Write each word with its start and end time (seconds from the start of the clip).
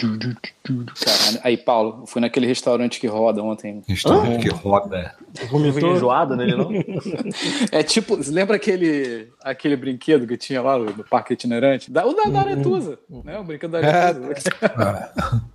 Caralho. 0.00 1.40
Aí, 1.42 1.56
Paulo, 1.56 2.00
eu 2.02 2.06
fui 2.06 2.20
naquele 2.20 2.46
restaurante 2.46 3.00
que 3.00 3.06
roda 3.06 3.42
ontem. 3.42 3.82
Restaurante 3.86 4.42
que 4.42 4.48
roda. 4.48 5.14
Vomitou 5.50 5.94
enjoado 5.94 6.36
nele, 6.36 6.56
não? 6.56 6.70
É 7.72 7.82
tipo, 7.82 8.16
você 8.16 8.30
lembra 8.30 8.56
aquele, 8.56 9.28
aquele 9.42 9.76
brinquedo 9.76 10.26
que 10.26 10.36
tinha 10.36 10.60
lá 10.62 10.78
no 10.78 11.04
parque 11.04 11.34
itinerante? 11.34 11.90
Da, 11.90 12.04
o 12.06 12.14
da, 12.14 12.24
da 12.24 12.40
Aretusa, 12.40 12.98
né? 13.24 13.38
O 13.38 13.44
brinquedo 13.44 13.72
da 13.72 13.78
Aretusa. 13.78 14.50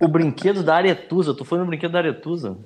O 0.00 0.08
brinquedo 0.08 0.62
da 0.62 0.76
Aretusa. 0.76 1.34
Tu 1.34 1.44
foi 1.44 1.58
no 1.58 1.66
brinquedo 1.66 1.92
da 1.92 1.98
Aretusa? 1.98 2.56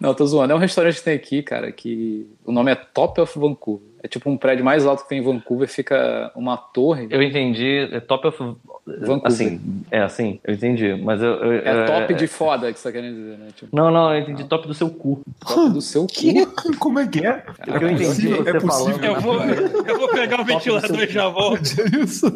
Não, 0.00 0.14
tô 0.14 0.26
zoando. 0.26 0.52
É 0.52 0.56
um 0.56 0.58
restaurante 0.60 0.96
que 0.96 1.04
tem 1.04 1.14
aqui, 1.14 1.42
cara, 1.42 1.70
que 1.72 2.26
o 2.44 2.52
nome 2.52 2.70
é 2.72 2.74
Top 2.74 3.20
of 3.20 3.38
Vancouver. 3.38 3.86
É 4.02 4.06
tipo 4.06 4.30
um 4.30 4.36
prédio 4.36 4.64
mais 4.64 4.86
alto 4.86 5.02
que 5.02 5.08
tem 5.08 5.18
em 5.18 5.22
Vancouver, 5.24 5.68
fica 5.68 6.30
uma 6.36 6.56
torre. 6.56 7.08
Eu 7.10 7.20
entendi. 7.22 7.88
É 7.92 7.98
top 8.00 8.28
of. 8.28 8.38
Vancouver. 8.86 9.20
Assim, 9.24 9.60
é 9.90 10.00
assim, 10.00 10.40
eu 10.44 10.54
entendi. 10.54 10.94
Mas 10.94 11.20
eu. 11.20 11.30
eu- 11.30 11.52
É 11.66 11.84
top 11.84 12.12
é- 12.12 12.16
de 12.16 12.26
foda 12.28 12.72
que 12.72 12.78
você 12.78 12.88
tá 12.88 12.92
querendo 12.92 13.16
dizer, 13.16 13.38
né? 13.38 13.48
Tipo, 13.54 13.76
Não, 13.76 13.90
não, 13.90 14.14
eu 14.14 14.20
entendi 14.20 14.44
top 14.44 14.66
do 14.68 14.72
seu 14.72 14.88
cu. 14.88 15.20
top 15.40 15.70
do 15.70 15.80
seu 15.82 16.06
cu. 16.08 16.76
Como 16.78 16.98
é 17.00 17.06
que 17.08 17.26
é? 17.26 17.32
Porque 17.32 17.70
eu 17.84 17.90
entendi 17.90 18.04
possível- 18.06 18.44
você 18.44 18.50
é 18.50 18.60
possível. 18.60 18.98
falando. 18.98 19.04
Eu 19.04 19.20
vou, 19.20 19.40
eu 19.84 19.98
vou 19.98 20.08
pegar 20.10 20.40
o 20.40 20.44
ventilador 20.44 21.02
e 21.02 21.08
já 21.08 21.28
volto. 21.28 21.62
Isso. 22.02 22.26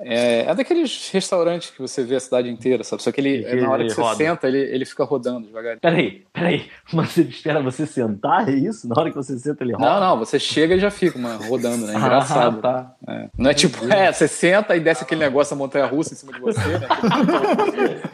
É, 0.00 0.42
é 0.42 0.54
daqueles 0.54 1.10
restaurantes 1.12 1.70
que 1.70 1.80
você 1.80 2.02
vê 2.04 2.16
a 2.16 2.20
cidade 2.20 2.50
inteira, 2.50 2.84
sabe? 2.84 3.02
Só 3.02 3.12
que 3.12 3.20
ele, 3.20 3.44
Que 3.44 3.56
na 3.56 3.70
hora 3.70 3.84
que 3.84 3.90
você 3.90 4.00
roda. 4.00 4.16
senta, 4.16 4.48
ele, 4.48 4.58
ele 4.58 4.84
fica 4.84 5.04
rodando 5.04 5.46
devagar. 5.46 5.78
Peraí, 5.78 6.24
peraí. 6.32 6.66
Mas 6.92 7.16
ele 7.18 7.30
espera 7.30 7.62
você 7.62 7.86
sentar, 7.86 8.48
é 8.48 8.52
isso? 8.52 8.88
Na 8.88 8.98
hora 8.98 9.10
que 9.10 9.16
você 9.16 9.38
senta, 9.38 9.62
ele 9.64 9.72
roda? 9.72 9.84
Não, 9.84 10.00
não, 10.00 10.18
você 10.18 10.38
chega 10.38 10.74
e 10.74 10.80
já 10.80 10.90
fica, 10.90 11.18
mano, 11.18 11.42
rodando, 11.44 11.86
né? 11.86 11.94
Engraçado. 11.94 12.58
Ah, 12.58 12.62
tá. 12.62 12.94
É. 13.08 13.28
Não 13.36 13.50
é 13.50 13.54
tipo, 13.54 13.84
é, 13.92 14.12
você 14.12 14.28
senta 14.28 14.76
e 14.76 14.80
desce 14.80 15.02
aquele 15.02 15.20
negócio 15.20 15.54
da 15.54 15.58
montanha 15.58 15.86
russa 15.86 16.14
em 16.14 16.16
cima 16.16 16.32
de 16.32 16.40
você, 16.40 16.60
né? 16.60 16.88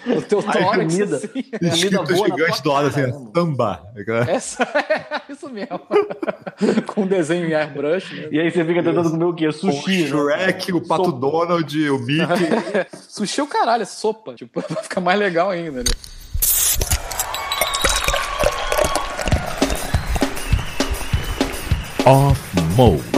o 0.16 0.22
teu 0.22 0.42
tórax, 0.42 0.95
comida. 0.95 1.16
assim. 1.16 1.28
Comida 1.28 1.58
Escrito 1.62 2.05
boa 2.05 2.28
na 2.28 2.36
gigante 2.36 2.62
do 2.62 2.72
lado 2.72 2.86
assim, 2.88 3.00
cara, 3.03 3.08
é 3.08 3.34
samba. 3.34 3.83
Essa 4.28 4.62
é 4.62 5.33
isso 5.33 5.48
mesmo. 5.50 5.81
Com 6.86 7.06
desenho 7.06 7.47
em 7.48 7.55
airbrush, 7.55 8.14
né? 8.14 8.28
E 8.31 8.41
aí 8.41 8.50
você 8.50 8.64
fica 8.64 8.83
tentando 8.83 9.10
comer 9.10 9.25
o 9.25 9.34
quê? 9.34 9.48
O 9.48 9.53
Sushi, 9.53 10.03
né? 10.03 10.08
Shrek, 10.08 10.72
o 10.72 10.81
Pato 10.81 11.06
Sopa. 11.06 11.19
Donald, 11.19 11.67
o 11.91 11.98
Mickey. 11.98 12.86
Sushi 13.08 13.41
é 13.41 13.42
o 13.42 13.47
caralho, 13.47 13.83
é 13.83 13.86
sopa. 13.86 14.34
Tipo, 14.34 14.62
vai 14.69 14.83
ficar 14.83 15.00
mais 15.00 15.19
legal 15.19 15.50
ainda, 15.50 15.83
né? 15.83 15.91
Off 22.06 22.41
Mode. 22.75 23.17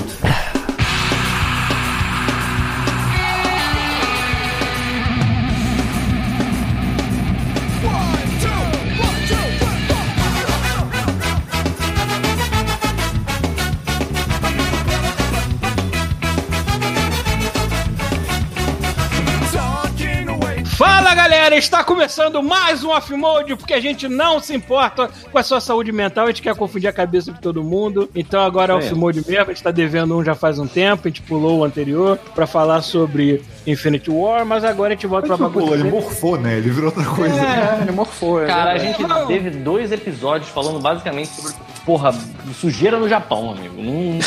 Galera, 21.50 21.56
está 21.58 21.82
começando 21.82 22.40
mais 22.44 22.84
um 22.84 22.90
Off-Mode, 22.90 23.56
porque 23.56 23.74
a 23.74 23.80
gente 23.80 24.06
não 24.06 24.38
se 24.38 24.54
importa 24.54 25.10
com 25.32 25.36
a 25.36 25.42
sua 25.42 25.60
saúde 25.60 25.90
mental, 25.90 26.24
a 26.26 26.28
gente 26.28 26.42
quer 26.42 26.54
confundir 26.54 26.88
a 26.88 26.92
cabeça 26.92 27.32
de 27.32 27.40
todo 27.40 27.62
mundo. 27.64 28.08
Então 28.14 28.40
agora 28.40 28.72
é 28.72 28.76
É. 28.76 28.78
Off-Mode 28.78 29.24
mesmo, 29.26 29.42
a 29.42 29.52
gente 29.52 29.62
tá 29.62 29.72
devendo 29.72 30.16
um 30.16 30.22
já 30.24 30.36
faz 30.36 30.60
um 30.60 30.66
tempo, 30.68 31.08
a 31.08 31.10
gente 31.10 31.22
pulou 31.22 31.58
o 31.58 31.64
anterior 31.64 32.16
pra 32.36 32.46
falar 32.46 32.82
sobre 32.82 33.42
Infinity 33.66 34.10
War, 34.10 34.46
mas 34.46 34.62
agora 34.62 34.92
a 34.92 34.96
gente 34.96 35.08
volta 35.08 35.26
pra 35.26 35.36
Pô, 35.36 35.44
bagunça. 35.44 35.74
ele 35.74 35.90
morfou, 35.90 36.38
né? 36.38 36.56
Ele 36.58 36.70
virou 36.70 36.86
outra 36.90 37.04
coisa. 37.04 37.34
É, 37.34 37.82
ele 37.82 37.92
morfou. 37.92 38.42
é 38.42 38.46
Cara, 38.46 38.70
a 38.70 38.78
verdade. 38.78 39.02
gente 39.02 39.26
teve 39.26 39.50
dois 39.50 39.90
episódios 39.90 40.48
falando 40.50 40.78
basicamente 40.78 41.30
sobre, 41.30 41.52
porra, 41.84 42.12
sujeira 42.54 42.98
no 42.98 43.08
Japão, 43.08 43.50
amigo. 43.52 43.74
Não, 43.82 44.18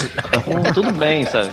não- 0.63 0.73
tudo 0.73 0.91
bem, 0.91 1.25
sabe? 1.25 1.49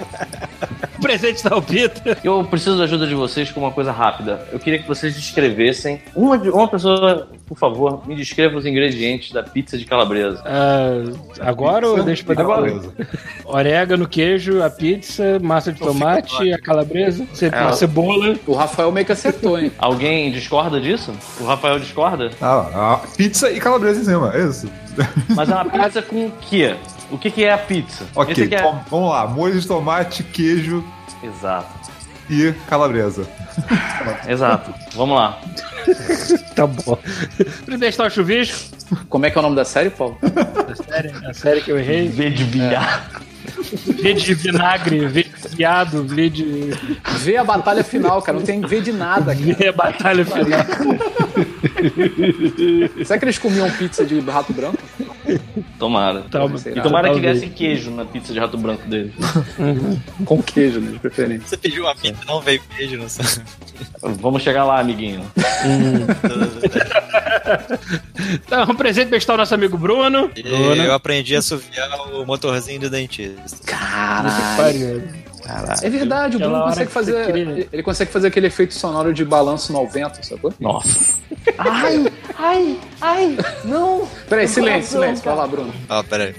O 0.99 1.00
presente 1.03 1.43
da 1.44 1.55
Albita. 1.55 2.19
Eu 2.25 2.44
preciso 2.44 2.77
da 2.78 2.84
ajuda 2.84 3.06
de 3.06 3.15
vocês 3.15 3.50
com 3.50 3.61
uma 3.61 3.71
coisa 3.71 3.93
rápida. 3.93 4.47
Eu 4.53 4.59
queria 4.59 4.78
que 4.81 4.89
vocês 4.89 5.15
descrevessem. 5.15 6.00
Uma, 6.15 6.39
de- 6.39 6.50
uma 6.50 6.69
pessoa, 6.69 7.28
por 7.47 7.56
favor, 7.59 8.06
me 8.06 8.15
descreva 8.15 8.56
os 8.56 8.66
ingredientes 8.66 9.33
da 9.33 9.43
pizza 9.43 9.77
de 9.78 9.84
calabresa. 9.84 10.43
Ah, 10.44 11.03
agora 11.41 11.89
ou 11.89 12.03
deixa 12.03 12.25
pra 12.25 12.41
Agora. 12.41 12.71
depois? 12.71 13.09
Orégano, 13.44 14.06
queijo, 14.09 14.62
a 14.62 14.71
pizza, 14.71 15.39
massa 15.41 15.72
de 15.72 15.78
tomate, 15.81 16.53
a 16.53 16.59
calabresa, 16.59 17.27
É. 17.43 17.47
a 17.59 17.72
cebola. 17.72 18.37
O 18.47 18.55
Rafael 18.55 18.91
meio 18.93 19.06
que 19.06 19.12
acertou, 19.12 19.59
hein? 19.59 19.72
Alguém 19.78 20.31
discorda 20.31 20.81
disso? 20.81 21.12
O 21.41 21.44
Rafael 21.44 21.78
discorda? 21.78 22.31
Ah, 22.41 22.66
ah, 22.75 23.00
pizza 23.16 23.50
e 23.50 23.59
calabresa 23.60 24.00
em 24.00 24.05
cima, 24.05 24.33
é 24.34 24.44
isso. 24.47 24.71
Mas 25.31 25.49
é 25.49 25.55
uma 25.55 25.65
pizza 25.65 26.03
com 26.03 26.27
o 26.27 26.33
quê? 26.41 26.77
O 27.11 27.19
que, 27.19 27.31
que 27.31 27.45
é 27.45 27.53
a 27.53 27.59
pizza? 27.59 28.05
Ok, 28.15 28.49
é... 28.51 28.62
tom- 28.62 28.81
vamos 28.91 29.11
lá. 29.11 29.27
Molho 29.27 29.59
de 29.61 29.67
tomate, 29.67 30.23
queijo 30.23 30.84
Exato, 31.23 31.69
e 32.28 32.53
calabresa. 32.69 33.27
exato. 34.28 34.73
Vamos 34.95 35.17
lá. 35.17 35.39
Tá 36.55 36.67
bom. 36.67 36.99
Primeiro 37.65 37.87
está 37.91 38.05
o 38.05 38.11
chuvisco. 38.11 38.77
Como 39.09 39.25
é 39.25 39.31
que 39.31 39.39
é 39.39 39.41
o 39.41 39.43
nome 39.43 39.56
da 39.56 39.65
série, 39.65 39.89
Paulo? 39.89 40.19
A 40.23 40.75
série, 40.93 41.27
a 41.27 41.33
série 41.33 41.61
que 41.62 41.72
eu 41.72 41.78
errei. 41.78 42.09
V 42.09 42.31
de 42.31 42.45
bilhar. 42.45 43.11
V 43.87 44.12
de 44.15 44.34
vinagre, 44.34 45.07
V 45.07 45.22
de 45.25 45.57
viado, 45.57 46.05
V 46.05 46.28
de. 46.28 46.71
Vê 47.21 47.37
a 47.39 47.45
batalha 47.45 47.83
final, 47.83 48.21
cara. 48.21 48.39
Não 48.39 48.45
tem 48.45 48.61
V 48.61 48.81
de 48.83 48.93
nada, 48.93 49.34
cara. 49.34 49.55
V 49.55 49.69
a 49.69 49.72
batalha 49.72 50.25
final. 50.25 50.61
Será 53.05 53.19
que 53.19 53.25
eles 53.25 53.39
comiam 53.39 53.71
pizza 53.73 54.05
de 54.05 54.21
rato 54.21 54.53
branco? 54.53 54.79
Tomara. 55.79 56.23
Toma. 56.31 56.59
E 56.65 56.81
tomara 56.81 57.13
que 57.13 57.21
viesse 57.21 57.47
queijo 57.49 57.91
na 57.91 58.05
pizza 58.05 58.33
de 58.33 58.39
rato 58.39 58.57
branco 58.59 58.87
dele. 58.89 59.13
Com 60.25 60.43
queijo, 60.43 60.81
né? 60.81 60.93
De 60.93 60.99
preferência. 60.99 61.47
Você 61.47 61.57
pediu 61.57 61.85
uma 61.85 61.95
pizza, 61.95 62.21
não 62.27 62.41
veio 62.41 62.61
queijo, 62.77 62.97
não 62.97 63.09
sei. 63.09 63.43
Vamos 64.03 64.43
chegar 64.43 64.65
lá, 64.65 64.81
amiguinho. 64.81 65.25
Então, 68.33 68.63
um 68.65 68.75
presente 68.75 69.09
bestal 69.09 69.35
ao 69.35 69.39
nosso 69.39 69.55
amigo 69.55 69.77
Bruno. 69.77 70.31
E 70.37 70.43
Bruno. 70.43 70.83
eu 70.83 70.93
aprendi 70.93 71.35
a 71.35 71.41
assoviar 71.41 71.89
o 72.13 72.25
motorzinho 72.25 72.81
do 72.81 72.91
dentista. 72.91 73.59
Caralho. 73.67 75.03
É 75.83 75.91
verdade, 75.91 76.37
o 76.37 76.41
Bruno 76.41 76.62
consegue 76.65 76.91
fazer. 76.91 77.27
queria- 77.27 77.69
Ele 77.72 77.83
consegue 77.83 78.11
fazer 78.11 78.28
aquele 78.28 78.47
efeito 78.47 78.75
sonoro 78.75 79.12
de 79.12 79.25
balanço 79.25 79.72
no 79.72 79.78
ao 79.78 79.88
vento, 79.88 80.25
sacou? 80.25 80.53
Nossa. 80.61 81.15
Ai, 81.59 82.06
ai, 82.38 82.78
ai, 83.00 83.38
não. 83.65 84.06
Peraí, 84.28 84.47
silêncio, 84.49 84.99
coração, 84.99 85.00
silêncio. 85.00 85.25
Vai 85.25 85.34
lá, 85.37 85.47
Bruno. 85.47 85.72
Ó, 85.89 86.03
peraí. 86.03 86.34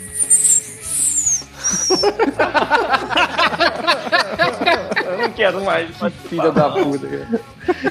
Eu 5.06 5.18
não 5.18 5.30
quero 5.32 5.64
mais 5.64 5.90
participar. 5.98 6.30
Filha 6.30 6.52
da 6.52 6.70
puta, 6.70 7.08
cara. 7.08 7.42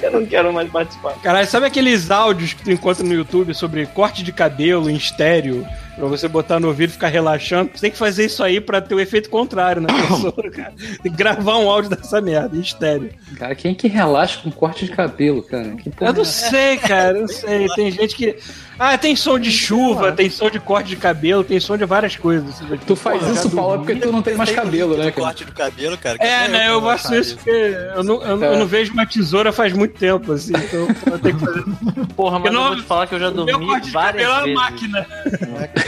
Eu 0.02 0.12
não 0.20 0.26
quero 0.26 0.52
mais 0.52 0.70
participar. 0.70 1.14
Caralho, 1.22 1.46
sabe 1.48 1.66
aqueles 1.66 2.10
áudios 2.10 2.52
que 2.52 2.62
tu 2.62 2.70
encontra 2.70 3.04
no 3.04 3.12
YouTube 3.12 3.54
sobre 3.54 3.86
corte 3.86 4.22
de 4.22 4.32
cabelo 4.32 4.88
em 4.90 4.96
estéreo? 4.96 5.66
Pra 6.00 6.08
você 6.08 6.26
botar 6.28 6.58
no 6.58 6.68
ouvido 6.68 6.90
e 6.90 6.92
ficar 6.94 7.08
relaxando. 7.08 7.70
Você 7.74 7.80
tem 7.82 7.90
que 7.90 7.98
fazer 7.98 8.24
isso 8.26 8.42
aí 8.42 8.60
pra 8.60 8.80
ter 8.80 8.94
o 8.94 9.00
efeito 9.00 9.28
contrário 9.30 9.82
na 9.82 9.88
pessoa, 9.92 10.50
cara. 10.50 10.72
Tem 11.02 11.12
que 11.12 11.16
gravar 11.18 11.58
um 11.58 11.70
áudio 11.70 11.90
dessa 11.90 12.20
merda 12.20 12.56
em 12.56 12.60
estéreo. 12.60 13.10
Cara, 13.36 13.54
quem 13.54 13.74
que 13.74 13.86
relaxa 13.86 14.40
com 14.42 14.50
corte 14.50 14.86
de 14.86 14.92
cabelo, 14.92 15.42
cara? 15.42 15.70
Que 15.76 15.90
porra 15.90 16.10
Eu 16.10 16.14
não 16.14 16.22
é? 16.22 16.24
sei, 16.24 16.76
cara, 16.78 17.16
eu 17.16 17.20
não 17.22 17.28
sei. 17.28 17.68
Tem 17.68 17.90
gente 17.90 18.16
que. 18.16 18.36
Ah, 18.82 18.96
tem 18.96 19.14
som 19.14 19.38
de 19.38 19.52
chuva, 19.52 20.10
tem 20.10 20.30
som 20.30 20.48
de 20.48 20.58
corte 20.58 20.88
de 20.88 20.96
cabelo, 20.96 21.44
tem 21.44 21.60
som 21.60 21.76
de 21.76 21.84
várias 21.84 22.16
coisas. 22.16 22.62
Tu 22.86 22.96
faz 22.96 23.22
isso, 23.28 23.50
Paulo, 23.50 23.74
é 23.74 23.78
porque 23.84 23.96
tu 23.96 24.10
não 24.10 24.22
tem 24.22 24.34
mais 24.34 24.50
cabelo, 24.52 24.96
né, 24.96 25.10
cara? 25.10 25.26
corte 25.26 25.44
do 25.44 25.52
cabelo, 25.52 25.98
cara. 25.98 26.16
É, 26.18 26.48
né? 26.48 26.70
Eu 26.70 26.80
faço 26.80 27.14
isso 27.14 27.36
porque 27.36 27.50
eu 27.50 28.02
não, 28.02 28.22
eu, 28.22 28.36
não- 28.38 28.46
eu 28.54 28.58
não 28.60 28.66
vejo 28.66 28.94
uma 28.94 29.04
tesoura 29.04 29.52
faz 29.52 29.74
muito 29.74 29.98
tempo, 29.98 30.32
assim. 30.32 30.54
Então 30.56 30.88
eu 31.12 31.18
tenho 31.18 31.36
que 31.38 31.44
fazer. 31.44 31.64
Porra, 32.16 32.38
mas 32.38 32.46
Eu 32.46 32.52
não- 32.54 32.62
eu 32.62 32.68
vou 32.68 32.76
te 32.78 32.82
falar 32.84 33.06
que 33.06 33.14
eu 33.16 33.20
já 33.20 33.30
Meu 33.30 33.44
dormi 33.44 33.66
corte 33.66 33.84
de 33.84 33.90
várias 33.92 34.26
cabelo 34.26 34.32
é 34.32 34.54
uma 34.54 34.64
vezes. 34.64 34.90
máquina. 34.90 35.06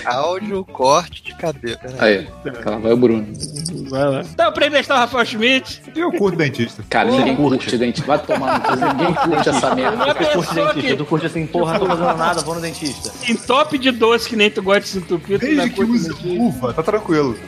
Áudio, 0.04 0.64
corte 0.64 1.22
de 1.22 1.34
cabelo. 1.34 1.78
Aí, 1.98 2.26
cara, 2.62 2.78
vai 2.78 2.92
o 2.92 2.96
Bruno. 2.96 3.26
Vai 3.88 4.04
lá. 4.08 4.20
Então, 4.22 4.52
pra 4.52 4.66
entrevistar 4.66 4.94
o 4.94 4.98
Rafael 4.98 5.24
Schmidt. 5.26 5.82
Eu 5.94 6.10
curto 6.12 6.36
dentista. 6.38 6.84
Cara, 6.88 7.10
ninguém 7.10 7.36
curte 7.36 7.76
dente. 7.78 8.02
Vai 8.02 8.18
tomar 8.18 8.58
no 8.58 8.64
cu, 8.64 8.76
ninguém 8.98 9.14
curte 9.14 9.48
essa 9.48 9.74
merda. 9.74 9.96
Uma 9.96 10.06
Tu 10.06 10.14
curte 10.14 10.36
pessoa 10.48 10.66
dentista, 10.74 10.90
que 10.90 10.96
tu 10.96 11.04
curte 11.06 11.26
assim, 11.26 11.46
porra, 11.46 11.72
não 11.74 11.80
tô 11.80 11.86
fazendo 11.86 12.16
nada, 12.16 12.40
vou 12.42 12.54
no 12.54 12.60
dentista. 12.60 13.10
tem 13.24 13.36
top 13.36 13.78
de 13.78 13.90
doce 13.90 14.28
que 14.28 14.36
nem 14.36 14.50
tu 14.50 14.62
gosta 14.62 14.80
de 14.82 14.88
se 14.88 14.98
entupir, 14.98 15.38
tu 15.38 15.46
Desde 15.46 15.70
que 15.70 15.76
curte 15.76 15.90
use 15.92 16.08
dentista. 16.08 16.28
luva, 16.42 16.72
tá 16.72 16.82
tranquilo. 16.82 17.36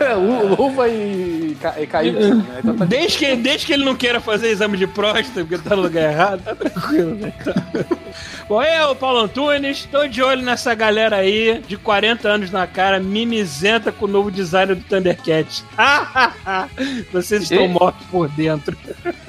É, 0.00 0.14
lu- 0.14 0.54
luva 0.56 0.88
e, 0.88 1.54
ca- 1.60 1.74
e 1.78 1.86
caído. 1.86 2.36
Né? 2.36 2.44
Então 2.60 2.74
tá- 2.74 2.84
Desde 2.86 3.18
que, 3.18 3.36
desde 3.36 3.66
que 3.66 3.72
ele 3.74 3.84
não 3.84 3.94
queira 3.94 4.18
fazer 4.18 4.48
exame 4.48 4.78
de 4.78 4.86
próstata, 4.86 5.44
porque 5.44 5.58
tá 5.58 5.76
no 5.76 5.82
lugar 5.82 6.10
errado, 6.10 6.42
tá 6.42 6.54
tranquilo, 6.54 7.14
né? 7.16 7.32
Então... 7.38 7.54
Bom, 8.48 8.62
eu, 8.62 8.94
Paulo 8.96 9.20
Antunes, 9.20 9.86
tô 9.90 10.06
de 10.06 10.22
olho 10.22 10.42
nessa 10.42 10.74
galera 10.74 11.16
aí, 11.16 11.62
de 11.66 11.76
40 11.76 12.28
anos 12.28 12.50
na 12.50 12.66
cara, 12.66 12.98
mimizenta 13.00 13.90
com 13.92 14.04
o 14.06 14.08
novo 14.08 14.30
design 14.30 14.74
do 14.74 14.82
Thundercat. 14.82 15.62
Vocês 17.12 17.42
estão 17.42 17.64
E? 17.64 17.68
mortos 17.68 18.06
por 18.10 18.28
dentro. 18.28 18.76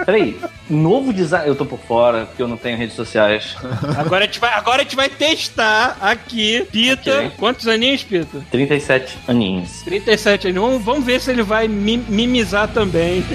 Peraí, 0.06 0.40
novo 0.70 1.12
design. 1.14 1.48
Eu 1.48 1.56
tô 1.56 1.66
por 1.66 1.80
fora, 1.80 2.26
porque 2.26 2.42
eu 2.42 2.48
não 2.48 2.58
tenho 2.58 2.78
redes 2.78 2.96
sociais. 2.96 3.56
Agora 3.98 4.24
a 4.24 4.28
gente 4.28 4.40
vai, 4.40 4.54
agora 4.54 4.82
a 4.82 4.84
gente 4.84 4.96
vai 4.96 5.10
testar 5.10 5.98
aqui. 6.02 6.66
Pita. 6.72 7.18
Ok. 7.20 7.32
Quantos 7.38 7.68
aninhos, 7.68 8.04
Pita? 8.04 8.42
37 8.52 9.18
aninhos. 9.28 9.82
37 9.84 10.48
aninhos. 10.48 10.68
Vamos, 10.70 10.84
vamos 10.86 11.06
ver 11.06 11.20
se 11.22 11.32
ele 11.32 11.44
vai 11.44 11.68
mi- 11.68 12.04
mimizar 12.08 12.68
também. 12.68 13.22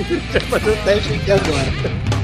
Vai 0.51 0.61
fazer 0.61 0.71
o 0.71 0.77
teste 0.85 1.13
aqui 1.15 1.33
agora. 1.33 2.16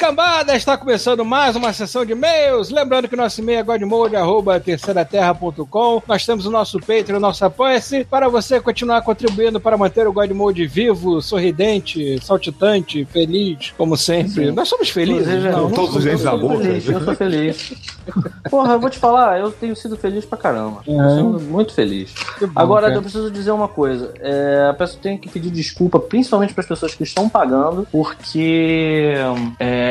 cambadas! 0.00 0.56
Está 0.56 0.78
começando 0.78 1.22
mais 1.24 1.54
uma 1.54 1.72
sessão 1.74 2.04
de 2.06 2.12
e-mails. 2.12 2.70
Lembrando 2.70 3.06
que 3.06 3.14
nosso 3.14 3.40
e-mail 3.40 3.60
é 3.60 3.62
godmode.terceiraterra.com. 3.62 6.02
Nós 6.08 6.24
temos 6.24 6.46
o 6.46 6.50
nosso 6.50 6.80
Patreon, 6.80 7.18
o 7.18 7.20
nosso 7.20 7.44
Apoia-se, 7.44 8.04
para 8.04 8.26
você 8.28 8.58
continuar 8.60 9.02
contribuindo 9.02 9.60
para 9.60 9.76
manter 9.76 10.08
o 10.08 10.12
Godmode 10.12 10.66
vivo, 10.66 11.20
sorridente, 11.20 12.18
saltitante, 12.24 13.04
feliz, 13.04 13.74
como 13.76 13.94
sempre. 13.96 14.50
Nós 14.52 14.68
somos 14.68 14.88
felizes, 14.88 15.44
não? 15.44 15.70
Todos 15.70 15.96
os 15.96 16.04
dentes 16.04 16.22
sou 16.22 16.38
boca. 16.38 16.56
feliz, 16.58 16.88
Eu 16.88 17.04
sou 17.04 17.14
feliz. 17.14 17.74
Porra, 18.50 18.72
eu 18.72 18.80
vou 18.80 18.88
te 18.88 18.98
falar, 18.98 19.38
eu 19.38 19.52
tenho 19.52 19.76
sido 19.76 19.98
feliz 19.98 20.24
pra 20.24 20.38
caramba. 20.38 20.80
Eu 20.86 21.10
sou 21.10 21.38
muito 21.40 21.74
feliz. 21.74 22.14
Bom, 22.40 22.48
Agora, 22.56 22.86
cara. 22.86 22.98
eu 22.98 23.02
preciso 23.02 23.30
dizer 23.30 23.50
uma 23.50 23.68
coisa. 23.68 24.14
É, 24.18 24.68
a 24.70 24.74
pessoa 24.74 24.98
tem 25.00 25.18
que 25.18 25.28
pedir 25.28 25.50
desculpa, 25.50 26.00
principalmente 26.00 26.54
para 26.54 26.62
as 26.62 26.68
pessoas 26.68 26.94
que 26.94 27.02
estão 27.02 27.28
pagando, 27.28 27.86
porque 27.92 29.14
é, 29.58 29.89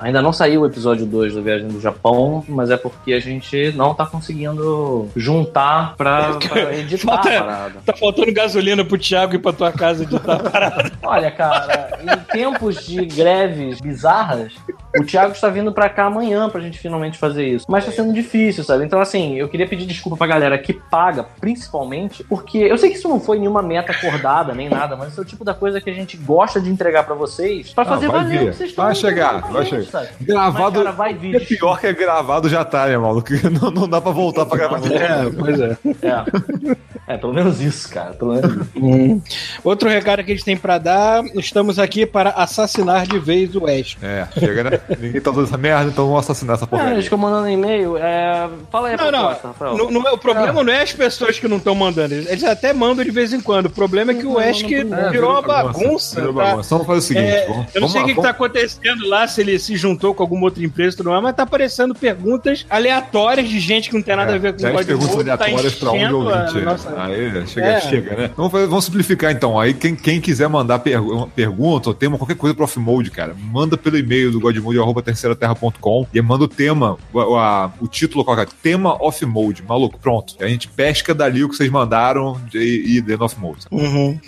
ainda 0.00 0.20
não 0.20 0.32
saiu 0.32 0.62
o 0.62 0.66
episódio 0.66 1.06
2 1.06 1.34
do 1.34 1.42
Viagem 1.42 1.68
do 1.68 1.80
Japão, 1.80 2.44
mas 2.48 2.70
é 2.70 2.76
porque 2.76 3.12
a 3.12 3.20
gente 3.20 3.72
não 3.74 3.94
tá 3.94 4.04
conseguindo 4.06 5.08
juntar 5.16 5.94
pra, 5.96 6.34
pra 6.34 6.74
editar 6.76 7.14
Falta- 7.14 7.38
a 7.38 7.42
parada. 7.42 7.74
Tá 7.86 7.92
faltando 7.96 8.32
gasolina 8.32 8.84
pro 8.84 8.98
Thiago 8.98 9.34
ir 9.34 9.38
pra 9.38 9.52
tua 9.52 9.72
casa 9.72 10.02
editar 10.04 10.34
a 10.34 10.38
parada. 10.50 10.92
Olha, 11.02 11.30
cara, 11.30 11.98
em 12.02 12.16
tempos 12.32 12.84
de 12.86 13.04
greves 13.06 13.80
bizarras, 13.80 14.52
o 14.98 15.04
Thiago 15.04 15.32
está 15.32 15.48
vindo 15.48 15.72
pra 15.72 15.88
cá 15.88 16.04
amanhã 16.06 16.48
pra 16.48 16.60
gente 16.60 16.78
finalmente 16.78 17.18
fazer 17.18 17.46
isso. 17.46 17.66
Mas 17.68 17.84
tá 17.84 17.92
sendo 17.92 18.12
difícil, 18.12 18.62
sabe? 18.64 18.84
Então, 18.84 19.00
assim, 19.00 19.34
eu 19.36 19.48
queria 19.48 19.66
pedir 19.66 19.86
desculpa 19.86 20.16
pra 20.16 20.26
galera 20.26 20.56
que 20.58 20.72
paga, 20.72 21.24
principalmente, 21.40 22.22
porque 22.24 22.58
eu 22.58 22.76
sei 22.78 22.90
que 22.90 22.96
isso 22.96 23.08
não 23.08 23.18
foi 23.20 23.38
nenhuma 23.38 23.62
meta 23.62 23.92
acordada 23.92 24.54
nem 24.54 24.68
nada, 24.68 24.96
mas 24.96 25.08
esse 25.08 25.18
é 25.18 25.22
o 25.22 25.24
tipo 25.24 25.44
da 25.44 25.54
coisa 25.54 25.80
que 25.80 25.90
a 25.90 25.94
gente 25.94 26.16
gosta 26.16 26.60
de 26.60 26.68
entregar 26.70 27.04
pra 27.04 27.14
vocês 27.14 27.72
pra 27.72 27.82
Ah, 27.84 27.86
fazer 27.86 28.06
vai 28.08 28.22
valer 28.24 28.38
vir. 28.38 28.44
o 28.48 28.50
que 28.50 28.56
vocês 28.56 28.70
estão 28.70 28.84
Vai 28.84 28.94
chegar, 28.94 29.40
vai 29.52 29.64
chegar. 29.66 29.84
sabe? 29.84 30.08
Gravado. 30.20 30.62
Mas, 30.76 30.84
cara, 30.84 30.92
vai 30.92 31.14
vir. 31.14 31.36
É 31.36 31.40
pior 31.40 31.80
que 31.80 31.86
é 31.86 31.92
gravado 31.92 32.48
já 32.48 32.64
tá, 32.64 32.86
né, 32.86 32.96
maluco? 32.98 33.28
Não, 33.60 33.70
não 33.70 33.88
dá 33.88 34.00
pra 34.00 34.10
voltar 34.12 34.46
pra 34.46 34.56
gravar. 34.58 34.80
pois 35.38 35.60
é. 35.60 35.76
É. 36.02 36.74
é, 37.06 37.16
pelo 37.16 37.32
menos 37.34 37.60
isso, 37.60 37.88
cara. 37.90 38.12
Pelo 38.14 38.34
menos 38.34 38.52
isso. 38.56 38.64
Hum. 38.84 39.20
Outro 39.62 39.88
recado 39.88 40.22
que 40.24 40.30
a 40.32 40.34
gente 40.34 40.44
tem 40.44 40.56
pra 40.56 40.78
dar: 40.78 41.22
estamos 41.36 41.78
aqui 41.78 42.04
para 42.04 42.30
assassinar 42.30 43.06
de 43.06 43.18
vez 43.18 43.54
o 43.54 43.64
West. 43.64 43.96
É, 44.02 44.26
chega, 44.38 44.64
né? 44.64 44.80
Ninguém 45.00 45.20
tá 45.20 45.30
usando 45.30 45.46
essa 45.46 45.56
merda, 45.56 45.90
então 45.90 46.06
vamos 46.06 46.20
assassinar 46.20 46.56
essa 46.56 46.64
É, 46.64 46.68
porcaria. 46.68 46.92
eles 46.94 47.04
ficam 47.04 47.18
mandando 47.18 47.48
e-mail. 47.48 47.96
É... 47.96 48.48
Fala 48.70 48.88
aí 48.88 48.94
a 48.94 48.96
Não, 48.98 49.10
não. 49.10 49.18
proposta, 49.20 49.48
Rafael. 49.48 49.76
Não, 49.76 49.90
não 49.90 50.08
é- 50.08 50.12
o 50.12 50.18
problema 50.18 50.62
não 50.62 50.72
é 50.72 50.82
as 50.82 50.92
pessoas 50.92 51.38
que 51.38 51.48
não 51.48 51.56
estão 51.58 51.74
mandando. 51.74 52.14
Eles, 52.14 52.44
até 52.44 52.72
mandam 52.72 53.04
de 53.04 53.10
vez 53.10 53.32
em 53.32 53.40
quando. 53.40 53.66
O 53.66 53.70
problema 53.70 54.12
é 54.12 54.14
que 54.14 54.26
o 54.26 54.34
Wesk 54.34 54.70
É, 54.72 55.10
virou 55.10 55.30
uma 55.30 55.42
bagunça. 55.42 56.16
Virou 56.20 56.34
tá? 56.34 56.44
bagunça. 56.44 56.66
Então 56.74 56.78
vamos 56.78 56.86
fazer 56.86 56.98
o 56.98 57.02
seguinte: 57.02 57.32
É, 57.32 57.46
vamos, 57.46 57.66
eu 57.74 57.80
não 57.80 57.88
sei 57.88 58.02
o 58.02 58.04
que, 58.06 58.14
que 58.14 58.22
tá 58.22 58.30
acontecendo 58.30 59.08
lá, 59.08 59.26
se 59.26 59.40
ele 59.40 59.58
se 59.58 59.76
juntou 59.76 60.14
com 60.14 60.22
alguma 60.22 60.44
outra 60.44 60.62
empresa 60.64 60.96
tudo 60.96 61.10
mais, 61.10 61.22
mas 61.22 61.34
tá 61.36 61.42
aparecendo 61.44 61.94
perguntas 61.94 62.66
aleatórias 62.68 63.48
de 63.48 63.58
gente 63.60 63.88
que 63.88 63.94
não 63.94 64.02
tem 64.02 64.16
nada 64.16 64.34
a 64.34 64.38
ver 64.38 64.52
com 64.52 64.58
o 64.58 64.62
10 64.62 64.74
código 64.74 64.98
perguntas 64.98 65.14
tá 65.38 65.44
aleatórias 65.44 65.74
pra 65.74 65.90
um 65.90 65.96
enchendo 65.96 66.28
a 66.30 66.42
ouvinte. 66.42 66.60
nossa- 66.64 66.93
Aí, 66.96 67.46
chega, 67.46 67.66
É. 67.66 67.80
chega, 67.80 68.16
né? 68.16 68.30
Vamos, 68.36 68.52
fazer- 68.52 68.66
vamos 68.66 68.84
simplificar 68.84 69.30
então. 69.32 69.58
Aí, 69.58 69.74
quem, 69.74 69.94
quem 69.94 70.20
quiser 70.20 70.48
mandar 70.48 70.78
pergu- 70.80 71.12
uma 71.14 71.26
pergunta 71.26 71.90
ou 71.90 71.94
tema, 71.94 72.16
qualquer 72.18 72.36
coisa 72.36 72.54
pro 72.54 72.64
off-mode, 72.64 73.10
cara, 73.10 73.34
manda 73.52 73.76
pelo 73.76 73.96
e-mail 73.98 74.30
do 74.30 74.40
godmode.terceiraterra.com 74.40 76.06
e 76.12 76.20
manda 76.20 76.44
o 76.44 76.48
tema, 76.48 76.96
o, 77.12 77.36
a- 77.36 77.72
o 77.80 77.86
título 77.88 78.24
qualquer, 78.24 78.46
tema 78.62 78.94
off-mode, 79.02 79.62
maluco, 79.66 79.98
pronto. 79.98 80.34
E 80.40 80.44
a 80.44 80.48
gente 80.48 80.68
pesca 80.68 81.14
dali 81.14 81.44
o 81.44 81.48
que 81.48 81.56
vocês 81.56 81.70
mandaram 81.70 82.40
e, 82.54 82.96
e 82.96 83.00
dentro 83.00 83.18
do 83.18 83.24
off-mode. 83.24 83.60
Uhum. 83.70 84.18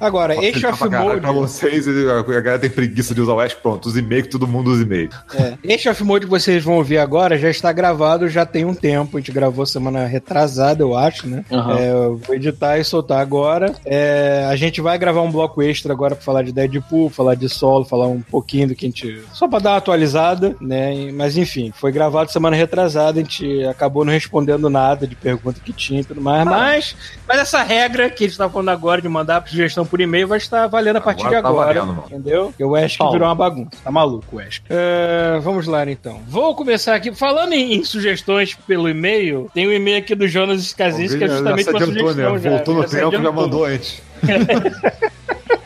Agora, 0.00 0.34
Pode 0.34 0.46
esse 0.46 0.66
off-mode. 0.66 1.20
Pra 1.20 1.32
vocês, 1.32 1.86
a 1.88 2.20
a 2.34 2.40
galera 2.40 2.58
tem 2.58 2.70
preguiça 2.70 3.14
de 3.14 3.20
usar 3.20 3.32
o 3.34 3.40
Ash, 3.40 3.54
pronto, 3.54 3.86
os 3.86 3.96
e-mails, 3.96 4.24
que 4.26 4.32
todo 4.32 4.46
mundo 4.46 4.70
usa 4.70 4.82
e-mail. 4.82 5.10
É. 5.34 5.54
Este 5.62 5.88
off-mode 5.88 6.24
que 6.26 6.30
vocês 6.30 6.62
vão 6.64 6.74
ouvir 6.76 6.98
agora 6.98 7.38
já 7.38 7.48
está 7.50 7.72
gravado, 7.72 8.28
já 8.28 8.44
tem 8.44 8.64
um 8.64 8.74
tempo. 8.74 9.16
A 9.16 9.20
gente 9.20 9.32
gravou 9.32 9.64
semana 9.66 10.04
retrasada, 10.06 10.82
eu 10.82 10.96
acho, 10.96 11.26
né? 11.28 11.44
Aham. 11.50 11.78
É, 11.78 11.92
eu 12.14 12.18
vou 12.26 12.34
editar 12.36 12.78
e 12.78 12.84
soltar 12.84 13.20
agora. 13.20 13.74
É, 13.84 14.46
a 14.48 14.56
gente 14.56 14.80
vai 14.80 14.96
gravar 14.98 15.22
um 15.22 15.30
bloco 15.30 15.62
extra 15.62 15.92
agora 15.92 16.14
pra 16.14 16.24
falar 16.24 16.42
de 16.42 16.52
Deadpool, 16.52 17.10
falar 17.10 17.34
de 17.34 17.48
solo, 17.48 17.84
falar 17.84 18.06
um 18.06 18.20
pouquinho 18.22 18.68
do 18.68 18.74
que 18.74 18.86
a 18.86 18.88
gente. 18.88 19.22
Só 19.32 19.48
pra 19.48 19.58
dar 19.58 19.70
uma 19.72 19.76
atualizada, 19.78 20.56
né? 20.60 21.10
Mas 21.12 21.36
enfim, 21.36 21.72
foi 21.74 21.92
gravado 21.92 22.30
semana 22.30 22.56
retrasada, 22.56 23.20
a 23.20 23.22
gente 23.22 23.64
acabou 23.64 24.04
não 24.04 24.12
respondendo 24.12 24.68
nada 24.70 25.06
de 25.06 25.14
pergunta 25.14 25.60
que 25.60 25.72
tinha 25.72 26.00
e 26.00 26.04
tudo 26.04 26.20
mais. 26.20 26.44
Mas, 26.44 26.96
mas 27.26 27.38
essa 27.38 27.62
regra 27.62 28.08
que 28.10 28.24
a 28.24 28.26
gente 28.28 28.38
tá 28.38 28.48
falando 28.48 28.68
agora 28.70 29.00
de 29.02 29.08
mandar 29.08 29.44
sugestão 29.46 29.84
por 29.84 30.00
e-mail 30.00 30.28
vai 30.28 30.38
estar 30.38 30.66
valendo 30.66 30.96
a 30.96 31.00
partir 31.00 31.24
Agora 31.26 31.36
de 31.36 31.42
tá 31.42 31.48
agora. 31.48 31.74
valendo, 31.74 31.86
mano. 31.96 32.04
entendeu? 32.08 32.46
Porque 32.46 32.64
o 32.64 32.74
Ash 32.76 32.92
que 32.92 32.98
Paulo. 32.98 33.12
virou 33.12 33.28
uma 33.28 33.34
bagunça. 33.34 33.70
Tá 33.82 33.90
maluco 33.90 34.36
o 34.36 34.38
Ash. 34.40 34.62
É, 34.68 35.38
vamos 35.42 35.66
lá 35.66 35.84
então. 35.90 36.20
Vou 36.28 36.54
começar 36.54 36.94
aqui. 36.94 37.14
Falando 37.14 37.52
em, 37.52 37.74
em 37.74 37.84
sugestões 37.84 38.54
pelo 38.66 38.88
e-mail, 38.88 39.50
tem 39.52 39.66
um 39.68 39.72
e-mail 39.72 39.98
aqui 39.98 40.14
do 40.14 40.26
Jonas 40.26 40.62
Skazinski 40.62 41.18
que 41.18 41.24
é 41.24 41.28
justamente 41.28 41.68
uma 41.68 41.78
adiantou, 41.78 42.03
sugestão. 42.12 42.34
né? 42.34 42.38
já. 42.40 42.50
Voltou 42.50 42.74
no 42.74 42.82
Já 42.82 42.88
se 42.88 42.96
tempo, 42.96 43.10
já 43.12 43.16
adiantou. 43.18 43.42
mandou 43.42 43.64
antes. 43.64 44.02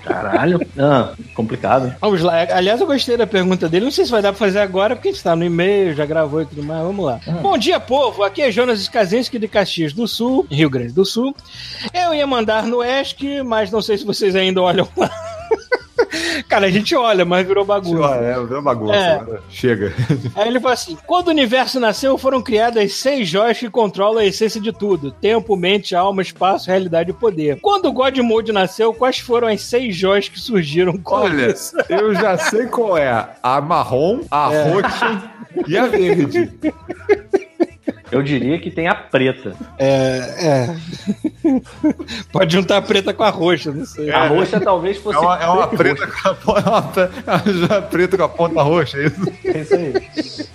Caralho. 0.05 0.61
Ah, 0.79 1.12
complicado. 1.35 1.94
Vamos 2.00 2.23
lá. 2.23 2.40
Aliás, 2.52 2.81
eu 2.81 2.87
gostei 2.87 3.17
da 3.17 3.26
pergunta 3.26 3.69
dele. 3.69 3.85
Não 3.85 3.93
sei 3.93 4.05
se 4.06 4.11
vai 4.11 4.23
dar 4.23 4.32
pra 4.32 4.38
fazer 4.38 4.58
agora, 4.58 4.96
porque 4.96 5.08
a 5.08 5.12
gente 5.12 5.23
tá 5.23 5.37
no 5.37 5.44
e-mail, 5.44 5.94
já 5.94 6.06
gravou 6.06 6.40
e 6.43 6.46
tudo 6.46 6.62
mais. 6.62 6.82
Vamos 6.82 7.05
lá. 7.05 7.20
Bom 7.43 7.58
dia, 7.58 7.79
povo. 7.79 8.23
Aqui 8.25 8.43
é 8.43 8.50
Jonas 8.50 8.81
Skazinski 8.81 9.38
de 9.38 9.46
Caxias 9.46 9.93
do 9.93 10.08
Sul, 10.08 10.46
Rio 10.50 10.70
Grande 10.70 10.93
do 10.93 11.05
Sul. 11.05 11.37
Eu 11.93 12.14
ia 12.14 12.26
mandar 12.26 12.64
no 12.64 12.82
ESC, 12.82 13.43
mas 13.44 13.70
não 13.70 13.82
sei 13.82 13.99
se 13.99 14.05
vocês 14.06 14.34
ainda 14.34 14.62
olham 14.62 14.88
lá. 14.96 15.11
Cara, 16.48 16.66
a 16.66 16.70
gente 16.70 16.94
olha, 16.94 17.24
mas 17.24 17.46
virou 17.46 17.64
bagunça. 17.64 18.00
Olha, 18.00 18.24
é, 18.24 18.40
virou 18.40 18.62
bagunça. 18.62 18.94
É. 18.94 19.14
agora. 19.14 19.42
Chega. 19.50 19.92
Aí 20.34 20.48
ele 20.48 20.60
fala 20.60 20.74
assim: 20.74 20.96
quando 21.06 21.28
o 21.28 21.30
universo 21.30 21.78
nasceu, 21.80 22.16
foram 22.16 22.42
criadas 22.42 22.92
seis 22.94 23.28
joias 23.28 23.58
que 23.58 23.68
controlam 23.70 24.18
a 24.18 24.24
essência 24.26 24.60
de 24.60 24.72
tudo: 24.72 25.10
tempo, 25.10 25.56
mente, 25.56 25.94
alma, 25.94 26.22
espaço, 26.22 26.69
realidade 26.69 27.10
e 27.10 27.14
poder. 27.14 27.60
Quando 27.60 27.86
o 27.86 27.93
God 27.93 28.17
Mode 28.19 28.52
nasceu, 28.52 28.93
quais 28.94 29.19
foram 29.19 29.48
as 29.48 29.62
seis 29.62 29.94
joias 29.96 30.28
que 30.28 30.38
surgiram 30.40 30.96
com 30.96 31.14
Olha, 31.14 31.50
isso? 31.50 31.76
eu 31.88 32.14
já 32.14 32.36
sei 32.38 32.67
qual 32.67 32.96
é. 32.96 33.28
A 33.43 33.60
marrom, 33.60 34.20
a 34.31 34.52
É. 34.52 34.70
roxa 34.70 35.31
e 35.67 35.76
a 35.76 35.86
verde. 35.86 36.52
Eu 38.10 38.22
diria 38.22 38.58
que 38.58 38.70
tem 38.70 38.88
a 38.88 38.94
preta. 38.94 39.55
É. 39.79 40.67
é. 40.67 40.77
Pode 42.32 42.53
juntar 42.53 42.79
a 42.79 42.82
preta 42.82 43.12
com 43.12 43.22
a 43.22 43.31
roxa, 43.31 43.72
não 43.72 43.84
sei. 43.84 44.10
A 44.10 44.27
roxa 44.27 44.60
talvez 44.60 44.96
fosse. 44.98 45.17
É 45.17 45.20
uma, 45.20 45.43
é 45.43 45.46
uma 45.46 45.69
preta 45.69 46.06
com 46.06 46.29
a 46.29 46.34
ponta, 46.34 47.10
é 47.27 47.31
uma 47.31 47.43
é 47.44 47.67
uma 47.74 47.82
preta 47.82 48.17
com 48.17 48.24
a 48.24 48.29
ponta 48.29 48.62
roxa, 48.62 48.98
é 48.98 49.06
isso? 49.06 49.32
É 49.44 49.58
isso 49.60 49.74
aí. 49.74 50.48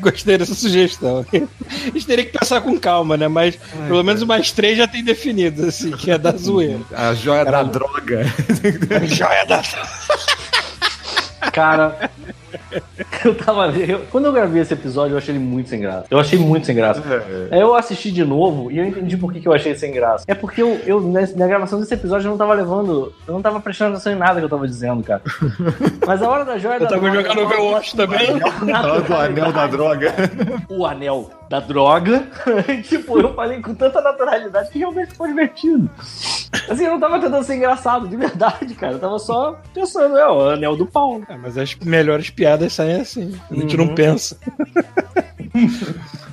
Gostei 0.00 0.38
dessa 0.38 0.54
sugestão. 0.54 1.24
A 1.32 1.90
gente 1.90 2.06
teria 2.06 2.24
que 2.24 2.38
pensar 2.38 2.60
com 2.60 2.78
calma, 2.78 3.16
né? 3.16 3.28
Mas 3.28 3.56
pelo 3.86 4.02
menos 4.02 4.22
umas 4.22 4.50
três 4.50 4.78
já 4.78 4.86
tem 4.86 5.04
definido, 5.04 5.66
assim, 5.66 5.90
que 5.92 6.10
é 6.10 6.18
da 6.18 6.32
zoeira. 6.32 6.80
A 6.92 7.14
joia 7.14 7.44
Caralho. 7.44 7.68
da 7.68 7.72
droga. 7.72 8.24
Joia 9.06 9.44
da. 9.46 9.62
Cara, 11.52 12.10
eu 13.24 13.34
tava. 13.34 13.68
eu- 13.78 14.00
quando 14.10 14.26
eu 14.26 14.32
gravei 14.32 14.62
esse 14.62 14.72
episódio, 14.72 15.14
eu 15.14 15.18
achei 15.18 15.34
ele 15.34 15.42
muito 15.44 15.68
sem 15.68 15.80
graça. 15.80 16.06
Eu 16.10 16.18
achei 16.18 16.38
muito 16.38 16.66
sem 16.66 16.74
graça. 16.74 17.02
É, 17.50 17.54
Aí 17.54 17.60
eu 17.60 17.74
assisti 17.74 18.10
de 18.10 18.24
novo 18.24 18.70
e 18.70 18.78
eu 18.78 18.84
entendi 18.84 19.16
por 19.16 19.32
que, 19.32 19.40
que 19.40 19.48
eu 19.48 19.52
achei 19.52 19.74
sem 19.74 19.92
graça. 19.92 20.24
É 20.26 20.34
porque 20.34 20.62
eu, 20.62 20.80
eu 20.86 21.00
nessa- 21.00 21.36
na 21.36 21.46
gravação 21.46 21.78
desse 21.80 21.94
episódio, 21.94 22.26
eu 22.26 22.30
não 22.30 22.38
tava 22.38 22.54
levando. 22.54 23.12
Eu 23.26 23.34
não 23.34 23.42
tava 23.42 23.60
prestando 23.60 23.92
atenção 23.92 24.12
em 24.12 24.16
nada 24.16 24.38
que 24.40 24.44
eu 24.44 24.48
tava 24.50 24.66
dizendo, 24.66 25.02
cara. 25.02 25.22
Mas 26.06 26.22
a 26.22 26.28
hora 26.28 26.44
da 26.44 26.58
joia 26.58 26.74
Eu 26.76 26.80
da 26.80 26.86
tava 26.88 27.00
droga, 27.10 27.22
jogando 27.28 27.46
Overwatch 27.46 27.96
também. 27.96 28.38
Do 28.38 29.14
anel 29.16 29.52
da 29.52 29.66
droga. 29.66 30.14
o 30.68 30.86
anel 30.86 31.30
da 31.48 31.60
droga. 31.60 32.24
tipo, 32.84 33.18
eu 33.20 33.34
falei 33.34 33.60
com 33.60 33.74
tanta 33.74 34.00
naturalidade 34.00 34.70
que 34.70 34.78
realmente 34.78 35.10
ficou 35.12 35.26
divertido. 35.26 35.88
Assim, 36.68 36.84
eu 36.84 36.92
não 36.92 37.00
tava 37.00 37.18
tentando 37.20 37.44
ser 37.44 37.56
engraçado, 37.56 38.08
de 38.08 38.16
verdade, 38.16 38.74
cara. 38.74 38.94
Eu 38.94 38.98
tava 39.00 39.18
só 39.18 39.60
pensando, 39.72 40.16
é 40.16 40.28
o 40.28 40.50
anel 40.50 40.76
do 40.76 40.86
pau. 40.86 41.20
Ah, 41.28 41.36
mas 41.36 41.58
as 41.58 41.74
melhores 41.76 42.30
piadas 42.30 42.72
saem 42.72 43.00
assim. 43.00 43.38
A 43.50 43.54
gente 43.54 43.76
não 43.76 43.94
pensa. 43.94 44.38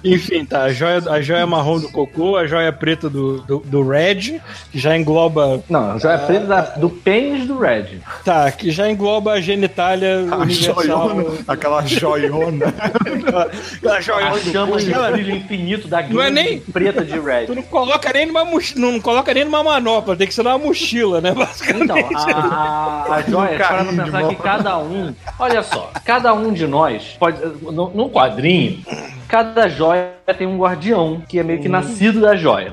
Enfim, 0.03 0.43
tá. 0.45 0.63
A 0.63 0.73
joia, 0.73 0.99
a 1.11 1.21
joia 1.21 1.45
marrom 1.45 1.79
do 1.79 1.89
cocô, 1.89 2.35
a 2.35 2.47
joia 2.47 2.73
preta 2.73 3.07
do, 3.07 3.41
do, 3.41 3.59
do 3.59 3.87
Red, 3.87 4.41
que 4.71 4.79
já 4.79 4.97
engloba. 4.97 5.61
Não, 5.69 5.91
a 5.91 5.99
joia 5.99 6.17
preta 6.17 6.45
da, 6.47 6.61
do 6.61 6.89
pênis 6.89 7.45
do 7.47 7.59
Red. 7.59 7.99
Tá, 8.25 8.51
que 8.51 8.71
já 8.71 8.89
engloba 8.89 9.33
a 9.33 9.41
genitália 9.41 10.25
A 10.31 10.37
universal. 10.37 10.83
joiona, 10.83 11.37
aquela 11.47 11.85
joiona. 11.85 12.73
A 13.87 14.01
joia 14.01 14.29
As 14.29 14.43
do 14.43 14.51
chamas 14.51 14.83
de 14.83 14.91
brilho 14.91 15.35
infinito 15.35 15.87
da 15.87 16.01
Não 16.01 16.21
é 16.21 16.31
nem- 16.31 16.59
preta 16.59 17.05
de 17.05 17.19
Red. 17.19 17.45
Tu 17.45 17.53
não 17.55 17.61
coloca 17.63 18.11
nem 18.11 18.25
numa 18.25 18.43
não 18.75 18.99
coloca 18.99 19.31
nem 19.35 19.45
numa 19.45 19.63
manopla, 19.63 20.15
tem 20.15 20.25
que 20.27 20.33
ser 20.33 20.41
numa 20.43 20.57
mochila, 20.57 21.21
né? 21.21 21.31
Basicamente. 21.31 21.83
Então, 21.83 21.97
a, 22.15 23.05
a, 23.07 23.15
a 23.17 23.21
joia, 23.21 23.57
para 23.57 23.85
pensar 23.85 24.27
que 24.29 24.35
cada 24.37 24.77
um. 24.79 25.13
Olha 25.37 25.61
só, 25.61 25.91
cada 26.03 26.33
um 26.33 26.51
de 26.51 26.65
nós 26.65 27.15
pode. 27.19 27.39
no- 27.71 27.91
Num 27.91 28.09
quadrinho, 28.09 28.79
cada 29.27 29.67
joia 29.69 30.11
tem 30.37 30.47
um 30.47 30.57
guardião 30.57 31.21
que 31.27 31.39
é 31.39 31.43
meio 31.43 31.61
que 31.61 31.67
nascido 31.69 32.21
da 32.21 32.35
joia. 32.35 32.71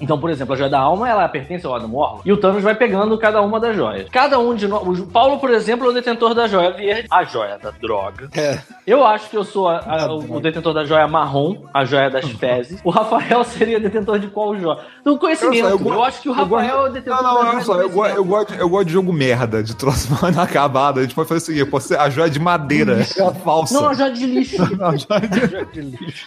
Então, 0.00 0.18
por 0.18 0.30
exemplo, 0.30 0.54
a 0.54 0.56
joia 0.56 0.70
da 0.70 0.78
alma, 0.80 1.08
ela 1.08 1.28
pertence 1.28 1.66
ao 1.66 1.74
Adam 1.74 1.92
Warlock. 1.94 2.26
E 2.28 2.32
o 2.32 2.36
Thanos 2.36 2.62
vai 2.62 2.74
pegando 2.74 3.16
cada 3.18 3.40
uma 3.42 3.60
das 3.60 3.76
joias. 3.76 4.08
Cada 4.10 4.38
um 4.38 4.54
de 4.54 4.66
nós. 4.66 4.82
O 5.00 5.06
Paulo, 5.06 5.38
por 5.38 5.50
exemplo, 5.50 5.86
é 5.86 5.90
o 5.90 5.92
detentor 5.92 6.34
da 6.34 6.46
joia 6.46 6.70
verde, 6.72 7.06
a 7.10 7.24
joia 7.24 7.58
da 7.58 7.70
droga. 7.70 8.28
É. 8.34 8.58
Eu 8.86 9.04
acho 9.04 9.28
que 9.30 9.36
eu 9.36 9.44
sou 9.44 9.68
a- 9.68 9.78
a- 9.86 10.12
o 10.14 10.40
detentor 10.40 10.72
da 10.72 10.84
joia 10.84 11.06
marrom, 11.06 11.64
a 11.74 11.84
joia 11.84 12.08
das 12.10 12.24
fezes. 12.32 12.80
O 12.84 12.90
Rafael 12.90 13.44
seria 13.44 13.78
detentor 13.80 14.18
de 14.18 14.28
qual 14.28 14.56
joia? 14.58 14.78
Do 15.04 15.18
conhecimento. 15.18 15.58
Eu, 15.64 15.70
Eu 15.70 15.78
go- 15.78 16.02
acho 16.02 16.22
que 16.22 16.28
o 16.28 16.32
eu 16.32 16.34
Rafael 16.36 16.48
gosto- 16.76 16.86
é 16.86 16.88
o 16.88 16.92
detentor 16.92 17.22
Não, 17.22 17.22
não, 17.22 17.34
da 17.34 17.40
olha 17.40 17.50
joia 17.52 17.64
só, 17.64 17.74
do 17.74 17.80
eu, 17.82 17.88
go- 17.90 17.94
conhecimento. 17.96 18.18
eu, 18.18 18.24
gosto, 18.24 18.54
eu 18.54 18.68
gosto 18.68 18.86
de 18.86 18.92
jogo 18.92 19.12
merda, 19.12 19.62
de 19.62 19.76
troço 19.76 20.08
acabado. 20.40 21.00
A 21.00 21.02
gente 21.02 21.14
pode 21.14 21.28
fazer 21.28 21.38
o 21.42 21.44
seguinte: 21.44 21.70
pode 21.70 21.84
ser 21.84 21.98
a 21.98 22.08
joia 22.08 22.30
de 22.30 22.38
madeira, 22.40 23.00
é 23.16 23.22
a 23.22 23.30
falsa. 23.32 23.74
Não, 23.74 23.88
a 23.88 23.94
joia 23.94 24.10
de 24.12 24.26
lixo. 24.26 24.62
A 24.62 24.96
joia 24.96 25.64
de- 25.72 25.73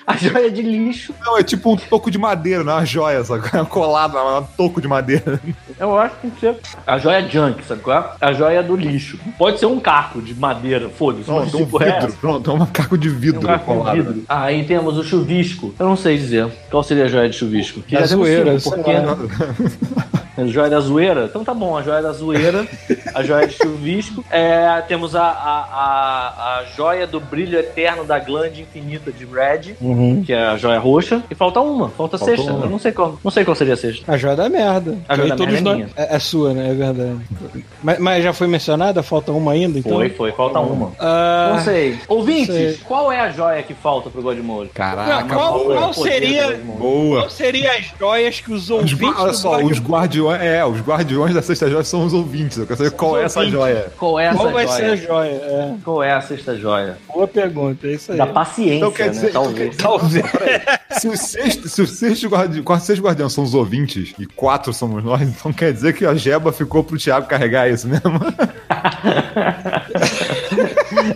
A 0.06 0.16
joia 0.16 0.52
de 0.52 0.62
lixo. 0.62 1.14
Não, 1.26 1.38
é 1.38 1.44
tipo 1.44 1.74
um 1.74 1.76
toco 1.78 2.10
de 2.12 2.18
madeira, 2.18 2.64
não 2.64 2.74
é 2.74 2.76
uma 2.76 2.86
joia, 2.86 3.24
sabe? 3.24 3.48
É 3.54 3.64
colada, 3.66 4.18
é 4.18 4.40
um 4.40 4.44
toco 4.44 4.82
de 4.82 4.88
madeira. 4.88 5.40
Eu 5.80 5.98
acho 5.98 6.16
que 6.16 6.22
tem 6.22 6.32
que 6.32 6.40
ser 6.40 6.58
a 6.86 6.98
joia 6.98 7.28
junk, 7.28 7.64
sabe 7.66 7.82
qual 7.82 8.18
é? 8.22 8.26
A 8.26 8.34
joia 8.34 8.64
do 8.64 8.76
lixo. 8.76 9.20
Pode 9.38 9.60
ser 9.60 9.66
um 9.66 9.80
caco 9.80 10.22
de 10.22 10.34
madeira, 10.34 10.90
foda-se. 10.90 11.26
Pronto, 11.26 11.58
um 11.58 11.66
tipo, 11.66 11.84
é 11.84 12.00
vidro, 12.00 12.18
pronto, 12.20 12.50
é 12.50 12.54
um 12.54 12.58
macaco 12.58 12.98
de 12.98 13.10
vidro 13.10 13.42
Um 13.42 13.44
caco 13.44 13.60
de 13.60 13.66
colado. 13.66 13.96
vidro. 13.96 14.24
Aí 14.28 14.66
temos 14.66 14.98
o 14.98 15.04
chuvisco. 15.04 15.74
Eu 15.78 15.86
não 15.86 15.96
sei 15.96 16.18
dizer. 16.18 16.48
Qual 16.70 16.84
seria 16.84 17.06
a 17.06 17.08
joia 17.08 17.30
de 17.30 17.36
chuvisco? 17.36 17.82
Que 17.82 17.96
temos 17.96 18.10
zoeira, 18.10 18.58
porque... 18.64 18.92
A 20.38 20.46
joia 20.46 20.70
da 20.70 20.80
zoeira? 20.80 21.26
Então 21.26 21.44
tá 21.44 21.54
bom, 21.54 21.76
a 21.78 21.82
joia 21.82 22.02
da 22.02 22.12
zoeira, 22.12 22.68
a 23.14 23.24
joia 23.24 23.48
de 23.48 23.56
chuvisco. 23.56 24.24
É, 24.30 24.82
temos 24.88 25.16
a, 25.16 25.24
a, 25.24 25.66
a, 25.72 26.60
a 26.60 26.64
joia 26.76 27.08
do 27.08 27.20
brilho 27.20 27.58
eterno 27.58 28.04
da 28.04 28.20
glande 28.20 28.62
infinita 28.62 29.12
de 29.12 29.26
Red, 29.26 29.76
que 30.26 30.34
é 30.34 30.42
a 30.48 30.58
joia 30.58 30.80
roxa. 30.80 31.24
E 31.30 31.36
falta 31.36 31.60
uma, 31.60 31.90
falta 31.90 32.16
a 32.16 32.20
Faltou 32.20 32.36
sexta. 32.38 32.52
uma. 32.54 32.66
Eu 32.66 32.70
não 32.70 32.80
sei 32.80 32.92
qual, 32.92 33.18
não 33.24 33.32
sei 33.32 33.44
qual 33.46 33.56
seria 33.56 33.74
a 33.74 33.78
sexta. 33.78 34.12
A 34.12 34.18
joia 34.18 34.36
da 34.36 34.48
merda. 34.50 34.98
A 35.10 35.16
joia 35.16 35.36
da 35.36 35.46
merda 35.46 35.58
é 35.58 35.62
nós- 35.62 35.76
minha. 35.76 35.90
é, 35.96 36.16
é 36.16 36.20
sua, 36.20 36.54
né? 36.54 36.70
É 36.70 36.74
verdade. 36.74 37.18
Mas, 37.82 38.00
mas 38.00 38.24
já 38.24 38.34
foi 38.34 38.48
mencionada? 38.48 39.02
Falta 39.04 39.32
uma 39.32 39.52
ainda, 39.54 39.80
então? 39.80 39.94
Foi, 39.94 40.10
foi, 40.10 40.32
falta 40.34 40.60
uma. 40.60 40.92
Ah, 41.00 41.54
Não 41.56 41.62
sei. 41.64 41.98
Ouvintes, 42.08 42.48
sei. 42.54 42.78
qual 42.86 43.12
é 43.12 43.20
a 43.20 43.30
joia 43.32 43.64
que 43.64 43.74
falta 43.74 44.10
pro 44.10 44.22
Godmode? 44.22 44.70
Caraca, 44.70 45.34
qual, 45.34 45.54
boa. 45.64 45.76
qual 45.78 45.94
seria, 45.94 46.60
boa. 46.78 47.20
qual 47.22 47.30
seria 47.30 47.72
as 47.72 47.86
joias 48.00 48.40
que 48.40 48.52
os 48.52 48.70
ouvintes 48.70 48.98
olha 49.18 49.34
só, 49.34 49.58
os 49.62 49.80
guardiões, 49.80 50.27
é, 50.34 50.66
os 50.66 50.80
guardiões 50.82 51.34
da 51.34 51.42
sexta 51.42 51.70
joia 51.70 51.84
são 51.84 52.06
os 52.06 52.14
ouvintes. 52.14 52.58
Eu 52.58 52.66
quero 52.66 52.78
saber 52.78 52.92
qual 52.92 53.18
é 53.18 53.24
essa 53.24 53.46
joia. 53.46 53.92
Qual 53.98 54.20
é 54.20 54.26
essa 54.26 54.38
Qual 54.38 54.52
vai 54.52 54.68
ser 54.68 54.84
a 54.86 54.96
joia? 54.96 54.98
joia? 55.08 55.30
É, 55.32 55.76
Qual 55.84 56.04
é 56.04 56.12
a 56.12 56.22
sexta 56.22 56.56
joia? 56.58 56.98
boa 57.14 57.28
pergunta, 57.28 57.88
é 57.88 57.92
isso 57.94 58.12
aí. 58.12 58.18
Da 58.18 58.28
paciência, 58.28 58.76
Então 58.78 58.92
quer 58.92 59.10
dizer- 59.10 59.28
né? 59.28 59.34
Talvez. 59.34 59.76
Talvez. 59.78 60.26
Se 60.98 61.08
os 61.10 61.20
sexto, 61.20 61.68
se 61.70 61.82
os 61.82 61.92
sexto 61.92 62.28
guardi, 62.28 62.62
quase 62.64 62.86
seis 62.88 63.00
guardiões 63.00 63.32
são 63.32 63.44
os 63.44 63.54
ouvintes 63.54 64.16
e 64.18 64.26
quatro 64.26 64.74
somos 64.74 65.04
nós, 65.04 65.22
então 65.22 65.54
quer 65.54 65.72
dizer 65.72 65.94
que 65.94 66.04
a 66.06 66.16
Jeba 66.16 66.52
ficou 66.52 66.84
pro 66.84 66.98
Thiago 66.98 67.28
carregar 67.28 67.70
isso 67.70 67.88
mesmo. 67.88 68.02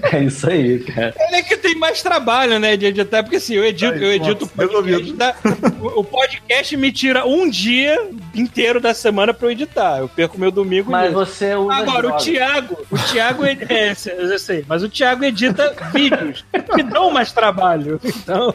É 0.04 0.24
isso 0.24 0.50
aí, 0.50 0.80
cara. 0.80 1.14
Ele 1.20 1.36
é 1.38 1.42
que 1.44 1.58
tem 1.58 1.76
mais 1.76 2.02
trabalho, 2.02 2.60
né, 2.60 2.76
de 2.78 2.86
editar, 2.86 3.24
porque 3.24 3.38
assim, 3.38 3.56
eu 3.56 3.64
edito, 3.66 3.94
Aí, 3.94 4.04
eu 4.04 4.12
edito 4.14 4.46
o 4.46 4.48
pronto, 4.48 4.72
podcast, 4.74 5.14
da- 5.14 5.36
o- 5.82 6.00
o 6.00 6.04
podcast 6.04 6.78
me 6.78 6.92
tira 6.92 7.26
um 7.26 7.50
dia 7.50 8.10
inteiro 8.36 8.80
da 8.80 8.94
semana 8.94 9.34
pra 9.34 9.48
eu 9.48 9.52
editar. 9.52 10.00
Eu 10.00 10.08
perco 10.10 10.40
meu 10.40 10.52
domingo 10.52 10.92
Mas 10.92 11.04
nisso. 11.14 11.14
você 11.26 11.56
usa 11.56 11.74
Agora, 11.76 12.08
o. 12.10 12.18
Thiago, 12.18 12.78
o 12.90 12.98
Thiago, 12.98 13.46
ed- 13.46 13.66
é, 13.70 13.92
eu 14.18 14.40
sei, 14.40 14.66
mas 14.68 14.84
o 14.84 14.90
Thiago 14.90 15.24
edita 15.24 15.74
vídeos 15.94 16.44
que 16.76 16.84
dão 16.84 17.12
mais 17.12 17.32
trabalho. 17.32 18.00
Então, 18.04 18.54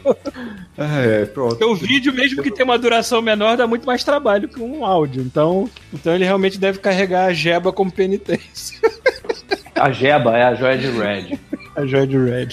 É, 0.79 1.25
pronto. 1.27 1.51
porque 1.57 1.65
o 1.65 1.75
vídeo, 1.75 2.13
mesmo 2.13 2.43
que 2.43 2.51
tenha 2.51 2.65
uma 2.65 2.79
duração 2.79 3.21
menor, 3.23 3.57
dá 3.57 3.67
muito 3.67 3.87
mais 3.87 4.03
trabalho 4.05 4.49
que 4.49 4.61
um 4.61 4.85
áudio. 4.85 5.23
Então, 5.23 5.69
então 5.93 6.15
ele 6.15 6.25
realmente 6.25 6.59
deve 6.59 6.79
carregar 6.79 7.27
a 7.27 7.33
jeba 7.33 7.73
como 7.73 7.91
penitência. 7.91 8.79
A 9.79 9.91
Jeba 9.91 10.37
é 10.37 10.43
a 10.45 10.55
joia 10.55 10.79
de 10.79 10.91
Red. 10.91 11.39
A 11.77 11.85
joia 11.87 12.07
de 12.07 12.17
Red. 12.19 12.49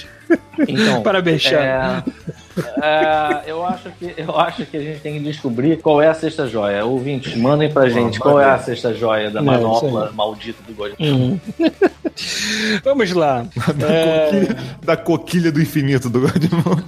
Então, 0.67 1.01
Parabéns, 1.03 1.45
é, 1.45 2.03
é, 2.81 3.41
eu, 3.47 3.65
acho 3.65 3.89
que, 3.91 4.13
eu 4.17 4.37
acho 4.39 4.65
que 4.65 4.77
a 4.77 4.79
gente 4.81 4.99
tem 4.99 5.13
que 5.13 5.19
descobrir 5.21 5.77
qual 5.81 6.01
é 6.01 6.07
a 6.07 6.13
sexta 6.13 6.47
joia. 6.47 6.83
Ouvintes, 6.85 7.35
mandem 7.35 7.71
pra 7.71 7.89
gente 7.89 8.19
qual 8.19 8.39
é 8.39 8.45
a 8.49 8.59
sexta 8.59 8.93
joia 8.93 9.29
da 9.31 9.41
Não, 9.41 9.53
manopla 9.53 10.11
maldita 10.13 10.61
do 10.67 10.73
God. 10.73 10.93
Uhum. 10.99 11.39
Vamos 12.83 13.11
lá. 13.13 13.45
É, 13.87 14.25
Coquilha- 14.29 14.57
da 14.83 14.97
coquilha 14.97 15.51
do 15.51 15.61
infinito 15.61 16.09
do 16.09 16.21
Godmode. 16.21 16.83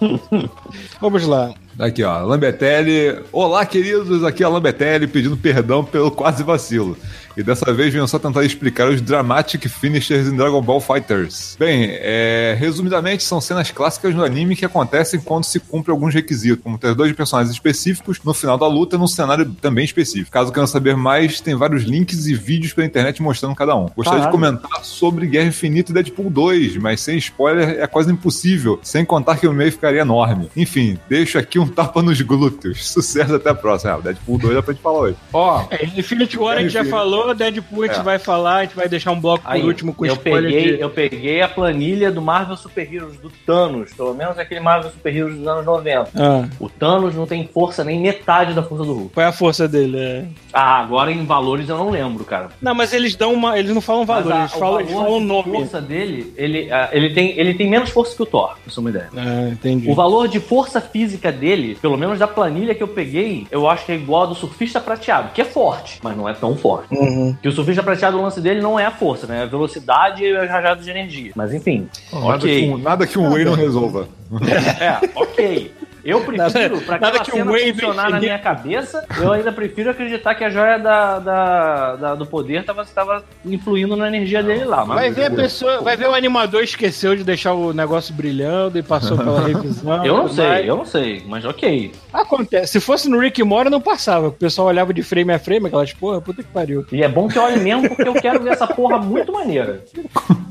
vamos 1.00 1.24
lá. 1.26 1.54
Aqui, 1.78 2.02
ó, 2.02 2.24
Lambetelli. 2.24 3.22
Olá, 3.32 3.64
queridos, 3.64 4.22
aqui 4.24 4.42
é 4.42 4.46
a 4.46 4.48
Lambetelli 4.48 5.06
pedindo 5.06 5.36
perdão 5.36 5.84
pelo 5.84 6.10
quase 6.10 6.42
vacilo. 6.42 6.96
E 7.36 7.42
dessa 7.42 7.72
vez 7.72 7.92
venho 7.92 8.06
só 8.08 8.18
tentar 8.18 8.44
explicar 8.44 8.88
os 8.88 9.00
dramatic 9.00 9.66
finishers 9.68 10.26
em 10.26 10.36
Dragon 10.36 10.60
Ball 10.60 10.80
Fighters. 10.80 11.56
Bem, 11.58 11.88
é, 11.92 12.56
resumidamente, 12.58 13.22
são 13.22 13.40
cenas 13.40 13.70
clássicas 13.70 14.14
no 14.14 14.24
anime 14.24 14.56
que 14.56 14.64
acontecem 14.64 15.20
quando 15.20 15.44
se 15.44 15.60
cumpre 15.60 15.92
alguns 15.92 16.12
requisitos, 16.12 16.62
como 16.62 16.76
ter 16.76 16.94
dois 16.94 17.12
personagens 17.12 17.54
específicos 17.54 18.20
no 18.24 18.34
final 18.34 18.58
da 18.58 18.66
luta 18.66 18.98
num 18.98 19.06
cenário 19.06 19.46
também 19.60 19.84
específico. 19.84 20.30
Caso 20.30 20.52
queiram 20.52 20.66
saber 20.66 20.96
mais, 20.96 21.40
tem 21.40 21.54
vários 21.54 21.84
links 21.84 22.26
e 22.26 22.34
vídeos 22.34 22.72
pela 22.72 22.86
internet 22.86 23.22
mostrando 23.22 23.54
cada 23.54 23.76
um. 23.76 23.88
Gostaria 23.96 24.20
de 24.20 24.26
Caralho. 24.26 24.32
comentar 24.32 24.84
sobre 24.84 25.26
Guerra 25.26 25.48
Infinita 25.48 25.92
e 25.92 25.94
Deadpool 25.94 26.30
2, 26.30 26.76
mas 26.78 27.00
sem 27.00 27.16
spoiler 27.16 27.80
é 27.80 27.86
quase 27.86 28.12
impossível, 28.12 28.78
sem 28.82 29.04
contar 29.04 29.36
que 29.36 29.46
o 29.46 29.52
meio 29.52 29.68
ficaria 29.90 30.00
enorme. 30.02 30.48
Enfim, 30.56 30.98
deixo 31.08 31.38
aqui 31.38 31.58
um 31.58 31.66
tapa 31.66 32.02
nos 32.02 32.20
glúteos. 32.20 32.88
Sucesso 32.90 33.34
até 33.34 33.50
a 33.50 33.54
próxima. 33.54 33.92
Ah, 33.92 33.96
o 33.98 34.02
Deadpool 34.02 34.38
2 34.38 34.56
é 34.56 34.62
pra 34.62 34.72
gente 34.72 34.82
falar 34.82 34.98
hoje. 35.00 35.16
Ó, 35.32 35.64
É, 35.70 35.84
Infinity 35.84 36.38
War 36.38 36.56
a 36.58 36.60
gente 36.62 36.70
já 36.72 36.84
falou, 36.84 37.34
Deadpool 37.34 37.84
a 37.84 37.86
gente 37.88 38.00
É. 38.00 38.02
vai 38.02 38.18
falar, 38.18 38.56
a 38.56 38.62
gente 38.64 38.76
vai 38.76 38.88
deixar 38.88 39.10
um 39.12 39.20
bloco 39.20 39.44
por 39.44 39.50
Aí, 39.52 39.62
último 39.62 39.92
com 39.92 40.06
eu 40.06 40.16
peguei, 40.16 40.76
de... 40.76 40.80
eu 40.80 40.90
peguei 40.90 41.42
a 41.42 41.48
planilha 41.48 42.10
do 42.10 42.22
Marvel 42.22 42.56
Super 42.56 42.92
Heroes 42.92 43.16
do 43.18 43.30
Thanos, 43.46 43.92
pelo 43.92 44.14
menos 44.14 44.38
aquele 44.38 44.60
Marvel 44.60 44.90
Super 44.90 45.16
Heroes 45.16 45.36
dos 45.36 45.46
anos 45.46 45.64
90. 45.66 46.10
Ah, 46.14 46.48
O 46.60 46.68
Thanos 46.68 47.14
não 47.14 47.26
tem 47.26 47.48
força 47.52 47.82
nem 47.84 48.00
metade 48.00 48.54
da 48.54 48.62
força 48.62 48.84
do 48.84 48.92
Hulk. 48.94 49.14
qual 49.14 49.24
é 49.26 49.28
a 49.28 49.32
força 49.32 49.66
dele? 49.66 49.98
É. 49.98 50.24
Ah, 50.52 50.80
agora 50.80 51.10
em 51.10 51.24
valores 51.24 51.68
eu 51.68 51.76
não 51.78 51.90
lembro, 51.90 52.24
cara. 52.24 52.48
Não, 52.60 52.74
mas 52.74 52.92
eles 52.92 53.14
dão 53.16 53.32
uma. 53.32 53.58
Eles 53.58 53.72
não 53.74 53.80
falam 53.80 54.04
valor, 54.04 54.24
Mas 54.28 54.32
a- 54.36 54.40
eles 54.40 54.52
falam, 54.52 54.80
eles 54.80 54.92
valor 54.92 55.04
falam 55.04 55.16
o 55.18 55.20
de 55.20 55.26
nome. 55.26 55.52
força 55.58 55.80
dele, 55.80 56.32
ele, 56.36 56.70
ah, 56.72 56.88
ele, 56.92 57.10
tem, 57.10 57.38
ele 57.38 57.54
tem 57.54 57.68
menos 57.68 57.90
força 57.90 58.14
que 58.16 58.22
o 58.22 58.26
Thor, 58.26 58.48
pra 58.50 58.56
você 58.66 58.74
ter 58.74 58.80
uma 58.80 58.90
ideia. 58.90 59.08
Ah, 59.16 59.48
entendi. 59.50 59.79
O 59.88 59.94
valor 59.94 60.28
de 60.28 60.40
força 60.40 60.80
física 60.80 61.30
dele, 61.30 61.76
pelo 61.80 61.96
menos 61.96 62.18
da 62.18 62.26
planilha 62.26 62.74
que 62.74 62.82
eu 62.82 62.88
peguei, 62.88 63.46
eu 63.50 63.68
acho 63.68 63.86
que 63.86 63.92
é 63.92 63.94
igual 63.94 64.22
ao 64.22 64.28
do 64.28 64.34
surfista 64.34 64.80
prateado, 64.80 65.30
que 65.32 65.40
é 65.40 65.44
forte, 65.44 65.98
mas 66.02 66.16
não 66.16 66.28
é 66.28 66.32
tão 66.32 66.56
forte. 66.56 66.94
Uhum. 66.94 67.36
Que 67.40 67.48
o 67.48 67.52
surfista 67.52 67.82
prateado, 67.82 68.18
o 68.18 68.22
lance 68.22 68.40
dele 68.40 68.60
não 68.60 68.78
é 68.78 68.86
a 68.86 68.90
força, 68.90 69.26
né? 69.26 69.40
É 69.40 69.42
a 69.42 69.46
velocidade 69.46 70.22
e 70.24 70.36
as 70.36 70.50
rajadas 70.50 70.84
de 70.84 70.90
energia. 70.90 71.32
Mas 71.34 71.54
enfim, 71.54 71.88
Nada, 72.12 72.26
ok. 72.36 72.60
que 72.60 72.68
um, 72.68 72.78
nada 72.78 73.06
que 73.06 73.18
um 73.18 73.32
Whey 73.32 73.44
não 73.44 73.54
resolva. 73.54 74.08
É, 74.80 75.00
ok. 75.14 75.72
Eu 76.04 76.20
prefiro, 76.22 76.80
pra 76.80 76.96
aquela 76.96 77.18
que 77.20 77.30
o 77.30 77.34
cena 77.34 77.52
funcionar 77.72 78.10
na 78.10 78.18
minha 78.20 78.38
cabeça, 78.38 79.04
eu 79.18 79.32
ainda 79.32 79.52
prefiro 79.52 79.90
acreditar 79.90 80.34
que 80.34 80.44
a 80.44 80.50
joia 80.50 80.78
da, 80.78 81.18
da- 81.18 81.96
da- 81.96 82.14
do 82.14 82.24
poder 82.26 82.64
tava, 82.64 82.84
tava 82.84 83.24
influindo 83.44 83.96
na 83.96 84.08
energia 84.08 84.42
dele 84.42 84.64
lá. 84.64 84.84
Mas 84.84 84.96
Vai 84.96 85.10
ver 85.10 85.24
a 85.26 85.30
pessoa, 85.30 85.80
vai 85.80 85.96
ver 85.96 86.08
o 86.08 86.14
animador 86.14 86.62
esqueceu 86.62 87.14
de 87.14 87.24
deixar 87.24 87.52
o 87.54 87.72
negócio 87.72 88.14
brilhando 88.14 88.78
e 88.78 88.82
passou 88.82 89.16
pela 89.16 89.40
revisão. 89.46 90.04
Eu 90.04 90.16
não 90.16 90.28
sei, 90.28 90.46
mais. 90.48 90.66
eu 90.66 90.76
não 90.76 90.84
sei, 90.86 91.22
mas 91.26 91.44
ok. 91.44 91.92
Acontece. 92.12 92.72
Se 92.72 92.80
fosse 92.80 93.08
no 93.08 93.18
Rick 93.18 93.42
Morty, 93.42 93.70
não 93.70 93.80
passava. 93.80 94.28
O 94.28 94.32
pessoal 94.32 94.68
olhava 94.68 94.92
de 94.94 95.02
frame 95.02 95.32
a 95.32 95.38
frame, 95.38 95.66
aquelas 95.66 95.92
porra, 95.92 96.20
puta 96.20 96.42
que 96.42 96.48
pariu. 96.48 96.86
E 96.92 97.02
é 97.02 97.08
bom 97.08 97.28
que 97.28 97.38
olhe 97.38 97.58
mesmo, 97.60 97.88
porque 97.88 98.08
eu 98.08 98.14
quero 98.14 98.42
ver 98.42 98.52
essa 98.52 98.66
porra 98.66 98.98
muito 98.98 99.32
maneira. 99.32 99.82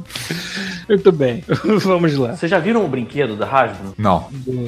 Muito 0.87 1.11
bem. 1.11 1.43
Vamos 1.83 2.15
lá. 2.17 2.35
Vocês 2.35 2.49
já 2.49 2.59
viram 2.59 2.83
o 2.83 2.87
brinquedo 2.87 3.35
da 3.35 3.45
Hasbro? 3.45 3.93
Não. 3.97 4.27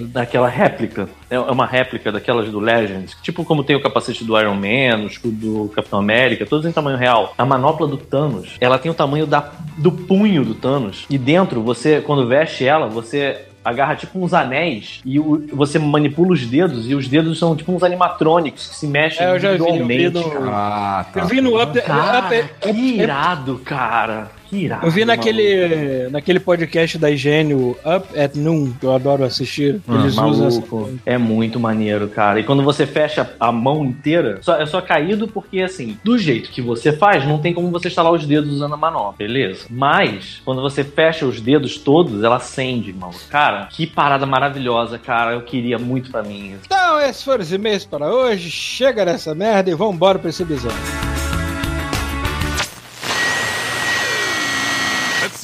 Daquela 0.09 0.47
réplica? 0.47 1.09
É 1.29 1.39
uma 1.39 1.65
réplica 1.65 2.11
daquelas 2.11 2.49
do 2.49 2.59
Legends. 2.59 3.15
Tipo 3.21 3.43
como 3.43 3.63
tem 3.63 3.75
o 3.75 3.81
capacete 3.81 4.23
do 4.23 4.39
Iron 4.39 4.55
Man, 4.55 5.03
o 5.03 5.07
escudo 5.07 5.35
do 5.63 5.69
Capitão 5.69 5.99
América, 5.99 6.45
todos 6.45 6.65
em 6.65 6.71
tamanho 6.71 6.97
real. 6.97 7.33
A 7.37 7.45
manopla 7.45 7.87
do 7.87 7.97
Thanos, 7.97 8.55
ela 8.59 8.77
tem 8.77 8.91
o 8.91 8.95
tamanho 8.95 9.25
da, 9.25 9.51
do 9.77 9.91
punho 9.91 10.43
do 10.45 10.53
Thanos. 10.53 11.05
E 11.09 11.17
dentro, 11.17 11.61
você, 11.63 12.01
quando 12.01 12.27
veste 12.27 12.65
ela, 12.65 12.87
você 12.87 13.45
agarra 13.63 13.95
tipo 13.95 14.19
uns 14.19 14.33
anéis 14.33 15.01
e 15.05 15.19
o- 15.19 15.45
você 15.53 15.77
manipula 15.77 16.33
os 16.33 16.43
dedos 16.47 16.89
e 16.89 16.95
os 16.95 17.07
dedos 17.07 17.37
são 17.37 17.55
tipo 17.55 17.71
uns 17.71 17.83
animatronics 17.83 18.67
que 18.69 18.75
se 18.75 18.87
mexem 18.87 19.23
É, 19.23 19.35
eu 19.35 19.39
já 19.39 19.51
vi, 19.53 19.59
eu 19.59 19.65
vi 19.65 19.71
individualmente, 19.83 20.17
no- 20.17 20.31
cara. 20.31 20.45
Ah, 20.51 21.05
tá. 21.13 21.19
Eu 21.19 21.25
vi 21.27 21.41
no 21.41 21.61
Up, 21.61 21.81
Cara, 21.81 22.25
up, 22.27 22.49
que 22.59 22.69
irado, 22.71 23.61
cara. 23.63 24.31
Que 24.51 24.65
irado. 24.65 24.85
Eu 24.85 24.91
vi 24.91 25.05
maluco. 25.05 25.17
naquele, 25.17 26.09
naquele 26.09 26.39
podcast 26.39 26.97
da 26.97 27.09
Higiene, 27.09 27.53
o 27.53 27.71
Up 27.85 28.19
at 28.19 28.35
Noon, 28.35 28.71
que 28.79 28.85
eu 28.85 28.93
adoro 28.93 29.23
assistir. 29.23 29.79
Ah, 29.87 29.95
Eles 29.95 30.17
usam 30.17 30.47
essa. 30.47 30.59
Maluco, 30.59 30.89
é 31.05 31.17
muito 31.17 31.57
maneiro, 31.59 32.07
cara. 32.09 32.39
E 32.39 32.43
quando 32.43 32.61
você 32.61 32.85
fecha 32.85 33.31
a 33.39 33.51
mão 33.51 33.85
inteira, 33.85 34.39
só, 34.41 34.59
é 34.61 34.65
só 34.65 34.81
caído 34.81 35.27
porque, 35.27 35.61
assim, 35.61 35.97
do 36.03 36.17
jeito 36.17 36.49
que 36.51 36.61
você 36.61 36.91
faz, 36.91 37.25
não 37.25 37.37
tem 37.39 37.53
como 37.53 37.71
você 37.71 37.87
estalar 37.87 38.11
os 38.11 38.25
dedos 38.25 38.51
usando 38.51 38.73
a 38.73 38.77
manopla, 38.77 39.13
beleza? 39.17 39.65
Mas, 39.69 40.41
quando 40.43 40.61
você 40.61 40.83
fecha 40.83 41.25
os 41.25 41.39
dedos 41.39 41.77
todos, 41.77 42.21
ela 42.21 42.35
acende, 42.35 42.91
mano. 42.91 43.13
Cara, 43.29 43.67
que 43.71 43.87
parada 43.87 44.25
maravilhosa, 44.25 44.97
cara. 44.99 45.31
Eu 45.31 45.41
queria 45.43 45.79
muito 45.79 46.11
pra 46.11 46.21
mim. 46.23 46.49
isso. 46.51 46.59
Então, 46.65 46.99
esses 46.99 47.23
foram 47.23 47.41
os 47.41 47.53
e-mails 47.53 47.85
para 47.85 48.13
hoje. 48.13 48.51
Chega 48.51 49.05
dessa 49.05 49.33
merda 49.33 49.71
e 49.71 49.73
vambora 49.73 50.19
pra 50.19 50.29
esse 50.29 50.43
episódio. 50.43 51.10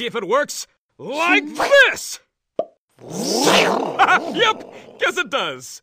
If 0.07 0.15
it 0.15 0.23
works. 0.27 0.65
Like 0.97 1.45
this! 1.55 2.19
yep, 4.33 4.63
guess 4.99 5.17
it 5.17 5.29
does. 5.29 5.81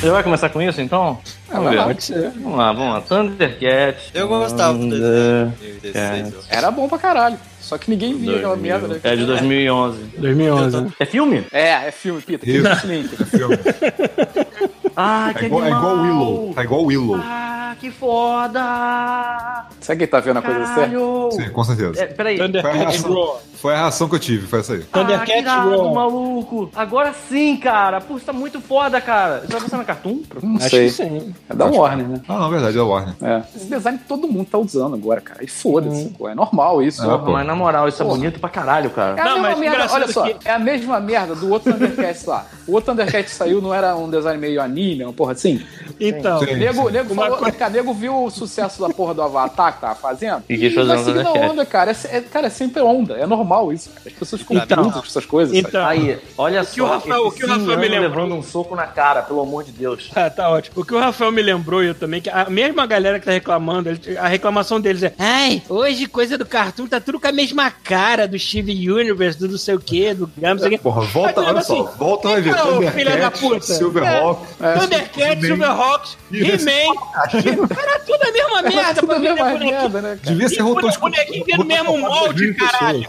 Você 0.00 0.10
vai 0.10 0.22
começar 0.22 0.50
com 0.50 0.60
isso, 0.60 0.80
então? 0.80 1.18
Vamos 1.48 1.70
ver. 1.70 1.82
Pode 1.82 2.04
ser. 2.04 2.30
Vamos 2.30 2.58
lá, 2.58 2.72
vamos 2.72 2.94
lá. 2.94 3.00
Thundercat. 3.00 3.98
Eu 4.14 4.28
gostava 4.28 4.74
do 4.74 4.80
Thunder- 4.80 4.98
desenho. 5.00 5.52
2016, 5.58 6.32
eu 6.32 6.38
acho. 6.40 6.48
Era 6.50 6.70
bom 6.70 6.88
pra 6.88 6.98
caralho. 6.98 7.38
Só 7.60 7.76
que 7.78 7.90
ninguém 7.90 8.16
via 8.16 8.36
aquela 8.36 8.56
merda, 8.56 8.86
né? 8.86 9.00
É 9.02 9.16
de 9.16 9.24
2011. 9.24 9.98
2011. 10.18 10.80
né? 10.82 10.92
É 11.00 11.04
filme? 11.06 11.44
É, 11.50 11.88
é 11.88 11.90
filme, 11.90 12.20
Pita. 12.20 12.48
Isso. 12.48 12.80
Que 12.82 12.86
link. 12.86 13.08
Filme. 13.24 13.56
Ah, 14.96 15.32
que 15.36 15.44
É 15.44 15.46
igual, 15.46 15.64
é 15.64 15.68
igual! 15.68 15.96
Willow. 16.00 16.54
Tá 16.54 16.64
igual 16.64 16.84
Willow. 16.84 17.20
Ah, 17.22 17.76
que 17.78 17.90
foda! 17.90 19.66
Será 19.80 19.96
que 19.96 20.04
ele 20.04 20.10
tá 20.10 20.20
vendo 20.20 20.38
a 20.38 20.42
coisa 20.42 20.66
certa? 20.74 20.96
Sim, 21.32 21.50
com 21.50 21.64
certeza. 21.64 22.02
É, 22.02 22.06
peraí. 22.06 22.38
Thundercats 22.38 23.02
Raw. 23.02 23.42
Foi 23.66 23.74
a 23.74 23.78
reação 23.78 24.08
que 24.08 24.14
eu 24.14 24.20
tive, 24.20 24.46
foi 24.46 24.60
essa 24.60 24.74
aí. 24.74 24.84
Ah, 24.92 25.38
irado, 25.38 25.70
Raw. 25.70 25.92
maluco! 25.92 26.70
Agora 26.76 27.12
sim, 27.28 27.56
cara! 27.56 28.00
Pô, 28.00 28.16
isso 28.16 28.24
tá 28.24 28.32
muito 28.32 28.60
foda, 28.60 29.00
cara. 29.00 29.40
Isso 29.42 29.50
vai 29.52 29.60
passar 29.60 29.78
na 29.78 29.84
Cartoon? 29.84 30.20
Não 30.40 30.56
Acho 30.58 30.68
sei. 30.70 30.84
que 30.86 30.90
sim. 30.92 31.34
É 31.50 31.54
da 31.54 31.64
Warner, 31.66 32.06
né? 32.06 32.20
Ah, 32.28 32.38
não, 32.38 32.48
verdade, 32.48 32.78
é 32.78 32.80
a 32.80 32.84
Warner. 32.84 33.14
É. 33.20 33.42
Esse 33.56 33.66
design 33.66 33.98
todo 34.06 34.28
mundo 34.28 34.46
tá 34.48 34.56
usando 34.56 34.94
agora, 34.94 35.20
cara. 35.20 35.42
E 35.42 35.48
foda-se, 35.48 36.10
pô. 36.10 36.28
É 36.28 36.34
normal 36.36 36.80
isso. 36.80 37.02
Ah, 37.02 37.06
Porra. 37.06 37.18
pô. 37.24 37.32
Mas 37.32 37.44
na 37.44 37.56
moral, 37.56 37.88
isso 37.88 38.00
é 38.00 38.06
Porra. 38.06 38.16
bonito 38.18 38.38
pra 38.38 38.48
caralho, 38.48 38.86
É 38.86 38.90
cara. 38.90 39.20
a 39.20 39.24
Não, 39.24 39.32
mesma 39.42 39.48
mas 39.48 39.58
merda, 39.58 39.92
olha 39.92 40.08
só, 40.12 40.22
que- 40.28 40.48
é 40.48 40.52
a 40.52 40.58
mesma 40.60 41.00
merda 41.00 41.34
do 41.34 41.50
outro 41.50 41.72
Thundercats 41.72 42.24
lá. 42.24 42.46
O 42.68 42.72
outro 42.74 42.92
Thundercats 42.92 43.32
saiu, 43.32 43.60
não 43.60 43.74
era 43.74 43.96
um 43.96 44.08
design 44.08 44.38
meio 44.38 44.62
anime, 44.62 45.02
uma 45.02 45.12
porra 45.12 45.32
assim? 45.32 45.60
Então, 45.98 46.38
Sim. 46.38 46.54
Nego, 46.54 46.88
nego, 46.88 47.12
Uma 47.12 47.22
falou, 47.24 47.38
coisa- 47.38 47.56
cara, 47.56 47.70
nego 47.72 47.92
viu 47.92 48.14
o 48.24 48.30
sucesso 48.30 48.80
da 48.80 48.90
porra 48.94 49.12
do 49.14 49.22
Avatar 49.22 49.74
que 49.74 49.80
tava 49.80 49.94
fazendo. 49.96 50.44
E 50.48 50.56
quis 50.56 50.72
fazer 50.72 50.86
vai 50.88 50.96
um 50.98 51.04
seguindo 51.04 51.20
a 51.20 51.24
Thundercats. 51.24 51.50
onda, 51.52 51.66
cara. 51.66 51.90
É, 51.90 52.16
é- 52.18 52.20
cara, 52.20 52.46
é 52.46 52.50
sempre 52.50 52.82
onda. 52.82 53.14
É 53.14 53.26
normal 53.26 53.55
isso. 53.72 53.90
Cara. 53.90 54.02
As 54.06 54.12
pessoas 54.12 54.42
ficam 54.42 54.56
Então. 54.56 54.84
putas 54.84 55.00
com 55.00 55.06
essas 55.06 55.26
coisas. 55.26 55.56
sabe? 55.56 55.68
então. 55.68 55.86
Aí, 55.86 56.18
olha 56.38 56.64
que 56.64 56.80
o 56.80 56.86
só, 56.86 56.92
Rafael- 56.94 57.26
o 57.26 57.32
que 57.32 57.44
o 57.44 57.48
Rafael 57.48 57.78
me 57.78 57.88
lembrou- 57.88 58.24
levando 58.24 58.34
um 58.34 58.42
soco 58.42 58.74
na 58.76 58.86
cara, 58.86 59.22
pelo 59.22 59.40
amor 59.40 59.64
de 59.64 59.72
Deus. 59.72 60.10
Tá, 60.12 60.28
tá 60.30 60.48
ótimo. 60.50 60.80
O 60.80 60.84
que 60.84 60.94
o 60.94 60.98
Rafael 60.98 61.32
me 61.32 61.42
lembrou 61.42 61.82
e 61.82 61.88
eu 61.88 61.94
também, 61.94 62.20
que 62.20 62.30
a 62.30 62.48
mesma 62.50 62.86
galera 62.86 63.18
que 63.18 63.24
tá 63.26 63.32
reclamando, 63.32 63.90
a 64.18 64.28
reclamação 64.28 64.80
deles 64.80 65.02
é: 65.02 65.14
Ai, 65.18 65.62
hoje 65.68 66.06
coisa 66.06 66.36
do 66.38 66.46
cartoon 66.46 66.86
tá 66.86 67.00
tudo 67.00 67.18
com 67.20 67.26
a 67.28 67.32
mesma 67.32 67.70
cara 67.70 68.26
do 68.28 68.38
Steve 68.38 68.90
Universe, 68.90 69.38
do 69.38 69.48
não 69.48 69.58
sei 69.58 69.74
o 69.74 69.80
que, 69.80 70.12
do 70.14 70.26
Gams, 70.36 70.62
não 70.62 70.68
sei 70.68 70.68
o 70.68 70.70
quê. 70.70 70.78
Porra, 70.78 71.02
volta, 71.02 71.40
olha 71.40 71.58
assim, 71.58 71.76
só, 71.76 71.82
volta 71.98 72.28
vai 72.28 72.40
ver. 72.40 72.92
filha 72.92 73.16
da 73.16 73.30
puta. 73.30 73.46
Thundercats, 73.60 73.76
Silverhawk. 73.76 74.46
Thundercats, 74.80 75.46
Silverhawks, 75.46 76.18
He-Man. 76.32 76.94
Era 77.78 77.98
tudo 78.00 78.22
a 78.22 78.32
mesma 78.32 78.62
merda 78.62 78.94
Tudo 78.94 79.06
pra 79.06 79.16
a 79.16 79.18
mesma 79.18 79.44
bonequinho. 79.44 79.70
merda, 79.72 80.02
né, 80.02 80.08
cara? 80.22 80.34
Devia 80.34 80.48
ser 80.48 80.60
rotoscopado. 80.62 81.12
bonequinho 81.16 81.44
vendo 81.46 81.62
o 81.62 81.64
mesmo 81.66 81.98
molde, 81.98 82.54
caralho. 82.54 83.08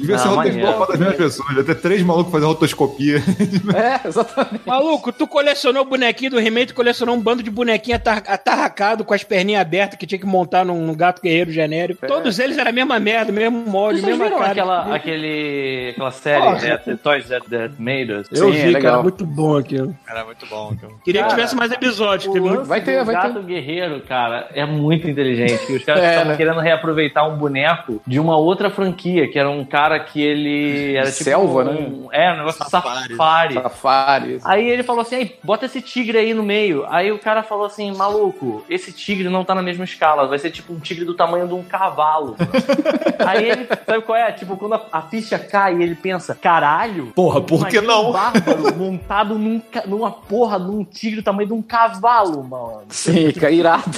Devia 0.00 0.18
ser 0.18 0.28
Ah, 0.28 0.30
rotoscopado 0.30 0.78
maneiro. 0.78 0.86
das 0.88 0.98
mesmas 0.98 1.16
pessoas. 1.16 1.66
Ter 1.66 1.74
três 1.76 2.02
malucos 2.02 2.32
fazendo 2.32 2.48
rotoscopia. 2.48 3.20
É, 3.74 4.08
exatamente. 4.08 4.60
Maluco, 4.66 5.12
tu 5.12 5.26
colecionou 5.26 5.82
o 5.82 5.86
bonequinho 5.86 6.30
do 6.32 6.40
He-Man, 6.40 6.66
tu 6.66 6.74
colecionou 6.74 7.14
um 7.14 7.20
bando 7.20 7.42
de 7.42 7.50
bonequinho 7.50 7.96
atar 7.96 8.22
atarracado 8.26 9.04
com 9.04 9.14
as 9.14 9.22
perninhas 9.24 9.60
abertas 9.62 9.98
que 9.98 10.06
tinha 10.06 10.18
que 10.18 10.26
montar 10.26 10.64
num, 10.64 10.84
num 10.86 10.94
gato 10.94 11.20
guerreiro 11.22 11.50
genérico. 11.50 12.06
Todos 12.06 12.38
eles 12.38 12.58
eram 12.58 12.70
a 12.70 12.72
mesma 12.72 12.98
merda, 12.98 13.32
mesmo 13.32 13.64
molde, 13.66 14.00
Vocês 14.00 14.16
mesma 14.18 14.36
cara. 14.38 14.50
aquela, 14.52 14.94
aquele, 14.94 15.90
aquela 15.90 16.10
série, 16.10 16.66
é, 16.66 16.76
The 16.76 16.96
Toys 16.96 17.26
That, 17.28 17.48
That 17.48 17.74
Made 17.78 18.12
Us? 18.12 18.26
Eu 18.30 18.50
Sim, 18.52 18.58
é 18.58 18.66
vi, 18.66 18.72
cara, 18.72 18.84
legal. 18.84 19.02
muito 19.02 19.26
bom 19.26 19.56
aquilo. 19.56 19.96
Era 20.08 20.24
muito 20.24 20.46
bom. 20.46 20.70
Então. 20.72 20.90
Queria 21.04 21.22
Cara, 21.22 21.32
que 21.32 21.36
tivesse 21.36 21.56
mais 21.56 21.72
episódios, 21.72 22.28
O 22.28 22.32
teve 22.32 22.48
muito. 22.48 22.64
Vai 22.64 22.80
ter, 22.82 23.04
vai 23.04 23.14
Gato 23.14 23.34
ter. 23.34 23.42
Guerreiro, 23.44 24.00
cara, 24.02 24.48
é 24.54 24.64
muito 24.64 25.08
inteligente. 25.08 25.72
Os 25.72 25.84
caras 25.84 26.02
É, 26.04 26.10
estavam 26.10 26.30
né? 26.32 26.36
querendo 26.36 26.60
reaproveitar 26.60 27.26
um 27.28 27.36
boneco 27.36 28.00
de 28.06 28.18
uma 28.20 28.36
outra 28.36 28.70
franquia, 28.70 29.28
que 29.30 29.38
era 29.38 29.48
um 29.50 29.64
cara 29.64 29.89
que 29.98 30.20
ele 30.20 30.94
era 30.94 31.10
tipo 31.10 31.24
Selva, 31.24 31.62
um, 31.62 31.64
né? 31.64 32.08
É, 32.12 32.32
um 32.32 32.36
negócio 32.36 32.64
de 32.64 32.70
Safari. 32.70 33.16
safari. 33.16 33.54
Safari. 33.54 34.40
Aí 34.44 34.68
ele 34.68 34.82
falou 34.82 35.02
assim, 35.02 35.16
aí, 35.16 35.36
bota 35.42 35.66
esse 35.66 35.80
tigre 35.80 36.18
aí 36.18 36.34
no 36.34 36.42
meio. 36.42 36.84
Aí 36.88 37.10
o 37.10 37.18
cara 37.18 37.42
falou 37.42 37.66
assim, 37.66 37.92
maluco, 37.94 38.64
esse 38.68 38.92
tigre 38.92 39.28
não 39.28 39.44
tá 39.44 39.54
na 39.54 39.62
mesma 39.62 39.84
escala, 39.84 40.26
vai 40.26 40.38
ser 40.38 40.50
tipo 40.50 40.72
um 40.72 40.78
tigre 40.78 41.04
do 41.04 41.14
tamanho 41.14 41.48
de 41.48 41.54
um 41.54 41.62
cavalo. 41.62 42.36
aí 43.26 43.50
ele, 43.50 43.66
sabe 43.66 44.02
qual 44.02 44.18
é? 44.18 44.30
Tipo, 44.32 44.56
quando 44.56 44.74
a, 44.74 44.86
a 44.92 45.02
ficha 45.02 45.38
cai, 45.38 45.82
ele 45.82 45.94
pensa, 45.94 46.34
caralho. 46.34 47.06
Porra, 47.14 47.40
por 47.40 47.66
que 47.66 47.80
não? 47.80 48.10
Um 48.10 48.12
bárbaro 48.12 48.76
montado 48.76 49.38
num, 49.38 49.62
numa 49.86 50.10
porra 50.10 50.60
de 50.60 50.70
um 50.70 50.84
tigre 50.84 51.20
do 51.20 51.24
tamanho 51.24 51.48
de 51.48 51.54
um 51.54 51.62
cavalo, 51.62 52.42
mano. 52.44 52.82
Sim, 52.88 53.32
cara, 53.32 53.52
irado. 53.52 53.90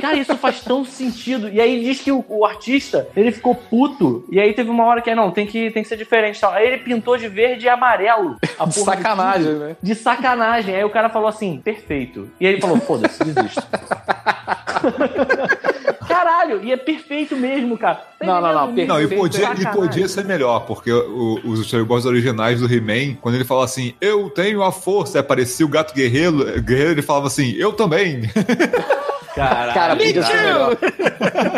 Cara, 0.00 0.16
isso 0.16 0.36
faz 0.36 0.60
tão 0.60 0.84
sentido. 0.84 1.48
E 1.48 1.60
aí 1.60 1.82
diz 1.82 2.00
que 2.00 2.12
o, 2.12 2.24
o 2.28 2.44
artista, 2.44 3.08
ele 3.16 3.32
ficou 3.32 3.54
puto. 3.54 4.24
E 4.30 4.38
aí 4.40 4.52
teve 4.52 4.70
uma 4.70 4.84
hora 4.84 5.00
que, 5.00 5.14
não, 5.14 5.30
tem 5.34 5.46
que, 5.46 5.70
tem 5.70 5.82
que 5.82 5.88
ser 5.88 5.96
diferente. 5.96 6.40
Tal. 6.40 6.52
Aí 6.52 6.66
ele 6.66 6.78
pintou 6.78 7.16
de 7.18 7.28
verde 7.28 7.66
e 7.66 7.68
amarelo. 7.68 8.36
A 8.58 8.64
De 8.64 8.74
sacanagem, 8.74 9.42
tigre. 9.52 9.58
né? 9.68 9.76
De 9.82 9.94
sacanagem. 9.94 10.74
Aí 10.76 10.84
o 10.84 10.90
cara 10.90 11.08
falou 11.10 11.28
assim, 11.28 11.60
perfeito. 11.62 12.30
E 12.40 12.46
aí 12.46 12.52
ele 12.54 12.60
falou, 12.62 12.78
foda-se, 12.78 13.22
desisto. 13.24 13.62
Caralho, 16.08 16.62
e 16.62 16.70
é 16.72 16.76
perfeito 16.76 17.36
mesmo, 17.36 17.76
cara. 17.78 17.94
Tá 18.18 18.26
Não, 18.26 18.40
não, 18.40 18.52
não, 18.52 18.64
entendendo? 18.70 18.88
Não, 18.88 18.98
e 19.02 19.08
Perfeito, 19.08 19.20
podia, 19.20 19.52
e 19.70 19.72
podia 19.74 20.08
ser 20.08 20.24
melhor, 20.24 20.60
porque 20.66 20.92
o- 20.92 21.40
os 21.44 21.60
storyboards 21.60 22.06
originais 22.06 22.60
do 22.60 22.72
He-Man, 22.72 23.14
quando 23.20 23.34
ele 23.36 23.44
fala 23.44 23.64
assim, 23.64 23.94
eu 24.00 24.28
tenho 24.30 24.62
a 24.62 24.70
força, 24.70 25.20
aparecia 25.20 25.64
o 25.64 25.68
gato 25.68 25.94
guerreiro, 25.94 26.60
guerreiro 26.62 26.92
ele 26.92 27.02
falava 27.02 27.26
assim, 27.26 27.52
eu 27.56 27.72
também. 27.72 28.22
Caralho, 29.34 29.74
Cara, 29.74 29.96
podia 29.96 30.22
ser 30.22 30.36
melhor. 30.36 30.76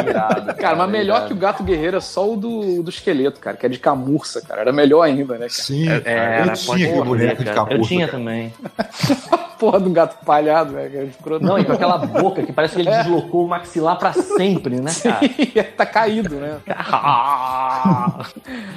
irado, 0.08 0.54
Cara, 0.54 0.76
mas 0.76 0.90
melhor 0.90 1.16
irado. 1.16 1.26
que 1.28 1.32
o 1.34 1.36
gato 1.36 1.62
guerreiro 1.62 1.96
é 1.96 2.00
só 2.00 2.30
o 2.32 2.36
do, 2.36 2.82
do 2.82 2.90
esqueleto, 2.90 3.38
cara, 3.40 3.56
que 3.56 3.66
é 3.66 3.68
de 3.68 3.78
camurça, 3.78 4.40
cara. 4.40 4.62
Era 4.62 4.72
melhor 4.72 5.02
ainda, 5.02 5.34
né, 5.34 5.40
cara? 5.40 5.50
Sim, 5.50 5.88
É, 5.88 6.00
cara, 6.00 6.46
eu 6.46 6.54
tinha 6.54 6.74
aquele 6.76 6.92
ser, 6.98 7.04
boneco 7.04 7.38
de 7.38 7.44
cara. 7.44 7.56
capuz. 7.56 7.78
Eu 7.78 7.86
tinha 7.86 8.08
também. 8.08 8.52
Porra 9.58 9.80
do 9.80 9.90
gato 9.90 10.24
palhado, 10.24 10.72
né? 10.72 10.88
cara? 10.88 11.04
Escroto. 11.04 11.44
Não, 11.44 11.58
e 11.58 11.64
com 11.64 11.72
aquela 11.72 11.96
boca 11.98 12.42
que 12.42 12.52
parece 12.52 12.74
que 12.76 12.82
ele 12.82 12.90
deslocou 12.90 13.44
o 13.44 13.48
maxilar 13.48 13.98
pra 13.98 14.12
sempre, 14.12 14.80
né, 14.80 14.90
cara? 15.02 15.20
tá 15.76 15.86
caído, 15.86 16.34
né? 16.36 16.58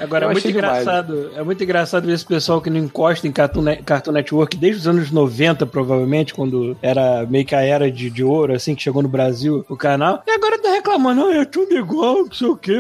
Agora, 0.01 0.25
Eu 0.25 0.29
é 0.29 0.33
muito 0.33 0.37
achei 0.47 0.51
demais. 0.53 0.81
engraçado. 0.81 1.31
É 1.35 1.43
muito 1.43 1.63
engraçado 1.63 2.05
ver 2.05 2.13
esse 2.13 2.25
pessoal 2.25 2.61
que 2.61 2.69
não 2.69 2.79
encosta 2.79 3.27
em 3.27 3.31
Cartoon, 3.31 3.61
Ne- 3.61 3.77
Cartoon 3.77 4.11
Network 4.11 4.55
desde 4.57 4.81
os 4.81 4.87
anos 4.87 5.11
90, 5.11 5.65
provavelmente, 5.65 6.33
quando 6.33 6.77
era 6.81 7.25
meio 7.25 7.45
que 7.45 7.55
a 7.55 7.61
era 7.61 7.91
de, 7.91 8.09
de 8.09 8.23
ouro, 8.23 8.53
assim, 8.53 8.75
que 8.75 8.81
chegou 8.81 9.01
no 9.03 9.09
Brasil, 9.09 9.65
o 9.69 9.75
canal. 9.75 10.23
E 10.25 10.31
agora 10.31 10.57
tá 10.61 10.69
reclamando, 10.69 11.25
ah, 11.25 11.35
é 11.35 11.45
tudo 11.45 11.73
igual, 11.75 12.25
não 12.25 12.31
sei 12.31 12.47
o 12.47 12.55
quê. 12.55 12.73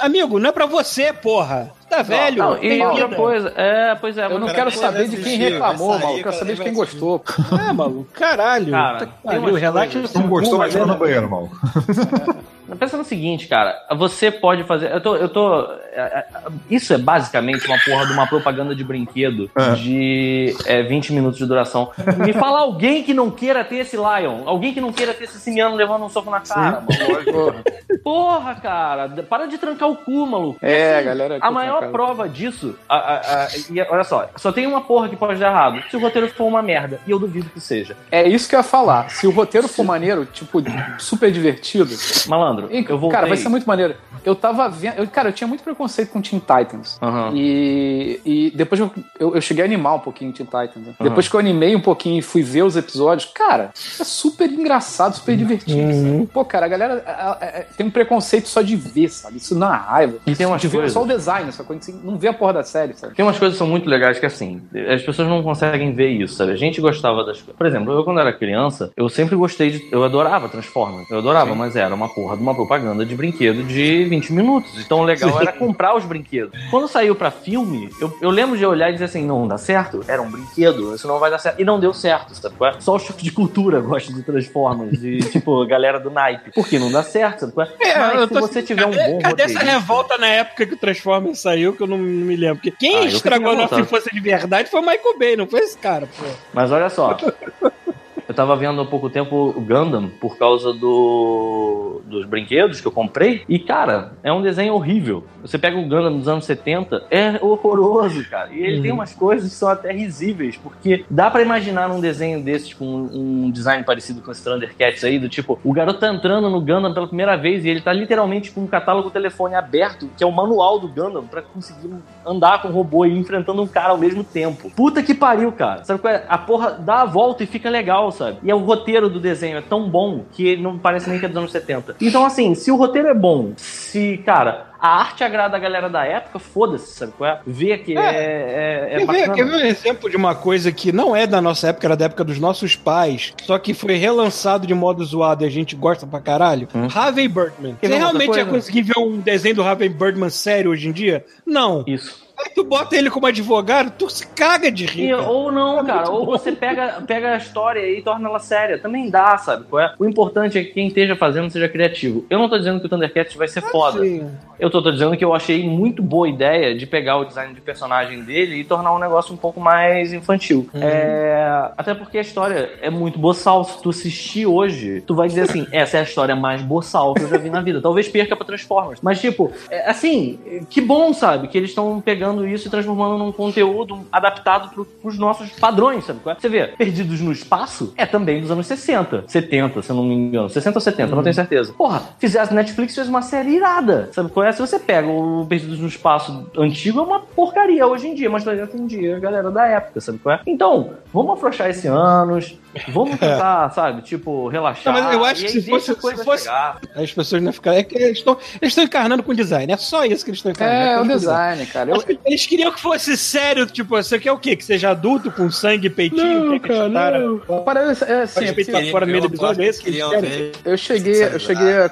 Amigo, 0.00 0.38
não 0.38 0.50
é 0.50 0.52
pra 0.52 0.66
você, 0.66 1.12
porra. 1.12 1.70
Tá 1.88 2.02
velho. 2.02 2.38
Não, 2.38 2.62
e 2.62 2.82
outra 2.84 3.08
coisa, 3.08 3.52
é, 3.56 3.94
pois 3.94 4.18
é, 4.18 4.26
Eu 4.26 4.38
não 4.38 4.48
quero 4.48 4.70
saber 4.70 5.08
de 5.08 5.16
quem 5.16 5.38
reclamou, 5.38 5.98
maluco. 5.98 6.18
Eu 6.18 6.22
quero 6.24 6.36
saber 6.36 6.54
de 6.56 6.62
quem 6.62 6.74
gostou. 6.74 7.24
É, 7.68 7.72
maluco, 7.72 8.10
caralho. 8.12 8.70
Cara, 8.70 9.06
que 9.06 9.12
tem 9.28 9.38
umas 9.38 9.50
coisas- 9.92 10.10
seu 10.10 10.20
Não 10.20 10.28
gostou, 10.28 10.58
mas 10.58 10.74
vai 10.74 10.84
né? 10.86 10.92
no 10.92 10.98
banheiro, 10.98 11.30
mal. 11.30 11.48
Pensa 12.76 12.96
no 12.96 13.04
seguinte, 13.04 13.46
cara. 13.46 13.74
Você 13.96 14.30
pode 14.30 14.64
fazer. 14.64 14.90
Eu 14.92 15.00
tô. 15.00 15.16
Eu 15.16 15.28
tô 15.28 15.62
é, 15.92 16.00
é, 16.00 16.26
isso 16.70 16.92
é 16.92 16.98
basicamente 16.98 17.66
uma 17.66 17.78
porra 17.78 18.06
de 18.06 18.12
uma 18.12 18.26
propaganda 18.26 18.74
de 18.74 18.84
brinquedo 18.84 19.50
É. 19.58 19.70
de 19.74 20.54
é, 20.66 20.82
20 20.82 21.12
minutos 21.12 21.38
de 21.38 21.46
duração. 21.46 21.90
Me 22.18 22.32
fala 22.32 22.60
alguém 22.60 23.02
que 23.02 23.14
não 23.14 23.30
queira 23.30 23.64
ter 23.64 23.76
esse 23.76 23.96
Lion. 23.96 24.42
Alguém 24.46 24.72
que 24.74 24.80
não 24.80 24.92
queira 24.92 25.14
ter 25.14 25.24
esse 25.24 25.38
simiano 25.40 25.74
levando 25.76 26.04
um 26.04 26.08
soco 26.08 26.30
na 26.30 26.40
cara, 26.40 26.82
mano. 26.82 27.54
Porra, 28.02 28.54
cara. 28.56 29.08
Para 29.28 29.46
de 29.46 29.58
trancar 29.58 29.88
o 29.88 29.96
cu, 29.96 30.26
maluco. 30.26 30.58
É, 30.62 31.02
galera. 31.02 31.38
A 31.40 31.50
maior 31.50 31.90
prova 31.90 32.28
disso, 32.28 32.76
a- 32.88 32.96
a- 32.96 33.44
a- 33.44 33.48
e 33.70 33.80
olha 33.90 34.04
só, 34.04 34.28
só 34.36 34.52
tem 34.52 34.66
uma 34.66 34.80
porra 34.82 35.08
que 35.08 35.16
pode 35.16 35.38
dar 35.38 35.50
errado. 35.50 35.82
Se 35.90 35.96
o 35.96 36.00
roteiro 36.00 36.28
for 36.28 36.44
uma 36.46 36.62
merda, 36.62 37.00
e 37.06 37.10
eu 37.10 37.18
duvido 37.18 37.50
que 37.50 37.60
seja. 37.60 37.96
É 38.10 38.26
isso 38.28 38.48
que 38.48 38.54
eu 38.54 38.60
ia 38.60 38.62
falar. 38.64 39.10
Se 39.10 39.26
o 39.26 39.30
roteiro 39.30 39.68
for 39.68 39.84
maneiro, 39.84 40.24
tipo, 40.26 40.62
super 40.98 41.30
divertido. 41.30 41.94
Malandro, 42.28 42.57
e, 42.70 42.84
eu 42.88 42.98
voltei. 42.98 43.16
Cara, 43.16 43.26
vai 43.28 43.36
ser 43.36 43.48
muito 43.48 43.66
maneiro. 43.66 43.94
Eu 44.24 44.34
tava 44.34 44.68
vendo. 44.68 44.94
eu- 44.98 45.06
cara, 45.08 45.28
eu 45.28 45.32
tinha 45.32 45.46
muito 45.48 45.62
preconceito 45.62 46.10
com 46.10 46.20
Teen 46.20 46.40
Titans. 46.40 46.98
Aham. 47.00 47.32
E, 47.34 48.20
e 48.24 48.52
depois 48.54 48.80
eu, 48.80 48.90
eu, 49.18 49.34
eu 49.34 49.40
cheguei 49.40 49.62
a 49.62 49.66
animar 49.66 49.94
um 49.94 49.98
pouquinho 50.00 50.32
Teen 50.32 50.44
Titans. 50.46 50.86
né? 50.86 50.94
Aham. 51.00 51.08
Depois 51.08 51.28
que 51.28 51.34
eu 51.34 51.40
animei 51.40 51.74
um 51.76 51.80
pouquinho 51.80 52.18
e 52.18 52.22
fui 52.22 52.42
ver 52.42 52.62
os 52.62 52.76
episódios, 52.76 53.30
cara, 53.34 53.70
é 54.00 54.04
super 54.04 54.50
engraçado, 54.50 55.14
super 55.14 55.36
divertido. 55.36 55.78
Uhum. 55.80 56.12
sabe? 56.18 56.26
Pô, 56.32 56.44
cara, 56.44 56.66
a 56.66 56.68
galera 56.68 57.02
a- 57.06 57.10
a- 57.10 57.32
a- 57.32 57.62
tem 57.76 57.86
um 57.86 57.90
preconceito 57.90 58.48
só 58.48 58.60
de 58.62 58.76
ver, 58.76 59.08
sabe? 59.10 59.36
Isso 59.36 59.54
dá 59.58 59.70
raiva. 59.76 60.16
E 60.26 60.34
tem 60.34 60.46
umas 60.46 60.60
de 60.60 60.68
ver 60.68 60.78
coisas- 60.78 60.92
só 60.92 61.02
o 61.02 61.06
design, 61.06 61.48
essa 61.48 61.64
coisa, 61.64 61.80
assim, 61.82 62.00
não 62.02 62.16
vê 62.18 62.28
a 62.28 62.32
porra 62.32 62.54
da 62.54 62.64
série, 62.64 62.94
sabe? 62.94 63.14
Tem 63.14 63.24
umas 63.24 63.38
coisas 63.38 63.54
que 63.54 63.58
são 63.58 63.66
muito 63.66 63.88
legais 63.88 64.18
que, 64.18 64.26
assim, 64.26 64.60
as 64.92 65.02
pessoas 65.02 65.28
não 65.28 65.42
conseguem 65.42 65.92
ver 65.92 66.08
isso, 66.10 66.34
sabe? 66.34 66.52
A 66.52 66.56
gente 66.56 66.80
gostava 66.80 67.24
das 67.24 67.38
coisas. 67.38 67.56
Por 67.56 67.66
exemplo, 67.66 67.92
eu, 67.92 68.04
quando 68.04 68.20
era 68.20 68.32
criança, 68.32 68.90
eu 68.96 69.08
sempre 69.08 69.36
gostei 69.36 69.70
de. 69.70 69.88
Eu 69.92 70.04
adorava 70.04 70.48
Transformers. 70.48 71.10
Eu 71.10 71.18
adorava, 71.18 71.54
mas 71.54 71.76
era 71.76 71.94
uma 71.94 72.08
porra 72.08 72.36
de 72.36 72.42
uma 72.42 72.47
propaganda 72.54 73.04
de 73.04 73.14
brinquedo 73.14 73.62
de 73.64 74.04
20 74.04 74.32
minutos. 74.32 74.72
Então 74.84 75.00
o 75.00 75.04
legal 75.04 75.40
era 75.40 75.52
comprar 75.52 75.96
os 75.96 76.04
brinquedos. 76.04 76.52
Quando 76.70 76.88
saiu 76.88 77.14
pra 77.14 77.30
filme, 77.30 77.90
eu, 78.00 78.12
eu 78.20 78.30
lembro 78.30 78.56
de 78.56 78.64
olhar 78.66 78.90
e 78.90 78.92
dizer 78.92 79.06
assim: 79.06 79.24
não 79.24 79.46
dá 79.46 79.56
certo? 79.58 80.04
Era 80.08 80.20
um 80.22 80.30
brinquedo, 80.30 80.94
isso 80.94 81.06
não 81.08 81.18
vai 81.18 81.30
dar 81.30 81.38
certo. 81.38 81.60
E 81.60 81.64
não 81.64 81.78
deu 81.80 81.92
certo, 81.92 82.34
sabe? 82.34 82.54
é? 82.62 82.72
Só 82.80 82.94
o 82.94 82.98
choque 82.98 83.22
de 83.24 83.30
cultura 83.30 83.80
gosta 83.80 84.12
de 84.12 84.22
Transformers, 84.22 85.00
de 85.00 85.18
tipo, 85.30 85.64
galera 85.66 85.98
do 86.00 86.10
naipe. 86.10 86.50
Porque 86.54 86.78
não 86.78 86.90
dá 86.90 87.02
certo, 87.02 87.40
sabe? 87.52 87.70
é? 87.80 87.88
É, 87.90 87.98
mas 87.98 88.20
se 88.22 88.28
tô- 88.28 88.40
você 88.40 88.62
tiver 88.62 88.84
um 88.86 88.90
cadê, 88.90 89.04
bom 89.12 89.18
cadê 89.20 89.42
essa 89.44 89.58
revolta 89.60 90.18
na 90.18 90.26
época 90.28 90.66
que 90.66 90.74
o 90.74 90.78
Transformers 90.78 91.40
saiu, 91.40 91.72
que 91.74 91.82
eu 91.82 91.86
não, 91.86 91.98
não 91.98 92.04
me 92.26 92.36
lembro? 92.36 92.56
Porque 92.56 92.70
quem 92.70 92.98
Ah, 92.98 93.04
estragou 93.06 93.50
a 93.52 93.56
nossa 93.56 93.80
infância 93.80 94.10
de 94.12 94.20
verdade 94.20 94.68
foi 94.70 94.80
o 94.80 94.82
Michael 94.86 95.18
Bay, 95.18 95.36
não 95.36 95.46
foi 95.46 95.60
esse 95.60 95.78
cara, 95.78 96.06
pô. 96.06 96.24
Mas 96.52 96.70
olha 96.72 96.88
só. 96.88 97.16
Eu 98.28 98.34
tava 98.34 98.54
vendo 98.54 98.78
há 98.82 98.84
pouco 98.84 99.08
tempo 99.08 99.54
o 99.56 99.60
Gundam 99.60 100.10
por 100.20 100.36
causa 100.36 100.70
do, 100.74 102.02
dos 102.04 102.26
brinquedos 102.26 102.78
que 102.78 102.86
eu 102.86 102.92
comprei. 102.92 103.42
E, 103.48 103.58
cara, 103.58 104.12
é 104.22 104.30
um 104.30 104.42
desenho 104.42 104.74
horrível. 104.74 105.24
Você 105.40 105.56
pega 105.56 105.78
o 105.78 105.82
Gundam 105.82 106.18
dos 106.18 106.28
anos 106.28 106.44
70, 106.44 107.04
é 107.10 107.42
horroroso, 107.42 108.22
cara. 108.28 108.50
E 108.52 108.60
ele 108.60 108.82
tem 108.82 108.92
umas 108.92 109.14
coisas 109.14 109.48
que 109.48 109.56
são 109.56 109.70
até 109.70 109.92
risíveis, 109.92 110.58
porque 110.58 111.06
dá 111.08 111.30
pra 111.30 111.40
imaginar 111.40 111.90
um 111.90 112.00
desenho 112.00 112.42
desses 112.42 112.74
com 112.74 112.84
um 112.84 113.50
design 113.50 113.82
parecido 113.82 114.20
com 114.20 114.30
esse 114.30 114.44
Thundercats 114.44 115.04
aí, 115.04 115.18
do 115.18 115.28
tipo, 115.28 115.58
o 115.64 115.72
garoto 115.72 116.00
tá 116.00 116.12
entrando 116.12 116.50
no 116.50 116.60
Gundam 116.60 116.92
pela 116.92 117.06
primeira 117.06 117.34
vez 117.34 117.64
e 117.64 117.70
ele 117.70 117.80
tá 117.80 117.94
literalmente 117.94 118.50
com 118.50 118.60
um 118.60 118.66
catálogo 118.66 119.10
telefone 119.10 119.54
aberto, 119.54 120.10
que 120.14 120.22
é 120.22 120.26
o 120.26 120.32
manual 120.32 120.78
do 120.78 120.88
Gundam, 120.88 121.26
pra 121.26 121.40
conseguir 121.40 121.90
andar 122.26 122.60
com 122.60 122.68
o 122.68 122.72
robô 122.72 123.06
e 123.06 123.16
enfrentando 123.16 123.62
um 123.62 123.66
cara 123.66 123.90
ao 123.90 123.98
mesmo 123.98 124.22
tempo. 124.22 124.70
Puta 124.76 125.02
que 125.02 125.14
pariu, 125.14 125.50
cara. 125.50 125.82
Sabe 125.84 126.00
qual 126.00 126.12
é? 126.12 126.26
A 126.28 126.36
porra 126.36 126.72
dá 126.72 127.00
a 127.00 127.06
volta 127.06 127.42
e 127.42 127.46
fica 127.46 127.70
legal, 127.70 128.12
sabe? 128.18 128.38
E 128.42 128.50
é 128.50 128.54
o 128.54 128.58
roteiro 128.58 129.08
do 129.08 129.20
desenho 129.20 129.58
é 129.58 129.62
tão 129.62 129.88
bom 129.88 130.24
que 130.32 130.56
não 130.56 130.76
parece 130.76 131.08
nem 131.08 131.18
que 131.18 131.24
é 131.24 131.28
dos 131.28 131.36
anos 131.36 131.52
70. 131.52 131.96
Então, 132.00 132.24
assim, 132.24 132.54
se 132.54 132.70
o 132.70 132.76
roteiro 132.76 133.08
é 133.08 133.14
bom, 133.14 133.52
se, 133.56 134.18
cara, 134.18 134.66
a 134.80 135.00
arte 135.00 135.24
agrada 135.24 135.56
a 135.56 135.60
galera 135.60 135.88
da 135.88 136.04
época, 136.04 136.38
foda-se, 136.38 136.94
sabe 136.94 137.12
qual 137.16 137.30
é? 137.30 137.40
Vê 137.46 137.78
que 137.78 137.96
é, 137.96 138.00
é, 138.00 138.94
é 138.94 138.98
quer, 138.98 139.06
ver, 139.06 139.32
quer 139.32 139.44
ver 139.44 139.54
um 139.54 139.66
exemplo 139.66 140.10
de 140.10 140.16
uma 140.16 140.34
coisa 140.34 140.70
que 140.70 140.92
não 140.92 141.14
é 141.14 141.26
da 141.26 141.40
nossa 141.40 141.68
época, 141.68 141.86
era 141.86 141.96
da 141.96 142.04
época 142.04 142.24
dos 142.24 142.38
nossos 142.38 142.76
pais, 142.76 143.32
só 143.42 143.58
que 143.58 143.74
foi 143.74 143.94
relançado 143.96 144.66
de 144.66 144.74
modo 144.74 145.04
zoado 145.04 145.44
e 145.44 145.46
a 145.46 145.50
gente 145.50 145.74
gosta 145.74 146.06
pra 146.06 146.20
caralho? 146.20 146.68
Hum. 146.74 146.88
Harvey 146.92 147.28
Birdman. 147.28 147.76
Quer 147.80 147.88
Você 147.88 147.98
realmente 147.98 148.36
ia 148.36 148.44
coisa? 148.44 148.50
conseguir 148.50 148.82
ver 148.82 148.98
um 148.98 149.18
desenho 149.18 149.56
do 149.56 149.62
Harvey 149.62 149.88
Birdman 149.88 150.30
sério 150.30 150.70
hoje 150.70 150.88
em 150.88 150.92
dia? 150.92 151.24
Não. 151.46 151.84
Isso. 151.86 152.27
Aí 152.38 152.50
tu 152.54 152.64
bota 152.64 152.96
ele 152.96 153.10
como 153.10 153.26
advogado, 153.26 153.92
tu 153.98 154.08
se 154.08 154.26
caga 154.28 154.70
de 154.70 154.86
rir. 154.86 155.08
E- 155.08 155.14
ou 155.14 155.50
não, 155.50 155.80
É 155.80 155.84
cara, 155.84 156.10
ou 156.10 156.24
bom. 156.24 156.32
você 156.32 156.52
pega, 156.52 157.02
pega 157.06 157.32
a 157.34 157.36
história 157.36 157.80
e 157.90 158.00
torna 158.02 158.28
ela 158.28 158.38
séria. 158.38 158.78
Também 158.78 159.10
dá, 159.10 159.36
sabe? 159.38 159.64
é? 159.78 159.92
O 159.98 160.04
importante 160.06 160.58
é 160.58 160.62
que 160.64 160.72
quem 160.72 160.88
esteja 160.88 161.16
fazendo 161.16 161.50
seja 161.50 161.68
criativo. 161.68 162.24
Eu 162.30 162.38
não 162.38 162.48
tô 162.48 162.56
dizendo 162.58 162.80
que 162.80 162.86
o 162.86 162.88
Thundercats 162.88 163.34
vai 163.34 163.48
ser 163.48 163.60
foda. 163.62 164.00
Sim. 164.00 164.30
Eu 164.58 164.70
tô, 164.70 164.82
tô 164.82 164.90
dizendo 164.90 165.16
que 165.16 165.24
eu 165.24 165.32
achei 165.34 165.68
muito 165.68 166.02
boa 166.02 166.28
ideia 166.28 166.74
de 166.76 166.84
pegar 166.86 167.16
o 167.18 167.24
design 167.24 167.54
de 167.54 167.60
personagem 167.60 168.22
dele 168.22 168.56
e 168.56 168.64
tornar 168.64 168.92
um 168.94 168.98
negócio 168.98 169.32
um 169.32 169.36
pouco 169.36 169.60
mais 169.60 170.12
infantil. 170.12 170.68
É, 170.74 171.70
até 171.76 171.94
porque 171.94 172.18
a 172.18 172.20
história 172.20 172.70
é 172.82 172.90
muito 172.90 173.18
boçal. 173.18 173.62
Se 173.64 173.80
tu 173.82 173.90
assistir 173.90 174.46
hoje, 174.46 175.00
tu 175.06 175.14
vai 175.14 175.28
dizer 175.28 175.42
assim: 175.42 175.66
essa 175.72 175.96
é 175.96 176.00
a 176.00 176.02
história 176.02 176.34
mais 176.34 176.60
boçal 176.62 177.14
que 177.14 177.22
eu 177.22 177.28
já 177.28 177.36
vi 177.38 177.50
na 177.50 177.60
vida. 177.60 177.80
Talvez 177.80 178.08
perca 178.08 178.34
pra 178.36 178.44
Transformers. 178.46 179.00
Mas, 179.00 179.20
tipo, 179.20 179.52
é, 179.70 179.88
assim, 179.90 180.38
que 180.68 180.80
bom, 180.80 181.12
sabe? 181.12 181.48
Que 181.48 181.56
eles 181.58 181.70
estão 181.70 182.00
pegando 182.00 182.27
isso 182.46 182.68
e 182.68 182.70
transformando 182.70 183.18
num 183.18 183.32
conteúdo 183.32 184.06
adaptado 184.12 184.70
pro, 184.70 184.84
pros 184.84 185.18
nossos 185.18 185.50
padrões, 185.50 186.04
sabe? 186.04 186.20
qual 186.20 186.34
é? 186.36 186.40
Você 186.40 186.48
vê, 186.48 186.68
Perdidos 186.68 187.20
no 187.20 187.32
Espaço 187.32 187.92
é 187.96 188.06
também 188.06 188.40
dos 188.40 188.50
anos 188.50 188.66
60, 188.66 189.24
70, 189.26 189.82
se 189.82 189.90
eu 189.90 189.96
não 189.96 190.04
me 190.04 190.14
engano. 190.14 190.48
60 190.50 190.76
ou 190.76 190.80
70, 190.80 191.14
não 191.16 191.22
tenho 191.22 191.34
certeza. 191.34 191.72
Porra, 191.72 192.02
fizesse 192.18 192.52
Netflix 192.54 192.94
fez 192.94 193.08
uma 193.08 193.22
série 193.22 193.56
irada, 193.56 194.08
sabe 194.12 194.30
qual 194.30 194.44
é? 194.46 194.52
Se 194.52 194.60
você 194.60 194.78
pega 194.78 195.08
o 195.08 195.46
Perdidos 195.48 195.78
no 195.78 195.88
Espaço 195.88 196.46
antigo, 196.56 197.00
é 197.00 197.02
uma 197.02 197.20
porcaria 197.20 197.86
hoje 197.86 198.08
em 198.08 198.14
dia, 198.14 198.28
mas 198.30 198.42
já 198.44 198.66
tem 198.66 198.86
dia, 198.86 199.16
a 199.16 199.20
galera 199.20 199.50
da 199.50 199.66
época, 199.66 200.00
sabe 200.00 200.18
qual 200.18 200.34
é? 200.34 200.40
Então, 200.46 200.90
vamos 201.12 201.32
afrouxar 201.34 201.68
esse 201.70 201.86
anos, 201.88 202.56
vamos 202.88 203.16
tentar, 203.20 203.70
sabe, 203.70 204.02
tipo, 204.02 204.48
relaxar. 204.48 204.92
Não, 204.94 205.02
mas 205.02 205.14
eu 205.14 205.24
acho 205.24 205.42
que 205.44 205.48
se 205.50 205.62
fosse- 205.70 205.94
se 205.94 206.24
fosse- 206.24 206.44
chegar. 206.44 206.78
As 206.94 207.12
pessoas 207.12 207.42
não 207.42 207.52
ficaram. 207.52 207.78
É 207.78 207.82
que 207.82 207.96
eles 207.96 208.18
estão 208.18 208.36
eles 208.60 208.72
estão 208.72 208.84
encarnando 208.84 209.22
com 209.22 209.34
design. 209.34 209.72
É 209.72 209.76
só 209.76 210.04
isso 210.04 210.24
que 210.24 210.30
eles 210.30 210.38
estão 210.38 210.52
encarnando. 210.52 210.80
É, 210.90 210.96
o 210.96 211.00
com 211.02 211.08
design, 211.08 211.66
cara. 211.66 211.90
Eu, 211.90 211.96
Acho 211.96 212.06
que 212.06 212.17
Eles 212.24 212.46
queriam 212.46 212.72
que 212.72 212.80
fosse 212.80 213.16
sério, 213.16 213.66
tipo, 213.66 213.90
você 213.96 214.18
quer 214.18 214.32
o 214.32 214.38
quê? 214.38 214.54
Que 214.56 214.64
seja 214.64 214.90
adulto, 214.90 215.30
com 215.30 215.50
sangue 215.50 215.88
peitinho? 215.88 216.44
Não, 216.44 216.58
que 216.58 216.68
cara, 216.68 217.18
história- 217.18 217.62
Parece, 217.64 218.04
é, 218.04 218.22
assim, 218.22 218.44
é 218.44 218.90
fora 218.90 219.06
no 219.06 219.12
meio 219.12 219.22
do 219.22 219.28
episódio, 219.28 219.62
é 219.62 219.66
esse 219.66 219.82
que 219.82 219.88
eles 219.90 220.04
querem? 220.06 220.30
ver. 220.30 220.52
Eu 220.64 220.76
cheguei, 220.76 221.24
eu 221.24 221.38
cheguei 221.38 221.72
a, 221.72 221.90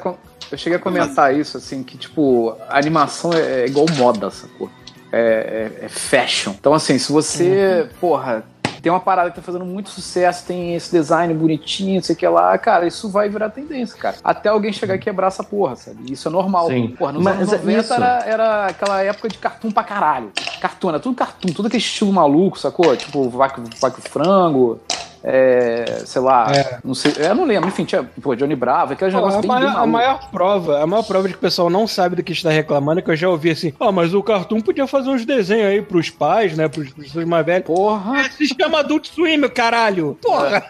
eu 0.53 0.59
cheguei 0.59 0.77
a 0.77 0.81
comentar 0.81 1.35
isso, 1.35 1.57
assim, 1.57 1.83
que, 1.83 1.97
tipo, 1.97 2.57
a 2.69 2.79
animação 2.79 3.33
é, 3.33 3.63
é 3.63 3.67
igual 3.67 3.87
moda, 3.97 4.31
sacou? 4.31 4.71
É, 5.13 5.73
é, 5.81 5.85
é 5.87 5.89
fashion. 5.89 6.53
Então, 6.59 6.75
assim, 6.75 6.99
se 6.99 7.11
você, 7.13 7.89
porra, 8.01 8.45
tem 8.87 8.93
uma 8.93 9.01
parada 9.01 9.31
que 9.31 9.35
tá 9.35 9.43
fazendo 9.43 9.65
muito 9.65 9.91
sucesso, 9.91 10.47
tem 10.47 10.77
esse 10.77 10.93
design 10.93 11.35
bonitinho, 11.35 11.97
não 11.97 12.03
sei 12.05 12.15
o 12.15 12.19
que 12.19 12.29
lá, 12.29 12.57
cara, 12.57 12.87
isso 12.87 13.09
vai 13.09 13.29
virar 13.29 13.51
tendência, 13.51 13.99
cara. 13.99 14.17
Até 14.23 14.49
alguém 14.49 14.73
chegar 14.73 14.95
e 14.95 14.99
quebrar 15.01 15.27
essa 15.27 15.43
porra, 15.43 15.75
sabe? 15.75 16.13
Isso 16.13 16.29
é 16.29 16.31
normal. 16.31 16.69
Sim. 16.69 16.95
Porra, 16.97 17.11
nos 17.11 17.25
Mas 17.25 17.35
anos 17.35 17.53
é 17.53 17.57
90 17.57 17.81
isso. 17.81 17.95
era, 17.95 18.25
era 18.25 18.67
aquela 18.67 19.03
época 19.03 19.29
de 19.29 19.39
cartoon 19.39 19.73
pra 19.73 19.83
caralho. 19.83 20.31
Cartoon, 20.61 20.91
era 20.91 21.01
tudo 21.01 21.17
cartoon, 21.17 21.53
tudo 21.53 21.67
aquele 21.67 21.83
estilo 21.83 22.13
maluco, 22.13 22.61
sacou? 22.61 22.97
Tipo, 22.97 23.29
vaca, 23.29 23.61
vaca 23.81 24.01
frango. 24.01 24.81
É, 25.25 26.03
sei 26.05 26.23
lá, 26.23 26.47
É. 26.55 26.79
não 26.85 26.95
sei, 26.95 27.13
eu 27.19 27.35
não 27.35 27.45
lembro, 27.45 27.69
enfim, 27.69 27.85
tinha, 27.85 28.05
pô, 28.23 28.35
Johnny 28.37 28.55
Bravo, 28.55 28.93
aqueles 28.93 29.13
Pô, 29.13 29.19
negócios 29.21 29.39
a, 29.39 29.41
bem, 29.41 29.49
maior, 29.49 29.73
bem 29.73 29.83
a 29.83 29.87
maior 29.87 30.31
prova, 30.31 30.83
a 30.83 30.87
maior 30.87 31.03
prova 31.03 31.27
de 31.27 31.35
que 31.35 31.39
o 31.39 31.41
pessoal 31.41 31.69
não 31.69 31.87
sabe 31.87 32.15
do 32.17 32.23
que 32.23 32.33
está 32.33 32.51
reclamando 32.51 33.01
é 33.01 33.03
que 33.03 33.11
eu 33.11 33.17
já 33.17 33.29
ouvi 33.29 33.51
assim, 33.51 33.73
ó, 33.81 33.91
mas 33.91 34.15
o 34.15 34.23
Cartoon 34.23 34.61
podia 34.61 34.87
fazer 34.87 35.11
uns 35.11 35.25
desenhos 35.25 35.67
aí 35.67 35.83
pros 35.83 36.11
pais, 36.11 36.57
né, 36.57 36.69
pros 36.69 36.91
pros 36.91 37.07
pessoas 37.07 37.25
mais 37.27 37.45
velhos. 37.45 37.67
Porra! 37.67 38.21
Ah, 38.21 38.31
se 38.31 38.47
chama 38.47 38.79
Adult 38.81 39.09
Swim, 39.09 39.37
meu 39.39 39.51
caralho! 39.51 40.17
Porra! 40.23 40.65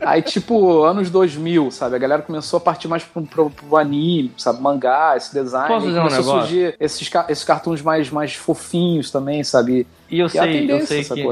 Aí, 0.00 0.20
tipo, 0.20 0.82
anos 0.82 1.10
2000, 1.10 1.70
sabe? 1.70 1.94
A 1.96 1.98
galera 1.98 2.22
começou 2.22 2.56
a 2.56 2.60
partir 2.60 2.88
mais 2.88 3.04
pro, 3.04 3.22
pro, 3.22 3.50
pro 3.50 3.76
anime, 3.76 4.32
sabe? 4.36 4.60
Mangá, 4.60 5.14
esse 5.16 5.32
design. 5.32 5.68
Posso 5.68 5.86
dizer 5.86 5.98
um 6.00 6.02
começou 6.02 6.18
a 6.18 6.26
negócio? 6.26 6.40
surgir 6.48 6.76
esses, 6.80 7.10
esses 7.28 7.44
cartoons 7.44 7.82
mais, 7.82 8.10
mais 8.10 8.34
fofinhos 8.34 9.10
também, 9.10 9.42
sabe? 9.44 9.86
E 10.12 10.18
eu 10.20 10.26
E 10.26 10.38
a 10.38 10.42
sei, 10.42 10.42
eu 10.42 10.42
sei 10.42 10.56
que, 10.66 10.72
eu 10.72 10.86
sei 10.86 11.04
que 11.04 11.20
é 11.22 11.26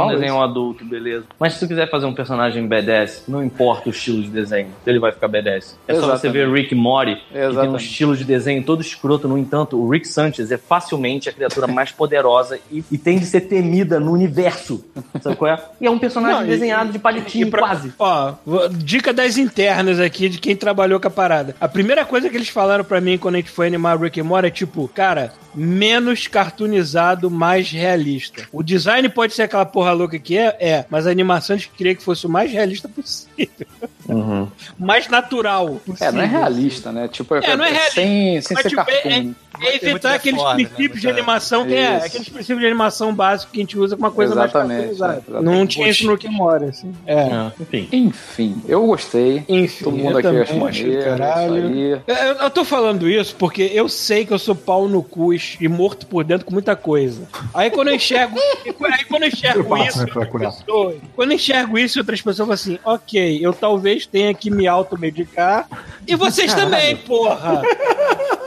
um 0.00 0.08
desenho 0.08 0.24
isso. 0.34 0.40
adulto, 0.42 0.84
beleza. 0.86 1.26
Mas 1.38 1.52
se 1.52 1.60
tu 1.60 1.68
quiser 1.68 1.90
fazer 1.90 2.06
um 2.06 2.14
personagem 2.14 2.66
badass, 2.66 3.24
não 3.28 3.44
importa 3.44 3.90
o 3.90 3.92
estilo 3.92 4.22
de 4.22 4.30
desenho, 4.30 4.68
ele 4.86 4.98
vai 4.98 5.12
ficar 5.12 5.28
badass. 5.28 5.78
É 5.86 5.94
só 5.94 6.00
você 6.00 6.28
Exatamente. 6.28 6.32
ver 6.32 6.50
Rick 6.50 6.72
e 6.74 6.76
Morty, 6.76 7.16
que 7.16 7.32
tem 7.34 7.42
um 7.46 7.50
Exatamente. 7.50 7.84
estilo 7.84 8.16
de 8.16 8.24
desenho 8.24 8.64
todo 8.64 8.80
escroto. 8.80 9.28
No 9.28 9.36
entanto, 9.36 9.76
o 9.78 9.86
Rick 9.90 10.08
Sanchez 10.08 10.50
é 10.50 10.56
facilmente 10.56 11.28
a 11.28 11.32
criatura 11.32 11.66
mais 11.66 11.92
poderosa 11.92 12.58
e, 12.70 12.82
e 12.90 12.96
tem 12.96 13.18
de 13.18 13.26
ser 13.26 13.42
temida 13.42 14.00
no 14.00 14.12
universo. 14.12 14.82
Sabe 15.20 15.36
qual 15.36 15.50
é? 15.52 15.62
E 15.78 15.86
é 15.86 15.90
um 15.90 15.98
personagem 15.98 16.38
Não, 16.38 16.46
e- 16.46 16.48
desenhado 16.48 16.90
de 16.90 16.98
palitinho, 16.98 17.46
E 17.48 17.50
pra- 17.50 17.60
quase. 17.60 17.92
Ó, 17.98 18.32
dica 18.70 19.12
das 19.12 19.36
internas 19.36 20.00
aqui 20.00 20.30
de 20.30 20.38
quem 20.38 20.56
trabalhou 20.56 20.98
com 20.98 21.06
a 21.08 21.10
parada. 21.10 21.54
A 21.60 21.68
primeira 21.68 22.02
coisa 22.06 22.30
que 22.30 22.36
eles 22.36 22.48
falaram 22.48 22.82
pra 22.82 22.98
mim 22.98 23.18
quando 23.18 23.34
a 23.34 23.38
gente 23.38 23.50
foi 23.50 23.66
animar 23.66 24.00
Rick 24.00 24.22
Morty 24.22 24.46
é 24.48 24.50
tipo, 24.50 24.88
cara, 24.88 25.32
menos 25.54 26.26
cartoonizado, 26.28 27.30
mais 27.30 27.70
realista. 27.70 28.21
O 28.52 28.62
design 28.62 29.08
pode 29.08 29.34
ser 29.34 29.42
aquela 29.42 29.64
porra 29.64 29.92
louca 29.92 30.18
que 30.18 30.36
é, 30.36 30.56
é, 30.60 30.86
mas 30.90 31.06
a 31.06 31.10
animação 31.10 31.54
a 31.54 31.58
gente 31.58 31.70
queria 31.70 31.94
que 31.94 32.02
fosse 32.02 32.26
o 32.26 32.30
mais 32.30 32.50
realista 32.50 32.88
possível. 32.88 33.66
Uhum. 34.14 34.48
mais 34.78 35.08
natural. 35.08 35.80
Possível. 35.86 36.08
É, 36.08 36.12
não 36.12 36.20
é 36.22 36.26
realista, 36.26 36.92
né? 36.92 37.08
Tipo, 37.08 37.34
É, 37.36 37.56
não 37.56 37.64
é 37.64 37.70
realista. 37.70 37.94
sem, 37.94 38.40
sem 38.40 38.56
ser 38.56 38.68
tipo, 38.68 38.76
cartoon. 38.84 39.08
é- 39.10 39.20
né? 39.22 39.34
É 39.60 39.76
evitar 39.76 39.90
muito 39.90 40.06
aqueles 40.06 40.42
né? 40.42 40.54
princípios 40.54 41.00
de 41.00 41.06
Muita- 41.06 41.20
animação, 41.20 41.66
que 41.66 41.74
é, 41.74 41.96
aqueles 41.96 42.28
princípios 42.28 42.58
de 42.60 42.66
animação 42.66 43.14
básicos 43.14 43.52
que 43.52 43.58
a 43.60 43.62
gente 43.62 43.78
usa 43.78 43.94
com 43.96 44.02
uma 44.02 44.10
coisa 44.10 44.32
Exatamente, 44.32 44.66
mais 44.68 44.98
caracterizada. 44.98 45.22
exatamente. 45.28 45.44
Não 45.58 45.66
tinha 45.66 45.88
isso 45.88 46.06
no 46.06 46.16
que 46.18 46.28
mora, 46.28 46.66
assim. 46.70 46.92
É. 47.06 47.14
É, 47.14 47.52
enfim. 47.60 47.88
Enfim, 47.92 48.62
eu 48.66 48.84
gostei. 48.86 49.44
Enfim, 49.48 49.84
Todo 49.84 49.96
mundo 49.96 50.18
eu 50.20 50.28
aqui 50.30 50.40
achei 50.40 50.58
maneiro. 50.58 51.04
caralho. 51.04 52.02
Eu, 52.06 52.14
eu 52.16 52.50
tô 52.50 52.64
falando 52.64 53.08
isso 53.08 53.36
porque 53.36 53.70
eu 53.74 53.88
sei 53.88 54.24
que 54.24 54.32
eu 54.32 54.38
sou 54.38 54.54
pau 54.54 54.88
no 54.88 55.02
cu 55.02 55.32
e 55.34 55.68
morto 55.68 56.06
por 56.06 56.24
dentro 56.24 56.46
com 56.46 56.52
muita 56.52 56.74
coisa. 56.74 57.28
Aí 57.54 57.70
quando 57.70 57.88
eu 57.88 57.94
enxergo, 57.94 58.38
aí 58.90 59.04
quando 59.04 59.22
eu 59.24 59.28
enxergo 59.28 59.76
Eu 59.76 59.84
isso, 59.84 59.98
né, 60.00 60.06
pessoas, 60.06 60.96
quando 61.14 61.30
eu 61.30 61.36
enxergo 61.36 61.78
isso, 61.78 61.98
outras 61.98 62.20
pessoas 62.20 62.38
falam 62.38 62.52
assim: 62.54 62.78
ok, 62.84 63.38
eu 63.42 63.52
talvez 63.52 64.01
tenha 64.08 64.32
que 64.34 64.50
me 64.50 64.66
automedicar. 64.66 65.66
E 66.06 66.14
vocês 66.14 66.52
também, 66.54 66.96
porra! 66.96 67.62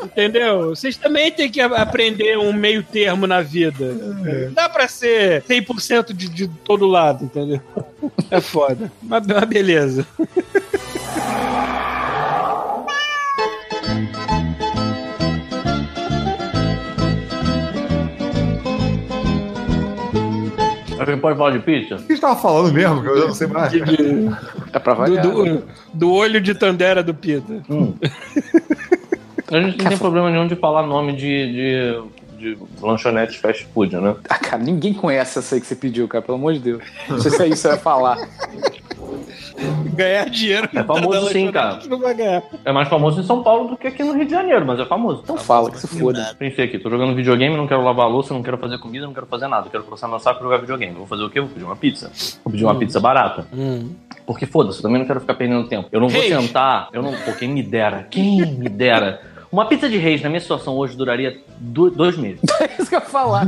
Entendeu? 0.04 0.70
Vocês 0.70 0.96
também 0.98 1.32
têm 1.32 1.50
que 1.50 1.60
aprender 1.60 2.38
um 2.38 2.54
meio 2.54 2.84
termo 2.84 3.26
na 3.26 3.42
vida. 3.42 3.92
Não 3.94 4.54
dá 4.54 4.70
pra 4.70 4.88
ser 4.88 5.42
100% 5.44 6.14
de, 6.14 6.30
de 6.30 6.48
todo 6.48 6.86
lado, 6.86 7.26
entendeu? 7.26 7.60
É 8.30 8.40
foda. 8.40 8.92
Mas, 9.02 9.26
mas 9.26 9.44
beleza. 9.46 10.06
A 21.12 21.14
gente 21.14 21.22
pode 21.22 21.38
falar 21.38 21.52
de 21.52 21.60
pizza? 21.60 21.96
O 21.96 21.98
que 22.00 22.04
a 22.12 22.16
gente 22.16 22.22
tava 22.22 22.36
falando 22.40 22.74
mesmo? 22.74 23.02
Que 23.02 23.08
eu 23.10 23.18
já 23.20 23.26
não 23.28 23.34
sei 23.34 23.48
mais. 23.48 23.72
De- 23.72 23.82
de- 23.82 24.30
É 24.74 24.80
pra 24.80 24.94
do, 24.94 25.00
variar. 25.00 25.26
né? 25.26 25.32
do, 25.32 25.64
do 25.94 26.12
olho 26.12 26.42
de 26.42 26.54
Tandera 26.56 27.04
do 27.04 27.14
Pita. 27.14 27.54
A 29.52 29.60
gente 29.62 29.78
não 29.78 29.90
tem 29.90 29.98
problema 29.98 30.30
nenhum 30.32 30.48
de 30.48 30.56
falar 30.56 30.86
nome 30.88 31.14
de, 31.14 31.22
de, 31.54 32.04
de 32.40 32.58
lanchonetes 32.82 33.36
fast 33.36 33.68
food, 33.74 33.96
né? 33.96 34.16
Ah, 34.28 34.40
cara, 34.40 34.62
ninguém 34.64 34.94
conhece 34.94 35.38
essa 35.40 35.56
aí 35.56 35.62
que 35.62 35.68
você 35.68 35.76
pediu, 35.76 36.08
cara, 36.08 36.24
pelo 36.24 36.38
amor 36.38 36.54
de 36.54 36.60
Deus. 36.60 36.84
Não 37.08 37.20
sei 37.20 37.32
se 37.32 37.42
é 37.44 37.48
isso 37.48 37.56
que 37.56 37.62
você 37.62 37.68
vai 37.70 37.78
falar. 37.78 38.18
Ganhar 39.94 40.30
dinheiro. 40.30 40.70
É 40.74 40.84
famoso 40.84 41.30
sim, 41.30 41.52
cara. 41.52 41.80
Não 41.88 42.00
vai 42.00 42.14
ganhar. 42.14 42.44
É 42.64 42.72
mais 42.72 42.88
famoso 42.88 43.20
em 43.20 43.24
São 43.24 43.42
Paulo 43.42 43.70
do 43.70 43.78
que 43.78 43.88
aqui 43.88 44.04
no 44.04 44.14
Rio 44.14 44.26
de 44.26 44.32
Janeiro, 44.32 44.66
mas 44.66 44.80
é 44.80 44.86
famoso. 44.86 45.22
Então 45.24 45.38
fala 45.38 45.72
que 45.72 45.80
se 45.80 45.88
foda. 45.88 46.36
Pensei 46.38 46.66
aqui, 46.66 46.80
tô 46.80 46.90
jogando 46.90 47.16
videogame, 47.16 47.56
não 47.56 47.68
quero 47.68 47.84
lavar 47.84 48.06
a 48.06 48.10
louça, 48.10 48.34
não 48.34 48.44
quero 48.44 48.58
fazer 48.58 48.78
comida, 48.78 49.06
não 49.06 49.14
quero 49.14 49.26
fazer 49.26 49.48
nada. 49.48 49.70
Quero 49.70 49.84
coçar 49.84 50.10
meu 50.10 50.20
saco 50.20 50.42
e 50.42 50.44
jogar 50.44 50.58
videogame. 50.58 50.96
Vou 50.96 51.08
fazer 51.08 51.24
o 51.24 51.30
quê? 51.30 51.40
Vou 51.40 51.50
pedir 51.50 51.66
uma 51.66 51.76
pizza. 51.76 52.12
Vou 52.44 52.52
pedir 52.52 52.66
uma 52.66 52.76
pizza 52.76 53.00
barata. 53.00 53.46
Porque 54.26 54.46
foda-se, 54.46 54.80
eu 54.80 54.84
também 54.84 55.00
não 55.00 55.06
quero 55.06 55.22
ficar 55.22 55.36
perdendo 55.36 55.68
tempo. 55.68 55.88
Eu 55.92 56.00
não 56.02 56.10
vou 56.10 56.22
Reis. 56.22 56.36
sentar, 56.36 56.90
eu 56.92 57.02
não. 57.02 57.12
Pô, 57.12 57.32
quem 57.34 57.50
me 57.50 57.64
dera, 57.64 58.08
quem 58.10 58.46
me 58.46 58.68
dera. 58.70 59.22
Uma 59.56 59.66
pizza 59.68 59.88
de 59.88 59.96
reis, 59.98 60.22
na 60.22 60.28
minha 60.28 60.42
situação 60.42 60.76
hoje, 60.76 60.98
duraria 60.98 61.38
do- 61.58 61.90
dois 61.90 62.18
meses. 62.18 62.42
É 62.60 62.82
isso 62.82 62.90
que 62.90 62.96
eu 62.96 63.00
ia 63.00 63.06
falar. 63.06 63.48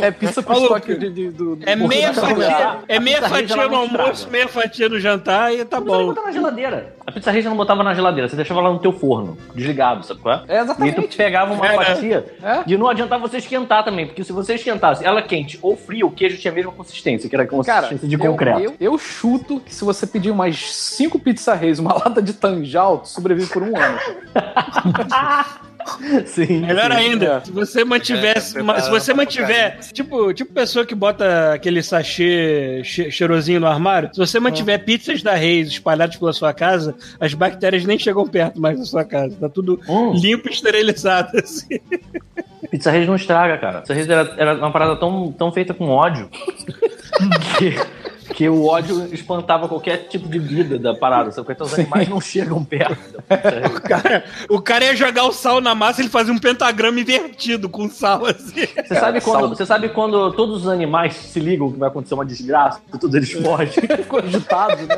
É, 0.00 0.06
é 0.06 0.10
pizza 0.12 0.40
pro 0.42 0.54
estoque 0.54 0.94
de, 0.94 1.10
de- 1.10 1.30
do, 1.30 1.56
do 1.56 1.68
É 1.68 1.74
meia 1.74 2.12
fatia, 2.14 2.78
é 2.86 3.00
meia 3.00 3.20
fatia 3.28 3.56
no 3.56 3.68
não 3.68 3.78
almoço, 3.78 4.30
meia 4.30 4.46
fatia 4.46 4.88
no 4.88 5.00
jantar 5.00 5.52
e 5.52 5.64
tá 5.64 5.80
Não 5.80 5.86
bom. 5.86 6.06
botar 6.06 6.22
na 6.22 6.30
geladeira. 6.30 6.94
A 7.06 7.10
pizza 7.12 7.30
reis 7.32 7.42
você 7.44 7.48
não 7.50 7.56
botava 7.56 7.82
na 7.82 7.92
geladeira, 7.92 8.28
você 8.28 8.36
deixava 8.36 8.60
lá 8.60 8.72
no 8.72 8.78
teu 8.78 8.92
forno, 8.92 9.36
desligado, 9.54 10.06
sabe 10.06 10.20
qual 10.20 10.36
é? 10.36 10.42
É, 10.48 10.58
E 10.58 10.60
exatamente. 10.62 11.02
tu 11.08 11.16
pegava 11.16 11.52
uma 11.52 11.66
É, 11.66 11.74
fatia 11.76 12.24
É. 12.42 12.62
de 12.64 12.78
não 12.78 12.88
adiantar 12.88 13.18
você 13.18 13.38
esquentar 13.38 13.84
também, 13.84 14.06
porque 14.06 14.22
se 14.24 14.32
você 14.32 14.54
esquentasse 14.54 15.04
ela 15.04 15.20
quente 15.20 15.58
ou 15.60 15.76
fria, 15.76 16.06
o 16.06 16.10
queijo 16.10 16.38
tinha 16.38 16.52
a 16.52 16.54
mesma 16.54 16.70
consistência, 16.72 17.28
que 17.28 17.34
era 17.34 17.42
a 17.42 17.46
consistência 17.48 17.88
Cara, 17.98 18.08
de 18.08 18.14
eu- 18.14 18.20
concreto. 18.20 18.60
Eu, 18.60 18.74
eu 18.80 18.96
chuto 18.98 19.58
que 19.60 19.74
se 19.74 19.84
você 19.84 20.06
pedir 20.06 20.30
umas 20.30 20.56
cinco 20.72 21.18
pizza 21.18 21.52
reis, 21.54 21.78
uma 21.80 21.92
lata 21.98 22.22
de 22.22 22.32
tanjal, 22.32 22.98
tu 22.98 23.08
sobrevive 23.08 23.50
por 23.52 23.62
um 23.62 23.76
ano. 23.76 23.98
Sim. 26.24 26.60
Melhor 26.62 26.90
sim. 26.90 26.96
ainda, 26.96 27.26
É. 27.26 27.40
se 27.44 27.52
você 27.52 27.84
mantivesse, 27.84 28.56
É, 28.58 28.62
uma- 28.62 28.80
se 28.80 28.88
você 28.88 29.12
preparado 29.12 29.16
mantiver, 29.18 29.78
tipo, 29.92 30.32
tipo 30.32 30.50
pessoa 30.54 30.86
que 30.86 30.94
bota 30.94 31.52
aquele 31.52 31.82
sachê 31.82 32.80
che- 32.82 33.10
cheirosinho 33.10 33.60
no 33.60 33.66
armário, 33.66 34.08
se 34.10 34.18
você 34.18 34.40
mantiver 34.40 34.82
pizzas 34.82 35.22
da 35.22 35.34
Reis 35.34 35.68
espalhadas 35.68 36.16
pela 36.16 36.32
sua 36.32 36.54
casa, 36.54 36.94
as 37.20 37.34
bactérias 37.34 37.84
nem 37.84 37.98
chegam 37.98 38.26
perto 38.26 38.58
mais 38.58 38.78
da 38.78 38.84
sua 38.86 39.04
casa. 39.04 39.36
Tá 39.38 39.48
tudo 39.48 39.78
Hum. 39.86 40.14
limpo 40.14 40.48
e 40.48 40.52
esterilizado, 40.52 41.36
assim. 41.38 41.78
Pizza 42.70 42.90
Reis 42.90 43.06
não 43.06 43.14
estraga, 43.16 43.58
cara. 43.58 43.80
Pizza 43.80 43.92
Reis 43.92 44.08
era, 44.08 44.34
era 44.38 44.54
uma 44.54 44.72
parada 44.72 44.96
tão, 44.96 45.30
tão 45.32 45.52
feita 45.52 45.74
com 45.74 45.88
ódio 45.90 46.30
que, 47.58 47.76
que 48.32 48.48
o 48.48 48.66
ódio 48.66 49.12
espantava 49.12 49.68
qualquer 49.68 50.08
tipo 50.08 50.28
de 50.28 50.38
vida 50.38 50.78
da 50.78 50.94
parada. 50.94 51.30
Sabe? 51.30 51.52
Então 51.52 51.66
os 51.66 51.74
animais 51.74 52.08
não 52.08 52.20
chegam 52.20 52.64
perto 52.64 52.94
Reis. 53.28 53.78
Cara, 53.80 54.24
o 54.48 54.60
cara 54.60 54.84
ia 54.86 54.96
jogar 54.96 55.24
o 55.24 55.32
sal 55.32 55.60
na 55.60 55.74
massa, 55.74 56.00
ele 56.00 56.08
fazia 56.08 56.32
um 56.32 56.38
pentagrama 56.38 56.98
invertido 57.00 57.68
com 57.68 57.88
sal, 57.88 58.26
assim. 58.26 58.66
Você 58.86 58.94
sabe, 58.94 59.20
quando, 59.20 59.48
você 59.48 59.66
sabe 59.66 59.88
quando 59.90 60.32
todos 60.32 60.62
os 60.62 60.68
animais 60.68 61.14
se 61.14 61.40
ligam 61.40 61.70
que 61.72 61.78
vai 61.78 61.88
acontecer 61.88 62.14
uma 62.14 62.24
desgraça, 62.24 62.80
e 62.92 62.98
todos 62.98 63.14
eles 63.14 63.32
fogem? 63.32 63.68
Ficou 63.96 64.18
agitado, 64.20 64.82
né? 64.86 64.96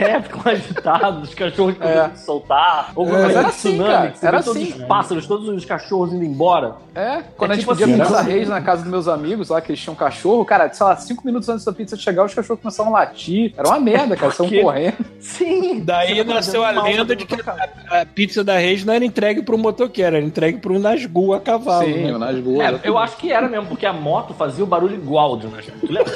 É, 0.00 0.20
ficam 0.22 0.42
agitados, 0.52 1.28
os 1.28 1.34
cachorros 1.34 1.74
É. 1.74 1.78
começam 1.78 2.04
a 2.06 2.10
se 2.16 2.24
soltar. 2.24 2.92
Ou 2.94 3.06
quando 3.06 3.20
É, 3.20 3.24
era 3.24 3.32
ter 3.42 3.48
assim, 3.48 3.70
tsunami, 3.72 4.12
cara, 4.12 4.36
era 4.36 4.42
todos 4.42 4.62
assim. 4.62 4.72
os 4.80 4.84
pássaros, 4.86 5.26
todos 5.26 5.48
os 5.48 5.64
cachorros 5.64 6.12
indo 6.12 6.24
embora. 6.24 6.74
É, 6.94 7.22
quando 7.36 7.50
É 7.50 7.54
a 7.54 7.56
gente 7.56 7.64
tipo 7.66 7.76
pedia 7.76 7.94
assim, 7.94 8.02
pizza 8.04 8.22
né? 8.22 8.32
reis 8.32 8.48
na 8.48 8.60
casa 8.60 8.82
dos 8.82 8.90
meus 8.90 9.08
amigos, 9.08 9.48
lá 9.48 9.60
que 9.60 9.70
eles 9.70 9.80
tinham 9.80 9.94
cachorro, 9.94 10.44
cara, 10.44 10.72
sei 10.72 10.84
lá, 10.86 10.96
cinco 10.96 11.24
minutos 11.26 11.48
antes 11.48 11.64
da 11.64 11.72
pizza 11.72 11.96
chegar, 11.96 12.24
os 12.24 12.34
cachorros 12.34 12.55
começavam 12.56 12.94
a 12.94 13.00
latir. 13.00 13.52
Era 13.56 13.68
uma 13.68 13.80
merda, 13.80 14.16
cara, 14.16 14.32
são 14.32 14.48
correndo. 14.48 14.96
Sim. 15.20 15.80
Daí 15.80 16.22
nasceu 16.24 16.64
a 16.64 16.70
lenda 16.70 17.14
de 17.14 17.26
que 17.26 17.34
a, 17.34 18.00
a 18.00 18.06
pizza 18.06 18.42
da 18.42 18.58
Reis 18.58 18.84
não 18.84 18.94
era 18.94 19.04
entregue 19.04 19.42
pro 19.42 19.58
motoqueiro, 19.58 20.16
era 20.16 20.24
entregue 20.24 20.58
pro 20.58 20.78
Nasgu 20.78 21.34
a 21.34 21.40
cavalo. 21.40 21.86
Sim, 21.86 22.12
né? 22.12 22.18
nas 22.18 22.38
boas. 22.38 22.84
É, 22.84 22.88
eu 22.88 22.98
acho 22.98 23.16
que 23.16 23.32
era 23.32 23.48
mesmo, 23.48 23.66
porque 23.66 23.86
a 23.86 23.92
moto 23.92 24.34
fazia 24.34 24.64
o 24.64 24.66
barulho 24.66 24.94
igual 24.94 25.36
de 25.36 25.46
um 25.46 25.50
Nasgu. 25.50 25.72
Tu 25.80 25.92
lembra? 25.92 26.14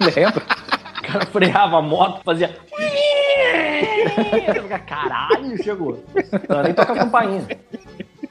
lembro. 0.14 0.42
O 0.98 1.12
cara 1.12 1.26
freava 1.26 1.78
a 1.78 1.82
moto, 1.82 2.20
fazia. 2.24 2.50
Caralho, 4.86 5.62
chegou. 5.62 6.02
Não, 6.48 6.62
nem 6.62 6.72
toca 6.72 6.92
a 6.92 6.96
campainha. 6.96 7.46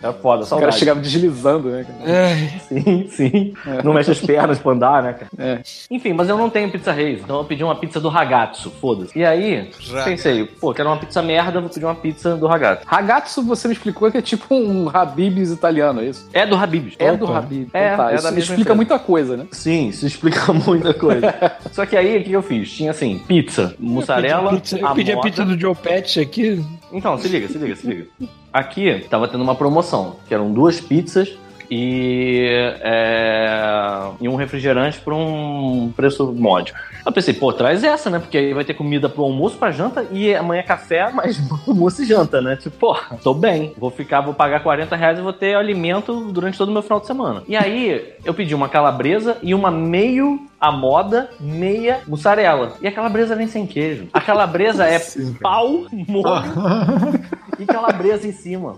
É 0.01 0.11
foda, 0.13 0.13
O 0.13 0.21
cara 0.21 0.45
saudade. 0.45 0.77
chegava 0.79 0.99
deslizando, 1.01 1.69
né? 1.69 1.85
cara? 1.85 1.99
Ai, 2.27 2.61
Sim, 2.67 3.07
sim. 3.09 3.53
Não 3.83 3.93
mexe 3.93 4.11
as 4.11 4.19
pernas 4.19 4.57
pra 4.57 4.71
andar, 4.71 5.03
né, 5.03 5.13
cara? 5.13 5.29
É. 5.37 5.61
Enfim, 5.91 6.13
mas 6.13 6.29
eu 6.29 6.37
não 6.37 6.49
tenho 6.49 6.71
pizza 6.71 6.91
Reis, 6.91 7.19
então 7.21 7.37
eu 7.39 7.43
pedi 7.43 7.63
uma 7.63 7.75
pizza 7.75 7.99
do 7.99 8.07
Ragazzo, 8.07 8.71
foda-se. 8.79 9.17
E 9.19 9.25
aí, 9.25 9.69
pensei, 10.05 10.45
pô, 10.45 10.73
quero 10.73 10.87
uma 10.89 10.97
pizza 10.97 11.21
merda, 11.21 11.59
vou 11.59 11.69
pedir 11.69 11.85
uma 11.85 11.95
pizza 11.95 12.35
do 12.37 12.47
Ragazzo. 12.47 12.81
Ragazzo, 12.85 13.43
você 13.43 13.67
me 13.67 13.73
explicou 13.73 14.09
que 14.09 14.17
é 14.17 14.21
tipo 14.21 14.53
um 14.55 14.89
Habib's 14.93 15.51
italiano, 15.51 16.01
é 16.01 16.05
isso? 16.05 16.29
É 16.33 16.45
do 16.45 16.55
Habib's. 16.55 16.95
É 16.97 17.11
Opa. 17.11 17.17
do 17.25 17.33
Habib. 17.33 17.69
É, 17.73 17.93
Então 17.93 18.05
tá, 18.05 18.11
é 18.11 18.15
isso 18.15 18.27
explica 18.37 18.53
empresa. 18.61 18.75
muita 18.75 18.99
coisa, 18.99 19.35
né? 19.37 19.45
Sim, 19.51 19.89
isso 19.89 20.05
explica 20.07 20.51
muita 20.53 20.93
coisa. 20.93 21.33
Só 21.73 21.85
que 21.85 21.97
aí, 21.97 22.19
o 22.19 22.23
que 22.23 22.31
eu 22.31 22.41
fiz? 22.41 22.71
Tinha 22.71 22.91
assim, 22.91 23.19
pizza, 23.27 23.75
mussarela, 23.77 24.43
eu 24.43 24.49
pedi, 24.51 24.61
pizza, 24.61 24.77
eu 24.79 24.93
pedi 24.95 25.11
a 25.11 25.19
pizza 25.19 25.43
do 25.45 25.59
Joe 25.59 25.75
Pet 25.75 26.19
aqui. 26.21 26.63
Então, 26.91 27.17
se 27.17 27.27
liga, 27.27 27.47
se 27.47 27.57
liga, 27.57 27.75
se 27.75 27.85
liga. 27.87 28.07
Aqui 28.51 29.05
tava 29.09 29.27
tendo 29.27 29.43
uma 29.43 29.55
promoção, 29.55 30.15
que 30.27 30.33
eram 30.33 30.51
duas 30.51 30.81
pizzas 30.81 31.37
e, 31.69 32.47
é, 32.81 34.11
e 34.19 34.27
um 34.27 34.35
refrigerante 34.35 34.99
por 34.99 35.13
um 35.13 35.91
preço 35.95 36.31
módico. 36.33 36.77
Eu 37.05 37.11
pensei, 37.11 37.33
pô, 37.33 37.53
traz 37.53 37.83
essa, 37.83 38.09
né? 38.09 38.19
Porque 38.19 38.37
aí 38.37 38.53
vai 38.53 38.65
ter 38.65 38.73
comida 38.73 39.07
pro 39.07 39.23
almoço, 39.23 39.57
pra 39.57 39.71
janta 39.71 40.05
e 40.11 40.33
amanhã 40.35 40.61
é 40.61 40.63
café, 40.63 41.09
mas 41.13 41.39
almoço 41.67 42.01
e 42.01 42.05
janta, 42.05 42.41
né? 42.41 42.55
Tipo, 42.55 42.77
pô, 42.77 42.97
tô 43.23 43.33
bem. 43.33 43.73
Vou 43.77 43.91
ficar, 43.91 44.21
vou 44.21 44.33
pagar 44.33 44.61
40 44.61 44.95
reais 44.95 45.19
e 45.19 45.21
vou 45.21 45.33
ter 45.33 45.55
alimento 45.55 46.31
durante 46.31 46.57
todo 46.57 46.69
o 46.69 46.71
meu 46.71 46.81
final 46.81 46.99
de 46.99 47.07
semana. 47.07 47.43
E 47.47 47.55
aí, 47.55 48.13
eu 48.25 48.33
pedi 48.33 48.55
uma 48.55 48.67
calabresa 48.67 49.37
e 49.41 49.53
uma 49.53 49.71
meio 49.71 50.41
à 50.59 50.71
moda, 50.71 51.29
meia 51.39 52.01
mussarela. 52.07 52.73
E 52.81 52.87
a 52.87 52.91
calabresa 52.91 53.35
vem 53.35 53.47
sem 53.47 53.65
queijo. 53.65 54.07
A 54.11 54.19
calabresa 54.19 54.85
é 54.85 54.99
Sim, 54.99 55.33
pau, 55.33 55.85
molho 56.07 56.43
e 57.59 57.65
calabresa 57.65 58.27
em 58.27 58.31
cima. 58.31 58.77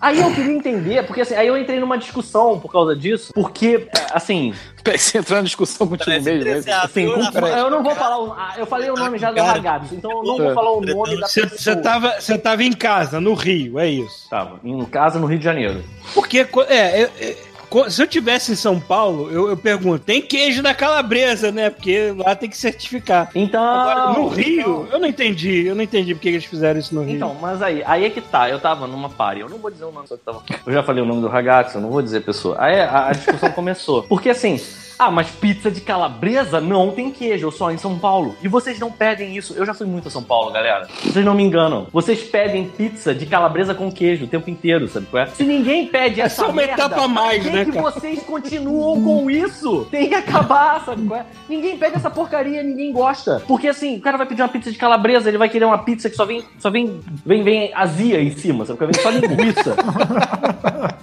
Aí 0.00 0.20
eu 0.20 0.34
queria 0.34 0.52
entender, 0.52 1.06
porque 1.06 1.20
assim, 1.22 1.34
aí 1.34 1.46
eu 1.46 1.56
entrei 1.56 1.80
numa 1.80 1.96
discussão 1.96 2.58
por 2.60 2.70
causa 2.70 2.94
disso, 2.94 3.32
porque, 3.32 3.88
assim, 4.12 4.52
Peraí, 4.82 4.98
você 4.98 5.16
entrou 5.18 5.38
na 5.38 5.44
discussão 5.44 5.86
contigo 5.86 6.10
mesmo, 6.10 6.44
né? 6.44 6.72
assim, 6.82 7.06
com- 7.06 7.46
eu 7.46 7.70
não 7.70 7.82
vou 7.82 7.94
falar 7.94 8.18
o, 8.20 8.32
ah, 8.32 8.52
eu 8.58 8.66
falei 8.66 8.90
o 8.90 8.94
nome 8.94 9.16
já 9.18 9.30
do 9.30 9.36
Cara, 9.36 9.52
ragazzo, 9.52 9.94
então 9.94 10.10
eu 10.10 10.22
não 10.22 10.36
vou 10.36 10.52
falar 10.54 10.72
o 10.72 10.80
nome 10.82 11.20
da 11.20 11.26
Você 11.26 11.42
pessoa. 11.42 11.58
você 11.58 11.76
tava, 11.76 12.12
tava 12.42 12.62
em 12.64 12.72
casa, 12.72 13.18
no 13.20 13.32
Rio, 13.32 13.78
é 13.78 13.88
isso. 13.88 14.28
Tava, 14.28 14.60
em 14.62 14.84
casa 14.84 15.18
no 15.18 15.26
Rio 15.26 15.38
de 15.38 15.44
Janeiro. 15.44 15.82
Porque, 16.12 16.46
é, 16.68 17.02
eu- 17.04 17.10
eu- 17.18 17.36
Co- 17.36 17.53
Se 17.90 18.02
eu 18.02 18.06
tivesse 18.06 18.52
em 18.52 18.56
São 18.56 18.78
Paulo, 18.78 19.30
eu, 19.30 19.48
eu 19.48 19.56
pergunto, 19.56 20.04
tem 20.04 20.22
queijo 20.22 20.62
na 20.62 20.74
calabresa, 20.74 21.50
né? 21.50 21.70
Porque 21.70 22.14
lá 22.16 22.34
tem 22.34 22.48
que 22.48 22.56
certificar. 22.56 23.30
Então. 23.34 23.62
Agora, 23.62 24.18
no 24.18 24.28
Rio, 24.28 24.88
eu 24.90 24.98
não 24.98 25.08
entendi. 25.08 25.66
Eu 25.66 25.74
não 25.74 25.82
entendi 25.82 26.14
porque 26.14 26.30
que 26.30 26.36
eles 26.36 26.44
fizeram 26.44 26.78
isso 26.78 26.94
no 26.94 27.02
Rio. 27.02 27.16
Então, 27.16 27.36
mas 27.40 27.60
aí, 27.62 27.82
aí 27.84 28.04
é 28.04 28.10
que 28.10 28.20
tá. 28.20 28.48
Eu 28.48 28.60
tava 28.60 28.86
numa 28.86 29.08
party. 29.08 29.40
Eu 29.40 29.48
não 29.48 29.58
vou 29.58 29.70
dizer 29.70 29.84
o 29.84 29.92
nome, 29.92 30.06
só 30.06 30.16
que 30.16 30.24
tava. 30.24 30.42
Eu 30.66 30.72
já 30.72 30.82
falei 30.82 31.02
o 31.02 31.06
nome 31.06 31.20
do 31.20 31.28
ragazzo, 31.28 31.78
eu 31.78 31.82
não 31.82 31.90
vou 31.90 32.02
dizer 32.02 32.18
a 32.18 32.22
pessoa. 32.22 32.56
Aí 32.58 32.80
a, 32.80 33.08
a 33.08 33.12
discussão 33.12 33.50
começou. 33.52 34.02
Porque 34.04 34.30
assim. 34.30 34.60
Ah, 34.98 35.10
mas 35.10 35.28
pizza 35.28 35.70
de 35.70 35.80
calabresa 35.80 36.60
não 36.60 36.90
tem 36.92 37.10
queijo, 37.10 37.50
só 37.50 37.70
em 37.70 37.78
São 37.78 37.98
Paulo. 37.98 38.36
E 38.42 38.48
vocês 38.48 38.78
não 38.78 38.90
pedem 38.90 39.36
isso. 39.36 39.54
Eu 39.54 39.66
já 39.66 39.74
fui 39.74 39.86
muito 39.86 40.08
a 40.08 40.10
São 40.10 40.22
Paulo, 40.22 40.52
galera. 40.52 40.86
Vocês 41.02 41.24
não 41.24 41.34
me 41.34 41.42
enganam. 41.42 41.88
Vocês 41.92 42.22
pedem 42.22 42.68
pizza 42.68 43.14
de 43.14 43.26
calabresa 43.26 43.74
com 43.74 43.90
queijo 43.90 44.24
o 44.24 44.28
tempo 44.28 44.48
inteiro, 44.48 44.86
sabe 44.88 45.06
qual 45.06 45.24
é? 45.24 45.26
Se 45.26 45.42
ninguém 45.42 45.86
pede 45.86 46.20
essa 46.20 46.42
só 46.42 46.44
uma 46.46 46.54
merda, 46.54 46.72
etapa 46.84 47.08
mais, 47.08 47.42
que 47.42 47.50
né, 47.50 47.64
que 47.64 47.72
cara? 47.72 47.90
vocês 47.90 48.22
continuam 48.22 49.02
com 49.02 49.30
isso? 49.30 49.86
Tem 49.90 50.08
que 50.08 50.14
acabar, 50.14 50.84
sabe 50.84 51.06
qual 51.06 51.20
é? 51.20 51.26
Ninguém 51.48 51.76
pede 51.76 51.96
essa 51.96 52.10
porcaria, 52.10 52.62
ninguém 52.62 52.92
gosta. 52.92 53.42
Porque 53.46 53.68
assim, 53.68 53.96
o 53.96 54.00
cara 54.00 54.16
vai 54.16 54.26
pedir 54.26 54.42
uma 54.42 54.48
pizza 54.48 54.70
de 54.70 54.78
calabresa, 54.78 55.28
ele 55.28 55.38
vai 55.38 55.48
querer 55.48 55.64
uma 55.64 55.78
pizza 55.78 56.08
que 56.08 56.16
só 56.16 56.24
vem, 56.24 56.44
só 56.58 56.70
vem, 56.70 57.00
vem, 57.26 57.42
vem 57.42 57.72
azia 57.74 58.20
em 58.22 58.30
cima, 58.30 58.64
sabe? 58.64 58.78
qual 58.78 58.88
é? 58.88 58.92
Vem 58.92 59.02
só 59.02 59.10
linguiça. 59.10 59.76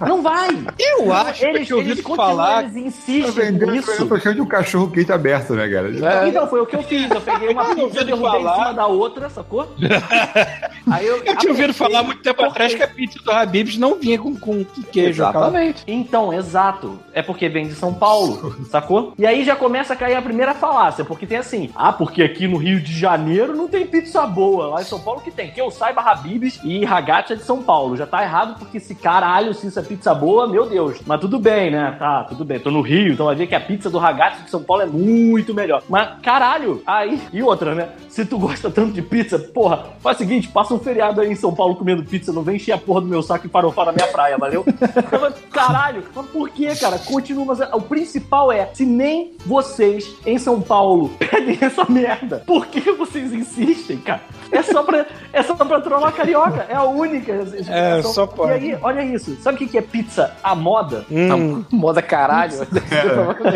não 0.06 0.22
vai. 0.22 0.48
Eu 0.78 1.12
acho. 1.12 1.44
Eles, 1.44 1.70
ouvido 1.70 1.90
eles 1.92 2.02
continuam, 2.04 2.28
falar- 2.30 2.62
eles 2.64 2.76
insistem 2.76 3.52
nisso. 3.90 4.06
tô 4.06 4.14
achando 4.14 4.34
de 4.36 4.40
um 4.40 4.46
cachorro 4.46 4.90
quente 4.90 5.12
aberto, 5.12 5.54
né, 5.54 5.68
cara? 5.68 6.24
É. 6.24 6.28
Então 6.28 6.46
foi 6.48 6.60
o 6.60 6.66
que 6.66 6.76
eu 6.76 6.82
fiz. 6.82 7.10
Eu 7.10 7.20
peguei 7.20 7.48
uma 7.50 7.74
pizza, 7.74 8.04
derrubei 8.04 8.28
em 8.28 8.32
falar- 8.44 8.54
cima 8.56 8.74
da 8.74 8.86
outra, 8.86 9.28
sacou? 9.28 9.68
Aí 10.90 11.06
eu, 11.06 11.22
Eu 11.24 11.36
tinha 11.36 11.52
ouvido 11.52 11.72
falar 11.74 12.02
muito 12.02 12.22
tempo 12.22 12.42
atrás 12.44 12.74
que 12.74 12.82
a 12.82 12.88
pizza 12.88 13.18
do 13.22 13.30
Habib's 13.30 13.76
não 13.78 13.94
vinha 13.98 14.18
com, 14.18 14.34
com 14.36 14.64
queijo. 14.90 15.22
Exatamente. 15.22 15.82
Então, 15.86 16.32
exato. 16.32 16.98
É 17.12 17.22
porque 17.22 17.48
vem 17.48 17.66
de 17.68 17.74
São 17.74 17.94
Paulo, 17.94 18.56
sacou? 18.70 19.14
E 19.18 19.26
aí 19.26 19.44
já 19.44 19.54
começa 19.56 19.92
a 19.92 19.96
cair 19.96 20.14
a 20.16 20.22
primeira 20.22 20.54
falácia, 20.54 21.04
porque 21.04 21.26
tem 21.26 21.38
assim, 21.38 21.70
ah, 21.74 21.92
porque 21.92 22.22
aqui 22.22 22.46
no 22.48 22.56
Rio 22.56 22.80
de 22.80 22.92
Janeiro 22.98 23.54
não 23.56 23.68
tem 23.68 23.86
pizza 23.86 24.26
boa, 24.26 24.66
lá 24.66 24.80
em 24.82 24.84
São 24.84 25.00
Paulo 25.00 25.20
que 25.20 25.30
tem. 25.30 25.50
Que 25.50 25.60
eu 25.60 25.70
saiba, 25.70 26.00
Habib's 26.02 26.60
e 26.64 26.84
Ragazzi 26.84 27.32
é 27.34 27.36
de 27.36 27.42
São 27.44 27.62
Paulo. 27.62 27.96
Já 27.96 28.06
tá 28.06 28.22
errado, 28.22 28.58
porque 28.58 28.80
se 28.80 28.94
caralho, 28.94 29.54
se 29.54 29.66
isso 29.66 29.78
é 29.78 29.82
pizza 29.82 30.14
boa, 30.14 30.46
meu 30.46 30.66
Deus. 30.66 30.98
Mas 31.06 31.20
tudo 31.20 31.38
bem, 31.38 31.70
né? 31.70 31.94
Tá, 31.98 32.24
tudo 32.24 32.44
bem. 32.44 32.58
Tô 32.58 32.70
no 32.70 32.80
Rio, 32.80 33.12
então 33.12 33.26
vai 33.26 33.34
ver 33.34 33.46
que 33.46 33.54
a 33.54 33.60
pizza 33.60 33.71
do 33.78 33.98
Ragazzi 33.98 34.42
de 34.44 34.50
São 34.50 34.62
Paulo 34.62 34.82
é 34.82 34.86
muito 34.86 35.54
melhor. 35.54 35.82
Mas, 35.88 36.20
caralho, 36.22 36.82
aí... 36.86 37.20
E 37.32 37.42
outra, 37.42 37.74
né? 37.74 37.88
Se 38.08 38.24
tu 38.24 38.38
gosta 38.38 38.70
tanto 38.70 38.92
de 38.92 39.02
pizza, 39.02 39.38
porra, 39.38 39.86
faz 40.00 40.16
o 40.16 40.20
seguinte, 40.20 40.48
passa 40.48 40.74
um 40.74 40.78
feriado 40.78 41.20
aí 41.20 41.30
em 41.30 41.34
São 41.34 41.54
Paulo 41.54 41.74
comendo 41.76 42.02
pizza, 42.04 42.32
não 42.32 42.42
vem 42.42 42.56
encher 42.56 42.72
a 42.72 42.78
porra 42.78 43.00
do 43.00 43.06
meu 43.06 43.22
saco 43.22 43.46
e 43.46 43.50
farofar 43.50 43.86
na 43.86 43.92
minha 43.92 44.06
praia, 44.08 44.36
valeu? 44.38 44.64
Mas, 45.20 45.34
Caralho, 45.50 46.02
mas 46.14 46.26
por 46.26 46.48
que, 46.50 46.74
cara? 46.76 46.98
Continua, 46.98 47.44
mas 47.44 47.60
o 47.72 47.80
principal 47.80 48.50
é, 48.50 48.68
se 48.72 48.84
nem 48.84 49.32
vocês 49.46 50.10
em 50.26 50.38
São 50.38 50.60
Paulo 50.60 51.10
pedem 51.18 51.58
essa 51.60 51.84
merda, 51.88 52.42
por 52.46 52.66
que 52.66 52.80
vocês 52.92 53.32
insistem, 53.32 53.98
cara? 53.98 54.22
É 54.50 54.62
só 54.62 54.82
pra, 54.82 55.06
é 55.32 55.42
só 55.42 55.54
pra 55.54 55.80
trollar 55.80 56.12
carioca, 56.12 56.66
é 56.68 56.74
a 56.74 56.84
única 56.84 57.32
explicação. 57.32 58.12
só 58.12 58.26
pode. 58.26 58.50
E 58.50 58.72
aí, 58.72 58.78
olha 58.82 59.02
isso, 59.02 59.36
sabe 59.40 59.64
o 59.64 59.68
que 59.68 59.78
é 59.78 59.82
pizza 59.82 60.34
à 60.42 60.54
moda? 60.54 61.04
Hum, 61.10 61.64
Moda 61.70 62.02
caralho. 62.02 62.52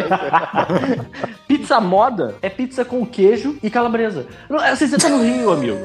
Pizza 1.46 1.80
moda 1.80 2.34
é 2.42 2.48
pizza 2.48 2.84
com 2.84 3.06
queijo 3.06 3.56
e 3.62 3.70
calabresa. 3.70 4.26
Não, 4.48 4.58
assim, 4.58 4.86
você 4.86 4.98
tá 4.98 5.08
no 5.08 5.22
Rio, 5.22 5.52
amigo. 5.52 5.78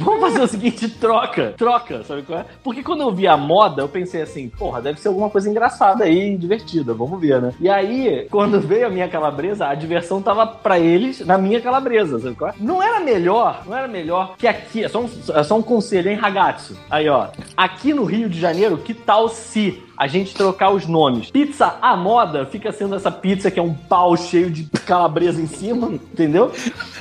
Vamos 0.00 0.20
fazer 0.20 0.40
o 0.40 0.48
seguinte, 0.48 0.88
troca, 0.88 1.54
troca, 1.56 2.02
sabe 2.02 2.22
qual 2.22 2.40
é? 2.40 2.44
Porque 2.62 2.82
quando 2.82 3.02
eu 3.02 3.12
vi 3.12 3.26
a 3.26 3.36
moda, 3.36 3.82
eu 3.82 3.88
pensei 3.88 4.22
assim, 4.22 4.48
porra, 4.48 4.82
deve 4.82 5.00
ser 5.00 5.08
alguma 5.08 5.30
coisa 5.30 5.48
engraçada 5.48 6.04
aí, 6.04 6.36
divertida, 6.36 6.92
vamos 6.92 7.20
ver, 7.20 7.40
né? 7.40 7.52
E 7.60 7.68
aí, 7.68 8.26
quando 8.30 8.60
veio 8.60 8.86
a 8.86 8.90
minha 8.90 9.08
calabresa, 9.08 9.66
a 9.66 9.74
diversão 9.74 10.20
tava 10.20 10.46
pra 10.46 10.78
eles 10.78 11.24
na 11.24 11.38
minha 11.38 11.60
calabresa, 11.60 12.18
sabe 12.18 12.34
qual 12.34 12.50
é? 12.50 12.54
Não 12.58 12.82
era 12.82 13.00
melhor, 13.00 13.62
não 13.66 13.76
era 13.76 13.86
melhor 13.86 14.34
que 14.36 14.46
aqui, 14.46 14.84
é 14.84 14.88
só 14.88 15.00
um, 15.02 15.10
é 15.34 15.42
só 15.44 15.56
um 15.56 15.62
conselho, 15.62 16.10
hein, 16.10 16.16
ragazzo? 16.16 16.76
Aí, 16.90 17.08
ó, 17.08 17.28
aqui 17.56 17.94
no 17.94 18.04
Rio 18.04 18.28
de 18.28 18.40
Janeiro, 18.40 18.78
que 18.78 18.94
tal 18.94 19.28
se 19.28 19.82
a 20.00 20.06
gente 20.06 20.34
trocar 20.34 20.70
os 20.70 20.86
nomes. 20.86 21.30
Pizza 21.30 21.76
à 21.82 21.94
moda 21.94 22.46
fica 22.46 22.72
sendo 22.72 22.94
essa 22.94 23.10
pizza 23.10 23.50
que 23.50 23.60
é 23.60 23.62
um 23.62 23.74
pau 23.74 24.16
cheio 24.16 24.50
de 24.50 24.64
calabresa 24.86 25.42
em 25.42 25.46
cima, 25.46 25.88
entendeu? 25.92 26.50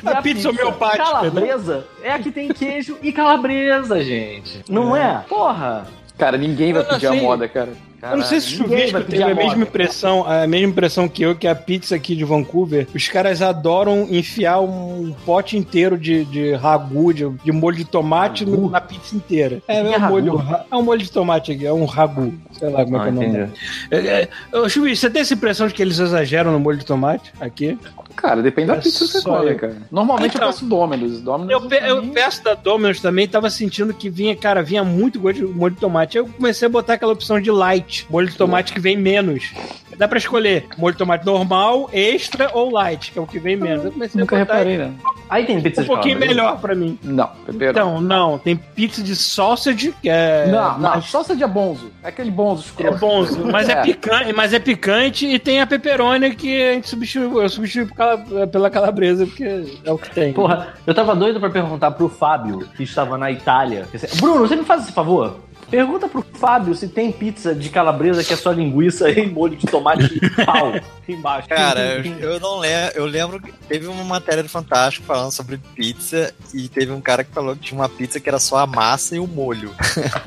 E 0.04 0.10
A 0.10 0.22
pizza 0.22 0.50
homeopática, 0.50 1.06
né? 1.06 1.10
Calabresa 1.10 1.88
é 2.04 2.12
a 2.12 2.20
que 2.20 2.30
tem 2.30 2.50
queijo 2.50 2.98
e 3.02 3.14
calabresa, 3.14 4.04
gente. 4.04 4.66
Não 4.68 4.98
é? 4.98 5.24
Porra! 5.30 5.88
Cara, 6.18 6.38
ninguém 6.38 6.74
vai 6.74 6.84
pedir 6.84 7.08
a 7.08 7.12
sei. 7.12 7.22
moda, 7.22 7.48
cara. 7.48 7.72
Eu 8.02 8.18
não 8.18 8.24
sei 8.24 8.40
se 8.40 8.54
o 8.54 8.58
Chuvisco 8.58 9.02
teve 9.04 9.24
a 9.24 9.28
a 9.28 9.36
mesma 9.36 9.64
impressão, 9.64 10.26
a 10.26 10.48
mesma 10.48 10.70
impressão 10.70 11.08
que 11.08 11.24
eu, 11.24 11.36
que 11.36 11.48
a 11.48 11.56
pizza 11.56 11.96
aqui 11.96 12.16
de 12.16 12.24
Vancouver, 12.24 12.88
os 12.94 13.08
caras 13.08 13.42
adoram 13.42 14.08
enfiar 14.10 14.60
um 14.62 15.14
pote 15.26 15.58
inteiro 15.58 15.98
de, 15.98 16.26
de 16.26 16.54
ragu, 16.54 17.14
de, 17.14 17.30
de 17.44 17.52
molho 17.52 17.78
de 17.78 17.86
tomate 17.86 18.46
no- 18.46 18.70
na 18.70 18.82
pizza 18.82 19.16
inteira. 19.16 19.62
É, 19.68 19.78
é, 19.78 19.94
é 19.94 19.98
um 19.98 20.08
molho, 20.08 20.42
é 20.72 20.76
um 20.76 20.84
molho 20.84 21.02
de 21.02 21.12
tomate 21.12 21.52
aqui, 21.52 21.66
é 21.66 21.74
um 21.74 21.86
ragu. 21.86 22.34
Sei 22.52 22.70
lá 22.70 22.84
como 22.84 22.98
é 22.98 23.00
que 23.02 23.06
é 23.08 23.10
o 23.10 23.14
nome. 23.14 23.28
entendi. 23.28 23.52
É, 23.92 24.30
é, 24.54 24.70
Chuvisco, 24.70 24.96
você 25.02 25.10
tem 25.10 25.22
essa 25.22 25.34
impressão 25.34 25.68
de 25.68 25.74
que 25.74 25.82
eles 25.82 26.00
exageram 26.00 26.52
no 26.52 26.60
molho 26.60 26.78
de 26.78 26.86
tomate 26.86 27.32
aqui? 27.40 27.78
Cara, 28.16 28.42
depende 28.42 28.68
da 28.68 28.74
É 28.76 28.80
pizza 28.82 29.06
que 29.06 29.12
você 29.12 29.22
come, 29.24 29.56
cara. 29.56 29.78
Normalmente 29.90 30.36
Então, 30.36 30.48
eu 30.48 30.52
peço 30.54 30.66
Domino's. 30.66 31.22
Domino's 31.22 31.52
Eu, 31.52 31.62
pe- 31.70 31.78
pra 31.78 31.88
eu 31.88 32.04
peço 32.08 32.44
da 32.44 32.54
Domino's 32.54 33.00
também, 33.00 33.28
tava 33.28 33.50
sentindo 33.50 33.94
que 33.94 34.10
vinha, 34.10 34.36
cara, 34.36 34.62
vinha 34.62 34.84
muito 34.84 35.20
gosto 35.22 35.38
de 35.38 35.46
molho 35.46 35.74
de 35.74 35.80
tomate. 35.80 36.18
Aí 36.18 36.24
eu 36.24 36.28
comecei 36.28 36.66
a 36.66 36.70
botar 36.70 36.94
aquela 36.96 37.14
opção 37.14 37.40
de 37.40 37.50
light, 37.50 37.89
molho 38.10 38.30
de 38.30 38.36
tomate 38.36 38.74
que 38.74 38.80
vem 38.80 38.98
menos. 38.98 39.52
Dá 39.98 40.08
pra 40.08 40.18
escolher 40.18 40.66
molho 40.78 40.94
de 40.94 40.98
tomate 41.00 41.26
normal, 41.26 41.90
extra 41.92 42.50
ou 42.54 42.70
light, 42.72 43.12
que 43.12 43.20
é 43.20 43.22
o 43.22 43.28
que 43.28 43.38
vem 43.38 43.58
menos. 43.58 43.84
Eu 43.84 43.92
comecei 43.92 44.20
Nunca 44.22 44.36
a 44.38 44.40
botar 44.40 44.54
reparei, 44.56 44.78
né? 44.78 44.94
Aí 45.30 45.46
tem 45.46 45.62
pizza 45.62 45.82
um 45.82 45.84
de 45.84 45.88
pouquinho 45.90 46.16
calabresa? 46.16 46.42
melhor 46.42 46.60
pra 46.62 46.74
mim. 46.76 46.98
Não, 47.04 47.28
pepperoni. 47.46 47.70
Então, 47.72 48.02
não, 48.02 48.38
tem 48.40 48.56
pizza 48.56 49.04
de 49.04 49.16
sausage, 49.16 49.94
que 50.02 50.10
é. 50.10 50.48
não, 50.48 50.74
não, 50.80 50.90
mais- 50.92 51.06
só 51.06 51.22
de 51.22 51.46
bonzo. 51.46 51.92
É 52.02 52.08
aquele 52.08 52.32
bonzo 52.32 52.64
É 52.64 52.66
escroto. 52.68 52.98
bonzo, 52.98 53.46
mas 53.46 53.68
é. 53.68 53.74
É. 53.74 53.82
picante, 53.84 54.34
mas 54.34 54.54
é 54.54 54.60
picante 54.60 55.28
e 55.28 55.38
tem 55.38 55.60
a 55.62 55.68
pepperoni 55.68 56.34
que 56.34 56.62
a 56.70 56.74
gente 56.74 56.90
substitui, 56.90 57.44
eu 57.44 57.50
substitui 57.50 57.88
pela 58.52 58.70
calabresa, 58.70 59.26
porque 59.28 59.66
é 59.84 59.92
o 59.92 59.98
que 59.98 60.10
tem. 60.12 60.32
Porra, 60.34 60.74
eu 60.88 60.94
tava 60.94 61.16
doido 61.16 61.40
pra 61.40 61.50
perguntar 61.50 61.92
pro 61.92 62.08
Fábio, 62.10 62.68
que 62.76 62.84
estava 62.84 63.18
na 63.18 63.30
Itália. 63.32 63.86
Bruno, 64.20 64.48
você 64.48 64.56
me 64.56 64.64
faz 64.64 64.84
esse 64.84 64.92
favor? 64.94 65.40
Pergunta 65.70 66.08
pro 66.08 66.26
Fábio 66.34 66.74
se 66.74 66.88
tem 66.88 67.12
pizza 67.12 67.54
de 67.54 67.70
calabresa 67.70 68.24
que 68.24 68.34
é 68.34 68.36
só 68.36 68.52
linguiça 68.52 69.10
e 69.10 69.28
molho 69.28 69.56
de 69.56 69.68
tomate 69.68 70.18
e 70.18 70.46
pau 70.46 70.74
embaixo. 71.08 71.48
Cara, 71.48 71.80
eu, 71.80 72.04
eu 72.20 72.40
não 72.40 72.60
lembro. 72.60 72.92
Eu 72.96 73.06
lembro 73.06 73.42
que 73.42 73.52
teve 73.68 73.88
uma 73.88 74.04
matéria 74.04 74.42
do 74.44 74.50
Fantástico 74.50 75.06
falando 75.06 75.32
sobre 75.32 75.60
pizza 75.76 76.34
e 76.54 76.68
teve 76.68 76.92
um 76.92 77.02
cara 77.02 77.24
que 77.24 77.32
falou 77.32 77.56
que 77.56 77.62
tinha 77.62 77.80
uma 77.80 77.90
pizza 77.90 78.20
que 78.20 78.28
era 78.30 78.40
só 78.40 78.58
a 78.58 78.68
massa 78.68 79.16
e 79.16 79.20
o 79.20 79.28
molho. 79.28 79.72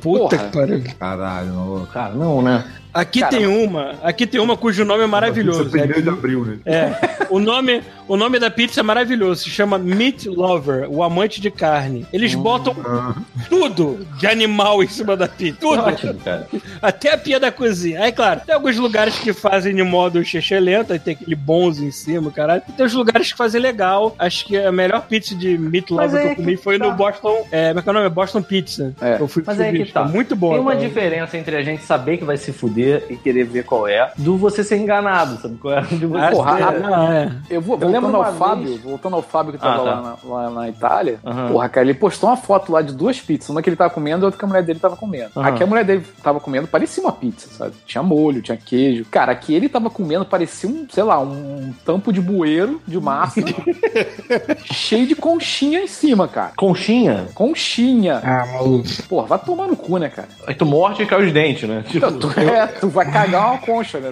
Puta 0.00 0.37
Porra. 0.37 0.38
que 0.38 0.57
pariu. 0.57 0.85
Caralho, 0.98 1.52
maluco. 1.55 1.87
Cara, 1.87 2.14
não, 2.14 2.40
né? 2.42 2.64
Aqui 2.92 3.20
Cara, 3.20 3.37
tem 3.37 3.46
uma, 3.46 3.94
aqui 4.02 4.26
tem 4.26 4.38
uma 4.40 4.55
cujo 4.57 4.85
nome 4.85 5.05
é 5.05 5.07
maravilhoso. 5.07 5.64
Pizza 5.64 5.70
primeiro 5.78 6.02
de 6.02 6.09
abril, 6.11 6.44
né? 6.44 6.59
É, 6.66 6.92
o 7.31 7.38
nome, 7.38 7.83
o 8.07 8.16
nome 8.18 8.38
da 8.38 8.50
pizza 8.50 8.81
é 8.81 8.83
maravilhoso, 8.83 9.44
se 9.44 9.50
chama 9.50 9.78
Meat 9.78 10.26
Lover, 10.26 10.87
o 10.90 11.02
amante 11.02 11.40
de 11.40 11.50
carne. 11.50 12.07
Eles 12.12 12.35
botam 12.35 12.76
Ah, 12.85 13.14
tudo 13.48 14.07
de 14.18 14.26
animal 14.26 14.83
em 14.83 14.88
cima 14.88 15.16
da 15.16 15.26
pizza, 15.26 15.59
tudo, 15.59 15.81
Ótimo, 15.81 16.14
cara. 16.22 16.46
até 16.83 17.14
a 17.14 17.18
pia 17.18 17.40
da 17.40 17.50
cozinha. 17.50 18.02
Aí, 18.02 18.12
claro, 18.12 18.40
tem 18.44 18.55
alguns 18.55 18.76
lugares 18.76 19.18
que 19.18 19.33
fazem 19.33 19.74
de 19.74 19.83
modo 19.83 20.20
lento, 20.61 20.92
aí 20.92 20.98
tem 20.98 21.14
aquele 21.14 21.35
bonzo 21.35 21.83
em 21.85 21.90
cima, 21.90 22.31
caralho. 22.31 22.62
E 22.68 22.72
tem 22.72 22.85
os 22.85 22.92
lugares 22.92 23.33
que 23.33 23.38
fazem 23.38 23.61
legal. 23.61 24.14
Acho 24.18 24.44
que 24.44 24.59
a 24.59 24.70
melhor 24.70 25.07
pizza 25.07 25.35
de 25.35 25.57
Meat 25.57 25.90
Lover 25.90 26.22
que 26.22 26.28
eu 26.28 26.37
comi 26.37 26.57
que 26.57 26.62
foi 26.62 26.78
tá. 26.78 26.87
no 26.87 26.92
Boston, 26.92 27.46
é, 27.50 27.68
como 27.68 27.78
é 27.78 27.83
que 27.83 27.88
é 27.88 27.90
o 27.90 27.94
nome? 27.94 28.09
Boston 28.11 28.42
Pizza. 28.42 28.94
É. 29.00 29.16
Eu 29.18 29.26
fui 29.26 29.42
Mas 29.46 29.57
que 29.57 29.92
tá. 29.92 30.05
Muito 30.05 30.37
bom. 30.37 30.50
Tem 30.50 30.61
uma 30.61 30.72
cara. 30.74 30.87
diferença 30.87 31.38
entre 31.38 31.57
a 31.57 31.62
gente 31.62 31.83
saber 31.85 32.18
que 32.18 32.24
vai 32.24 32.37
se 32.37 32.52
fuder 32.52 32.82
e 33.11 33.16
querer 33.16 33.45
ver 33.45 33.64
qual 33.64 33.87
é, 33.88 34.12
do 34.16 34.37
você 34.37 34.62
ser 34.64 34.77
enganado, 34.79 35.40
sabe 35.40 35.57
qual 35.57 35.75
é? 35.75 35.83
De 35.92 36.07
você 36.07 36.25
Ah, 36.25 36.31
Porra, 36.31 36.57
ser- 36.57 36.62
a- 36.64 36.73
não, 36.79 37.12
é. 37.12 37.33
Eu 37.51 37.61
vou, 37.61 37.79
Eu 37.81 37.88
lembro 37.88 38.14
ao 38.16 38.33
Fábio, 38.35 38.64
vez- 38.68 38.81
voltando 38.83 39.16
ao 39.16 39.23
Fábio 39.23 39.53
que 39.53 39.59
tava 39.59 39.75
Ah, 39.75 39.85
tá. 39.85 40.01
lá, 40.01 40.03
na, 40.03 40.35
lá 40.35 40.51
na 40.51 40.68
Itália, 40.68 41.18
Aham. 41.25 41.49
porra, 41.53 41.68
cara, 41.68 41.87
ele 41.87 41.95
postou 41.99 42.29
uma 42.31 42.37
foto 42.37 42.73
lá 42.73 42.83
de 42.83 42.92
duas 42.95 43.21
pizzas, 43.21 43.49
uma 43.51 43.62
que 43.62 43.68
ele 43.68 43.77
tava 43.77 43.90
comendo 43.90 44.25
e 44.25 44.27
outra 44.27 44.38
que 44.38 44.45
a 44.45 44.49
mulher 44.49 44.62
dele 44.62 44.79
tava 44.79 44.97
comendo. 44.97 45.31
Aham. 45.37 45.49
A 45.49 45.53
que 45.53 45.62
a 45.62 45.66
mulher 45.66 45.85
dele 45.85 46.05
tava 46.23 46.40
comendo 46.40 46.66
parecia 46.68 47.03
uma 47.03 47.12
pizza, 47.12 47.49
sabe? 47.51 47.75
Tinha 47.87 48.03
molho, 48.03 48.40
tinha 48.42 48.57
queijo. 48.57 49.05
Cara, 49.11 49.33
a 49.33 49.35
que 49.35 49.55
ele 49.55 49.68
tava 49.68 49.88
comendo 49.90 50.25
parecia 50.25 50.68
um, 50.68 50.87
sei 50.90 51.03
lá, 51.03 51.18
um 51.21 51.73
tampo 51.85 52.12
de 52.12 52.21
bueiro 52.21 52.81
de 52.87 52.99
massa 53.01 53.40
cheio 54.73 55.07
de 55.07 55.14
conchinha 55.14 55.81
em 55.81 55.87
cima, 55.87 56.27
cara. 56.29 56.53
Conchinha? 56.57 57.29
Conchinha. 57.35 58.21
Ah, 58.23 58.47
maluco. 58.53 58.87
Porra, 59.09 59.27
vai 59.27 59.38
tomar 59.38 59.66
no 59.66 59.77
cu, 59.77 59.99
né, 59.99 60.09
cara? 60.09 60.29
Aí 60.47 60.55
tu 60.55 60.64
morde 60.66 61.03
e 61.03 61.07
cai 61.07 61.25
os 61.25 61.33
dentes, 61.33 61.68
né? 61.68 61.85
Tipo, 61.88 62.12
Tu, 62.12 62.29
é, 62.40 62.71
tu 62.80 62.88
vai 62.88 63.11
cagar 63.11 63.48
uma 63.50 63.58
concha, 63.58 63.98
né? 63.98 64.11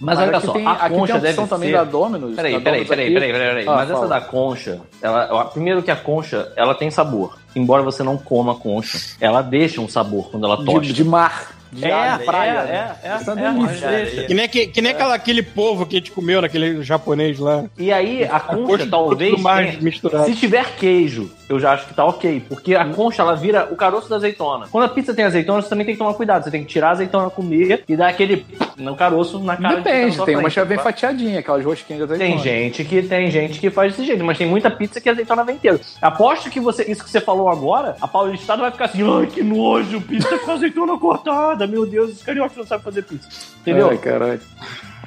Mas 0.00 0.18
olha 0.18 0.40
só, 0.40 0.52
tem, 0.52 0.66
a 0.66 0.74
concha 0.88 0.88
tem 0.88 0.96
a 0.96 1.16
opção 1.16 1.20
deve 1.20 1.46
também 1.48 1.70
ser- 1.70 1.76
da 1.76 1.84
Domino's. 1.84 2.34
Peraí, 2.36 2.52
da 2.54 2.60
peraí, 2.60 2.84
Domino's 2.84 2.88
peraí, 2.88 3.04
aqui. 3.06 3.14
peraí, 3.14 3.32
peraí, 3.32 3.48
peraí. 3.48 3.68
Ah, 3.68 3.72
Mas 3.76 3.90
essa 3.90 3.94
fala. 4.00 4.08
da 4.08 4.20
concha, 4.20 4.80
ela, 5.00 5.44
primeiro 5.46 5.82
que 5.82 5.90
a 5.90 5.96
concha, 5.96 6.52
ela 6.56 6.74
tem 6.74 6.90
sabor. 6.90 7.38
Embora 7.54 7.82
você 7.82 8.02
não 8.02 8.16
coma 8.16 8.52
a 8.52 8.56
concha, 8.56 8.98
ela 9.20 9.42
deixa 9.42 9.80
um 9.80 9.88
sabor 9.88 10.30
quando 10.30 10.44
ela 10.46 10.56
tosta. 10.64 10.80
De, 10.80 10.92
de 10.92 11.04
mar. 11.04 11.52
de 11.70 11.84
É, 11.86 11.92
alho, 11.92 12.24
praia. 12.26 12.50
é, 12.50 12.54
né? 12.64 12.96
é, 13.02 13.08
é, 13.08 13.16
Isso 13.16 13.30
é 13.30 13.32
é, 13.32 13.36
delícia. 13.52 13.86
é. 13.86 14.24
Que 14.26 14.34
nem, 14.34 14.48
que, 14.48 14.66
que 14.66 14.82
nem 14.82 14.92
aquela, 14.92 15.14
aquele 15.14 15.42
povo 15.42 15.86
que 15.86 15.96
a 15.96 15.98
gente 15.98 16.10
comeu 16.12 16.42
naquele 16.42 16.82
japonês 16.82 17.38
lá. 17.38 17.64
E 17.78 17.90
aí, 17.92 18.24
a 18.24 18.38
concha 18.40 18.62
Gosto 18.66 18.84
de 18.84 18.90
talvez. 18.90 19.42
tenha- 19.42 19.78
misturado. 19.80 20.24
Se 20.26 20.34
tiver 20.34 20.74
queijo, 20.76 21.30
eu 21.52 21.60
já 21.60 21.72
acho 21.72 21.86
que 21.86 21.94
tá 21.94 22.04
ok. 22.04 22.44
Porque 22.48 22.74
a 22.74 22.84
concha, 22.86 23.22
ela 23.22 23.34
vira 23.34 23.68
o 23.70 23.76
caroço 23.76 24.08
da 24.08 24.16
azeitona. 24.16 24.66
Quando 24.70 24.84
a 24.84 24.88
pizza 24.88 25.14
tem 25.14 25.24
azeitona, 25.24 25.62
você 25.62 25.68
também 25.68 25.84
tem 25.86 25.94
que 25.94 25.98
tomar 25.98 26.14
cuidado. 26.14 26.44
Você 26.44 26.50
tem 26.50 26.62
que 26.64 26.68
tirar 26.68 26.88
a 26.88 26.92
azeitona, 26.92 27.30
comer 27.30 27.84
e 27.88 27.96
dar 27.96 28.08
aquele 28.08 28.44
no 28.76 28.96
caroço 28.96 29.38
na 29.38 29.56
cara 29.56 29.76
tá 29.76 29.82
Depende, 29.82 30.16
sua 30.16 30.26
tem 30.26 30.36
uma 30.36 30.48
que 30.48 30.54
já 30.54 30.64
vem 30.64 30.76
tá? 30.78 30.82
fatiadinha, 30.84 31.38
aquelas 31.40 31.64
rosquinhas 31.64 32.02
de 32.08 32.16
Tem 32.16 32.34
azeitona. 32.34 32.42
gente 32.42 32.84
que 32.84 33.02
tem 33.02 33.30
gente 33.30 33.60
que 33.60 33.70
faz 33.70 33.92
desse 33.92 34.04
jeito, 34.06 34.24
mas 34.24 34.38
tem 34.38 34.46
muita 34.46 34.70
pizza 34.70 35.00
que 35.00 35.08
a 35.08 35.12
azeitona 35.12 35.44
vem 35.44 35.56
inteira. 35.56 35.80
Aposto 36.00 36.50
que 36.50 36.58
você, 36.60 36.84
isso 36.90 37.04
que 37.04 37.10
você 37.10 37.20
falou 37.20 37.48
agora, 37.48 37.96
a 38.00 38.08
paulistada 38.08 38.62
vai 38.62 38.70
ficar 38.70 38.86
assim, 38.86 39.02
ai 39.02 39.26
que 39.26 39.42
nojo, 39.42 40.00
pizza 40.00 40.38
com 40.38 40.50
azeitona 40.52 40.98
cortada, 40.98 41.66
meu 41.66 41.86
Deus, 41.86 42.12
os 42.12 42.22
cariocas 42.22 42.56
não 42.56 42.66
sabem 42.66 42.84
fazer 42.84 43.02
pizza. 43.02 43.28
Entendeu? 43.60 43.88
Ai, 43.90 43.98
caralho. 43.98 44.40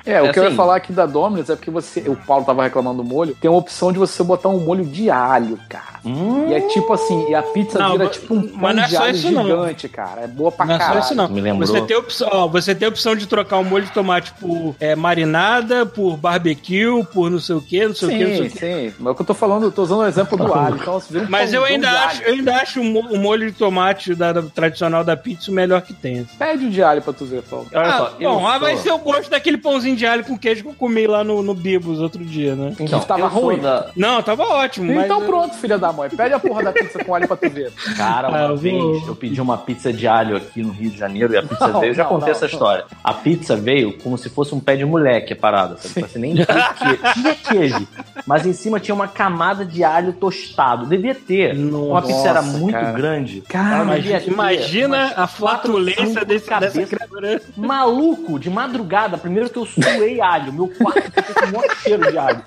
É, 0.05 0.21
o 0.21 0.27
É 0.27 0.31
que 0.31 0.37
eu 0.37 0.43
ia 0.43 0.49
assim. 0.49 0.55
falar 0.57 0.75
aqui 0.75 0.93
da 0.93 1.07
Domino's 1.07 1.49
é 1.49 1.55
porque 1.55 1.71
você. 1.71 2.01
O 2.01 2.15
Paulo 2.15 2.45
tava 2.45 2.61
reclamando 2.61 3.01
do 3.01 3.09
molho. 3.09 3.35
Tem 3.41 3.49
uma 3.49 3.57
opção 3.57 3.91
de 3.91 3.97
você 3.97 4.23
botar 4.23 4.49
um 4.49 4.59
molho 4.59 4.85
de 4.85 5.09
alho, 5.09 5.57
cara. 5.67 5.94
Hum, 6.05 6.47
E 6.49 6.53
é 6.53 6.61
tipo 6.67 6.93
assim, 6.93 7.29
e 7.29 7.33
a 7.35 7.41
pizza 7.41 7.79
Não, 7.79 7.93
vira 7.93 8.07
tipo 8.07 8.33
um 8.35 8.37
mas 8.37 8.51
pão 8.61 8.73
não 8.73 8.83
é 8.83 8.85
de 8.87 8.95
só 8.95 9.03
alho 9.03 9.15
isso, 9.15 9.31
não. 9.31 9.43
gigante, 9.45 9.89
cara. 9.89 10.21
É 10.21 10.27
boa 10.27 10.51
pra 10.51 10.65
Não 10.65 10.75
é 10.75 10.77
só 10.77 10.83
caralho. 10.85 10.99
isso, 11.03 11.15
não. 11.15 11.27
Me 11.29 11.41
lembrou. 11.41 11.65
Você 11.67 11.81
tem, 11.81 11.97
opção, 11.97 12.29
ó, 12.31 12.47
você 12.47 12.75
tem 12.75 12.85
a 12.85 12.89
opção 12.89 13.15
de 13.15 13.25
trocar 13.27 13.57
o 13.57 13.63
molho 13.63 13.85
de 13.85 13.91
tomate 13.91 14.31
por 14.33 14.75
é, 14.79 14.95
marinada, 14.95 15.85
por 15.85 16.15
barbecue, 16.17 17.03
por 17.13 17.29
não 17.31 17.39
sei 17.39 17.55
o 17.55 17.61
que, 17.61 17.87
não 17.87 17.95
sei 17.95 18.07
o 18.07 18.11
que, 18.11 18.23
não 18.23 18.27
sei 18.35 18.37
Sim, 18.37 18.45
o 18.47 18.51
que. 18.51 18.59
sim. 18.59 18.93
Mas 18.99 19.11
o 19.11 19.15
que 19.15 19.21
eu 19.21 19.25
tô 19.25 19.33
falando, 19.33 19.63
eu 19.63 19.71
tô 19.71 19.81
usando 19.83 19.99
o 20.01 20.05
exemplo 20.05 20.37
do 20.37 20.53
alho. 20.53 20.75
Então, 20.75 20.93
você 20.99 21.11
vira 21.13 21.25
um 21.25 21.29
Mas 21.29 21.53
eu 21.53 21.63
ainda, 21.65 21.89
acho, 21.89 22.21
alho. 22.21 22.27
eu 22.29 22.33
ainda 22.35 22.55
acho 22.57 22.81
o 22.81 22.83
mo- 22.83 23.07
o 23.11 23.17
molho 23.17 23.51
de 23.51 23.57
tomate 23.57 24.13
da, 24.13 24.31
da- 24.31 24.41
tradicional 24.43 25.03
da 25.03 25.17
pizza 25.17 25.49
o 25.49 25.53
melhor 25.53 25.81
que 25.81 25.93
tem. 25.93 26.23
Pede 26.37 26.65
o 26.65 26.69
de 26.69 26.83
alho 26.83 27.01
pra 27.01 27.13
tu 27.13 27.25
ver, 27.25 27.41
Paulo. 27.43 27.65
Olha 27.73 27.87
Ah, 27.87 27.97
só, 27.97 28.11
bom, 28.19 28.47
ah, 28.47 28.51
sou- 28.51 28.59
vai 28.59 28.77
ser 28.77 28.91
o 28.91 28.97
gosto 28.99 29.29
daquele 29.29 29.57
pãozinho 29.57 29.95
de 29.95 30.05
alho 30.05 30.23
com 30.23 30.37
queijo 30.37 30.61
que 30.63 30.69
eu 30.69 30.73
comi 30.73 31.07
lá 31.07 31.23
no, 31.23 31.41
no 31.41 31.53
Bibos 31.55 31.99
outro 31.99 32.23
dia, 32.23 32.55
né? 32.55 32.73
Então, 32.79 32.99
que 32.99 33.05
tava 33.07 33.21
eu 33.21 33.29
sou 33.31 33.41
ruim. 33.41 33.57
da- 33.59 33.87
Não, 33.95 34.21
tava 34.21 34.43
ótimo. 34.43 34.91
Então 34.91 35.19
eu- 35.21 35.25
pronto, 35.25 35.55
filha 35.55 35.77
da 35.77 35.91
mãe. 35.95 36.09
Pede 36.09 36.33
a 36.33 36.39
porra 36.39 36.63
da 36.63 36.71
pizza 36.71 37.03
com 37.03 37.15
alho 37.15 37.27
pra 37.27 37.37
tu 37.37 37.49
ver. 37.49 37.71
Cara, 37.97 38.29
uma 38.29 38.37
Ah, 38.37 38.41
eu 38.43 38.47
vou- 38.49 38.57
vez 38.57 39.07
eu 39.07 39.15
pedi 39.15 39.41
uma 39.41 39.57
pizza 39.57 39.91
de 39.91 40.07
alho 40.07 40.37
aqui 40.37 40.61
no 40.61 40.71
Rio 40.71 40.91
de 40.91 40.97
Janeiro 40.97 41.33
e 41.33 41.37
a 41.37 41.43
pizza 41.43 41.67
Não, 41.67 41.79
veio. 41.79 41.91
Eu 41.91 41.95
já 41.95 42.03
não, 42.03 42.09
contei 42.09 42.27
não, 42.27 42.31
essa 42.35 42.45
não. 42.45 42.51
história. 42.53 42.85
A 43.03 43.13
pizza 43.13 43.55
veio 43.55 43.97
como 43.99 44.17
se 44.17 44.29
fosse 44.29 44.53
um 44.53 44.59
pé 44.59 44.75
de 44.75 44.85
moleque 44.85 45.33
a 45.33 45.35
parada, 45.35 45.77
sabe? 45.77 46.07
Você 46.07 46.19
nem 46.19 46.35
tinha 46.35 46.45
queijo. 46.45 46.99
Tinha 47.13 47.35
queijo, 47.35 47.87
mas 48.27 48.45
em 48.45 48.53
cima 48.53 48.79
tinha 48.79 48.93
uma 48.93 49.07
camada 49.07 49.65
de 49.65 49.83
alho 49.83 50.13
tostado. 50.13 50.85
Devia 50.85 51.15
ter. 51.15 51.55
Uma 51.55 52.01
Nossa, 52.01 52.07
pizza 52.07 52.27
era 52.29 52.41
muito 52.41 52.73
cara. 52.73 52.91
grande. 52.91 53.41
Cara, 53.47 53.83
Imagina, 53.83 54.21
imagina 54.27 55.13
a 55.15 55.27
flatulência 55.27 56.25
desse, 56.25 56.49
dessa 56.59 56.83
criatura. 56.85 57.41
Maluco, 57.55 58.37
de 58.39 58.49
madrugada, 58.49 59.17
primeiro 59.17 59.49
que 59.49 59.57
eu 59.57 59.65
suei 59.65 60.19
alho, 60.21 60.51
meu 60.53 60.67
quarto 60.67 61.11
ficou 61.11 61.35
com 61.35 61.45
um 61.45 61.51
monte 61.51 61.69
de 61.69 61.81
cheiro 61.81 62.11
de 62.11 62.17
alho. 62.17 62.41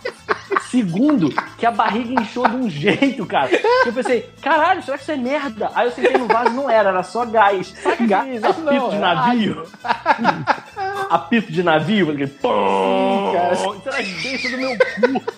Segundo, 0.71 1.31
que 1.57 1.65
a 1.65 1.71
barriga 1.71 2.21
inchou 2.21 2.47
de 2.47 2.57
um 2.57 2.69
jeito, 2.69 3.25
cara. 3.27 3.38
Que 3.47 3.89
eu 3.89 3.93
pensei, 3.93 4.31
caralho, 4.43 4.83
será 4.83 4.97
que 4.97 5.03
isso 5.05 5.13
é 5.13 5.17
merda? 5.17 5.71
Aí 5.75 5.87
eu 5.87 5.93
sentei 5.93 6.17
no 6.19 6.27
vaso 6.27 6.51
não 6.51 6.69
era, 6.69 6.89
era 6.89 7.03
só 7.03 7.25
gás. 7.25 7.75
Aqueles 7.85 8.09
Gás? 8.11 8.45
apito 8.45 8.63
Não, 8.63 8.89
de 8.91 8.97
é 8.97 8.99
navio? 8.99 9.63
apito 11.11 11.53
de 11.53 11.63
navio, 11.63 12.11
aquele 12.11 12.27
pum, 12.27 13.33
cara. 13.33 13.55
Isso 13.55 13.83
era 13.87 14.03
dentro 14.03 14.51
do 14.51 14.59
meu 14.59 14.79
cu. 14.79 15.33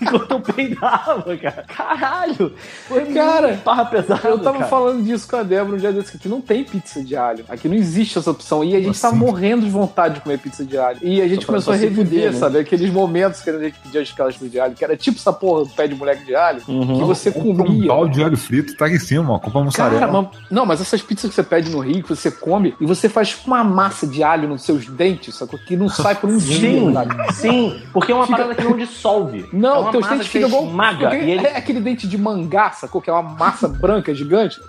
Enquanto 0.00 0.30
eu 0.30 0.40
peidava, 0.40 1.36
cara. 1.36 1.64
Caralho! 1.68 2.52
Foi 2.88 3.04
Cara, 3.12 3.60
barra 3.64 3.84
pesada, 3.86 4.28
Eu 4.28 4.38
tava 4.38 4.58
cara. 4.58 4.70
falando 4.70 5.02
disso 5.02 5.28
com 5.28 5.36
a 5.36 5.42
Débora 5.42 5.76
um 5.76 5.78
dia 5.78 5.92
desse, 5.92 6.10
que 6.12 6.16
aqui 6.16 6.28
não 6.28 6.40
tem 6.40 6.64
pizza 6.64 7.02
de 7.02 7.16
alho. 7.16 7.44
Aqui 7.48 7.68
não 7.68 7.74
existe 7.76 8.18
essa 8.18 8.30
opção. 8.30 8.62
E 8.64 8.74
a 8.74 8.78
gente 8.78 8.90
Assim? 8.90 9.00
tava 9.02 9.16
morrendo 9.16 9.64
de 9.64 9.70
vontade 9.70 10.14
de 10.14 10.20
comer 10.20 10.38
pizza 10.38 10.64
de 10.64 10.76
alho. 10.78 10.98
E 11.02 11.20
a 11.20 11.28
gente 11.28 11.46
começou 11.46 11.72
a 11.72 11.76
reviver, 11.76 12.32
né? 12.32 12.38
sabe? 12.38 12.58
Aqueles 12.58 12.90
momentos 12.92 13.40
que 13.40 13.50
a 13.50 13.58
gente 13.58 13.78
pedia 13.80 14.00
as 14.00 14.10
pizzas 14.12 14.50
de 14.50 14.60
alho, 14.60 14.74
que 14.74 14.84
era 14.84 14.96
tipo 14.96 15.18
essa 15.18 15.32
porra 15.32 15.64
do 15.64 15.70
pé 15.70 15.86
de 15.88 15.94
moleque 15.94 16.24
de 16.24 16.34
alho, 16.34 16.60
que 16.60 16.70
Uhum. 16.70 17.06
você 17.06 17.30
Compra 17.30 17.62
um 17.64 17.66
comia. 17.66 17.88
balde 17.88 18.14
de 18.14 18.24
alho 18.24 18.36
frito, 18.36 18.76
tá 18.76 18.86
aqui 18.86 18.96
em 18.96 18.98
cima, 18.98 19.32
ó. 19.34 19.38
Compra 19.38 19.62
mussarela. 19.62 20.00
Cara, 20.00 20.12
mas- 20.12 20.28
não, 20.50 20.66
mas 20.66 20.80
essas 20.80 21.00
pizzas 21.02 21.28
que 21.30 21.34
você 21.34 21.42
pede 21.42 21.70
no 21.70 21.80
Rio, 21.80 22.02
que 22.02 22.08
você 22.08 22.30
come, 22.30 22.74
e 22.80 22.86
você 22.86 23.08
faz 23.08 23.36
uma 23.46 23.62
massa 23.64 24.06
de 24.06 24.22
alho 24.22 24.48
nos 24.48 24.62
seus 24.62 24.86
dentes, 24.86 25.34
sacou? 25.34 25.58
Que 25.58 25.76
não 25.76 25.88
sai 25.90 26.14
por 26.14 26.28
um 26.30 26.36
dia, 26.36 26.58
Sim, 26.60 26.94
sim, 27.32 27.82
porque 27.92 28.12
é 28.12 28.14
uma 28.14 28.26
parada 28.26 28.54
que 28.54 28.62
não 28.64 28.76
dissolve. 28.76 29.46
é 29.52 29.56
Não, 29.80 29.86
uma 29.86 29.92
teus 29.92 30.08
dentes 30.08 30.26
que 30.28 30.32
ficam 30.32 30.48
igual. 30.48 30.98
porque 30.98 31.16
E 31.16 31.30
ele... 31.30 31.46
É 31.46 31.56
aquele 31.56 31.80
dente 31.80 32.06
de 32.06 32.18
mangá, 32.18 32.70
sacou? 32.70 33.00
Que 33.00 33.10
é 33.10 33.12
uma 33.12 33.22
massa 33.22 33.66
branca 33.68 34.14
gigante. 34.14 34.60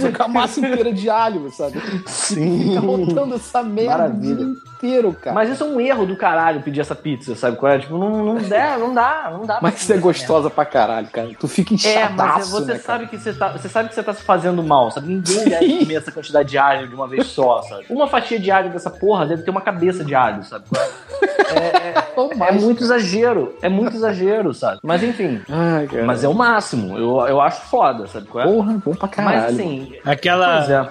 Fica 0.00 0.24
a 0.24 0.28
massa 0.28 0.60
inteira 0.60 0.92
de 0.92 1.08
alho, 1.10 1.50
sabe? 1.50 1.80
Sim. 2.06 2.68
Fica 2.68 2.80
botando 2.80 3.34
essa 3.34 3.62
merda 3.62 3.94
o 3.94 3.98
Maravilha. 3.98 4.36
dia 4.36 4.46
inteiro, 4.78 5.12
cara. 5.12 5.34
Mas 5.34 5.50
isso 5.50 5.64
é 5.64 5.66
um 5.66 5.80
erro 5.80 6.06
do 6.06 6.16
caralho 6.16 6.62
pedir 6.62 6.80
essa 6.80 6.94
pizza, 6.94 7.34
sabe 7.34 7.56
qual 7.56 7.72
é? 7.72 7.78
Tipo, 7.78 7.98
não, 7.98 8.24
não, 8.24 8.34
dá, 8.48 8.78
não 8.78 8.94
dá, 8.94 9.30
não 9.32 9.46
dá. 9.46 9.54
pra 9.54 9.70
Mas 9.70 9.80
você 9.80 9.94
é 9.94 9.98
gostosa 9.98 10.48
pra 10.48 10.64
caralho, 10.64 11.08
cara. 11.08 11.28
Tu 11.38 11.48
fica 11.48 11.74
merda. 11.74 11.88
É, 11.88 12.02
mas 12.04 12.12
inchadaço, 12.12 12.50
você 12.50 12.72
né, 12.72 12.78
sabe 12.78 13.06
que 13.06 13.18
você 13.18 13.32
tá, 13.32 13.48
você 13.52 13.68
sabe 13.68 13.88
que 13.88 13.94
você 13.94 14.02
tá 14.02 14.14
se 14.14 14.22
fazendo 14.22 14.62
mal, 14.62 14.90
sabe? 14.90 15.08
Ninguém 15.08 15.48
deve 15.48 15.78
comer 15.78 15.94
essa 15.94 16.12
quantidade 16.12 16.48
de 16.48 16.58
alho 16.58 16.88
de 16.88 16.94
uma 16.94 17.08
vez 17.08 17.26
só, 17.26 17.62
sabe? 17.62 17.86
Uma 17.90 18.06
fatia 18.06 18.38
de 18.38 18.50
alho 18.50 18.70
dessa 18.70 18.90
porra 18.90 19.26
deve 19.26 19.42
ter 19.42 19.50
uma 19.50 19.60
cabeça 19.60 20.04
de 20.04 20.14
alho, 20.14 20.44
sabe? 20.44 20.64
qual 20.68 20.78
é? 21.62 21.97
Ou 22.18 22.32
É 22.32 22.34
mais. 22.34 22.62
muito 22.62 22.82
exagero, 22.82 23.54
é 23.62 23.68
muito 23.68 23.94
exagero, 23.96 24.52
sabe? 24.52 24.80
Mas 24.82 25.02
enfim, 25.02 25.40
Ai, 25.48 25.86
cara. 25.86 26.04
mas 26.04 26.24
é 26.24 26.28
o 26.28 26.34
máximo. 26.34 26.96
Eu, 26.98 27.26
eu 27.26 27.40
acho 27.40 27.62
foda, 27.62 28.06
sabe 28.06 28.26
qual 28.26 28.44
é? 28.44 28.46
Porra, 28.52 28.72
bom 28.84 28.94
pra 28.94 29.08
caralho. 29.08 29.36
Mas 29.42 29.54
assim, 29.54 29.92
Aquela, 30.04 30.56
pois 30.58 30.70
é. 30.70 30.88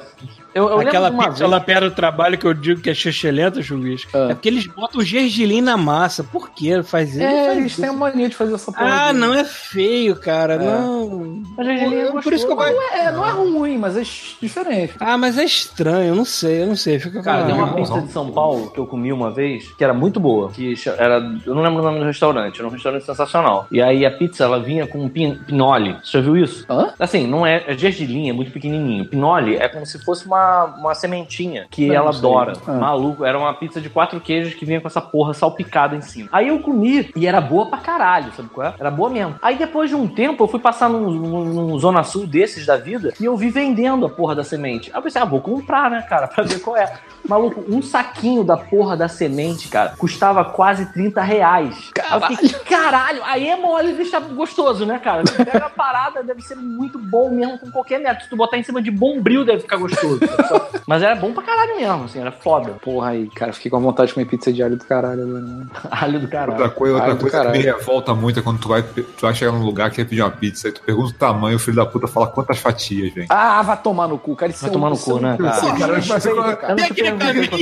Eu, 0.57 0.69
eu 0.69 0.79
aquela 0.79 1.11
pizza 1.11 1.39
vez... 1.39 1.51
lá 1.51 1.59
perto 1.59 1.83
do 1.83 1.91
trabalho 1.91 2.37
que 2.37 2.45
eu 2.45 2.53
digo 2.53 2.81
que 2.81 2.89
é 2.89 2.93
chechelenta, 2.93 3.61
chuvisco. 3.61 4.09
Ah. 4.13 4.29
É 4.31 4.33
porque 4.33 4.49
eles 4.49 4.65
botam 4.65 5.01
gergelim 5.01 5.61
na 5.61 5.77
massa. 5.77 6.23
Por 6.23 6.49
que 6.49 6.81
faz 6.81 7.11
isso? 7.11 7.21
É, 7.21 7.45
Faz 7.45 7.57
eles 7.57 7.71
isso. 7.71 7.81
têm 7.81 7.89
a 7.89 7.93
mania 7.93 8.27
de 8.27 8.35
fazer 8.35 8.55
essa 8.55 8.71
porra. 8.71 9.09
Ah, 9.09 9.13
não 9.13 9.33
é 9.33 9.43
feio, 9.43 10.15
cara. 10.15 10.55
É. 10.55 10.57
Não. 10.57 11.43
Mas 11.55 11.67
gergelim 11.67 11.95
é 11.95 12.21
Por 12.21 12.33
isso 12.33 12.45
que 12.45 12.51
eu 12.51 12.55
gosto. 12.55 12.75
É, 12.91 13.11
não 13.11 13.25
é 13.25 13.31
ruim, 13.31 13.77
mas 13.77 13.95
é 13.95 14.01
diferente. 14.41 14.95
Ah, 14.99 15.17
mas 15.17 15.37
é 15.37 15.43
estranho, 15.43 16.09
eu 16.09 16.15
não 16.15 16.25
sei, 16.25 16.63
eu 16.63 16.67
não 16.67 16.75
sei. 16.75 16.99
Fica 16.99 17.21
Cara, 17.21 17.45
tem 17.45 17.53
uma 17.53 17.73
pizza 17.73 18.01
de 18.01 18.11
São 18.11 18.31
Paulo 18.31 18.71
que 18.71 18.79
eu 18.79 18.87
comi 18.87 19.13
uma 19.13 19.31
vez, 19.31 19.71
que 19.73 19.83
era 19.83 19.93
muito 19.93 20.19
boa. 20.19 20.49
Que 20.49 20.73
era. 20.97 21.17
Eu 21.45 21.53
não 21.53 21.61
lembro 21.61 21.81
o 21.81 21.85
nome 21.85 21.99
do 21.99 22.05
restaurante, 22.05 22.59
era 22.59 22.67
um 22.67 22.71
restaurante 22.71 23.05
sensacional. 23.05 23.67
E 23.71 23.81
aí 23.81 24.05
a 24.05 24.11
pizza 24.11 24.43
ela 24.43 24.59
vinha 24.59 24.87
com 24.87 24.99
um 24.99 25.09
pin, 25.09 25.35
pinole. 25.45 25.97
Você 26.03 26.17
já 26.17 26.21
viu 26.21 26.35
isso? 26.35 26.65
Hã? 26.69 26.93
Assim, 26.99 27.27
não 27.27 27.45
é. 27.45 27.63
É 27.67 27.77
gergelim, 27.77 28.29
é 28.29 28.33
muito 28.33 28.51
pequenininho. 28.51 29.05
Pinole 29.05 29.55
é 29.55 29.67
como 29.67 29.85
se 29.85 30.03
fosse 30.03 30.25
uma, 30.25 30.46
uma 30.77 30.95
sementinha 30.95 31.67
que 31.69 31.87
Não, 31.87 31.95
ela 31.95 32.11
não 32.11 32.17
adora. 32.17 32.53
Ah. 32.67 32.71
Maluco, 32.73 33.25
era 33.25 33.37
uma 33.37 33.53
pizza 33.53 33.79
de 33.81 33.89
quatro 33.89 34.19
queijos 34.19 34.53
que 34.53 34.65
vinha 34.65 34.79
com 34.81 34.87
essa 34.87 35.01
porra 35.01 35.33
salpicada 35.33 35.95
em 35.95 36.01
cima. 36.01 36.29
Aí 36.31 36.47
eu 36.47 36.59
comi 36.59 37.09
e 37.15 37.27
era 37.27 37.39
boa 37.41 37.67
pra 37.67 37.77
caralho, 37.79 38.31
sabe 38.33 38.49
qual 38.49 38.67
é? 38.67 38.73
Era 38.79 38.91
boa 38.91 39.09
mesmo. 39.09 39.35
Aí 39.41 39.55
depois 39.57 39.89
de 39.89 39.95
um 39.95 40.07
tempo 40.07 40.43
eu 40.43 40.47
fui 40.47 40.59
passar 40.59 40.89
num, 40.89 41.09
num- 41.11 41.45
num 41.45 41.79
Zona 41.79 42.03
Sul 42.03 42.25
desses 42.27 42.65
da 42.65 42.77
vida 42.77 43.13
e 43.19 43.25
eu 43.25 43.35
vi 43.37 43.49
vendendo 43.49 44.05
a 44.05 44.09
porra 44.09 44.35
da 44.35 44.43
semente. 44.43 44.89
Aí 44.91 44.97
eu 44.97 45.01
pensei, 45.01 45.21
ah, 45.21 45.25
vou 45.25 45.41
comprar, 45.41 45.89
né, 45.89 46.01
cara, 46.09 46.27
pra 46.29 46.43
ver 46.43 46.59
qual 46.59 46.77
é. 46.77 46.91
Maluco, 47.27 47.63
um 47.67 47.81
saquinho 47.81 48.43
da 48.43 48.55
porra 48.55 48.95
da 48.95 49.07
semente, 49.09 49.67
cara, 49.67 49.93
custava 49.97 50.45
quase 50.45 50.85
30 50.93 51.21
reais. 51.21 51.91
Aí 52.09 52.21
eu 52.21 52.37
fiquei, 52.37 52.49
caralho, 52.59 53.21
aí 53.25 53.47
é 53.49 53.55
mole 53.57 53.93
deixar 53.93 54.21
gostoso, 54.21 54.85
né, 54.85 54.97
cara? 54.99 55.23
Pega 55.23 55.65
a 55.65 55.69
parada, 55.69 56.23
deve 56.23 56.41
ser 56.41 56.55
muito 56.55 56.97
bom 56.97 57.29
mesmo 57.29 57.59
com 57.59 57.69
qualquer 57.71 57.99
método. 57.99 58.23
Se 58.23 58.29
tu 58.29 58.37
botar 58.37 58.57
em 58.57 58.63
cima 58.63 58.81
de 58.81 58.89
bombril, 58.91 59.43
deve 59.43 59.61
ficar 59.61 59.77
gostoso. 59.77 60.19
Mas 60.87 61.03
era 61.03 61.15
bom 61.15 61.33
pra 61.33 61.43
caralho 61.43 61.75
mesmo, 61.75 62.05
assim, 62.05 62.19
era 62.19 62.31
foda. 62.31 62.71
Porra 62.81 63.09
aí, 63.09 63.29
cara, 63.29 63.51
fiquei 63.51 63.69
com 63.69 63.79
vontade 63.79 64.07
de 64.07 64.13
comer 64.13 64.25
pizza 64.25 64.53
de 64.53 64.63
alho 64.63 64.77
do 64.77 64.85
caralho 64.85 65.23
agora, 65.23 65.41
né? 65.41 65.65
Alho 65.91 66.19
do 66.19 66.27
caralho. 66.27 66.51
Outra 66.53 66.69
coisa, 66.69 66.95
outra 66.95 67.15
coisa 67.15 67.45
que 67.45 67.51
me 67.51 67.63
revolta 67.63 68.13
muito 68.13 68.39
é 68.39 68.41
quando 68.41 68.59
tu 68.59 68.69
vai, 68.69 68.81
tu 68.83 69.05
vai 69.21 69.33
chegar 69.33 69.51
num 69.51 69.65
lugar 69.65 69.89
que 69.89 69.97
quer 69.97 70.05
pedir 70.05 70.21
uma 70.21 70.31
pizza, 70.31 70.67
aí 70.67 70.71
tu 70.71 70.81
pergunta 70.81 71.09
o 71.09 71.13
tamanho, 71.13 71.57
o 71.57 71.59
filho 71.59 71.75
da 71.75 71.85
puta 71.85 72.07
fala 72.07 72.27
quantas 72.27 72.59
fatias, 72.59 73.13
velho. 73.13 73.27
Ah, 73.29 73.61
vai 73.61 73.77
tomar 73.77 74.07
no 74.07 74.17
cu, 74.17 74.35
cara. 74.35 74.51
Isso 74.51 74.61
Vai 74.61 74.69
é 74.69 74.73
tomar 74.73 74.89
no 74.89 74.95
é 74.95 74.99
cu, 74.99 75.19
né, 75.19 75.37
cara? 75.37 75.49
é 75.49 76.07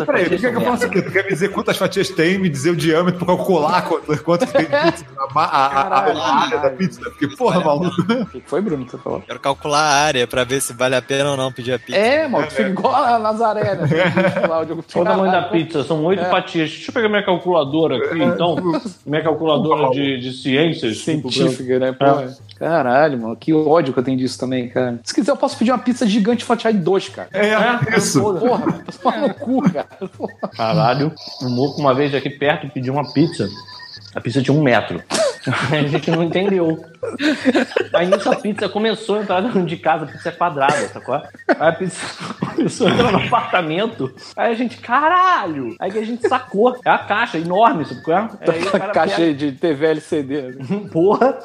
Cara, 0.06 0.24
tu 0.24 0.30
quer 0.30 0.38
que 0.38 0.46
eu 0.46 0.54
são 0.54 0.62
faça 0.62 0.88
o 0.88 0.90
quê? 0.90 1.02
Tu 1.02 1.12
quer 1.12 1.24
me 1.24 1.30
dizer 1.30 1.50
quantas 1.52 1.78
fatias 1.78 2.10
tem, 2.10 2.38
me 2.38 2.50
dizer 2.50 2.72
o 2.72 2.76
diâmetro 2.76 3.26
pra 3.26 3.36
calcular 3.36 3.82
quanto, 3.84 4.24
quanto 4.24 4.48
que 4.48 4.54
tem 4.54 4.66
de 4.66 4.92
pizza, 4.92 5.06
a, 5.36 5.40
a, 5.40 5.82
a, 5.82 6.12
a 6.12 6.44
área 6.44 6.60
da 6.60 6.70
pizza? 6.70 7.02
Porque, 7.02 7.28
porra, 7.28 7.60
maluco. 7.60 8.02
O 8.02 8.26
que 8.26 8.44
foi, 8.46 8.62
Bruno, 8.62 8.86
que 8.86 8.92
você 8.92 8.98
falou? 8.98 9.22
Quero 9.22 9.40
calcular 9.40 9.82
a 9.82 10.04
área 10.04 10.28
pra 10.28 10.44
ver 10.44 10.62
se 10.62 10.74
vale 10.74 10.96
a 10.96 11.02
pena 11.02 11.32
ou 11.32 11.38
não 11.38 11.52
pedir 11.52 11.74
a 11.74 11.80
pizza. 11.80 11.98
É, 11.98 12.28
mano, 12.28 12.48
tu 12.56 12.58
fica 12.64 12.70
igual 12.70 12.96
a 12.96 13.20
Nazaré, 13.20 13.76
né? 13.76 13.88
Lá, 14.48 14.62
o 14.62 14.66
Diogo 14.66 14.84
Qual 14.92 15.04
o 15.04 15.08
tamanho 15.08 15.32
da 15.32 15.42
pizza? 15.44 15.84
São 15.84 16.04
oito 16.06 16.24
fatias. 16.26 16.70
Deixa 16.70 16.90
eu 16.90 16.94
pegar 16.94 17.10
minha 17.10 17.24
calculadora 17.24 17.98
aqui, 17.98 18.24
então. 18.24 18.56
Minha 19.06 19.24
calculadora 19.24 19.90
de, 19.92 20.20
de 20.20 20.34
ciências. 20.34 21.00
Científica, 21.00 21.80
né? 21.80 21.92
Porra. 21.92 22.36
Caralho, 22.58 23.20
mano, 23.20 23.36
que 23.36 23.54
ódio 23.54 23.94
que 23.94 24.00
eu 24.00 24.04
tenho 24.04 24.18
disso 24.18 24.40
também, 24.40 24.70
cara. 24.70 25.00
Se 25.04 25.14
quiser, 25.14 25.32
eu 25.32 25.38
posso 25.38 25.58
pedir 25.58 25.72
uma 25.72 25.78
pizza 25.78 26.08
gigante 26.08 26.46
fatiada 26.46 26.78
em 26.78 26.82
dois, 26.82 27.10
cara. 27.10 27.28
É, 27.34 27.98
isso. 27.98 28.22
Porra, 28.22 28.84
toma 29.02 29.18
no 29.18 29.34
cu, 29.34 29.62
cara. 29.72 29.88
Porra. 30.18 30.34
Caralho. 30.56 31.12
O 31.42 31.50
Moco, 31.50 31.82
uma 31.82 31.94
vez 31.94 32.16
aqui 32.16 32.30
perto, 32.30 32.70
pediu 32.70 32.94
uma 32.94 33.12
pizza. 33.12 33.50
A 34.14 34.22
pizza 34.22 34.42
tinha 34.42 34.58
um 34.58 34.64
metro. 34.64 35.04
a 35.72 35.88
gente 35.88 36.10
não 36.12 36.24
entendeu. 36.24 36.84
Aí 37.94 38.08
nisso 38.08 38.32
a 38.32 38.36
pizza 38.36 38.68
começou 38.68 39.18
a 39.18 39.22
entrar 39.22 39.42
dentro 39.42 39.64
de 39.64 39.78
casa, 39.78 40.06
a 40.06 40.08
pizza 40.08 40.30
é 40.30 40.32
quadrada, 40.32 40.88
sacou? 40.90 41.16
Aí 41.16 41.26
a 41.60 41.72
pizza 41.72 42.02
começou 42.56 42.88
a 42.88 42.92
entrar 42.92 43.12
no 43.12 43.18
apartamento. 43.20 44.12
Aí 44.36 44.52
a 44.52 44.56
gente, 44.56 44.78
caralho! 44.78 45.76
Aí 45.80 45.92
a 45.98 46.04
gente 46.04 46.28
sacou. 46.28 46.76
É 46.84 46.90
a 46.90 46.98
caixa 46.98 47.38
enorme, 47.38 47.86
sacou? 47.86 48.14
Aí 48.16 48.64
o 48.64 48.72
cara 48.72 48.92
Caixa 48.94 49.16
pega- 49.18 49.34
de 49.34 49.52
TV 49.54 49.86
LCD. 49.88 50.42
né? 50.42 50.56
Porra! 50.92 51.38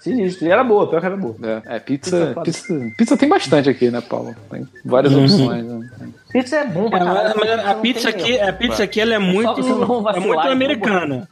Sinistro. 0.00 0.46
E 0.46 0.50
era 0.50 0.64
boa, 0.64 0.88
pior 0.88 1.00
que 1.00 1.06
era 1.06 1.16
boa. 1.16 1.36
É, 1.42 1.76
é, 1.76 1.78
pizza, 1.78 2.10
Pizza 2.12 2.40
é 2.40 2.42
pizza, 2.44 2.94
pizza 2.96 3.16
tem 3.16 3.28
bastante 3.28 3.68
aqui, 3.68 3.90
né, 3.90 4.00
Paulo? 4.00 4.34
Tem 4.50 4.66
várias 4.84 5.14
opções. 5.14 5.64
Né? 5.64 5.88
Pizza 6.32 6.56
é 6.56 6.66
bom 6.66 6.88
pra 6.88 6.98
É, 7.00 7.04
caralho. 7.04 7.34
mas- 7.38 7.50
mas 7.50 7.66
a 7.66 7.74
não 7.74 7.80
pizza 7.82 8.08
aqui, 8.08 8.40
a 8.40 8.52
pizza 8.52 8.82
aqui 8.84 9.00
ela 9.00 9.14
é 9.14 9.18
muito, 9.18 9.60
é 9.60 9.62
muito 9.62 10.16
e 10.16 10.26
não 10.28 10.40
americana. 10.52 11.28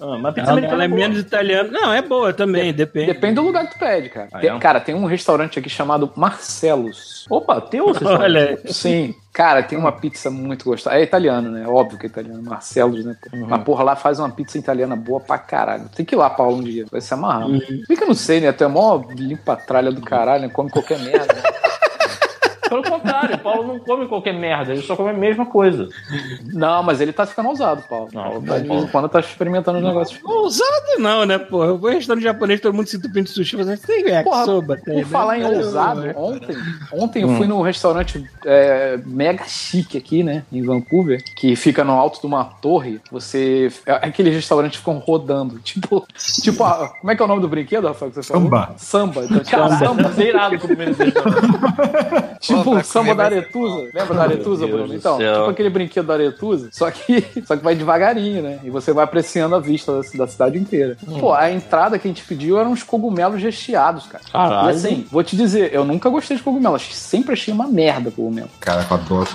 Ah, 0.00 0.18
mas 0.18 0.34
pizza 0.34 0.40
Ela, 0.50 0.52
americana 0.52 0.74
ela 0.74 0.84
é 0.84 0.88
boa. 0.88 1.00
menos 1.00 1.18
italiana. 1.18 1.68
Não, 1.70 1.92
é 1.92 2.02
boa 2.02 2.32
também, 2.32 2.72
depende. 2.72 3.06
Depende 3.06 3.34
do 3.34 3.42
lugar 3.42 3.66
que 3.66 3.74
tu 3.74 3.78
pede, 3.78 4.08
cara. 4.08 4.28
Ah, 4.32 4.38
Tem- 4.40 4.50
é? 4.50 4.58
Cara, 4.58 4.80
tem 4.80 4.94
um 4.94 5.04
restaurante 5.06 5.58
aqui 5.58 5.68
chamado 5.68 6.10
Marcelos. 6.16 7.26
Opa, 7.30 7.60
teu 7.60 7.86
você 7.88 8.04
Olha, 8.06 8.58
Sim, 8.66 9.14
cara, 9.32 9.62
tem 9.62 9.78
uma 9.78 9.92
pizza 9.92 10.30
muito 10.30 10.64
gostosa. 10.64 10.96
É 10.96 11.02
italiano, 11.02 11.50
né? 11.50 11.66
Óbvio 11.66 11.98
que 11.98 12.06
é 12.06 12.08
italiano. 12.08 12.42
Marcelos, 12.42 13.04
né? 13.04 13.16
Uhum. 13.32 13.46
Mas 13.48 13.62
porra, 13.62 13.84
lá 13.84 13.96
faz 13.96 14.18
uma 14.18 14.30
pizza 14.30 14.58
italiana 14.58 14.96
boa 14.96 15.20
pra 15.20 15.38
caralho. 15.38 15.88
Tem 15.94 16.04
que 16.04 16.14
ir 16.14 16.18
lá, 16.18 16.28
Paulo, 16.30 16.56
um 16.56 16.62
dia. 16.62 16.84
Vai 16.90 17.00
se 17.00 17.12
amarrar. 17.14 17.48
Fica, 17.86 18.04
não 18.06 18.14
sei, 18.14 18.40
né? 18.40 18.52
Tu 18.52 18.64
é 18.64 18.68
mó 18.68 19.02
limpa 19.16 19.52
a 19.54 19.56
tralha 19.56 19.90
do 19.92 20.00
caralho, 20.02 20.42
né? 20.42 20.48
Come 20.48 20.70
qualquer 20.70 20.98
merda. 20.98 21.32
né? 21.34 21.42
Pelo 22.72 22.82
contrário, 22.82 23.36
o 23.36 23.38
Paulo 23.38 23.66
não 23.66 23.78
come 23.78 24.06
qualquer 24.06 24.32
merda, 24.32 24.72
ele 24.72 24.80
só 24.82 24.96
come 24.96 25.10
a 25.10 25.12
mesma 25.12 25.44
coisa. 25.44 25.88
Não, 26.52 26.82
mas 26.82 27.00
ele 27.00 27.12
tá 27.12 27.26
ficando 27.26 27.48
ousado, 27.50 27.82
Paulo. 27.88 28.08
Não, 28.14 28.22
Paulo 28.22 28.40
não, 28.40 28.46
tá, 28.46 28.54
de 28.54 28.58
vez 28.60 28.68
Paulo. 28.68 28.84
em 28.84 28.88
quando 28.88 29.08
tá 29.08 29.20
experimentando 29.20 29.78
os 29.78 29.84
negócios. 29.84 30.18
ousado 30.24 30.72
não, 30.98 31.26
né, 31.26 31.38
pô? 31.38 31.64
Eu 31.64 31.76
vou 31.78 31.90
em 31.90 31.96
restaurante 31.96 32.24
japonês, 32.24 32.60
todo 32.60 32.74
mundo 32.74 32.86
se 32.86 32.96
entupindo 32.96 33.24
de 33.24 33.30
sushi, 33.30 33.56
mas 33.56 33.80
tem 33.80 34.06
é, 34.10 34.22
Porra, 34.22 34.44
soba, 34.44 34.76
tem, 34.76 35.02
Por 35.02 35.06
falar 35.10 35.38
em 35.38 35.42
né? 35.42 35.48
ousado, 35.50 36.06
É. 36.06 36.14
ontem, 36.16 36.56
ontem 36.92 37.22
eu 37.22 37.28
fui 37.36 37.46
num 37.46 37.60
restaurante 37.60 38.24
é, 38.46 38.98
mega 39.04 39.44
chique 39.44 39.98
aqui, 39.98 40.22
né, 40.22 40.44
em 40.50 40.62
Vancouver, 40.62 41.22
que 41.36 41.54
fica 41.56 41.84
no 41.84 41.92
alto 41.92 42.20
de 42.20 42.26
uma 42.26 42.44
torre. 42.44 43.00
Você. 43.10 43.70
é, 43.86 43.92
Aqueles 44.06 44.34
restaurantes 44.34 44.78
ficam 44.78 44.98
rodando. 44.98 45.58
Tipo, 45.72 46.06
tipo 46.42 46.62
a- 46.64 46.88
como 47.00 47.10
é 47.10 47.16
que 47.16 47.22
é 47.22 47.24
o 47.24 47.28
nome 47.28 47.40
do 47.40 47.48
brinquedo, 47.48 47.86
Rafael, 47.86 48.10
que 48.10 48.16
você 48.16 48.22
falou? 48.32 48.42
Samba. 48.44 48.74
Samba. 48.76 49.24
Então, 49.24 49.38
tipo, 49.38 49.50
Caralho, 49.50 49.78
samba. 49.78 50.08
zerado 50.12 50.58
com 50.58 50.64
o 50.64 50.68
primeiro 50.68 50.94
restaurante. 50.94 51.42
Tipo 52.40 52.61
Pô, 52.62 52.70
o 52.70 52.74
pra 52.74 52.84
samba 52.84 53.14
da 53.14 53.24
Aretusa. 53.24 53.88
Lembra 53.92 54.14
da 54.14 54.22
Aretusa, 54.22 54.66
Bruno? 54.66 54.94
Então, 54.94 55.18
tipo 55.18 55.50
aquele 55.50 55.70
brinquedo 55.70 56.06
da 56.06 56.14
Aretusa, 56.14 56.68
só 56.72 56.90
que, 56.90 57.24
só 57.46 57.56
que 57.56 57.62
vai 57.62 57.74
devagarinho, 57.74 58.42
né? 58.42 58.58
E 58.62 58.70
você 58.70 58.92
vai 58.92 59.04
apreciando 59.04 59.54
a 59.54 59.60
vista 59.60 59.92
da, 59.92 60.00
da 60.14 60.26
cidade 60.26 60.58
inteira. 60.58 60.96
Pô, 61.20 61.32
a 61.32 61.50
entrada 61.50 61.98
que 61.98 62.06
a 62.06 62.10
gente 62.10 62.24
pediu 62.24 62.58
eram 62.58 62.72
uns 62.72 62.82
cogumelos 62.82 63.42
recheados, 63.42 64.06
cara. 64.06 64.24
Caralho. 64.32 64.68
E 64.68 64.70
assim, 64.70 65.06
vou 65.10 65.22
te 65.22 65.36
dizer, 65.36 65.72
eu 65.72 65.84
nunca 65.84 66.08
gostei 66.08 66.36
de 66.36 66.42
cogumelo. 66.42 66.78
Sempre 66.78 67.32
achei 67.32 67.52
uma 67.52 67.66
merda 67.66 68.10
cogumelo. 68.10 68.48
Caraca, 68.60 68.94
eu 68.94 69.00
adoro. 69.00 69.28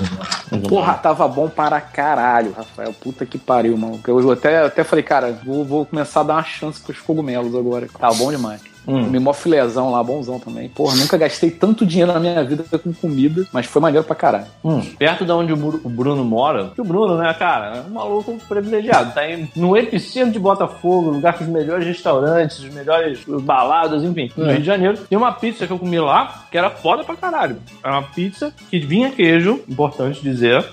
Porra, 0.67 0.93
tava 0.95 1.27
bom 1.27 1.49
para 1.49 1.79
caralho, 1.81 2.53
Rafael. 2.55 2.93
Puta 2.93 3.25
que 3.25 3.37
pariu, 3.37 3.77
mano. 3.77 3.99
Eu 4.07 4.31
até, 4.31 4.65
até 4.65 4.83
falei, 4.83 5.03
cara, 5.03 5.39
vou, 5.45 5.63
vou 5.63 5.85
começar 5.85 6.21
a 6.21 6.23
dar 6.23 6.33
uma 6.35 6.43
chance 6.43 6.79
pros 6.81 6.99
cogumelos 6.99 7.55
agora. 7.55 7.87
Tava 7.99 8.15
bom 8.15 8.31
demais. 8.31 8.61
Hum. 8.87 9.03
Comi 9.05 9.19
mó 9.19 9.33
filézão 9.33 9.91
lá, 9.91 10.01
bonzão 10.03 10.39
também. 10.39 10.69
Porra, 10.69 10.95
nunca 10.95 11.17
gastei 11.17 11.51
tanto 11.51 11.85
dinheiro 11.85 12.13
na 12.13 12.19
minha 12.19 12.43
vida 12.43 12.63
com 12.77 12.93
comida, 12.93 13.45
mas 13.51 13.65
foi 13.65 13.81
maneiro 13.81 14.05
pra 14.05 14.15
caralho. 14.15 14.45
Hum, 14.63 14.81
perto 14.97 15.25
de 15.25 15.31
onde 15.31 15.51
o 15.51 15.57
Bru- 15.57 15.81
o 15.83 15.89
Bruno 15.89 16.23
mora, 16.23 16.71
que 16.73 16.79
o 16.81 16.85
Bruno, 16.85 17.17
né, 17.17 17.33
cara, 17.33 17.77
é 17.77 17.81
um 17.81 17.93
maluco 17.93 18.37
privilegiado. 18.47 19.13
Tá 19.13 19.21
aí 19.21 19.47
no 19.55 19.75
epicentro 19.75 20.31
de 20.31 20.39
Botafogo, 20.39 21.09
lugar 21.09 21.33
com 21.37 21.43
os 21.43 21.49
melhores 21.49 21.85
restaurantes, 21.85 22.59
os 22.59 22.73
melhores 22.73 23.19
baladas, 23.41 24.03
enfim, 24.03 24.31
no 24.37 24.45
É. 24.45 24.51
Rio 24.53 24.59
de 24.61 24.65
Janeiro. 24.65 24.97
Tem 25.09 25.17
uma 25.17 25.31
pizza 25.33 25.67
que 25.67 25.73
eu 25.73 25.79
comi 25.79 25.99
lá 25.99 26.45
que 26.49 26.57
era 26.57 26.69
foda 26.69 27.03
pra 27.03 27.15
caralho. 27.15 27.57
Era 27.83 27.93
uma 27.93 28.03
pizza 28.03 28.53
que 28.69 28.79
vinha 28.79 29.11
queijo, 29.11 29.59
importante 29.67 30.21
dizer. 30.21 30.63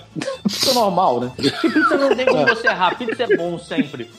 Isso 0.47 0.71
é 0.71 0.75
normal, 0.75 1.21
né? 1.21 1.31
Que 1.61 1.71
pizza 1.71 1.97
não 1.97 2.15
tem 2.15 2.27
como 2.27 2.47
você 2.47 2.69
errar, 2.69 2.97
pizza 2.97 3.23
é 3.25 3.37
bom 3.37 3.59
sempre. 3.59 4.11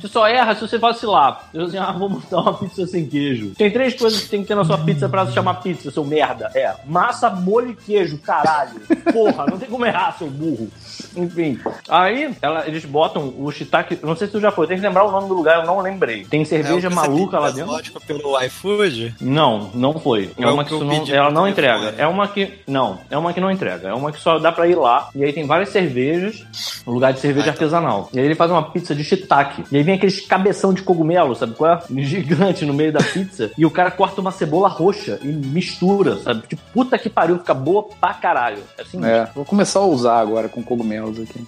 Você 0.00 0.08
só 0.08 0.26
erra 0.26 0.54
se 0.54 0.60
você 0.62 0.78
vacilar. 0.78 1.48
Eu 1.54 1.64
assim, 1.64 1.78
ah, 1.78 1.92
vou 1.92 2.08
montar 2.08 2.40
uma 2.40 2.54
pizza 2.54 2.86
sem 2.86 3.06
queijo. 3.06 3.52
Tem 3.56 3.70
três 3.70 3.94
coisas 3.94 4.22
que 4.22 4.28
tem 4.28 4.42
que 4.42 4.48
ter 4.48 4.54
na 4.54 4.64
sua 4.64 4.78
pizza 4.78 5.08
pra 5.08 5.26
se 5.26 5.32
chamar 5.32 5.54
pizza, 5.54 5.90
seu 5.90 6.04
merda. 6.04 6.50
É 6.54 6.74
massa, 6.86 7.30
molho 7.30 7.70
e 7.70 7.74
queijo, 7.74 8.18
caralho. 8.18 8.80
Porra, 9.12 9.46
não 9.46 9.58
tem 9.58 9.68
como 9.68 9.84
errar, 9.86 10.16
seu 10.18 10.28
burro. 10.28 10.68
Enfim. 11.16 11.58
Aí, 11.88 12.34
ela- 12.40 12.66
eles 12.66 12.84
botam 12.84 13.32
o 13.38 13.50
shiitake. 13.50 13.98
Não 14.02 14.14
sei 14.16 14.26
se 14.26 14.32
tu 14.32 14.40
já 14.40 14.50
foi, 14.52 14.66
tem 14.66 14.76
que 14.76 14.82
lembrar 14.82 15.04
o 15.04 15.10
nome 15.10 15.28
do 15.28 15.34
lugar, 15.34 15.60
eu 15.60 15.66
não 15.66 15.80
lembrei. 15.80 16.24
Tem 16.24 16.44
cerveja 16.44 16.88
É, 16.88 16.90
maluca 16.90 17.38
lá 17.38 17.50
dentro? 17.50 17.72
Vodka 17.72 18.00
pelo 18.00 18.40
iFood? 18.42 19.14
Não, 19.20 19.70
não 19.74 19.98
foi. 19.98 20.30
É 20.38 20.42
É 20.44 20.46
uma 20.48 20.64
que 20.64 20.76
que 20.78 20.84
não, 20.84 21.04
ela 21.08 21.30
não 21.30 21.48
entrega. 21.48 21.94
É 21.98 22.06
uma 22.06 22.28
que. 22.28 22.60
Não, 22.66 22.98
é 23.10 23.16
uma 23.18 23.32
que 23.32 23.40
não 23.40 23.50
entrega. 23.50 23.88
É 23.88 23.94
uma 23.94 24.12
que 24.12 24.20
só 24.20 24.38
dá 24.38 24.52
pra 24.52 24.66
ir 24.68 24.76
lá. 24.76 25.08
E 25.14 25.24
aí 25.24 25.32
tem 25.32 25.39
várias 25.46 25.70
cervejas, 25.70 26.44
um 26.86 26.92
lugar 26.92 27.12
de 27.12 27.20
cerveja 27.20 27.50
Ah, 27.50 27.54
então. 27.54 27.64
artesanal. 27.66 28.08
E 28.12 28.18
aí 28.18 28.24
ele 28.24 28.34
faz 28.34 28.50
uma 28.50 28.62
pizza 28.70 28.94
de 28.94 29.02
shiitake. 29.04 29.64
E 29.70 29.76
aí 29.76 29.82
vem 29.82 29.94
aqueles 29.94 30.20
cabeção 30.26 30.72
de 30.74 30.82
cogumelo, 30.82 31.34
sabe 31.34 31.54
qual 31.54 31.72
é? 31.72 31.80
Gigante 32.02 32.64
no 32.64 32.72
meio 32.74 32.92
da 32.92 33.02
pizza. 33.02 33.50
e 33.56 33.64
o 33.66 33.70
cara 33.70 33.90
corta 33.90 34.20
uma 34.20 34.30
cebola 34.30 34.68
roxa 34.68 35.18
e 35.22 35.26
mistura, 35.28 36.16
sabe? 36.18 36.42
Tipo, 36.46 36.62
puta 36.72 36.98
que 36.98 37.08
pariu, 37.08 37.38
fica 37.38 37.54
boa 37.54 37.84
pra 38.00 38.14
caralho. 38.14 38.62
É 38.78 38.82
assim 38.82 39.04
É, 39.04 39.28
vou 39.34 39.44
começar 39.44 39.80
a 39.80 39.84
usar 39.86 40.18
agora 40.20 40.48
com 40.48 40.62
cogumelos 40.62 41.18
aqui. 41.20 41.44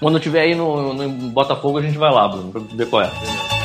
Quando 0.00 0.16
eu 0.16 0.20
tiver 0.20 0.40
aí 0.42 0.54
no, 0.54 0.92
no 0.94 1.08
Botafogo, 1.30 1.78
a 1.78 1.82
gente 1.82 1.98
vai 1.98 2.10
lá, 2.12 2.26
Bruno, 2.28 2.50
pra 2.50 2.60
ver 2.74 2.86
qual 2.88 3.02
é. 3.02 3.61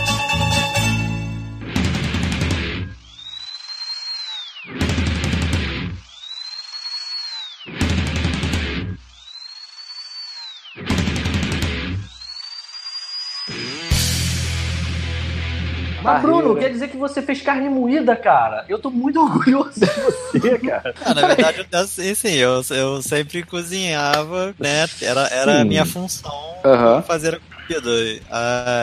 Mas, 16.08 16.22
Bruno, 16.22 16.56
quer 16.56 16.70
dizer 16.70 16.88
que 16.88 16.98
você 16.98 17.22
fez 17.22 17.42
carne 17.42 17.70
moída, 17.70 18.16
cara? 18.16 18.66
Eu 18.68 18.80
tô 18.80 18.90
muito 18.90 19.20
orgulhoso 19.22 19.80
de 19.80 19.86
você, 19.86 20.58
cara. 20.60 20.94
Ah, 21.06 21.14
na 21.14 21.28
verdade, 21.28 21.66
eu- 21.72 21.80
assim, 21.80 22.16
sim, 22.16 22.34
eu, 22.34 22.62
eu 22.72 23.02
sempre 23.02 23.44
cozinhava, 23.44 24.56
né? 24.60 24.86
Era, 25.02 25.28
era 25.28 25.62
a 25.62 25.66
minha 25.66 25.86
função 25.86 26.32
Aham. 26.66 27.02
fazer 27.04 27.36
a 27.36 27.40
comida. 27.40 27.90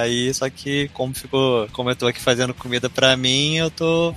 Aí, 0.02 0.32
só 0.34 0.48
que 0.50 0.88
como 0.92 1.14
ficou, 1.14 1.66
como 1.72 1.90
eu 1.90 1.96
tô 1.96 2.06
aqui 2.06 2.20
fazendo 2.20 2.54
comida 2.54 2.88
pra 2.90 3.16
mim, 3.16 3.56
eu 3.56 3.70
tô 3.70 4.14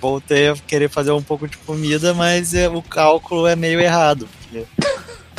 voltei 0.00 0.48
a 0.48 0.54
querer 0.54 0.88
fazer 0.88 1.12
um 1.12 1.22
pouco 1.22 1.48
de 1.48 1.56
comida, 1.58 2.14
mas 2.14 2.54
é, 2.54 2.68
o 2.68 2.82
cálculo 2.82 3.46
é 3.46 3.56
meio 3.56 3.80
errado. 3.80 4.28
porque 4.50 4.66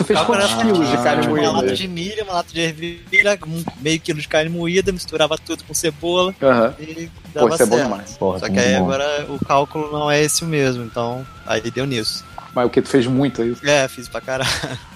Tu 0.03 0.07
fez 0.07 0.19
o 0.19 0.25
cálculo 0.25 0.37
quantos 0.39 0.53
era 0.53 0.63
quilos 0.73 0.89
de 0.89 0.97
carne 1.03 1.21
tipo, 1.23 1.33
Uma 1.33 1.41
lata 1.47 1.57
moída? 1.57 1.75
de 1.75 1.87
milho, 1.87 2.23
uma 2.23 2.33
lata 2.33 2.53
de 2.53 2.59
ervilha, 2.61 3.39
um 3.47 3.63
meio 3.81 3.99
quilo 3.99 4.19
de 4.21 4.27
carne 4.27 4.49
moída, 4.49 4.91
misturava 4.91 5.37
tudo 5.37 5.63
com 5.63 5.73
cebola 5.73 6.33
Aham. 6.41 6.73
e 6.79 7.09
Pô, 7.33 7.39
dava 7.39 7.53
isso 7.55 7.63
é 7.63 7.65
bom 7.65 7.83
demais. 7.83 8.17
Porra, 8.17 8.39
Só 8.39 8.49
que 8.49 8.59
aí 8.59 8.75
agora 8.75 9.25
o 9.29 9.43
cálculo 9.43 9.91
não 9.91 10.09
é 10.11 10.21
esse 10.21 10.45
mesmo, 10.45 10.83
então 10.83 11.25
aí 11.45 11.61
deu 11.71 11.85
nisso. 11.85 12.23
Mas 12.55 12.67
o 12.67 12.69
que 12.69 12.81
tu 12.81 12.89
fez 12.89 13.07
muito 13.07 13.41
aí? 13.41 13.55
É, 13.63 13.87
fiz 13.87 14.07
pra 14.07 14.21
caralho. 14.21 14.49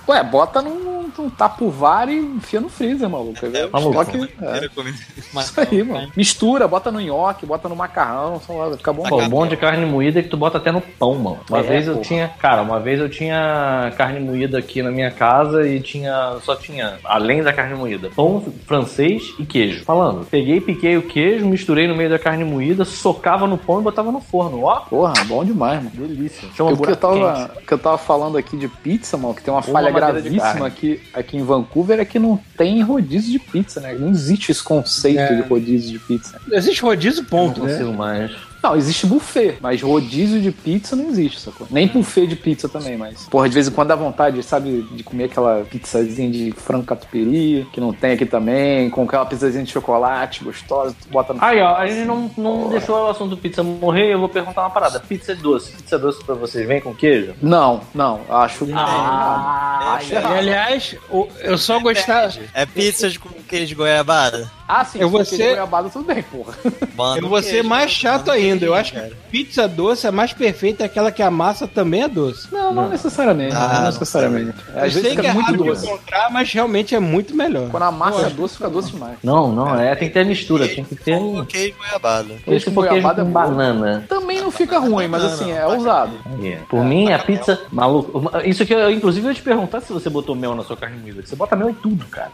Ué, 0.07 0.23
bota 0.23 0.61
num, 0.61 0.86
num 1.17 1.29
tapuvar 1.29 2.09
e 2.09 2.15
enfia 2.17 2.59
no 2.61 2.69
freezer, 2.69 3.09
maluco. 3.09 3.45
É, 3.45 3.49
É, 3.59 3.67
maluco. 3.69 4.01
estoque- 4.01 4.33
é. 4.41 5.39
Isso 5.39 5.59
aí, 5.61 5.83
mano. 5.83 6.11
Mistura, 6.15 6.67
bota 6.67 6.91
no 6.91 6.99
nhoque, 6.99 7.45
bota 7.45 7.67
no 7.69 7.75
macarrão, 7.75 8.39
sei 8.45 8.55
lá, 8.55 8.67
vai 8.69 8.77
ficar 8.77 8.93
bom. 8.93 9.03
Pô, 9.03 9.21
o 9.23 9.29
bom 9.29 9.47
de 9.47 9.57
carne 9.57 9.85
moída 9.85 10.19
é 10.19 10.23
que 10.23 10.29
tu 10.29 10.37
bota 10.37 10.57
até 10.57 10.71
no 10.71 10.81
pão, 10.81 11.15
mano. 11.15 11.39
Uma 11.49 11.59
É, 11.59 11.63
vez 11.63 11.87
eu 11.87 11.93
porra. 11.95 12.05
tinha, 12.05 12.27
cara, 12.39 12.61
uma 12.61 12.79
vez 12.79 12.99
eu 12.99 13.09
tinha 13.09 13.91
carne 13.97 14.19
moída 14.19 14.57
aqui 14.57 14.81
na 14.81 14.91
minha 14.91 15.11
casa 15.11 15.67
e 15.67 15.79
tinha, 15.79 16.37
só 16.43 16.55
tinha, 16.55 16.97
além 17.03 17.43
da 17.43 17.53
carne 17.53 17.75
moída, 17.75 18.09
pão 18.15 18.43
francês 18.65 19.33
e 19.39 19.45
queijo. 19.45 19.83
Falando, 19.85 20.25
peguei, 20.25 20.59
piquei 20.61 20.97
o 20.97 21.01
queijo, 21.03 21.45
misturei 21.45 21.87
no 21.87 21.95
meio 21.95 22.09
da 22.09 22.19
carne 22.19 22.43
moída, 22.43 22.85
socava 22.85 23.47
no 23.47 23.57
pão 23.57 23.79
e 23.79 23.83
botava 23.83 24.11
no 24.11 24.19
forno. 24.21 24.63
Ó, 24.63 24.79
Porra, 24.81 25.13
bom 25.25 25.43
demais, 25.43 25.83
mano. 25.83 25.91
delícia. 25.95 26.47
Chama 26.55 26.71
O 26.71 26.77
que 26.77 26.89
eu, 26.91 26.95
tava, 26.95 27.51
que 27.65 27.73
eu 27.73 27.77
tava 27.79 27.97
falando 27.97 28.37
aqui 28.37 28.57
de 28.57 28.67
pizza, 28.67 29.17
mano, 29.17 29.33
que 29.33 29.41
tem 29.43 29.53
uma, 29.53 29.61
falha 29.61 29.91
gravíssima 29.91 30.69
carne. 30.69 30.99
Aqui, 31.13 31.37
em 31.37 31.43
Vancouver 31.43 31.99
é 31.99 32.05
que 32.05 32.19
não 32.19 32.39
tem 32.57 32.81
rodízio 32.81 33.31
de 33.31 33.39
pizza, 33.39 33.79
né? 33.81 33.93
Não 33.93 34.09
existe 34.09 34.51
esse 34.51 34.63
conceito 34.63 35.19
É. 35.19 35.35
de 35.35 35.41
rodízio 35.47 35.91
de 35.91 35.99
pizza. 35.99 36.39
Existe 36.51 36.81
rodízio, 36.81 37.21
Não 37.23 37.29
ponto, 37.29 37.63
né? 37.63 37.71
consigo 37.73 37.93
mais. 37.93 38.31
Não, 38.67 38.75
existe 38.75 39.05
buffet, 39.05 39.57
mas 39.61 39.81
rodízio 39.81 40.41
de 40.41 40.51
pizza 40.51 40.95
não 40.95 41.07
existe, 41.09 41.39
sacou? 41.39 41.65
Nem 41.71 41.87
buffet 41.87 42.27
de 42.27 42.35
pizza 42.35 42.67
também, 42.67 42.97
mas. 42.97 43.25
Porra, 43.27 43.47
de 43.47 43.53
vez 43.53 43.67
em 43.67 43.71
quando 43.71 43.87
dá 43.87 43.95
vontade, 43.95 44.41
sabe, 44.43 44.81
de 44.91 45.03
comer 45.03 45.25
aquela 45.25 45.63
pizzazinha 45.69 46.29
de 46.29 46.51
frango 46.51 46.85
catupiry, 46.85 47.67
que 47.71 47.79
não 47.79 47.93
tem 47.93 48.11
aqui 48.13 48.25
também, 48.25 48.89
com 48.89 49.03
aquela 49.03 49.25
pizzazinha 49.25 49.63
de 49.63 49.71
chocolate 49.71 50.43
gostosa, 50.43 50.95
tu 51.01 51.07
bota 51.09 51.33
no. 51.33 51.43
Aí, 51.43 51.61
ó, 51.61 51.75
a 51.75 51.87
gente 51.87 52.05
não, 52.05 52.29
não 52.37 52.69
deixou 52.69 53.05
o 53.05 53.09
assunto 53.09 53.37
pizza 53.37 53.63
morrer, 53.63 54.13
eu 54.13 54.19
vou 54.19 54.29
perguntar 54.29 54.61
uma 54.61 54.69
parada. 54.69 54.99
Pizza 54.99 55.33
doce. 55.35 55.71
Pizza 55.71 55.97
doce 55.97 56.23
pra 56.23 56.35
vocês, 56.35 56.67
vem 56.67 56.81
com 56.81 56.93
queijo? 56.93 57.33
Não, 57.41 57.81
não, 57.93 58.19
acho 58.29 58.65
que. 58.65 58.73
Ah, 58.73 59.95
acho 59.97 60.11
E, 60.11 60.15
errado. 60.15 60.33
aliás, 60.33 60.95
eu 61.41 61.57
só 61.57 61.79
gostava. 61.79 62.33
É 62.53 62.65
pizza 62.65 63.09
de 63.09 63.17
com 63.19 63.29
queijo 63.47 63.67
de 63.67 63.75
goiabada? 63.75 64.51
Ah, 64.67 64.83
sim, 64.83 64.99
Eu 64.99 65.09
vou 65.09 65.21
for 65.23 65.29
queijo 65.29 65.43
ser- 65.43 65.49
goiabada, 65.51 65.89
tudo 65.89 66.05
bem, 66.05 66.21
porra. 66.23 66.53
Manda 66.95 67.19
Eu 67.21 67.29
vou 67.29 67.41
ser 67.41 67.51
queijo, 67.51 67.69
mais 67.69 67.83
manda 67.83 67.93
chato 67.93 68.31
ainda. 68.31 68.65
Eu 68.65 68.73
queijo, 68.73 68.73
acho 68.73 68.93
cara. 68.93 69.07
que 69.09 69.15
pizza 69.31 69.67
doce 69.67 70.05
é 70.07 70.11
mais 70.11 70.33
perfeita 70.33 70.83
aquela 70.83 71.11
que 71.11 71.23
a 71.23 71.31
massa 71.31 71.67
também 71.67 72.03
é 72.03 72.07
doce. 72.07 72.47
Não, 72.51 72.73
não 72.73 72.89
necessariamente. 72.89 73.55
Ah, 73.55 73.67
não 73.67 73.73
não 73.79 73.85
necessariamente. 73.85 74.57
Eu 74.73 74.75
Às 74.83 74.93
vezes 74.93 75.01
sei 75.01 75.11
que 75.11 75.21
fica 75.21 75.27
é 75.29 75.33
muito 75.33 75.63
doce. 75.63 75.85
encontrar, 75.85 76.29
mas 76.31 76.51
realmente 76.51 76.93
é 76.95 76.99
muito 76.99 77.33
melhor. 77.35 77.69
Quando 77.69 77.83
a 77.83 77.91
massa 77.91 78.27
é 78.27 78.29
doce, 78.29 78.55
fica 78.55 78.69
doce 78.69 78.91
demais. 78.91 79.17
Não, 79.23 79.51
não, 79.53 79.79
é, 79.79 79.95
tem 79.95 80.07
que 80.09 80.13
ter 80.13 80.25
mistura, 80.25 80.67
tem 80.67 80.83
que 80.83 80.95
ter. 80.95 81.15
Um 81.15 81.45
queijo 81.45 81.75
goiabada. 81.77 82.33
Com 82.33 82.39
queijo 82.51 82.71
goiabada 82.71 83.21
com 83.23 83.29
é 83.29 83.31
bom. 83.33 83.39
banana. 83.39 84.05
Também 84.09 84.41
não 84.41 84.51
fica 84.51 84.79
ruim, 84.79 85.07
mas 85.07 85.23
assim, 85.23 85.51
é 85.51 85.65
ousado. 85.65 86.13
É. 86.43 86.57
Por 86.69 86.83
mim, 86.83 87.11
a 87.13 87.19
pizza. 87.19 87.61
Maluco. 87.71 88.29
Isso 88.43 88.65
que 88.65 88.73
eu, 88.73 88.91
inclusive, 88.91 89.25
eu 89.27 89.31
ia 89.31 89.35
te 89.35 89.41
perguntar 89.41 89.79
se 89.81 89.93
você 89.93 90.09
botou 90.09 90.35
mel 90.35 90.53
na 90.55 90.63
sua 90.63 90.75
carne 90.75 90.97
moída. 90.99 91.21
Você 91.25 91.35
bota 91.35 91.55
mel 91.55 91.69
em 91.69 91.73
tudo, 91.73 92.05
cara. 92.07 92.31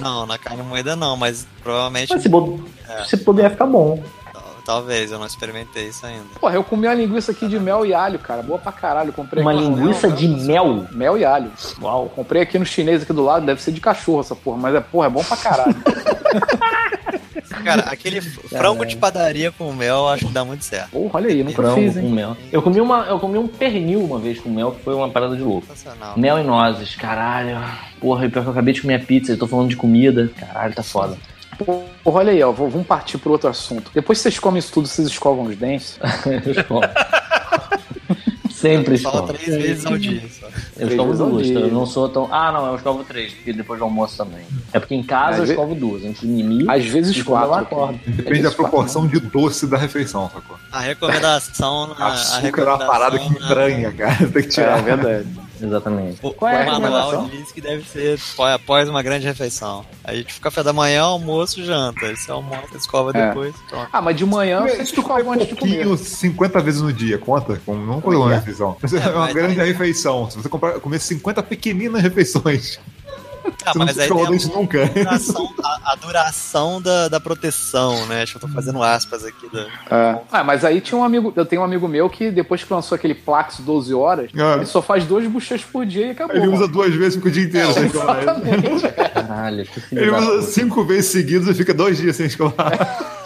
Não, 0.00 0.26
na 0.26 0.38
carne 0.38 0.62
moída 0.62 0.94
não, 0.94 1.16
mas 1.16 1.46
provavelmente. 1.72 2.12
Mas 2.12 2.22
se, 2.22 2.28
bot... 2.28 2.62
se 3.06 3.16
puder, 3.18 3.50
fica 3.50 3.66
bom. 3.66 4.02
tal- 4.32 4.42
Talvez, 4.64 5.10
eu 5.10 5.18
não 5.18 5.26
experimentei 5.26 5.88
isso 5.88 6.06
ainda. 6.06 6.22
Porra, 6.40 6.54
eu 6.54 6.62
comi 6.62 6.86
uma 6.86 6.94
linguiça 6.94 7.32
aqui 7.32 7.48
de 7.48 7.58
mel 7.58 7.84
e 7.84 7.92
alho, 7.92 8.18
cara. 8.18 8.42
Boa 8.42 8.58
pra 8.60 8.70
caralho. 8.70 9.12
Comprei 9.12 9.42
Uma 9.42 9.52
linguiça 9.52 10.06
mel, 10.06 10.16
de 10.16 10.28
mel. 10.28 10.86
Mel 10.92 11.18
e 11.18 11.24
alho. 11.24 11.50
Uau. 11.80 12.08
Comprei 12.14 12.42
aqui 12.42 12.58
no 12.58 12.64
chinês 12.64 13.02
aqui 13.02 13.12
do 13.12 13.24
lado, 13.24 13.44
deve 13.44 13.60
ser 13.60 13.72
de 13.72 13.80
cachorro 13.80 14.20
essa 14.20 14.36
porra, 14.36 14.58
mas 14.58 14.74
é 14.76 14.80
porra, 14.80 15.06
é 15.06 15.10
bom 15.10 15.24
pra 15.24 15.36
caralho. 15.36 15.74
Cara, 17.64 17.82
aquele 17.82 18.20
frango 18.20 18.84
de 18.84 18.96
padaria 18.96 19.52
com 19.52 19.72
mel, 19.72 20.08
acho 20.08 20.26
que 20.26 20.32
dá 20.32 20.44
muito 20.44 20.64
certo. 20.64 20.90
porra, 20.90 21.10
olha 21.14 21.28
aí, 21.28 21.44
nunca 21.44 21.56
Frango 21.62 21.74
fiz, 21.80 21.94
com 21.94 22.00
hein? 22.00 22.10
mel. 22.10 22.36
Eu 22.50 22.60
comi, 22.62 22.80
uma, 22.80 23.04
eu 23.04 23.20
comi 23.20 23.38
um 23.38 23.46
pernil 23.46 24.02
uma 24.02 24.18
vez 24.18 24.40
com 24.40 24.48
mel, 24.50 24.72
que 24.72 24.82
foi 24.82 24.94
uma 24.94 25.08
parada 25.10 25.36
de 25.36 25.42
louco. 25.42 25.66
Mel 26.16 26.38
e 26.40 26.42
nozes, 26.42 26.96
caralho. 26.96 27.60
Porra, 28.00 28.26
e 28.26 28.28
pior 28.30 28.42
que 28.42 28.48
eu 28.48 28.52
acabei 28.52 28.74
de 28.74 28.80
comer 28.80 28.94
a 28.94 28.98
pizza, 29.00 29.32
eu 29.32 29.38
tô 29.38 29.46
falando 29.46 29.68
de 29.68 29.76
comida. 29.76 30.28
Caralho, 30.38 30.74
tá 30.74 30.82
foda. 30.82 31.16
Porra, 31.58 31.84
olha 32.18 32.32
aí, 32.32 32.42
ó. 32.42 32.50
vou- 32.52 32.68
Vamos 32.70 32.86
partir 32.86 33.18
pro 33.18 33.32
outro 33.32 33.48
assunto. 33.48 33.90
Depois 33.94 34.18
que 34.18 34.22
vocês 34.22 34.38
comem 34.38 34.58
isso 34.58 34.72
tudo, 34.72 34.88
vocês 34.88 35.06
escovam 35.08 35.44
os 35.44 35.56
dentes. 35.56 35.98
Eu 36.44 36.52
escovo. 36.52 36.82
Sempre 38.50 38.96
Fala 38.98 39.16
escovo. 39.24 39.32
três 39.32 39.56
vezes 39.62 39.86
ao 39.86 39.98
dia. 39.98 40.22
Só. 40.28 40.46
Eu 40.46 40.52
Três 40.86 40.90
escovo 40.92 41.14
duas, 41.14 41.46
dia. 41.46 41.54
tá? 41.60 41.66
eu 41.66 41.72
não 41.72 41.84
sou 41.84 42.08
tão. 42.08 42.28
Ah, 42.32 42.52
não, 42.52 42.66
eu 42.68 42.76
escovo 42.76 43.02
três, 43.02 43.32
porque 43.34 43.52
depois 43.52 43.78
do 43.80 43.84
almoço 43.84 44.16
também. 44.16 44.44
É 44.72 44.78
porque 44.78 44.94
em 44.94 45.02
casa 45.02 45.32
Às 45.32 45.38
eu 45.40 45.44
ve- 45.46 45.52
escovo 45.52 45.74
duas, 45.74 46.04
antes 46.04 46.20
de 46.20 46.26
mimir. 46.28 46.70
Às 46.70 46.84
vezes 46.86 47.16
e 47.16 47.18
eu 47.20 47.24
quatro. 47.24 47.54
acordo. 47.54 47.98
Depende 48.06 48.42
da 48.42 48.50
proporção 48.52 49.06
de 49.06 49.18
doce 49.18 49.66
da 49.66 49.76
refeição, 49.76 50.30
sacou? 50.32 50.56
A 50.70 50.78
recomendação 50.80 51.92
a 51.98 52.06
Açúcar 52.12 52.62
é 52.62 52.64
uma 52.66 52.78
parada 52.78 53.18
que 53.18 53.24
recomendação 53.24 53.56
na- 53.56 53.68
entranha, 53.68 53.92
cara. 53.92 54.16
Tem 54.30 54.42
que 54.42 54.48
tirar. 54.48 54.78
É 54.78 54.82
verdade. 54.82 55.26
Exatamente. 55.62 56.18
O, 56.22 56.32
Qual 56.32 56.50
é 56.50 56.66
a 56.68 56.76
o 56.76 56.80
manual 56.80 57.26
diz 57.28 57.52
que 57.52 57.60
deve 57.60 57.84
ser 57.88 58.18
pó- 58.36 58.48
após 58.48 58.88
uma 58.88 59.02
grande 59.02 59.26
refeição. 59.26 59.84
Aí, 60.04 60.24
tipo, 60.24 60.40
café 60.40 60.62
da 60.62 60.72
manhã, 60.72 61.02
almoço, 61.02 61.64
janta. 61.64 62.06
Aí 62.06 62.16
você 62.16 62.30
almoça, 62.30 62.76
escova 62.76 63.10
É. 63.14 63.28
depois, 63.28 63.54
pronto. 63.68 63.88
Ah, 63.92 64.00
mas 64.02 64.16
de 64.16 64.24
manhã 64.26 64.62
você 64.62 64.84
Se 64.84 64.92
tu 64.92 65.02
come 65.02 65.20
escova 65.20 65.22
um 65.30 65.32
antes 65.32 65.48
de 65.48 65.54
comer. 65.54 65.84
pouquinho 65.84 65.96
50 65.98 66.60
vezes 66.60 66.80
no 66.82 66.92
dia, 66.92 67.18
conta? 67.18 67.60
Como 67.64 67.84
não 67.86 68.00
coisa 68.00 68.18
uma 68.20 68.34
refeição. 68.34 68.76
Mas 68.82 68.92
É, 68.92 69.08
uma 69.10 69.32
grande 69.32 69.60
aí- 69.60 69.68
refeição. 69.68 70.28
Se 70.30 70.36
você 70.36 70.48
comprar, 70.48 70.80
comer 70.80 70.98
50 70.98 71.42
pequeninas 71.42 72.02
refeições, 72.02 72.78
Ah, 73.64 73.72
mas 73.76 73.98
aí 73.98 74.08
tem 74.08 74.26
a 74.26 74.30
nunca. 74.56 74.86
duração, 74.86 75.54
a, 75.62 75.80
a 75.92 75.94
duração 75.96 76.82
da, 76.82 77.08
da 77.08 77.20
proteção, 77.20 78.06
né? 78.06 78.22
Acho 78.22 78.38
que 78.38 78.44
eu 78.44 78.48
tô 78.48 78.54
fazendo 78.54 78.82
aspas 78.82 79.24
aqui. 79.24 79.48
Da... 79.52 79.66
É. 79.90 80.20
Ah, 80.32 80.44
mas 80.44 80.64
aí 80.64 80.80
tinha 80.80 80.98
um 80.98 81.04
amigo, 81.04 81.32
eu 81.36 81.44
tenho 81.46 81.62
um 81.62 81.64
amigo 81.64 81.86
meu 81.86 82.08
que 82.10 82.30
depois 82.30 82.62
que 82.64 82.72
lançou 82.72 82.96
aquele 82.96 83.14
Plax 83.14 83.60
12 83.60 83.94
horas, 83.94 84.30
Ah. 84.36 84.54
ele 84.56 84.66
só 84.66 84.82
faz 84.82 85.04
dois 85.04 85.26
bochechos 85.28 85.66
por 85.70 85.86
dia 85.86 86.06
e 86.08 86.10
acabou. 86.10 86.36
Ele 86.36 86.46
usa 86.48 86.60
mano. 86.62 86.68
duas 86.72 86.94
vezes 86.94 87.14
fica 87.16 87.28
o 87.28 87.30
dia 87.30 87.44
inteiro 87.44 87.72
sem 87.72 87.86
escovar. 87.86 88.22
Exatamente. 88.22 88.88
Caralho, 89.14 89.64
que 89.66 89.82
Ele 89.96 90.10
usa 90.10 90.42
cinco 90.42 90.84
vezes 90.84 91.10
seguidas 91.10 91.48
e 91.48 91.54
fica 91.54 91.72
dois 91.72 91.96
dias 91.98 92.16
sem 92.16 92.26
escovar. 92.26 92.72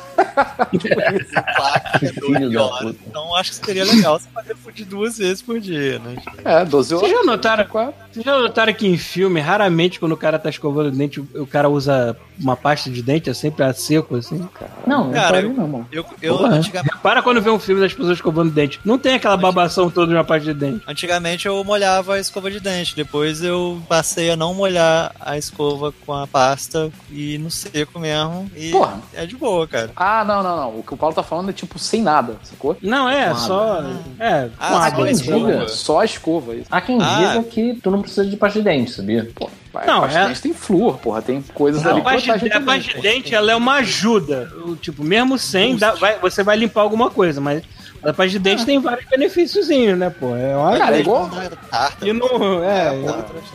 filho 2.00 2.50
da 2.52 2.68
puta. 2.78 2.98
Então 3.06 3.34
acho 3.36 3.50
que 3.52 3.66
seria 3.66 3.84
legal 3.84 4.18
você 4.18 4.28
fazer 4.32 4.56
food 4.56 4.84
duas 4.84 5.18
vezes 5.18 5.42
por 5.42 5.60
dia, 5.60 5.98
né? 5.98 6.16
É, 6.44 6.64
12 6.64 6.94
horas. 6.94 7.08
Vocês 7.08 7.20
já 7.20 7.24
notaram, 7.24 7.66
vocês 8.12 8.24
já 8.24 8.38
notaram 8.38 8.72
que 8.74 8.86
em 8.86 8.96
filme, 8.96 9.40
raramente 9.40 9.98
quando 10.00 10.12
o 10.12 10.16
cara 10.16 10.38
tá 10.38 10.50
escovando 10.50 10.88
o 10.88 10.90
dente, 10.90 11.20
o 11.20 11.46
cara 11.46 11.68
usa 11.68 12.16
uma 12.38 12.54
pasta 12.56 12.90
de 12.90 13.02
dente, 13.02 13.30
é 13.30 13.34
sempre 13.34 13.64
a 13.64 13.72
seco, 13.72 14.16
assim? 14.16 14.46
Não, 14.86 15.04
Não 15.06 15.12
Cara, 15.12 15.34
parei, 15.36 15.48
não, 15.48 15.66
mano. 15.68 15.88
Eu, 15.90 16.04
eu 16.20 16.36
Porra. 16.36 16.56
antigamente, 16.56 16.96
Para 16.98 17.22
quando 17.22 17.40
vê 17.40 17.48
um 17.50 17.58
filme 17.58 17.80
das 17.80 17.94
pessoas 17.94 18.18
escovando 18.18 18.50
dente. 18.50 18.78
Não 18.84 18.98
tem 18.98 19.14
aquela 19.14 19.36
babação 19.38 19.90
toda 19.90 20.08
de 20.08 20.14
uma 20.14 20.24
pasta 20.24 20.52
de 20.52 20.58
dente. 20.58 20.84
antigamente 20.86 21.46
eu 21.46 21.62
molhava 21.64 22.14
a 22.14 22.20
escova 22.20 22.50
de 22.50 22.60
dente. 22.60 22.94
Depois 22.94 23.42
eu 23.42 23.80
passei 23.88 24.30
a 24.30 24.36
não 24.36 24.52
molhar 24.54 25.14
a 25.18 25.38
escova 25.38 25.92
com 26.04 26.12
a 26.12 26.26
pasta 26.26 26.90
e 27.10 27.38
no 27.38 27.50
seco 27.50 27.98
mesmo. 27.98 28.50
E 28.54 28.70
Porra. 28.70 29.00
é 29.14 29.24
de 29.24 29.34
boa, 29.36 29.66
cara. 29.66 29.90
Ah, 29.96 30.05
não, 30.26 30.42
não, 30.42 30.56
não. 30.56 30.68
O 30.78 30.82
que 30.82 30.94
o 30.94 30.96
Paulo 30.96 31.14
tá 31.14 31.22
falando 31.22 31.50
é 31.50 31.52
tipo 31.52 31.78
sem 31.78 32.02
nada, 32.02 32.36
sacou? 32.42 32.76
Não, 32.82 33.08
é, 33.08 33.34
só. 33.34 33.82
É, 34.18 34.48
Ah, 34.58 34.68
com 34.68 34.74
só 34.74 34.82
água. 34.82 35.04
quem 35.04 35.14
escova. 35.14 35.38
diga. 35.52 35.68
Só 35.68 36.00
a 36.00 36.04
escova. 36.04 36.54
Isso. 36.54 36.66
Há 36.70 36.80
quem 36.80 36.98
Ah. 37.00 37.16
diga 37.34 37.42
que 37.44 37.74
tu 37.82 37.90
não 37.90 38.00
precisa 38.02 38.24
de 38.26 38.36
pasta 38.36 38.58
de 38.58 38.64
dente, 38.64 38.90
sabia? 38.92 39.28
Pô, 39.34 39.48
Não, 39.86 40.00
não, 40.00 40.06
é- 40.06 40.32
tem 40.34 40.54
flúor, 40.54 40.96
porra. 40.98 41.20
Tem 41.20 41.42
coisas 41.54 41.82
Não, 41.82 41.90
ali 41.92 42.00
a 42.00 42.04
pasta 42.04 42.32
a 42.34 42.60
pasta 42.60 42.94
de 42.94 43.00
dente 43.02 43.34
ela 43.34 43.52
é 43.52 43.56
uma 43.56 43.74
ajuda. 43.74 44.50
O, 44.64 44.74
Tipo, 44.76 45.02
mesmo 45.04 45.36
sem, 45.38 45.76
dá- 45.76 45.92
vai- 45.92 46.18
você 46.18 46.42
vai 46.42 46.56
limpar 46.56 46.80
alguma 46.82 47.10
coisa, 47.10 47.40
mas 47.40 47.62
a 48.02 48.12
pasta 48.12 48.28
de 48.30 48.38
dente 48.38 48.64
tem 48.64 48.78
vários 48.80 49.06
benefíciozinhos, 49.08 49.98
né, 49.98 50.10
pô? 50.10 50.34
É 50.36 50.56
uma 50.56 50.76
Cara, 50.78 50.96
é 50.96 51.00
igual 51.00 51.30
Tarta. 51.70 52.08
E 52.08 52.12
não. 52.12 52.62
É, 52.64 52.90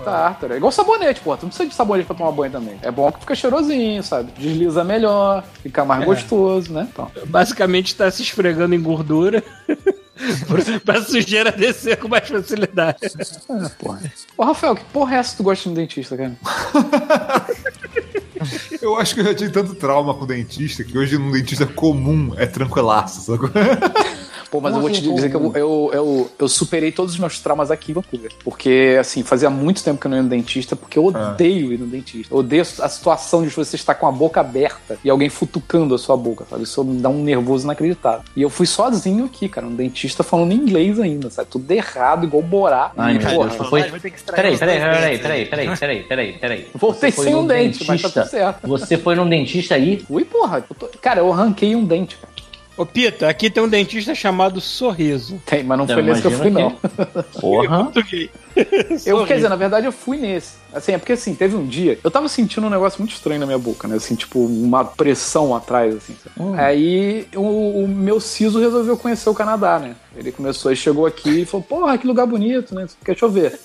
tártaro. 0.03 0.53
É 0.53 0.57
igual 0.57 0.71
sabonete, 0.71 1.21
porra. 1.21 1.37
Tu 1.37 1.43
não 1.43 1.49
precisa 1.49 1.69
de 1.69 1.75
sabonete 1.75 2.07
pra 2.07 2.15
tomar 2.15 2.31
banho 2.31 2.51
também. 2.51 2.77
É 2.81 2.91
bom 2.91 3.11
que 3.11 3.19
fica 3.21 3.35
cheirosinho, 3.35 4.03
sabe? 4.03 4.31
Desliza 4.37 4.83
melhor, 4.83 5.43
fica 5.63 5.85
mais 5.85 6.01
É. 6.01 6.05
gostoso, 6.05 6.73
né? 6.73 6.87
Então. 6.91 7.09
basicamente 7.25 7.95
tá 7.95 8.09
se 8.11 8.21
esfregando 8.23 8.73
em 8.75 8.81
gordura 8.81 9.43
pra 10.85 11.01
sujeira 11.01 11.51
descer 11.51 11.97
com 11.97 12.07
mais 12.07 12.27
facilidade. 12.27 12.97
É, 13.03 13.69
porra. 13.79 14.01
Ô, 14.37 14.43
Rafael, 14.43 14.75
que 14.75 14.83
porra 14.85 15.15
é 15.15 15.19
essa 15.19 15.31
que 15.31 15.37
tu 15.37 15.43
gosta 15.43 15.63
de 15.63 15.69
um 15.69 15.73
dentista, 15.73 16.17
cara? 16.17 16.35
Eu 18.81 18.97
acho 18.97 19.13
que 19.13 19.19
eu 19.21 19.25
já 19.25 19.35
tive 19.35 19.51
tanto 19.51 19.75
trauma 19.75 20.15
com 20.15 20.25
dentista 20.25 20.83
que 20.83 20.97
hoje 20.97 21.15
num 21.15 21.31
dentista 21.31 21.67
comum 21.67 22.33
é 22.35 22.47
tranquilaço, 22.47 23.21
sacou? 23.21 23.51
Pô, 24.51 24.59
mas 24.59 24.73
Como 24.73 24.85
eu 24.85 24.89
vou 24.89 24.91
te 24.91 25.01
dizer 25.01 25.29
que 25.29 25.35
eu, 25.35 25.51
eu, 25.55 25.89
eu, 25.93 26.31
eu 26.37 26.47
superei 26.49 26.91
todos 26.91 27.13
os 27.13 27.19
meus 27.19 27.39
traumas 27.39 27.71
aqui 27.71 27.91
em 27.91 27.95
Vancouver. 27.95 28.31
Porque, 28.43 28.97
assim, 28.99 29.23
fazia 29.23 29.49
muito 29.49 29.81
tempo 29.81 29.97
que 29.99 30.07
eu 30.07 30.09
não 30.11 30.17
ia 30.17 30.23
no 30.23 30.27
dentista, 30.29 30.75
porque 30.75 30.99
eu 30.99 31.09
Ah. 31.15 31.29
odeio 31.31 31.71
ir 31.71 31.77
no 31.79 31.87
dentista. 31.87 32.33
Eu 32.33 32.39
odeio 32.39 32.61
a 32.61 32.89
situação 32.89 33.43
de 33.43 33.49
você 33.49 33.77
estar 33.77 33.95
com 33.95 34.05
a 34.07 34.11
boca 34.11 34.41
aberta 34.41 34.99
e 35.05 35.09
alguém 35.09 35.29
futucando 35.29 35.95
a 35.95 35.97
sua 35.97 36.17
boca, 36.17 36.45
sabe? 36.49 36.63
Isso 36.63 36.83
me 36.83 36.99
dá 36.99 37.07
um 37.07 37.23
nervoso 37.23 37.63
inacreditável. 37.65 38.23
E 38.35 38.41
eu 38.41 38.49
fui 38.49 38.65
sozinho 38.67 39.23
aqui, 39.23 39.47
cara, 39.47 39.65
um 39.65 39.73
dentista 39.73 40.21
falando 40.21 40.51
inglês 40.51 40.99
ainda, 40.99 41.29
sabe? 41.29 41.47
Tudo 41.49 41.71
errado, 41.71 42.25
igual 42.25 42.43
Borá. 42.43 42.91
Ai, 42.97 43.15
E, 43.15 43.19
meu 43.19 43.27
porra, 43.33 43.47
Deus, 43.47 43.57
tu 43.57 43.69
foi. 43.69 43.83
Peraí, 43.83 44.01
peraí, 44.57 44.57
peraí, 44.57 44.57
peraí, 44.57 45.17
né? 45.17 45.17
peraí, 45.17 45.45
peraí, 45.77 46.03
peraí, 46.03 46.33
peraí. 46.39 46.67
Voltei 46.75 47.09
Você 47.09 47.15
foi 47.15 47.25
sem 47.25 47.35
um 47.35 47.47
dente, 47.47 47.85
mas 47.87 48.01
tá 48.01 48.07
dentista? 48.09 48.21
tudo 48.21 48.29
certo. 48.29 48.67
Você 48.67 48.97
foi 48.97 49.15
num 49.15 49.29
dentista 49.29 49.75
aí? 49.75 49.99
Fui, 50.05 50.25
porra. 50.25 50.61
eu 50.69 50.75
tô- 50.75 50.89
Cara, 51.01 51.21
eu 51.21 51.31
arranquei 51.31 51.73
um 51.73 51.85
dente. 51.85 52.17
cara. 52.17 52.31
Ô, 52.78 52.86
Pita, 52.86 53.28
aqui 53.28 53.49
tem 53.49 53.61
um 53.61 53.67
dentista 53.67 54.15
chamado 54.15 54.61
Sorriso. 54.61 55.41
Tem, 55.45 55.63
mas 55.63 55.78
não 55.78 55.86
Então, 55.86 55.95
foi 55.97 56.03
nesse 56.03 56.22
que 56.22 56.28
eu 56.28 56.32
fui, 56.32 56.47
imagina 56.47 56.78
não. 56.82 57.24
Porra. 57.39 57.91
Eu, 59.05 59.26
quer 59.26 59.36
dizer, 59.36 59.49
na 59.49 59.55
verdade 59.55 59.86
eu 59.86 59.91
fui 59.91 60.17
nesse. 60.17 60.61
Assim, 60.74 60.93
é 60.93 60.97
porque 60.97 61.13
assim, 61.13 61.34
teve 61.36 61.55
um 61.55 61.65
dia, 61.65 61.99
eu 62.03 62.09
tava 62.11 62.28
sentindo 62.28 62.67
um 62.67 62.69
negócio 62.69 62.99
muito 63.01 63.13
estranho 63.13 63.39
na 63.39 63.45
minha 63.45 63.57
boca, 63.59 63.88
né? 63.88 63.95
Assim, 63.95 64.15
tipo, 64.15 64.39
uma 64.39 64.84
pressão 64.86 65.55
atrás, 65.55 65.95
assim. 65.95 66.15
Hum. 66.39 66.53
Aí 66.57 67.28
o, 67.36 67.84
o 67.84 67.88
meu 67.88 68.19
siso 68.19 68.59
resolveu 68.59 68.95
conhecer 68.97 69.30
o 69.30 69.34
Canadá, 69.34 69.80
né? 69.80 69.95
Ele 70.15 70.32
começou, 70.32 70.72
ele 70.72 70.76
chegou 70.80 71.05
aqui 71.05 71.41
e 71.41 71.45
falou, 71.45 71.65
porra, 71.65 71.97
que 71.97 72.05
lugar 72.05 72.26
bonito, 72.28 72.76
né? 72.76 72.86
Deixa 73.05 73.26
eu 73.26 73.30
ver. 73.30 73.57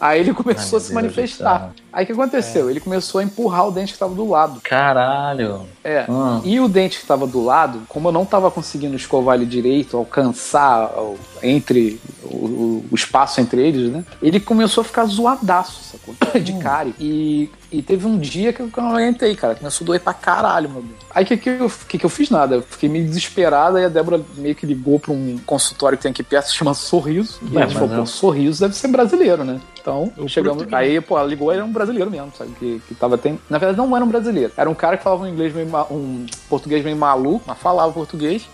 Aí 0.00 0.20
ele 0.20 0.32
começou 0.32 0.78
Ai, 0.78 0.82
a 0.82 0.86
se 0.86 0.88
Deus 0.88 0.88
do 0.88 0.94
manifestar. 0.94 1.72
Aí 1.92 2.04
o 2.04 2.06
que 2.06 2.12
aconteceu? 2.12 2.70
Ele 2.70 2.80
começou 2.80 3.20
a 3.20 3.24
empurrar 3.24 3.68
o 3.68 3.70
dente 3.70 3.92
que 3.92 3.98
tava 3.98 4.14
do 4.14 4.26
lado. 4.28 4.60
Caralho. 4.62 5.66
É. 5.84 6.06
Hum. 6.08 6.40
E 6.44 6.58
o 6.58 6.68
dente 6.68 7.00
que 7.00 7.06
tava 7.06 7.26
do 7.26 7.44
lado, 7.44 7.82
como 7.88 8.08
eu 8.08 8.12
não 8.12 8.24
tava 8.24 8.50
conseguindo 8.50 8.96
escovar 8.96 9.36
ele 9.36 9.44
direito, 9.44 9.96
alcançar 9.96 10.86
o- 10.98 11.18
entre 11.42 12.00
o, 12.22 12.36
o- 12.36 12.84
o 12.90 12.94
espaço 12.94 13.40
entre 13.40 13.60
eles, 13.66 13.92
né? 13.92 14.02
Ele 14.22 14.40
começou 14.40 14.80
a 14.80 14.84
ficar 14.84 15.04
zoadaço, 15.04 15.82
sacou? 15.84 16.14
De 16.52 16.58
cárie. 16.62 16.94
E, 16.98 17.50
e 17.70 17.82
teve 17.82 18.06
um 18.06 18.18
dia 18.18 18.52
que 18.52 18.60
eu 18.60 18.70
não 18.76 18.90
aguentei, 18.96 19.34
cara. 19.34 19.54
Começou 19.54 19.84
a 19.84 19.86
doer 19.86 20.00
pra 20.00 20.12
caralho, 20.14 20.68
meu 20.68 20.82
Deus. 20.82 20.96
Aí 21.14 21.24
o 21.24 21.26
que, 21.26 21.36
que, 21.36 21.50
eu, 21.50 21.72
que, 21.88 21.98
que 21.98 22.06
eu 22.06 22.10
fiz 22.10 22.30
nada? 22.30 22.56
Eu 22.56 22.62
fiquei 22.62 22.88
meio 22.88 23.04
desesperada 23.04 23.80
e 23.80 23.84
a 23.84 23.88
Débora 23.88 24.20
meio 24.36 24.54
que 24.54 24.64
ligou 24.66 24.98
pra 24.98 25.12
um 25.12 25.38
consultório 25.46 25.96
que 25.98 26.02
tem 26.02 26.10
aqui 26.10 26.22
perto, 26.22 26.46
se 26.48 26.54
chama 26.54 26.74
Sorriso. 26.74 27.38
E 27.42 27.56
Ué, 27.56 27.62
a 27.62 27.66
gente 27.66 27.78
falou, 27.78 27.96
pô, 27.96 28.06
Sorriso 28.06 28.60
deve 28.60 28.74
ser 28.76 28.88
brasileiro, 28.88 29.44
né? 29.44 29.60
Então, 29.80 30.12
O 30.16 30.28
chegamos. 30.28 30.66
Aí, 30.72 31.00
pô, 31.00 31.18
ela 31.18 31.26
ligou, 31.26 31.50
era 31.50 31.64
um 31.64 31.72
brasileiro 31.72 32.10
mesmo, 32.10 32.30
sabe? 32.36 32.50
Que, 32.58 32.82
que 32.86 32.94
tava 32.94 33.16
tem... 33.16 33.38
Na 33.48 33.56
verdade, 33.58 33.78
não 33.78 33.96
era 33.96 34.04
um 34.04 34.08
brasileiro. 34.08 34.52
Era 34.56 34.68
um 34.68 34.74
cara 34.74 34.96
que 34.96 35.02
falava 35.02 35.24
um 35.24 35.28
inglês 35.28 35.54
meio 35.54 35.68
ma- 35.68 35.86
um 35.90 36.26
português 36.48 36.84
meio 36.84 36.96
maluco, 36.96 37.44
mas 37.46 37.58
falava 37.58 37.92
português. 37.92 38.46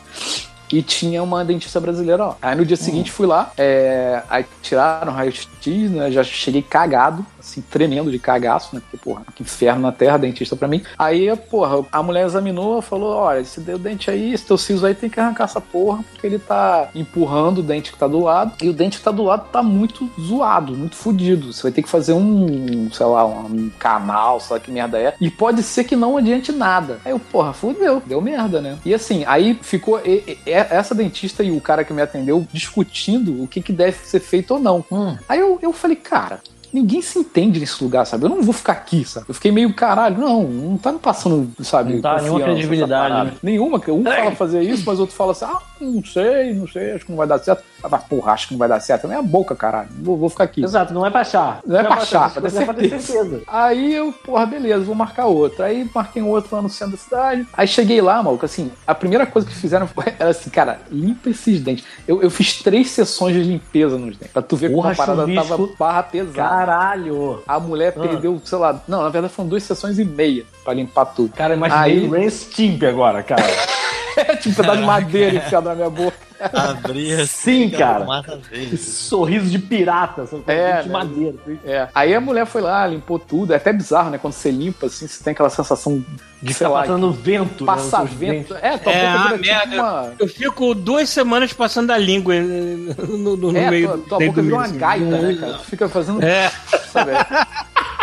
E 0.73 0.83
tinha 0.83 1.23
uma 1.23 1.45
dentista 1.45 1.79
brasileira 1.79 2.25
lá. 2.27 2.37
Aí 2.43 2.57
no 2.57 2.65
dia 2.67 2.77
seguinte 2.77 3.13
fui 3.13 3.25
lá, 3.25 3.53
é, 3.57 4.21
aí 4.29 4.45
tiraram 4.61 5.13
raio-x, 5.13 5.47
né? 5.93 6.11
Já 6.11 6.25
cheguei 6.25 6.61
cagado, 6.61 7.25
assim, 7.57 7.61
tremendo 7.71 8.11
de 8.11 8.19
cagaço, 8.19 8.75
né? 8.75 8.81
Porque, 8.81 8.97
porra, 9.03 9.23
que 9.35 9.43
inferno 9.43 9.83
na 9.83 9.93
terra, 9.93 10.17
dentista 10.19 10.57
pra 10.57 10.69
mim. 10.69 10.83
Aí, 10.99 11.35
porra, 11.51 11.85
a 11.91 12.03
mulher 12.03 12.27
examinou, 12.27 12.81
falou: 12.83 13.15
olha, 13.15 13.41
esse 13.41 13.61
teu 13.61 13.79
dente 13.79 14.11
aí, 14.11 14.33
esse 14.33 14.45
teu 14.45 14.59
siso 14.59 14.85
aí 14.87 14.95
tem 14.95 15.09
que 15.11 15.19
arrancar 15.21 15.45
essa 15.45 15.61
porra, 15.61 16.05
porque 16.13 16.27
ele 16.27 16.39
tá 16.39 16.89
empurrando 16.95 17.59
o 17.59 17.63
dente 17.63 17.93
que 17.93 17.99
tá 17.99 18.07
do 18.07 18.21
lado, 18.21 18.53
e 18.63 18.69
o 18.69 18.73
dente 18.73 18.99
que 18.99 19.05
tá 19.05 19.11
do 19.11 19.23
lado 19.25 19.49
tá 19.51 19.63
muito 19.63 20.09
zoado, 20.21 20.75
muito 20.75 20.97
fudido. 20.97 21.53
Você 21.53 21.63
vai 21.65 21.73
ter 21.73 21.83
que 21.83 21.89
fazer 21.89 22.13
um, 22.13 22.91
sei 22.93 23.07
lá, 23.07 23.25
um 23.27 23.71
canal, 23.79 24.41
sei 24.41 24.55
lá 24.57 24.61
que 24.61 24.71
merda 24.71 24.99
é. 24.99 25.15
E 25.21 25.31
pode 25.31 25.63
ser 25.63 25.85
que 25.85 25.97
não 25.97 26.17
adiante 26.17 26.53
nada. 26.53 26.99
Aí 27.05 27.13
eu, 27.13 27.19
porra, 27.19 27.53
fudeu, 27.53 28.03
deu 28.05 28.21
merda, 28.21 28.61
né? 28.61 28.79
E 28.85 28.93
assim, 28.95 29.25
aí 29.27 29.59
ficou 29.63 30.01
e- 30.05 30.39
e- 30.47 30.51
essa 30.51 30.95
dentista 30.95 31.43
e 31.43 31.51
o 31.51 31.61
cara 31.61 31.85
que 31.85 31.93
me 31.93 32.03
atendeu 32.03 32.47
discutindo 32.53 33.43
o 33.43 33.47
que, 33.49 33.61
que 33.63 33.73
deve 33.73 33.97
ser 34.07 34.21
feito 34.21 34.53
ou 34.55 34.61
não. 34.61 34.85
Aí 35.29 35.39
eu, 35.41 35.59
eu 35.63 35.73
falei, 35.73 35.97
cara. 35.97 36.41
Ninguém 36.77 37.01
se 37.01 37.19
entende 37.19 37.59
nesse 37.59 37.83
lugar, 37.83 38.05
sabe? 38.05 38.27
Eu 38.27 38.29
não 38.29 38.43
vou 38.43 38.53
ficar 38.53 38.75
aqui, 38.75 39.03
sabe? 39.03 39.25
Eu 39.27 39.35
fiquei 39.35 39.51
meio 39.51 39.73
caralho, 39.73 40.19
não, 40.19 40.43
não 40.43 40.77
tá 40.77 40.93
me 40.93 40.99
passando, 40.99 41.51
sabe? 41.65 41.95
Não 41.95 42.03
tá 42.03 42.21
nenhuma 42.21 42.41
credibilidade, 42.43 43.31
né? 43.31 43.37
Nenhuma, 43.43 43.81
que 43.81 43.91
um 43.91 44.05
fala 44.05 44.33
fazer 44.33 44.61
isso, 44.61 44.83
mas 44.85 45.01
outro 45.01 45.17
fala 45.17 45.33
assim, 45.33 45.47
ah, 45.47 45.59
não 45.81 46.05
sei, 46.05 46.55
não 46.55 46.67
sei, 46.67 46.93
acho 46.93 47.05
que 47.05 47.11
não 47.11 47.17
vai 47.19 47.27
dar 47.27 47.39
certo. 47.39 47.63
Ah, 47.83 47.89
mas 47.91 48.03
porra, 48.05 48.33
acho 48.33 48.49
que 48.49 48.55
não 48.55 48.59
vai 48.59 48.69
dar 48.69 48.81
certo. 48.81 49.05
É 49.05 49.09
minha 49.09 49.23
boca, 49.23 49.55
caralho. 49.55 49.89
Vou, 50.01 50.17
vou 50.17 50.29
ficar 50.29 50.45
aqui. 50.45 50.63
Exato, 50.65 50.93
não 50.95 51.05
é 51.07 51.11
pra 51.11 51.21
achar. 51.21 51.61
Não 51.67 51.79
é 51.79 51.85
pra 51.85 51.95
achar, 51.97 52.31
pra 52.33 52.43
ter 52.43 52.57
é 52.57 52.65
pra 52.65 52.75
ter 52.75 52.89
certeza. 52.89 53.13
certeza. 53.13 53.43
Aí 53.47 53.95
eu, 53.95 54.13
porra, 54.13 54.47
beleza, 54.47 54.85
vou 54.85 54.95
marcar 54.95 55.27
outro. 55.27 55.63
Aí 55.63 55.89
marquei 55.95 56.23
um 56.23 56.29
outro 56.29 56.55
lá 56.57 56.63
no 56.63 56.69
centro 56.69 56.93
da 56.93 56.99
cidade. 57.03 57.47
Aí 57.53 57.69
cheguei 57.69 58.01
lá, 58.01 58.23
maluco, 58.23 58.45
assim, 58.45 58.71
a 58.87 58.95
primeira 58.95 59.27
coisa 59.27 59.47
que 59.47 59.55
fizeram 59.55 59.87
foi, 59.87 60.05
era 60.19 60.31
assim, 60.31 60.51
cara, 60.51 60.81
limpa 60.91 61.31
esses 61.31 61.61
dentes. 61.61 61.85
Eu, 62.09 62.23
eu 62.23 62.31
fiz 62.31 62.63
três 62.63 62.91
sessões 62.91 63.35
de 63.35 63.43
limpeza 63.43 63.99
nos 63.99 64.17
dentes. 64.17 64.33
Pra 64.33 64.43
tu 64.43 64.57
ver 64.57 64.69
como 64.71 64.83
Porra, 64.83 64.93
a 64.93 64.97
parada 64.97 65.35
tava 65.35 65.69
barra 65.79 66.03
pesada. 66.03 66.33
Caralho. 66.49 67.43
A 67.47 67.61
mulher 67.61 67.95
Ah. 67.97 68.01
perdeu, 68.01 68.41
sei 68.45 68.59
lá, 68.59 68.81
não, 68.89 69.03
na 69.03 69.09
verdade 69.09 69.33
foram 69.33 69.49
duas 69.49 69.63
sessões 69.63 69.99
e 69.99 70.05
meia 70.05 70.45
pra 70.65 70.75
limpar 70.75 71.05
tudo. 71.07 71.33
Cara, 71.35 71.55
imaginei 71.55 71.99
Aí- 71.99 72.09
o 72.09 72.87
agora, 72.87 73.23
cara. 73.23 73.76
É 74.29 74.37
tipo 74.37 74.51
um 74.51 74.55
pedaço 74.55 74.79
de 74.81 74.87
madeira 74.87 75.37
enfiado 75.37 75.69
na 75.69 75.75
minha 75.75 75.91
boca. 75.91 76.17
Abrir 76.53 77.27
Sim, 77.27 77.65
assim, 77.65 77.71
cara. 77.71 78.05
Vez. 78.51 78.73
Esse 78.75 78.91
sorriso 78.91 79.49
de 79.49 79.59
pirata, 79.59 80.27
sabe? 80.27 80.43
É, 80.49 80.83
de 80.83 80.89
né? 80.89 80.93
madeira. 80.93 81.35
É. 81.65 81.89
Aí 81.95 82.15
a 82.15 82.21
mulher 82.21 82.45
foi 82.47 82.61
lá, 82.61 82.87
limpou 82.87 83.19
tudo. 83.19 83.55
É 83.55 83.57
até 83.57 83.73
bizarro, 83.73 84.11
né? 84.11 84.19
Quando 84.19 84.35
você 84.35 84.51
limpa, 84.51 84.85
assim, 84.87 85.07
você 85.07 85.25
tem 85.25 85.31
aquela 85.33 85.49
sensação 85.49 86.05
de, 86.43 86.53
sei 86.53 86.67
Tá 86.67 86.73
lá, 86.73 86.81
passando 86.83 87.11
vento, 87.13 87.65
né, 87.65 87.73
passar 87.75 88.01
nos 88.03 88.11
seus 88.11 88.21
vento. 88.21 88.55
É, 88.61 88.77
tua 88.77 88.93
É, 88.93 89.07
boca 89.13 89.23
vira 89.23 89.39
tipo 89.39 89.47
merda. 89.47 89.83
uma... 89.83 90.13
Eu 90.19 90.29
fico 90.29 90.75
duas 90.75 91.09
semanas 91.09 91.53
passando 91.55 91.91
a 91.91 91.97
língua 91.97 92.35
eh, 92.35 92.41
no, 92.41 93.17
no- 93.17 93.37
no 93.53 93.57
É, 93.57 93.71
meio 93.71 93.89
tua, 93.89 93.97
do 93.97 94.03
tua 94.03 94.19
boca 94.19 94.43
virou 94.43 94.59
uma 94.59 94.65
assim. 94.67 94.79
gaita, 94.79 95.05
né, 95.07 95.37
cara? 95.41 95.53
Tu 95.55 95.65
fica 95.65 95.89
fazendo. 95.89 96.23
É. 96.23 96.51
Sabe? 96.93 97.13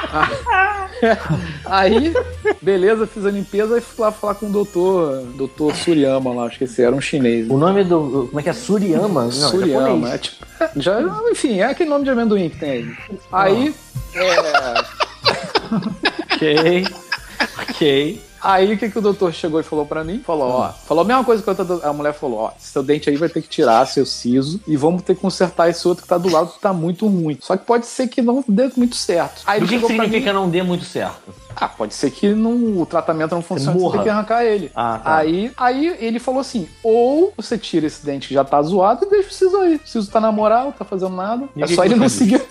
Aí, 1.65 2.13
beleza, 2.61 3.07
fiz 3.07 3.25
a 3.25 3.31
limpeza 3.31 3.77
e 3.77 3.81
fui 3.81 4.05
lá 4.05 4.11
falar 4.11 4.35
com 4.35 4.45
o 4.47 4.51
doutor, 4.51 5.21
doutor 5.35 5.75
Suriyama 5.75 6.33
lá, 6.33 6.47
esqueci, 6.47 6.81
era 6.81 6.95
um 6.95 7.01
chinês. 7.01 7.49
O 7.49 7.57
nome 7.57 7.83
do. 7.83 8.27
Como 8.29 8.39
é 8.39 8.43
que 8.43 8.49
é? 8.49 8.53
Suriyama? 8.53 9.23
Não, 9.23 9.31
Suriyama, 9.31 9.87
é 9.87 9.91
japonês. 9.91 10.21
tipo. 10.21 10.45
Já, 10.77 11.01
enfim, 11.31 11.59
é 11.59 11.65
aquele 11.65 11.89
nome 11.89 12.05
de 12.05 12.11
amendoim 12.11 12.49
que 12.49 12.57
tem 12.57 12.69
aí. 12.71 12.95
Aí. 13.31 13.75
É, 14.15 14.73
Ok. 16.35 16.85
ok. 17.61 18.21
Aí 18.43 18.73
o 18.73 18.77
que, 18.77 18.89
que 18.89 18.97
o 18.99 19.01
doutor 19.01 19.33
chegou 19.33 19.59
e 19.59 19.63
falou 19.63 19.85
pra 19.85 20.03
mim? 20.03 20.19
Falou, 20.19 20.49
ó, 20.49 20.69
falou 20.69 21.03
a 21.03 21.07
mesma 21.07 21.23
coisa 21.23 21.41
que 21.41 21.49
a, 21.49 21.53
outra- 21.57 21.89
a 21.89 21.93
mulher 21.93 22.13
falou, 22.13 22.39
ó, 22.39 22.51
seu 22.59 22.83
dente 22.83 23.09
aí 23.09 23.15
vai 23.15 23.29
ter 23.29 23.41
que 23.41 23.47
tirar 23.47 23.85
seu 23.87 24.05
siso 24.05 24.59
e 24.67 24.75
vamos 24.75 25.01
ter 25.01 25.15
que 25.15 25.21
consertar 25.21 25.69
esse 25.69 25.87
outro 25.87 26.03
que 26.03 26.09
tá 26.09 26.17
do 26.17 26.29
lado 26.29 26.51
que 26.51 26.59
tá 26.59 26.73
muito 26.73 27.07
ruim. 27.07 27.37
Só 27.41 27.55
que 27.55 27.65
pode 27.65 27.85
ser 27.85 28.07
que 28.07 28.21
não 28.21 28.43
dê 28.47 28.69
muito 28.75 28.95
certo. 28.95 29.41
Aí 29.45 29.63
O 29.63 29.67
que, 29.67 29.79
que 29.79 29.85
pra 29.85 29.89
mim, 29.95 30.01
significa 30.01 30.33
não 30.33 30.49
dê 30.49 30.61
muito 30.61 30.83
certo? 30.85 31.33
Ah, 31.55 31.67
pode 31.67 31.93
ser 31.93 32.11
que 32.11 32.33
não, 32.33 32.81
o 32.81 32.85
tratamento 32.85 33.35
não 33.35 33.41
funcione, 33.41 33.77
você 33.77 33.83
morra. 33.83 33.95
tem 33.95 34.03
que 34.03 34.09
arrancar 34.09 34.43
ele. 34.43 34.71
Ah, 34.75 34.99
tá. 35.03 35.15
Aí, 35.17 35.51
aí 35.57 35.97
ele 35.99 36.19
falou 36.19 36.41
assim: 36.41 36.67
ou 36.83 37.33
você 37.35 37.57
tira 37.57 37.87
esse 37.87 38.05
dente 38.05 38.27
que 38.27 38.33
já 38.33 38.43
tá 38.43 38.61
zoado 38.61 39.05
e 39.05 39.09
deixa 39.09 39.29
o 39.29 39.33
siso 39.33 39.57
aí. 39.57 39.75
O 39.75 39.87
siso 39.87 40.11
tá 40.11 40.19
na 40.19 40.31
moral, 40.31 40.73
tá 40.77 40.85
fazendo 40.85 41.15
nada. 41.15 41.47
E 41.55 41.61
é 41.61 41.65
o 41.65 41.67
que 41.67 41.75
só 41.75 41.85
ele 41.85 41.95
não 41.95 42.09
você 42.09 42.17
seguir. 42.17 42.41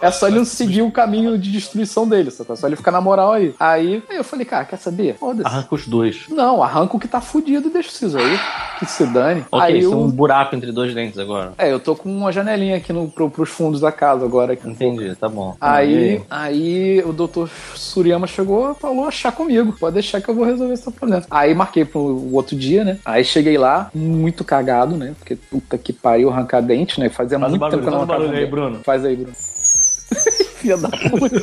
É 0.00 0.10
só 0.10 0.28
ele 0.28 0.38
não 0.38 0.44
seguir 0.44 0.82
o 0.82 0.90
caminho 0.90 1.38
de 1.38 1.50
destruição 1.50 2.08
dele, 2.08 2.30
só, 2.30 2.44
é 2.48 2.56
só 2.56 2.66
ele 2.66 2.76
ficar 2.76 2.90
na 2.90 3.00
moral 3.00 3.32
aí. 3.32 3.54
Aí, 3.58 4.02
aí 4.08 4.16
eu 4.16 4.24
falei, 4.24 4.44
cara, 4.44 4.64
quer 4.64 4.78
saber? 4.78 5.16
Foda-se. 5.16 5.46
Arranca 5.46 5.74
os 5.74 5.86
dois. 5.86 6.24
Não, 6.28 6.62
arranca 6.62 6.96
o 6.96 7.00
que 7.00 7.08
tá 7.08 7.20
fudido 7.20 7.68
e 7.68 7.72
deixa 7.72 7.88
o 7.88 7.92
siso 7.92 8.18
aí. 8.18 8.38
Que 8.78 8.86
se 8.86 9.06
dane. 9.06 9.44
Ok, 9.50 9.66
aí 9.66 9.78
isso 9.78 9.90
é 9.90 9.94
eu. 9.94 10.00
um 10.00 10.10
buraco 10.10 10.54
entre 10.56 10.72
dois 10.72 10.94
dentes 10.94 11.18
agora. 11.18 11.52
É, 11.58 11.70
eu 11.72 11.78
tô 11.78 11.94
com 11.94 12.08
uma 12.10 12.32
janelinha 12.32 12.76
aqui 12.76 12.92
no, 12.92 13.08
pro, 13.08 13.30
pros 13.30 13.50
fundos 13.50 13.80
da 13.80 13.92
casa 13.92 14.24
agora. 14.24 14.54
Aqui. 14.54 14.68
Entendi, 14.68 15.14
tá 15.16 15.28
bom. 15.28 15.56
Aí, 15.60 16.22
aí 16.30 17.02
o 17.04 17.12
doutor 17.12 17.50
Suriyama 17.74 18.26
chegou 18.26 18.49
e 18.50 18.80
falou 18.80 19.06
achar 19.06 19.32
comigo. 19.32 19.74
Pode 19.78 19.94
deixar 19.94 20.20
que 20.20 20.28
eu 20.28 20.34
vou 20.34 20.44
resolver 20.44 20.74
esse 20.74 20.90
problema. 20.90 21.24
Aí 21.30 21.54
marquei 21.54 21.84
pro 21.84 22.32
outro 22.32 22.56
dia, 22.56 22.84
né? 22.84 22.98
Aí 23.04 23.24
cheguei 23.24 23.56
lá, 23.56 23.90
muito 23.94 24.44
cagado, 24.44 24.96
né? 24.96 25.14
Porque 25.18 25.36
puta 25.36 25.78
que 25.78 25.92
pariu 25.92 26.30
arrancar 26.30 26.60
dente, 26.60 26.98
né? 26.98 27.08
Fazia 27.08 27.38
Faz 27.38 27.50
muito 27.50 27.60
barulho, 27.60 27.78
tempo 27.78 27.90
que 27.90 27.94
eu 27.94 28.00
não 28.00 28.06
faz 28.06 28.20
barulho 28.20 28.38
aí. 28.38 28.46
Bruno. 28.46 28.80
Faz 28.84 29.04
aí, 29.04 29.16
Bruno. 29.16 29.34
Filha 30.56 30.76
da 30.76 30.88
puta. 30.88 31.30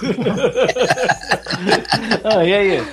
Ah, 2.23 2.45
e 2.45 2.53
aí? 2.53 2.83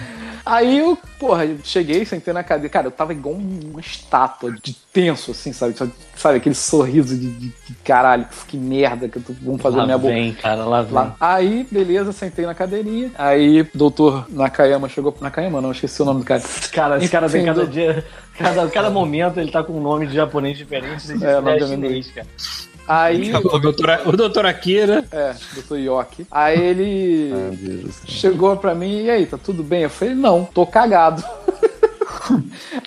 Aí 0.46 0.78
eu, 0.78 0.98
porra, 1.18 1.46
eu 1.46 1.58
cheguei, 1.64 2.04
sentei 2.04 2.34
na 2.34 2.44
cadeira. 2.44 2.68
Cara, 2.68 2.86
eu 2.86 2.90
tava 2.90 3.12
igual 3.14 3.34
uma 3.34 3.80
estátua 3.80 4.52
de 4.52 4.74
tenso, 4.92 5.30
assim, 5.30 5.52
sabe? 5.52 5.74
Sabe 6.16 6.36
aquele 6.36 6.54
sorriso 6.54 7.16
de, 7.16 7.30
de- 7.30 7.48
de 7.48 7.74
caralho, 7.82 8.26
que 8.46 8.56
merda 8.58 9.08
que 9.08 9.16
eu 9.16 9.22
tô, 9.22 9.32
vamos 9.42 9.62
fazer 9.62 9.78
lá 9.78 9.84
minha 9.86 9.96
boca. 9.98 10.12
vem, 10.12 10.34
cara, 10.34 10.64
lá 10.66 10.82
vem. 10.82 10.92
Lá. 10.92 11.16
Aí, 11.18 11.66
beleza, 11.70 12.12
sentei 12.12 12.44
na 12.44 12.54
cadeirinha. 12.54 13.10
Aí, 13.16 13.66
doutor 13.74 14.26
Nakayama 14.28 14.88
chegou. 14.88 15.16
Nakayama, 15.20 15.60
não, 15.62 15.72
esqueci 15.72 16.02
o 16.02 16.04
nome 16.04 16.20
do 16.20 16.26
cara. 16.26 16.42
Cara, 16.72 16.98
esse 16.98 17.08
cara 17.08 17.26
Enfim, 17.26 17.44
cada 17.46 17.66
dia. 17.66 18.04
Cada, 18.36 18.68
cada 18.68 18.90
momento 18.90 19.38
ele 19.40 19.50
tá 19.50 19.62
com 19.62 19.72
um 19.72 19.80
nome 19.80 20.06
de 20.08 20.14
japonês 20.14 20.58
diferente. 20.58 21.10
É, 21.24 21.32
é, 21.32 21.40
nome 21.40 21.58
de 21.58 21.66
chinês, 21.68 22.10
cara. 22.10 22.26
Aí, 22.86 23.32
O 23.34 23.58
doutor, 23.58 24.00
o 24.06 24.12
doutor 24.16 24.46
Akira. 24.46 25.04
é, 25.10 25.34
doutor 25.54 25.78
Yoki. 25.78 26.26
Aí 26.30 26.60
ele 26.60 27.90
chegou 28.06 28.56
pra 28.56 28.74
mim, 28.74 29.04
e 29.04 29.10
aí, 29.10 29.26
tá 29.26 29.38
tudo 29.38 29.62
bem? 29.62 29.82
Eu 29.82 29.90
falei, 29.90 30.14
não, 30.14 30.44
tô 30.44 30.66
cagado. 30.66 31.22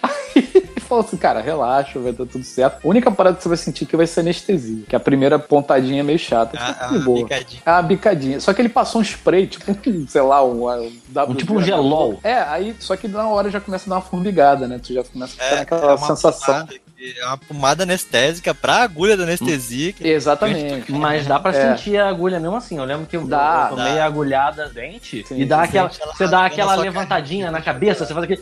Aí 0.02 0.50
ele 0.56 0.80
falou 0.80 1.04
assim, 1.04 1.18
cara, 1.18 1.42
relaxa, 1.42 2.00
vai 2.00 2.12
dar 2.12 2.26
tudo 2.26 2.44
certo. 2.44 2.86
A 2.86 2.88
única 2.90 3.12
parada 3.12 3.36
que 3.38 3.44
você 3.44 3.50
vai 3.50 3.58
sentir 3.58 3.86
que 3.86 3.98
vai 3.98 4.08
ser 4.08 4.22
anestesia, 4.22 4.84
que 4.88 4.96
a 4.96 5.00
primeira 5.00 5.38
pontadinha 5.38 6.00
é 6.00 6.04
meio 6.04 6.20
chata. 6.20 6.58
Ah, 6.60 6.74
tipo, 6.74 6.90
de 6.90 6.96
ah, 6.96 7.00
boa. 7.04 7.24
picadinho. 7.24 7.62
É 7.66 7.72
uma 7.72 7.82
bicadinha. 7.82 8.40
Só 8.40 8.54
que 8.54 8.62
ele 8.62 8.70
passou 8.70 9.02
um 9.02 9.04
spray, 9.04 9.48
tipo, 9.48 9.72
um, 9.72 10.08
sei 10.08 10.22
lá, 10.22 10.44
um, 10.44 10.68
um, 10.70 10.92
Um 11.30 11.36
tipo 11.36 11.56
um 11.56 11.62
gelol. 11.62 12.20
É, 12.24 12.36
aí, 12.36 12.76
só 12.80 12.96
que 12.96 13.08
na 13.08 13.28
hora 13.28 13.50
já 13.50 13.60
começa 13.60 13.86
a 13.88 13.90
dar 13.90 13.96
uma 13.96 14.02
formigada, 14.02 14.68
né? 14.68 14.80
Tu 14.82 14.94
já 14.94 15.04
começa 15.04 15.34
a 15.34 15.44
ficar 15.44 15.56
É, 15.56 15.60
naquela 15.60 15.94
é 15.94 15.98
sensação. 15.98 16.68
É 17.00 17.26
uma 17.26 17.38
pomada 17.38 17.84
anestésica 17.84 18.54
pra 18.56 18.78
agulha 18.84 19.16
da 19.16 19.24
anestesia. 19.24 19.94
que- 19.94 20.08
Exatamente. 20.08 20.92
Mas 20.92 21.28
dá 21.28 21.40
pra 21.40 21.52
É. 21.56 21.76
sentir 21.76 21.98
a 21.98 22.10
agulha 22.10 22.40
mesmo 22.40 22.56
assim. 22.56 22.78
Eu 22.78 22.84
lembro 22.86 23.06
que 23.06 23.16
eu, 23.16 23.26
Dá, 23.28 23.68
eu 23.72 23.78
tomei 23.78 23.94
dá. 23.96 24.04
a 24.04 24.06
agulhada 24.06 24.70
dente 24.70 25.24
Sim, 25.28 25.40
e 25.42 25.46
dá 25.46 25.58
você 25.60 25.64
aquela, 25.78 25.90
você 25.90 26.28
dá 26.28 26.46
aquela 26.46 26.76
levantadinha 26.76 27.52
na 27.52 27.62
cabeça, 27.62 28.06
você 28.06 28.14
faz 28.14 28.24
aquele. 28.24 28.42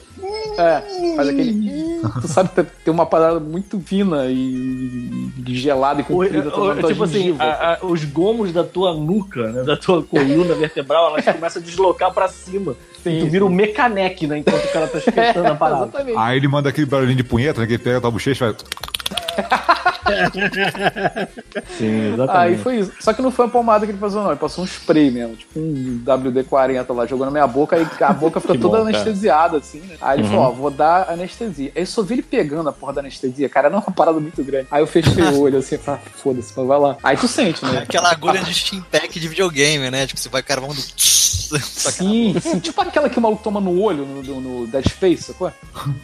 É, 0.58 0.82
faz 1.16 1.28
aquele. 1.30 2.02
tu 2.22 2.28
sabe 2.28 2.50
tem 2.54 2.94
uma 2.94 3.06
parada 3.06 3.40
muito 3.40 3.80
fina 3.80 4.26
e, 4.28 5.32
gelada 5.48 6.00
e 6.00 6.04
o- 6.04 6.06
comprida. 6.06 6.48
o- 6.48 6.52
tua 6.52 6.84
tipo 6.84 7.04
assim, 7.04 7.36
a- 7.40 7.78
a- 7.82 7.86
os 7.86 8.04
gomos 8.06 8.52
da 8.54 8.64
tua 8.64 8.94
nuca, 8.94 9.52
né, 9.52 9.64
da 9.64 9.76
tua 9.76 10.02
coluna 10.04 10.54
vertebral, 10.56 11.10
elas 11.10 11.26
começam 11.26 11.62
a 11.62 11.66
deslocar 11.66 12.14
pra 12.14 12.28
cima. 12.28 12.76
Sim, 13.04 13.18
e 13.18 13.20
tu 13.22 13.28
vira 13.28 13.46
um 13.46 13.50
mecaneque, 13.50 14.26
né? 14.26 14.40
Enquanto 14.40 14.64
o 14.66 14.72
cara 14.72 14.88
tá 14.88 14.98
esquentando 15.00 15.48
a 15.48 15.56
parada. 15.56 15.84
Exatamente. 15.84 16.18
Aí 16.18 16.38
ele 16.38 16.48
manda 16.48 16.70
aquele 16.70 16.88
barulhinho 16.88 17.18
de 17.18 17.24
punheta, 17.24 17.62
né? 17.62 17.68
Que 17.68 17.74
ele 17.74 17.84
pega 17.84 17.98
a 17.98 18.02
tua 18.02 18.10
bochecha 18.10 18.45
e 18.50 19.85
Sim, 21.78 22.16
Aí 22.30 22.58
foi 22.58 22.80
isso. 22.80 22.92
Só 23.00 23.14
que 23.14 23.22
não 23.22 23.32
foi 23.32 23.46
a 23.46 23.50
pomada 23.50 23.86
que 23.86 23.92
ele 23.92 23.98
passou, 24.00 24.24
não. 24.24 24.32
Ele 24.32 24.40
passou 24.40 24.64
um 24.64 24.68
spray 24.68 25.10
mesmo, 25.12 25.36
tipo 25.36 25.60
um 25.60 26.02
WD-40 26.06 26.94
lá, 26.94 27.06
jogou 27.06 27.26
na 27.26 27.32
minha 27.32 27.48
boca, 27.48 27.76
aí 27.76 27.88
a 28.02 28.14
boca 28.14 28.40
ficou 28.40 28.56
Que 28.56 28.62
toda 28.62 28.78
bom, 28.80 28.84
anestesiada, 28.88 29.58
assim, 29.58 29.80
né? 29.80 29.96
Aí 30.02 30.20
ele 30.20 30.24
Uhum. 30.28 30.30
falou, 30.34 30.46
ó, 30.46 30.52
vou 30.52 30.72
dar 30.72 31.10
anestesia. 31.10 31.72
Aí 31.76 31.82
eu 31.84 31.88
só 31.88 32.02
vi 32.02 32.16
ele 32.16 32.24
pegando 32.24 32.70
a 32.70 32.72
porra 32.74 32.94
da 32.94 33.02
anestesia, 33.02 33.50
cara, 33.50 33.68
era 33.68 33.76
uma 33.76 33.82
parada 33.92 34.20
muito 34.20 34.44
grande. 34.44 34.68
Aí 34.72 34.82
eu 34.82 34.88
fechei 34.88 35.24
o 35.24 35.40
olho 35.42 35.58
assim, 35.60 35.78
falei, 35.78 36.02
ah, 36.06 36.10
foda-se, 36.18 36.54
mas 36.56 36.68
vai 36.68 36.80
lá. 36.80 36.98
Aí 37.04 37.18
tu 37.18 37.28
sente, 37.28 37.64
É 37.66 37.68
né? 37.72 37.78
aquela 37.80 38.12
agulha 38.12 38.42
de 38.42 38.54
steampack 38.54 39.20
de 39.20 39.28
videogame, 39.28 39.90
né? 39.92 40.08
Tipo, 40.08 40.20
você 40.20 40.30
vai 40.30 40.42
carvão 40.44 40.70
do. 40.70 40.82
Sim, 41.56 42.36
sim. 42.42 42.60
Tipo 42.60 42.82
aquela 42.82 43.08
que 43.10 43.20
o 43.20 43.22
maluco 43.22 43.44
toma 43.44 43.60
no 43.62 43.80
olho 43.80 44.04
no, 44.06 44.24
no, 44.24 44.42
no 44.42 44.68
Dead 44.68 44.88
Space, 44.90 45.24
sacou? 45.24 45.52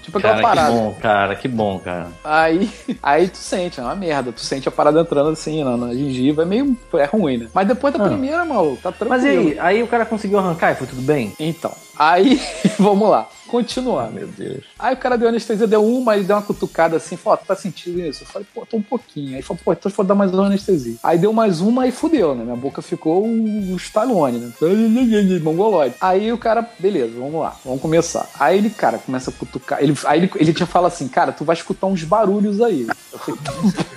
Tipo 0.03 0.19
aquela 0.19 0.35
Cara, 0.35 0.35
que 0.35 0.41
parada. 0.55 0.71
bom, 0.71 0.93
cara, 1.01 1.35
que 1.35 1.47
bom, 1.47 1.79
cara. 1.79 2.07
Aí, 2.23 2.69
aí 3.01 3.27
tu 3.27 3.37
sente, 3.39 3.81
né? 3.81 3.90
Uma 3.91 3.95
merda. 3.99 4.31
Tu 4.31 4.41
sente 4.41 4.67
a 4.67 4.71
parada 4.71 4.99
entrando 5.01 5.29
assim 5.29 5.63
na, 5.63 5.75
na 5.77 5.93
gengiva, 5.93 6.41
é 6.43 6.45
meio. 6.45 6.75
É 6.93 7.05
ruim, 7.05 7.37
né? 7.37 7.47
Mas 7.53 7.67
depois 7.67 7.93
da 7.93 8.03
Ah. 8.03 8.07
primeira, 8.09 8.43
maluco, 8.45 8.77
tá 8.81 8.91
tranquilo. 8.91 9.09
Mas 9.09 9.23
e 9.23 9.27
aí? 9.27 9.59
Aí 9.59 9.83
o 9.83 9.87
cara 9.87 10.05
conseguiu 10.05 10.39
arrancar 10.39 10.71
e 10.71 10.75
foi 10.75 10.87
tudo 10.87 11.01
bem? 11.01 11.33
Então, 11.39 11.71
aí, 11.97 12.41
vamos 12.79 13.09
lá. 13.09 13.29
Continuando. 13.51 14.13
Meu 14.13 14.27
Deus. 14.27 14.63
Aí 14.79 14.93
o 14.93 14.97
cara 14.97 15.17
deu 15.17 15.27
anestesia, 15.27 15.67
deu 15.67 15.85
uma, 15.85 16.15
ele 16.15 16.23
deu 16.23 16.37
uma 16.37 16.41
cutucada 16.41 16.95
assim, 16.95 17.17
falou, 17.17 17.37
ó, 17.37 17.43
tu 17.43 17.47
tá 17.47 17.55
sentindo 17.55 17.99
isso? 17.99 18.23
Eu 18.23 18.27
falei, 18.27 18.47
pô, 18.53 18.65
tô 18.65 18.77
um 18.77 18.81
pouquinho. 18.81 19.35
Aí 19.35 19.41
falou, 19.41 19.61
pô, 19.63 19.73
então 19.73 19.91
vou 19.91 20.05
dar 20.05 20.15
mais 20.15 20.31
uma 20.31 20.45
anestesia. 20.45 20.95
Aí 21.03 21.17
deu 21.17 21.33
mais 21.33 21.59
uma 21.59 21.85
e 21.85 21.91
fudeu, 21.91 22.33
né? 22.33 22.45
Minha 22.45 22.55
boca 22.55 22.81
ficou 22.81 23.27
o 23.27 23.75
Stallone, 23.75 24.39
né? 24.39 24.53
Mongoloide. 25.43 25.95
Aí 25.99 26.31
o 26.31 26.37
cara, 26.37 26.65
beleza, 26.79 27.11
vamos 27.19 27.41
lá, 27.41 27.55
vamos 27.65 27.81
começar. 27.81 28.29
Aí 28.39 28.57
ele, 28.57 28.69
cara, 28.69 28.97
começa 28.97 29.29
a 29.29 29.33
cutucar. 29.33 29.83
Ele, 29.83 29.97
aí 30.05 30.19
ele, 30.21 30.31
ele 30.35 30.53
te 30.53 30.65
fala 30.65 30.87
assim, 30.87 31.09
cara, 31.09 31.33
tu 31.33 31.43
vai 31.43 31.55
escutar 31.55 31.87
uns 31.87 32.05
barulhos 32.05 32.61
aí. 32.61 32.87
Eu 33.11 33.19
falei, 33.19 33.39
tá 33.43 33.51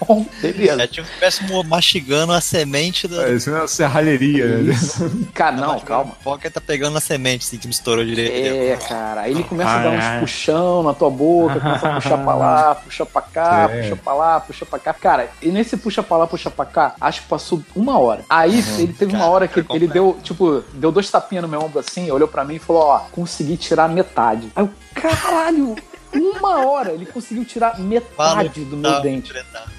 bom, 0.05 0.27
beleza. 0.43 0.83
É 0.83 0.87
tipo 0.89 1.07
se 1.07 1.15
tivesse 1.15 1.45
mastigando 1.69 2.33
a 2.33 2.41
semente 2.41 3.07
do. 3.07 3.21
É, 3.21 3.35
isso 3.35 3.51
é 3.51 3.53
uma 3.53 3.69
serralheria, 3.69 4.59
né? 4.59 4.75
Cara, 5.33 5.57
não, 5.57 5.79
calma. 5.79 6.13
O 6.21 6.25
Pocket 6.25 6.53
tá 6.53 6.61
pegando 6.61 6.99
a 6.99 7.01
semente, 7.01 7.47
assim, 7.47 7.57
que 7.57 7.69
me 7.69 7.73
estourou 7.85 8.05
direito. 8.05 8.33
É, 8.35 8.77
cara. 8.89 9.21
Aí 9.23 9.33
ele 9.33 9.45
começa 9.45 9.71
a 9.71 9.83
dar 9.83 9.91
uns 9.91 10.21
puxão 10.21 10.83
na 10.83 10.95
tua 10.95 11.11
boca, 11.11 11.61
começa 11.61 11.89
a 11.89 11.95
puxar 12.01 12.19
pra 12.19 12.35
lá, 12.35 12.75
puxa 12.77 13.05
pra 13.07 13.23
cá, 13.23 13.69
É. 13.71 13.83
puxa 13.83 13.97
pra 13.97 14.15
lá, 14.15 14.41
puxa 14.41 14.67
pra 14.67 14.79
cá. 14.79 14.95
Cara, 14.95 15.29
e 15.43 15.49
nesse 15.51 15.77
puxa 15.77 16.03
pra 16.03 16.17
lá, 16.17 16.27
puxa 16.27 16.51
pra 16.51 16.65
cá, 16.65 16.95
acho 17.01 17.23
que 17.23 17.29
passou 17.29 17.63
uma 17.77 17.99
hora. 17.99 18.25
Aí 18.29 18.65
ele 18.79 18.93
teve 18.95 19.13
uma 19.13 19.21
Cara, 19.21 19.31
hora 19.31 19.49
que 19.49 19.63
cara, 19.63 19.77
ele 19.77 19.87
deu, 19.87 20.19
tipo, 20.23 20.65
deu 20.73 20.91
dois 20.91 21.11
tapinhas 21.11 21.43
no 21.43 21.49
meu 21.49 21.61
ombro 21.63 21.79
assim, 21.79 22.11
olhou 22.11 22.27
pra 22.27 22.45
mim 22.45 22.55
e 22.55 22.59
falou: 22.59 22.83
Ó, 22.83 22.99
consegui 23.13 23.57
tirar 23.59 23.89
metade. 23.89 24.51
Aí 24.57 24.65
eu, 24.65 24.71
caralho! 24.95 25.77
Uma 26.15 26.67
hora 26.67 26.93
ele 26.93 27.07
conseguiu 27.07 27.45
tirar 27.45 27.79
metade 27.79 28.65
do 28.65 28.77
meu 28.77 28.91
Tá, 28.93 29.01
dente. 29.01 29.33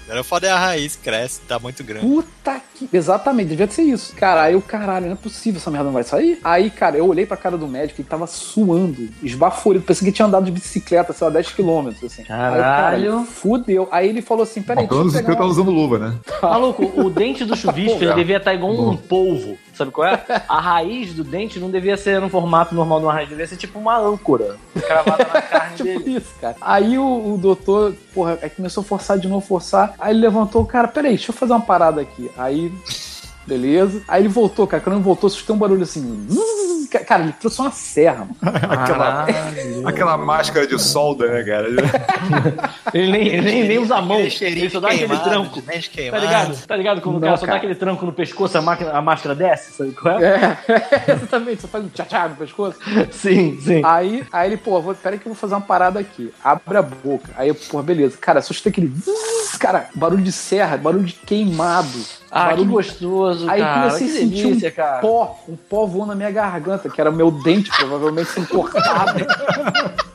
Agora 0.06 0.24
foda 0.24 0.48
é 0.48 0.52
a 0.52 0.58
raiz, 0.58 0.96
cresce, 0.96 1.42
tá 1.42 1.58
muito 1.58 1.84
grande. 1.84 2.06
Puta 2.06 2.62
que. 2.76 2.88
Exatamente, 2.94 3.50
devia 3.50 3.68
ser 3.68 3.84
isso. 3.84 4.16
Cara, 4.16 4.44
aí 4.44 4.54
eu, 4.54 4.62
caralho, 4.62 5.08
não 5.08 5.14
é 5.14 5.16
possível, 5.16 5.60
essa 5.60 5.72
merda 5.72 5.86
não 5.86 5.94
vai 5.94 6.04
sair. 6.04 6.40
Aí, 6.44 6.70
cara, 6.70 6.98
eu 6.98 7.08
olhei 7.08 7.26
pra 7.26 7.36
cara 7.38 7.58
do 7.58 7.68
médico 7.68 8.02
e 8.02 8.04
tava 8.04 8.28
suando, 8.28 9.10
esbaforido. 9.24 9.84
Pensei 9.84 10.06
que 10.08 10.12
tinha 10.12 10.28
andado 10.28 10.46
de 10.46 10.52
bicicleta, 10.52 11.12
sei 11.14 11.26
lá, 11.26 11.34
10 11.34 11.52
km, 11.54 11.90
assim. 12.06 12.24
Caralho. 12.24 12.56
Aí, 12.56 13.12
cara, 13.12 13.26
fudeu. 13.26 13.88
Aí 13.92 14.10
ele 14.10 14.22
falou 14.22 14.44
assim: 14.44 14.62
peraí, 14.62 14.86
deixa 14.88 15.02
eu 15.04 15.10
que 15.12 15.18
eu 15.18 15.22
pegar 15.24 15.36
tava 15.38 15.50
usando 15.50 15.72
luva, 15.72 15.98
né? 15.98 16.16
Maluco, 16.42 16.84
o 17.02 17.10
dente 17.10 17.44
do 17.46 17.56
chuvisco 17.56 17.98
ele 17.98 18.06
Porra. 18.06 18.16
devia 18.16 18.38
estar 18.38 18.54
igual 18.54 18.72
um 18.74 18.96
polvo. 18.98 19.58
Sabe 19.76 19.92
qual 19.92 20.08
é? 20.08 20.24
A 20.48 20.60
raiz 20.62 21.14
do 21.14 21.24
dente 21.24 21.60
não 21.60 21.70
devia 21.70 21.98
ser 21.98 22.22
no 22.22 22.30
formato 22.30 22.74
normal 22.74 23.00
de 23.00 23.06
uma 23.06 23.14
raiz, 23.14 23.28
devia 23.30 23.46
ser 23.46 23.58
tipo 23.58 23.78
uma 23.78 23.98
âncora 23.98 24.56
cravada 24.74 25.26
na 25.26 25.42
carne 25.44 25.76
Tipo 25.78 26.00
dele. 26.00 26.18
isso, 26.18 26.34
cara. 26.40 26.56
Aí 26.62 26.98
o, 26.98 27.34
o 27.34 27.38
doutor, 27.38 27.94
porra, 28.14 28.40
aí 28.42 28.50
começou 28.50 28.82
a 28.82 28.86
forçar 28.86 29.20
de 29.20 29.28
novo, 29.28 29.46
forçar. 29.46 29.94
Aí 30.00 30.14
ele 30.14 30.22
levantou, 30.22 30.66
cara, 30.66 30.88
peraí, 30.88 31.16
deixa 31.16 31.32
eu 31.32 31.36
fazer 31.36 31.52
uma 31.52 31.62
parada 31.62 32.00
aqui. 32.02 32.32
Aí, 32.38 32.72
beleza. 33.46 34.02
Aí 34.08 34.22
ele 34.22 34.30
voltou, 34.30 34.66
cara. 34.66 34.82
Quando 34.82 34.96
ele 34.96 35.04
voltou, 35.04 35.28
escutei 35.28 35.54
um 35.56 35.60
barulho 35.60 35.84
assim. 35.84 36.26
zzz, 36.30 36.40
Cara, 36.88 37.24
ele 37.24 37.34
trouxe 37.34 37.60
uma 37.62 37.72
serra, 37.72 38.26
mano. 38.26 38.38
aquela, 38.70 39.26
aquela 39.86 40.18
máscara 40.18 40.68
de 40.68 40.80
solda, 40.80 41.28
né, 41.28 41.44
cara? 41.44 41.68
Ele 42.94 43.12
nem, 43.12 43.28
ele 43.28 43.42
nem, 43.42 43.68
nem 43.68 43.80
usa 43.80 43.96
a 43.96 44.02
mão, 44.02 44.20
ele 44.20 44.70
só 44.70 44.80
dá 44.80 44.88
aquele 44.88 45.08
queimado, 45.08 45.30
tranco. 45.30 45.62
Tá 45.62 46.18
ligado? 46.18 46.66
Tá 46.66 46.76
ligado? 46.76 47.02
Quando 47.02 47.18
o 47.18 47.20
cara 47.20 47.36
só 47.36 47.46
dá 47.46 47.56
aquele 47.56 47.76
tranco 47.76 48.06
no 48.06 48.14
pescoço, 48.14 48.58
a, 48.58 48.62
máquina, 48.62 48.92
a 48.92 49.02
máscara 49.02 49.36
desce, 49.36 49.74
sabe 49.74 49.92
qual 49.92 50.20
é? 50.20 50.58
É, 50.68 51.12
exatamente. 51.12 51.62
Você 51.62 51.68
faz 51.68 51.84
um 51.84 51.90
tchá-tchá 51.90 52.30
no 52.30 52.36
pescoço. 52.36 52.78
Sim, 53.12 53.60
sim. 53.60 53.82
Aí, 53.84 54.26
aí 54.32 54.50
ele, 54.50 54.58
pô, 54.58 54.80
vou, 54.82 54.94
peraí 54.96 55.20
que 55.20 55.26
eu 55.26 55.34
vou 55.34 55.40
fazer 55.40 55.56
uma 55.56 55.62
parada 55.62 56.00
aqui. 56.00 56.32
Abre 56.44 56.78
a 56.78 56.82
boca. 56.82 57.32
Aí, 57.36 57.50
eu, 57.50 57.56
pô, 57.56 57.82
beleza. 57.82 58.18
Cara, 58.18 58.42
só 58.42 58.52
escutei 58.52 58.72
aquele. 58.72 58.94
Cara, 59.60 59.90
barulho 59.96 60.24
de 60.24 60.32
serra, 60.32 60.78
barulho 60.78 61.06
de 61.06 61.14
queimado. 61.14 62.00
Ah, 62.38 62.50
que 62.50 62.56
barulho 62.56 62.72
gostoso, 62.72 63.50
Aí 63.50 63.62
cara. 63.62 63.80
comecei 63.88 64.08
que 64.08 64.14
a 64.14 64.20
sentir 64.20 64.44
delícia, 64.44 64.70
um 64.70 64.74
cara. 64.74 65.00
pó, 65.02 65.40
um 65.48 65.56
pó 65.56 65.86
voando 65.86 66.08
na 66.08 66.16
minha 66.16 66.32
garganta, 66.32 66.90
que 66.90 67.00
era 67.00 67.10
meu 67.10 67.32
dente, 67.32 67.70
provavelmente 67.72 68.30
sendo 68.30 68.48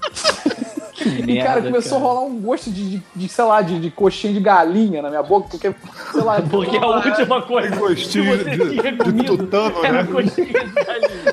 e, 1.26 1.42
cara, 1.42 1.62
começou 1.62 1.98
cara. 1.98 2.10
a 2.10 2.14
rolar 2.14 2.26
um 2.26 2.40
gosto 2.40 2.70
de, 2.70 2.90
de, 2.90 3.02
de, 3.14 3.28
sei 3.28 3.44
lá, 3.44 3.62
de, 3.62 3.80
de 3.80 3.90
coxinha 3.90 4.32
de 4.32 4.40
galinha 4.40 5.02
na 5.02 5.08
minha 5.08 5.22
boca, 5.22 5.48
porque, 5.50 5.74
sei 6.12 6.22
lá... 6.22 6.40
Porque 6.50 6.76
a 6.76 6.86
última 6.86 7.42
coisa 7.42 7.76
Gostinho 7.76 8.38
que 8.38 8.44
você 8.44 9.04
de, 9.04 9.12
de 9.12 9.24
tutano, 9.24 9.84
era 9.84 10.02
né? 10.02 10.12
coxinha 10.12 10.46
de 10.46 10.52
galinha. 10.52 11.30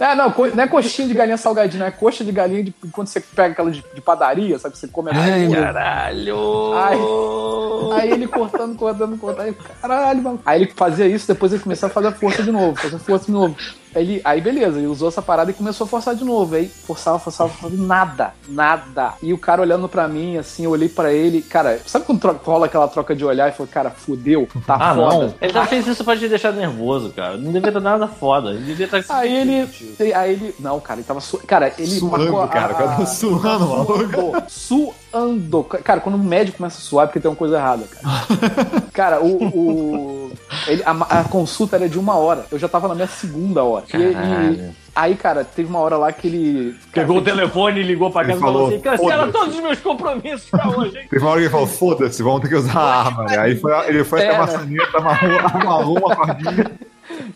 É, 0.00 0.14
não, 0.14 0.34
não 0.54 0.64
é 0.64 0.66
coxinha 0.66 1.08
de 1.08 1.14
galinha 1.14 1.36
salgadinha, 1.36 1.80
não 1.80 1.86
é 1.86 1.90
coxa 1.90 2.24
de 2.24 2.32
galinha 2.32 2.64
de 2.64 2.74
quando 2.92 3.08
você 3.08 3.20
pega 3.20 3.52
aquela 3.52 3.70
de, 3.70 3.84
de 3.94 4.00
padaria, 4.00 4.58
sabe? 4.58 4.76
Você 4.76 4.88
come 4.88 5.10
a 5.10 5.14
Caralho! 5.50 6.72
Ai. 6.74 8.00
Aí 8.00 8.10
ele 8.10 8.26
cortando, 8.26 8.76
cortando, 8.76 9.18
cortando. 9.18 9.46
Aí, 9.46 9.56
caralho, 9.80 10.22
mano. 10.22 10.40
Aí 10.44 10.62
ele 10.62 10.72
fazia 10.74 11.06
isso, 11.06 11.26
depois 11.26 11.52
ele 11.52 11.62
começou 11.62 11.88
a 11.88 11.90
fazer 11.90 12.12
força 12.12 12.42
de 12.42 12.52
novo, 12.52 12.76
fazer 12.76 12.98
força 12.98 13.26
de 13.26 13.32
novo. 13.32 13.56
Aí, 13.94 14.02
ele, 14.02 14.20
aí 14.24 14.40
beleza, 14.40 14.78
ele 14.78 14.86
usou 14.86 15.08
essa 15.08 15.20
parada 15.20 15.50
e 15.50 15.54
começou 15.54 15.84
a 15.84 15.88
forçar 15.88 16.14
de 16.14 16.24
novo. 16.24 16.54
Aí 16.54 16.68
forçava, 16.68 17.18
forçava, 17.18 17.50
forçava, 17.50 17.82
nada, 17.82 18.32
nada. 18.48 18.89
E 19.22 19.32
o 19.32 19.38
cara 19.38 19.62
olhando 19.62 19.88
pra 19.88 20.06
mim, 20.08 20.36
assim, 20.36 20.64
eu 20.64 20.70
olhei 20.70 20.88
pra 20.88 21.12
ele. 21.12 21.42
Cara, 21.42 21.80
sabe 21.86 22.04
quando 22.04 22.24
rola 22.44 22.66
aquela 22.66 22.88
troca 22.88 23.14
de 23.14 23.24
olhar 23.24 23.48
e 23.48 23.52
falou, 23.52 23.68
cara, 23.72 23.90
fudeu, 23.90 24.48
tá 24.66 24.74
Ah, 24.74 24.94
foda. 24.94 25.14
não. 25.26 25.34
Ele 25.40 25.52
tá 25.52 25.66
fez 25.66 25.86
isso 25.86 26.04
pra 26.04 26.16
te 26.16 26.28
deixar 26.28 26.52
nervoso, 26.52 27.10
cara. 27.10 27.36
Não 27.36 27.52
devia 27.52 27.68
estar 27.68 27.80
nada 27.80 28.06
foda. 28.08 28.50
Ele 28.50 28.64
devia 28.64 28.86
estar. 28.86 29.02
Aí 29.08 29.34
ele, 29.36 29.68
aí 30.14 30.32
ele, 30.32 30.54
não, 30.58 30.78
cara, 30.80 31.00
ele 31.00 31.06
tava 31.06 31.20
su... 31.20 31.38
cara, 31.46 31.72
ele 31.78 31.86
Suando, 31.98 32.38
a- 32.40 32.48
cara, 32.48 32.72
o 32.72 32.76
cara 32.76 32.96
tá 32.96 33.06
suando, 33.06 33.66
maluco. 33.66 34.42
Suando, 34.48 34.94
suando. 35.10 35.64
Cara, 35.64 36.00
quando 36.00 36.14
o 36.14 36.18
médico 36.18 36.58
começa 36.58 36.78
a 36.78 36.80
suar, 36.82 37.04
é 37.04 37.06
porque 37.06 37.20
tem 37.20 37.30
uma 37.30 37.36
coisa 37.36 37.56
errada, 37.56 37.84
cara. 37.84 38.82
cara, 38.92 39.20
o, 39.22 39.44
o 39.44 40.32
ele- 40.66 40.82
a, 40.84 41.20
a 41.20 41.24
consulta 41.24 41.76
era 41.76 41.88
de 41.88 41.98
uma 41.98 42.16
hora. 42.16 42.46
Eu 42.50 42.58
já 42.58 42.68
tava 42.68 42.88
na 42.88 42.94
minha 42.94 43.06
segunda 43.06 43.62
hora. 43.64 43.84
E- 43.94 43.96
E. 43.96 44.70
aí, 44.94 45.14
cara, 45.14 45.44
teve 45.44 45.68
uma 45.68 45.78
hora 45.80 45.96
lá 45.96 46.12
que 46.12 46.26
ele 46.28 46.76
Pegou 46.92 47.18
o 47.18 47.22
telefone, 47.22 47.82
ligou 47.82 48.10
pra 48.10 48.24
casa 48.24 48.36
e 48.36 48.40
falou 48.40 48.54
falou, 48.54 48.68
assim: 48.68 48.80
cancela 48.80 49.28
todos 49.32 49.54
os 49.54 49.60
meus 49.60 49.80
compromissos 49.80 50.50
pra 50.50 50.68
hoje, 50.68 50.98
hein? 50.98 51.06
Teve 51.10 51.22
uma 51.24 51.30
hora 51.30 51.40
que 51.40 51.44
ele 51.46 51.52
falou, 51.52 51.66
foda-se, 51.66 52.22
vamos 52.22 52.40
ter 52.42 52.48
que 52.48 52.54
usar 52.54 52.78
a 52.78 53.00
arma, 53.04 53.24
né? 53.24 53.38
Aí 53.38 53.56
foi, 53.56 53.72
ele 53.88 54.04
foi 54.04 54.20
até 54.20 54.28
É, 54.28 54.30
a 54.30 54.32
né? 54.32 54.38
maçaneta, 54.38 54.98
amarrou, 54.98 55.38
amarrou 55.60 55.98
uma 55.98 56.16
fardinha. 56.16 56.70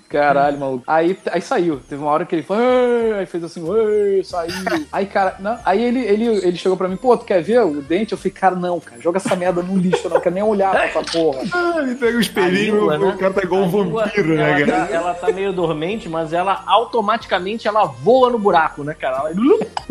Caralho, 0.09 0.59
maluco. 0.59 0.85
Aí, 0.87 1.19
aí 1.31 1.41
saiu. 1.41 1.81
Teve 1.89 2.03
uma 2.03 2.11
hora 2.11 2.25
que 2.25 2.35
ele 2.35 2.43
foi. 2.43 3.13
Aí 3.19 3.27
fez 3.27 3.45
assim, 3.45 3.63
saiu. 4.23 4.55
Aí, 4.93 5.07
cara, 5.07 5.37
não. 5.41 5.59
Aí 5.65 5.83
ele, 5.83 6.01
ele, 6.01 6.27
ele 6.27 6.57
chegou 6.57 6.77
pra 6.77 6.89
mim, 6.89 6.97
pô, 6.97 7.17
tu 7.17 7.25
quer 7.25 7.43
ver 7.43 7.63
o 7.63 7.83
dente? 7.83 8.13
Eu 8.13 8.19
falei, 8.19 8.33
cara, 8.33 8.55
não, 8.55 8.81
cara, 8.81 9.01
joga 9.01 9.19
essa 9.19 9.35
merda 9.35 9.63
no 9.63 9.77
lixo, 9.77 10.07
eu 10.07 10.11
não 10.11 10.21
quero 10.21 10.35
nem 10.35 10.45
olhar 10.45 10.71
pra 10.71 10.85
essa 10.87 11.03
porra. 11.03 11.43
Ah, 11.53 11.79
ele 11.83 11.95
pega 11.95 12.17
o 12.17 12.21
espelhinho, 12.21 12.87
o 12.87 12.99
né? 12.99 13.17
cara 13.19 13.33
tá 13.33 13.43
igual 13.43 13.63
um 13.63 13.69
vampiro, 13.69 14.35
né, 14.35 14.63
ela, 14.63 14.67
cara? 14.67 14.87
tá, 14.87 14.95
ela 14.95 15.15
tá 15.15 15.33
meio 15.33 15.53
dormente, 15.53 16.09
mas 16.09 16.33
ela 16.33 16.63
automaticamente 16.67 17.67
ela 17.67 17.85
voa 17.85 18.31
no 18.31 18.39
buraco, 18.39 18.85
né, 18.85 18.95
cara? 18.95 19.19
Ela 19.19 19.31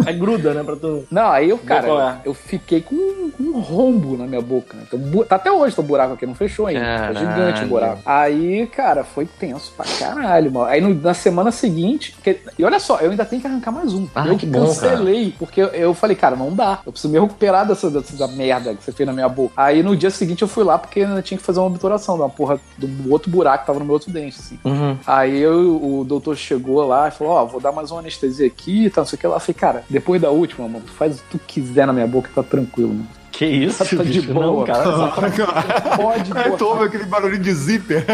aí 0.05 0.13
gruda, 0.13 0.53
né, 0.53 0.63
pra 0.63 0.75
tu. 0.75 1.05
Não, 1.09 1.31
aí 1.31 1.49
eu, 1.49 1.57
qual 1.57 1.79
é? 1.79 1.81
cara, 1.81 2.21
eu 2.25 2.33
fiquei 2.33 2.81
com, 2.81 3.31
com 3.31 3.43
um 3.43 3.59
rombo 3.59 4.17
na 4.17 4.25
minha 4.25 4.41
boca, 4.41 4.75
né? 4.75 4.83
Então, 4.87 5.23
tá 5.25 5.35
até 5.35 5.51
hoje 5.51 5.75
o 5.77 5.83
buraco 5.83 6.13
aqui, 6.13 6.25
não 6.25 6.35
fechou 6.35 6.67
ainda. 6.67 6.81
Tá 6.81 7.13
gigante 7.13 7.63
o 7.63 7.67
buraco. 7.67 8.01
Aí, 8.05 8.67
cara, 8.67 9.03
foi 9.03 9.25
tenso 9.25 9.62
pra 9.69 9.85
caralho, 9.99 10.51
mano. 10.51 10.65
Aí 10.65 10.81
no- 10.81 10.93
na 10.93 11.13
semana 11.13 11.51
seguinte, 11.51 12.11
porque- 12.13 12.39
e 12.57 12.63
olha 12.63 12.79
só, 12.79 12.97
eu 12.99 13.11
ainda 13.11 13.25
tenho 13.25 13.41
que 13.41 13.47
arrancar 13.47 13.71
mais 13.71 13.93
um. 13.93 14.07
Ah, 14.15 14.27
eu 14.27 14.37
que 14.37 14.45
bom, 14.45 14.65
cancelei, 14.65 15.33
porque 15.37 15.61
eu, 15.61 15.67
eu 15.67 15.93
falei, 15.93 16.15
cara, 16.15 16.35
não 16.35 16.53
dá. 16.53 16.79
Eu 16.85 16.91
preciso 16.91 17.11
me 17.13 17.19
recuperar 17.19 17.67
dessa, 17.67 17.89
dessa 17.89 18.27
merda 18.27 18.73
que 18.75 18.83
você 18.83 18.91
fez 18.91 19.05
na 19.07 19.13
minha 19.13 19.29
boca. 19.29 19.53
Aí 19.57 19.81
no 19.83 19.95
dia 19.95 20.09
seguinte 20.09 20.41
eu 20.41 20.47
fui 20.47 20.63
lá 20.63 20.77
porque 20.77 21.01
ainda 21.01 21.21
tinha 21.21 21.37
que 21.37 21.43
fazer 21.43 21.59
uma 21.59 21.67
obturação 21.67 22.17
da 22.17 22.27
porra 22.29 22.59
do 22.77 23.11
outro 23.11 23.29
buraco 23.31 23.59
que 23.61 23.67
tava 23.67 23.79
no 23.79 23.85
meu 23.85 23.93
outro 23.93 24.11
dente, 24.11 24.37
assim. 24.39 24.59
Uhum. 24.63 24.97
Aí 25.05 25.39
eu- 25.39 25.99
o 25.99 26.03
doutor 26.03 26.35
chegou 26.37 26.85
lá 26.85 27.07
e 27.07 27.11
falou: 27.11 27.33
Ó, 27.33 27.45
vou 27.45 27.59
dar 27.61 27.71
mais 27.71 27.91
uma 27.91 27.99
anestesia 27.99 28.47
aqui 28.47 28.85
e 28.85 28.89
tal, 28.89 29.03
não 29.03 29.09
sei 29.09 29.17
o 29.17 29.19
que 29.19 29.27
lá. 29.27 29.35
Eu 29.35 29.39
falei, 29.39 29.53
cara, 29.53 29.83
depois 29.89 30.21
da 30.21 30.29
última, 30.29 30.67
mano, 30.67 30.85
faz 30.87 31.19
o 31.19 31.23
que 31.23 31.29
tu 31.31 31.39
quiser 31.45 31.87
na 31.87 31.93
minha 31.93 32.07
boca, 32.07 32.29
tá 32.33 32.43
tranquilo, 32.43 32.89
mano. 32.89 33.07
Que 33.33 33.45
isso, 33.45 33.83
Tá 33.83 33.85
de 34.03 34.21
bicho? 34.21 34.33
boa. 34.33 34.45
Não, 34.45 34.63
cara. 34.63 34.83
Pode 35.97 36.31
Aí 36.37 36.51
tu 36.55 36.65
ouve 36.65 36.77
botar, 36.79 36.85
aquele 36.85 37.03
barulhinho 37.05 37.41
de 37.43 37.53
zíper. 37.53 38.05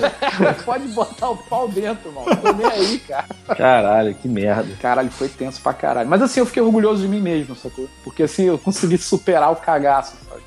pode 0.64 0.88
botar 0.88 1.30
o 1.30 1.36
pau 1.36 1.68
dentro, 1.68 2.10
mano. 2.12 2.34
Tô 2.36 2.52
nem 2.52 2.66
aí, 2.66 2.98
cara. 3.00 3.26
Caralho, 3.56 4.14
que 4.14 4.26
merda. 4.26 4.74
Caralho, 4.80 5.10
foi 5.10 5.28
tenso 5.28 5.60
pra 5.60 5.74
caralho. 5.74 6.08
Mas 6.08 6.22
assim, 6.22 6.40
eu 6.40 6.46
fiquei 6.46 6.62
orgulhoso 6.62 7.02
de 7.02 7.08
mim 7.08 7.20
mesmo, 7.20 7.54
sacou? 7.54 7.88
Porque 8.02 8.22
assim, 8.22 8.44
eu 8.44 8.58
consegui 8.58 8.96
superar 8.98 9.52
o 9.52 9.56
cagaço, 9.56 10.14
sabe? 10.28 10.42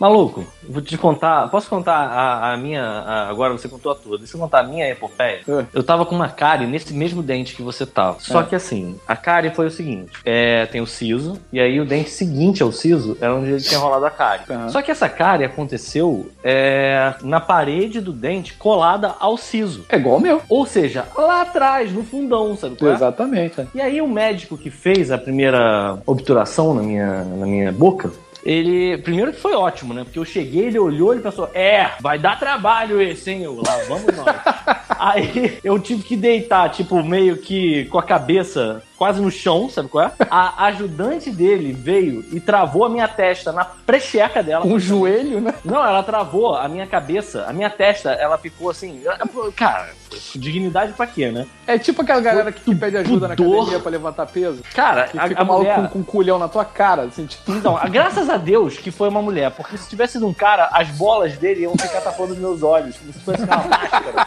Maluco, 0.00 0.44
vou 0.68 0.80
te 0.82 0.96
contar. 0.98 1.48
Posso 1.48 1.68
contar 1.68 1.94
a, 1.96 2.52
a 2.52 2.56
minha. 2.56 2.82
a- 2.82 3.28
agora 3.28 3.52
você 3.52 3.68
contou 3.68 3.92
a 3.92 3.94
tua. 3.94 4.18
Deixa 4.18 4.36
eu 4.36 4.40
contar 4.40 4.60
a 4.60 4.62
minha 4.62 4.88
epopeia. 4.88 5.40
É. 5.48 5.64
Eu 5.72 5.82
tava 5.82 6.04
com 6.06 6.14
uma 6.14 6.28
cárie 6.28 6.66
nesse 6.66 6.92
mesmo 6.94 7.22
dente 7.22 7.54
que 7.54 7.62
você 7.62 7.84
tava. 7.86 8.18
Só 8.20 8.40
É. 8.40 8.44
que 8.44 8.54
assim, 8.54 8.98
a 9.06 9.16
cárie 9.16 9.50
foi 9.50 9.66
o 9.66 9.70
seguinte: 9.70 10.12
é, 10.24 10.66
tem 10.66 10.80
o 10.80 10.86
siso, 10.86 11.38
e 11.52 11.60
aí 11.60 11.80
o 11.80 11.84
dente 11.84 12.10
seguinte 12.10 12.62
ao 12.62 12.72
siso 12.72 13.16
é 13.20 13.28
onde 13.30 13.50
ele 13.50 13.60
tinha 13.60 13.78
rolado 13.80 14.04
a 14.06 14.10
cárie. 14.10 14.44
Aham. 14.50 14.68
Só 14.68 14.82
que 14.82 14.90
essa 14.90 15.08
cárie 15.08 15.44
aconteceu 15.46 16.30
é, 16.44 17.14
na 17.22 17.40
parede 17.40 18.00
do 18.00 18.12
dente 18.12 18.54
colada 18.54 19.14
ao 19.20 19.36
siso. 19.36 19.84
É 19.88 19.96
igual 19.96 20.16
o 20.16 20.20
meu. 20.20 20.42
Ou 20.48 20.66
seja, 20.66 21.04
lá 21.16 21.42
atrás, 21.42 21.92
no 21.92 22.02
fundão, 22.04 22.56
sabe 22.56 22.76
qual 22.76 22.90
é? 22.90 22.94
Exatamente. 22.94 23.60
é. 23.60 23.66
E 23.74 23.80
aí 23.80 24.00
o 24.00 24.08
médico 24.08 24.56
que 24.56 24.70
fez 24.70 25.10
a 25.10 25.18
primeira 25.18 25.98
obturação 26.06 26.74
na 26.74 26.82
minha, 26.82 27.24
na 27.24 27.46
minha 27.46 27.72
boca, 27.72 28.10
Ele, 28.44 28.98
primeiro 28.98 29.32
que 29.32 29.40
foi 29.40 29.54
ótimo, 29.54 29.94
né? 29.94 30.02
Porque 30.04 30.18
eu 30.18 30.24
cheguei, 30.24 30.66
ele 30.66 30.78
olhou, 30.78 31.12
ele 31.12 31.22
pensou, 31.22 31.48
é, 31.54 31.92
vai 32.00 32.18
dar 32.18 32.38
trabalho 32.38 33.00
esse, 33.00 33.30
hein? 33.30 33.42
Eu, 33.42 33.56
lá 33.56 33.76
vamos 33.88 34.14
nós. 34.16 34.36
Aí 34.98 35.58
eu 35.62 35.78
tive 35.78 36.02
que 36.02 36.16
deitar, 36.16 36.68
tipo, 36.70 37.02
meio 37.02 37.36
que 37.36 37.84
com 37.86 37.98
a 37.98 38.02
cabeça 38.02 38.82
quase 39.02 39.20
no 39.20 39.32
chão, 39.32 39.68
sabe 39.68 39.88
qual 39.88 40.04
é? 40.04 40.12
A 40.30 40.66
ajudante 40.66 41.28
dele 41.28 41.72
veio 41.72 42.24
e 42.30 42.38
travou 42.38 42.84
a 42.84 42.88
minha 42.88 43.08
testa 43.08 43.50
na 43.50 43.64
precheca 43.64 44.44
dela. 44.44 44.64
Um 44.64 44.78
joelho, 44.78 45.40
né? 45.40 45.52
Não, 45.64 45.84
ela 45.84 46.04
travou 46.04 46.54
a 46.54 46.68
minha 46.68 46.86
cabeça, 46.86 47.44
a 47.48 47.52
minha 47.52 47.68
testa, 47.68 48.12
ela 48.12 48.38
ficou 48.38 48.70
assim. 48.70 49.02
Cara, 49.56 49.88
dignidade 50.36 50.92
pra 50.92 51.04
quê, 51.04 51.32
né? 51.32 51.48
É 51.66 51.76
tipo 51.78 52.02
aquela 52.02 52.20
galera 52.20 52.52
que, 52.52 52.60
que 52.60 52.74
pede 52.76 52.96
ajuda 52.96 53.26
na 53.26 53.34
academia 53.34 53.80
pra 53.80 53.90
levantar 53.90 54.26
peso. 54.26 54.62
Cara, 54.72 55.08
Que 55.08 55.18
a, 55.18 55.26
fica 55.26 55.40
a 55.42 55.44
mulher. 55.44 55.74
com, 55.74 55.88
com 55.88 55.98
um 55.98 56.04
culhão 56.04 56.38
na 56.38 56.46
tua 56.46 56.64
cara, 56.64 57.02
assim, 57.02 57.26
tipo. 57.26 57.50
Então, 57.50 57.76
graças 57.90 58.30
a 58.30 58.36
Deus 58.36 58.76
que 58.78 58.92
foi 58.92 59.08
uma 59.08 59.20
mulher, 59.20 59.50
porque 59.50 59.76
se 59.76 59.88
tivesse 59.88 60.12
sido 60.14 60.28
um 60.28 60.34
cara, 60.34 60.68
as 60.70 60.88
bolas 60.90 61.36
dele 61.36 61.62
iam 61.62 61.72
ficar 61.76 62.00
tapando 62.02 62.34
os 62.34 62.38
meus 62.38 62.62
olhos, 62.62 62.96
como 62.98 63.12
se 63.12 63.18
fosse 63.18 63.42
uma 63.42 63.56
máscara. 63.56 64.21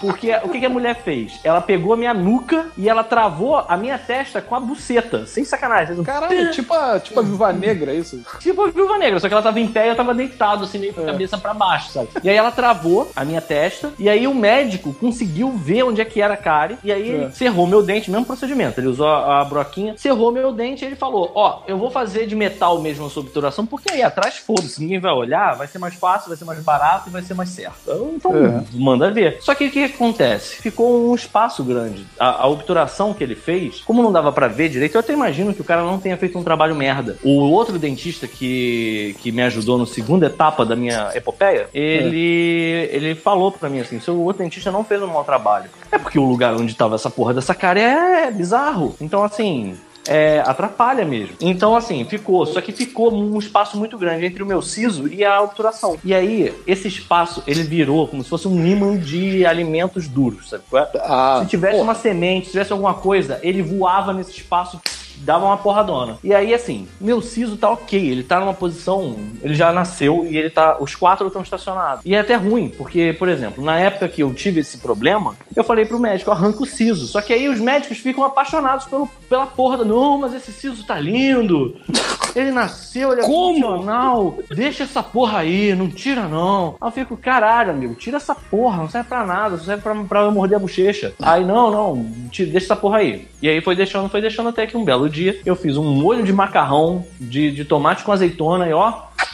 Porque 0.00 0.34
o 0.42 0.48
que, 0.48 0.60
que 0.60 0.66
a 0.66 0.70
mulher 0.70 1.02
fez? 1.02 1.38
Ela 1.42 1.60
pegou 1.60 1.92
a 1.94 1.96
minha 1.96 2.12
nuca 2.14 2.66
e 2.76 2.88
ela 2.88 3.02
travou 3.04 3.56
a 3.68 3.76
minha 3.76 3.98
testa 3.98 4.40
com 4.40 4.54
a 4.54 4.60
buceta, 4.60 5.26
sem 5.26 5.44
sacanagem. 5.44 6.02
Caralho, 6.02 6.50
tipo 6.50 6.74
a, 6.74 6.98
tipo 7.00 7.18
a 7.20 7.22
viúva 7.22 7.52
negra, 7.52 7.94
isso. 7.94 8.22
Tipo 8.40 8.64
a 8.66 8.70
viúva 8.70 8.98
negra, 8.98 9.18
só 9.20 9.28
que 9.28 9.34
ela 9.34 9.42
tava 9.42 9.60
em 9.60 9.68
pé 9.68 9.86
e 9.86 9.88
eu 9.90 9.96
tava 9.96 10.14
deitado, 10.14 10.64
assim, 10.64 10.78
meio 10.78 10.92
com 10.94 11.00
a 11.00 11.04
É. 11.04 11.06
cabeça 11.06 11.38
pra 11.38 11.54
baixo, 11.54 11.90
sabe? 11.92 12.08
E 12.22 12.28
aí 12.28 12.36
ela 12.36 12.50
travou 12.50 13.10
a 13.14 13.24
minha 13.24 13.40
testa, 13.40 13.92
e 13.98 14.08
aí 14.08 14.26
o 14.26 14.34
médico 14.34 14.92
conseguiu 14.94 15.50
ver 15.52 15.84
onde 15.84 16.00
é 16.00 16.04
que 16.04 16.20
era 16.20 16.34
a 16.34 16.36
cárie, 16.38 16.78
e 16.84 16.92
aí 16.92 17.08
ele 17.08 17.24
É. 17.26 17.30
cerrou 17.30 17.66
meu 17.66 17.82
dente, 17.82 18.10
mesmo 18.10 18.26
procedimento. 18.26 18.78
Ele 18.80 18.88
usou 18.88 19.06
a, 19.08 19.40
a 19.40 19.44
broquinha, 19.44 19.94
cerrou 19.96 20.32
meu 20.32 20.52
dente 20.52 20.84
e 20.84 20.86
ele 20.86 20.96
falou: 20.96 21.32
Ó, 21.34 21.62
eu 21.66 21.78
vou 21.78 21.90
fazer 21.90 22.26
de 22.26 22.34
metal 22.36 22.80
mesmo 22.80 23.06
a 23.06 23.10
sua 23.10 23.22
obturação, 23.22 23.64
porque 23.64 23.90
aí 23.92 24.02
atrás, 24.02 24.36
foda-se, 24.36 24.80
ninguém 24.80 24.98
vai 25.00 25.12
olhar, 25.12 25.56
vai 25.56 25.66
ser 25.66 25.78
mais 25.78 25.94
fácil, 25.94 26.28
vai 26.28 26.36
ser 26.36 26.44
mais 26.44 26.60
barato 26.60 27.08
e 27.08 27.12
vai 27.12 27.22
ser 27.22 27.34
mais 27.34 27.48
certo. 27.50 27.74
Então, 28.14 28.34
É. 28.36 28.64
manda 28.96 29.10
ver. 29.10 29.38
Só 29.40 29.54
que 29.54 29.66
o 29.66 29.70
que 29.70 29.84
acontece? 29.84 30.56
Ficou 30.56 31.10
um 31.10 31.14
espaço 31.14 31.62
grande. 31.64 32.06
A, 32.18 32.42
a 32.42 32.46
obturação 32.46 33.12
que 33.12 33.22
ele 33.22 33.34
fez, 33.34 33.80
como 33.80 34.02
não 34.02 34.12
dava 34.12 34.32
pra 34.32 34.48
ver 34.48 34.68
direito, 34.68 34.94
eu 34.94 35.00
até 35.00 35.12
imagino 35.12 35.54
que 35.54 35.60
o 35.60 35.64
cara 35.64 35.82
não 35.82 35.98
tenha 35.98 36.16
feito 36.16 36.38
um 36.38 36.44
trabalho 36.44 36.74
merda. 36.74 37.16
O 37.22 37.40
outro 37.50 37.78
dentista 37.78 38.26
que, 38.26 39.16
que 39.20 39.32
me 39.32 39.42
ajudou 39.42 39.78
na 39.78 39.86
segunda 39.86 40.26
etapa 40.26 40.64
da 40.64 40.76
minha 40.76 41.10
epopeia, 41.14 41.68
ele, 41.72 42.88
ele 42.90 43.14
falou 43.14 43.52
pra 43.52 43.68
mim 43.68 43.80
assim: 43.80 44.00
seu 44.00 44.20
outro 44.20 44.42
dentista 44.42 44.70
não 44.70 44.84
fez 44.84 45.02
um 45.02 45.06
mau 45.06 45.24
trabalho. 45.24 45.70
É 45.90 45.98
porque 45.98 46.18
o 46.18 46.24
lugar 46.24 46.54
onde 46.54 46.74
tava 46.74 46.94
essa 46.94 47.10
porra 47.10 47.34
dessa 47.34 47.54
cara 47.54 47.80
é 47.80 48.30
bizarro. 48.30 48.94
Então, 49.00 49.22
assim. 49.22 49.76
É, 50.06 50.40
atrapalha 50.44 51.04
mesmo. 51.04 51.34
Então, 51.40 51.74
assim, 51.74 52.04
ficou. 52.04 52.44
Só 52.46 52.60
que 52.60 52.72
ficou 52.72 53.12
um 53.12 53.38
espaço 53.38 53.76
muito 53.76 53.96
grande 53.96 54.26
entre 54.26 54.42
o 54.42 54.46
meu 54.46 54.60
siso 54.60 55.08
e 55.08 55.24
a 55.24 55.40
obturação. 55.40 55.96
E 56.04 56.12
aí, 56.14 56.52
esse 56.66 56.88
espaço, 56.88 57.42
ele 57.46 57.62
virou 57.62 58.06
como 58.06 58.22
se 58.22 58.28
fosse 58.28 58.46
um 58.46 58.66
imã 58.66 58.96
de 58.96 59.46
alimentos 59.46 60.06
duros, 60.08 60.50
sabe? 60.50 60.62
é? 60.74 60.88
Ah, 61.00 61.38
Se 61.42 61.48
tivesse 61.48 61.72
porra. 61.76 61.84
uma 61.84 61.94
semente, 61.94 62.46
se 62.46 62.52
tivesse 62.52 62.72
alguma 62.72 62.94
coisa, 62.94 63.40
ele 63.42 63.62
voava 63.62 64.12
nesse 64.12 64.32
espaço, 64.32 64.80
dava 65.18 65.46
uma 65.46 65.56
porradona. 65.56 66.18
E 66.22 66.34
aí, 66.34 66.54
assim, 66.54 66.86
meu 67.00 67.20
siso 67.20 67.56
tá 67.56 67.70
ok, 67.70 67.98
ele 67.98 68.22
tá 68.22 68.40
numa 68.40 68.54
posição, 68.54 69.16
ele 69.42 69.54
já 69.54 69.72
nasceu 69.72 70.26
e 70.28 70.36
ele 70.36 70.50
tá, 70.50 70.76
os 70.80 70.94
quatro 70.94 71.26
estão 71.26 71.42
estacionados. 71.42 72.04
E 72.04 72.14
é 72.14 72.20
até 72.20 72.34
ruim, 72.34 72.68
porque, 72.68 73.14
por 73.18 73.28
exemplo, 73.28 73.64
na 73.64 73.78
época 73.78 74.08
que 74.08 74.22
eu 74.22 74.32
tive 74.34 74.60
esse 74.60 74.78
problema, 74.78 75.34
eu 75.54 75.64
falei 75.64 75.84
pro 75.84 75.98
médico, 75.98 76.30
arranca 76.30 76.62
o 76.62 76.66
siso. 76.66 77.06
Só 77.06 77.20
que 77.20 77.32
aí 77.32 77.48
os 77.48 77.60
médicos 77.60 77.98
ficam 77.98 78.24
apaixonados 78.24 78.86
pelo, 78.86 79.08
pela 79.28 79.46
porra 79.46 79.78
do, 79.78 79.84
não, 79.84 80.18
mas 80.18 80.34
esse 80.34 80.52
siso 80.52 80.84
tá 80.86 80.98
lindo. 80.98 81.76
Ele 82.34 82.50
nasceu, 82.50 83.12
ele 83.12 83.20
é 83.20 83.24
Como? 83.24 83.54
funcional. 83.54 84.38
Deixa 84.50 84.82
essa 84.82 85.00
porra 85.04 85.38
aí, 85.38 85.72
não 85.72 85.88
tira 85.88 86.26
não. 86.26 86.76
Aí 86.80 86.88
eu 86.88 86.92
fico, 86.92 87.16
caralho, 87.16 87.70
amigo, 87.70 87.94
tira 87.94 88.16
essa 88.16 88.34
porra, 88.34 88.78
não 88.78 88.90
serve 88.90 89.08
pra 89.08 89.24
nada, 89.24 89.56
só 89.56 89.64
serve 89.64 89.82
pra, 89.82 89.94
pra 90.02 90.20
eu 90.22 90.32
morder 90.32 90.56
a 90.56 90.60
bochecha. 90.60 91.14
Aí, 91.22 91.44
não, 91.44 91.70
não, 91.70 92.10
tira, 92.30 92.50
deixa 92.50 92.66
essa 92.66 92.76
porra 92.76 92.98
aí. 92.98 93.28
E 93.40 93.48
aí 93.48 93.60
foi 93.60 93.76
deixando, 93.76 94.08
foi 94.08 94.20
deixando 94.20 94.48
até 94.48 94.66
que 94.66 94.76
um 94.76 94.84
belo 94.84 95.03
dia 95.08 95.40
eu 95.44 95.56
fiz 95.56 95.76
um 95.76 95.84
molho 95.84 96.22
de 96.22 96.32
macarrão 96.32 97.04
de, 97.20 97.50
de 97.50 97.64
tomate 97.64 98.04
com 98.04 98.12
azeitona 98.12 98.68
e 98.68 98.72
ó, 98.72 98.92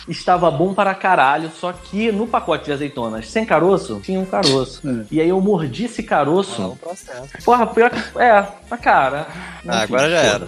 estava 0.08 0.50
bom 0.50 0.74
para 0.74 0.94
caralho, 0.94 1.50
só 1.50 1.72
que 1.72 2.10
no 2.10 2.26
pacote 2.26 2.64
de 2.66 2.72
azeitonas 2.72 3.28
sem 3.28 3.44
caroço, 3.44 4.00
tinha 4.02 4.18
um 4.18 4.24
caroço. 4.24 4.80
É. 4.88 5.04
E 5.10 5.20
aí 5.20 5.28
eu 5.28 5.40
mordi 5.40 5.84
esse 5.84 6.00
É 6.00 6.04
um 6.04 6.06
caroço. 6.06 6.78
processo. 6.80 7.28
Porra, 7.44 7.66
pior 7.66 7.90
que. 7.90 8.18
É, 8.18 8.46
a 8.70 8.76
cara. 8.76 9.26
Ah, 9.66 9.82
agora 9.82 10.10
já 10.10 10.18
era. 10.18 10.46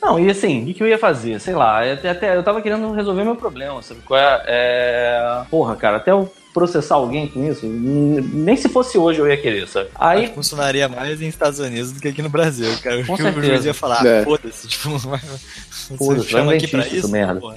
Não, 0.00 0.18
e 0.18 0.30
assim, 0.30 0.62
o 0.62 0.74
que, 0.74 0.82
eu 0.82 0.88
ia 0.88 0.98
fazer? 0.98 1.40
Sei 1.40 1.54
lá, 1.54 1.86
eu 1.86 1.94
até, 1.94 2.10
até- 2.10 2.36
eu 2.36 2.42
tava 2.42 2.60
querendo 2.60 2.92
resolver 2.92 3.24
meu 3.24 3.36
problema, 3.36 3.80
sabe? 3.82 4.00
Qual 4.02 4.18
é? 4.18 4.42
é... 4.46 5.42
Porra, 5.50 5.76
cara, 5.76 5.96
até 5.98 6.10
eu 6.10 6.32
processar 6.52 6.96
alguém 6.96 7.26
com 7.28 7.42
isso, 7.50 7.66
nem 7.66 8.56
se 8.56 8.68
fosse 8.68 8.98
hoje 8.98 9.18
eu 9.20 9.26
ia 9.28 9.36
querer, 9.36 9.66
sabe? 9.66 9.88
Acho 9.94 10.18
Aí, 10.20 10.28
que 10.28 10.34
funcionaria 10.34 10.88
mais 10.88 11.18
nos 11.18 11.28
Estados 11.28 11.58
Unidos 11.58 11.92
do 11.92 12.00
que 12.00 12.08
aqui 12.08 12.20
no 12.22 12.28
Brasil, 12.28 12.68
cara. 12.82 13.02
Com 13.04 13.14
o 13.14 13.16
certeza. 13.16 13.46
juiz 13.46 13.64
ia 13.64 13.74
falar, 13.74 14.04
É. 14.06 14.20
ah, 14.20 14.24
foda-se, 14.24 14.68
tipo, 14.68 14.90
Foda-se, 15.98 16.28
chama 16.28 16.52
um 16.52 16.54
aqui 16.54 16.66
pra 16.68 16.80
dentista, 16.80 16.98
isso, 16.98 17.08
merda. 17.10 17.40
porra. 17.40 17.56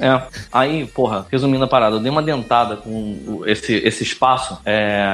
é, 0.00 0.22
aí, 0.52 0.86
porra, 0.86 1.26
resumindo 1.30 1.64
a 1.64 1.68
parada, 1.68 1.96
eu 1.96 2.00
dei 2.00 2.10
uma 2.10 2.22
dentada 2.22 2.76
com 2.76 3.42
esse, 3.46 3.74
esse 3.74 4.02
espaço 4.02 4.58
é, 4.64 5.04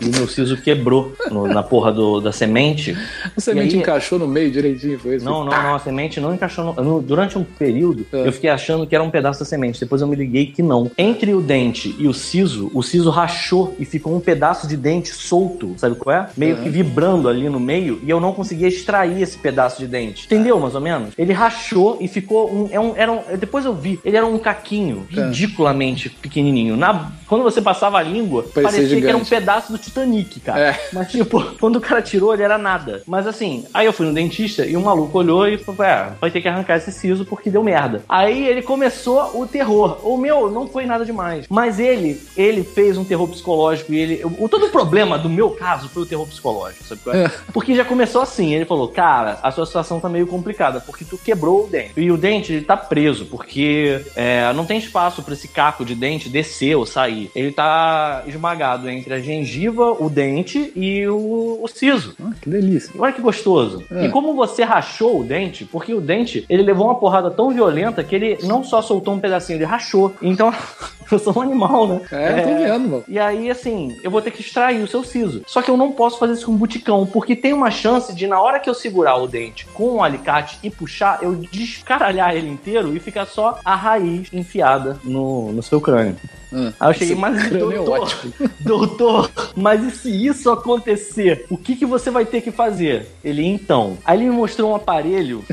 e 0.00 0.06
o 0.06 0.10
meu 0.16 0.26
siso 0.28 0.56
quebrou 0.56 1.12
no- 1.30 1.46
na 1.46 1.62
porra 1.62 1.92
do, 1.92 2.20
da 2.20 2.32
semente. 2.32 2.96
A 3.36 3.40
semente 3.40 3.74
aí- 3.74 3.80
encaixou 3.80 4.18
no 4.18 4.26
meio 4.26 4.50
direitinho, 4.50 4.98
foi 4.98 5.16
isso? 5.16 5.24
Não, 5.24 5.44
não, 5.44 5.50
não, 5.62 5.74
a 5.74 5.78
semente 5.78 6.20
não 6.20 6.34
encaixou. 6.34 6.64
No, 6.74 6.82
no- 6.82 7.02
durante 7.02 7.36
um 7.38 7.44
período, 7.44 8.06
É. 8.12 8.26
eu 8.26 8.32
fiquei 8.32 8.50
achando 8.50 8.86
que 8.86 8.94
era 8.94 9.04
um 9.04 9.10
pedaço 9.10 9.40
da 9.40 9.44
semente. 9.46 9.78
Depois 9.80 10.00
eu 10.02 10.08
me 10.08 10.16
liguei 10.16 10.46
que 10.46 10.62
não. 10.62 10.90
Entre 10.96 11.32
o 11.34 11.40
dente 11.40 11.94
e 11.98 12.08
o 12.08 12.14
siso, 12.14 12.59
o 12.74 12.82
siso 12.82 13.10
rachou 13.10 13.74
e 13.78 13.84
ficou 13.84 14.14
um 14.14 14.20
pedaço 14.20 14.66
de 14.66 14.76
dente 14.76 15.08
solto, 15.14 15.74
sabe 15.76 15.94
qual 15.94 16.14
é? 16.16 16.28
Meio 16.36 16.56
É. 16.58 16.62
que 16.62 16.68
vibrando 16.68 17.28
ali 17.28 17.48
no 17.48 17.60
meio, 17.60 18.00
e 18.02 18.10
eu 18.10 18.20
não 18.20 18.32
conseguia 18.32 18.68
extrair 18.68 19.22
esse 19.22 19.38
pedaço 19.38 19.78
de 19.78 19.86
dente. 19.86 20.26
Entendeu, 20.26 20.58
mais 20.58 20.74
ou 20.74 20.80
menos? 20.80 21.14
Ele 21.16 21.32
rachou 21.32 21.96
e 22.00 22.08
ficou 22.08 22.50
um. 22.52 22.68
É 22.70 22.80
um, 22.80 22.94
era 22.96 23.12
um 23.12 23.20
depois 23.38 23.64
eu 23.64 23.74
vi, 23.74 23.98
ele 24.04 24.16
era 24.16 24.26
um 24.26 24.38
caquinho, 24.38 25.06
É. 25.16 25.26
ridiculamente 25.26 26.08
pequenininho. 26.10 26.76
Na, 26.76 27.12
quando 27.26 27.42
você 27.42 27.60
passava 27.62 27.98
a 27.98 28.02
língua, 28.02 28.42
Parecia 28.42 28.62
parecia 28.80 29.00
que 29.00 29.06
era 29.06 29.16
um 29.16 29.24
pedaço 29.24 29.72
do 29.72 29.78
Titanic, 29.78 30.40
cara. 30.40 30.60
É. 30.70 30.88
Mas, 30.92 31.10
tipo, 31.10 31.40
quando 31.60 31.76
o 31.76 31.80
cara 31.80 32.02
tirou, 32.02 32.32
ele 32.34 32.42
era 32.42 32.58
nada. 32.58 33.02
Mas 33.06 33.26
assim, 33.26 33.64
aí 33.72 33.86
eu 33.86 33.92
fui 33.92 34.06
no 34.06 34.12
dentista 34.12 34.64
e 34.66 34.76
o 34.76 34.80
maluco 34.80 35.16
olhou 35.18 35.46
e 35.48 35.58
falou: 35.58 35.84
é, 35.84 36.12
vai 36.20 36.30
ter 36.30 36.40
que 36.40 36.48
arrancar 36.48 36.76
esse 36.76 36.90
siso 36.92 37.24
porque 37.24 37.50
deu 37.50 37.62
merda. 37.62 38.02
Aí 38.08 38.46
ele 38.46 38.62
começou 38.62 39.40
o 39.40 39.46
terror. 39.46 39.98
O 40.02 40.16
meu 40.16 40.50
não 40.50 40.66
foi 40.66 40.84
nada 40.86 41.04
demais. 41.04 41.46
Mas 41.48 41.78
ele, 41.78 42.20
ele 42.36 42.49
fez 42.62 42.96
um 42.96 43.04
terror 43.04 43.28
psicológico 43.28 43.92
e 43.92 43.98
ele. 43.98 44.22
O, 44.38 44.48
todo 44.48 44.66
o 44.66 44.70
problema 44.70 45.18
do 45.18 45.28
meu 45.28 45.50
caso 45.50 45.88
foi 45.88 46.02
o 46.02 46.06
terror 46.06 46.26
psicológico, 46.26 46.84
sabe? 46.84 47.00
qual 47.02 47.14
é? 47.14 47.24
É. 47.24 47.30
Porque 47.52 47.74
já 47.74 47.84
começou 47.84 48.20
assim. 48.20 48.54
Ele 48.54 48.64
falou: 48.64 48.88
Cara, 48.88 49.38
a 49.42 49.50
sua 49.50 49.66
situação 49.66 50.00
tá 50.00 50.08
meio 50.08 50.26
complicada, 50.26 50.80
porque 50.80 51.04
tu 51.04 51.18
quebrou 51.18 51.64
o 51.64 51.68
dente. 51.68 51.92
E 51.96 52.10
o 52.10 52.16
dente, 52.16 52.52
ele 52.52 52.64
tá 52.64 52.76
preso, 52.76 53.26
porque 53.26 54.00
é, 54.16 54.52
não 54.52 54.66
tem 54.66 54.78
espaço 54.78 55.22
pra 55.22 55.34
esse 55.34 55.48
caco 55.48 55.84
de 55.84 55.94
dente 55.94 56.28
descer 56.28 56.76
ou 56.76 56.86
sair. 56.86 57.30
Ele 57.34 57.52
tá 57.52 58.24
esmagado 58.26 58.88
entre 58.88 59.14
a 59.14 59.20
gengiva, 59.20 59.92
o 59.92 60.08
dente 60.08 60.72
e 60.74 61.06
o, 61.06 61.60
o 61.62 61.68
siso. 61.68 62.14
Ah, 62.22 62.32
que 62.40 62.48
delícia. 62.48 62.92
Olha 62.98 63.12
que 63.12 63.20
gostoso. 63.20 63.84
É. 63.90 64.06
E 64.06 64.08
como 64.08 64.34
você 64.34 64.62
rachou 64.62 65.20
o 65.20 65.24
dente, 65.24 65.64
porque 65.64 65.94
o 65.94 66.00
dente, 66.00 66.44
ele 66.48 66.62
levou 66.62 66.86
uma 66.86 66.94
porrada 66.94 67.30
tão 67.30 67.50
violenta 67.50 68.02
que 68.02 68.14
ele 68.14 68.38
não 68.42 68.64
só 68.64 68.82
soltou 68.82 69.14
um 69.14 69.20
pedacinho, 69.20 69.56
ele 69.56 69.64
rachou. 69.64 70.14
Então, 70.22 70.52
eu 71.14 71.18
sou 71.18 71.36
um 71.36 71.40
animal, 71.40 71.86
né? 71.86 72.00
É, 72.12 72.40
eu 72.40 72.42
tô 72.42 72.62
vendo, 72.62 72.88
mano. 72.88 73.04
E 73.08 73.18
aí, 73.18 73.50
assim, 73.50 73.98
eu 74.02 74.10
vou 74.10 74.22
ter 74.22 74.30
que 74.30 74.40
extrair 74.40 74.82
o 74.82 74.88
seu 74.88 75.02
siso. 75.02 75.42
Só 75.46 75.62
que 75.62 75.70
eu 75.70 75.76
não 75.76 75.92
posso 75.92 76.18
fazer 76.18 76.34
isso 76.34 76.46
com 76.46 76.56
buticão, 76.56 77.06
porque 77.06 77.36
tem 77.36 77.52
uma 77.52 77.70
chance 77.70 78.14
de, 78.14 78.26
na 78.26 78.40
hora 78.40 78.60
que 78.60 78.68
eu 78.68 78.74
segurar 78.74 79.16
o 79.16 79.26
dente 79.26 79.66
com 79.72 79.96
o 79.96 80.02
alicate 80.02 80.58
e 80.62 80.70
puxar, 80.70 81.18
eu 81.22 81.34
descaralhar 81.34 82.34
ele 82.34 82.48
inteiro 82.48 82.94
e 82.96 83.00
ficar 83.00 83.26
só 83.26 83.58
a 83.64 83.74
raiz 83.74 84.28
enfiada 84.32 84.98
no, 85.04 85.52
no 85.52 85.62
seu 85.62 85.80
crânio. 85.80 86.16
Hum. 86.52 86.72
Aí 86.80 86.90
eu 86.90 86.94
cheguei, 86.94 87.14
mas 87.14 87.44
é 87.44 87.48
doutor, 87.50 88.00
ótimo. 88.00 88.32
doutor, 88.60 89.30
mas 89.56 89.84
e 89.84 89.90
se 89.90 90.26
isso 90.26 90.50
acontecer, 90.50 91.46
o 91.48 91.56
que, 91.56 91.76
que 91.76 91.86
você 91.86 92.10
vai 92.10 92.26
ter 92.26 92.40
que 92.40 92.50
fazer? 92.50 93.06
Ele, 93.22 93.46
então. 93.46 93.96
Aí 94.04 94.18
ele 94.18 94.30
me 94.30 94.36
mostrou 94.36 94.72
um 94.72 94.74
aparelho 94.74 95.44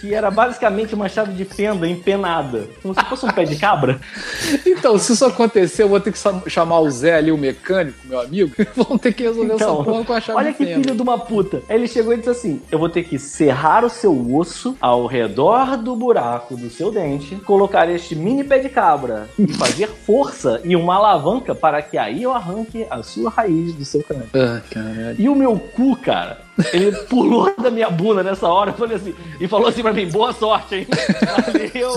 que 0.00 0.14
era 0.14 0.30
basicamente 0.30 0.94
uma 0.94 1.08
chave 1.08 1.32
de 1.32 1.44
fenda 1.44 1.86
empenada, 1.88 2.66
como 2.82 2.94
se 2.94 3.04
fosse 3.04 3.26
um 3.26 3.30
pé 3.30 3.44
de 3.44 3.56
cabra. 3.56 3.98
Então, 4.66 4.96
se 4.98 5.12
isso 5.12 5.24
acontecer, 5.24 5.82
eu 5.82 5.88
vou 5.88 5.98
ter 6.00 6.12
que 6.12 6.18
chamar 6.50 6.80
o 6.80 6.90
Zé 6.90 7.16
ali, 7.16 7.32
o 7.32 7.38
mecânico, 7.38 7.98
meu 8.04 8.20
amigo. 8.20 8.52
Vão 8.76 8.96
ter 8.96 9.12
que 9.12 9.22
resolver 9.24 9.54
Então, 9.54 9.74
essa 9.74 9.84
porra 9.84 10.04
com 10.04 10.12
a 10.12 10.20
chave 10.20 10.38
Olha 10.38 10.52
que 10.52 10.64
fenda. 10.64 10.82
filho 10.82 10.94
de 10.94 11.02
uma 11.02 11.18
puta. 11.18 11.62
Aí 11.68 11.76
ele 11.76 11.88
chegou 11.88 12.12
e 12.12 12.16
disse 12.18 12.30
assim: 12.30 12.62
Eu 12.70 12.78
vou 12.78 12.88
ter 12.88 13.02
que 13.02 13.18
serrar 13.18 13.84
o 13.84 13.90
seu 13.90 14.36
osso 14.36 14.76
ao 14.80 15.06
redor 15.06 15.76
do 15.76 15.96
buraco 15.96 16.56
do 16.56 16.70
seu 16.70 16.92
dente, 16.92 17.34
colocar 17.36 17.88
este 17.90 18.14
mini 18.14 18.44
pé 18.44 18.58
de 18.58 18.68
cabra 18.68 19.28
e 19.38 19.48
fazer 19.54 19.88
força 19.88 20.60
e 20.64 20.76
uma 20.76 20.94
alavanca 20.96 21.54
para 21.54 21.82
que 21.82 21.98
aí 21.98 22.22
eu 22.22 22.32
arranque 22.32 22.86
a 22.88 23.02
sua 23.02 23.30
raiz 23.30 23.74
do 23.74 23.84
seu 23.84 24.02
crânio. 24.02 24.28
Ah, 24.34 24.60
caralho. 24.70 25.16
E 25.18 25.28
o 25.28 25.34
meu 25.34 25.58
cu, 25.58 25.96
cara, 25.96 26.38
Ele 26.72 26.92
pulou 27.04 27.52
da 27.60 27.70
minha 27.70 27.88
bunda 27.90 28.22
nessa 28.22 28.48
hora 28.48 28.72
falei 28.72 28.96
assim, 28.96 29.14
e 29.40 29.46
falou 29.48 29.68
assim 29.68 29.82
pra 29.82 29.92
mim: 29.92 30.08
boa 30.08 30.32
sorte, 30.32 30.76
hein? 30.76 30.86
Valeu. 31.46 31.92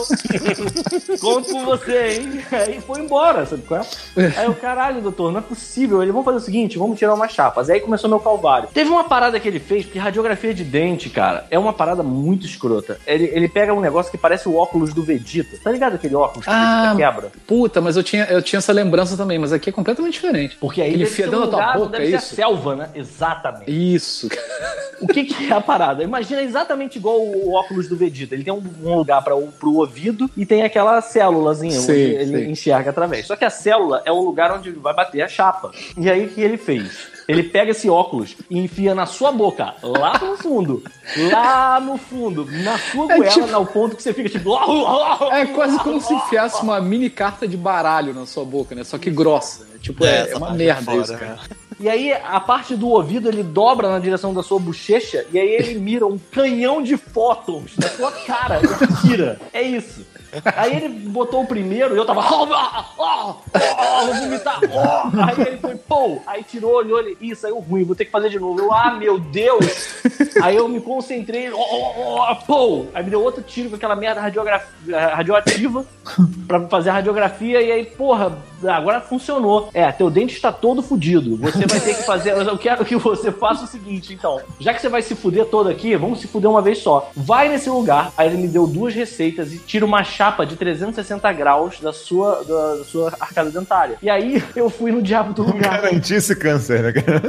Conto 1.19 1.51
com 1.51 1.65
você, 1.65 2.21
hein? 2.21 2.41
Aí 2.51 2.81
foi 2.81 3.01
embora, 3.01 3.45
sabe 3.45 3.63
qual 3.63 3.81
é? 3.81 4.25
Aí 4.37 4.45
eu, 4.45 4.53
caralho, 4.53 5.01
doutor, 5.01 5.31
não 5.31 5.39
é 5.39 5.43
possível. 5.43 6.01
Ele, 6.01 6.11
vamos 6.11 6.25
fazer 6.25 6.37
o 6.37 6.41
seguinte, 6.41 6.77
vamos 6.77 6.97
tirar 6.97 7.13
umas 7.13 7.31
chapas. 7.31 7.69
Aí 7.69 7.79
começou 7.79 8.09
meu 8.09 8.19
calvário. 8.19 8.69
Teve 8.73 8.89
uma 8.89 9.03
parada 9.03 9.39
que 9.39 9.47
ele 9.47 9.59
fez, 9.59 9.85
porque 9.85 9.99
radiografia 9.99 10.53
de 10.53 10.63
dente, 10.63 11.09
cara, 11.09 11.45
é 11.49 11.57
uma 11.57 11.73
parada 11.73 12.03
muito 12.03 12.45
escrota. 12.45 12.99
Ele, 13.05 13.29
ele 13.33 13.47
pega 13.47 13.73
um 13.73 13.81
negócio 13.81 14.11
que 14.11 14.17
parece 14.17 14.47
o 14.47 14.55
óculos 14.55 14.93
do 14.93 15.03
Vegeta. 15.03 15.57
Tá 15.63 15.71
ligado 15.71 15.95
aquele 15.95 16.15
óculos 16.15 16.45
que 16.45 16.51
Ah, 16.53 16.93
quebra? 16.95 17.31
Puta, 17.47 17.81
mas 17.81 17.97
eu 17.97 18.03
tinha, 18.03 18.25
eu 18.25 18.41
tinha 18.41 18.57
essa 18.59 18.71
lembrança 18.71 19.15
também, 19.17 19.39
mas 19.39 19.53
aqui 19.53 19.69
é 19.69 19.73
completamente 19.73 20.13
diferente. 20.13 20.57
Porque 20.59 20.81
aí 20.81 20.93
Ele 20.93 21.03
enfia 21.03 21.25
ser 21.25 21.31
dentro 21.31 21.47
da 21.49 21.57
tua 21.57 21.73
boca, 21.73 21.89
deve 21.91 22.05
é 22.05 22.09
ser 22.11 22.15
isso? 22.17 22.33
a 22.33 22.35
selva, 22.35 22.75
né? 22.75 22.89
Exatamente. 22.95 23.71
Isso. 23.71 24.29
O 25.01 25.07
que, 25.07 25.23
que 25.25 25.51
é 25.51 25.55
a 25.55 25.61
parada? 25.61 26.03
Imagina 26.03 26.41
exatamente 26.43 26.97
igual 26.97 27.19
o 27.19 27.53
óculos 27.53 27.87
do 27.87 27.95
Vegeta. 27.95 28.35
Ele 28.35 28.43
tem 28.43 28.53
um, 28.53 28.63
um 28.83 28.95
lugar 28.95 29.23
para 29.23 29.35
o 29.35 29.47
pro 29.51 29.73
ouvido 29.75 30.29
e 30.37 30.45
tem 30.45 30.61
aquela 30.63 31.01
célulazinha 31.01 31.73
onde 31.77 31.85
Sim, 31.85 31.91
ele 31.93 32.45
sim. 32.45 32.51
enxerga 32.51 32.91
através. 32.91 33.25
Só 33.27 33.35
que 33.35 33.43
a 33.45 33.49
célula 33.49 34.01
é 34.05 34.11
o 34.11 34.21
lugar 34.21 34.51
onde 34.51 34.69
vai 34.71 34.93
bater 34.93 35.21
a 35.21 35.27
chapa. 35.27 35.71
E 35.97 36.09
aí 36.09 36.25
o 36.25 36.29
que 36.29 36.41
ele 36.41 36.57
fez? 36.57 37.07
Ele 37.27 37.43
pega 37.43 37.71
esse 37.71 37.89
óculos 37.89 38.35
e 38.49 38.59
enfia 38.59 38.93
na 38.93 39.05
sua 39.05 39.31
boca, 39.31 39.73
lá 39.81 40.19
no 40.19 40.37
fundo. 40.37 40.83
Lá 41.31 41.79
no 41.79 41.97
fundo, 41.97 42.45
na 42.63 42.77
sua 42.77 43.11
É 43.13 43.17
goela, 43.17 43.31
tipo- 43.31 43.55
ao 43.55 43.65
ponto 43.65 43.95
que 43.95 44.03
você 44.03 44.13
fica 44.13 44.27
tipo. 44.29 44.51
É 45.31 45.45
quase 45.47 45.79
como 45.79 46.01
se 46.01 46.13
enfiasse 46.13 46.61
uma 46.61 46.79
mini 46.81 47.09
carta 47.09 47.47
de 47.47 47.55
baralho 47.57 48.13
na 48.13 48.25
sua 48.25 48.43
boca, 48.43 48.75
né? 48.75 48.83
Só 48.83 48.97
que 48.97 49.09
grossa. 49.09 49.65
É, 49.75 49.77
Tipo, 49.81 50.05
é, 50.05 50.09
é 50.09 50.21
essa 50.21 50.37
uma 50.37 50.47
parte 50.47 50.57
merda 50.59 50.81
fora, 50.83 51.01
isso, 51.01 51.17
cara. 51.17 51.39
E 51.81 51.89
aí, 51.89 52.13
a 52.13 52.39
parte 52.39 52.75
do 52.75 52.89
ouvido 52.89 53.27
ele 53.27 53.41
dobra 53.41 53.89
na 53.89 53.97
direção 53.97 54.33
da 54.35 54.43
sua 54.43 54.59
bochecha 54.59 55.25
e 55.31 55.39
aí 55.39 55.49
ele 55.49 55.79
mira 55.79 56.05
um 56.05 56.17
canhão 56.17 56.81
de 56.81 56.95
fótons 56.95 57.71
na 57.75 57.89
sua 57.89 58.11
cara 58.11 58.61
atira. 58.79 59.41
É 59.51 59.63
isso. 59.63 60.05
Aí 60.55 60.75
ele 60.75 60.89
botou 61.09 61.41
o 61.43 61.47
primeiro 61.47 61.95
e 61.95 61.97
eu 61.97 62.05
tava. 62.05 62.21
"Ah, 62.21 62.45
ah, 62.55 62.85
ah, 62.99 63.35
ah, 63.53 64.05
vou 64.05 64.15
vomitar. 64.15 64.59
ah." 64.75 65.11
Aí 65.27 65.47
ele 65.47 65.57
foi, 65.57 65.75
pô. 65.75 66.19
Aí 66.25 66.43
tirou, 66.43 66.73
olhou 66.75 66.99
ele. 66.99 67.17
Ih, 67.19 67.35
saiu 67.35 67.59
ruim, 67.59 67.83
vou 67.83 67.95
ter 67.95 68.05
que 68.05 68.11
fazer 68.11 68.29
de 68.29 68.39
novo. 68.39 68.59
Eu, 68.59 68.73
ah, 68.73 68.91
meu 68.91 69.19
Deus. 69.19 70.01
Aí 70.41 70.55
eu 70.55 70.67
me 70.67 70.79
concentrei. 70.79 71.51
Oh, 71.51 71.57
oh, 71.57 72.21
oh, 72.31 72.35
pô. 72.45 72.85
Aí 72.93 73.03
me 73.03 73.09
deu 73.09 73.21
outro 73.21 73.41
tiro 73.43 73.69
com 73.69 73.75
aquela 73.75 73.95
merda 73.95 74.21
radioativa 74.95 75.85
pra 76.47 76.67
fazer 76.67 76.89
a 76.89 76.93
radiografia. 76.93 77.61
E 77.61 77.71
aí, 77.71 77.85
porra, 77.85 78.37
agora 78.67 79.01
funcionou. 79.01 79.69
É, 79.73 79.91
teu 79.91 80.09
dente 80.09 80.35
está 80.35 80.51
todo 80.51 80.81
fudido. 80.81 81.37
Você 81.37 81.65
vai 81.65 81.79
ter 81.79 81.95
que 81.95 82.03
fazer. 82.03 82.31
Eu 82.35 82.57
quero 82.57 82.85
que 82.85 82.95
você 82.95 83.31
faça 83.31 83.63
o 83.65 83.67
seguinte, 83.67 84.13
então. 84.13 84.39
Já 84.59 84.73
que 84.73 84.81
você 84.81 84.89
vai 84.89 85.01
se 85.01 85.15
fuder 85.15 85.45
todo 85.45 85.69
aqui, 85.69 85.95
vamos 85.95 86.19
se 86.19 86.27
fuder 86.27 86.49
uma 86.49 86.61
vez 86.61 86.79
só. 86.79 87.09
Vai 87.15 87.49
nesse 87.49 87.69
lugar. 87.69 88.11
Aí 88.17 88.27
ele 88.27 88.37
me 88.37 88.47
deu 88.47 88.67
duas 88.67 88.93
receitas 88.93 89.53
e 89.53 89.57
tira 89.59 89.85
uma 89.85 90.03
chapa 90.21 90.45
de 90.45 90.55
360 90.55 91.33
graus 91.33 91.79
da 91.79 91.91
sua, 91.91 92.43
da, 92.43 92.75
da 92.75 92.83
sua 92.83 93.11
arcada 93.19 93.49
dentária. 93.49 93.97
E 94.03 94.07
aí 94.07 94.43
eu 94.55 94.69
fui 94.69 94.91
no 94.91 95.01
diabo 95.01 95.33
do 95.33 95.41
lugar. 95.41 95.81
Garantir 95.81 96.13
esse 96.13 96.35
câncer, 96.35 96.83
né, 96.83 96.91
cara? 96.91 97.21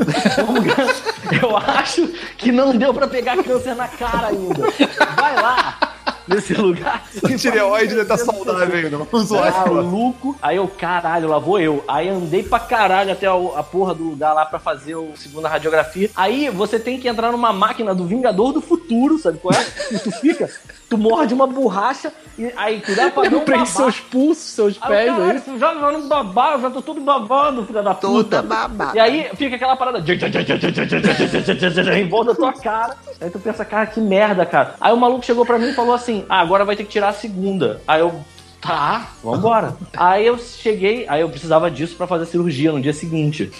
Eu 1.40 1.56
acho 1.56 2.06
que 2.36 2.52
não 2.52 2.76
deu 2.76 2.92
pra 2.92 3.06
pegar 3.06 3.42
câncer 3.42 3.74
na 3.74 3.88
cara 3.88 4.26
ainda. 4.26 4.64
Vai 5.16 5.34
lá 5.36 5.78
nesse 6.28 6.54
lugar. 6.54 7.04
O 7.22 7.36
tireoide 7.36 7.94
deve 7.94 8.02
estar 8.02 8.18
saudável 8.18 8.76
ainda. 8.76 8.98
Vamos 8.98 9.30
lá. 9.30 9.66
Maluco. 9.66 10.36
Aí 10.42 10.56
eu, 10.56 10.68
caralho, 10.68 11.28
lá 11.28 11.38
vou 11.38 11.58
eu. 11.58 11.84
Aí 11.88 12.08
andei 12.08 12.42
pra 12.42 12.58
caralho 12.58 13.12
até 13.12 13.26
a, 13.26 13.32
a 13.32 13.62
porra 13.62 13.94
do 13.94 14.04
lugar 14.04 14.32
lá 14.32 14.44
pra 14.44 14.58
fazer 14.58 14.94
o 14.94 15.12
segunda 15.16 15.48
radiografia. 15.48 16.10
Aí 16.14 16.50
você 16.50 16.78
tem 16.78 16.98
que 16.98 17.08
entrar 17.08 17.32
numa 17.32 17.52
máquina 17.52 17.94
do 17.94 18.06
Vingador 18.06 18.52
do 18.52 18.60
Futuro, 18.60 19.18
sabe 19.18 19.38
qual 19.38 19.54
é? 19.54 19.94
E 19.94 19.98
tu 19.98 20.10
fica, 20.10 20.50
tu 20.92 20.98
morde 20.98 21.32
uma 21.32 21.46
borracha 21.46 22.12
e 22.38 22.52
aí 22.54 22.80
cuidado 22.80 23.12
pra 23.12 23.24
Eu 23.24 23.30
não 23.30 23.40
prende 23.40 23.68
seus 23.68 23.98
pulsos, 23.98 24.44
seus 24.44 24.78
Aí, 24.82 24.88
pés, 24.88 25.08
é 25.08 25.10
caralho, 25.10 25.36
isso? 25.36 25.50
tu 25.50 25.58
já 25.58 25.74
vai 25.74 25.92
não 25.92 26.08
babar, 26.08 26.52
eu 26.54 26.60
já 26.60 26.70
tô 26.70 26.82
todo 26.82 27.00
babando, 27.00 27.64
filha 27.64 27.82
da 27.82 27.94
puta. 27.94 28.44
E 28.94 29.00
aí 29.00 29.30
fica 29.36 29.56
aquela 29.56 29.76
parada 29.76 30.00
em 31.98 32.08
volta 32.08 32.32
da 32.32 32.36
tua 32.36 32.52
cara. 32.52 32.96
Aí 33.20 33.30
tu 33.30 33.38
pensa, 33.38 33.64
cara, 33.64 33.86
que 33.86 34.00
merda, 34.00 34.44
cara. 34.44 34.74
Aí 34.80 34.92
o 34.92 34.96
maluco 34.96 35.24
chegou 35.24 35.46
pra 35.46 35.58
mim 35.58 35.70
e 35.70 35.74
falou 35.74 35.94
assim: 35.94 36.24
ah, 36.28 36.40
agora 36.40 36.64
vai 36.64 36.76
ter 36.76 36.84
que 36.84 36.90
tirar 36.90 37.08
a 37.08 37.14
segunda. 37.14 37.80
Aí 37.86 38.00
eu. 38.00 38.12
Tá, 38.60 39.08
vambora. 39.24 39.76
aí 39.96 40.24
eu 40.24 40.38
cheguei, 40.38 41.04
aí 41.08 41.20
eu 41.20 41.28
precisava 41.28 41.68
disso 41.68 41.96
pra 41.96 42.06
fazer 42.06 42.22
a 42.22 42.26
cirurgia 42.26 42.70
no 42.70 42.80
dia 42.80 42.92
seguinte. 42.92 43.50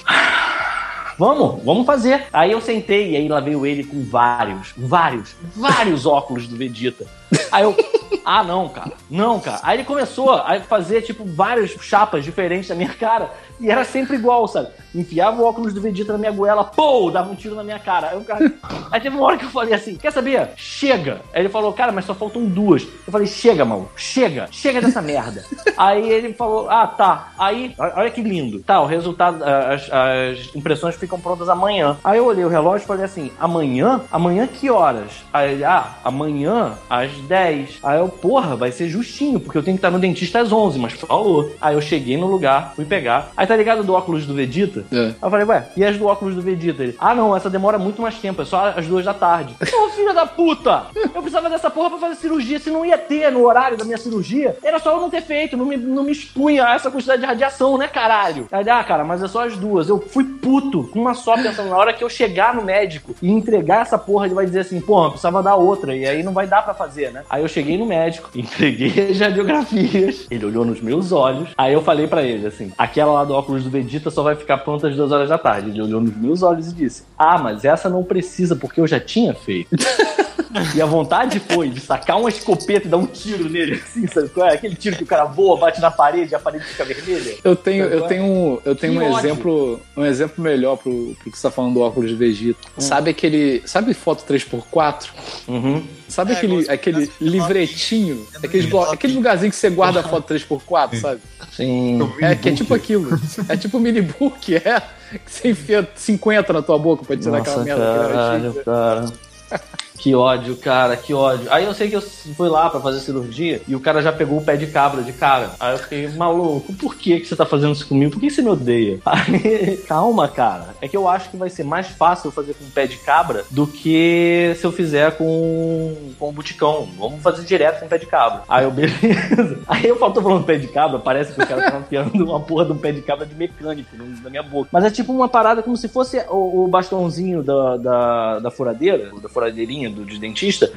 Vamos, 1.19 1.63
vamos 1.65 1.87
fazer. 1.87 2.27
Aí 2.33 2.53
eu 2.53 2.61
sentei 2.61 3.11
e 3.11 3.17
aí 3.17 3.29
lá 3.29 3.41
veio 3.41 3.67
ele 3.67 3.85
com 3.85 4.03
vários, 4.05 4.73
vários, 4.77 5.35
vários 5.55 6.07
óculos 6.07 6.47
do 6.47 6.57
Vegeta. 6.57 7.07
Aí 7.51 7.65
eu, 7.65 7.77
ah 8.25 8.43
não, 8.43 8.69
cara, 8.69 8.93
não, 9.11 9.41
cara. 9.41 9.61
Aí 9.63 9.79
ele 9.79 9.85
começou 9.85 10.31
a 10.31 10.61
fazer, 10.61 11.03
tipo, 11.03 11.25
várias 11.25 11.71
chapas 11.71 12.25
diferentes 12.25 12.69
na 12.69 12.75
minha 12.75 12.93
cara 12.95 13.31
e 13.63 13.71
era 13.71 13.85
sempre 13.85 14.17
igual, 14.17 14.47
sabe? 14.49 14.69
Enfiava 14.95 15.41
o 15.41 15.45
óculos 15.45 15.73
do 15.73 15.81
Vegeta 15.81 16.13
na 16.13 16.19
minha 16.19 16.33
goela, 16.33 16.65
pô, 16.65 17.11
dava 17.11 17.31
um 17.31 17.35
tiro 17.35 17.55
na 17.55 17.63
minha 17.63 17.79
cara. 17.79 18.11
Aí, 18.11 18.25
cara... 18.25 18.53
aí 18.91 19.01
teve 19.01 19.17
uma 19.17 19.25
hora 19.25 19.39
que 19.39 19.45
eu 19.45 19.51
falei 19.51 19.73
assim, 19.73 19.95
quer 19.95 20.13
saber? 20.13 20.51
Chega. 20.57 21.21
Aí 21.33 21.43
ele 21.43 21.49
falou, 21.49 21.73
cara, 21.73 21.93
mas 21.93 22.05
só 22.05 22.15
faltam 22.15 22.45
duas. 22.45 22.83
Eu 22.83 23.13
falei, 23.13 23.27
chega, 23.27 23.65
mano, 23.65 23.89
chega, 23.97 24.49
chega 24.51 24.81
dessa 24.81 25.01
merda. 25.01 25.45
Aí 25.77 26.11
ele 26.11 26.35
falou, 26.35 26.69
ah, 26.69 26.87
tá. 26.87 27.33
Aí, 27.39 27.75
olha 27.79 28.11
que 28.11 28.21
lindo. 28.21 28.61
Tá, 28.61 28.81
o 28.81 28.87
resultado, 28.87 29.43
as, 29.45 29.89
as 29.91 30.55
impressões 30.55 30.97
ficam 30.97 31.21
prontas 31.21 31.49
amanhã. 31.49 31.97
Aí 32.03 32.19
eu 32.19 32.27
olhei 32.27 32.45
o 32.45 32.49
relógio 32.49 32.85
e 32.85 32.89
falei 32.89 33.05
assim, 33.05 33.31
amanhã? 33.39 34.03
Amanhã 34.11 34.47
que 34.47 34.69
horas? 34.71 35.25
Aí 35.33 35.53
ele, 35.53 35.65
ah, 35.65 35.95
amanhã 36.05 36.73
às 36.91 37.13
10. 37.23 37.79
Aí 37.83 37.99
eu, 37.99 38.09
porra, 38.09 38.57
vai 38.57 38.73
ser 38.73 38.89
justinho, 38.89 39.41
porque 39.41 39.59
eu 39.59 39.63
tenho 39.63 39.77
que 39.77 39.79
estar 39.79 39.91
no 39.91 39.99
dentista 39.99 40.41
às 40.41 40.53
11, 40.53 40.79
mas 40.79 40.93
falou. 40.93 41.53
Aí 41.61 41.75
eu 41.75 41.81
cheguei 41.81 42.17
no 42.17 42.27
lugar, 42.27 42.73
fui 42.75 42.85
pegar. 42.85 43.31
Aí 43.37 43.47
tá 43.47 43.57
ligado 43.57 43.83
do 43.83 43.95
óculos 43.95 44.27
do 44.27 44.35
Vegeta? 44.35 44.85
É. 44.93 45.07
Aí 45.07 45.15
eu 45.23 45.31
falei, 45.31 45.47
ué, 45.47 45.69
e 45.77 45.85
as 45.85 45.97
do 45.97 46.07
óculos 46.07 46.35
do 46.35 46.43
Vegeta? 46.43 46.83
Ele, 46.83 46.97
ah, 46.99 47.15
não, 47.15 47.37
essa 47.37 47.51
demora 47.51 47.79
muito 47.79 48.03
mais 48.03 48.17
tempo, 48.17 48.43
é 48.43 48.45
só 48.45 48.73
às 48.77 48.87
duas 48.87 49.05
da 49.05 49.15
tarde. 49.15 49.55
Ô, 49.73 49.89
filha 49.91 50.15
da 50.15 50.27
puta! 50.27 50.87
Eu 50.95 51.23
precisava 51.23 51.49
dessa 51.49 51.71
porra 51.71 51.91
pra 51.91 51.99
fazer 51.99 52.17
cirurgia. 52.17 52.59
Se 52.59 52.71
não 52.71 52.85
ia 52.85 52.99
ter 52.99 53.31
no 53.31 53.45
horário 53.45 53.77
da 53.77 53.85
minha 53.85 53.99
cirurgia, 53.99 54.57
era 54.63 54.79
só 54.79 54.93
eu 54.93 55.01
não 55.01 55.11
ter 55.11 55.23
feito, 55.23 55.57
não 55.57 55.65
me, 55.65 55.77
não 55.77 56.05
me 56.05 56.13
expunha 56.13 56.67
a 56.67 56.75
essa 56.75 56.91
quantidade 56.91 57.21
de 57.21 57.27
radiação, 57.27 57.79
né, 57.79 57.89
caralho? 57.89 58.47
Aí, 58.51 58.69
ah, 58.69 58.85
cara, 58.85 59.05
mas 59.05 59.23
é 59.23 59.29
só 59.29 59.45
as 59.45 59.57
duas. 59.57 59.89
Eu 59.89 60.01
fui 60.01 60.25
puto, 60.25 60.85
com 60.85 61.01
uma 61.01 61.15
só, 61.15 61.35
pensando, 61.37 61.71
na 61.71 61.77
hora 61.77 61.93
que 61.93 62.03
eu 62.03 62.09
chegar 62.09 62.55
no 62.55 62.63
médico 62.63 63.15
e 63.23 63.31
entregar 63.31 63.83
essa 63.83 63.99
porra, 63.99 64.27
ele 64.27 64.35
vai 64.35 64.45
dizer 64.45 64.61
assim, 64.61 64.81
pô, 64.81 65.05
eu 65.05 65.11
precisava 65.11 65.43
dar 65.43 65.57
outra, 65.57 65.97
e 65.97 66.07
aí 66.07 66.23
não 66.23 66.33
vai 66.33 66.47
dar 66.47 66.63
pra 66.63 66.75
fazer, 66.75 67.12
né? 67.13 67.23
Aí 67.31 67.43
eu 67.43 67.49
cheguei 67.49 67.77
no 67.79 67.87
médico, 67.87 68.31
entreguei 68.37 69.11
as 69.11 69.19
radiografias, 69.19 70.27
ele 70.31 70.45
olhou 70.47 70.65
nos 70.65 70.81
meus 70.81 71.13
olhos, 71.13 71.51
aí 71.57 71.73
eu 71.73 71.83
falei 71.83 72.07
pra 72.07 72.23
ele, 72.23 72.47
assim, 72.47 72.73
aquela 72.77 73.13
lá 73.13 73.25
do 73.25 73.35
óculos 73.35 73.65
do 73.65 73.71
Vegeta 73.71 74.11
só 74.11 74.23
vai 74.23 74.35
ficar 74.35 74.59
pronta 74.59 74.89
às 74.89 74.97
duas 74.97 75.13
horas 75.13 75.29
da 75.29 75.39
tarde. 75.39 75.71
Ele 75.71 75.83
olhou 75.83 76.01
nos 76.01 76.17
meus 76.17 76.43
olhos 76.43 76.69
e 76.71 76.75
disse, 76.75 77.05
ah, 77.19 77.39
mas 77.39 77.65
essa 77.65 77.89
não 77.89 78.03
precisa, 78.03 78.57
porque 78.57 78.81
eu 78.81 78.87
já 78.87 78.99
tinha 79.01 79.35
feito. 79.35 79.71
E 80.77 80.83
a 80.83 80.85
vontade 80.85 81.41
foi 81.41 81.71
de 81.71 81.81
sacar 81.81 82.21
uma 82.21 82.29
escopeta 82.29 82.87
e 82.87 82.91
dar 82.91 82.99
um 82.99 83.07
tiro 83.07 83.49
nele, 83.49 83.77
assim, 83.83 84.07
sabe 84.07 84.29
qual 84.29 84.47
é? 84.47 84.53
Aquele 84.53 84.75
tiro 84.75 84.97
que 84.97 85.03
o 85.03 85.07
cara 85.07 85.25
voa, 85.25 85.57
bate 85.57 85.81
na 85.81 85.91
parede 85.91 86.33
e 86.33 86.35
a 86.35 86.39
parede 86.39 86.67
fica 86.67 86.85
vermelha. 86.85 87.37
Eu 87.43 87.57
tenho, 87.57 87.87
eu 87.87 88.03
tenho, 88.03 88.23
um- 88.25 88.59
eu 88.63 88.75
tenho 88.77 88.93
Que 88.93 88.99
um 88.99 89.13
ódio. 89.13 89.19
exemplo, 89.31 89.81
um 89.97 90.05
exemplo 90.05 90.45
melhor 90.45 90.77
pro, 90.77 91.17
pro 91.23 91.31
que 91.33 91.39
você 91.39 91.43
tá 91.45 91.51
falando 91.51 91.73
do 91.73 91.81
óculos 91.81 92.11
de 92.11 92.17
Vegeta. 92.17 92.59
Sabe 92.77 93.09
aquele, 93.13 93.63
sabe 93.65 93.95
foto 93.95 94.25
3x4? 94.31 95.07
Uhum. 95.49 95.83
Sabe 96.07 96.33
É, 96.33 96.37
aquele, 96.37 96.57
igual- 96.59 96.75
aquele 97.05 97.31
livretinho, 97.31 98.15
igual- 98.17 98.45
aquele, 98.45 98.67
igual- 98.67 98.93
aquele 98.93 99.13
lugarzinho 99.15 99.51
que 99.51 99.57
você 99.57 99.71
guarda 99.71 100.01
a 100.01 100.03
foto 100.03 100.33
3x4, 100.35 101.01
sabe? 101.01 101.21
Sim. 101.53 101.99
É, 102.21 102.35
que 102.35 102.49
é 102.49 102.53
tipo 102.53 102.73
aquilo. 102.75 103.19
É 103.49 103.57
tipo 103.57 103.77
um 103.79 103.81
minibook, 103.81 104.55
é. 104.57 104.83
Que 105.13 105.31
você 105.31 105.49
enfia 105.51 105.89
50 105.95 106.53
na 106.53 106.63
tua 106.63 106.79
boca 106.79 107.05
pra 107.05 107.17
tirar 107.17 107.39
aquela 107.39 107.65
merda. 107.65 107.83
caralho, 107.85 108.55
cara. 108.65 109.05
Que 110.03 110.17
ódio, 110.17 110.57
cara, 110.57 110.97
que 110.97 111.15
ódio. 111.15 111.47
Aí 111.49 111.65
eu 111.65 111.73
sei 111.73 111.89
que 111.89 111.95
eu 111.95 112.01
fui 112.03 112.49
lá 112.49 112.69
pra 112.69 112.81
fazer 112.81 112.99
cirurgia 112.99 113.63
e 113.69 113.77
o 113.77 113.79
cara 113.79 114.03
já 114.03 114.13
pegou 114.13 114.37
o 114.37 114.43
pé 114.43 114.57
de 114.57 114.67
cabra 114.67 115.01
de 115.01 115.13
cara. 115.13 115.53
Aí 115.61 115.75
eu 115.75 115.79
fiquei, 115.79 116.09
maluco, 116.09 116.73
por 116.73 116.97
que, 116.97 117.21
que 117.21 117.27
você 117.29 117.37
tá 117.37 117.47
fazendo 117.47 117.73
isso 117.73 117.87
comigo? 117.87 118.11
Por 118.11 118.19
que 118.19 118.29
você 118.29 118.43
me 118.43 118.49
odeia? 118.49 118.99
Aí, 119.07 119.77
calma, 119.87 120.27
cara. 120.27 120.75
É 120.81 120.89
que 120.89 120.97
eu 120.97 121.07
acho 121.07 121.31
que 121.31 121.37
vai 121.37 121.49
ser 121.49 121.63
mais 121.63 121.87
fácil 121.87 122.27
eu 122.27 122.33
fazer 122.33 122.55
com 122.55 122.65
o 122.65 122.71
pé 122.71 122.89
de 122.89 122.97
cabra 122.97 123.45
do 123.49 123.65
que 123.65 124.53
se 124.59 124.65
eu 124.65 124.73
fizer 124.73 125.13
com, 125.13 125.95
com 126.19 126.31
o 126.31 126.33
buticão. 126.33 126.89
Vamos 126.99 127.23
fazer 127.23 127.45
direto 127.45 127.79
com 127.79 127.87
o 127.87 127.89
pé 127.89 127.99
de 127.99 128.07
cabra. 128.07 128.43
Aí 128.49 128.65
eu, 128.65 128.73
beleza. 128.75 129.61
Aí 129.69 129.87
eu 129.87 129.97
tô 129.97 130.21
falando 130.21 130.45
pé 130.45 130.59
de 130.59 130.67
cabra, 130.67 130.99
parece 130.99 131.33
que 131.33 131.41
o 131.41 131.47
cara 131.47 131.71
tá 131.71 131.79
enfiando 131.79 132.25
uma 132.25 132.41
porra 132.41 132.65
de 132.65 132.73
um 132.73 132.79
pé 132.79 132.91
de 132.91 133.03
cabra 133.03 133.25
de 133.25 133.37
mecânico 133.37 133.91
na 133.97 134.29
minha 134.29 134.43
boca. 134.43 134.69
Mas 134.73 134.83
é 134.83 134.91
tipo 134.91 135.13
uma 135.13 135.29
parada 135.29 135.63
como 135.63 135.77
se 135.77 135.87
fosse 135.87 136.19
o, 136.29 136.65
o 136.65 136.67
bastãozinho 136.67 137.41
da, 137.41 137.77
da, 137.77 138.39
da 138.41 138.51
furadeira, 138.51 139.13
da 139.23 139.29
furadeirinha 139.29 139.92
do 139.93 140.05
de 140.05 140.19
dentista. 140.19 140.73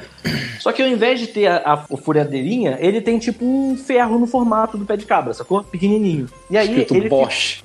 Só 0.60 0.72
que 0.72 0.82
ao 0.82 0.88
invés 0.88 1.18
de 1.20 1.26
ter 1.28 1.46
a, 1.46 1.62
a 1.64 1.76
furadeirinha, 1.96 2.78
ele 2.80 3.00
tem 3.00 3.18
tipo 3.18 3.44
um 3.44 3.76
ferro 3.76 4.18
no 4.18 4.26
formato 4.26 4.76
do 4.76 4.84
pé 4.84 4.96
de 4.96 5.06
cabra, 5.06 5.32
sacou? 5.32 5.64
Pequenininho. 5.64 6.28
E 6.50 6.56
aí 6.56 6.68
Escrito 6.68 6.94
ele 6.94 7.08
Bosch. 7.08 7.62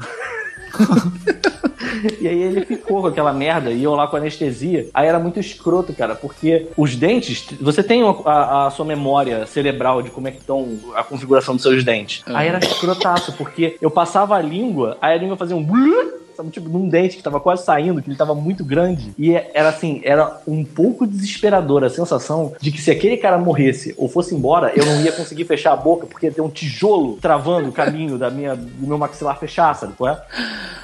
E 2.19 2.27
aí 2.27 2.41
ele 2.41 2.65
ficou 2.65 3.01
com 3.01 3.07
aquela 3.07 3.33
merda 3.33 3.71
e 3.71 3.83
eu 3.83 3.93
lá 3.93 4.07
com 4.07 4.17
anestesia. 4.17 4.87
Aí 4.93 5.07
era 5.07 5.19
muito 5.19 5.39
escroto, 5.39 5.93
cara, 5.93 6.15
porque 6.15 6.67
os 6.77 6.95
dentes, 6.95 7.47
você 7.59 7.83
tem 7.83 8.01
a, 8.25 8.67
a 8.67 8.69
sua 8.71 8.85
memória 8.85 9.45
cerebral 9.45 10.01
de 10.01 10.09
como 10.09 10.27
é 10.27 10.31
que 10.31 10.39
estão 10.39 10.79
a 10.95 11.03
configuração 11.03 11.55
dos 11.55 11.63
seus 11.63 11.83
dentes. 11.83 12.23
Aí 12.27 12.47
era 12.47 12.59
escrotaço, 12.59 13.33
porque 13.33 13.77
eu 13.81 13.91
passava 13.91 14.35
a 14.35 14.41
língua, 14.41 14.97
aí 15.01 15.13
a 15.13 15.17
língua 15.17 15.37
fazia 15.37 15.55
um 15.55 15.63
sabe, 16.41 16.49
tipo, 16.49 16.67
num 16.67 16.89
dente 16.89 17.17
que 17.17 17.23
tava 17.23 17.39
quase 17.39 17.63
saindo, 17.63 18.01
que 18.01 18.09
ele 18.09 18.17
tava 18.17 18.33
muito 18.33 18.65
grande. 18.65 19.13
E 19.17 19.33
era 19.33 19.69
assim, 19.69 20.01
era 20.03 20.41
um 20.47 20.65
pouco 20.65 21.05
desesperadora 21.05 21.87
a 21.87 21.89
sensação 21.89 22.53
de 22.59 22.71
que 22.71 22.81
se 22.81 22.89
aquele 22.89 23.17
cara 23.17 23.37
morresse 23.37 23.93
ou 23.97 24.09
fosse 24.09 24.33
embora, 24.33 24.71
eu 24.75 24.85
não 24.85 25.01
ia 25.01 25.11
conseguir 25.11 25.45
fechar 25.45 25.73
a 25.73 25.75
boca, 25.75 26.07
porque 26.07 26.25
ia 26.25 26.31
ter 26.31 26.41
um 26.41 26.49
tijolo 26.49 27.17
travando 27.21 27.69
o 27.69 27.71
caminho 27.71 28.17
da 28.17 28.29
minha, 28.29 28.55
do 28.55 28.87
meu 28.87 28.97
maxilar 28.97 29.37
fechar, 29.37 29.75
sabe 29.75 29.93
qual 29.93 30.13
é? 30.13 30.21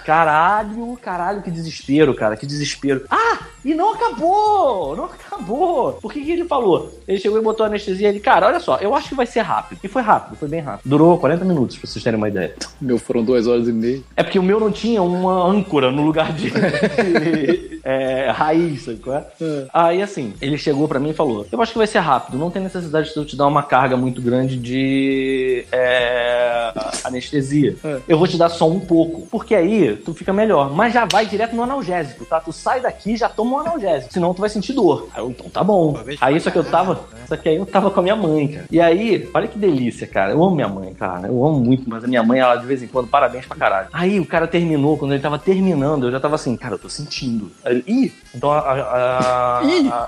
Caralho, 0.06 0.98
caralho, 1.02 1.42
que 1.42 1.52
desespero, 1.52 2.16
cara, 2.16 2.38
que 2.38 2.46
desespero. 2.46 3.06
Ah, 3.10 3.40
e 3.68 3.74
não 3.74 3.94
acabou! 3.94 4.96
Não 4.96 5.04
acabou! 5.04 5.92
Por 6.02 6.14
que, 6.14 6.24
que 6.24 6.32
ele 6.32 6.46
falou? 6.46 6.90
Ele 7.06 7.20
chegou 7.20 7.38
e 7.38 7.42
botou 7.44 7.66
anestesia 7.66 8.08
ele, 8.08 8.22
cara, 8.22 8.48
olha 8.48 8.62
só, 8.62 8.78
eu 8.78 8.96
acho 8.96 9.10
que 9.10 9.16
vai 9.16 9.26
ser 9.26 9.42
rápido. 9.42 9.78
E 9.84 9.90
foi 9.90 10.02
rápido, 10.02 10.38
foi 10.38 10.48
bem 10.48 10.62
rápido. 10.62 10.90
Durou 10.90 11.18
40 11.18 11.44
minutos, 11.44 11.76
pra 11.76 11.86
vocês 11.86 12.02
terem 12.02 12.18
uma 12.18 12.30
ideia. 12.30 12.56
Meu, 12.80 12.98
foram 12.98 13.26
duas 13.26 13.46
horas 13.46 13.68
e 13.68 13.74
meia. 13.74 14.02
É 14.16 14.24
porque 14.24 14.40
o 14.40 14.44
meu 14.44 14.58
não 14.58 14.72
tinha 14.72 15.04
uma 15.04 15.46
âncora 15.46 15.92
no 15.92 16.02
lugar 16.02 16.32
de, 16.32 16.50
de, 16.50 17.82
é, 17.84 18.30
raiz, 18.30 18.84
sabe 18.84 19.00
qual 19.00 19.18
é? 19.18 19.26
Aí, 19.74 20.02
assim, 20.02 20.34
ele 20.40 20.58
chegou 20.58 20.88
pra 20.88 21.00
mim 21.00 21.10
e 21.10 21.14
falou: 21.14 21.46
Eu 21.52 21.62
acho 21.62 21.74
que 21.74 21.78
vai 21.78 21.88
ser 21.88 22.00
rápido, 22.00 22.38
não 22.38 22.52
tem 22.52 22.62
necessidade 22.62 23.12
de 23.12 23.18
eu 23.18 23.26
te 23.26 23.36
dar 23.36 23.48
uma 23.48 23.64
carga 23.64 23.98
muito 23.98 24.22
grande 24.22 24.56
de 24.58 25.66
é, 25.72 26.72
anestesia. 27.04 27.76
É. 27.84 28.00
Eu 28.08 28.18
vou 28.18 28.28
te 28.28 28.38
dar 28.38 28.50
só 28.50 28.70
um 28.70 28.80
pouco, 28.80 29.28
porque 29.28 29.56
aí 29.56 29.98
tu 29.98 30.14
fica 30.14 30.32
melhor. 30.32 30.72
Mas 30.72 30.94
já 30.94 31.06
vai 31.06 31.26
direto 31.26 31.56
no 31.56 31.64
analgésico, 31.64 32.24
tá? 32.24 32.40
Tu 32.40 32.54
sai 32.54 32.80
daqui 32.80 33.18
já 33.18 33.28
toma 33.28 33.57
um 33.58 33.60
analgésico, 33.68 34.14
senão 34.14 34.34
tu 34.34 34.42
vai 34.42 34.50
sentir 34.50 34.74
dor. 34.74 35.08
Aí 35.14 35.22
eu, 35.22 35.30
então 35.30 35.50
tá 35.50 35.64
bom. 35.64 35.98
Aí 36.22 36.40
só 36.40 36.50
que 36.52 36.58
eu 36.58 36.64
tava. 36.64 37.00
Só 37.28 37.36
que 37.36 37.50
aí 37.50 37.56
eu 37.58 37.66
tava 37.66 37.92
com 37.92 38.00
a 38.00 38.04
minha 38.04 38.16
mãe, 38.16 38.48
cara. 38.50 38.66
E 38.72 38.80
aí, 38.80 39.30
olha 39.34 39.48
que 39.48 39.58
delícia, 39.58 40.08
cara. 40.08 40.32
Eu 40.32 40.44
amo 40.44 40.56
minha 40.56 40.68
mãe, 40.70 40.94
cara. 40.94 41.28
Eu 41.28 41.46
amo 41.46 41.60
muito, 41.60 41.90
mas 41.90 42.04
a 42.04 42.08
minha 42.08 42.24
mãe, 42.24 42.40
ela 42.40 42.56
de 42.56 42.66
vez 42.66 42.82
em 42.82 42.88
quando, 42.88 43.08
parabéns 43.08 43.46
pra 43.46 43.56
caralho. 43.58 43.88
Aí 43.92 44.20
o 44.20 44.26
cara 44.26 44.48
terminou, 44.48 44.98
quando 44.98 45.14
ele 45.14 45.22
tava 45.22 45.38
terminando, 45.40 46.08
eu 46.08 46.12
já 46.12 46.20
tava 46.20 46.36
assim, 46.36 46.56
cara, 46.56 46.76
eu 46.76 46.80
tô 46.80 46.90
sentindo. 46.90 47.52
Aí 47.66 47.84
Ih! 47.88 48.14
Então 48.34 48.52
a. 48.52 48.60
a- 48.60 49.60
a- 49.60 49.64
Ih! 49.64 49.90
a- 49.90 50.06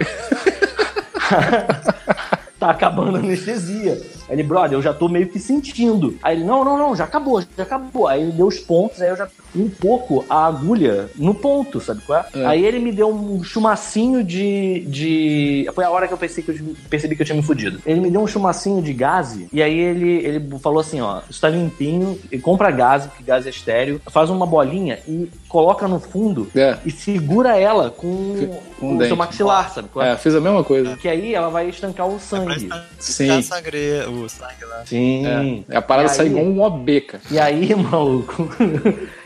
tá 2.60 2.70
acabando 2.72 3.18
a 3.18 3.20
anestesia. 3.20 4.02
Aí 4.30 4.36
ele, 4.36 4.44
brother, 4.44 4.78
eu 4.78 4.82
já 4.82 4.94
tô 4.94 5.08
meio 5.10 5.28
que 5.28 5.40
sentindo. 5.40 6.16
Aí 6.22 6.36
ele, 6.38 6.44
não, 6.46 6.64
não, 6.64 6.78
não, 6.78 6.96
já 6.96 7.04
acabou, 7.06 7.42
já 7.58 7.64
acabou. 7.64 8.08
Aí 8.08 8.22
ele 8.22 8.32
deu 8.32 8.48
os 8.48 8.60
pontos, 8.60 9.02
aí 9.02 9.10
eu 9.10 9.16
já 9.18 9.28
um 9.56 9.68
pouco 9.68 10.24
a 10.30 10.46
agulha 10.46 11.10
no 11.16 11.34
ponto, 11.34 11.82
sabe 11.82 12.02
qual 12.06 12.20
é? 12.20 12.40
É. 12.40 12.46
Aí 12.46 12.64
ele 12.66 12.78
me 12.80 12.92
deu 12.92 13.10
um 13.10 13.44
chumacinho 13.44 14.24
de, 14.24 14.82
de. 14.88 15.70
Foi 15.74 15.84
a 15.84 15.90
hora 15.90 16.08
que 16.08 16.14
eu 16.14 16.18
pensei 16.18 16.44
que 16.44 16.52
eu 16.52 16.76
percebi 16.90 17.16
que 17.16 17.22
eu 17.22 17.26
tinha 17.26 17.36
me 17.36 17.42
fudido. 17.42 17.80
Ele 17.86 18.00
me 18.00 18.12
deu 18.12 18.22
um 18.22 18.28
chumacinho 18.28 18.82
de 18.82 18.94
gase, 18.94 19.48
e 19.52 19.62
aí 19.64 19.78
ele, 19.80 20.10
ele 20.26 20.60
falou 20.60 20.80
assim: 20.80 21.02
ó, 21.02 21.22
isso 21.30 21.42
tá 21.42 21.50
limpinho, 21.50 22.20
e 22.32 22.38
compra 22.38 22.70
gás, 22.72 23.06
porque 23.08 23.24
gás 23.24 23.46
é 23.48 23.50
estéreo, 23.50 24.00
faz 24.12 24.30
uma 24.30 24.46
bolinha 24.46 25.00
e 25.08 25.30
coloca 25.48 25.88
no 25.88 26.00
fundo 26.00 26.48
É, 26.56 26.78
e 26.86 26.92
segura 26.92 27.58
ela 27.58 27.90
com, 27.90 28.60
Com 28.80 28.94
o 28.96 28.98
dente. 28.98 29.08
seu 29.08 29.16
maxilar, 29.18 29.72
sabe 29.74 29.90
qual 29.92 30.06
é? 30.06 30.12
é, 30.12 30.18
fiz 30.18 30.36
a 30.36 30.40
mesma 30.42 30.64
coisa. 30.64 30.96
Que 30.96 31.08
aí 31.08 31.34
ela 31.34 31.50
vai 31.50 31.68
estancar 31.70 32.06
o 32.08 32.12
Pra 32.12 32.20
sangue. 32.20 32.64
estar- 32.66 32.86
Sim. 33.00 33.24
ficar 33.42 33.56
sangre, 33.56 33.80
o 34.26 34.30
sangue 34.30 34.66
lá. 34.66 34.84
Sim. 34.86 35.64
É, 35.70 35.78
a 35.78 35.82
parada 35.82 36.10
sai 36.10 36.28
aí- 36.28 36.32
igual 36.32 36.46
um 36.46 36.62
OB, 36.62 37.02
cara. 37.02 37.24
E 37.32 37.40
aí, 37.40 37.74
maluco. 37.76 38.50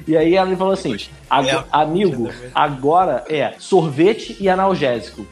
e 0.08 0.16
aí 0.18 0.36
ela 0.36 0.56
falou 0.56 0.74
assim: 0.74 0.96
"Ago- 1.30 1.48
É, 1.50 1.64
amigo, 1.72 2.30
agora 2.54 3.24
é 3.30 3.54
sorvete 3.60 4.38
e 4.40 4.48
analgésico. 4.50 5.26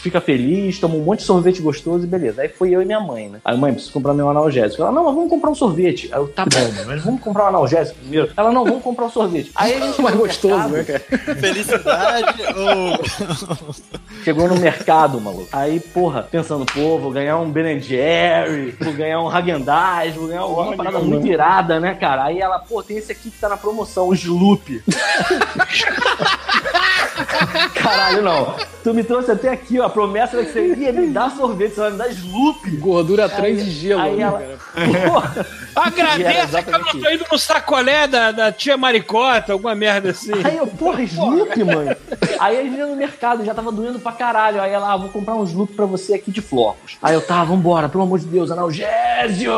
Fica 0.00 0.20
feliz, 0.20 0.78
toma 0.78 0.94
um 0.94 1.04
monte 1.04 1.20
de 1.20 1.24
sorvete 1.24 1.62
gostoso 1.62 2.04
e 2.04 2.06
beleza. 2.06 2.42
Aí 2.42 2.48
foi 2.48 2.70
eu 2.70 2.82
e 2.82 2.84
minha 2.84 3.00
mãe, 3.00 3.28
né? 3.28 3.38
Aí, 3.44 3.56
mãe, 3.56 3.72
preciso 3.72 3.92
comprar 3.92 4.14
meu 4.14 4.28
analgésico. 4.28 4.82
Ela, 4.82 4.92
não, 4.92 5.04
mas 5.04 5.14
vamos 5.14 5.30
comprar 5.30 5.50
um 5.50 5.54
sorvete. 5.54 6.08
Aí 6.12 6.18
eu, 6.18 6.28
tá 6.28 6.44
bom, 6.44 6.84
mas 6.86 7.04
vamos 7.04 7.20
comprar 7.20 7.44
um 7.44 7.48
analgésico 7.48 7.98
primeiro. 7.98 8.30
Ela, 8.36 8.50
não, 8.50 8.64
vamos 8.64 8.82
comprar 8.82 9.06
um 9.06 9.10
sorvete. 9.10 9.50
Aí 9.54 9.74
a 9.74 9.80
gente 9.80 10.00
Mais 10.02 10.16
gostoso, 10.16 10.68
mercado, 10.68 10.72
né, 10.72 10.84
cara? 10.84 11.34
Felicidade 11.36 12.42
ou. 12.56 12.98
Chegou 14.24 14.48
no 14.48 14.56
mercado, 14.56 15.20
maluco. 15.20 15.48
Aí, 15.52 15.80
porra, 15.80 16.22
pensando, 16.22 16.64
pô, 16.66 16.98
vou 16.98 17.10
ganhar 17.10 17.38
um 17.38 17.50
Ben 17.50 17.80
Jerry, 17.80 18.74
vou 18.80 18.92
ganhar 18.92 19.20
um 19.20 19.30
Häagen-Dazs, 19.30 20.14
vou 20.14 20.28
ganhar 20.28 20.46
uma 20.46 20.76
parada 20.76 20.98
mano. 20.98 21.10
muito 21.10 21.26
irada, 21.26 21.78
né, 21.78 21.94
cara? 21.94 22.24
Aí 22.24 22.40
ela, 22.40 22.58
pô, 22.58 22.82
tem 22.82 22.96
esse 22.96 23.12
aqui 23.12 23.30
que 23.30 23.38
tá 23.38 23.48
na 23.48 23.56
promoção, 23.56 24.08
o 24.08 24.14
Sloop. 24.14 24.82
Caralho, 27.74 28.22
não. 28.22 28.56
Tu 28.82 28.94
me 28.94 29.04
trouxe 29.04 29.30
até 29.30 29.50
aqui, 29.50 29.78
ó, 29.78 29.86
a 29.86 29.90
promessa 29.90 30.36
era 30.36 30.46
que 30.46 30.52
você 30.52 30.74
ia 30.74 30.92
me 30.92 31.08
dar 31.08 31.30
sorvete, 31.30 31.74
você 31.74 31.80
vai 31.80 31.90
me 31.90 31.98
dar 31.98 32.08
Sloop. 32.08 32.76
Gordura 32.78 33.28
trans 33.28 33.60
e 33.60 33.70
gelo, 33.70 34.00
aí 34.00 34.16
né, 34.16 34.22
ela-? 34.22 34.40
Porra. 35.10 35.46
Agradeça 35.74 36.62
que 36.62 36.68
eu 36.68 36.72
não 36.72 36.80
exatamente 36.80 37.00
tô 37.00 37.10
indo 37.10 37.26
no 37.30 37.38
sacolé 37.38 38.06
da, 38.06 38.32
da 38.32 38.52
tia 38.52 38.76
Maricota, 38.76 39.52
alguma 39.52 39.74
merda 39.74 40.10
assim. 40.10 40.32
Aí 40.42 40.56
eu, 40.56 40.66
porra, 40.66 41.02
Sloop, 41.02 41.64
mãe. 41.64 41.96
Aí 42.38 42.58
a 42.58 42.62
gente 42.62 42.76
ia 42.76 42.86
no 42.86 42.96
mercado, 42.96 43.44
já 43.44 43.54
tava 43.54 43.70
doendo 43.70 43.98
pra 43.98 44.12
caralho. 44.12 44.60
Aí 44.60 44.72
ela, 44.72 44.92
ah, 44.92 44.96
vou 44.96 45.08
comprar 45.10 45.34
um 45.34 45.44
Sloop 45.44 45.74
pra 45.74 45.86
você 45.86 46.14
aqui 46.14 46.30
de 46.30 46.40
flocos. 46.40 46.96
Aí 47.02 47.14
eu, 47.14 47.20
tá, 47.20 47.44
vambora, 47.44 47.88
pelo 47.88 48.04
amor 48.04 48.18
de 48.18 48.26
Deus, 48.26 48.50
analgésio! 48.50 49.52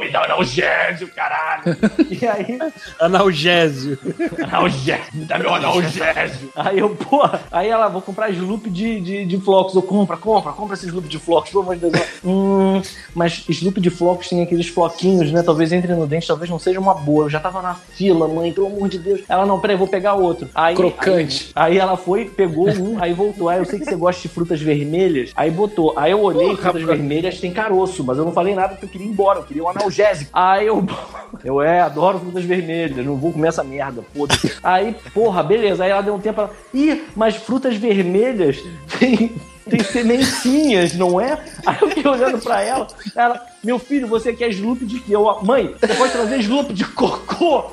Me 0.00 0.10
dá 0.10 0.20
um 0.22 0.24
analgésio, 0.24 1.08
caralho! 1.14 1.76
E 2.10 2.26
aí, 2.26 2.58
Analgésio. 2.98 3.98
analgésio, 4.42 5.04
me 5.14 5.24
dá 5.26 5.38
meu 5.38 5.54
analgésio! 5.54 6.50
Aí 6.56 6.75
eu, 6.78 6.90
porra, 6.90 7.42
aí 7.50 7.68
ela, 7.68 7.88
vou 7.88 8.02
comprar 8.02 8.30
Sloop 8.30 8.68
de, 8.70 9.00
de, 9.00 9.24
de 9.24 9.38
flocos. 9.38 9.74
Eu, 9.74 9.82
compra, 9.82 10.16
compra, 10.16 10.52
compra 10.52 10.74
esse 10.74 10.86
Sloop 10.86 11.08
de 11.08 11.18
flocos, 11.18 11.50
pelo 11.50 11.62
amor 11.62 11.76
de 11.76 11.90
Deus. 11.90 12.06
Hum, 12.24 12.82
mas 13.14 13.44
Sloop 13.48 13.80
de 13.80 13.90
flocos 13.90 14.28
tem 14.28 14.42
aqueles 14.42 14.68
floquinhos, 14.68 15.32
né? 15.32 15.42
Talvez 15.42 15.72
entre 15.72 15.94
no 15.94 16.06
dente, 16.06 16.26
talvez 16.26 16.50
não 16.50 16.58
seja 16.58 16.80
uma 16.80 16.94
boa. 16.94 17.24
Eu 17.24 17.30
já 17.30 17.40
tava 17.40 17.62
na 17.62 17.74
fila, 17.74 18.28
mãe, 18.28 18.52
pelo 18.52 18.66
amor 18.66 18.88
de 18.88 18.98
Deus. 18.98 19.22
Ela, 19.28 19.46
não, 19.46 19.60
peraí, 19.60 19.76
vou 19.76 19.88
pegar 19.88 20.14
outro. 20.14 20.48
Aí, 20.54 20.74
Crocante. 20.74 21.50
Aí, 21.54 21.72
aí 21.72 21.78
ela 21.78 21.96
foi, 21.96 22.24
pegou 22.26 22.68
um, 22.68 23.02
aí 23.02 23.12
voltou. 23.12 23.48
Aí 23.48 23.58
eu 23.58 23.64
sei 23.64 23.78
que 23.78 23.84
você 23.84 23.96
gosta 23.96 24.22
de 24.22 24.28
frutas 24.28 24.60
vermelhas. 24.60 25.32
Aí 25.36 25.50
botou. 25.50 25.94
Aí 25.96 26.12
eu 26.12 26.20
olhei, 26.20 26.48
Porra, 26.48 26.56
frutas 26.56 26.82
rapaz. 26.82 26.98
vermelhas 26.98 27.40
tem 27.40 27.52
caroço, 27.52 28.04
mas 28.04 28.18
eu 28.18 28.24
não 28.24 28.32
falei 28.32 28.54
nada 28.54 28.70
porque 28.70 28.86
eu 28.86 28.90
queria 28.90 29.06
ir 29.06 29.10
embora, 29.10 29.38
eu 29.38 29.44
queria 29.44 29.64
um 29.64 29.68
analgésico. 29.68 30.30
Aí 30.32 30.66
eu. 30.66 30.84
Eu 31.44 31.60
é, 31.60 31.80
adoro 31.80 32.18
frutas 32.18 32.44
vermelhas, 32.44 33.04
não 33.04 33.16
vou 33.16 33.32
comer 33.32 33.48
essa 33.48 33.62
merda, 33.62 34.02
foda-se. 34.14 34.52
Aí, 34.62 34.96
porra, 35.12 35.42
beleza. 35.42 35.84
Aí 35.84 35.90
ela 35.90 36.00
deu 36.00 36.14
um 36.14 36.18
tempo, 36.18 36.40
ela. 36.40 36.50
Ih, 36.76 37.04
mas 37.16 37.36
frutas 37.36 37.74
vermelhas 37.76 38.62
tem. 38.98 39.34
Tem 39.68 39.82
sementinhas, 39.82 40.94
não 40.94 41.20
é? 41.20 41.36
Aí 41.66 41.76
eu 41.80 41.88
fiquei 41.88 42.08
olhando 42.08 42.38
pra 42.38 42.62
ela. 42.62 42.86
Ela, 43.16 43.44
meu 43.64 43.80
filho, 43.80 44.06
você 44.06 44.32
quer 44.32 44.50
Sloop 44.50 44.84
de 44.84 45.00
quê? 45.00 45.16
Eu, 45.16 45.40
mãe, 45.42 45.74
você 45.80 45.92
pode 45.94 46.12
trazer 46.12 46.38
Sloop 46.38 46.72
de 46.72 46.84
cocô? 46.84 47.64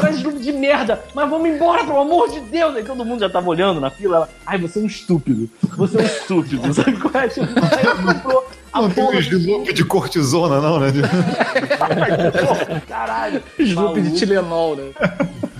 Traz 0.00 0.16
Sloop 0.16 0.40
de 0.40 0.50
merda. 0.50 1.00
Mas 1.14 1.30
vamos 1.30 1.48
embora, 1.48 1.84
pelo 1.84 2.00
amor 2.00 2.28
de 2.28 2.40
Deus. 2.40 2.74
Aí 2.74 2.82
todo 2.82 3.04
mundo 3.04 3.20
já 3.20 3.30
tava 3.30 3.48
olhando 3.48 3.80
na 3.80 3.88
fila. 3.88 4.16
Ela, 4.16 4.28
ai, 4.44 4.58
você 4.58 4.80
é 4.80 4.82
um 4.82 4.86
estúpido. 4.86 5.48
Você 5.76 5.96
é 5.96 6.00
um 6.00 6.06
estúpido. 6.06 6.74
Sabe 6.74 6.96
qual 6.98 7.22
é? 7.22 7.28
Tipo, 7.28 7.46
aí 7.46 7.86
ela 7.86 8.14
comprou 8.14 8.48
a 8.72 8.82
Não 8.82 8.90
tem 8.90 9.04
um 9.04 9.10
do 9.12 9.20
sloop 9.20 9.72
de 9.72 9.84
cortisona, 9.84 10.60
não, 10.60 10.80
né? 10.80 10.88
Caralho. 12.88 13.40
Sloop 13.60 14.00
de. 14.00 14.10
Tilenol, 14.16 14.74
né? 14.74 14.90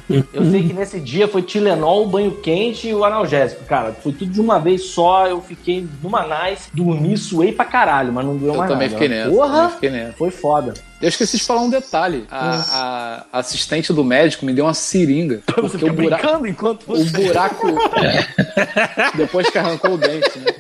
Eu 0.09 0.51
sei 0.51 0.63
que 0.67 0.73
nesse 0.75 1.01
dia 1.01 1.27
foi 1.27 1.41
Tilenol, 1.43 2.07
banho 2.07 2.33
quente 2.33 2.89
e 2.89 2.95
o 2.95 3.05
analgésico, 3.05 3.65
cara. 3.65 3.93
Foi 3.93 4.13
tudo 4.13 4.31
de 4.31 4.41
uma 4.41 4.59
vez 4.59 4.85
só. 4.91 5.27
Eu 5.27 5.41
fiquei 5.41 5.87
numa 6.03 6.23
nice, 6.27 6.69
dormi, 6.75 7.17
suei 7.17 7.53
pra 7.53 7.65
caralho, 7.65 8.13
mas 8.13 8.25
não 8.27 8.37
doeu 8.37 8.53
Eu 8.53 8.59
mais 8.59 8.71
também 8.71 8.89
nada. 8.89 9.01
fiquei 9.01 9.17
nessa. 9.17 9.31
Porra! 9.31 9.53
também 9.55 9.71
fiquei 9.71 9.91
nessa. 9.91 10.13
Foi 10.13 10.31
foda. 10.31 10.75
Eu 11.01 11.09
esqueci 11.09 11.37
de 11.39 11.45
falar 11.45 11.61
um 11.63 11.71
detalhe. 11.71 12.27
A, 12.31 13.25
a 13.33 13.39
assistente 13.39 13.93
do 13.93 14.05
médico 14.05 14.45
me 14.45 14.53
deu 14.53 14.67
uma 14.67 14.75
seringa. 14.75 15.43
Você 15.47 15.53
Porque 15.53 15.79
fica 15.79 15.91
o 15.91 15.95
buraco. 15.95 16.23
brincando 16.23 16.47
enquanto 16.47 16.83
O 16.83 16.97
você... 16.97 17.11
buraco. 17.11 17.67
Depois 19.17 19.49
que 19.51 19.59
arrancou 19.59 19.93
o 19.95 19.99
dente, 19.99 20.39
né? 20.39 20.53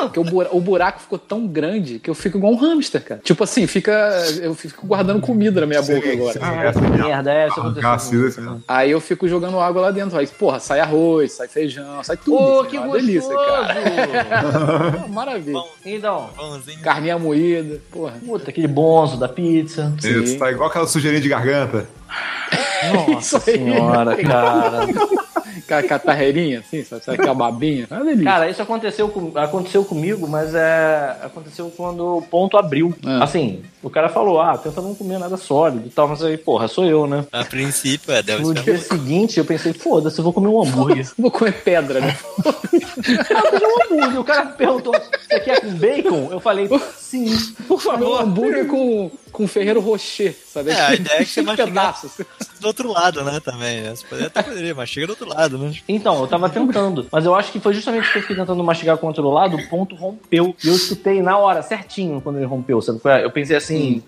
Porque 0.00 0.20
o 0.20 0.24
bura- 0.24 0.48
o 0.52 0.60
buraco 0.60 1.00
ficou 1.00 1.18
tão 1.18 1.46
grande 1.46 1.98
que 1.98 2.08
eu 2.10 2.14
fico 2.14 2.38
igual 2.38 2.52
um 2.52 2.56
hamster, 2.56 3.02
cara. 3.04 3.20
Tipo 3.22 3.44
assim, 3.44 3.66
fica. 3.66 3.92
Eu 4.40 4.54
fico 4.54 4.86
guardando 4.86 5.20
comida 5.20 5.60
na 5.60 5.66
minha 5.66 5.82
boca 5.82 6.12
agora. 6.12 6.38
Ah, 6.42 6.72
que 6.72 6.80
merda, 6.80 7.32
é, 7.32 7.48
isso 7.48 7.60
aconteceu. 7.60 7.90
assim, 7.90 8.26
assim. 8.26 8.62
Aí 8.68 8.90
eu 8.90 9.00
fico 9.00 9.26
jogando 9.28 9.58
água 9.60 9.82
lá 9.82 9.90
dentro. 9.90 10.18
Aí, 10.18 10.26
porra, 10.26 10.58
sai 10.60 10.80
arroz, 10.80 11.32
sai 11.32 11.48
feijão, 11.48 12.02
sai 12.02 12.16
tudo. 12.16 12.36
Pô, 12.36 12.60
assim, 12.60 12.70
que 12.70 12.76
é 12.76 12.80
gostoso! 12.80 13.06
delícia, 13.06 13.34
cara. 13.34 15.06
Maravilha. 15.08 15.60
Então, 15.84 16.30
Pãozinho. 16.36 16.80
Carninha 16.80 17.18
moída, 17.18 17.80
porra. 17.90 18.14
puta, 18.24 18.50
aquele 18.50 18.68
bonzo 18.68 19.16
da 19.18 19.28
pizza. 19.28 19.92
Isso, 20.02 20.38
tá 20.38 20.50
igual 20.50 20.68
aquela 20.68 20.86
sujeirinha 20.86 21.20
de 21.22 21.28
garganta. 21.28 21.86
Nossa 22.92 23.38
Isso 23.38 23.50
aí. 23.50 23.56
senhora, 23.56 24.16
cara. 24.16 24.86
catarreirinha, 25.88 26.60
assim, 26.60 26.84
sabe? 26.84 27.04
Sabe 27.04 27.18
aquela 27.18 27.34
babinha? 27.34 27.86
É. 27.90 28.24
Cara, 28.24 28.48
isso 28.50 28.62
aconteceu, 28.62 29.08
com, 29.08 29.32
aconteceu 29.38 29.84
comigo, 29.84 30.26
mas 30.28 30.54
é, 30.54 31.16
aconteceu 31.22 31.72
quando 31.76 32.18
o 32.18 32.22
ponto 32.22 32.56
abriu. 32.56 32.94
É. 33.04 33.22
Assim, 33.22 33.62
o 33.82 33.90
cara 33.90 34.08
falou, 34.08 34.40
ah, 34.40 34.56
tenta 34.58 34.80
não 34.80 34.94
comer 34.94 35.18
nada 35.18 35.36
sólido 35.36 35.86
e 35.86 35.90
tal, 35.90 36.08
mas 36.08 36.22
aí, 36.22 36.36
porra, 36.36 36.68
sou 36.68 36.84
eu, 36.84 37.06
né? 37.06 37.24
A 37.32 37.44
princípio, 37.44 38.12
é, 38.12 38.22
deve 38.22 38.42
No 38.42 38.48
ser. 38.56 38.62
dia 38.64 38.78
seguinte, 38.78 39.38
eu 39.38 39.44
pensei, 39.44 39.72
foda-se, 39.72 40.18
eu 40.18 40.24
vou 40.24 40.32
comer 40.32 40.48
um 40.48 40.62
hambúrguer. 40.62 41.04
Vou 41.18 41.30
comer 41.30 41.52
pedra, 41.62 42.00
né? 42.00 42.16
Ah, 43.34 43.42
pedi 43.50 43.64
um 43.64 43.82
hambúrguer. 43.84 44.20
O 44.20 44.24
cara 44.24 44.46
perguntou, 44.46 44.94
você 44.94 45.40
quer 45.40 45.60
com 45.60 45.70
bacon? 45.74 46.28
Eu 46.30 46.40
falei, 46.40 46.68
sim. 46.96 47.26
Por 47.66 47.74
Um 47.74 47.78
favor. 47.78 48.22
hambúrguer 48.22 48.66
com, 48.66 49.10
com 49.30 49.46
Ferreiro 49.46 49.80
Rocher, 49.80 50.34
sabe? 50.46 50.70
É, 50.70 50.80
a 50.80 50.94
ideia 50.94 51.20
é 51.20 51.24
que 51.24 51.30
você 51.30 51.42
pedaços. 51.42 52.12
Do 52.60 52.66
outro 52.66 52.90
lado, 52.90 53.22
né, 53.24 53.40
também. 53.40 53.82
Você 53.90 54.06
até 54.24 54.42
poderia, 54.42 54.74
mas 54.74 54.88
chega 54.88 55.06
do 55.06 55.10
outro 55.10 55.28
lado, 55.28 55.43
né? 55.50 55.72
Então, 55.88 56.20
eu 56.20 56.26
tava 56.26 56.48
tentando. 56.48 57.06
Mas 57.10 57.24
eu 57.24 57.34
acho 57.34 57.52
que 57.52 57.60
foi 57.60 57.74
justamente 57.74 58.04
porque 58.04 58.18
eu 58.18 58.22
fiquei 58.22 58.36
tentando 58.36 58.62
mastigar 58.64 58.96
com 58.96 59.06
o 59.06 59.08
outro 59.08 59.28
lado, 59.30 59.56
o 59.56 59.68
ponto 59.68 59.94
rompeu. 59.94 60.54
E 60.62 60.68
eu 60.68 60.74
escutei 60.74 61.22
na 61.22 61.36
hora, 61.36 61.62
certinho, 61.62 62.20
quando 62.20 62.36
ele 62.36 62.46
rompeu. 62.46 62.80
Sabe? 62.80 63.00
Eu 63.22 63.30
pensei 63.30 63.56
assim, 63.56 64.02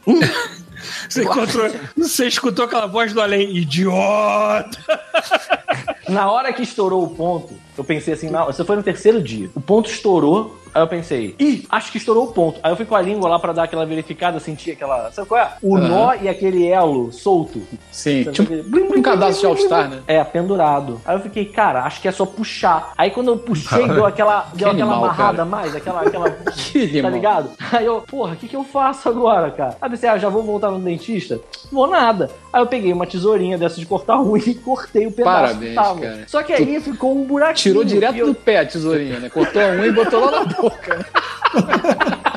Você, 1.09 1.23
encontrou, 1.23 1.71
você 1.97 2.27
escutou 2.27 2.65
aquela 2.65 2.87
voz 2.87 3.13
do 3.13 3.21
além, 3.21 3.57
idiota! 3.57 4.79
Na 6.09 6.31
hora 6.31 6.53
que 6.53 6.63
estourou 6.63 7.03
o 7.03 7.09
ponto, 7.11 7.55
eu 7.77 7.85
pensei 7.85 8.15
assim, 8.15 8.31
não, 8.31 8.49
isso 8.49 8.65
foi 8.65 8.77
no 8.77 8.83
terceiro 8.83 9.21
dia. 9.21 9.51
O 9.55 9.61
ponto 9.61 9.91
estourou, 9.91 10.57
aí 10.73 10.81
eu 10.81 10.87
pensei, 10.87 11.35
ih, 11.39 11.67
acho 11.69 11.91
que 11.91 11.99
estourou 11.99 12.25
o 12.25 12.33
ponto. 12.33 12.61
Aí 12.63 12.71
eu 12.71 12.77
fui 12.77 12.85
com 12.87 12.95
a 12.95 13.01
língua 13.03 13.29
lá 13.29 13.39
pra 13.39 13.53
dar 13.53 13.65
aquela 13.65 13.85
verificada, 13.85 14.39
senti 14.39 14.71
aquela. 14.71 15.11
Sabe 15.11 15.29
qual 15.29 15.41
é? 15.41 15.53
O 15.61 15.77
Aham. 15.77 15.89
nó 15.89 16.15
e 16.15 16.29
aquele 16.29 16.67
elo 16.67 17.13
solto. 17.13 17.61
Sim, 17.91 18.25
Sabe 18.25 18.37
tipo 18.37 18.53
aquele 18.53 18.63
blim, 18.63 18.89
blim, 18.89 18.99
um 19.01 19.03
cadastro 19.03 19.41
de 19.41 19.47
All-Star, 19.47 19.89
né? 19.89 20.03
É, 20.07 20.23
pendurado. 20.23 21.01
Aí 21.05 21.17
eu 21.17 21.21
fiquei, 21.21 21.45
cara, 21.45 21.83
acho 21.83 22.01
que 22.01 22.09
é 22.09 22.13
só 22.13 22.25
puxar. 22.25 22.93
Aí 22.97 23.11
quando 23.11 23.29
eu 23.29 23.39
puxei, 23.39 23.89
deu 23.89 24.07
aquela, 24.07 24.49
deu 24.55 24.69
aquela 24.69 24.71
animal, 24.71 25.05
amarrada 25.05 25.39
cara. 25.39 25.43
a 25.43 25.47
mais, 25.47 25.75
aquela. 25.75 26.01
aquela 26.03 26.31
Que 26.57 27.03
Tá 27.03 27.11
ligado? 27.11 27.51
Aí 27.73 27.85
eu, 27.85 28.01
porra, 28.01 28.35
o 28.35 28.37
que, 28.37 28.49
que 28.49 28.57
eu 28.57 28.65
faço 28.65 29.09
agora, 29.09 29.51
cara? 29.51 29.77
Aí 29.81 29.87
eu 29.87 29.91
pensei, 29.91 30.09
ah, 30.09 30.19
já 30.19 30.29
vou 30.29 30.43
voltar 30.43 30.71
no 30.71 30.79
dentista? 30.79 31.41
Vou 31.71 31.87
nada. 31.87 32.31
Aí 32.53 32.63
eu 32.63 32.67
peguei 32.67 32.93
uma 32.93 33.07
tesourinha 33.07 33.59
dessa 33.59 33.79
de 33.79 33.87
cortar 33.87 34.21
unha 34.21 34.43
e 34.47 34.55
cortei 34.55 35.07
o 35.07 35.13
pedaço 35.13 35.55
Parabéns, 35.55 35.69
que 35.71 35.75
tava. 35.75 35.96
Cara. 36.01 36.25
Só 36.27 36.43
que 36.43 36.53
aí 36.53 36.81
ficou 36.81 37.17
um 37.17 37.25
buraquinho. 37.25 37.63
Tirou 37.63 37.85
direto 37.85 38.17
eu- 38.17 38.27
do 38.27 38.35
pé 38.35 38.61
a 38.61 38.67
tesourinha, 38.67 39.19
né? 39.21 39.29
Cortou 39.29 39.61
a 39.63 39.67
unha 39.67 39.87
e 39.87 39.93
botou 39.93 40.25
lá 40.25 40.31
na 40.31 40.45
boca. 40.45 40.97
né? 40.99 41.05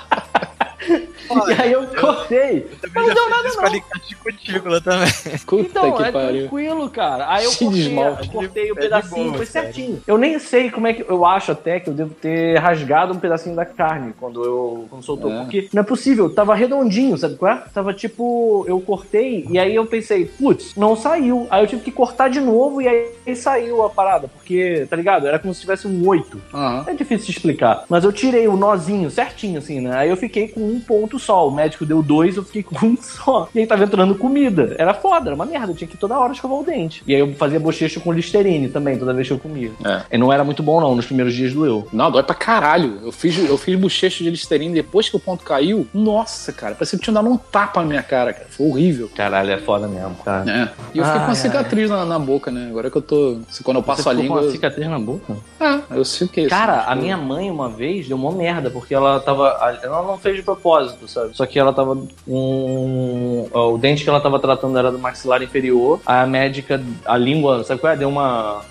E 0.90 1.62
aí 1.62 1.72
eu 1.72 1.86
cortei. 1.88 2.62
Também 2.82 3.08
Não 3.08 3.14
deu 3.14 3.30
nada, 3.30 3.50
não. 3.56 3.72
de 3.72 4.16
cutícula 4.16 4.82
também. 4.82 5.08
Puta 5.46 5.62
Então, 5.62 5.92
que 5.94 6.04
é 6.04 6.12
pariu. 6.12 6.40
tranquilo, 6.42 6.90
cara. 6.90 7.26
Aí 7.32 7.46
eu 7.46 7.52
cortei, 7.54 7.98
eu 7.98 8.28
cortei 8.32 8.72
o 8.72 8.78
É 8.78 8.82
pedacinho, 8.82 9.24
boa, 9.26 9.38
foi 9.38 9.46
sério. 9.46 9.74
certinho. 9.74 10.02
Eu 10.08 10.18
nem 10.18 10.40
sei 10.40 10.70
como 10.72 10.88
é 10.88 10.94
que. 10.94 11.06
Eu 11.08 11.26
acho 11.26 11.52
até 11.52 11.80
que 11.80 11.90
eu 11.90 11.94
devo 11.94 12.14
ter 12.14 12.58
rasgado 12.58 13.14
um 13.14 13.20
pedacinho 13.20 13.56
da 13.56 13.66
carne 13.66 14.14
quando 14.20 14.44
eu 14.44 14.88
quando 14.90 15.04
soltou. 15.04 15.32
É. 15.32 15.42
Porque 15.42 15.70
não 15.74 15.82
é 15.82 15.86
possível, 15.86 16.30
tava 16.34 16.56
redondinho, 16.56 17.18
sabe 17.18 17.36
qual 17.36 17.52
é? 17.52 17.64
Tava 17.74 17.94
tipo. 17.94 18.66
Eu 18.68 18.80
cortei 18.82 19.46
e 19.50 19.60
aí 19.60 19.76
eu 19.76 19.86
pensei, 19.86 20.26
putz, 20.26 20.76
não 20.76 20.96
saiu. 20.96 21.48
Aí 21.50 21.64
eu 21.64 21.68
tive 21.68 21.82
que 21.84 21.92
cortar 21.92 22.30
de 22.30 22.40
novo 22.40 22.82
e 22.82 22.88
aí 22.88 23.36
saiu 23.36 23.84
a 23.84 23.90
parada. 23.90 24.28
Porque, 24.28 24.88
tá 24.90 24.96
ligado? 24.96 25.28
Era 25.28 25.38
como 25.40 25.54
se 25.54 25.62
tivesse 25.62 25.88
um 25.88 26.08
oito. 26.08 26.42
Aham. 26.54 26.86
É 26.88 26.94
difícil 26.94 27.26
de 27.28 27.32
explicar. 27.32 27.86
Mas 27.90 28.04
eu 28.04 28.12
tirei 28.12 28.48
o 28.48 28.56
nozinho 28.58 29.10
certinho, 29.12 29.60
assim, 29.60 29.80
né? 29.82 29.96
Aí 29.96 30.10
eu 30.10 30.18
fiquei 30.18 30.48
com 30.48 30.60
um 30.62 30.79
ponto 30.80 31.20
só. 31.20 31.48
O 31.48 31.52
médico 31.52 31.86
deu 31.86 32.02
dois, 32.02 32.38
eu 32.38 32.44
fiquei 32.44 32.64
com 32.64 32.86
um 32.86 32.98
só. 32.98 33.48
E 33.54 33.60
aí 33.60 33.68
tava 33.68 33.84
entrando 33.84 34.16
comida. 34.16 34.76
Era 34.78 34.94
foda, 34.94 35.30
era 35.30 35.36
uma 35.36 35.46
merda. 35.46 35.72
Eu 35.72 35.76
tinha 35.76 35.88
que 35.88 35.96
ir 35.96 36.00
toda 36.00 36.18
hora 36.18 36.34
escovar 36.34 36.60
o 36.60 36.64
dente. 36.64 37.04
E 37.06 37.14
aí 37.14 37.20
eu 37.22 37.34
fazia 37.36 37.60
bochecho 37.60 38.00
com 38.02 38.12
Listerine 38.12 38.70
também, 38.70 38.98
toda 38.98 39.14
vez 39.14 39.28
que 39.28 39.34
eu 39.34 39.40
comia. 39.40 39.72
É. 39.86 40.02
E 40.12 40.18
não 40.18 40.32
era 40.32 40.44
muito 40.44 40.64
bom, 40.64 40.80
não. 40.82 40.96
Nos 40.96 41.06
primeiros 41.06 41.34
dias 41.34 41.54
doeu. 41.54 41.88
Não, 41.92 42.12
dói 42.12 42.24
pra 42.24 42.36
caralho. 42.36 43.00
Eu 43.04 43.12
fiz, 43.12 43.38
eu 43.38 43.58
fiz 43.58 43.78
bochecho 43.80 44.24
de 44.24 44.30
Listerine 44.30 44.74
depois 44.74 45.10
que 45.10 45.16
o 45.16 45.20
ponto 45.20 45.44
caiu. 45.44 45.88
Nossa, 45.94 46.52
cara, 46.54 46.76
parecia 46.76 46.98
que 46.98 47.04
tinha 47.04 47.14
dado 47.14 47.30
um 47.30 47.38
tapa 47.38 47.82
na 47.82 47.88
minha 47.88 48.04
cara, 48.04 48.34
cara. 48.34 48.48
Foi 48.50 48.68
horrível. 48.68 49.10
Caralho, 49.16 49.52
é 49.52 49.58
foda 49.58 49.88
mesmo, 49.88 50.16
cara. 50.24 50.50
É. 50.50 50.70
E 50.94 50.98
eu 51.00 51.06
fiquei 51.06 51.20
com 51.20 51.26
uma 51.28 51.36
cicatriz 51.36 51.90
na, 51.90 52.06
na 52.06 52.20
boca, 52.20 52.52
né? 52.52 52.68
Agora 52.70 52.90
que 52.90 52.98
eu 52.98 53.02
tô. 53.02 53.40
Quando 53.64 53.78
eu 53.78 53.84
passo 53.84 54.04
Você 54.04 54.10
a 54.10 54.14
língua. 54.14 54.40
com 54.40 54.46
uma 54.46 54.52
cicatriz 54.52 54.88
na 54.88 55.00
boca? 55.00 55.36
Ah, 55.60 55.82
eu 55.92 56.06
sei 56.06 56.28
o 56.28 56.30
que 56.30 56.42
é. 56.42 56.48
Cara, 56.48 56.80
Tipo, 56.80 56.92
a 56.92 56.96
minha 56.96 57.18
mãe 57.18 57.50
uma 57.52 57.70
vez 57.70 58.08
deu 58.08 58.18
uma 58.18 58.32
merda, 58.32 58.70
porque 58.70 58.94
ela 58.94 59.20
tava. 59.20 59.58
Ela 59.84 60.04
não 60.04 60.18
fez 60.18 60.36
de 60.38 60.44
propósito, 60.44 60.69
sabe? 61.08 61.36
Só 61.36 61.46
que 61.46 61.60
ela 61.60 61.74
tava 61.74 61.96
com. 62.26 63.48
ó, 63.54 63.74
O 63.74 63.78
dente 63.78 64.04
que 64.04 64.10
ela 64.10 64.22
tava 64.22 64.40
tratando 64.40 64.78
era 64.78 64.92
do 64.92 65.00
maxilar 65.00 65.42
inferior. 65.42 66.00
A 66.06 66.26
médica, 66.26 66.82
a 67.06 67.18
língua, 67.18 67.64
sabe 67.64 67.80
qual 67.80 67.94
é? 67.94 67.98
Deu 67.98 68.10
uma. 68.10 68.62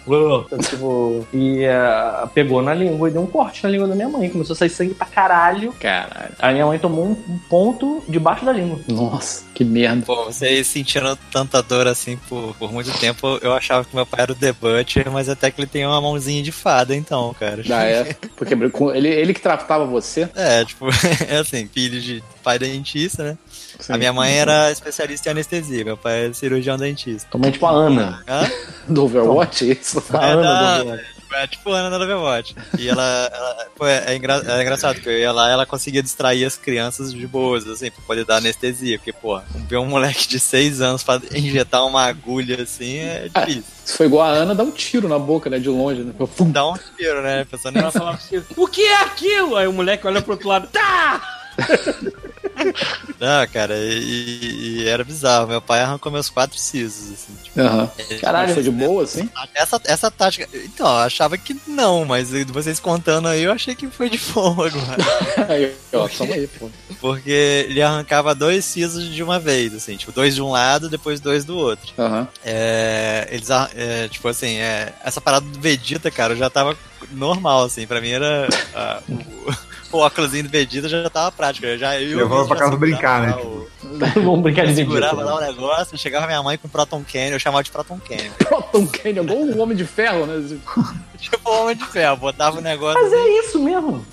Tipo, 0.68 1.26
e 1.32 1.64
eh, 1.64 2.28
pegou 2.34 2.62
na 2.62 2.74
língua 2.74 3.08
e 3.08 3.12
deu 3.12 3.22
um 3.22 3.26
corte 3.26 3.62
na 3.64 3.70
língua 3.70 3.86
da 3.86 3.94
minha 3.94 4.08
mãe. 4.08 4.28
Começou 4.30 4.54
a 4.54 4.56
sair 4.56 4.70
sangue 4.70 4.94
pra 4.94 5.06
caralho. 5.06 5.72
Caralho. 5.80 6.34
A 6.38 6.52
minha 6.52 6.66
mãe 6.66 6.78
tomou 6.78 7.04
um 7.04 7.28
um 7.28 7.38
ponto 7.48 8.02
debaixo 8.08 8.44
da 8.44 8.52
língua. 8.52 8.78
Nossa, 8.88 9.44
que 9.54 9.64
merda. 9.64 10.04
Pô, 10.06 10.24
vocês 10.24 10.66
sentindo 10.66 11.16
tanta 11.30 11.62
dor 11.62 11.86
assim 11.86 12.16
por, 12.28 12.54
por 12.58 12.72
muito 12.72 12.90
tempo, 12.98 13.38
eu 13.42 13.52
achava 13.52 13.84
que 13.84 13.94
meu 13.94 14.06
pai 14.06 14.22
era 14.22 14.32
o 14.32 14.34
The 14.34 14.52
Butcher, 14.52 15.10
mas 15.10 15.28
até 15.28 15.50
que 15.50 15.60
ele 15.60 15.68
tem 15.68 15.86
uma 15.86 16.00
mãozinha 16.00 16.42
de 16.42 16.50
fada, 16.52 16.96
então, 16.96 17.34
cara. 17.38 17.62
Ah, 17.70 17.84
é. 17.84 18.16
Porque 18.36 18.54
ele, 18.94 19.08
ele 19.08 19.34
que 19.34 19.40
tratava 19.40 19.84
você. 19.84 20.28
É, 20.34 20.64
tipo, 20.64 20.86
é 21.28 21.38
assim, 21.38 21.66
filho 21.66 21.87
de 21.90 22.22
pai 22.42 22.58
dentista, 22.58 23.22
né? 23.24 23.38
Sim. 23.80 23.92
A 23.92 23.98
minha 23.98 24.12
mãe 24.12 24.32
era 24.38 24.70
especialista 24.72 25.28
em 25.28 25.32
anestesia, 25.32 25.84
meu 25.84 25.96
pai 25.96 26.26
é 26.28 26.32
cirurgião 26.32 26.76
dentista. 26.76 27.28
Tomei 27.30 27.50
tipo 27.52 27.66
a 27.66 27.70
Ana. 27.70 28.22
Hã? 28.28 28.50
Do 28.92 29.04
Overwatch, 29.04 29.70
é 29.70 29.72
isso? 29.74 30.02
A 30.12 30.26
É, 30.26 30.32
Ana 30.32 30.42
da- 30.42 30.82
do 30.82 31.00
É 31.34 31.46
tipo 31.46 31.70
a 31.72 31.78
Ana 31.78 31.90
da 31.98 32.04
Overwatch. 32.04 32.56
E 32.78 32.88
ela, 32.88 33.30
ela- 33.32 33.66
pô, 33.76 33.86
é, 33.86 34.04
é 34.08 34.16
engra- 34.16 34.42
é 34.46 34.62
engraçado 34.62 34.98
que 34.98 35.08
eu 35.08 35.12
ia 35.18 35.30
lá 35.30 35.50
ela 35.50 35.66
conseguia 35.66 36.02
distrair 36.02 36.42
as 36.44 36.56
crianças 36.56 37.12
de 37.12 37.26
boas, 37.26 37.66
assim, 37.68 37.90
pra 37.90 38.02
poder 38.06 38.24
dar 38.24 38.36
anestesia. 38.38 38.98
Porque, 38.98 39.12
pô, 39.12 39.38
ver 39.68 39.76
um 39.76 39.84
moleque 39.86 40.26
de 40.26 40.40
6 40.40 40.80
anos 40.80 41.02
pra 41.04 41.20
injetar 41.34 41.86
uma 41.86 42.04
agulha 42.04 42.62
assim 42.62 42.96
é 42.98 43.28
difícil. 43.28 43.64
Se 43.84 43.96
for 43.96 44.06
igual 44.06 44.22
a 44.26 44.30
Ana, 44.30 44.54
dá 44.54 44.62
um 44.64 44.70
tiro 44.70 45.06
na 45.08 45.18
boca, 45.18 45.48
né? 45.50 45.58
De 45.58 45.68
longe, 45.68 46.02
né? 46.02 46.12
Dá 46.46 46.66
um 46.66 46.74
tiro, 46.96 47.22
né? 47.22 47.42
A 47.42 47.46
pessoa 47.46 47.70
nem 47.72 47.82
Ela 47.82 47.92
falava 47.92 48.16
assim, 48.16 48.42
o 48.56 48.66
que 48.66 48.82
é 48.82 49.02
aquilo? 49.02 49.54
Aí 49.56 49.66
o 49.68 49.72
moleque 49.72 50.06
olha 50.06 50.22
pro 50.22 50.32
outro 50.32 50.48
lado, 50.48 50.66
tá! 50.68 51.37
Não, 53.20 53.46
cara, 53.48 53.76
e, 53.76 54.80
e 54.82 54.88
era 54.88 55.04
bizarro. 55.04 55.48
Meu 55.48 55.60
pai 55.60 55.80
arrancou 55.80 56.10
meus 56.10 56.28
quatro 56.28 56.58
sisos, 56.58 57.12
assim. 57.12 57.34
Tipo, 57.42 57.60
Aham. 57.60 57.90
Caralho. 58.20 58.54
Foi 58.54 58.62
de 58.62 58.70
boa, 58.70 59.04
assim? 59.04 59.28
essa, 59.54 59.80
essa 59.84 60.10
tática. 60.10 60.48
Então, 60.52 60.86
eu 60.86 60.98
achava 60.98 61.36
que 61.36 61.56
não, 61.66 62.04
mas 62.04 62.30
vocês 62.48 62.80
contando 62.80 63.28
aí, 63.28 63.42
eu 63.42 63.52
achei 63.52 63.74
que 63.74 63.88
foi 63.88 64.08
de 64.10 64.18
boa 64.32 64.66
agora. 64.66 64.96
Aí, 65.48 65.74
ó, 65.92 66.08
toma 66.08 66.34
aí, 66.34 66.46
pô. 66.46 66.68
Porque 67.00 67.66
ele 67.68 67.80
arrancava 67.80 68.34
dois 68.34 68.64
sisos 68.64 69.04
de 69.04 69.22
uma 69.22 69.38
vez, 69.38 69.74
assim, 69.74 69.96
tipo, 69.96 70.12
dois 70.12 70.34
de 70.34 70.42
um 70.42 70.50
lado, 70.50 70.88
depois 70.88 71.20
dois 71.20 71.44
do 71.44 71.56
outro. 71.56 71.92
Aham. 71.98 72.28
É, 72.44 73.28
eles, 73.30 73.48
é, 73.50 74.08
tipo 74.08 74.26
assim, 74.28 74.56
é, 74.56 74.92
essa 75.04 75.20
parada 75.20 75.46
do 75.46 75.60
Vegeta, 75.60 76.10
cara, 76.10 76.32
eu 76.34 76.36
já 76.36 76.50
tava 76.50 76.76
normal, 77.12 77.64
assim, 77.64 77.86
pra 77.86 78.00
mim 78.00 78.10
era. 78.10 78.48
ah, 78.74 79.00
o, 79.08 79.67
o 79.92 79.98
óculos 79.98 80.30
do 80.32 80.48
Vegeta 80.48 80.88
já 80.88 81.08
tava 81.10 81.32
prático. 81.32 81.66
Eu 81.66 81.78
já, 81.78 82.00
eu 82.00 82.16
Levava 82.18 82.42
já 82.42 82.48
pra 82.48 82.56
casa 82.56 82.76
brincar, 82.76 83.22
né? 83.22 83.34
o- 83.36 83.66
Vamos 84.22 84.42
brincar 84.42 84.66
de 84.66 84.74
Segurava 84.74 85.16
Vegeta. 85.16 85.34
lá 85.34 85.36
o 85.38 85.40
negócio, 85.40 85.96
chegava 85.98 86.26
minha 86.26 86.42
mãe 86.42 86.58
com 86.58 86.68
Proton 86.68 87.02
Canyon, 87.10 87.32
eu 87.32 87.38
chamava 87.40 87.62
de 87.62 87.70
Proton 87.70 87.98
Canyon. 87.98 88.30
Proton 88.38 88.86
Canyon, 88.86 89.22
igual 89.24 89.38
o 89.38 89.58
Homem 89.60 89.76
de 89.76 89.84
Ferro, 89.84 90.26
né? 90.26 90.58
tipo, 91.18 91.50
homem 91.50 91.76
de 91.76 91.84
ferro, 91.86 92.16
botava 92.16 92.58
o 92.58 92.60
negócio. 92.60 93.00
Mas 93.02 93.12
é 93.12 93.28
isso 93.40 93.58
mesmo. 93.58 94.04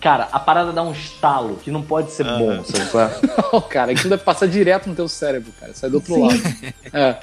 Cara, 0.00 0.28
a 0.30 0.38
parada 0.38 0.72
dá 0.72 0.80
um 0.82 0.92
estalo 0.92 1.56
que 1.56 1.72
não 1.72 1.82
pode 1.82 2.12
ser 2.12 2.22
bom, 2.24 2.62
sabe 2.62 2.88
qual 2.90 3.04
é? 3.04 3.20
Não, 3.52 3.60
cara, 3.62 3.90
aquilo 3.92 4.10
deve 4.10 4.22
passar 4.22 4.46
direto 4.46 4.88
no 4.88 4.94
teu 4.94 5.08
cérebro, 5.08 5.52
cara. 5.58 5.74
Sai 5.74 5.90
do 5.90 5.96
outro 5.96 6.20
lado. 6.24 6.40
É. 6.92 7.16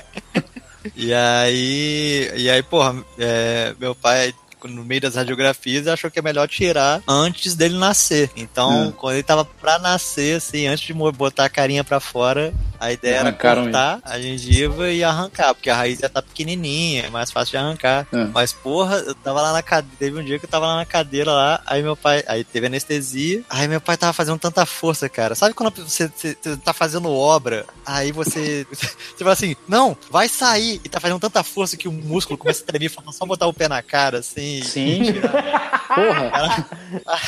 E 0.93 1.13
aí, 1.13 2.31
e 2.35 2.49
aí, 2.49 2.61
porra, 2.61 2.95
é, 3.17 3.73
meu 3.79 3.95
pai, 3.95 4.33
no 4.67 4.83
meio 4.83 5.01
das 5.01 5.15
radiografias, 5.15 5.87
achou 5.87 6.09
que 6.11 6.19
é 6.19 6.21
melhor 6.21 6.47
tirar 6.47 7.01
antes 7.07 7.55
dele 7.55 7.77
nascer. 7.77 8.29
Então, 8.35 8.87
Hum. 8.87 8.91
quando 8.91 9.13
ele 9.15 9.23
tava 9.23 9.45
pra 9.45 9.79
nascer, 9.79 10.37
assim, 10.37 10.67
antes 10.67 10.85
de 10.85 10.93
botar 10.93 11.45
a 11.45 11.49
carinha 11.49 11.83
pra 11.83 11.99
fora, 11.99 12.53
a 12.79 12.91
ideia 12.91 13.15
era 13.17 13.31
cortar 13.31 13.99
a 14.03 14.19
gengiva 14.19 14.89
e 14.91 15.03
arrancar, 15.03 15.53
porque 15.53 15.69
a 15.69 15.75
raiz 15.75 15.99
já 15.99 16.09
tá 16.09 16.21
pequenininha, 16.21 17.03
é 17.05 17.09
mais 17.09 17.31
fácil 17.31 17.51
de 17.51 17.57
arrancar. 17.57 18.07
É. 18.13 18.25
Mas, 18.33 18.51
porra, 18.53 18.97
eu 18.97 19.15
tava 19.15 19.41
lá 19.41 19.53
na 19.53 19.61
cadeira, 19.63 19.95
teve 19.97 20.19
um 20.19 20.23
dia 20.23 20.37
que 20.39 20.45
eu 20.45 20.49
tava 20.49 20.67
lá 20.67 20.75
na 20.77 20.85
cadeira 20.85 21.31
lá, 21.31 21.61
aí 21.65 21.81
meu 21.81 21.95
pai, 21.95 22.23
aí 22.27 22.43
teve 22.43 22.67
anestesia, 22.67 23.43
aí 23.49 23.67
meu 23.67 23.81
pai 23.81 23.97
tava 23.97 24.13
fazendo 24.13 24.37
tanta 24.39 24.65
força, 24.65 25.07
cara. 25.09 25.35
Sabe 25.35 25.53
quando 25.53 25.73
você, 25.83 26.07
você- 26.07 26.37
você 26.41 26.57
tá 26.57 26.73
fazendo 26.73 27.09
obra, 27.11 27.65
aí 27.85 28.11
você, 28.11 28.65
você 28.71 29.17
fala 29.19 29.33
assim, 29.33 29.55
não, 29.67 29.97
vai 30.11 30.27
sair, 30.27 30.81
e 30.83 30.89
tá 30.89 30.99
fazendo 30.99 31.19
tanta 31.19 31.43
força 31.43 31.77
que 31.77 31.87
o 31.87 31.91
músculo 31.91 32.37
começa 32.37 32.61
a 32.63 32.65
tremer, 32.65 32.91
só 33.11 33.25
botar 33.25 33.47
o 33.47 33.53
pé 33.53 33.67
na 33.67 33.81
cara, 33.81 34.19
assim, 34.19 34.54
assim. 34.61 35.03
Sim. 35.05 35.13
Porra. 35.21 36.65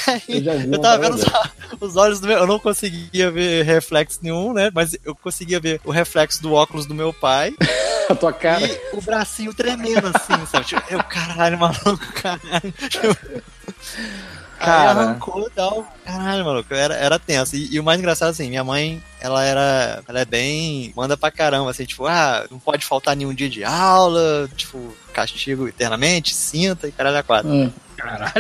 Aí, 0.08 0.46
Eu 0.48 0.72
eu 0.74 0.82
tava 0.82 0.98
vendo 1.04 1.16
os, 1.16 1.26
os 1.82 1.96
olhos 1.96 2.20
do 2.20 2.28
meu. 2.28 2.38
Eu 2.40 2.48
não 2.48 2.60
conseguia 2.60 3.30
ver 3.32 3.64
reflexo 3.64 4.20
nenhum, 4.22 4.54
né? 4.54 4.72
Mas 4.74 4.98
eu 5.04 5.16
conseguia 5.16 5.60
ver 5.60 5.80
o 5.86 5.92
reflexo 5.92 6.42
do 6.42 6.54
óculos 6.54 6.86
do 6.86 6.94
meu 6.96 7.12
pai 7.14 7.54
A 8.10 8.16
tua 8.16 8.32
cara. 8.32 8.66
e 8.66 8.80
o 8.96 9.02
bracinho 9.02 9.54
tremendo 9.54 10.08
assim, 10.08 10.46
sabe? 10.46 10.66
Tipo, 10.66 10.82
eu, 10.90 11.04
caralho, 11.04 11.58
maluco, 11.60 12.14
caralho. 12.14 12.74
Aí 14.60 14.66
Cara. 14.66 14.90
arrancou 14.92 15.48
e 15.48 15.52
tal. 15.52 15.88
Caralho, 16.04 16.44
maluco, 16.44 16.74
era, 16.74 16.96
era 16.96 17.20
tenso. 17.20 17.56
E, 17.56 17.76
e 17.76 17.80
o 17.80 17.84
mais 17.84 18.00
engraçado, 18.00 18.30
assim, 18.30 18.50
minha 18.50 18.64
mãe, 18.64 19.02
ela 19.20 19.44
era. 19.44 20.02
Ela 20.08 20.22
é 20.22 20.26
bem. 20.26 20.92
Manda 20.96 21.16
pra 21.16 21.30
caramba, 21.30 21.70
assim, 21.70 21.86
tipo, 21.86 22.06
ah, 22.08 22.46
não 22.50 22.58
pode 22.58 22.86
faltar 22.86 23.16
nenhum 23.16 23.34
dia 23.34 23.50
de 23.50 23.64
aula, 23.64 24.50
tipo, 24.56 24.96
castigo 25.18 25.68
eternamente, 25.68 26.36
cinta 26.36 26.88
e 26.88 26.92
caralho 26.92 27.18
a 27.18 27.24
quatro. 27.24 27.50
Hum. 27.50 27.72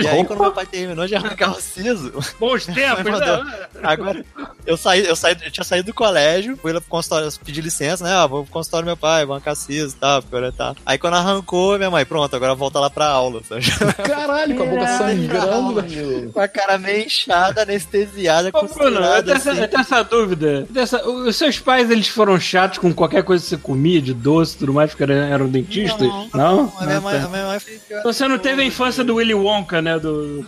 E 0.01 0.07
aí, 0.07 0.23
quando 0.25 0.41
meu 0.41 0.51
pai 0.51 0.65
terminou 0.65 1.07
de 1.07 1.15
arrancar 1.15 1.51
o 1.51 1.61
siso, 1.61 2.11
Bons 2.39 2.65
tempos, 2.67 3.03
Mandou. 3.03 3.43
né? 3.43 3.67
Agora, 3.83 4.25
eu 4.65 4.77
saí, 4.77 5.05
eu 5.05 5.15
saí, 5.15 5.35
eu 5.43 5.51
tinha 5.51 5.63
saído 5.63 5.87
do 5.87 5.93
colégio, 5.93 6.57
fui 6.57 6.71
lá 6.73 6.79
pro 6.81 6.89
consultório, 6.89 7.29
pedir 7.43 7.61
licença, 7.61 8.03
né? 8.03 8.11
Ah, 8.13 8.27
vou 8.27 8.43
pro 8.43 8.53
consultório 8.53 8.85
do 8.85 8.89
meu 8.89 8.97
pai, 8.97 9.25
bancar 9.25 9.55
siso 9.55 9.95
e 9.95 9.99
tal, 9.99 10.21
tá. 10.55 10.75
Aí 10.85 10.97
quando 10.97 11.15
arrancou, 11.15 11.77
minha 11.77 11.89
mãe, 11.91 12.05
pronto, 12.05 12.35
agora 12.35 12.53
volta 12.55 12.79
lá 12.79 12.89
pra 12.89 13.05
aula, 13.07 13.41
sabe? 13.47 13.61
Caralho, 14.07 14.55
com 14.55 14.63
a 14.63 14.65
boca 14.65 14.87
sangrando. 14.87 16.31
Com 16.33 16.39
a 16.39 16.47
cara 16.47 16.77
meio 16.77 17.05
inchada, 17.05 17.61
anestesiada, 17.63 18.49
Ô, 18.53 18.63
Bruno, 18.65 18.99
eu 18.99 19.23
tenho, 19.23 19.35
essa, 19.37 19.51
assim. 19.51 19.61
eu 19.61 19.67
tenho 19.67 19.81
essa 19.81 20.03
dúvida. 20.03 20.67
Essa- 20.75 21.07
os 21.07 21.35
seus 21.35 21.59
pais, 21.59 21.89
eles 21.89 22.07
foram 22.07 22.39
chatos 22.39 22.77
com 22.79 22.93
qualquer 22.93 23.23
coisa 23.23 23.43
que 23.43 23.49
você 23.49 23.57
comia, 23.57 24.01
de 24.01 24.13
doce 24.13 24.55
e 24.55 24.59
tudo 24.59 24.73
mais, 24.73 24.91
porque 24.93 25.11
eram, 25.11 25.47
dentistas? 25.47 26.07
Não? 26.33 26.71
A 26.79 26.85
minha 26.85 26.97
Ah, 26.97 27.01
mãe, 27.01 27.19
tá. 27.19 27.25
a 27.25 27.29
minha 27.29 27.45
mãe 27.47 27.59
foi 27.59 27.73
pior. 27.87 28.03
Você 28.03 28.27
não 28.27 28.37
teve 28.37 28.61
a 28.61 28.65
infância 28.65 29.03
do 29.03 29.15
Willy 29.15 29.33
Wonka, 29.33 29.46
né? 29.81 29.99
Do... 29.99 30.45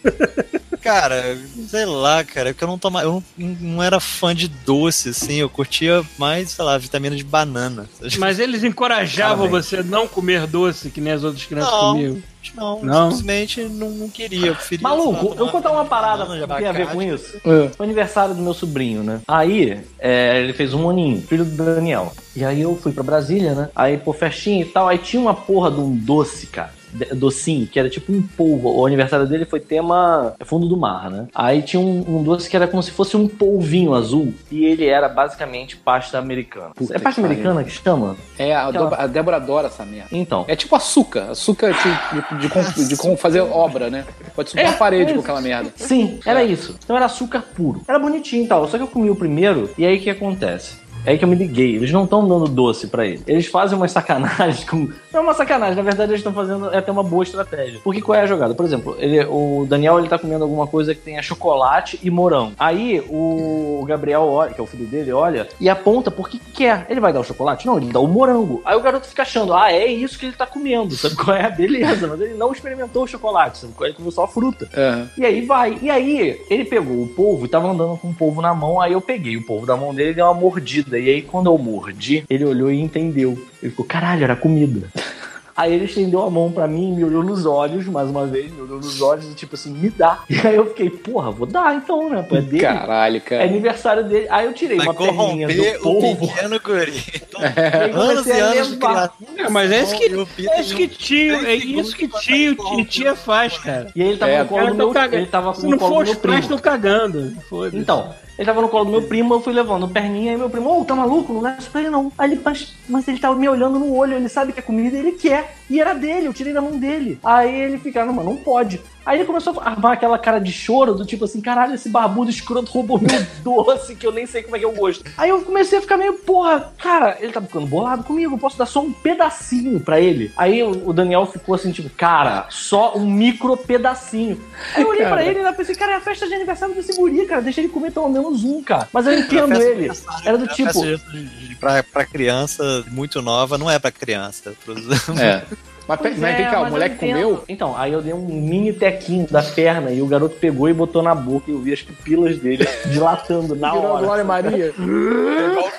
Cara, 0.82 1.38
sei 1.68 1.86
lá, 1.86 2.24
cara, 2.24 2.50
é 2.50 2.54
porque 2.54 2.64
eu 2.64 2.68
não 2.68 2.78
tomava. 2.78 3.06
Eu 3.06 3.24
não, 3.38 3.48
não 3.60 3.84
era 3.84 4.00
fã 4.00 4.34
de 4.34 4.48
doce, 4.48 5.10
assim, 5.10 5.36
eu 5.36 5.50
curtia 5.50 6.04
mais, 6.18 6.52
sei 6.52 6.64
lá, 6.64 6.78
vitamina 6.78 7.16
de 7.16 7.24
banana. 7.24 7.86
Mas 8.18 8.40
eles 8.40 8.64
encorajavam 8.64 9.50
você 9.50 9.78
a 9.78 9.84
não 9.84 10.08
comer 10.08 10.48
doce, 10.48 10.90
que 10.90 11.02
nem 11.02 11.14
as 11.14 11.24
outras 11.24 11.46
crianças 11.46 11.72
Não. 11.72 11.94
comiam. 11.94 12.24
Não, 12.56 12.82
Não? 12.82 13.12
simplesmente 13.12 13.62
não, 13.64 13.90
não 13.90 14.10
queria. 14.10 14.48
Eu 14.48 14.56
preferia, 14.56 14.88
Maluco, 14.88 15.28
eu 15.28 15.36
vou 15.36 15.50
contar 15.50 15.72
uma 15.72 15.86
parada 15.86 16.26
banana 16.26 16.48
que 16.48 16.56
tem 16.56 16.68
a 16.68 16.72
ver 16.72 16.88
com 16.88 17.02
isso. 17.02 17.38
É. 17.46 17.70
Foi 17.70 17.86
aniversário 17.86 18.34
do 18.34 18.42
meu 18.42 18.54
sobrinho, 18.54 19.04
né? 19.04 19.22
Aí, 19.28 19.80
é, 20.00 20.40
ele 20.40 20.54
fez 20.54 20.74
um 20.74 20.90
aninho, 20.90 21.22
filho 21.22 21.46
do 21.46 21.52
Daniel. 21.52 22.14
E 22.36 22.44
aí 22.44 22.62
eu 22.62 22.76
fui 22.82 22.92
pra 22.92 23.04
Brasília, 23.04 23.54
né? 23.54 23.70
Aí, 23.76 23.98
pô, 23.98 24.14
festinha 24.14 24.62
e 24.62 24.66
tal. 24.66 24.88
Aí 24.88 24.98
tinha 24.98 25.22
uma 25.22 25.34
porra 25.34 25.70
de 25.70 25.80
um 25.80 25.96
doce, 25.96 26.48
cara. 26.48 26.79
De- 26.94 27.06
Docinho, 27.16 27.68
que 27.68 27.80
era 27.80 27.90
tipo 27.90 28.12
um 28.12 28.22
polvo. 28.22 28.70
O 28.80 28.86
aniversário 28.86 29.28
dele 29.28 29.46
foi 29.46 29.60
tema 29.60 30.34
fundo 30.46 30.68
do 30.68 30.78
mar, 30.78 31.10
né? 31.10 31.28
Aí 31.34 31.62
tinha 31.62 31.80
um, 31.80 32.04
um 32.08 32.24
doce 32.24 32.50
que 32.50 32.56
era 32.56 32.68
como 32.68 32.82
se 32.84 32.92
fosse 32.92 33.16
um 33.18 33.28
polvinho 33.28 33.94
azul. 33.94 34.34
E 34.52 34.66
ele 34.66 34.86
era 34.86 35.08
basicamente 35.10 35.76
pasta 35.78 36.18
americana. 36.18 36.72
Puta 36.76 36.96
é 36.96 37.00
pasta 37.00 37.22
americana 37.22 37.64
que 37.64 37.72
chama? 37.72 38.16
É, 38.38 38.56
a, 38.56 38.68
Aquela- 38.68 38.90
Do- 38.90 38.96
a 38.96 39.08
Débora 39.08 39.38
adora 39.38 39.68
essa 39.68 39.86
merda. 39.86 40.10
Então. 40.12 40.46
É 40.48 40.56
tipo 40.56 40.76
açúcar. 40.76 41.32
Açúcar 41.32 41.72
de, 41.74 42.38
de, 42.38 42.42
de, 42.42 42.50
com- 42.50 42.88
de 42.88 42.98
como 42.98 43.18
fazer 43.18 43.42
obra, 43.42 43.90
né? 43.90 44.06
Pode 44.36 44.50
subir 44.50 44.62
É, 44.62 44.68
uma 44.70 44.74
parede 44.78 45.12
é 45.12 45.14
com 45.14 45.22
aquela 45.22 45.42
merda. 45.42 45.72
Sim, 45.76 46.20
era 46.26 46.44
isso. 46.44 46.76
Então 46.84 46.96
era 46.96 47.06
açúcar 47.06 47.44
puro. 47.56 47.82
Era 47.88 48.00
bonitinho 48.00 48.46
e 48.46 48.48
tal. 48.48 48.68
Só 48.68 48.78
que 48.78 48.84
eu 48.84 48.88
comi 48.88 49.10
o 49.10 49.16
primeiro, 49.16 49.70
e 49.78 49.86
aí 49.86 49.98
o 49.98 50.02
que 50.02 50.10
acontece? 50.10 50.78
É 51.06 51.12
aí 51.12 51.18
que 51.18 51.24
eu 51.24 51.28
me 51.28 51.36
liguei. 51.36 51.76
Eles 51.76 51.92
não 51.92 52.04
estão 52.04 52.28
dando 52.28 52.48
doce 52.48 52.88
pra 52.88 53.06
ele. 53.06 53.22
Eles 53.26 53.48
fazem 53.48 53.78
umas 53.78 53.92
sacanagens 53.92 54.64
com. 54.64 54.90
Não 55.12 55.20
é 55.20 55.20
uma 55.20 55.34
sacanagem, 55.34 55.76
na 55.76 55.82
verdade 55.82 56.12
eles 56.12 56.20
estão 56.20 56.34
fazendo 56.34 56.68
até 56.68 56.92
uma 56.92 57.04
boa 57.04 57.24
estratégia. 57.24 57.80
Porque 57.84 58.02
qual 58.02 58.18
é 58.18 58.22
a 58.22 58.28
jogada? 58.28 58.54
Por 58.54 58.66
exemplo, 58.66 58.96
ele, 59.00 59.24
o 59.26 59.66
Daniel 59.68 60.00
ele 60.00 60.08
tá 60.08 60.20
comendo 60.20 60.44
alguma 60.44 60.68
coisa 60.68 60.94
que 60.94 61.02
tenha 61.02 61.22
chocolate 61.22 62.00
e 62.04 62.10
morango. 62.10 62.54
Aí 62.60 63.04
o 63.10 63.84
Gabriel 63.88 64.22
olha, 64.22 64.54
que 64.54 64.60
é 64.60 64.64
o 64.64 64.68
filho 64.68 64.86
dele, 64.86 65.12
olha 65.12 65.48
e 65.60 65.70
aponta 65.70 66.12
porque 66.12 66.40
quer. 66.54 66.86
Ele 66.90 67.00
vai 67.00 67.14
dar 67.14 67.20
o 67.20 67.24
chocolate? 67.24 67.66
Não, 67.66 67.78
ele 67.78 67.92
dá 67.92 68.00
o 68.00 68.08
morango. 68.08 68.62
Aí 68.66 68.76
o 68.76 68.82
garoto 68.82 69.08
fica 69.08 69.24
achando, 69.24 69.54
ah, 69.54 69.72
é 69.72 69.88
isso 69.88 70.18
que 70.20 70.26
ele 70.26 70.36
tá 70.36 70.46
comendo. 70.46 70.96
Sabe 70.96 71.16
qual 71.16 71.36
é? 71.36 71.50
Beleza, 71.56 72.08
mas 72.08 72.22
ele 72.22 72.34
não 72.34 72.52
experimentou 72.52 73.04
o 73.04 73.08
chocolate, 73.08 73.58
sabe 73.58 73.74
qual 73.74 73.86
é? 73.86 73.90
Ele 73.90 73.98
comeu 73.98 74.12
só 74.12 74.24
a 74.24 74.28
fruta. 74.28 74.70
Aham. 74.76 75.10
E 75.18 75.26
aí 75.26 75.46
vai. 75.46 75.78
E 75.82 75.90
aí, 75.90 76.42
ele 76.50 76.66
pegou 76.66 77.04
o 77.04 77.08
polvo 77.08 77.46
e 77.46 77.50
tava 77.50 77.70
andando 77.70 77.98
com 77.98 78.10
o 78.10 78.14
polvo 78.14 78.42
na 78.42 78.54
mão. 78.54 78.80
Aí 78.80 78.94
eu 78.94 79.02
peguei 79.02 79.38
o 79.38 79.46
polvo 79.46 79.66
da 79.66 79.76
mão 79.76 79.94
dele 79.94 80.12
e 80.12 80.14
dei 80.14 80.24
uma 80.24 80.34
mordida. 80.34 80.99
E 81.00 81.10
aí, 81.10 81.22
quando 81.22 81.48
eu 81.48 81.58
mordi, 81.58 82.24
ele 82.30 82.46
olhou 82.46 82.72
e 82.72 82.80
entendeu. 82.80 83.32
Ele 83.62 83.70
ficou, 83.72 83.86
caralho, 83.86 84.24
era 84.24 84.36
comida. 84.36 84.88
Aí 85.58 85.74
ele 85.74 85.84
estendeu 85.84 86.24
a 86.24 86.30
mão 86.30 86.50
pra 86.50 86.70
mim, 86.70 86.94
me 86.96 87.04
olhou 87.04 87.22
nos 87.22 87.46
olhos, 87.46 87.86
mais 87.86 88.10
uma 88.10 88.26
vez, 88.26 88.50
me 88.50 88.62
olhou 88.62 88.78
nos 88.78 89.02
olhos 89.02 89.30
e 89.30 89.34
tipo 89.36 89.56
assim, 89.56 89.74
me 89.74 89.90
dá. 89.90 90.20
E 90.30 90.36
aí 90.48 90.56
eu 90.56 90.68
fiquei, 90.68 90.90
porra, 90.90 91.32
vou 91.32 91.46
dar 91.46 91.76
então, 91.76 92.10
né? 92.10 92.22
Pô, 92.30 92.38
é 92.38 92.42
dele. 92.42 92.62
Caralho, 92.62 93.18
É 93.18 93.20
cara. 93.20 93.44
aniversário 93.44 94.06
dele. 94.08 94.26
Aí 94.30 94.46
eu 94.46 94.54
tirei 94.54 94.78
Vai 94.78 94.86
uma 94.88 94.94
perninha 94.94 95.50
do 95.50 95.62
o 95.90 96.00
polvo. 96.00 96.28
pequeno 96.30 96.60
guri. 96.62 96.94
E 97.40 97.44
aí 97.46 97.92
Anos 97.92 98.26
e 98.26 98.32
anos 98.32 98.70
de 98.70 98.78
criação. 98.78 99.12
É, 99.38 99.50
mas 99.50 99.72
é 99.74 99.82
isso 99.84 99.98
que, 99.98 100.06
o 100.16 100.28
é 100.50 100.62
isso 100.62 100.76
que 100.78 100.88
tio, 100.88 101.36
é 101.46 101.56
isso 101.56 101.96
que 101.98 102.08
tio 102.08 102.56
e 102.78 102.86
tia 102.86 103.14
faz, 103.16 103.58
cara. 103.58 103.92
E 103.94 104.02
aí 104.02 104.08
ele 104.12 104.18
tava 104.18 104.32
É, 104.32 104.40
no 104.44 104.48
colo 104.48 104.62
Cara, 104.62 104.72
do 104.72 104.78
tão 104.78 104.86
meu, 104.88 104.94
cagando. 104.94 105.16
ele 105.18 105.26
tava 105.26 105.54
Se 105.56 105.64
no 105.64 105.70
não 105.72 105.78
colo 105.78 105.94
for 105.94 106.06
do 106.06 106.12
os 106.12 106.18
pais, 106.20 106.40
estão 106.46 106.58
cagando. 106.58 107.34
Então, 107.74 108.14
ele 108.40 108.46
tava 108.46 108.62
no 108.62 108.70
colo 108.70 108.86
do 108.86 108.92
meu 108.92 109.02
primo, 109.02 109.34
eu 109.34 109.42
fui 109.42 109.52
levando 109.52 109.86
perninha, 109.86 110.32
e 110.32 110.38
meu 110.38 110.50
primo, 110.50 110.80
ô, 110.80 110.86
tá 110.86 110.96
maluco? 110.96 111.34
Não 111.34 111.42
dá 111.42 111.58
isso 111.60 111.70
pra 111.70 111.82
ele 111.82 111.90
não. 111.90 112.10
Aí 112.18 112.32
ele, 112.32 112.42
mas, 112.42 112.74
mas 112.88 113.06
ele 113.06 113.20
tava 113.20 113.36
me 113.36 113.50
olhando 113.50 113.78
no 113.78 113.94
olho, 113.94 114.14
ele 114.14 114.30
sabe 114.30 114.54
que 114.54 114.60
é 114.60 114.64
comida 114.64 114.98
ele 114.98 115.12
quer. 115.12 115.58
E 115.70 115.80
era 115.80 115.94
dele, 115.94 116.28
eu 116.28 116.34
tirei 116.34 116.52
da 116.54 116.62
mão 116.62 116.78
dele. 116.80 117.20
Aí 117.24 117.54
ele 117.62 117.78
fica, 117.78 118.04
não, 118.06 118.14
mano, 118.14 118.32
não 118.32 118.38
pode. 118.38 118.82
Aí 119.06 119.18
ele 119.18 119.26
começou 119.26 119.60
a 119.60 119.70
armar 119.70 119.94
aquela 119.94 120.20
cara 120.20 120.40
de 120.40 120.52
choro, 120.52 120.94
do 120.94 121.06
tipo 121.06 121.26
assim, 121.26 121.42
caralho, 121.42 121.74
esse 121.74 121.90
barbudo 121.90 122.30
escroto 122.30 122.72
roubou 122.72 123.00
meu 123.00 123.10
doce, 123.44 123.96
que 123.96 124.06
eu 124.06 124.12
nem 124.12 124.26
sei 124.28 124.44
como 124.44 124.56
é 124.56 124.60
que 124.60 124.66
é 124.66 124.68
o 124.68 124.72
gosto. 124.74 125.04
Aí 125.18 125.30
eu 125.30 125.42
comecei 125.42 125.80
a 125.80 125.82
ficar 125.82 125.98
meio, 125.98 126.14
porra, 126.14 126.72
cara, 126.78 127.18
ele 127.20 127.32
tá 127.32 127.42
ficando 127.42 127.66
bolado 127.66 128.04
comigo, 128.04 128.36
eu 128.36 128.38
posso 128.38 128.58
dar 128.58 128.66
só 128.68 128.82
um 128.82 128.92
pedacinho 128.92 129.80
pra 129.80 130.00
ele. 130.00 130.32
Aí 130.38 130.62
o 130.64 130.92
Daniel 130.94 131.26
ficou 131.26 131.56
assim, 131.56 131.72
tipo, 131.72 131.90
cara, 131.92 132.46
só 132.50 132.96
um 132.98 133.06
micro 133.10 133.56
pedacinho. 133.58 134.40
Aí 134.76 134.84
eu 134.84 134.90
olhei 134.90 135.02
pra 135.02 135.10
Cara. 135.18 135.24
ele 135.26 135.40
e 135.40 135.44
eu 135.44 135.54
pensei, 135.54 135.76
cara, 135.76 135.94
é 135.94 135.96
a 135.96 136.02
festa 136.02 136.28
de 136.28 136.34
aniversário 136.36 136.76
desse 136.76 136.96
guri, 136.96 137.26
cara, 137.26 137.42
deixa 137.42 137.62
ele 137.62 137.70
comer 137.70 137.92
pelo 137.92 138.10
menos 138.10 138.44
um, 138.44 138.62
cara. 138.62 138.88
Mas 138.94 139.08
eu 139.08 139.18
entendo 139.18 139.54
ele. 139.60 139.90
Era 140.26 140.38
do 140.38 140.48
tipo. 140.48 140.72
Festa 140.72 140.98
de- 141.12 141.26
de- 141.26 141.50
Pra, 141.60 141.84
pra 141.84 142.06
criança 142.06 142.86
muito 142.90 143.22
nova, 143.22 143.58
não 143.58 143.70
é 143.70 143.78
pra 143.78 143.92
criança. 143.92 144.52
é 144.52 144.54
pros- 144.64 145.10
É. 145.20 145.44
Mas, 145.90 145.98
pe- 146.02 146.10
Pois 146.10 146.20
mas 146.20 146.36
é, 146.36 146.38
vem 146.38 146.52
cá, 146.52 146.62
o 146.62 146.70
moleque 146.70 146.96
comeu. 146.98 147.44
Então, 147.50 147.76
aí 147.76 147.92
eu 147.92 148.00
dei 148.00 148.14
um 148.14 148.20
mini 148.28 148.72
tequinho 148.72 149.26
da 149.28 149.42
perna 149.42 149.90
e 149.90 150.04
o 150.04 150.06
garoto 150.06 150.36
pegou 150.36 150.70
e 150.70 150.74
botou 150.74 151.02
na 151.02 151.16
boca 151.16 151.50
e 151.50 151.54
eu 151.54 151.60
vi 151.60 151.74
as 151.74 151.82
pupilas 151.82 152.38
dele 152.38 152.64
dilatando 152.94 153.56
na 153.56 153.72
Virou 153.72 153.86
hora. 153.94 154.06
Glória 154.06 154.24
Maria. 154.24 154.72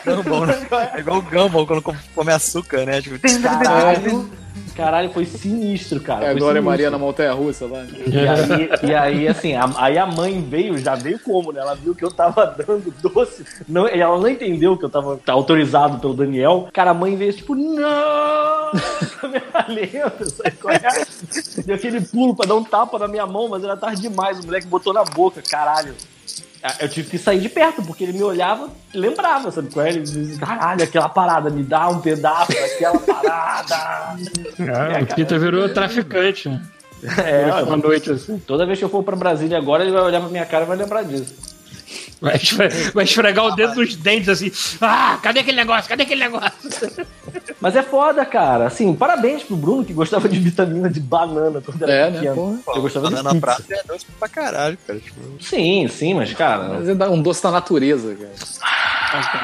É 0.00 0.10
igual 0.10 0.18
o 0.18 0.22
Gumball, 0.22 0.46
né? 0.46 0.58
É 0.94 0.98
igual 1.00 1.18
o 1.18 1.22
Gumball 1.22 1.66
quando 1.66 1.82
come 2.14 2.32
açúcar, 2.32 2.84
né? 2.86 3.00
Tipo, 3.00 3.18
Caralho, 3.42 4.28
caralho, 4.80 5.10
foi 5.10 5.24
sinistro, 5.24 6.00
cara. 6.00 6.24
É 6.26 6.30
foi 6.30 6.40
Glória 6.40 6.60
sinistro. 6.60 6.64
Maria 6.64 6.90
na 6.90 6.98
montanha 6.98 7.32
russa 7.32 7.66
lá. 7.66 7.84
E 8.06 8.18
aí, 8.18 8.70
e 8.90 8.94
aí, 8.94 9.28
assim, 9.28 9.54
a- 9.54 9.70
aí 9.76 9.98
a 9.98 10.06
mãe 10.06 10.40
veio, 10.40 10.78
já 10.78 10.94
veio 10.94 11.18
como, 11.18 11.52
né? 11.52 11.60
Ela 11.60 11.74
viu 11.74 11.94
que 11.94 12.04
eu 12.04 12.10
tava 12.10 12.46
dando 12.46 12.92
doce. 13.02 13.44
Não, 13.68 13.86
ela 13.86 14.18
não 14.18 14.28
entendeu 14.28 14.76
que 14.76 14.84
eu 14.84 14.90
tava 14.90 15.18
tá 15.18 15.32
autorizado 15.32 15.98
pelo 15.98 16.14
Daniel. 16.14 16.68
Cara, 16.72 16.90
a 16.90 16.94
mãe 16.94 17.16
veio 17.16 17.32
tipo, 17.32 17.54
não! 17.54 18.70
Câmera 19.20 19.66
lenta, 19.68 20.24
sabe 20.30 20.56
qual 20.60 20.74
é? 20.74 20.80
Deu 21.64 21.74
aquele 21.76 22.00
pulo 22.00 22.34
pra 22.34 22.46
dar 22.46 22.54
um 22.54 22.64
tapa 22.64 22.98
na 22.98 23.08
minha 23.08 23.26
mão, 23.26 23.48
mas 23.48 23.62
era 23.64 23.76
tarde 23.76 24.00
demais. 24.00 24.38
O 24.40 24.46
moleque 24.46 24.66
botou 24.66 24.92
na 24.92 25.04
boca, 25.04 25.42
caralho. 25.42 25.94
Ah, 26.62 26.74
Eu 26.80 26.88
tive 26.88 27.08
que 27.10 27.16
sair 27.18 27.40
de 27.40 27.48
perto, 27.48 27.82
porque 27.82 28.04
ele 28.04 28.12
me 28.12 28.22
olhava, 28.22 28.68
lembrava, 28.94 29.50
sabe 29.50 29.70
qual 29.72 29.86
é? 29.86 29.90
Ele 29.90 30.00
dizia, 30.00 30.38
caralho, 30.38 30.82
aquela 30.82 31.08
parada, 31.08 31.48
me 31.48 31.62
dá 31.62 31.88
um 31.88 32.00
pedaço 32.00 32.52
daquela 32.52 32.98
parada. 32.98 33.76
Ah, 34.60 35.02
o 35.02 35.14
Peter 35.14 35.38
virou 35.40 35.68
traficante. 35.72 36.48
né? 36.48 36.60
É, 37.24 37.62
Uma 37.62 37.78
noite 37.78 38.10
assim. 38.12 38.38
toda 38.38 38.66
vez 38.66 38.78
que 38.78 38.84
eu 38.84 38.90
for 38.90 39.02
pra 39.02 39.16
Brasília 39.16 39.56
agora, 39.56 39.82
ele 39.82 39.92
vai 39.92 40.02
olhar 40.02 40.20
pra 40.20 40.28
minha 40.28 40.44
cara 40.44 40.64
e 40.64 40.68
vai 40.68 40.76
lembrar 40.76 41.02
disso. 41.02 41.34
Vai, 42.20 42.36
esfre- 42.36 42.68
vai 42.92 43.04
esfregar 43.04 43.46
o 43.46 43.50
dedo 43.56 43.76
nos 43.76 43.96
dentes 43.96 44.28
assim. 44.28 44.52
Ah, 44.80 45.18
cadê 45.22 45.40
aquele 45.40 45.56
negócio? 45.56 45.88
Cadê 45.88 46.02
aquele 46.02 46.20
negócio? 46.20 46.52
Mas 47.60 47.76
é 47.76 47.82
foda, 47.82 48.24
cara. 48.26 48.66
Assim, 48.66 48.94
parabéns 48.94 49.42
pro 49.42 49.56
Bruno 49.56 49.84
que 49.84 49.92
gostava 49.92 50.28
de 50.28 50.38
vitamina 50.38 50.88
de 50.90 51.00
banana 51.00 51.60
quando 51.64 51.82
era 51.82 51.92
É, 51.92 52.10
né? 52.10 52.18
pequeno. 52.18 52.34
Porra. 52.64 52.76
Eu 52.78 52.82
gostava 52.82 53.08
de 53.08 53.14
banana 53.14 53.30
pizza. 53.30 53.40
prata 53.46 53.74
é 53.74 53.82
doce 53.84 54.06
pra 54.18 54.28
caralho, 54.28 54.78
cara. 54.86 54.98
Tipo, 54.98 55.20
Sim, 55.40 55.88
sim, 55.88 56.14
mas, 56.14 56.32
cara. 56.34 56.68
Mas 56.80 56.88
é 56.88 57.08
um 57.08 57.22
doce 57.22 57.42
da 57.42 57.50
natureza, 57.50 58.14
cara. 58.14 58.30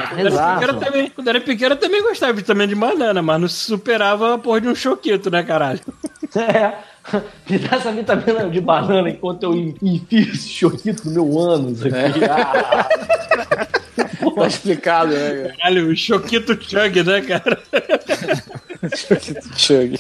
Quando 0.09 0.20
era, 0.20 0.28
Exato. 0.28 0.60
pequeno, 0.60 0.78
eu 0.78 0.81
também, 0.85 1.10
quando 1.10 1.28
era 1.28 1.40
pequeno, 1.40 1.74
eu 1.74 1.78
também 1.78 2.02
gostava 2.02 2.32
de 2.32 2.39
vitamina 2.40 2.68
de 2.68 2.74
banana, 2.74 3.20
mas 3.23 3.40
não 3.40 3.48
superava 3.48 4.35
a 4.35 4.39
porra 4.39 4.60
de 4.60 4.68
um 4.68 4.74
choquito, 4.74 5.28
né, 5.31 5.43
caralho? 5.43 5.81
É. 6.36 6.74
Me 7.49 7.59
dá 7.59 7.77
essa 7.77 7.93
vitamina 7.93 8.49
de 8.49 8.61
banana 8.61 9.09
enquanto 9.09 9.43
eu 9.45 9.55
enfio 9.55 10.23
esse 10.33 10.49
choquito 10.49 11.09
no 11.09 11.12
meu 11.12 11.39
ânus 11.39 11.83
aqui. 11.85 12.24
Ah. 12.24 12.89
Tá 14.37 14.47
explicado, 14.47 15.12
né, 15.12 15.31
cara? 15.31 15.57
Caralho, 15.57 15.91
o 15.91 15.97
choquito 15.97 16.59
chug, 16.61 17.03
né, 17.03 17.23
cara? 17.23 17.59
Chug. 19.57 19.99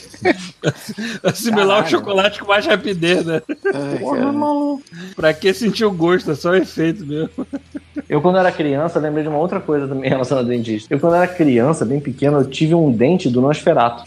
Assimilar 1.22 1.64
o 1.64 1.82
Caralho. 1.82 1.88
chocolate 1.88 2.40
com 2.40 2.46
mais 2.46 2.66
rapidez, 2.66 3.24
né? 3.24 3.40
Ai, 3.48 3.98
Porra, 3.98 4.30
maluco. 4.30 4.82
Pra 5.16 5.32
que 5.32 5.54
sentir 5.54 5.86
o 5.86 5.90
gosto? 5.90 6.30
É 6.30 6.34
só 6.34 6.50
o 6.50 6.54
efeito 6.54 7.06
mesmo. 7.06 7.30
Eu, 8.08 8.20
quando 8.20 8.38
era 8.38 8.52
criança, 8.52 9.00
lembrei 9.00 9.22
de 9.22 9.30
uma 9.30 9.38
outra 9.38 9.58
coisa 9.58 9.88
também 9.88 10.10
relacionada 10.10 10.46
ao 10.46 10.50
dentista. 10.54 10.92
Eu, 10.94 11.00
quando 11.00 11.16
era 11.16 11.26
criança, 11.26 11.86
bem 11.86 11.98
pequeno, 11.98 12.38
eu 12.40 12.44
tive 12.44 12.74
um 12.74 12.92
dente 12.92 13.30
do 13.30 13.40
Nosferato. 13.40 14.04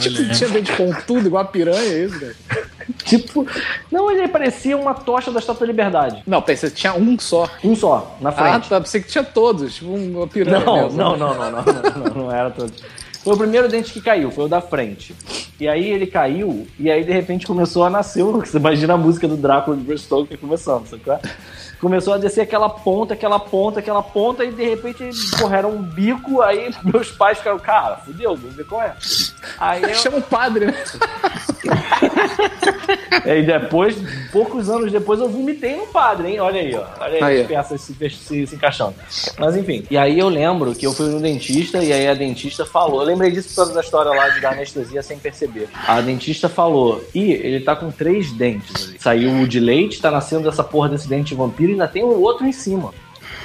Tipo, 0.00 0.34
tinha 0.34 0.48
dente 0.50 0.72
pontudo, 0.72 1.26
igual 1.28 1.42
a 1.42 1.46
piranha, 1.46 1.78
é 1.92 2.04
isso, 2.04 2.18
velho. 2.18 2.36
Tipo, 3.04 3.44
não, 3.90 4.10
ele 4.10 4.28
parecia 4.28 4.76
uma 4.76 4.94
tocha 4.94 5.30
da 5.32 5.40
Estátua 5.40 5.66
da 5.66 5.72
Liberdade. 5.72 6.22
Não, 6.26 6.40
pensei, 6.40 6.70
tinha 6.70 6.94
um 6.94 7.18
só. 7.18 7.48
Um 7.64 7.74
só, 7.74 8.16
na 8.20 8.30
Ah, 8.30 8.32
frente. 8.32 8.68
tá. 8.68 8.80
Pensei 8.80 9.00
que 9.00 9.08
tinha 9.08 9.24
todos, 9.24 9.74
tipo 9.74 9.90
uma 9.92 10.26
piranha. 10.28 10.60
Não, 10.64 10.82
mesmo. 10.84 10.96
não, 10.98 11.16
não, 11.16 11.34
não, 11.34 11.50
não, 11.50 11.62
não, 11.62 12.04
não, 12.04 12.14
não 12.24 12.32
era 12.32 12.48
todo. 12.50 12.72
Foi 13.24 13.34
o 13.34 13.36
primeiro 13.36 13.68
dente 13.68 13.92
que 13.92 14.00
caiu, 14.00 14.30
foi 14.30 14.44
o 14.44 14.48
da 14.48 14.60
frente. 14.60 15.16
E 15.58 15.66
aí 15.66 15.84
ele 15.90 16.06
caiu, 16.06 16.66
e 16.78 16.88
aí 16.88 17.02
de 17.04 17.10
repente 17.12 17.44
começou 17.44 17.82
a 17.84 17.90
nascer. 17.90 18.22
o- 18.22 18.38
Você 18.38 18.56
imagina 18.56 18.94
a 18.94 18.96
música 18.96 19.26
do 19.26 19.36
Drácula 19.36 19.76
de 19.76 19.82
Bram 19.82 19.96
Stoker 19.96 20.38
começando, 20.38 20.86
sabe? 20.86 21.02
Começou 21.80 22.14
a 22.14 22.18
descer 22.18 22.42
aquela 22.42 22.68
ponta, 22.68 23.14
aquela 23.14 23.38
ponta, 23.38 23.80
aquela 23.80 24.02
ponta, 24.02 24.44
e 24.44 24.50
de 24.50 24.64
repente, 24.64 25.10
porra, 25.38 25.58
era 25.58 25.66
um 25.68 25.82
bico. 25.82 26.40
Aí 26.40 26.74
meus 26.82 27.10
pais 27.10 27.38
ficaram, 27.38 27.58
cara, 27.58 27.96
fudeu, 27.96 28.34
vamos 28.34 28.56
ver 28.56 28.64
qual 28.64 28.82
é. 28.82 28.94
Aí 29.58 29.82
eu, 29.82 29.94
Chama 29.94 30.18
o 30.18 30.22
padre, 30.22 30.66
né? 30.66 30.74
E 33.26 33.42
depois, 33.42 33.96
poucos 34.30 34.70
anos 34.70 34.92
depois, 34.92 35.18
eu 35.20 35.28
vomitei 35.28 35.76
no 35.76 35.86
padre, 35.86 36.28
hein? 36.28 36.40
Olha 36.40 36.60
aí, 36.60 36.74
ó. 36.74 36.84
Olha 37.00 37.14
aí, 37.14 37.22
Aí. 37.22 37.40
as 37.40 37.46
peças 37.48 37.80
se, 37.80 37.94
se, 38.10 38.46
se 38.46 38.54
encaixando. 38.54 38.94
Mas 39.38 39.56
enfim. 39.56 39.84
E 39.90 39.98
aí 39.98 40.18
eu 40.18 40.28
lembro 40.28 40.74
que 40.74 40.86
eu 40.86 40.92
fui 40.92 41.08
no 41.08 41.20
dentista 41.20 41.82
e 41.82 41.92
aí 41.92 42.06
a 42.06 42.14
dentista 42.14 42.64
falou. 42.64 43.00
Eu 43.00 43.06
lembrei 43.06 43.32
disso 43.32 43.48
por 43.48 43.56
causa 43.56 43.74
da 43.74 43.80
história 43.80 44.10
lá 44.12 44.28
de 44.28 44.40
dar 44.40 44.52
anestesia 44.52 45.02
sem 45.02 45.18
perceber. 45.18 45.68
A 45.86 46.00
dentista 46.00 46.48
falou: 46.48 47.02
Ih, 47.14 47.32
ele 47.32 47.60
tá 47.60 47.74
com 47.74 47.90
três 47.90 48.30
dentes 48.32 48.88
ali. 48.88 49.00
Saiu 49.00 49.42
o 49.42 49.48
de 49.48 49.58
leite, 49.58 50.00
tá 50.00 50.10
nascendo 50.10 50.44
dessa 50.48 50.62
porra 50.62 50.88
desse 50.88 51.08
dente 51.08 51.30
de 51.30 51.34
vampiro 51.34 51.70
e 51.70 51.72
ainda 51.72 51.88
tem 51.88 52.04
o 52.04 52.20
outro 52.20 52.46
em 52.46 52.52
cima. 52.52 52.94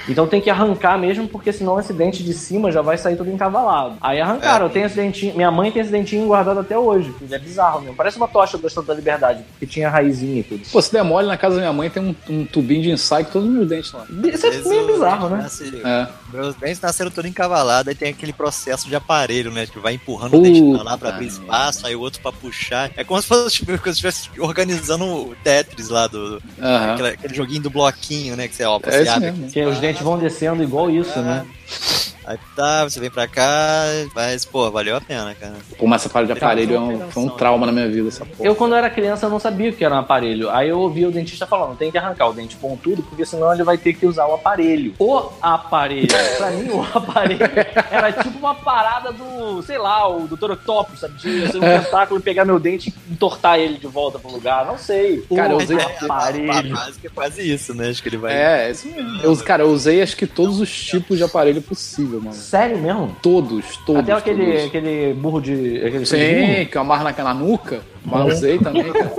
Então 0.09 0.27
tem 0.27 0.41
que 0.41 0.49
arrancar 0.49 0.97
mesmo, 0.97 1.27
porque 1.27 1.51
senão 1.53 1.79
esse 1.79 1.93
dente 1.93 2.23
de 2.23 2.33
cima 2.33 2.71
já 2.71 2.81
vai 2.81 2.97
sair 2.97 3.15
todo 3.15 3.29
encavalado. 3.29 3.95
Aí 4.01 4.19
arrancaram, 4.19 4.65
eu 4.65 4.71
tenho 4.71 4.85
esse 4.85 4.95
dentinho. 4.95 5.35
Minha 5.35 5.51
mãe 5.51 5.71
tem 5.71 5.81
esse 5.81 5.91
dentinho 5.91 6.25
guardado 6.27 6.59
até 6.59 6.77
hoje. 6.77 7.13
que 7.19 7.33
É 7.33 7.37
bizarro 7.39 7.81
mesmo. 7.81 7.95
Parece 7.95 8.17
uma 8.17 8.27
tocha 8.27 8.57
do 8.57 8.67
Estado 8.67 8.87
da 8.87 8.93
Liberdade, 8.93 9.43
porque 9.51 9.65
tinha 9.65 9.89
raizinha 9.89 10.39
e 10.39 10.43
tudo. 10.43 10.61
Pô, 10.71 10.81
se 10.81 10.91
der 10.91 11.03
mole, 11.03 11.27
na 11.27 11.37
casa 11.37 11.55
da 11.55 11.61
minha 11.61 11.73
mãe 11.73 11.89
tem 11.89 12.01
um, 12.03 12.15
um 12.29 12.45
tubinho 12.45 12.81
de 12.81 12.91
ensaio 12.91 13.25
com 13.25 13.31
todos 13.33 13.47
os 13.47 13.53
meus 13.53 13.67
dentes 13.69 13.91
lá. 13.93 14.05
Isso 14.33 14.47
é 14.47 14.51
meio 14.69 14.87
bizarro, 14.87 15.29
né? 15.29 15.37
Nasce- 15.43 15.81
É. 15.83 16.07
Meus 16.33 16.55
dentes 16.55 16.81
nasceram 16.81 17.11
todo 17.11 17.27
encavalado, 17.27 17.89
aí 17.89 17.95
tem 17.95 18.09
aquele 18.09 18.33
processo 18.33 18.87
de 18.87 18.95
aparelho, 18.95 19.51
né? 19.51 19.65
Que 19.67 19.79
vai 19.79 19.93
empurrando 19.93 20.37
o 20.37 20.41
dente 20.41 20.61
pra 20.73 20.83
lá 20.83 20.97
pra 20.97 21.09
abrir 21.09 21.27
espaço, 21.27 21.85
aí 21.85 21.95
o 21.95 21.99
outro 21.99 22.21
pra 22.21 22.31
puxar. 22.31 22.89
É 22.95 23.03
como 23.03 23.21
se 23.21 23.27
fosse 23.27 23.55
tipo, 23.57 23.71
como 23.77 23.83
se 23.83 23.89
estivesse 23.91 24.29
organizando 24.39 25.05
o 25.05 25.35
Tetris 25.43 25.89
lá 25.89 26.07
do. 26.07 26.39
do- 26.39 26.41
Aham. 26.61 26.93
aquele, 26.93 27.07
aquele 27.09 27.33
joguinho 27.33 27.61
do 27.63 27.69
bloquinho, 27.69 28.35
né? 28.35 28.47
Que 28.47 28.55
você, 28.55 28.63
ó, 28.63 28.79
É 28.83 28.91
você 28.91 29.01
isso 29.03 29.11
abre. 29.11 29.31
mesmo. 29.31 29.69
Os 29.71 29.79
dentes 29.79 29.90
vão 29.99 30.17
descendo 30.17 30.63
igual 30.63 30.89
isso, 30.89 31.19
né? 31.21 31.45
Aí 32.31 32.39
tá, 32.55 32.83
você 32.83 32.99
vem 32.99 33.09
pra 33.09 33.27
cá, 33.27 33.83
mas, 34.15 34.45
pô, 34.45 34.69
valeu 34.71 34.95
a 34.95 35.01
pena, 35.01 35.35
cara. 35.35 35.55
Pô, 35.77 35.85
mas 35.87 36.01
essa 36.01 36.09
parada 36.09 36.33
de 36.33 36.39
aparelho 36.39 36.75
é 36.75 36.79
um- 36.79 37.11
foi 37.11 37.23
um 37.23 37.29
trauma 37.29 37.65
na 37.65 37.71
minha 37.71 37.89
vida, 37.89 38.07
essa 38.07 38.25
porra. 38.25 38.47
Eu, 38.47 38.55
quando 38.55 38.75
era 38.75 38.89
criança, 38.89 39.25
eu 39.25 39.29
não 39.29 39.39
sabia 39.39 39.69
o 39.69 39.73
que 39.73 39.83
era 39.83 39.95
um 39.95 39.99
aparelho. 39.99 40.49
Aí 40.49 40.69
eu 40.69 40.79
ouvi 40.79 41.05
o 41.05 41.11
dentista 41.11 41.45
falando: 41.45 41.77
tem 41.77 41.91
que 41.91 41.97
arrancar 41.97 42.29
o 42.29 42.33
dente 42.33 42.55
pontudo, 42.55 43.03
porque 43.03 43.25
senão 43.25 43.53
ele 43.53 43.63
vai 43.63 43.77
ter 43.77 43.93
que 43.93 44.05
usar 44.05 44.25
o 44.27 44.33
aparelho. 44.35 44.93
O 44.99 45.29
aparelho. 45.41 46.07
pra 46.37 46.51
mim, 46.51 46.69
o 46.69 46.81
aparelho 46.97 47.41
era 47.91 48.11
tipo 48.13 48.37
uma 48.39 48.55
parada 48.55 49.11
do, 49.11 49.61
sei 49.63 49.77
lá, 49.77 50.07
o 50.07 50.27
Dr. 50.27 50.51
Octopus, 50.51 50.99
sabe? 51.01 51.15
De 51.17 51.51
ser 51.51 51.57
um 51.57 51.61
tentáculo 51.61 52.19
e 52.19 52.23
pegar 52.23 52.45
meu 52.45 52.59
dente 52.59 52.93
e 53.09 53.13
entortar 53.13 53.59
ele 53.59 53.77
de 53.77 53.87
volta 53.87 54.17
pro 54.19 54.31
lugar. 54.31 54.65
Não 54.65 54.77
sei. 54.77 55.21
Cara, 55.35 55.53
eu 55.53 55.57
o 55.57 55.63
usei- 55.63 55.77
A 55.79 56.05
aparelho. 56.05 56.77
é 57.03 57.09
quase 57.09 57.41
isso, 57.53 57.73
né? 57.73 57.89
Acho 57.89 58.01
que 58.01 58.09
ele 58.09 58.17
vai. 58.17 58.33
É, 58.33 58.67
é 58.67 58.71
isso 58.71 58.87
mesmo. 58.87 59.21
Eu, 59.21 59.35
cara, 59.37 59.63
eu 59.63 59.69
usei 59.69 60.01
acho 60.01 60.15
que 60.15 60.27
todos 60.27 60.59
os 60.59 60.69
tipos 60.71 61.17
de 61.17 61.23
aparelho 61.23 61.61
possível, 61.61 62.20
mano. 62.21 62.33
Sério 62.33 62.77
mesmo? 62.77 63.15
Todos, 63.21 63.77
todos. 63.85 64.03
Até 64.03 64.13
aquele, 64.13 64.45
todos. 64.45 64.65
aquele 64.65 65.13
burro 65.13 65.41
de. 65.41 65.77
Aquele 65.85 66.05
Sim, 66.05 66.65
que 66.65 66.77
eu 66.77 66.81
amarro 66.81 67.03
naquela 67.03 67.33
nuca. 67.33 67.81
Mas 68.03 68.37
usei 68.37 68.57
também, 68.57 68.91
cara. 68.91 69.11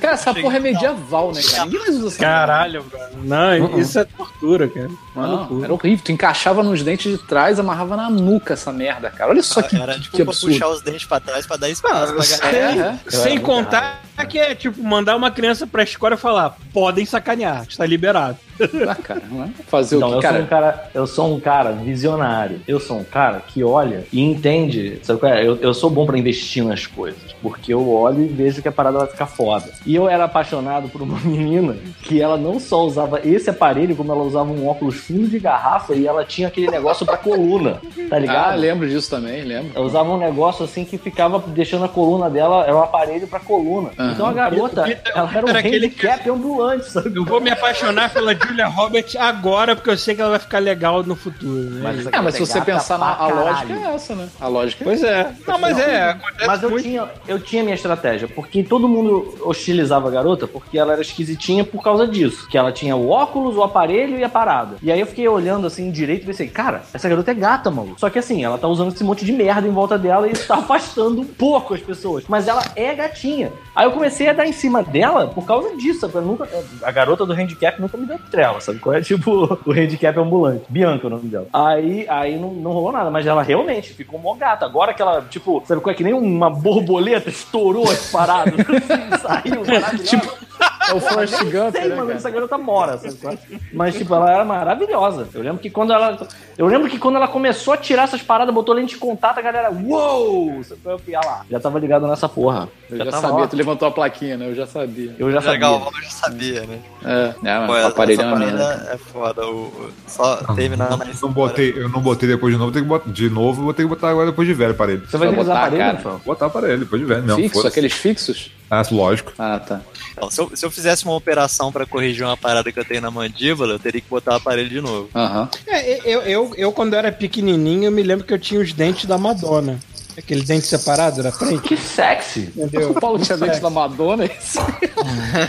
Cara, 0.00 0.14
essa 0.14 0.34
porra 0.34 0.56
é 0.56 0.60
medieval, 0.60 1.32
né, 1.32 1.40
cara? 1.42 1.64
Ninguém 1.64 1.80
mais 1.80 1.96
usa 1.96 2.08
essa 2.08 2.18
Caralho, 2.18 2.84
cara. 2.84 3.10
Não, 3.22 3.78
isso 3.78 3.98
é 3.98 4.04
tortura, 4.04 4.68
cara. 4.68 4.90
Não, 5.14 5.64
era 5.64 5.72
horrível. 5.72 6.04
Tu 6.04 6.12
encaixava 6.12 6.62
nos 6.62 6.82
dentes 6.82 7.12
de 7.12 7.18
trás, 7.26 7.58
amarrava 7.58 7.96
na 7.96 8.10
nuca 8.10 8.54
essa 8.54 8.72
merda, 8.72 9.10
cara. 9.10 9.30
Olha 9.30 9.42
só 9.42 9.62
que, 9.62 9.76
Era 9.76 9.94
tipo 9.94 10.16
que 10.16 10.24
pra 10.24 10.32
absurdo. 10.32 10.52
puxar 10.52 10.68
os 10.68 10.82
dentes 10.82 11.04
pra 11.04 11.20
trás 11.20 11.46
pra 11.46 11.56
dar 11.56 11.70
espaço 11.70 12.14
pra 12.14 12.22
sem, 12.22 12.38
galera. 12.38 13.00
É, 13.04 13.08
é. 13.08 13.10
sem 13.10 13.38
contar 13.38 14.02
que 14.28 14.38
é 14.38 14.54
tipo 14.54 14.82
mandar 14.82 15.14
uma 15.14 15.30
criança 15.30 15.66
pra 15.66 15.82
escola 15.82 16.14
e 16.14 16.18
falar: 16.18 16.56
podem 16.72 17.04
sacanear, 17.06 17.64
está 17.68 17.86
liberado. 17.86 18.38
Ah, 18.88 18.94
cara, 18.94 19.22
não 19.30 19.44
é? 19.44 19.48
Fazer 19.66 19.96
Então, 19.96 20.10
o 20.10 20.14
eu 20.14 20.20
que, 20.20 20.26
sou 20.28 20.36
um 20.36 20.46
cara? 20.46 20.72
cara, 20.72 20.90
eu 20.94 21.06
sou 21.06 21.34
um 21.34 21.40
cara 21.40 21.72
visionário. 21.72 22.60
Eu 22.66 22.78
sou 22.80 22.98
um 22.98 23.04
cara 23.04 23.40
que 23.46 23.62
olha 23.64 24.04
e 24.12 24.20
entende. 24.20 24.98
Sabe 25.02 25.18
qual 25.20 25.32
é? 25.32 25.46
Eu, 25.46 25.56
eu 25.56 25.74
sou 25.74 25.90
bom 25.90 26.06
pra 26.06 26.18
investir 26.18 26.64
nas 26.64 26.86
coisas, 26.86 27.34
porque 27.42 27.72
eu 27.72 27.88
olho 27.88 28.22
e 28.22 28.26
vejo 28.26 28.62
que 28.62 28.68
a 28.68 28.72
parada 28.72 28.98
vai 28.98 29.06
ficar 29.08 29.26
foda. 29.26 29.66
E 29.84 29.94
eu 29.94 30.08
era 30.08 30.24
apaixonado 30.24 30.88
por 30.88 31.02
uma 31.02 31.18
menina 31.24 31.76
que 32.02 32.20
ela 32.20 32.36
não 32.36 32.60
só 32.60 32.84
usava 32.84 33.20
esse 33.24 33.50
aparelho, 33.50 33.96
como 33.96 34.12
ela 34.12 34.22
usava 34.22 34.50
um 34.50 34.66
óculos 34.68 34.96
fundo 34.96 35.26
de 35.28 35.38
garrafa 35.38 35.94
e 35.94 36.06
ela 36.06 36.24
tinha 36.24 36.48
aquele 36.48 36.68
negócio 36.70 37.04
pra 37.06 37.16
coluna, 37.16 37.80
tá 38.08 38.18
ligado? 38.18 38.52
Ah, 38.52 38.54
lembro 38.54 38.88
disso 38.88 39.10
também, 39.10 39.42
lembro. 39.42 39.72
Ela 39.74 39.84
usava 39.84 40.10
um 40.10 40.18
negócio 40.18 40.64
assim 40.64 40.84
que 40.84 40.98
ficava 40.98 41.38
deixando 41.48 41.84
a 41.84 41.88
coluna 41.88 42.28
dela, 42.30 42.64
era 42.64 42.76
um 42.76 42.82
aparelho 42.82 43.26
pra 43.26 43.40
coluna. 43.40 43.90
Aham. 43.98 44.12
Então 44.12 44.26
a 44.26 44.32
garota, 44.32 44.84
ela 45.14 45.30
era 45.34 45.46
um 45.46 45.48
era 45.48 45.58
aquele 45.58 45.86
handicap 45.86 46.28
ambulante, 46.30 46.90
sabe? 46.90 47.16
Eu 47.16 47.24
vou 47.24 47.40
me 47.40 47.50
apaixonar 47.50 48.12
pela 48.12 48.34
Julia 48.46 48.66
Roberts 48.66 49.16
agora, 49.16 49.74
porque 49.74 49.90
eu 49.90 49.96
sei 49.96 50.14
que 50.14 50.20
ela 50.20 50.30
vai 50.30 50.38
ficar 50.38 50.58
legal 50.58 51.02
no 51.02 51.16
futuro. 51.16 51.70
Né? 51.70 51.96
essa 51.98 52.10
É, 52.10 52.20
mas 52.20 52.34
se 52.34 52.40
você 52.40 52.60
pensar 52.60 52.98
na 52.98 53.16
a 53.16 53.26
lógica 53.28 53.72
é 53.72 53.94
essa, 53.94 54.14
né? 54.14 54.28
A 54.40 54.48
lógica 54.48 54.82
é 54.82 54.84
Pois 54.84 55.02
é. 55.02 55.32
Não, 55.46 55.58
mas 55.58 55.78
é. 55.78 56.10
Acontece 56.10 56.46
Mas 56.46 56.62
eu 56.62 56.70
muito. 56.70 56.82
tinha, 56.82 57.10
eu 57.26 57.40
tinha 57.40 57.62
minha 57.62 57.74
estratégia, 57.74 58.28
porque 58.28 58.62
todo 58.62 58.88
mundo 58.88 59.36
hostilizava 59.42 60.08
a 60.08 60.10
garota 60.10 60.46
porque 60.46 60.78
ela 60.78 60.92
era 60.92 61.02
esquisitinha 61.02 61.64
por 61.64 61.82
causa 61.82 62.06
disso. 62.06 62.48
Que 62.48 62.58
ela 62.58 62.72
tinha 62.72 62.94
o 62.96 63.08
óculos, 63.08 63.56
o 63.56 63.62
aparelho 63.62 64.18
e 64.18 64.24
a 64.24 64.28
parada. 64.28 64.76
E 64.82 64.90
aí 64.90 65.00
eu 65.00 65.06
fiquei 65.06 65.26
olhando 65.28 65.66
assim 65.66 65.90
direito 65.90 66.22
e 66.22 66.26
pensei, 66.26 66.48
cara, 66.48 66.82
essa 66.92 67.08
garota 67.08 67.30
é 67.30 67.34
gata, 67.34 67.70
maluco. 67.70 67.98
Só 67.98 68.10
que 68.10 68.18
assim, 68.18 68.44
ela 68.44 68.58
tá 68.58 68.68
usando 68.68 68.92
esse 68.92 69.04
monte 69.04 69.24
de 69.24 69.32
merda 69.32 69.66
em 69.66 69.72
volta 69.72 69.98
dela 69.98 70.28
e 70.28 70.32
isso 70.32 70.46
tá 70.46 70.56
afastando 70.58 71.20
um 71.20 71.26
pouco 71.26 71.74
as 71.74 71.80
pessoas. 71.80 72.24
Mas 72.28 72.48
ela 72.48 72.62
é 72.74 72.94
gatinha. 72.94 73.52
Aí 73.74 73.86
eu 73.86 73.92
comecei 73.92 74.28
a 74.28 74.32
dar 74.32 74.46
em 74.46 74.52
cima 74.52 74.82
dela 74.82 75.28
por 75.28 75.44
causa 75.44 75.76
disso. 75.76 76.08
nunca, 76.20 76.48
a 76.82 76.90
garota 76.90 77.26
do 77.26 77.32
handicap 77.32 77.80
nunca 77.80 77.96
me 77.96 78.06
deu 78.06 78.18
trela, 78.36 78.60
sabe? 78.60 78.78
Qual 78.78 78.94
é 78.94 79.00
tipo 79.02 79.58
o 79.64 79.72
handicap 79.72 80.18
ambulante? 80.18 80.64
Bianca 80.68 81.06
é 81.06 81.08
o 81.08 81.10
nome 81.10 81.28
dela. 81.28 81.46
Aí, 81.52 82.06
aí 82.08 82.38
não, 82.38 82.52
não 82.52 82.72
rolou 82.72 82.92
nada, 82.92 83.10
mas 83.10 83.26
ela 83.26 83.42
realmente 83.42 83.94
ficou 83.94 84.20
mó 84.20 84.34
gata. 84.34 84.66
Agora 84.66 84.92
que 84.92 85.00
ela, 85.00 85.22
tipo, 85.22 85.62
sabe 85.64 85.80
qual 85.80 85.92
é? 85.92 85.96
Que 85.96 86.04
nem 86.04 86.12
uma 86.12 86.50
borboleta 86.50 87.30
estourou 87.30 87.90
as 87.90 88.10
paradas, 88.10 88.54
assim, 88.60 89.22
saiu 89.22 89.64
maravilhosa. 89.66 90.04
Tipo, 90.04 90.46
é 90.88 90.94
o 90.94 91.00
Forrest 91.00 91.42
Gump, 91.44 91.72
Sei, 91.72 91.82
né, 91.88 91.94
mano, 91.94 92.06
cara? 92.06 92.14
essa 92.18 92.30
garota 92.30 92.58
mora, 92.58 92.98
sabe? 92.98 93.38
é? 93.52 93.58
Mas, 93.72 93.94
tipo, 93.94 94.14
ela 94.14 94.30
era 94.30 94.44
maravilhosa. 94.44 95.28
Eu 95.34 95.42
lembro 95.42 95.58
que 95.58 95.70
quando 95.70 95.92
ela. 95.92 96.18
Eu 96.56 96.66
lembro 96.66 96.88
que 96.88 96.98
quando 96.98 97.16
ela 97.16 97.28
começou 97.28 97.74
a 97.74 97.76
tirar 97.76 98.04
essas 98.04 98.22
paradas, 98.22 98.54
botou 98.54 98.74
lente 98.74 98.94
de 98.94 99.00
contato, 99.00 99.38
a 99.38 99.42
galera, 99.42 99.70
uou! 99.70 100.60
É? 100.86 100.92
Eu 100.92 100.98
fui, 100.98 101.14
ah 101.14 101.20
lá. 101.24 101.44
Já 101.50 101.60
tava 101.60 101.78
ligado 101.78 102.06
nessa 102.06 102.28
porra. 102.28 102.68
Eu 102.90 102.98
já 102.98 103.04
tava, 103.06 103.28
sabia, 103.28 103.44
ó, 103.44 103.46
tu 103.46 103.56
levantou 103.56 103.88
a 103.88 103.90
plaquinha, 103.90 104.36
né? 104.36 104.48
Eu 104.48 104.54
já 104.54 104.66
sabia. 104.66 105.14
Eu 105.18 105.30
já 105.30 105.36
Já 105.40 105.42
sabia. 105.42 105.60
Galvão 105.60 105.92
já 106.02 106.10
sabia, 106.10 106.60
né? 106.62 106.78
É, 107.04 107.34
é 107.48 107.58
mas 107.58 107.68
o 107.70 107.76
essa 107.76 107.88
aparelho 107.88 108.20
é. 108.22 108.94
É 108.94 108.98
foda. 108.98 109.46
O, 109.46 109.66
o- 109.66 109.90
só 110.06 110.36
terminando 110.54 111.02
a 111.02 111.06
Eu 111.06 111.14
não 111.22 111.30
botei, 111.32 111.74
eu 111.76 111.88
não 111.88 112.00
botei 112.00 112.28
depois 112.28 112.52
de 112.52 112.58
novo, 112.58 112.72
tenho 112.72 112.84
que 112.84 112.88
botar 112.88 113.10
de 113.10 113.30
novo, 113.30 113.62
vou 113.62 113.74
ter 113.74 113.82
que 113.82 113.88
botar 113.88 114.10
agora 114.10 114.26
depois 114.26 114.46
de 114.48 114.54
velho 114.54 114.70
aparelho. 114.72 115.06
Você 115.06 115.16
vai 115.16 115.26
Vai 115.26 115.28
ter 115.28 115.34
que 115.34 115.40
usar 115.42 115.54
botar, 115.54 115.66
aparelho? 115.66 115.96
Rafael? 115.96 116.20
Botar 116.24 116.46
aparelho 116.46 116.78
depois 116.78 117.00
de 117.02 117.06
velho 117.08 117.22
mesmo. 117.22 117.36
Fixo, 117.42 117.66
aqueles 117.66 117.92
fixos? 117.92 118.50
Ah, 118.70 118.82
lógico. 118.90 119.32
Ah, 119.38 119.58
tá. 119.60 119.80
Então, 120.12 120.30
se, 120.30 120.40
eu, 120.40 120.50
se 120.54 120.66
eu 120.66 120.70
fizesse 120.70 121.04
uma 121.04 121.14
operação 121.14 121.70
pra 121.70 121.86
corrigir 121.86 122.24
uma 122.24 122.36
parada 122.36 122.72
que 122.72 122.78
eu 122.80 122.84
tenho 122.84 123.00
na 123.00 123.10
mandíbula, 123.10 123.74
eu 123.74 123.78
teria 123.78 124.00
que 124.00 124.08
botar 124.08 124.32
o 124.32 124.36
aparelho 124.36 124.68
de 124.68 124.80
novo. 124.80 125.08
Aham. 125.14 125.48
É, 125.66 126.00
eu, 126.04 126.22
eu, 126.22 126.54
eu, 126.56 126.72
quando 126.72 126.94
era 126.94 127.12
pequenininho, 127.12 127.84
eu 127.84 127.92
me 127.92 128.02
lembro 128.02 128.24
que 128.26 128.32
eu 128.34 128.38
tinha 128.38 128.60
os 128.60 128.72
dentes 128.72 129.04
da 129.04 129.16
Madonna. 129.18 129.78
Aquele 130.18 130.42
dente 130.42 130.66
separado 130.66 131.22
da 131.22 131.30
frente, 131.30 131.60
Que 131.60 131.76
sexy! 131.76 132.50
entendeu? 132.56 132.90
O 132.92 132.94
Paulo 132.98 133.18
tinha 133.18 133.36
dente 133.36 133.60
da 133.60 133.68
Madonna, 133.68 134.24
é 134.24 134.30
isso? 134.40 134.58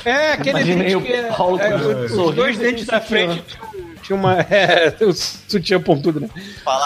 É, 0.03 0.33
aquele 0.33 0.49
Imaginei 0.49 0.83
dente 0.83 0.95
o 0.97 1.01
que 1.01 1.13
é, 1.13 1.23
Paulo 1.31 1.57
é, 1.59 1.75
o- 1.75 2.27
os 2.27 2.35
dois 2.35 2.57
dentes 2.57 2.85
da 2.85 2.99
frente 2.99 3.41
tinham- 3.47 3.76
tinha 3.97 4.15
uma. 4.15 4.37
É, 4.57 4.95
o 5.05 5.13
sutiã 5.13 5.79
pontudo, 5.79 6.19
né? 6.19 6.29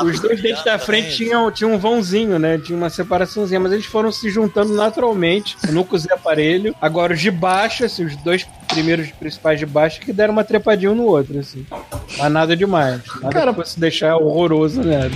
Os 0.03 0.19
dois 0.19 0.41
dentes 0.41 0.63
da 0.63 0.77
também, 0.77 0.85
frente 0.85 1.15
tinham, 1.15 1.51
tinham 1.51 1.73
um 1.73 1.77
vãozinho, 1.77 2.37
né? 2.37 2.57
Tinha 2.57 2.77
uma 2.77 2.89
separaçãozinha, 2.89 3.59
mas 3.59 3.71
eles 3.71 3.85
foram 3.85 4.11
se 4.11 4.29
juntando 4.29 4.73
naturalmente. 4.73 5.55
Eu 5.65 5.73
nunca 5.73 5.95
usei 5.95 6.11
aparelho. 6.13 6.75
Agora 6.81 7.13
os 7.13 7.21
de 7.21 7.31
baixo, 7.31 7.85
assim, 7.85 8.05
os 8.05 8.15
dois 8.17 8.45
primeiros 8.67 9.09
principais 9.11 9.59
de 9.59 9.65
baixo 9.65 9.99
que 10.01 10.11
deram 10.11 10.33
uma 10.33 10.43
trepadinha 10.43 10.91
um 10.91 10.95
no 10.95 11.05
outro, 11.05 11.39
assim. 11.39 11.65
Mas 12.17 12.31
nada 12.31 12.55
demais. 12.55 13.01
Nada 13.21 13.33
Cara, 13.33 13.51
que 13.51 13.57
fosse 13.57 13.79
deixar 13.79 14.17
horroroso, 14.17 14.81
né? 14.81 15.09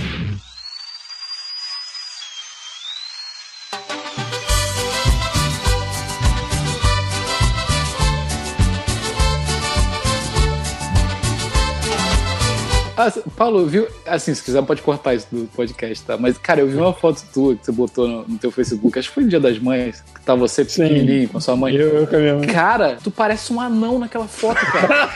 Ah, 12.96 13.12
Paulo, 13.36 13.66
viu? 13.66 13.86
Assim, 14.06 14.34
se 14.34 14.42
quiser 14.42 14.62
pode 14.62 14.82
cortar 14.82 15.14
isso 15.14 15.26
do 15.30 15.46
podcast, 15.48 16.04
tá? 16.04 16.16
Mas, 16.16 16.38
cara, 16.38 16.60
eu 16.60 16.68
vi 16.68 16.76
uma 16.76 16.92
foto 16.92 17.22
tua 17.32 17.54
que 17.54 17.64
você 17.64 17.72
botou 17.72 18.08
no, 18.08 18.24
no 18.26 18.38
teu 18.38 18.50
Facebook, 18.50 18.98
acho 18.98 19.08
que 19.08 19.14
foi 19.14 19.24
no 19.24 19.28
Dia 19.28 19.40
das 19.40 19.58
Mães, 19.58 20.02
que 20.14 20.20
tá 20.22 20.34
você 20.34 20.64
pequenininho 20.64 21.28
com 21.28 21.38
a 21.38 21.40
sua 21.40 21.56
mãe. 21.56 21.74
Eu, 21.74 21.88
eu 21.88 22.06
com 22.06 22.16
a 22.16 22.18
minha 22.18 22.34
mãe. 22.36 22.46
Cara, 22.46 22.98
tu 23.02 23.10
parece 23.10 23.52
um 23.52 23.60
anão 23.60 23.98
naquela 23.98 24.26
foto, 24.26 24.60
cara. 24.66 25.10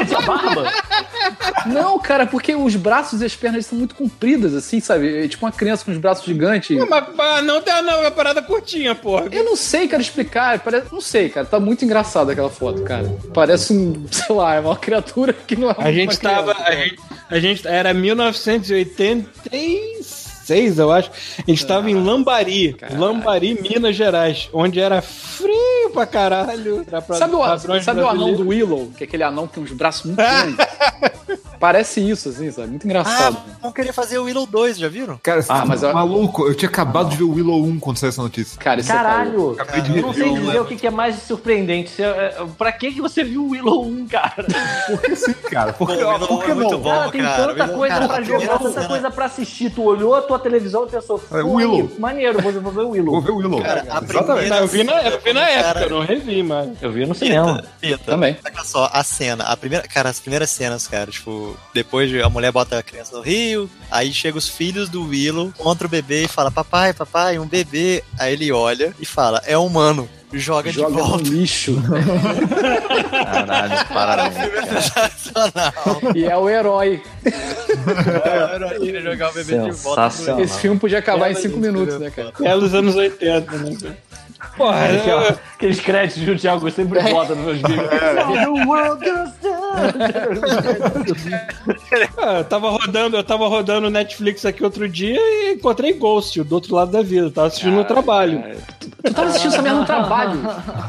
Essa 0.00 0.20
barba. 0.20 0.70
Não, 1.66 1.98
cara, 1.98 2.26
porque 2.26 2.54
os 2.54 2.76
braços 2.76 3.22
e 3.22 3.24
as 3.24 3.34
pernas 3.34 3.66
são 3.66 3.78
muito 3.78 3.94
compridas, 3.94 4.54
assim, 4.54 4.80
sabe? 4.80 5.24
É 5.24 5.28
tipo 5.28 5.44
uma 5.44 5.52
criança 5.52 5.84
com 5.84 5.90
os 5.90 5.98
braços 5.98 6.24
gigantes. 6.24 6.76
Não, 6.76 6.88
mas 6.88 7.04
mas 7.16 7.44
não 7.44 7.60
tem 7.60 7.82
não, 7.82 7.94
é 7.94 8.00
uma 8.02 8.10
parada 8.10 8.42
curtinha, 8.42 8.94
porra. 8.94 9.28
Eu 9.32 9.44
não 9.44 9.56
sei, 9.56 9.88
cara, 9.88 10.02
explicar. 10.02 10.58
Parece... 10.60 10.92
Não 10.92 11.00
sei, 11.00 11.28
cara. 11.28 11.46
Tá 11.46 11.58
muito 11.58 11.84
engraçado 11.84 12.30
aquela 12.30 12.50
foto, 12.50 12.82
cara. 12.82 13.10
Parece 13.32 13.72
um, 13.72 14.06
sei 14.10 14.34
lá, 14.34 14.54
é 14.54 14.60
uma 14.60 14.76
criatura 14.76 15.32
que 15.32 15.56
não 15.56 15.70
é 15.70 15.74
A 15.78 15.92
gente 15.92 16.18
tava. 16.18 16.54
criança, 16.54 16.83
gente, 16.84 17.02
a 17.30 17.40
gente 17.40 17.66
era 17.66 17.94
1986, 17.94 20.23
eu 20.78 20.92
acho. 20.92 21.10
A 21.38 21.50
gente 21.50 21.66
tava 21.66 21.90
em 21.90 21.94
Lambari, 21.94 22.74
Caralho. 22.74 23.00
Lambari, 23.00 23.58
Minas 23.60 23.96
Gerais, 23.96 24.48
onde 24.52 24.80
era 24.80 25.00
frio 25.02 25.90
pra 25.92 26.06
caralho. 26.06 26.84
Era 26.86 27.00
pra 27.02 27.16
Sabe 27.16 27.34
o, 27.34 27.80
sabe 27.82 28.00
o 28.00 28.08
anão 28.08 28.34
do 28.34 28.48
Willow? 28.48 28.90
Que 28.96 29.04
é 29.04 29.06
aquele 29.06 29.22
anão 29.22 29.46
que 29.46 29.54
tem 29.54 29.62
uns 29.62 29.72
braços 29.72 30.04
muito 30.04 30.16
grandes. 30.18 30.56
Parece 31.58 32.00
isso, 32.06 32.28
assim, 32.28 32.50
sabe? 32.50 32.68
Muito 32.68 32.84
engraçado. 32.84 33.38
Ah, 33.38 33.56
vão 33.62 33.72
querer 33.72 33.92
fazer 33.92 34.18
o 34.18 34.24
Willow 34.24 34.44
2, 34.44 34.76
já 34.76 34.88
viram? 34.88 35.18
Cara, 35.22 35.40
você 35.40 35.50
Ah, 35.50 35.60
tá 35.60 35.64
mas 35.64 35.82
eu- 35.82 35.94
maluco. 35.94 36.46
Eu 36.46 36.54
tinha 36.54 36.68
acabado 36.68 37.08
de 37.08 37.16
ver 37.16 37.24
o 37.24 37.32
Willow 37.32 37.62
1 37.64 37.78
quando 37.80 37.96
saiu 37.96 38.08
essa 38.10 38.20
notícia. 38.20 38.58
Cara, 38.60 38.80
isso 38.80 38.92
é. 38.92 38.94
Caralho. 38.94 39.52
Acabei 39.58 39.80
de 39.80 39.96
Eu 39.96 40.02
não 40.02 40.12
sei 40.12 40.30
dizer 40.34 40.60
o 40.60 40.64
que 40.66 40.76
que 40.76 40.86
é 40.86 40.90
mais 40.90 41.16
surpreendente. 41.22 41.90
Se, 41.90 42.02
é, 42.02 42.36
pra 42.58 42.70
que 42.70 42.92
que 42.92 43.00
você 43.00 43.24
viu 43.24 43.44
o 43.46 43.50
Willow 43.50 43.86
1, 43.86 44.06
cara? 44.08 44.44
Porque 44.90 45.16
sim, 45.16 45.32
cara. 45.32 45.72
Por 45.72 45.86
que 45.88 46.50
é 46.50 46.54
muito 46.54 46.70
não? 46.72 46.80
bom, 46.80 46.90
cara, 46.90 47.10
tem 47.10 47.22
cara. 47.22 47.36
tanta 47.46 47.62
Willow- 47.64 47.78
coisa 47.78 47.94
cara, 47.94 48.08
pra 48.08 48.22
jogar, 48.22 48.58
tanta 48.58 48.72
cena- 48.72 48.88
coisa 48.88 49.10
pra 49.10 49.24
assistir. 49.24 49.70
Tu 49.70 49.82
olhou 49.82 50.14
a 50.34 50.38
tua 50.38 50.50
televisão 50.50 50.84
e 50.86 50.90
pensou, 50.90 51.22
É, 51.32 51.40
"Pô, 51.42 51.54
Willow. 51.54 51.90
maneiro, 51.98 52.40
vou, 52.40 52.52
vou 52.52 52.72
ver 52.72 52.80
o 52.82 52.88
Willow. 52.90 53.12
Vou 53.12 53.20
ver 53.22 53.30
o 53.30 53.36
Willow. 53.36 53.62
Cara, 53.62 53.84
a 53.88 54.02
Exatamente. 54.02 54.48
Não, 54.50 54.56
eu 54.58 54.66
vi 54.66 54.84
na, 54.84 55.02
eu 55.02 55.20
vi 55.20 55.32
na 55.32 55.48
época, 55.48 55.64
Cara, 55.74 55.82
eu 55.86 55.90
não 55.90 56.00
revi, 56.00 56.42
mas. 56.42 56.70
Eu 56.82 56.92
vi 56.92 57.06
no 57.06 57.14
cinema. 57.14 57.56
Pita, 57.80 57.98
Pita, 57.98 58.10
Também. 58.12 58.36
Olha 58.44 58.64
só, 58.64 58.90
a 58.92 59.02
cena, 59.04 59.44
a 59.44 59.56
primeira, 59.56 59.86
cara, 59.86 60.08
as 60.08 60.20
primeiras 60.20 60.50
cenas, 60.50 60.86
cara, 60.86 61.10
tipo, 61.10 61.56
depois 61.72 62.08
de 62.10 62.20
a 62.22 62.28
mulher 62.28 62.52
bota 62.52 62.78
a 62.78 62.82
criança 62.82 63.16
no 63.16 63.22
rio, 63.22 63.68
aí 63.90 64.12
chega 64.12 64.36
os 64.38 64.48
filhos 64.48 64.88
do 64.88 65.04
Willow 65.08 65.52
contra 65.58 65.86
o 65.86 65.90
bebê 65.90 66.24
e 66.24 66.28
fala, 66.28 66.50
papai, 66.50 66.92
papai, 66.92 67.38
um 67.38 67.46
bebê. 67.46 68.02
Aí 68.18 68.32
ele 68.32 68.50
olha 68.52 68.94
e 69.00 69.04
fala, 69.06 69.42
é 69.46 69.56
humano, 69.56 70.08
joga, 70.38 70.70
Joga 70.72 70.90
de 70.90 70.96
no 70.96 71.04
volta. 71.04 71.28
lixo. 71.28 71.76
Caralho, 73.10 73.70
Cara, 73.70 73.84
o 73.84 73.94
parabéns. 73.94 74.34
filme 74.44 74.58
é 74.58 74.66
sensacional. 74.80 75.72
e 76.14 76.24
é 76.24 76.36
o 76.36 76.48
herói. 76.48 77.02
Ele 78.80 79.00
jogar 79.00 79.30
o 79.30 79.34
bebê 79.34 79.58
de 79.58 79.70
volta. 79.72 80.08
Esse 80.42 80.58
filme 80.60 80.78
podia 80.78 80.98
acabar 80.98 81.30
em 81.30 81.34
Bela 81.34 81.42
cinco 81.42 81.58
isso, 81.58 81.60
minutos, 81.72 81.98
né, 81.98 82.10
cara? 82.10 82.32
É 82.42 82.54
dos 82.56 82.74
anos 82.74 82.94
80, 82.94 83.56
né? 83.58 83.96
Porra, 84.58 84.88
eu, 84.88 85.00
Aquela- 85.00 85.38
Aqueles 85.54 85.80
créditos 85.80 86.22
que 86.22 86.30
o 86.30 86.38
Thiago 86.38 86.70
sempre 86.70 87.00
bota 87.02 87.34
nos 87.34 87.44
meus 87.46 87.56
vídeos. 87.56 87.88
The 87.88 88.48
world 88.66 89.04
goes 89.04 89.30
ah, 92.18 92.38
eu 92.38 92.44
tava 92.44 92.70
rodando, 92.70 93.16
eu 93.16 93.24
tava 93.24 93.48
rodando 93.48 93.90
Netflix 93.90 94.44
aqui 94.44 94.62
outro 94.62 94.88
dia 94.88 95.18
e 95.18 95.54
encontrei 95.54 95.92
Ghost, 95.94 96.42
do 96.42 96.54
outro 96.54 96.74
lado 96.74 96.90
da 96.92 97.02
vida. 97.02 97.30
Tava 97.30 97.48
assistindo 97.48 97.74
no 97.74 97.84
trabalho. 97.84 98.42
Tu 99.04 99.12
tava 99.14 99.28
assistindo 99.28 99.52
essa 99.52 99.62
merda 99.62 99.80
no 99.80 99.86
trabalho. 99.86 100.40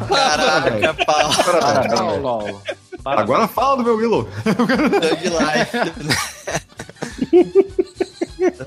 Caraca, 0.07 0.93
pau. 1.05 1.29
Parabéns. 1.61 1.99
Paulo. 2.21 2.61
Agora 3.03 3.47
fala 3.47 3.77
do 3.77 3.83
meu 3.83 3.97
Willow. 3.97 4.23
Thug 4.43 5.29
Life. 5.29 5.77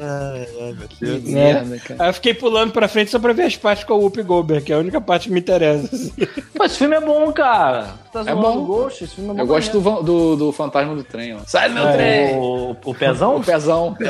ai, 0.01 0.49
ai, 0.61 0.73
meu 0.79 0.89
Deus. 1.01 1.25
Né? 1.25 1.55
Merda, 1.55 1.79
cara. 1.79 2.03
Aí 2.03 2.09
eu 2.11 2.15
fiquei 2.15 2.35
pulando 2.35 2.73
pra 2.73 2.87
frente 2.89 3.11
só 3.11 3.19
pra 3.19 3.33
ver 3.33 3.45
as 3.45 3.57
partes 3.57 3.85
com 3.85 3.95
o 3.95 4.01
Whoopi 4.03 4.23
Goldberg, 4.23 4.65
que 4.65 4.73
é 4.73 4.77
a 4.77 4.79
única 4.79 5.01
parte 5.01 5.29
que 5.29 5.35
me 5.35 5.41
interessa. 5.41 5.87
assim. 5.95 6.13
Pô, 6.55 6.65
esse 6.65 6.79
filme 6.79 6.95
é 6.97 7.01
bom, 7.01 7.33
cara. 7.33 7.95
Tá 8.13 8.21
É 8.27 8.35
bom. 8.35 8.59
o 8.59 8.65
Ghost? 8.65 9.05
Esse 9.05 9.15
filme 9.17 9.31
é 9.31 9.35
bom. 9.35 9.41
Eu 9.41 9.47
gosto 9.47 9.81
do, 9.81 10.03
do, 10.03 10.37
do 10.37 10.53
fantasma 10.53 10.95
do 10.95 11.03
trem, 11.05 11.35
ó. 11.35 11.39
Sai 11.47 11.69
do 11.69 11.75
meu 11.75 11.91
trem! 11.93 12.37
O, 12.37 12.77
o 12.85 12.95
pezão? 12.95 13.37
O 13.37 13.43
pezão. 13.45 13.97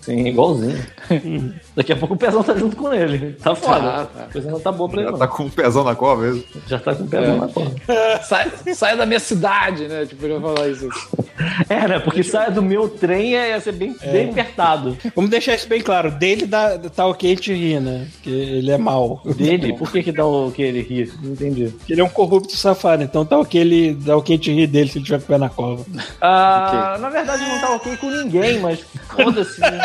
Sim, 0.00 0.26
igualzinho. 0.28 0.86
Daqui 1.78 1.92
a 1.92 1.96
pouco 1.96 2.14
o 2.14 2.16
pezão 2.16 2.42
tá 2.42 2.56
junto 2.56 2.74
com 2.74 2.92
ele. 2.92 3.34
Tá 3.34 3.54
foda. 3.54 3.80
Tá, 3.80 4.04
tá. 4.06 4.24
A 4.24 4.32
coisa 4.32 4.50
não 4.50 4.58
tá 4.58 4.72
boa 4.72 4.88
pra 4.90 4.98
ele, 5.00 5.06
Já 5.06 5.12
não. 5.12 5.18
tá 5.20 5.28
com 5.28 5.44
um 5.44 5.48
pezão 5.48 5.84
na 5.84 5.94
cova 5.94 6.22
mesmo. 6.22 6.42
Já 6.66 6.76
tá 6.80 6.92
com 6.92 7.04
o 7.04 7.06
pezão 7.06 7.34
É. 7.36 7.38
na 7.38 7.46
porra. 7.46 7.70
Sai, 8.28 8.50
sai 8.74 8.96
da 8.96 9.06
minha 9.06 9.20
cidade, 9.20 9.86
né? 9.86 10.04
Tipo, 10.04 10.26
ele 10.26 10.38
vai 10.40 10.54
falar 10.56 10.68
isso. 10.68 10.88
É, 11.68 11.86
né? 11.86 12.00
Porque 12.00 12.24
saia 12.24 12.50
do 12.50 12.60
meu 12.60 12.88
trem 12.88 13.36
é, 13.36 13.50
ia 13.50 13.60
ser 13.60 13.70
bem, 13.70 13.94
bem 14.10 14.30
apertado. 14.30 14.98
Vamos 15.14 15.30
deixar 15.30 15.54
isso 15.54 15.68
bem 15.68 15.80
claro. 15.80 16.10
Dele 16.10 16.46
dá, 16.46 16.76
tá 16.76 17.06
ok 17.06 17.30
a 17.30 17.34
gente 17.36 17.52
rir, 17.54 17.78
né? 17.80 18.08
Porque 18.14 18.28
ele 18.28 18.72
é 18.72 18.76
mau. 18.76 19.22
Dele? 19.36 19.72
Por 19.78 19.88
que 19.92 20.02
que 20.02 20.10
dá 20.10 20.26
o 20.26 20.50
que 20.50 20.60
ele 20.62 20.80
ri? 20.82 21.12
Não 21.22 21.30
entendi. 21.30 21.72
Ele 21.88 22.00
é 22.00 22.02
um 22.04 22.08
corrupto 22.08 22.56
safado, 22.56 23.04
então 23.04 23.24
tá 23.24 23.38
ok 23.38 23.60
ele 23.60 23.94
dá 23.94 24.16
ok 24.16 24.34
a 24.34 24.36
gente 24.36 24.52
rir 24.52 24.66
dele 24.66 24.90
se 24.90 24.98
ele 24.98 25.04
tiver 25.04 25.18
com 25.18 25.24
o 25.26 25.28
pé 25.28 25.38
na 25.38 25.48
cova. 25.48 25.86
Ah, 26.20 26.96
Na 27.00 27.08
verdade 27.08 27.44
não 27.46 27.60
tá 27.60 27.70
ok 27.76 27.96
com 27.98 28.10
ninguém, 28.10 28.58
mas 28.58 28.80
foda-se. 29.14 29.60
né? 29.60 29.80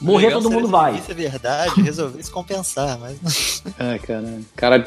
Morrer 0.00 0.26
Legal 0.28 0.42
todo 0.42 0.50
mundo 0.52 0.68
vai. 0.68 0.96
Isso 0.96 1.10
é 1.10 1.14
verdade, 1.14 1.80
resolvi 1.82 2.22
se 2.22 2.30
compensar, 2.30 2.98
mas. 2.98 3.62
Ai, 3.78 3.98
caralho. 3.98 4.44
Caralho, 4.56 4.84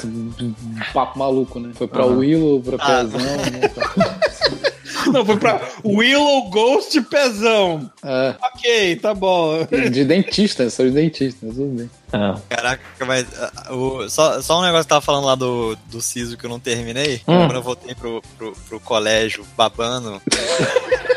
papo 0.93 1.19
maluco, 1.19 1.59
né? 1.59 1.71
Foi 1.75 1.87
pra 1.87 2.05
Willow, 2.05 2.61
pra 2.61 2.77
Ah. 2.79 3.03
Pezão, 3.03 3.19
né? 3.19 4.61
Não, 5.11 5.25
foi 5.25 5.35
pra 5.37 5.59
Willow 5.83 6.49
Ghost 6.51 7.01
Pezão. 7.01 7.89
É, 8.03 8.35
Ok, 8.39 8.95
tá 8.97 9.13
bom. 9.15 9.65
de 9.91 10.05
dentista, 10.05 10.69
sou 10.69 10.85
de 10.85 10.91
dentista, 10.91 11.47
tudo 11.47 11.65
bem. 11.75 11.89
Ah. 12.13 12.37
Caraca, 12.47 12.83
mas 13.05 13.25
ah, 13.39 13.73
o, 13.73 14.07
só, 14.09 14.41
só 14.41 14.59
um 14.59 14.61
negócio 14.61 14.83
que 14.83 14.89
tava 14.89 15.01
falando 15.01 15.25
lá 15.25 15.33
do, 15.35 15.75
do 15.89 16.01
Siso 16.01 16.37
que 16.37 16.45
eu 16.45 16.49
não 16.49 16.59
terminei. 16.59 17.15
Hum. 17.27 17.47
Quando 17.47 17.55
eu 17.55 17.63
voltei 17.63 17.95
pro, 17.95 18.21
pro, 18.37 18.53
pro 18.69 18.79
colégio 18.79 19.43
babando. 19.57 20.21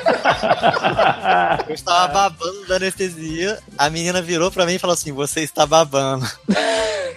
eu 1.69 1.75
estava 1.75 2.09
babando 2.09 2.67
da 2.67 2.77
anestesia. 2.77 3.59
A 3.79 3.91
menina 3.91 4.21
virou 4.23 4.51
pra 4.51 4.67
mim 4.67 4.75
e 4.75 4.79
falou 4.79 4.95
assim: 4.95 5.13
Você 5.13 5.41
está 5.41 5.67
babando. 5.67 6.27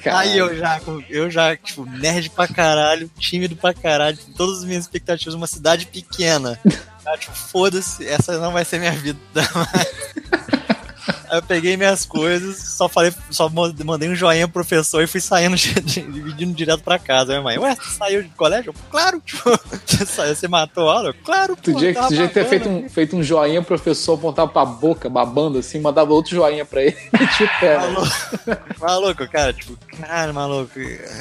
Caralho. 0.04 0.30
Aí 0.32 0.38
eu 0.38 0.58
já, 0.58 0.82
eu 1.10 1.30
já, 1.30 1.56
tipo, 1.56 1.86
nerd 1.86 2.30
pra 2.30 2.48
caralho, 2.48 3.10
tímido 3.18 3.56
pra 3.56 3.74
caralho, 3.74 4.18
todas 4.38 4.60
as 4.60 4.64
minhas 4.64 4.84
expectativas, 4.86 5.34
uma 5.34 5.48
cidade 5.48 5.86
pequena. 5.86 6.60
Ah, 7.10 7.18
tipo, 7.18 7.34
foda-se, 7.34 8.06
essa 8.06 8.38
não 8.38 8.52
vai 8.52 8.66
ser 8.66 8.80
minha 8.80 8.92
vida 8.92 9.24
mais. 9.56 9.88
Aí 11.30 11.38
eu 11.38 11.42
peguei 11.44 11.76
minhas 11.78 12.06
coisas, 12.06 12.58
só 12.58 12.88
falei, 12.88 13.14
só 13.30 13.50
mandei 13.50 14.10
um 14.10 14.16
joinha 14.16 14.48
pro 14.48 14.54
professor 14.56 15.02
e 15.04 15.08
fui 15.08 15.20
saindo, 15.22 15.56
dividindo 15.84 16.54
direto 16.54 16.82
pra 16.84 16.98
casa. 17.00 17.34
Minha 17.34 17.42
mãe, 17.42 17.58
ué, 17.60 17.76
você 17.76 17.98
saiu 17.98 18.24
de 18.24 18.30
colégio? 18.30 18.74
Claro, 18.90 19.22
tipo, 19.26 19.42
você, 19.86 20.06
saiu, 20.06 20.36
você 20.36 20.48
matou 20.48 20.90
a 20.90 20.94
aula? 20.94 21.14
Claro, 21.24 21.56
Tu 21.56 21.72
pô, 21.74 21.80
tu 21.80 22.08
tinha 22.08 22.28
que 22.28 22.34
ter 22.34 22.46
feito 22.46 22.70
um, 22.70 22.90
feito 22.90 23.16
um 23.16 23.24
joinha, 23.24 23.60
o 23.60 23.64
professor 23.64 24.14
apontava 24.16 24.50
pra 24.52 24.66
boca, 24.66 25.10
babando 25.10 25.60
assim, 25.60 25.80
mandava 25.80 26.14
outro 26.14 26.36
joinha 26.36 26.66
pra 26.66 26.82
ele 26.84 26.96
e 27.14 27.20
metia 27.20 27.46
o 27.46 27.60
pé. 27.60 27.78
né? 27.78 27.88
Maluco, 27.88 28.80
maluco, 28.80 29.28
cara, 29.32 29.54
tipo, 29.54 29.78
caralho, 30.00 30.34
maluco. 30.34 30.72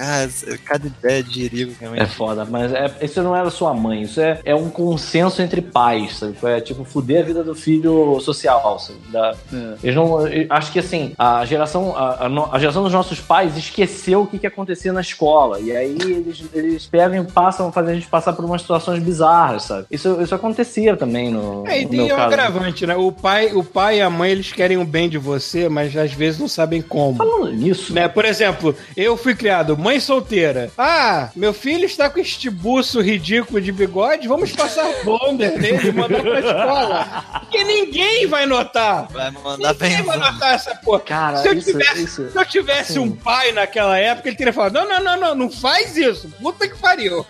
Ah, 0.01 0.29
cada 0.65 0.87
ideia 0.87 1.23
de 1.23 1.77
a 1.83 1.91
mãe 1.91 2.01
É 2.01 2.07
foda, 2.07 2.45
mas 2.45 2.73
é, 2.73 2.95
isso 3.03 3.23
não 3.23 3.35
era 3.37 3.51
sua 3.51 3.73
mãe, 3.75 4.03
isso 4.03 4.21
é, 4.21 4.41
é 4.45 4.55
um 4.55 4.69
consenso 4.71 5.41
entre 5.43 5.61
pais, 5.61 6.17
sabe? 6.19 6.37
É 6.45 6.61
tipo 6.61 6.85
fuder 6.85 7.23
a 7.23 7.27
vida 7.27 7.43
do 7.45 7.55
filho 7.55 8.19
social, 8.21 8.79
sabe? 8.79 8.99
Da- 9.11 9.35
É. 9.53 9.75
Eles 9.83 9.96
não. 9.97 10.27
eu 10.29 10.47
Acho 10.51 10.71
que 10.73 10.79
assim, 10.79 11.13
a 11.19 11.45
geração, 11.45 11.95
a, 11.97 12.29
a 12.53 12.59
geração 12.59 12.83
dos 12.83 12.93
nossos 12.93 13.21
pais 13.21 13.57
esqueceu 13.57 14.23
o 14.23 14.27
que, 14.27 14.39
que 14.39 14.47
acontecia 14.47 14.93
na 14.93 15.01
escola. 15.01 15.61
E 15.61 15.75
aí 15.77 15.97
eles, 16.01 16.45
eles 16.55 16.87
pegam 16.87 17.23
e 17.23 17.27
passam 17.27 17.69
a 17.69 17.73
fazer 17.73 17.93
a 17.93 17.95
gente 17.95 18.07
passar 18.07 18.33
por 18.33 18.45
umas 18.45 18.61
situações 18.61 19.03
bizarras, 19.03 19.65
sabe? 19.65 19.87
Isso, 19.91 20.21
isso 20.23 20.35
acontecia 20.35 20.97
também 20.97 21.31
no, 21.31 21.65
É, 21.67 21.81
e 21.81 21.85
no 21.85 21.91
tem 21.91 22.01
um 22.05 22.09
caso. 22.09 22.23
agravante, 22.23 22.87
né? 22.87 22.95
O 22.97 23.11
pai, 23.11 23.53
o 23.53 23.65
pai 23.65 23.99
e 23.99 24.03
a 24.03 24.11
mãe, 24.11 24.31
eles 24.31 24.53
querem 24.53 24.77
o 24.77 24.85
bem 24.85 25.09
de 25.09 25.19
você, 25.19 25.69
mas 25.69 25.97
às 25.97 26.13
vezes 26.13 26.39
não 26.41 26.49
sabem 26.49 26.81
como. 26.83 27.17
Falando 27.17 27.53
nisso, 27.53 27.93
Né? 27.93 28.09
Por 28.09 28.25
exemplo, 28.25 28.75
eu 28.97 29.17
fui 29.17 29.35
criado 29.35 29.77
mãe 29.77 29.99
solteira. 30.01 30.71
Ah, 30.79 31.31
meu 31.35 31.53
filho 31.53 31.85
está 31.85 32.09
com 32.09 32.19
este 32.21 32.49
buço 32.51 33.01
ridículo 33.01 33.61
de 33.61 33.73
bigode, 33.73 34.29
vamos 34.29 34.53
passar 34.53 34.87
blonder 35.05 35.59
nele 35.59 35.89
e 35.89 35.93
mandar 35.93 36.21
pra 36.23 36.41
escola. 36.41 37.25
Porque 37.41 37.65
ninguém 37.65 38.27
vai 38.27 38.47
notar. 38.47 39.09
vai 39.11 39.31
mandar 39.31 39.57
Ninguém 39.73 39.86
bem. 39.95 40.03
vai 40.03 40.19
notar 40.19 40.55
essa 40.55 40.75
porra. 40.75 41.01
Cara, 41.01 41.37
se, 41.39 41.49
eu 41.49 41.53
isso- 41.55 41.71
tivesse, 41.73 42.03
isso- 42.05 42.31
se 42.31 42.39
eu 42.39 42.45
tivesse 42.45 42.99
um 42.99 43.11
pai 43.11 43.53
naquela 43.53 43.99
época, 43.99 44.29
ele 44.29 44.37
teria 44.37 44.53
falado: 44.53 44.73
não, 44.75 44.89
não, 44.89 45.03
não, 45.03 45.17
não, 45.21 45.35
não 45.35 45.51
faz 45.51 45.97
isso. 45.97 46.29
Puta 46.41 46.69
que 46.69 46.77
pariu. 46.79 47.25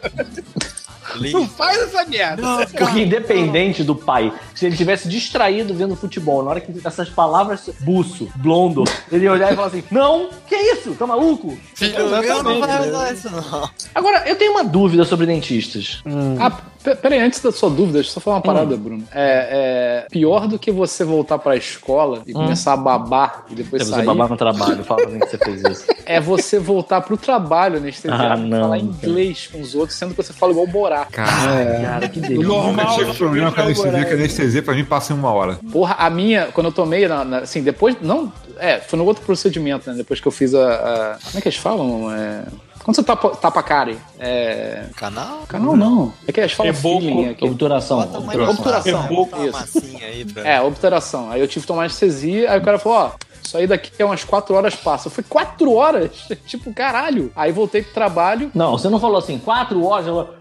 Não 1.33 1.49
faz 1.49 1.79
essa 1.83 2.05
merda. 2.05 2.43
Porque 2.77 3.01
independente 3.01 3.85
do 3.85 3.95
pai, 3.95 4.33
se 4.55 4.67
ele 4.67 4.77
tivesse 4.77 5.09
distraído 5.09 5.73
vendo 5.73 5.95
futebol, 5.95 6.43
na 6.43 6.51
hora 6.51 6.61
que 6.61 6.73
essas 6.85 7.09
palavras, 7.09 7.71
buço, 7.81 8.29
blondo, 8.37 8.83
ele 9.11 9.25
ia 9.25 9.33
olhar 9.33 9.53
e 9.53 9.55
falar 9.55 9.69
assim: 9.69 9.85
Não, 9.91 10.29
que 10.49 10.57
isso? 10.57 10.95
Tá 10.95 11.07
maluco? 11.07 11.57
Filho 11.75 12.09
meu 12.11 12.43
não 12.43 12.59
vai 12.61 12.89
usar 12.89 13.13
isso, 13.15 13.31
não. 13.31 13.71
Agora, 13.95 14.29
eu 14.29 14.35
tenho 14.37 14.51
uma 14.53 14.65
dúvida 14.65 15.05
sobre 15.05 15.27
dentistas. 15.27 16.03
Ah, 16.41 16.51
pe- 16.51 16.63
peraí, 16.95 17.19
antes 17.21 17.41
da 17.41 17.51
sua 17.51 17.69
dúvida, 17.71 17.95
deixa 17.95 18.11
eu 18.11 18.15
só 18.15 18.21
falar 18.21 18.37
uma 18.37 18.43
parada, 18.43 18.75
Hum. 18.75 18.79
Bruno. 18.79 19.05
É, 19.13 20.05
é 20.05 20.09
pior 20.11 20.47
do 20.47 20.59
que 20.59 20.71
você 20.71 21.05
voltar 21.05 21.39
pra 21.39 21.57
escola 21.57 22.23
e 22.27 22.33
começar 22.33 22.75
a 22.75 22.77
babar 22.77 23.45
e 23.51 23.55
depois 23.55 23.83
É 23.83 23.85
você 23.87 23.91
sair, 23.93 24.07
babar 24.07 24.29
no 24.29 24.37
trabalho, 24.37 24.85
fala 24.85 25.03
pra 25.03 25.11
mim 25.11 25.19
que 25.21 25.29
você 25.29 25.39
fez 25.39 25.63
isso. 25.65 25.85
é 26.07 26.21
você 26.21 26.59
voltar 26.59 27.01
pro 27.01 27.17
trabalho 27.17 27.79
anestesiado 27.79 28.35
Ah, 28.35 28.37
e 28.37 28.49
não, 28.49 28.61
falar 28.61 28.77
cara. 28.79 28.83
inglês 28.89 29.49
com 29.53 29.61
os 29.61 29.75
outros, 29.75 29.99
sendo 29.99 30.11
que 30.15 30.23
você 30.23 30.33
fala 30.33 30.53
igual 30.53 30.67
o 30.67 30.71
Borá. 30.71 31.07
Cara, 31.07 31.81
Cara, 31.83 32.09
que 32.09 32.19
eu 32.19 32.23
delícia. 32.23 32.47
nunca 32.47 32.63
Normal, 32.63 32.97
tive 32.99 33.15
problema 33.15 33.53
com 33.53 33.61
anestesia, 33.61 34.05
que 34.05 34.13
anestesia 34.15 34.63
pra 34.63 34.75
mim 34.75 34.85
passa 34.85 35.13
em 35.13 35.17
uma 35.17 35.33
hora. 35.33 35.59
Porra, 35.73 35.95
a 35.99 36.09
minha, 36.11 36.47
quando 36.53 36.67
eu 36.67 36.73
tomei, 36.73 37.09
na, 37.09 37.25
na- 37.25 37.39
assim, 37.39 37.63
depois, 37.63 37.97
não, 38.01 38.33
é, 38.59 38.79
foi 38.79 38.99
no 38.99 39.05
outro 39.05 39.25
procedimento, 39.25 39.91
né, 39.91 39.97
depois 39.97 40.21
que 40.21 40.27
eu 40.29 40.33
fiz 40.33 40.55
a, 40.55 40.59
a- 40.75 41.19
como 41.25 41.39
é 41.39 41.41
que 41.41 41.49
eles 41.49 41.59
falam? 41.59 42.11
É, 42.13 42.43
quando 42.87 42.95
você 42.95 43.03
tapa, 43.03 43.31
tapa 43.31 43.59
a 43.59 43.63
cara, 43.65 43.97
é, 44.17 44.85
Canal? 44.95 45.41
canal 45.49 45.77
não, 45.77 46.13
é 46.25 46.31
que 46.31 46.39
eles 46.39 46.53
falam 46.53 46.73
Reboco, 46.73 47.01
feeling 47.01 47.29
aqui. 47.31 47.45
Obturação. 47.45 47.99
Obturação. 47.99 49.13
Obturação. 49.13 49.51
massinha 49.53 50.07
aí 50.07 50.25
pra... 50.25 50.49
É, 50.49 50.61
obturação. 50.61 51.33
Aí 51.33 51.41
eu 51.41 51.49
tive 51.49 51.63
que 51.63 51.67
tomar 51.67 51.83
anestesia, 51.83 52.49
aí 52.49 52.61
o 52.61 52.63
cara 52.63 52.79
falou, 52.79 52.99
ó, 52.99 53.11
isso 53.47 53.57
aí 53.57 53.67
daqui 53.67 53.91
é 53.99 54.05
umas 54.05 54.25
quatro 54.25 54.55
horas 54.55 54.75
passa. 54.75 55.07
Eu 55.09 55.13
falei, 55.13 55.27
quatro 55.29 55.73
horas? 55.73 56.11
tipo, 56.47 56.73
caralho. 56.73 57.31
Aí 57.37 57.53
voltei 57.53 57.83
pro 57.83 57.93
trabalho. 57.95 58.51
Não, 58.55 58.73
você 58.77 58.89
não 58.89 58.99
falou 59.01 59.19
assim, 59.19 59.39
quatro 59.39 59.85
horas, 59.85 60.07
ela... 60.07 60.35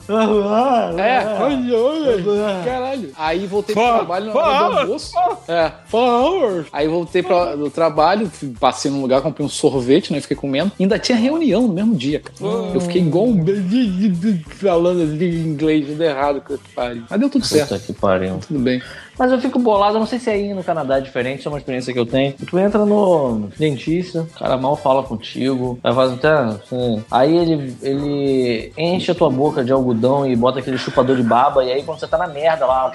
É, 0.98 1.26
olha, 1.42 2.64
caralho. 2.64 3.12
Aí 3.18 3.46
voltei 3.48 3.76
pro 3.76 3.84
trabalho 3.84 4.26
na 4.28 4.34
hora 4.40 4.74
do 4.76 4.80
almoço. 4.82 5.12
É, 5.48 5.72
four 5.88 6.02
hours. 6.10 6.68
Aí 6.72 6.88
voltei 6.88 7.24
pra, 7.24 7.56
do 7.56 7.70
trabalho, 7.70 8.30
fui- 8.30 8.54
passei 8.60 8.90
num 8.92 9.02
lugar, 9.02 9.22
comprei 9.22 9.46
um 9.46 9.50
sorvete, 9.50 10.12
né? 10.12 10.22
Fiquei 10.22 10.38
comendo. 10.38 10.72
Ainda 10.80 10.98
tinha 11.00 11.18
reunião 11.18 11.64
no 11.64 11.74
mesmo 11.74 11.96
dia, 11.96 12.20
cara. 12.20 12.36
Eu 12.74 12.82
fiquei 12.82 13.02
igual 13.02 13.26
um 13.26 13.44
falando 14.60 15.02
assim 15.04 15.24
em 15.24 15.48
inglês, 15.48 15.88
tudo 15.88 16.04
errado, 16.04 16.42
que 16.42 16.58
pariu. 16.74 17.04
Mas 17.10 17.20
deu 17.20 17.30
tudo 17.30 17.46
certo, 17.46 17.70
Puta 17.70 17.80
que 17.86 17.94
pariu. 17.94 18.40
tudo 18.48 18.60
bem. 18.60 18.82
Mas 19.18 19.32
eu 19.32 19.40
fico 19.40 19.58
bolado, 19.60 19.96
eu 19.96 20.00
não 20.00 20.08
sei 20.08 20.20
se 20.20 20.30
aí 20.30 20.54
no 20.54 20.64
Canadá 20.64 20.98
é 20.98 21.02
diferente, 21.02 21.40
isso 21.40 21.48
é 21.48 21.52
uma 21.52 21.58
experiência 21.58 21.94
que 21.94 22.00
eu 22.00 22.06
tenho. 22.06 22.34
Tu 22.34 22.60
entra 22.60 22.86
no 22.86 23.50
dentista, 23.58 24.22
o 24.36 24.40
cara 24.40 24.58
mal 24.58 24.76
fala 24.76 25.04
contigo, 25.04 25.80
aí 25.84 25.94
faz 25.94 26.12
até. 26.14 26.30
assim, 26.34 27.04
aí 27.10 27.36
ele, 27.36 27.76
ele 27.82 28.74
enche 28.78 29.12
a 29.12 29.16
tua 29.16 29.30
boca 29.30 29.64
de 29.64 29.72
algodão 29.72 30.30
e 30.30 30.36
bota 30.36 30.60
aquele 30.60 30.78
chupador 30.78 31.16
de 31.16 31.24
baba, 31.24 31.64
e 31.64 31.72
aí 31.72 31.84
quando 31.84 32.00
você 32.00 32.08
tá 32.08 32.18
na 32.18 32.28
merda 32.28 32.66
lá. 32.66 32.92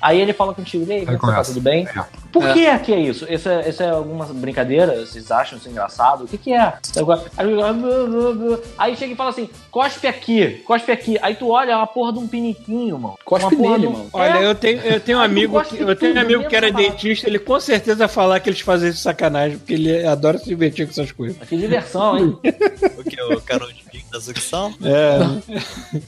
Aí 0.00 0.20
ele 0.20 0.32
fala 0.32 0.54
contigo, 0.54 0.84
e 0.88 0.92
aí, 0.92 1.02
é 1.02 1.06
você 1.06 1.18
tá, 1.18 1.42
tudo 1.42 1.60
bem? 1.60 1.86
É. 1.88 2.04
Por 2.30 2.52
que 2.52 2.78
que 2.80 2.92
é 2.92 3.00
isso? 3.00 3.26
Isso 3.28 3.48
é, 3.48 3.68
isso 3.68 3.82
é 3.82 3.90
alguma 3.90 4.26
brincadeira? 4.26 5.04
Vocês 5.04 5.30
acham 5.30 5.58
isso 5.58 5.68
engraçado? 5.68 6.24
O 6.24 6.28
que 6.28 6.36
que 6.38 6.52
é? 6.52 6.74
Aí 8.76 8.96
chega 8.96 9.12
e 9.12 9.16
fala 9.16 9.30
assim, 9.30 9.48
cospe 9.70 10.06
aqui, 10.06 10.62
cospe 10.66 10.92
aqui. 10.92 11.18
Aí 11.22 11.34
tu 11.34 11.48
olha, 11.50 11.72
é 11.72 11.76
uma 11.76 11.86
porra 11.86 12.12
de 12.12 12.18
um 12.18 12.28
piniquinho, 12.28 12.98
mano. 12.98 13.14
Cospe 13.24 13.54
Uma 13.54 13.62
porra 13.62 13.78
nele, 13.78 13.80
de 13.80 13.86
um- 13.88 13.92
mano. 13.98 14.10
Olha, 14.12 14.38
É. 14.38 14.46
eu 14.46 14.54
tenho, 14.54 14.80
eu 14.82 14.97
tenho 15.00 15.18
um 15.18 15.20
tu 15.20 15.24
amigo 15.24 15.64
que, 15.64 15.80
eu 15.80 15.96
tenho 15.96 16.14
um 16.14 16.20
amigo 16.20 16.48
que 16.48 16.56
era 16.56 16.70
cara. 16.70 16.82
dentista, 16.82 17.26
ele 17.28 17.38
com 17.38 17.58
certeza 17.60 18.04
ia 18.04 18.08
falar 18.08 18.40
que 18.40 18.48
eles 18.48 18.60
fazem 18.60 18.88
isso 18.88 18.98
de 18.98 19.02
sacanagem, 19.02 19.58
porque 19.58 19.74
ele 19.74 20.06
adora 20.06 20.38
se 20.38 20.46
divertir 20.46 20.86
com 20.86 20.92
essas 20.92 21.12
coisas. 21.12 21.36
Que 21.48 21.56
diversão, 21.56 22.18
hein? 22.18 22.38
O 22.96 23.04
que? 23.04 23.22
O 23.22 23.40
canal 23.40 23.68
de 24.08 24.10
pico 24.10 24.12
da 24.12 24.20
sucção? 24.20 24.74
É. 24.82 25.18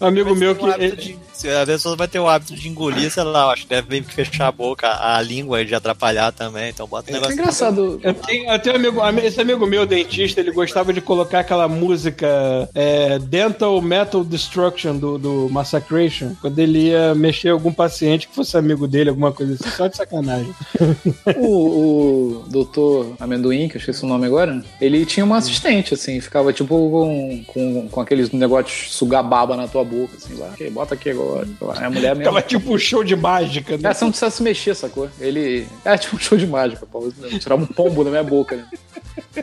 Um 0.01 0.07
amigo 0.07 0.35
meu 0.35 0.55
que. 0.55 0.67
De- 0.97 1.19
se 1.41 1.49
a 1.49 1.65
pessoa 1.65 1.97
vai 1.97 2.07
ter 2.07 2.19
o 2.19 2.29
hábito 2.29 2.55
de 2.55 2.69
engolir, 2.69 3.11
sei 3.11 3.23
lá, 3.23 3.51
acho 3.51 3.63
que 3.63 3.69
deve 3.71 3.89
meio 3.89 4.05
que 4.05 4.13
fechar 4.13 4.49
a 4.49 4.53
boca, 4.53 4.87
a 4.91 5.23
língua 5.23 5.65
de 5.65 5.75
atrapalhar 5.75 6.31
também, 6.33 6.69
então 6.69 6.87
bota 6.87 7.11
um 7.11 7.15
É 7.15 7.19
negócio. 7.19 7.33
engraçado. 7.33 7.99
Eu 8.03 8.13
tenho, 8.13 8.51
eu 8.53 8.59
tenho 8.59 8.75
um 8.75 8.79
amigo, 8.79 9.01
ami- 9.01 9.23
esse 9.25 9.41
amigo 9.41 9.67
meu, 9.67 9.87
dentista, 9.87 10.39
ele 10.41 10.53
gostava 10.53 10.93
de 10.93 11.01
colocar 11.01 11.41
aquela 11.41 11.67
música 11.67 12.69
é, 12.75 13.19
Dental 13.19 13.81
Metal 13.81 14.23
Destruction 14.23 14.99
do, 14.99 15.17
do 15.17 15.49
Massacration, 15.51 16.35
quando 16.43 16.59
ele 16.59 16.89
ia 16.89 17.15
mexer 17.15 17.49
em 17.49 17.53
algum 17.53 17.73
paciente 17.73 18.29
que 18.29 18.35
fosse 18.35 18.59
amigo 18.59 18.87
dele, 18.87 19.09
alguma 19.09 19.33
coisa 19.33 19.55
assim, 19.55 19.71
só 19.77 19.87
de 19.87 19.97
sacanagem. 19.97 20.53
O, 21.37 22.43
o 22.43 22.45
doutor 22.49 23.15
Amendoim, 23.19 23.69
que 23.69 23.77
eu 23.77 23.81
esqueci 23.81 24.05
o 24.05 24.09
nome 24.09 24.27
agora, 24.27 24.63
ele 24.81 25.07
tinha 25.07 25.25
uma 25.25 25.39
assistente, 25.39 25.95
assim, 25.95 26.21
ficava 26.21 26.53
tipo 26.53 26.69
com, 26.91 27.45
com, 27.47 27.89
com 27.91 28.01
aqueles 28.01 28.31
negócios 28.31 28.89
de 28.89 28.95
sugar 28.95 29.23
baba 29.23 29.57
na 29.57 29.67
tua 29.69 29.85
boca, 29.85 30.17
assim, 30.17 30.35
lá, 30.35 30.49
"Ok, 30.49 30.71
bota 30.71 30.95
aqui 30.95 31.11
agora. 31.11 31.47
É 31.81 31.85
a 31.85 31.91
mulher 31.91 32.17
mesmo. 32.17 32.31
Ficava 32.31 32.43
tipo 32.43 32.73
um 32.75 32.79
show 32.79 33.03
de 33.05 33.17
mágica, 33.17 33.77
né? 33.77 33.91
É, 33.91 33.95
você 33.95 34.05
não 34.05 34.11
precisa 34.11 34.31
se 34.31 34.43
mexer, 34.43 34.75
sacou? 34.75 35.09
Ele. 35.19 35.67
É 35.85 35.97
tipo 35.99 36.17
um 36.17 36.19
show 36.19 36.39
de 36.39 36.47
mágica, 36.47 36.87
pô. 36.87 37.13
Tirava 37.39 37.63
um 37.63 37.67
pombo 37.67 38.05
da 38.05 38.11
minha 38.11 38.25
boca, 38.25 38.57
né? 38.57 38.67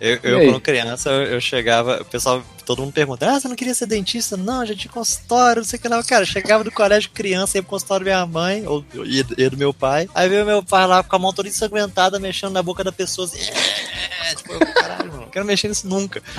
Eu, 0.00 0.14
E 0.14 0.20
eu 0.22 0.44
quando 0.52 0.60
criança, 0.60 1.10
eu, 1.10 1.40
chegava, 1.40 2.00
o 2.00 2.04
pessoal, 2.04 2.42
todo 2.64 2.82
mundo 2.82 2.92
pergunta, 2.92 3.28
ah, 3.28 3.40
você 3.40 3.48
não 3.48 3.56
queria 3.56 3.74
ser 3.74 3.86
dentista? 3.86 4.36
Não, 4.36 4.64
já 4.64 4.74
tinha 4.74 4.92
consultório, 4.92 5.62
não 5.62 5.66
sei 5.68 5.78
o 5.78 5.82
que 5.82 5.88
lá. 5.88 6.02
Cara, 6.04 6.22
eu 6.22 6.26
chegava 6.26 6.62
do 6.62 6.70
colégio 6.70 7.10
criança, 7.12 7.58
ia 7.58 7.62
pro 7.62 7.70
consultório 7.70 8.06
da 8.06 8.12
minha 8.12 8.26
mãe, 8.26 8.66
ou 8.66 8.84
ia 9.04 9.50
do 9.50 9.56
meu 9.56 9.74
pai, 9.74 10.08
aí 10.14 10.28
veio 10.28 10.46
meu 10.46 10.62
pai 10.62 10.86
lá 10.86 11.02
com 11.02 11.16
a 11.16 11.18
mão 11.18 11.32
toda 11.32 11.48
ensanguentada, 11.48 12.20
mexendo 12.20 12.52
na 12.52 12.62
boca 12.62 12.84
da 12.84 12.92
pessoa, 12.92 13.26
assim, 13.26 13.38
"É", 14.30 14.34
tipo, 14.34 14.52
eu, 14.52 14.60
caralho, 14.74 15.08
mano, 15.10 15.20
não 15.22 15.30
quero 15.30 15.44
mexer 15.44 15.68
nisso 15.68 15.88
nunca. 15.88 16.22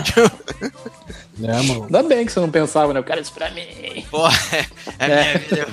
É, 1.42 1.54
mano. 1.62 1.86
Ainda 1.86 2.04
bem 2.04 2.26
que 2.26 2.34
você 2.34 2.40
não 2.42 2.52
pensava, 2.52 2.92
né? 2.94 3.00
Eu 3.00 3.04
quero 3.04 3.22
isso 3.22 3.32
pra 3.32 3.50
mim. 3.52 4.06
Pô, 4.12 4.28
minha 4.28 5.38
vida, 5.38 5.68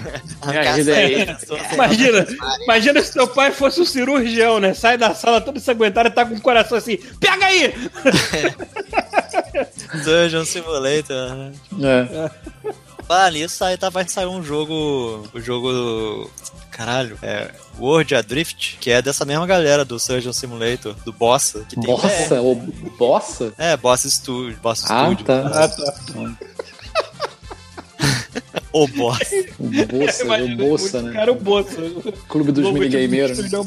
Minha 0.47 0.73
vida 0.75 0.97
é 0.97 1.23
essa 1.23 1.35
pessoa, 1.35 1.59
Imagina, 1.73 2.25
imagina 2.63 3.03
se 3.03 3.13
seu 3.13 3.27
pai 3.27 3.51
fosse 3.51 3.81
um 3.81 3.85
cirurgião, 3.85 4.61
né? 4.61 4.75
Sai 4.75 4.97
da 4.97 5.13
sala 5.13 5.41
todo 5.41 5.57
ensanguentado 5.57 6.09
e 6.09 6.13
tá 6.13 6.25
com 6.25 6.37
o 6.37 6.41
coração 6.41 6.79
assim, 6.79 6.99
pega 7.19 7.47
aí! 7.47 7.75
Dungeon 10.05 10.45
Simulator, 10.45 11.35
né? 11.35 11.53
É. 12.13 12.31
Ah, 13.09 13.31
nisso 13.31 13.63
aí 13.65 13.77
tá, 13.77 13.89
vai 13.89 14.09
sair 14.09 14.27
um 14.27 14.43
jogo. 14.43 15.29
O 15.33 15.41
jogo. 15.41 15.71
do- 15.73 16.31
Caralho, 16.71 17.19
é. 17.23 17.51
World 17.79 18.15
Adrift, 18.15 18.77
que 18.81 18.91
é 18.91 19.01
dessa 19.01 19.25
mesma 19.25 19.47
galera 19.47 19.85
do 19.85 19.99
Surgeon 19.99 20.33
Simulator, 20.33 20.95
do 21.05 21.13
Bossa. 21.13 21.65
Que 21.69 21.77
tem 21.77 21.85
Bossa, 21.85 22.43
o 22.43 22.55
Bossa? 22.99 23.53
É, 23.57 23.77
Boss 23.77 24.03
Studio. 24.03 24.59
Boss 24.63 24.85
Ah, 24.91 25.05
Studio. 25.07 25.25
tá. 25.25 25.71
O 28.73 28.87
Boss. 28.89 29.19
O 29.59 29.69
Bossa, 29.69 30.25
o 30.25 30.57
Bossa, 30.57 30.99
muito 31.01 31.03
né? 31.03 31.13
Cara, 31.15 31.33
o 31.33 31.35
Bolsa. 31.37 31.77
Clube 32.29 32.53
dos 32.53 32.71
minigameiros. 32.73 33.39
ele 33.39 33.55
é 33.55 33.59
o 33.59 33.65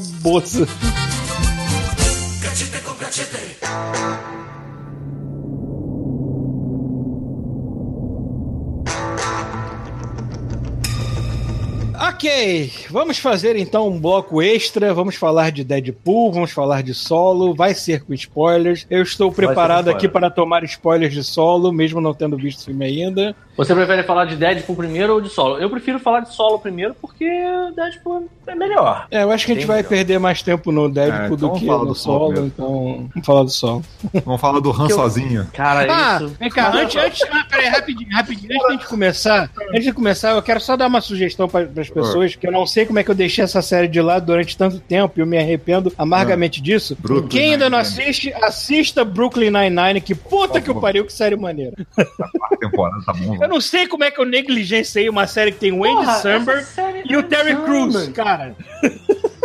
Ok, 12.20 12.70
vamos 12.90 13.18
fazer 13.18 13.56
então 13.56 13.88
um 13.88 13.98
bloco 13.98 14.42
extra. 14.42 14.94
Vamos 14.94 15.16
falar 15.16 15.54
de 15.54 15.64
Deadpool, 15.64 16.34
vamos 16.34 16.52
falar 16.52 16.84
de 16.84 16.94
solo. 16.94 17.56
Vai 17.56 17.74
ser 17.74 18.04
com 18.04 18.14
spoilers. 18.14 18.86
Eu 18.90 19.02
estou 19.02 19.32
preparado 19.32 19.90
aqui 19.90 20.06
para 20.06 20.30
tomar 20.30 20.62
spoilers 20.66 21.14
de 21.14 21.24
solo, 21.24 21.72
mesmo 21.72 22.02
não 22.02 22.14
tendo 22.14 22.36
visto 22.36 22.60
o 22.60 22.66
filme 22.66 22.84
ainda. 22.86 23.34
Você 23.56 23.74
prefere 23.74 24.04
falar 24.04 24.26
de 24.26 24.36
Deadpool 24.36 24.76
primeiro 24.76 25.14
ou 25.14 25.22
de 25.22 25.30
solo? 25.30 25.60
Eu 25.60 25.70
prefiro 25.70 25.98
falar 25.98 26.20
de 26.22 26.34
solo 26.34 26.60
primeiro 26.60 26.94
porque 27.02 27.26
Deadpool 27.74 28.28
é 28.48 28.56
melhor. 28.56 29.08
É, 29.12 29.24
eu 29.24 29.32
acho 29.32 29.46
que 29.46 29.54
a 29.54 29.56
gente 29.56 29.62
Bem 29.62 29.68
vai 29.68 29.78
melhor. 29.78 29.90
perder 29.90 30.20
mais 30.20 30.42
tempo 30.42 30.74
no 30.74 30.90
Deadpool 30.90 31.22
É, 31.22 31.26
então 31.26 31.38
do 31.38 31.48
vamos 31.48 31.60
que 31.62 31.66
falar 31.68 31.80
no 31.80 31.86
do 31.88 31.96
solo 31.96 32.36
solo, 32.36 32.46
então 32.48 33.10
vamos 33.14 33.26
falar 33.26 33.44
do 33.44 33.50
solo. 33.50 33.82
Vamos 34.26 34.42
falar 34.42 34.60
do 34.60 34.72
Han 34.72 34.90
sozinho. 34.90 35.48
Cara, 35.54 35.88
Ah, 35.90 36.18
isso. 36.22 36.36
vem 36.38 36.50
cá, 36.50 36.70
antes, 36.74 36.96
antes, 37.02 37.22
ah, 37.32 37.46
peraí, 37.50 37.68
rapidinho, 37.70 38.10
rapidinho, 38.12 38.60
antes 38.66 38.80
de 38.80 38.88
começar, 38.88 39.50
antes 39.70 39.84
de 39.86 39.94
começar, 39.94 40.32
eu 40.32 40.42
quero 40.42 40.60
só 40.60 40.76
dar 40.76 40.88
uma 40.88 41.00
sugestão 41.02 41.48
para 41.48 41.62
as 41.80 41.90
pessoas, 41.90 42.09
que 42.38 42.48
eu 42.48 42.52
não 42.52 42.66
sei 42.66 42.86
como 42.86 43.00
é 43.00 43.04
que 43.04 43.12
eu 43.12 43.16
deixei 43.16 43.44
essa 43.44 43.62
série 43.62 43.88
de 43.88 44.02
lado 44.02 44.26
durante 44.26 44.58
tanto 44.58 44.80
tempo 44.80 45.14
e 45.18 45.22
eu 45.22 45.26
me 45.26 45.38
arrependo 45.38 45.92
amargamente 45.98 46.62
disso. 46.62 46.98
Brooklyn 47.00 47.30
Quem 47.30 47.54
ainda 47.54 47.70
não 47.70 47.78
assiste, 47.78 48.34
assista 48.34 49.04
Brooklyn 49.04 49.52
Nine-Nine, 49.52 50.02
que 50.02 50.16
puta 50.16 50.62
que 50.62 50.72
o 50.72 50.80
pariu, 50.80 51.06
que 51.06 51.14
série 51.14 51.36
maneira. 51.36 51.74
A 51.98 52.58
temporada 52.58 53.02
tá 53.06 53.14
bom. 53.14 53.38
Eu 53.42 53.48
não 53.48 53.62
sei 53.62 53.88
como 53.88 54.04
é 54.04 54.12
que 54.12 54.20
eu 54.20 54.26
negligenciei 54.26 55.10
uma 55.10 55.28
série 55.28 55.52
que 55.52 55.60
tem 55.60 55.72
o 55.72 55.84
Andy 55.84 56.22
Samberg 56.22 56.66
e 57.06 57.16
o 57.16 57.20
é 57.20 57.24
Terry. 57.24 57.56
Crews, 57.56 58.10
cara. 58.10 58.56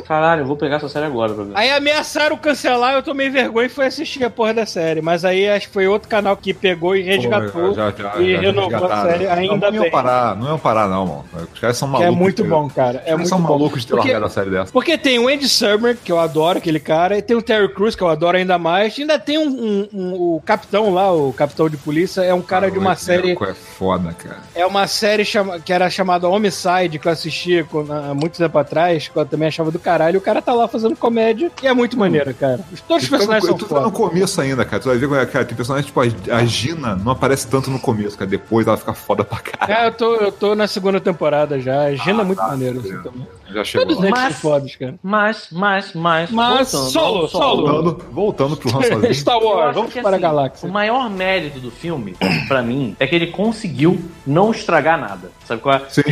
Caralho, 0.06 0.42
eu 0.42 0.46
vou 0.46 0.56
pegar 0.56 0.76
essa 0.76 0.88
série 0.88 1.06
agora 1.06 1.32
pra 1.34 1.44
ver. 1.44 1.52
Aí 1.54 1.70
ameaçaram 1.70 2.36
cancelar, 2.36 2.94
eu 2.94 3.02
tomei 3.02 3.30
vergonha 3.30 3.66
e 3.66 3.70
fui 3.70 3.86
assistir 3.86 4.22
a 4.24 4.30
porra 4.30 4.52
da 4.54 4.66
série. 4.66 5.00
Mas 5.00 5.24
aí 5.24 5.48
acho 5.48 5.68
que 5.68 5.72
foi 5.72 5.86
outro 5.86 6.08
canal 6.08 6.36
que 6.36 6.52
pegou 6.52 6.94
e 6.96 7.02
resgatou 7.02 7.74
Já- 7.74 7.90
já- 7.90 8.16
e 8.20 8.32
já 8.34 8.40
renovou 8.40 8.74
a 8.74 8.80
resgataram. 8.80 9.10
série, 9.10 9.26
ainda 9.28 9.46
não, 9.54 9.60
não 9.60 9.70
bem. 9.72 9.82
iam 9.82 9.90
parar, 9.90 10.36
não 10.36 10.46
iam 10.48 10.58
parar, 10.58 10.88
não, 10.88 11.06
mano. 11.06 11.24
Os 11.52 11.58
caras 11.58 11.76
são 11.76 11.88
Que 11.88 11.92
malucos. 11.92 12.14
é 12.14 12.18
muito 12.18 12.44
bom, 12.44 12.68
cara. 12.68 12.90
Os 12.90 12.96
É 12.96 12.98
caras 13.04 13.16
muito 13.18 13.28
são 13.28 13.40
bom. 13.40 13.48
malucos 13.48 13.80
de 13.82 13.86
ter 13.86 13.94
Porque- 13.94 14.08
largado 14.12 14.26
a 14.26 14.30
série 14.30 14.50
dessa. 14.50 14.72
Porque 14.72 14.98
tem 14.98 15.18
o 15.18 15.28
Andy 15.28 15.48
Summer, 15.48 15.96
que 16.02 16.12
eu 16.12 16.18
adoro 16.20 16.58
aquele 16.58 16.80
cara, 16.80 17.16
e 17.18 17.22
tem 17.22 17.36
o 17.36 17.42
Terry 17.42 17.68
Crews, 17.72 17.94
que 17.96 18.02
eu 18.02 18.08
adoro 18.08 18.36
ainda 18.36 18.58
mais. 18.58 18.96
E 18.98 19.02
ainda 19.02 19.18
tem 19.18 19.38
um, 19.38 19.48
um- 19.48 19.88
um- 19.92 20.14
o 20.36 20.42
capitão 20.44 20.92
lá, 20.92 21.12
o 21.12 21.32
capitão 21.32 21.68
de 21.68 21.76
polícia, 21.76 22.20
é 22.22 22.34
um 22.34 22.42
cara 22.42 22.70
de 22.70 22.78
uma 22.78 22.94
série. 22.96 23.32
É 23.32 23.54
foda, 23.54 24.12
cara. 24.12 24.38
É 24.54 24.66
uma 24.66 24.86
série 24.86 25.24
chama- 25.24 25.58
que 25.60 25.72
era 25.72 25.88
chamada 25.88 26.28
Homicide, 26.28 26.98
que 26.98 27.08
eu 27.08 27.12
assistia 27.12 27.64
quando- 27.64 27.92
há 27.92 28.14
muito 28.14 28.36
tempo 28.38 28.58
atrás, 28.58 29.08
que 29.08 29.16
eu 29.16 29.24
também 29.24 29.48
achava 29.48 29.70
do 29.70 29.78
caralho. 29.94 30.18
O 30.18 30.22
cara 30.22 30.42
tá 30.42 30.52
lá 30.52 30.66
fazendo 30.66 30.96
comédia, 30.96 31.50
e 31.62 31.66
é 31.66 31.72
muito 31.72 31.98
maneiro, 31.98 32.34
cara. 32.34 32.60
Todos 32.88 33.04
os 33.04 33.12
Eu 33.12 33.18
tô, 33.18 33.24
no, 33.24 33.28
personagens 33.28 33.44
eu 33.44 33.58
são 33.58 33.68
tô 33.68 33.74
no 33.76 33.90
foda. 33.90 33.96
começo 33.96 34.40
ainda, 34.40 34.64
cara. 34.64 34.82
Tu 34.82 34.88
vai 34.88 34.98
ver 34.98 35.06
como 35.08 35.20
é, 35.20 35.26
cara. 35.26 35.44
Tem 35.44 35.56
personagem 35.56 35.86
tipo 35.86 36.00
a, 36.00 36.36
a 36.36 36.44
Gina, 36.44 36.96
não 36.96 37.12
aparece 37.12 37.46
tanto 37.46 37.70
no 37.70 37.78
começo, 37.78 38.18
cara. 38.18 38.30
Depois 38.30 38.66
ela 38.66 38.76
fica 38.76 38.92
foda 38.92 39.24
pra 39.24 39.38
caralho. 39.38 39.84
É, 39.84 39.86
eu 39.88 39.92
tô, 39.92 40.14
eu 40.16 40.32
tô 40.32 40.54
na 40.54 40.66
segunda 40.66 41.00
temporada 41.00 41.60
já. 41.60 41.84
A 41.84 41.94
Gina 41.94 42.22
é 42.22 42.24
muito 42.24 42.38
tá, 42.38 42.48
maneiro. 42.48 42.82
tá. 42.82 42.88
Assim, 42.88 43.02
também. 43.02 43.26
Já 43.52 43.64
chegou. 43.64 43.86
Todos 43.86 44.04
eles 44.04 44.18
são 44.18 44.30
fodas, 44.32 44.76
cara. 44.76 44.94
Mas, 45.02 45.48
mas, 45.52 45.92
mas. 45.94 46.30
Mas, 46.30 46.68
solo, 46.68 47.22
ao 47.22 47.28
solo. 47.28 47.66
Voltando, 47.66 48.04
voltando 48.10 48.56
pro 48.56 48.70
Han 48.76 48.82
sozinho. 48.82 49.14
Star 49.14 49.36
Eu 49.36 49.46
Wars, 49.46 49.74
vamos 49.74 49.92
para 49.92 50.08
a 50.08 50.10
assim, 50.12 50.20
galáxia. 50.20 50.68
O 50.68 50.72
maior 50.72 51.08
mérito 51.10 51.60
do 51.60 51.70
filme, 51.70 52.16
pra 52.48 52.62
mim, 52.62 52.96
é 52.98 53.06
que 53.06 53.14
ele 53.14 53.28
conseguiu 53.28 54.00
não 54.26 54.50
estragar 54.50 54.98
nada. 54.98 55.30
Sabe 55.46 55.60
qual 55.60 55.76
é? 55.76 55.82
Sim. 55.88 56.02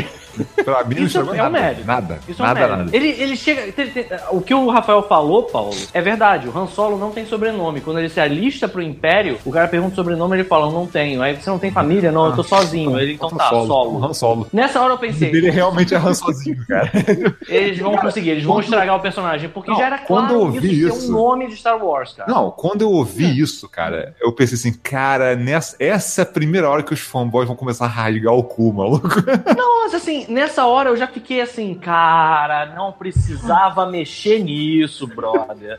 Pra 0.65 0.85
mim 0.85 0.95
não 0.97 1.03
Isso 1.05 1.19
chegou 1.19 1.35
é 1.35 1.41
um 1.41 1.51
nada. 1.51 1.51
mérito. 1.61 1.87
Nada. 1.87 2.19
Isso 2.29 2.43
é 2.43 2.45
um 2.45 2.49
nada, 2.49 2.67
nada. 2.77 2.97
Ele, 2.97 3.09
ele 3.09 3.37
chega. 3.37 3.73
tem- 3.73 3.89
tem- 3.91 4.07
o 4.31 4.41
que 4.41 4.55
o 4.55 4.69
Rafael 4.71 5.03
falou, 5.03 5.45
Paulo, 5.45 5.75
é 5.93 6.01
verdade. 6.01 6.49
O 6.49 6.57
Han 6.59 6.67
Solo 6.67 6.97
não 6.99 7.11
tem 7.11 7.27
sobrenome. 7.27 7.81
Quando 7.81 7.99
ele 7.99 8.09
se 8.09 8.21
alista 8.21 8.69
pro 8.69 8.83
Império, 8.83 9.39
o 9.45 9.51
cara 9.51 9.69
pergunta 9.69 9.93
o 9.93 9.97
sobrenome 9.97 10.37
ele 10.37 10.45
fala: 10.45 10.71
Não 10.71 10.87
tenho. 10.87 11.23
Aí 11.23 11.35
você 11.37 11.49
não 11.51 11.59
tem 11.59 11.71
família? 11.71 12.11
Não, 12.13 12.27
eu 12.27 12.37
tô 12.37 12.43
sozinho. 12.43 12.99
Ele, 12.99 13.15
então 13.15 13.29
tá, 13.31 13.49
Solo. 13.49 13.67
solo. 13.67 14.05
Han 14.05 14.13
Solo. 14.15 14.47
Nessa 14.53 14.81
hora 14.81 14.95
eu 14.95 14.99
pensei, 14.99 15.31
dele 15.31 15.51
realmente 15.51 15.95
é 15.95 15.99
Han 15.99 16.15
sozinho, 16.15 16.65
cara. 16.67 16.91
eles 17.49 17.79
vão 17.79 17.97
conseguir, 17.97 18.31
eles 18.31 18.45
vão 18.45 18.61
estragar 18.61 18.97
o 18.97 19.01
personagem, 19.01 19.49
porque 19.49 19.71
Não, 19.71 19.79
já 19.79 19.87
era 19.87 19.99
quando 19.99 20.33
eu 20.35 20.41
ouvi 20.41 20.83
isso 20.87 21.09
um 21.09 21.13
nome 21.13 21.49
de 21.49 21.57
Star 21.57 21.83
Wars, 21.85 22.13
cara. 22.13 22.31
Não, 22.33 22.51
quando 22.51 22.83
eu 22.83 22.91
ouvi 22.91 23.41
isso, 23.41 23.69
cara, 23.69 24.15
eu 24.21 24.33
pensei 24.33 24.57
assim, 24.57 24.73
cara, 24.73 25.37
nessa, 25.37 25.77
essa 25.79 26.21
é 26.21 26.25
a 26.25 26.27
primeira 26.27 26.69
hora 26.69 26.83
que 26.83 26.93
os 26.93 27.01
fanboys 27.01 27.47
vão 27.47 27.57
começar 27.57 27.85
a 27.85 27.89
rasgar 27.89 28.33
o 28.35 28.43
cu, 28.43 28.73
maluco. 28.73 29.09
Nossa, 29.57 29.97
assim, 29.97 30.22
nessa 30.29 30.67
hora 30.67 30.91
eu 30.91 30.97
já 30.97 31.07
fiquei 31.07 31.41
assim, 31.41 31.75
cara, 31.75 32.67
não 32.75 32.93
precisava 32.93 33.87
mexer 33.87 34.39
nisso, 34.41 35.07
brother. 35.07 35.79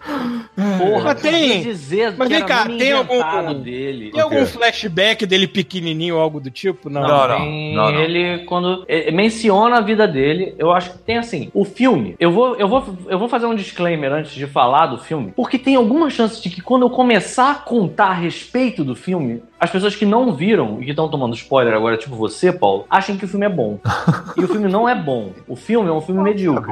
Porra, 0.77 1.03
Mas 1.13 1.21
tem- 1.21 1.61
dizer 1.63 2.13
mas 2.17 2.27
que 2.27 2.33
vem 2.35 2.45
cá, 2.45 2.65
tem 2.65 2.91
algum- 2.91 3.53
dele. 3.61 4.11
Tem 4.11 4.21
algum 4.21 4.45
flashback 4.45 5.25
dele 5.25 5.47
pequenininho 5.47 6.15
ou 6.15 6.21
algo 6.21 6.39
do 6.39 6.49
tipo? 6.51 6.89
Não. 6.89 7.01
Não, 7.01 7.27
não. 7.27 7.37
tem- 7.37 7.75
não, 7.75 7.91
não. 7.91 7.99
Ele, 7.99 8.39
quando 8.45 8.85
eh, 8.87 9.11
menciona 9.11 9.77
a 9.77 9.81
vida 9.81 10.07
dele, 10.07 10.55
eu 10.57 10.71
acho 10.71 10.91
que 10.91 10.97
tem 10.99 11.17
assim, 11.17 11.49
o 11.53 11.63
filme, 11.65 12.15
eu 12.19 12.31
vou, 12.31 12.55
eu, 12.55 12.67
vou, 12.67 12.83
eu 13.07 13.19
vou 13.19 13.27
fazer 13.29 13.45
um 13.45 13.55
disclaimer 13.55 14.11
antes 14.11 14.31
de 14.33 14.45
falar 14.47 14.87
do 14.87 14.97
filme, 14.97 15.31
porque 15.35 15.57
tem 15.59 15.75
alguma 15.75 16.09
chance 16.09 16.41
de 16.41 16.49
que 16.49 16.61
quando 16.61 16.83
eu 16.83 16.89
começar 16.89 17.51
a 17.51 17.55
contar 17.55 18.07
a 18.07 18.13
respeito 18.13 18.83
do 18.83 18.95
filme, 18.95 19.41
as 19.59 19.69
pessoas 19.69 19.95
que 19.95 20.05
não 20.05 20.33
viram 20.33 20.81
e 20.81 20.85
que 20.85 20.91
estão 20.91 21.07
tomando 21.09 21.33
spoiler 21.35 21.73
agora, 21.73 21.95
tipo 21.97 22.15
você, 22.15 22.51
Paulo, 22.51 22.85
achem 22.89 23.17
que 23.17 23.23
o 23.25 23.27
filme 23.27 23.45
é 23.45 23.49
bom. 23.49 23.79
e 24.37 24.43
o 24.43 24.47
filme 24.47 24.67
não 24.69 24.87
é 24.87 24.95
bom. 24.95 25.31
O 25.47 25.55
filme 25.55 25.89
é 25.89 25.91
um 25.91 26.01
filme 26.01 26.21
medíocre. 26.21 26.71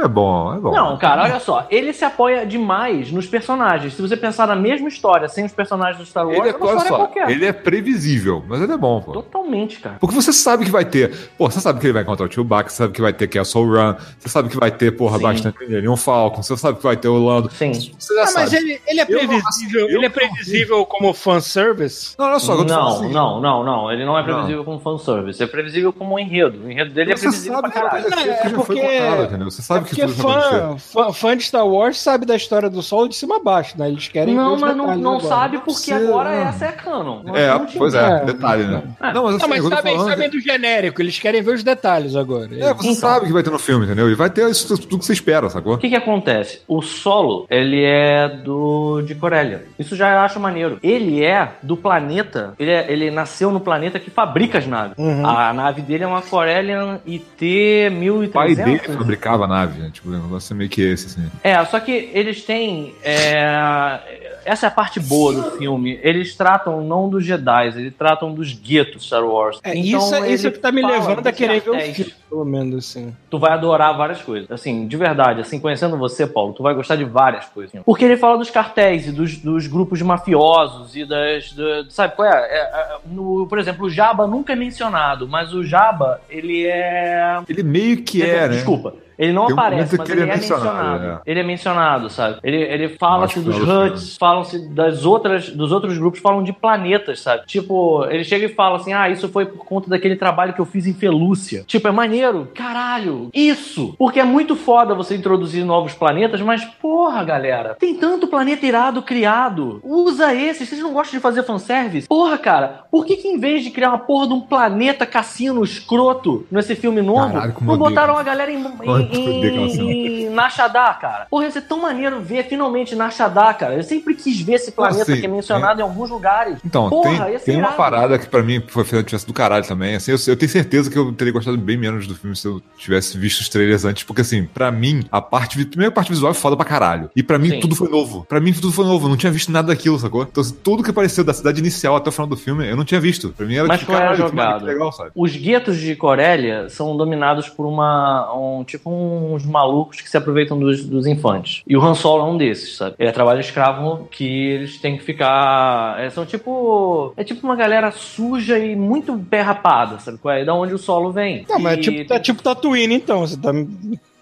Não 0.00 0.06
é 0.06 0.08
bom, 0.08 0.54
é 0.54 0.58
bom. 0.58 0.70
Não, 0.74 0.96
cara, 0.96 1.24
olha 1.24 1.38
só. 1.40 1.66
Ele 1.70 1.92
se 1.92 2.02
apoia 2.06 2.46
demais 2.46 3.12
nos 3.12 3.26
personagens. 3.26 3.92
Se 3.92 4.00
você 4.00 4.16
pensar 4.16 4.46
na 4.46 4.56
mesma 4.56 4.88
história 4.88 5.28
sem 5.28 5.44
os 5.44 5.52
personagens 5.52 5.98
do 5.98 6.06
Star 6.06 6.24
Wars, 6.26 6.38
Ele 6.38 6.48
é, 6.48 6.52
é 6.52 6.54
história 6.54 6.80
só, 6.88 6.96
qualquer. 6.96 7.28
ele 7.30 7.44
é 7.44 7.52
previsível, 7.52 8.42
mas 8.48 8.62
ele 8.62 8.72
é 8.72 8.76
bom, 8.78 9.02
pô. 9.02 9.12
Totalmente, 9.12 9.78
cara. 9.78 9.96
Porque 10.00 10.14
você 10.14 10.32
sabe 10.32 10.64
que 10.64 10.70
vai 10.70 10.86
ter. 10.86 11.14
Pô, 11.36 11.50
você 11.50 11.60
sabe 11.60 11.80
que 11.80 11.86
ele 11.86 11.92
vai 11.92 12.02
encontrar 12.02 12.26
o 12.26 12.32
Chewbacca, 12.32 12.70
você 12.70 12.76
sabe 12.76 12.94
que 12.94 13.02
vai 13.02 13.12
ter 13.12 13.28
Castle 13.28 13.64
Run, 13.66 13.94
você 14.18 14.28
sabe 14.30 14.48
que 14.48 14.56
vai 14.56 14.70
ter, 14.70 14.92
porra, 14.96 15.18
Sim. 15.18 15.22
bastante 15.22 15.68
nele, 15.68 15.86
um 15.86 15.96
Falcon, 15.98 16.42
você 16.42 16.56
sabe 16.56 16.78
que 16.78 16.82
vai 16.82 16.96
ter 16.96 17.08
o 17.08 17.18
Lando. 17.22 17.50
Sim. 17.52 17.72
Você 17.98 18.14
já 18.14 18.22
Ah, 18.22 18.24
mas 18.34 18.50
sabe. 18.50 18.56
ele, 18.56 18.80
ele 18.86 19.00
é 19.00 19.04
não- 19.06 19.18
previsível, 19.28 19.80
eu 19.82 19.96
ele 19.96 20.06
é 20.06 20.08
não- 20.08 20.14
previsível 20.14 20.86
como 20.86 21.12
fanservice? 21.12 22.14
Não, 22.18 22.26
olha 22.26 22.38
só, 22.38 22.54
eu 22.54 22.58
tô 22.66 22.72
Não, 22.72 22.88
assim, 22.88 23.12
não, 23.12 23.38
não, 23.40 23.62
não. 23.62 23.92
Ele 23.92 24.04
não 24.06 24.18
é 24.18 24.22
previsível 24.22 24.64
como 24.64 24.80
fanservice. 24.80 25.42
É 25.42 25.46
previsível 25.46 25.92
como 25.92 26.14
um 26.14 26.18
enhero. 26.18 26.54
O 26.64 26.70
enredo 26.70 26.90
dele 26.94 27.12
é 27.12 27.16
Você 27.16 27.22
previsível 27.28 27.60
sabe 27.60 27.70
pra 27.72 27.82
caralho. 27.82 28.10
Não, 28.10 28.18
é 28.18 28.48
foi 28.48 28.76
porque- 28.76 28.80
contado, 28.80 29.22
entendeu? 29.24 29.50
Você 29.50 29.62
sabe 29.62 29.84
é 29.84 29.88
que 29.88 29.89
porque 29.90 30.08
fã, 30.08 30.76
fã, 30.78 31.12
fã 31.12 31.36
de 31.36 31.42
Star 31.44 31.66
Wars 31.66 31.98
sabe 32.00 32.24
da 32.26 32.36
história 32.36 32.68
do 32.70 32.82
solo 32.82 33.08
de 33.08 33.16
cima 33.16 33.36
a 33.36 33.40
baixo, 33.40 33.74
né? 33.78 33.88
Eles 33.88 34.08
querem 34.08 34.34
ver 34.34 34.40
Não, 34.40 34.54
os 34.54 34.60
mas 34.60 34.76
não, 34.76 34.96
não 34.96 35.14
agora. 35.16 35.28
sabe 35.28 35.58
porque 35.58 35.72
Você- 35.72 35.92
agora 35.92 36.30
não. 36.30 36.48
essa 36.48 36.64
é 36.66 36.72
canon. 36.72 37.20
É, 37.34 37.58
pois 37.76 37.94
é, 37.94 38.06
É. 38.22 38.24
detalhe, 38.24 38.64
né? 38.64 38.82
É. 39.00 39.12
Não, 39.12 39.24
mas, 39.24 39.34
assim, 39.36 39.42
Não, 39.42 39.48
mas 39.48 39.62
sabem, 39.68 39.92
falando 39.96 40.10
sabem 40.10 40.30
que- 40.30 40.36
do 40.36 40.42
genérico, 40.42 41.02
eles 41.02 41.18
querem 41.18 41.42
ver 41.42 41.54
os 41.54 41.62
detalhes 41.62 42.16
agora. 42.16 42.46
É, 42.54 42.72
você 42.74 42.88
Então. 42.88 42.94
sabe 42.94 43.26
que 43.26 43.32
vai 43.32 43.42
ter 43.42 43.50
no 43.50 43.58
filme, 43.58 43.84
entendeu? 43.84 44.10
E 44.10 44.14
vai 44.14 44.30
ter 44.30 44.48
isso 44.50 44.76
tudo 44.78 44.98
que 44.98 45.04
você 45.04 45.12
espera, 45.12 45.48
sacou? 45.50 45.74
O 45.74 45.78
que 45.78 45.88
que 45.88 45.96
acontece? 45.96 46.62
O 46.66 46.80
solo, 46.82 47.46
ele 47.50 47.82
é 47.84 48.28
do 48.28 49.02
de 49.02 49.14
Corélia. 49.14 49.64
Isso 49.78 49.96
já 49.96 50.12
eu 50.12 50.18
acho 50.20 50.38
maneiro. 50.40 50.78
Ele 50.82 51.22
é 51.24 51.48
do 51.62 51.76
planeta, 51.76 52.54
ele, 52.58 52.70
é- 52.70 52.86
ele 52.90 53.10
nasceu 53.10 53.50
no 53.50 53.60
planeta 53.60 53.98
que 53.98 54.10
fabrica 54.10 54.58
as 54.58 54.66
naves. 54.66 54.96
Uhum. 54.98 55.26
A 55.26 55.52
nave 55.52 55.82
dele 55.82 56.04
é 56.04 56.06
uma 56.06 56.22
Corellian 56.22 57.00
IT 57.06 57.90
1300. 57.90 58.28
O 58.28 58.32
pai 58.32 58.54
dele 58.54 58.78
fabricava 58.78 59.44
a 59.44 59.48
nave, 59.48 59.79
né? 59.80 59.90
Tipo, 59.92 60.08
o 60.08 60.12
negócio 60.12 60.52
é 60.52 60.56
meio 60.56 60.70
que 60.70 60.82
esse, 60.82 61.06
assim. 61.06 61.30
É, 61.42 61.64
só 61.64 61.80
que 61.80 62.10
eles 62.14 62.44
têm. 62.44 62.94
é, 63.02 64.40
Essa 64.44 64.66
é 64.66 64.68
a 64.68 64.70
parte 64.70 64.98
boa 65.00 65.32
do 65.32 65.50
filme. 65.58 65.98
Eles 66.02 66.34
tratam 66.34 66.80
não 66.82 67.08
dos 67.08 67.24
Jedi, 67.24 67.68
eles 67.68 67.94
tratam 67.96 68.32
dos 68.32 68.52
guetos 68.54 69.04
Star 69.06 69.24
Wars. 69.24 69.58
É, 69.62 69.76
Então, 69.76 69.98
isso, 70.00 70.14
ele 70.16 70.32
isso 70.34 70.46
é 70.48 70.50
que 70.50 70.58
tá 70.58 70.72
me 70.72 70.82
levando 70.82 71.26
a 71.26 71.32
querer 71.32 71.60
ver 71.60 71.70
o 71.70 71.78
filme, 71.80 72.14
pelo 72.28 72.44
menos, 72.44 72.76
assim. 72.78 73.14
Tu 73.28 73.38
vai 73.38 73.52
adorar 73.52 73.96
várias 73.96 74.22
coisas. 74.22 74.50
Assim, 74.50 74.86
de 74.86 74.96
verdade, 74.96 75.40
assim, 75.40 75.60
conhecendo 75.60 75.96
você, 75.96 76.26
Paulo, 76.26 76.52
tu 76.54 76.62
vai 76.62 76.74
gostar 76.74 76.96
de 76.96 77.04
várias 77.04 77.46
coisas. 77.46 77.80
Porque 77.84 78.04
ele 78.04 78.16
fala 78.16 78.38
dos 78.38 78.50
cartéis 78.50 79.06
e 79.06 79.12
dos, 79.12 79.36
dos 79.38 79.66
grupos 79.66 79.98
de 79.98 80.04
mafiosos 80.04 80.96
e 80.96 81.04
das. 81.04 81.52
do- 81.52 81.90
sabe 81.90 82.14
qual 82.16 82.26
é? 82.28 82.36
É, 82.36 82.58
é, 82.60 82.98
no, 83.06 83.46
por 83.46 83.58
exemplo, 83.58 83.86
o 83.86 83.90
Jabba 83.90 84.26
nunca 84.26 84.52
é 84.52 84.56
mencionado, 84.56 85.28
mas 85.28 85.52
o 85.52 85.62
Jabba, 85.64 86.20
ele 86.30 86.66
é. 86.66 87.40
Ele 87.48 87.62
meio 87.62 87.98
que 88.02 88.20
Quer 88.20 88.24
dizer, 88.24 88.36
é, 88.36 88.48
né? 88.48 88.90
Ele 89.20 89.34
não 89.34 89.46
Tem 89.46 89.52
aparece, 89.52 89.98
mas 89.98 90.08
ele, 90.08 90.22
ele 90.22 90.30
é 90.30 90.32
é 90.32 90.36
mencionado, 90.38 91.04
é. 91.04 91.20
Ele 91.26 91.40
é 91.40 91.42
mencionado, 91.42 92.08
sabe? 92.08 92.38
Ele, 92.42 92.56
ele 92.56 92.88
fala-se 92.96 93.34
que 93.34 93.40
dos. 93.40 93.56
Huts, 93.60 94.16
falam-se 94.16 94.66
das 94.70 95.04
outras, 95.04 95.50
dos 95.50 95.72
outros 95.72 95.98
grupos, 95.98 96.20
falam 96.20 96.42
de 96.42 96.54
planetas, 96.54 97.20
sabe? 97.20 97.42
Tipo, 97.46 98.06
ele 98.06 98.24
chega 98.24 98.46
e 98.46 98.54
fala 98.54 98.76
assim: 98.76 98.94
ah, 98.94 99.10
isso 99.10 99.28
foi 99.28 99.44
por 99.44 99.66
conta 99.66 99.90
daquele 99.90 100.16
trabalho 100.16 100.54
que 100.54 100.60
eu 100.60 100.64
fiz 100.64 100.86
em 100.86 100.94
Felúcia. 100.94 101.64
Tipo, 101.66 101.88
é 101.88 101.90
maneiro, 101.90 102.48
caralho, 102.54 103.28
isso! 103.34 103.94
Porque 103.98 104.18
é 104.18 104.24
muito 104.24 104.56
foda 104.56 104.94
você 104.94 105.14
introduzir 105.14 105.66
novos 105.66 105.92
planetas, 105.92 106.40
mas 106.40 106.64
porra, 106.64 107.22
galera, 107.22 107.76
tem 107.78 107.94
tanto 107.94 108.26
planeta 108.26 108.64
irado 108.64 109.02
criado. 109.02 109.80
Usa 109.84 110.34
esses, 110.34 110.66
vocês 110.66 110.80
não 110.80 110.94
gostam 110.94 111.18
de 111.18 111.22
fazer 111.22 111.42
fanservice? 111.42 112.08
Porra, 112.08 112.38
cara, 112.38 112.84
por 112.90 113.04
que 113.04 113.16
que 113.16 113.28
em 113.28 113.38
vez 113.38 113.62
de 113.62 113.70
criar 113.70 113.90
uma 113.90 113.98
porra 113.98 114.28
de 114.28 114.32
um 114.32 114.40
planeta 114.40 115.04
cassino 115.04 115.62
escroto 115.62 116.46
nesse 116.50 116.74
filme 116.74 117.02
novo, 117.02 117.34
Caralho, 117.34 117.54
não 117.60 117.76
botaram 117.76 118.14
a 118.14 118.20
aquilo. 118.20 118.30
galera 118.30 118.50
em, 118.50 118.62
Quanto 118.62 119.09
em, 119.16 120.24
em 120.24 120.30
Nashadá, 120.30 120.92
cara. 120.94 121.26
Porra, 121.30 121.44
ia 121.44 121.50
ser 121.50 121.62
tão 121.62 121.80
maneiro 121.80 122.20
ver 122.20 122.44
finalmente 122.44 122.94
Nashadá, 122.94 123.52
cara. 123.54 123.74
Eu 123.74 123.82
sempre 123.82 124.14
quis 124.14 124.40
ver 124.40 124.54
esse 124.54 124.72
planeta 124.72 125.02
Assim, 125.02 125.20
que 125.20 125.26
é 125.26 125.28
mencionado 125.28 125.80
em 125.80 125.82
alguns 125.82 126.10
lugares. 126.10 126.58
Então, 126.64 126.88
Porra, 126.88 127.24
tem, 127.26 127.38
tem 127.38 127.56
uma 127.56 127.72
parada 127.72 128.18
que 128.18 128.26
pra 128.26 128.42
mim 128.42 128.62
foi 128.66 128.84
feita 128.84 129.04
tivesse 129.04 129.26
do 129.26 129.32
caralho 129.32 129.64
também. 129.66 129.94
Assim, 129.96 130.12
eu, 130.12 130.18
eu 130.28 130.36
tenho 130.36 130.50
certeza 130.50 130.90
que 130.90 130.98
eu 130.98 131.12
teria 131.12 131.32
gostado 131.32 131.56
bem 131.58 131.76
menos 131.76 132.06
do 132.06 132.14
filme 132.14 132.34
se 132.36 132.46
eu 132.46 132.60
tivesse 132.76 133.16
visto 133.18 133.40
os 133.40 133.48
trailers 133.48 133.84
antes, 133.84 134.04
porque 134.04 134.22
assim, 134.22 134.44
pra 134.44 134.70
mim, 134.70 135.04
a 135.10 135.20
parte, 135.20 135.56
vi- 135.56 135.64
primeiro 135.66 135.92
a 135.92 135.94
parte 135.94 136.10
visual 136.10 136.30
é 136.30 136.34
foda 136.34 136.56
pra 136.56 136.64
caralho. 136.64 137.10
E 137.14 137.22
pra 137.22 137.38
mim 137.38 137.50
Sim. 137.50 137.60
tudo 137.60 137.74
foi 137.74 137.88
novo. 137.88 138.24
Pra 138.28 138.40
mim 138.40 138.52
tudo 138.52 138.72
foi 138.72 138.84
novo, 138.84 139.06
eu 139.06 139.10
não 139.10 139.16
tinha 139.16 139.32
visto 139.32 139.50
nada 139.50 139.68
daquilo, 139.68 139.98
sacou? 139.98 140.22
Então 140.22 140.40
assim, 140.40 140.56
tudo 140.62 140.82
que 140.82 140.90
apareceu 140.90 141.24
da 141.24 141.32
cidade 141.32 141.58
inicial 141.60 141.96
até 141.96 142.08
o 142.08 142.12
final 142.12 142.26
do 142.26 142.36
filme, 142.36 142.68
eu 142.68 142.76
não 142.76 142.84
tinha 142.84 143.00
visto. 143.00 143.30
Pra 143.30 143.46
mim 143.46 143.54
era 143.56 143.66
Mas 143.68 143.80
tipo, 143.80 143.92
caralho, 143.92 144.30
que 144.30 144.64
legal, 144.64 144.92
sabe? 144.92 145.10
Os 145.14 145.34
guetos 145.36 145.78
de 145.78 145.94
Corélia 145.96 146.68
são 146.68 146.96
dominados 146.96 147.48
por 147.48 147.66
uma. 147.66 148.32
Um, 148.34 148.64
tipo 148.64 148.90
uns 149.00 149.44
malucos 149.44 150.00
que 150.00 150.08
se 150.08 150.16
aproveitam 150.16 150.58
dos, 150.58 150.84
dos 150.84 151.06
infantes. 151.06 151.62
E 151.66 151.76
o 151.76 151.82
Han 151.82 151.94
Solo 151.94 152.26
é 152.26 152.30
um 152.30 152.36
desses, 152.36 152.76
sabe? 152.76 152.96
Ele 152.98 153.08
é 153.08 153.12
trabalho 153.12 153.40
escravo 153.40 154.08
que 154.10 154.24
eles 154.24 154.78
têm 154.78 154.96
que 154.96 155.04
ficar. 155.04 156.00
é, 156.00 156.10
são 156.10 156.24
tipo. 156.26 157.12
É 157.16 157.24
tipo 157.24 157.46
uma 157.46 157.56
galera 157.56 157.90
suja 157.90 158.58
e 158.58 158.76
muito 158.76 159.16
pé 159.18 159.40
rapada, 159.40 159.98
sabe? 159.98 160.18
é? 160.26 160.44
Da 160.44 160.54
onde 160.54 160.74
o 160.74 160.78
solo 160.78 161.12
vem. 161.12 161.44
Não, 161.48 161.58
mas 161.58 161.74
é 161.74 161.80
E 161.80 161.82
tipo, 161.82 162.12
é 162.14 162.18
tipo 162.18 162.42
Tatooine, 162.42 162.94
então. 162.94 163.20
Você 163.20 163.36
tá... 163.36 163.52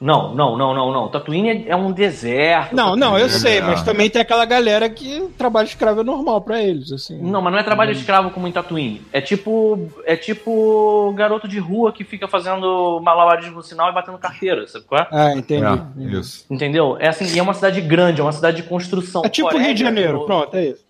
Não, 0.00 0.32
não, 0.34 0.56
não, 0.56 0.72
não, 0.74 0.92
não. 0.92 1.08
Tatooine 1.08 1.48
é- 1.50 1.70
é 1.70 1.76
um 1.76 1.90
deserto. 1.90 2.74
Não, 2.74 2.94
não, 2.94 3.18
eu 3.18 3.28
sei, 3.28 3.58
É. 3.58 3.60
mas 3.60 3.82
também 3.82 4.08
tem 4.08 4.22
aquela 4.22 4.44
galera 4.44 4.88
que 4.88 5.28
trabalho 5.36 5.66
escravo 5.66 6.00
é 6.00 6.04
normal 6.04 6.40
pra 6.40 6.62
eles, 6.62 6.92
assim. 6.92 7.20
Não, 7.20 7.42
mas 7.42 7.52
não 7.52 7.58
é 7.58 7.62
trabalho 7.64 7.90
escravo 7.90 8.30
como 8.30 8.46
em 8.46 8.52
Tatooine. 8.52 9.02
É 9.12 9.20
tipo. 9.20 9.88
É 10.06 10.14
tipo 10.16 11.12
garoto 11.16 11.48
de 11.48 11.58
rua 11.58 11.92
que 11.92 12.04
fica 12.04 12.28
fazendo 12.28 13.00
malabarismo 13.02 13.56
no 13.56 13.62
sinal 13.62 13.90
e 13.90 13.92
batendo 13.94 14.18
carteira, 14.18 14.66
sabe 14.68 14.84
qual 14.84 15.00
é? 15.00 15.08
Ah, 15.10 15.32
entendi. 15.34 15.64
É, 15.64 16.02
isso. 16.18 16.46
Entendeu? 16.48 16.96
É 17.00 17.08
assim, 17.08 17.26
e 17.34 17.38
é 17.38 17.42
uma 17.42 17.54
cidade 17.54 17.80
grande, 17.80 18.20
é 18.20 18.24
uma 18.24 18.32
cidade 18.32 18.62
de 18.62 18.68
construção. 18.68 19.22
É 19.24 19.28
tipo 19.28 19.48
Coreia, 19.48 19.66
Rio 19.66 19.74
de 19.74 19.82
Janeiro, 19.82 20.20
o- 20.20 20.26
pronto, 20.26 20.56
é 20.56 20.66
isso. 20.66 20.84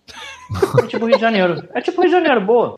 É 0.83 0.87
tipo 0.87 1.05
Rio 1.05 1.15
de 1.15 1.21
Janeiro. 1.21 1.63
É 1.73 1.81
tipo 1.81 2.01
Rio 2.01 2.09
de 2.09 2.15
Janeiro, 2.15 2.41
boa. 2.41 2.75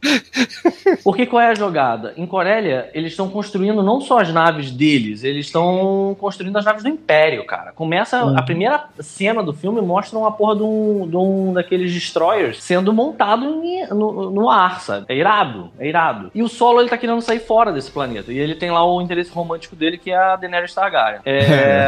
Porque 1.04 1.26
qual 1.26 1.42
é 1.42 1.48
a 1.50 1.56
jogada? 1.56 2.14
Em 2.18 2.26
Corélia, 2.26 2.90
eles 2.94 3.12
estão 3.14 3.30
construindo 3.30 3.82
não 3.84 4.02
só 4.02 4.20
as 4.20 4.32
naves 4.34 4.72
deles, 4.72 5.24
eles 5.24 5.46
estão 5.46 6.16
construindo 6.20 6.58
as 6.58 6.66
naves 6.66 6.84
do 6.84 6.90
Império, 6.90 7.46
cara. 7.46 7.72
Começa. 7.72 8.22
A 8.38 8.42
primeira 8.42 8.86
cena 9.00 9.42
do 9.42 9.54
filme 9.54 9.82
mostra 9.82 10.18
uma 10.18 10.32
porra 10.32 10.56
de 10.58 10.64
um, 10.64 11.08
de 11.10 11.16
um 11.18 11.54
daqueles 11.54 11.94
destroyers 11.94 12.62
sendo 12.62 12.92
montado 12.94 13.46
em- 13.64 13.88
no, 13.88 14.30
no 14.32 14.50
ar, 14.50 14.82
sabe? 14.82 15.06
É 15.10 15.16
irado, 15.16 15.72
é 15.80 15.88
irado. 15.88 16.32
E 16.36 16.44
o 16.44 16.48
solo 16.48 16.82
ele 16.82 16.90
tá 16.90 16.98
querendo 16.98 17.22
sair 17.22 17.40
fora 17.40 17.72
desse 17.72 17.90
planeta. 17.92 18.32
E 18.32 18.38
ele 18.38 18.56
tem 18.56 18.72
lá 18.72 18.86
o 18.86 19.02
interesse 19.02 19.32
romântico 19.32 19.76
dele, 19.76 19.98
que 19.98 20.12
é 20.12 20.18
a 20.18 20.36
Daenerys 20.36 20.74
Targaryen. 20.74 21.22
É. 21.26 21.88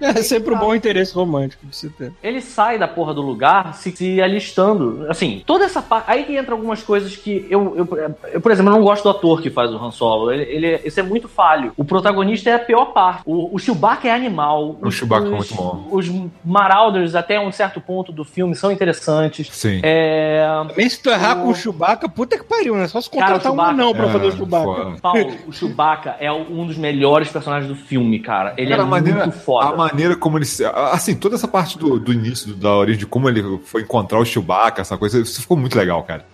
É 0.00 0.14
sempre 0.22 0.54
um 0.54 0.58
bom 0.58 0.74
interesse 0.74 1.14
romântico 1.14 1.66
de 1.66 1.76
se 1.76 1.90
ter. 1.90 2.10
ele 2.22 2.40
sai 2.40 2.78
da 2.78 2.88
porra 2.88 3.12
do 3.12 3.20
lugar 3.20 3.74
se, 3.74 3.90
se 3.94 4.20
alistando. 4.22 4.99
Assim, 5.08 5.42
toda 5.46 5.64
essa 5.64 5.80
parte. 5.82 6.04
Aí 6.10 6.24
que 6.24 6.36
entra 6.36 6.52
algumas 6.54 6.82
coisas 6.82 7.16
que 7.16 7.46
eu, 7.50 7.74
eu, 7.76 8.14
eu, 8.32 8.40
por 8.40 8.50
exemplo, 8.52 8.70
eu 8.72 8.76
não 8.76 8.82
gosto 8.84 9.02
do 9.04 9.10
ator 9.10 9.40
que 9.40 9.50
faz 9.50 9.70
o 9.72 9.76
Han 9.76 9.90
Solo. 9.90 10.32
Ele, 10.32 10.42
ele, 10.44 10.80
esse 10.84 11.00
é 11.00 11.02
muito 11.02 11.28
falho. 11.28 11.72
O 11.76 11.84
protagonista 11.84 12.50
é 12.50 12.54
a 12.54 12.58
pior 12.58 12.86
parte. 12.86 13.22
O, 13.26 13.54
o 13.54 13.58
Chewbacca 13.58 14.08
é 14.08 14.12
animal. 14.14 14.76
O 14.82 14.88
Os- 14.88 14.94
Chewbacca 14.94 15.26
é 15.26 15.28
os- 15.30 15.36
muito 15.36 15.54
bom. 15.54 15.88
Os 15.90 16.10
Marauders, 16.44 17.14
até 17.14 17.38
um 17.40 17.52
certo 17.52 17.80
ponto 17.80 18.12
do 18.12 18.24
filme, 18.24 18.54
são 18.54 18.70
interessantes. 18.72 19.48
Sim. 19.52 19.80
É. 19.82 20.44
Também 20.68 20.88
se 20.88 21.02
tu 21.02 21.10
errar 21.10 21.38
O- 21.38 21.42
com 21.44 21.48
o 21.50 21.54
Chewbacca, 21.54 22.08
puta 22.08 22.36
que 22.38 22.44
pariu, 22.44 22.74
né? 22.76 22.88
Só 22.88 23.00
se 23.00 23.10
Cara, 23.10 23.26
contratar 23.38 23.52
um 23.52 23.56
Chewbacca- 23.56 23.76
não 23.76 23.92
pra 23.94 24.06
É, 24.06 24.12
fazer 24.12 24.26
o 24.26 24.32
Chewbacca. 24.32 24.96
Paulo, 25.00 25.32
o 25.46 25.52
Chewbacca 25.52 26.16
é 26.20 26.32
um 26.32 26.66
dos 26.66 26.76
melhores 26.76 27.28
personagens 27.30 27.68
do 27.68 27.76
filme, 27.76 28.18
cara. 28.18 28.54
Ele 28.56 28.70
Cara, 28.70 28.82
é 28.82 28.86
maneira, 28.86 29.20
muito 29.26 29.38
foda. 29.38 29.68
a 29.68 29.76
maneira 29.76 30.16
como 30.16 30.38
ele. 30.38 30.44
se- 30.44 30.64
Assim, 30.64 31.14
toda 31.14 31.34
essa 31.36 31.48
parte 31.48 31.78
do, 31.78 31.98
do 31.98 32.12
início, 32.12 32.54
da 32.54 32.74
origem, 32.74 32.98
de 33.00 33.06
como 33.06 33.28
ele 33.28 33.58
foi 33.64 33.82
encontrar 33.82 34.18
o 34.18 34.24
Chewbacca, 34.24 34.82
essa 34.90 34.98
coisa, 34.98 35.20
isso 35.20 35.40
ficou 35.40 35.56
muito 35.56 35.76
legal, 35.78 36.02
cara. 36.02 36.24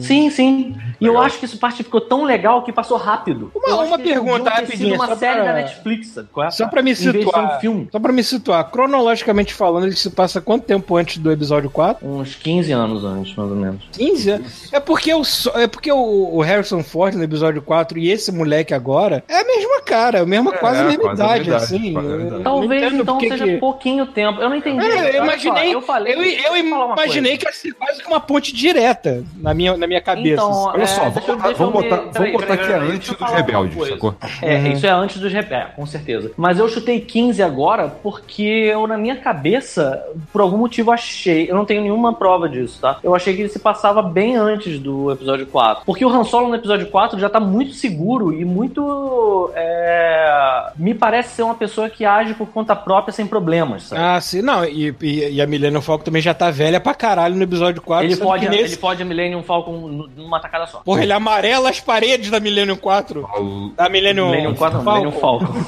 Sim, 0.00 0.30
sim. 0.30 0.74
E 1.00 1.06
eu 1.06 1.18
acho 1.20 1.38
que 1.38 1.44
essa 1.44 1.56
parte 1.56 1.82
ficou 1.82 2.00
tão 2.00 2.24
legal 2.24 2.62
que 2.62 2.72
passou 2.72 2.96
rápido. 2.96 3.50
Uma- 3.54 3.68
Eu 3.68 3.78
uma 3.80 3.98
pergunta 3.98 4.66
sido 4.66 4.94
uma 4.94 5.06
só 5.06 5.16
série 5.16 5.36
pra- 5.36 5.44
da 5.44 5.52
Netflix, 5.54 6.08
sabe 6.08 6.28
qual 6.32 6.46
é? 6.46 6.50
Só 6.50 6.66
pra 6.66 6.82
me 6.82 6.94
situar. 6.96 7.56
um 7.56 7.60
filme. 7.60 7.88
Só 7.92 8.00
pra 8.00 8.12
me 8.12 8.22
situar, 8.24 8.70
cronologicamente 8.70 9.54
falando, 9.54 9.86
ele 9.86 9.96
se 9.96 10.10
passa 10.10 10.40
quanto 10.40 10.64
tempo 10.64 10.96
antes 10.96 11.18
do 11.18 11.30
episódio 11.30 11.70
4? 11.70 12.06
Uns 12.06 12.34
15 12.34 12.72
anos 12.72 13.04
antes, 13.04 13.34
mais 13.36 13.50
ou 13.50 13.56
menos. 13.56 13.84
15? 13.92 14.40
É 14.72 14.80
porque, 14.80 15.12
o, 15.14 15.22
so- 15.24 15.52
é 15.54 15.66
porque 15.66 15.92
o, 15.92 16.34
o 16.36 16.40
Harrison 16.40 16.82
Ford 16.82 17.14
no 17.14 17.22
episódio 17.22 17.62
4 17.62 17.98
e 17.98 18.10
esse 18.10 18.32
moleque 18.32 18.74
agora 18.74 19.22
é 19.28 19.40
a 19.40 19.44
mesma 19.44 19.80
cara, 19.82 20.22
a 20.22 20.26
mesma, 20.26 20.54
É, 20.54 20.58
quase 20.58 20.80
a 20.80 20.84
mesma 20.84 21.02
quase 21.02 21.22
idade, 21.22 21.38
mesma 21.50 21.56
idade, 21.56 21.64
assim. 21.74 21.94
Eu 21.94 22.30
não 22.30 22.42
Talvez 22.42 22.92
então 22.92 23.20
seja 23.20 23.44
que- 23.44 23.56
pouquinho 23.58 24.06
tempo. 24.06 24.40
Eu 24.40 24.48
não 24.48 24.56
entendi. 24.56 24.84
É, 24.84 25.18
eu 25.18 25.24
imaginei, 25.24 25.74
eu 25.74 25.82
falei. 25.82 26.14
eu, 26.14 26.22
eu 26.22 26.62
uma 26.64 26.94
imaginei 26.94 27.36
que 27.36 27.46
ia 27.46 27.52
ser 27.52 27.72
quase 27.74 27.99
que 28.00 28.08
uma 28.08 28.20
ponte 28.20 28.54
direta 28.54 29.24
na 29.36 29.52
minha, 29.54 29.76
na 29.76 29.86
minha 29.86 30.00
cabeça. 30.00 30.42
Então, 30.42 30.64
Olha 30.64 30.82
É, 30.82 30.86
só, 30.86 31.10
vamos 31.10 31.24
botar, 31.26 31.52
vamos 31.52 31.72
botar, 31.72 31.96
peraí, 31.98 32.32
vamos 32.32 32.32
botar 32.46 32.56
que 32.56 32.72
é 32.72 32.76
antes 32.76 33.12
dos 33.16 33.30
rebeldes, 33.30 33.88
sacou? 33.88 34.14
É, 34.42 34.56
Uhum. 34.56 34.72
isso 34.72 34.86
é 34.86 34.90
antes 34.90 35.18
dos 35.18 35.32
rebeldes, 35.32 35.74
com 35.76 35.86
certeza. 35.86 36.32
Mas 36.36 36.58
eu 36.58 36.68
chutei 36.68 37.00
15 37.00 37.42
agora 37.42 37.88
porque 38.02 38.42
eu, 38.42 38.86
na 38.86 38.96
minha 38.98 39.16
cabeça, 39.16 40.02
por 40.32 40.40
algum 40.40 40.56
motivo, 40.58 40.90
achei. 40.90 41.50
Eu 41.50 41.54
não 41.56 41.64
tenho 41.64 41.82
nenhuma 41.82 42.12
prova 42.14 42.48
disso, 42.48 42.78
tá? 42.80 42.98
Eu 43.02 43.14
achei 43.14 43.34
que 43.34 43.42
ele 43.42 43.48
se 43.48 43.58
passava 43.58 44.02
bem 44.02 44.36
antes 44.36 44.78
do 44.78 45.10
episódio 45.12 45.46
4. 45.46 45.84
Porque 45.84 46.04
o 46.04 46.08
Han 46.08 46.24
Solo 46.24 46.48
no 46.48 46.54
episódio 46.54 46.86
4 46.88 47.18
já 47.18 47.28
tá 47.28 47.40
muito 47.40 47.74
seguro 47.74 48.32
e 48.32 48.44
muito. 48.44 49.50
é, 49.54 50.70
Me 50.76 50.94
parece 50.94 51.34
ser 51.36 51.42
uma 51.42 51.54
pessoa 51.54 51.88
que 51.90 52.04
age 52.04 52.34
por 52.34 52.48
conta 52.48 52.74
própria 52.76 53.12
sem 53.12 53.26
problemas, 53.26 53.84
sabe? 53.84 54.02
Ah, 54.02 54.20
sim, 54.20 54.42
não, 54.42 54.64
e, 54.64 54.94
e, 55.02 55.28
e 55.34 55.42
a 55.42 55.46
Millennium 55.46 55.80
Falcon 55.82 56.04
também 56.04 56.22
já 56.22 56.32
tá 56.34 56.50
velha 56.50 56.80
pra 56.80 56.94
caralho 56.94 57.34
no 57.36 57.42
episódio 57.42 57.80
4. 57.82 57.89
Ele, 58.04 58.14
sendo 58.14 58.24
pode, 58.26 58.48
nesse- 58.48 58.62
ele 58.64 58.76
pode 58.76 59.02
a 59.02 59.04
Millennium 59.04 59.42
Falcon 59.42 59.72
nu- 59.72 60.10
numa 60.16 60.40
tacada 60.40 60.66
só. 60.66 60.78
Porra, 60.80 61.02
ele 61.02 61.12
amarela 61.12 61.70
as 61.70 61.80
paredes 61.80 62.30
da 62.30 62.38
Millennium 62.40 62.76
4. 62.76 63.26
Ao- 63.30 63.68
Da 63.70 63.88
Millennium, 63.88 64.30
Millennium 64.30 64.54
4 64.54 64.82
não, 64.82 64.84
Millennium 64.92 65.12
Falcon. 65.20 65.46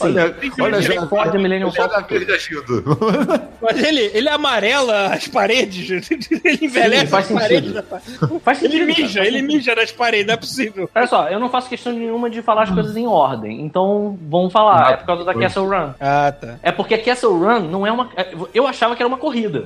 Olha, 0.00 0.34
olha 0.60 0.76
Ele 0.76 0.82
já. 0.82 1.06
pode 1.06 1.36
a 1.36 1.40
Millennium 1.40 1.70
Falcon. 1.72 2.04
ele. 2.10 2.26
Mas 3.62 3.82
ele, 3.82 4.10
ele 4.14 4.28
amarela 4.28 5.06
as 5.14 5.26
paredes. 5.28 5.86
Ele 6.46 6.58
envelhece 6.66 7.06
Sim, 7.06 7.10
faz 7.10 7.30
as 7.30 7.38
paredes. 7.38 7.72
sentido. 7.72 7.82
da- 7.90 8.38
Faz 8.40 8.62
Ele 8.62 8.72
sentido, 8.72 8.86
cara, 8.94 9.02
mija, 9.06 9.24
ele 9.26 9.42
mija 9.42 9.74
nas 9.74 9.90
paredes, 9.92 10.26
não 10.26 10.34
é 10.34 10.36
possível. 10.36 10.90
Olha 10.94 11.06
só, 11.06 11.28
eu 11.28 11.38
não 11.40 11.48
faço 11.48 11.68
questão 11.68 11.92
nenhuma 11.92 12.28
de 12.30 12.42
falar 12.42 12.64
as 12.64 12.70
coisas 12.70 12.96
em 12.96 13.06
ordem. 13.06 13.62
Então, 13.62 14.18
vamos 14.28 14.52
falar. 14.52 14.92
É 14.92 14.96
por 14.96 15.06
causa 15.06 15.24
da 15.24 15.34
Castle 15.34 15.66
Run. 15.66 15.90
Ah, 16.00 16.32
tá. 16.38 16.56
É 16.62 16.70
porque 16.72 16.94
a 16.94 17.02
Castle 17.02 17.32
Run 17.38 17.60
não 17.60 17.86
é 17.86 17.92
uma. 17.92 18.08
Eu 18.54 18.66
achava 18.66 18.94
que 18.94 19.02
era 19.02 19.08
uma 19.08 19.18
corrida. 19.18 19.64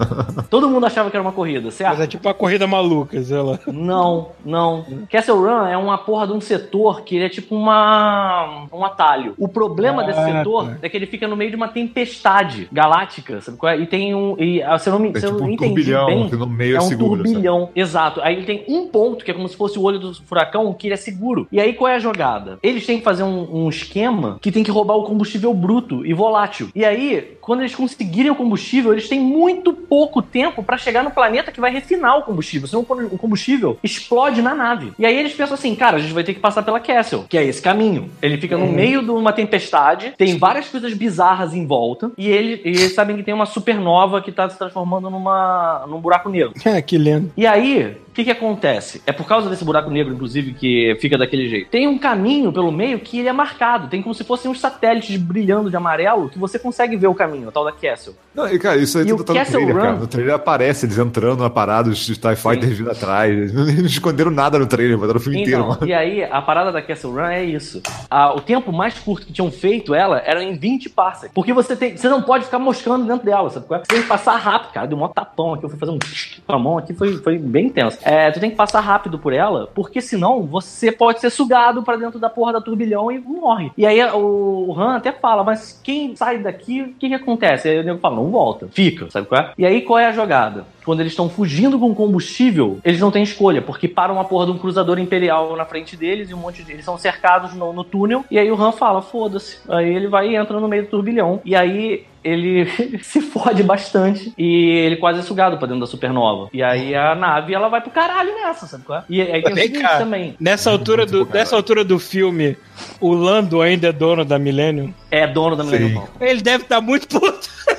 Todo 0.50 0.68
mundo 0.68 0.86
achava 0.86 1.01
que 1.10 1.16
era 1.16 1.22
uma 1.22 1.32
corrida, 1.32 1.64
Mas 1.64 1.74
certo? 1.74 2.00
é 2.02 2.06
tipo 2.06 2.26
uma 2.28 2.34
corrida 2.34 2.66
maluca, 2.66 3.22
sei 3.22 3.38
lá. 3.38 3.58
Não, 3.66 4.28
não. 4.44 4.84
Castle 5.10 5.36
Run 5.38 5.66
é 5.66 5.76
uma 5.76 5.98
porra 5.98 6.26
de 6.26 6.32
um 6.32 6.40
setor 6.40 7.02
que 7.02 7.16
ele 7.16 7.24
é 7.26 7.28
tipo 7.28 7.54
uma. 7.54 8.66
um 8.72 8.84
atalho. 8.84 9.34
O 9.38 9.48
problema 9.48 10.02
Ah, 10.02 10.06
desse 10.06 10.22
setor 10.24 10.66
tá. 10.68 10.76
é 10.82 10.88
que 10.88 10.96
ele 10.96 11.06
fica 11.06 11.26
no 11.28 11.36
meio 11.36 11.50
de 11.50 11.56
uma 11.56 11.68
tempestade 11.68 12.68
galáctica, 12.72 13.40
sabe 13.40 13.56
qual 13.56 13.72
é? 13.72 13.78
E 13.78 13.86
tem 13.86 14.14
um. 14.14 14.36
E, 14.38 14.62
ah, 14.62 14.78
se 14.78 14.88
eu 14.88 14.92
não 14.92 15.00
me 15.00 15.10
É 15.14 15.20
se 15.20 15.26
eu 15.26 15.32
tipo 15.32 15.44
um 15.44 15.50
entendi 15.50 15.74
turbilhão 15.74 16.06
bem, 16.06 16.28
que 16.28 16.36
no 16.36 16.46
meio 16.46 16.74
é 16.74 16.78
é 16.78 16.80
um 16.80 16.88
seguro. 16.88 17.16
sabe? 17.18 17.22
turbilhão, 17.30 17.68
exato. 17.74 18.20
Aí 18.22 18.36
ele 18.36 18.44
tem 18.46 18.64
um 18.68 18.86
ponto, 18.88 19.24
que 19.24 19.30
é 19.30 19.34
como 19.34 19.48
se 19.48 19.56
fosse 19.56 19.78
o 19.78 19.82
olho 19.82 19.98
do 19.98 20.14
furacão, 20.24 20.72
que 20.74 20.86
ele 20.86 20.94
é 20.94 20.96
seguro. 20.96 21.46
E 21.50 21.60
aí 21.60 21.72
qual 21.72 21.88
é 21.90 21.96
a 21.96 21.98
jogada? 21.98 22.58
Eles 22.62 22.84
têm 22.86 22.98
que 22.98 23.04
fazer 23.04 23.22
um, 23.22 23.64
um 23.64 23.68
esquema 23.68 24.38
que 24.40 24.50
tem 24.52 24.62
que 24.62 24.70
roubar 24.70 24.94
o 24.96 25.04
combustível 25.04 25.52
bruto 25.54 26.04
e 26.04 26.12
volátil. 26.12 26.68
E 26.74 26.84
aí, 26.84 27.36
quando 27.40 27.60
eles 27.60 27.74
conseguirem 27.74 28.30
o 28.30 28.34
combustível, 28.34 28.92
eles 28.92 29.08
têm 29.08 29.20
muito 29.20 29.72
pouco 29.72 30.20
tempo 30.22 30.62
pra 30.62 30.76
chegar 30.76 30.91
no 31.00 31.12
planeta 31.12 31.52
que 31.52 31.60
vai 31.60 31.70
refinar 31.70 32.18
o 32.18 32.22
combustível. 32.22 32.66
Senão 32.66 32.82
o 32.82 33.18
combustível 33.18 33.78
explode 33.84 34.42
na 34.42 34.54
nave. 34.54 34.92
E 34.98 35.06
aí 35.06 35.16
eles 35.16 35.32
pensam 35.32 35.54
assim, 35.54 35.74
cara, 35.76 35.96
a 35.96 36.00
gente 36.00 36.12
vai 36.12 36.24
ter 36.24 36.34
que 36.34 36.40
passar 36.40 36.62
pela 36.62 36.80
Castle, 36.80 37.24
que 37.28 37.38
é 37.38 37.44
esse 37.44 37.62
caminho. 37.62 38.10
Ele 38.20 38.36
fica 38.36 38.58
no 38.58 38.66
meio 38.66 39.02
de 39.02 39.10
uma 39.10 39.32
tempestade, 39.32 40.14
tem 40.18 40.36
várias 40.38 40.68
coisas 40.68 40.92
bizarras 40.94 41.54
em 41.54 41.64
volta, 41.66 42.10
e, 42.18 42.28
ele, 42.28 42.60
e 42.64 42.70
eles 42.70 42.94
sabem 42.94 43.16
que 43.16 43.22
tem 43.22 43.32
uma 43.32 43.46
supernova 43.46 44.20
que 44.20 44.32
tá 44.32 44.48
se 44.48 44.58
transformando 44.58 45.08
numa, 45.08 45.84
num 45.88 46.00
buraco 46.00 46.28
negro. 46.28 46.52
É, 46.72 46.80
que 46.80 46.96
lindo. 46.96 47.30
E 47.36 47.46
aí, 47.46 47.98
o 48.12 48.14
que 48.14 48.24
que 48.24 48.30
acontece? 48.30 49.02
É 49.06 49.12
por 49.12 49.26
causa 49.26 49.48
desse 49.48 49.64
buraco 49.64 49.88
negro, 49.88 50.12
inclusive, 50.12 50.52
que 50.52 50.94
fica 51.00 51.16
daquele 51.16 51.48
jeito. 51.48 51.70
Tem 51.70 51.88
um 51.88 51.96
caminho 51.96 52.52
pelo 52.52 52.70
meio 52.70 52.98
que 52.98 53.18
ele 53.18 53.28
é 53.28 53.32
marcado. 53.32 53.88
Tem 53.88 54.02
como 54.02 54.14
se 54.14 54.22
fossem 54.22 54.50
uns 54.50 54.60
satélites 54.60 55.16
brilhando 55.16 55.70
de 55.70 55.76
amarelo 55.76 56.28
que 56.28 56.38
você 56.38 56.58
consegue 56.58 56.94
ver 56.94 57.06
o 57.06 57.14
caminho, 57.14 57.48
o 57.48 57.50
tal 57.50 57.64
da 57.64 57.72
Castle. 57.72 58.14
Não, 58.34 58.46
e, 58.46 58.58
cara, 58.58 58.76
isso 58.76 58.98
aí 58.98 59.06
tudo 59.06 59.24
tá 59.24 59.32
no 59.32 59.44
trailer, 59.46 59.74
Run? 59.74 59.80
cara. 59.80 59.92
No 59.94 60.06
trailer 60.06 60.34
aparece 60.34 60.84
eles 60.84 60.98
entrando 60.98 61.42
na 61.42 61.48
parada, 61.48 61.88
os 61.88 62.04
TIE 62.04 62.36
Fighters 62.36 62.76
vindo 62.76 62.90
atrás. 62.90 63.32
Eles 63.32 63.54
não 63.54 63.86
esconderam 63.86 64.30
nada 64.30 64.58
no 64.58 64.66
trailer, 64.66 64.98
botaram 64.98 65.18
o 65.18 65.22
filme 65.22 65.40
inteiro. 65.40 65.72
Então, 65.72 65.88
e 65.88 65.94
aí, 65.94 66.22
a 66.22 66.42
parada 66.42 66.70
da 66.70 66.82
Castle 66.82 67.12
Run 67.12 67.20
é 67.20 67.42
isso. 67.42 67.80
Ah, 68.10 68.34
o 68.34 68.42
tempo 68.42 68.70
mais 68.70 68.98
curto 68.98 69.26
que 69.26 69.32
tinham 69.32 69.50
feito 69.50 69.94
ela 69.94 70.22
era 70.22 70.44
em 70.44 70.54
20 70.54 70.90
parsecs. 70.90 71.32
Porque 71.34 71.54
você 71.54 71.74
tem, 71.74 71.96
você 71.96 72.10
não 72.10 72.20
pode 72.20 72.44
ficar 72.44 72.58
moscando 72.58 73.06
dentro 73.06 73.24
dela, 73.24 73.48
sabe? 73.48 73.64
é? 73.70 73.78
Você 73.78 73.84
tem 73.86 74.02
que 74.02 74.08
passar 74.08 74.36
rápido, 74.36 74.72
cara. 74.72 74.86
Deu 74.86 74.98
um 74.98 75.08
tapão 75.08 75.54
aqui, 75.54 75.64
eu 75.64 75.70
fui 75.70 75.78
fazer 75.78 75.92
um 75.92 75.98
com 76.46 76.52
a 76.54 76.58
mão 76.58 76.76
aqui, 76.76 76.92
foi, 76.92 77.16
foi 77.18 77.38
bem 77.38 77.66
intenso. 77.66 77.98
É, 78.02 78.30
tu 78.30 78.40
tem 78.40 78.50
que 78.50 78.56
passar 78.56 78.80
rápido 78.80 79.18
por 79.18 79.32
ela, 79.32 79.68
porque 79.74 80.00
senão 80.00 80.42
você 80.42 80.90
pode 80.90 81.20
ser 81.20 81.30
sugado 81.30 81.82
pra 81.82 81.96
dentro 81.96 82.18
da 82.18 82.28
porra 82.28 82.52
da 82.52 82.60
turbilhão 82.60 83.10
e 83.10 83.18
morre. 83.18 83.70
E 83.76 83.86
aí 83.86 84.02
o, 84.12 84.66
o 84.68 84.80
Han 84.80 84.96
até 84.96 85.12
fala, 85.12 85.44
mas 85.44 85.80
quem 85.82 86.14
sai 86.16 86.38
daqui, 86.38 86.82
o 86.82 86.94
que 86.94 87.08
que 87.08 87.14
acontece? 87.14 87.68
Aí 87.68 87.78
o 87.78 87.84
nego 87.84 87.98
fala, 87.98 88.16
não 88.16 88.30
volta, 88.30 88.68
fica, 88.70 89.10
sabe 89.10 89.26
qual 89.26 89.40
é? 89.40 89.52
E 89.56 89.66
aí 89.66 89.82
qual 89.82 89.98
é 89.98 90.06
a 90.06 90.12
jogada? 90.12 90.66
Quando 90.84 91.00
eles 91.00 91.12
estão 91.12 91.28
fugindo 91.28 91.78
com 91.78 91.94
combustível, 91.94 92.78
eles 92.84 93.00
não 93.00 93.10
têm 93.10 93.22
escolha, 93.22 93.62
porque 93.62 93.86
para 93.86 94.12
uma 94.12 94.24
porra 94.24 94.46
de 94.46 94.52
um 94.52 94.58
cruzador 94.58 94.98
imperial 94.98 95.56
na 95.56 95.64
frente 95.64 95.96
deles 95.96 96.30
e 96.30 96.34
um 96.34 96.38
monte 96.38 96.62
de. 96.62 96.72
Eles 96.72 96.84
são 96.84 96.98
cercados 96.98 97.54
no, 97.54 97.72
no 97.72 97.84
túnel, 97.84 98.24
e 98.30 98.38
aí 98.38 98.50
o 98.50 98.60
Han 98.60 98.72
fala, 98.72 99.00
foda-se. 99.00 99.58
Aí 99.68 99.94
ele 99.94 100.08
vai 100.08 100.30
e 100.30 100.36
entra 100.36 100.58
no 100.58 100.68
meio 100.68 100.84
do 100.84 100.88
turbilhão. 100.88 101.40
E 101.44 101.54
aí 101.54 102.04
ele 102.24 102.66
se 103.02 103.20
fode 103.20 103.62
bastante 103.62 104.32
e 104.36 104.68
ele 104.68 104.96
quase 104.96 105.20
é 105.20 105.22
sugado 105.22 105.56
pra 105.58 105.66
dentro 105.66 105.80
da 105.80 105.86
supernova. 105.86 106.48
E 106.52 106.62
aí 106.62 106.94
a 106.94 107.14
nave 107.14 107.54
ela 107.54 107.68
vai 107.68 107.80
pro 107.80 107.90
caralho 107.90 108.34
nessa, 108.34 108.66
sabe 108.66 108.84
qual 108.84 109.00
é? 109.00 109.04
E 109.08 109.20
aí 109.20 109.42
tem 109.42 109.52
o 109.52 109.56
seguinte 109.56 109.82
cá. 109.82 109.98
também. 109.98 110.36
Nessa 110.38 110.70
altura, 110.70 111.06
do, 111.06 111.26
nessa 111.26 111.56
altura 111.56 111.84
do 111.84 111.98
filme, 111.98 112.56
o 113.00 113.12
Lando 113.12 113.60
ainda 113.60 113.88
é 113.88 113.92
dono 113.92 114.24
da 114.24 114.38
Millennium. 114.38 114.92
É 115.10 115.26
dono 115.26 115.56
da 115.56 115.64
Millennium. 115.64 116.04
Ele 116.20 116.40
deve 116.40 116.64
estar 116.64 116.80
muito 116.80 117.08
puto. 117.08 117.50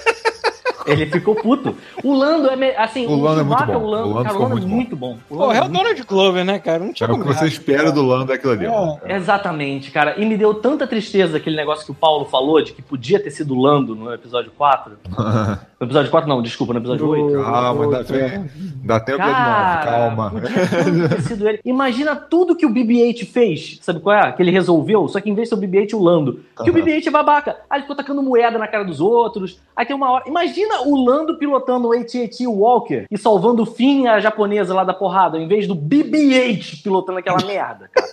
Ele 0.85 1.05
ficou 1.05 1.35
puto. 1.35 1.75
O 2.03 2.13
Lando 2.13 2.49
é, 2.49 2.55
me- 2.55 2.75
assim, 2.75 3.05
O 3.05 3.15
Lando 3.21 3.41
é 3.41 3.43
muito 3.43 3.59
Chewbacca, 3.59 3.79
bom. 3.79 3.85
O 3.85 3.89
Lando, 3.89 4.07
O 4.09 4.13
Lando 4.13 4.23
cara, 4.25 4.37
o 4.37 4.41
Lando 4.41 4.51
é 4.53 4.55
muito 4.61 4.67
muito 4.67 4.95
bom. 4.95 5.17
O 5.29 5.35
Pô, 5.37 5.45
Lando 5.45 5.53
é 5.53 5.57
é 5.57 5.61
o 5.63 5.67
Donald 5.69 6.03
Glover, 6.03 6.45
né, 6.45 6.59
cara? 6.59 6.79
Não 6.79 6.89
É 6.89 6.93
tinha 6.93 7.07
o 7.07 7.11
como 7.11 7.23
que 7.25 7.33
você 7.33 7.45
espera 7.47 7.91
do 7.91 8.01
Lando 8.01 8.31
é 8.31 8.35
aquilo 8.35 8.53
ali. 8.53 8.65
É. 8.65 9.15
Exatamente, 9.15 9.91
cara. 9.91 10.15
E 10.19 10.25
me 10.25 10.35
deu 10.37 10.53
tanta 10.55 10.85
tristeza 10.87 11.37
aquele 11.37 11.55
negócio 11.55 11.85
que 11.85 11.91
o 11.91 11.95
Paulo 11.95 12.25
falou 12.25 12.61
de 12.61 12.73
que 12.73 12.81
podia 12.81 13.19
ter 13.21 13.31
sido 13.31 13.55
Lando 13.55 13.95
no 13.95 14.13
episódio 14.13 14.51
4. 14.57 14.93
No 15.83 15.87
episódio 15.87 16.09
4, 16.11 16.29
não, 16.29 16.41
desculpa, 16.41 16.71
no 16.71 16.79
episódio 16.79 17.05
8. 17.09 17.43
Calma, 17.43 17.87
dá, 17.91 18.03
tem- 18.05 18.49
dá 18.85 18.99
tempo 19.01 19.17
de 19.17 19.23
Cara, 19.25 19.85
calma. 19.85 20.29
podia 20.31 21.09
ter 21.09 21.21
sido 21.23 21.49
ele. 21.49 21.59
Imagina 21.65 22.15
tudo 22.15 22.55
que 22.55 22.65
o 22.65 22.69
BB-8 22.69 23.25
fez, 23.29 23.79
sabe 23.81 23.99
qual 23.99 24.15
é? 24.15 24.31
Que 24.31 24.41
ele 24.41 24.49
resolveu, 24.51 25.05
só 25.09 25.19
que 25.19 25.29
em 25.29 25.33
vez 25.35 25.49
de 25.49 25.55
ser 25.55 25.61
o 25.61 25.67
BB-8, 25.67 25.93
o 25.95 26.01
Lando. 26.01 26.39
Que 26.63 26.69
o 26.69 26.73
BB-8 26.73 27.07
é 27.07 27.11
babaca. 27.11 27.57
Aí 27.69 27.79
ele 27.79 27.81
ficou 27.81 27.97
tacando 27.97 28.23
moeda 28.23 28.57
na 28.57 28.65
cara 28.65 28.85
dos 28.85 29.01
outros. 29.01 29.59
Aí 29.75 29.85
tem 29.85 29.93
uma 29.93 30.09
hora... 30.09 30.23
Imagina 30.25 30.72
o 30.81 31.05
Lando 31.05 31.37
pilotando 31.37 31.87
o 31.89 31.93
AT-AT 31.93 32.45
Walker 32.47 33.05
e 33.09 33.17
salvando 33.17 33.63
o 33.63 33.65
Finn, 33.65 34.07
a 34.07 34.19
japonesa 34.19 34.73
lá 34.73 34.83
da 34.83 34.93
porrada, 34.93 35.37
em 35.37 35.47
vez 35.47 35.67
do 35.67 35.75
BB-8 35.75 36.81
pilotando 36.83 37.19
aquela 37.19 37.37
merda, 37.45 37.89
cara. 37.91 38.07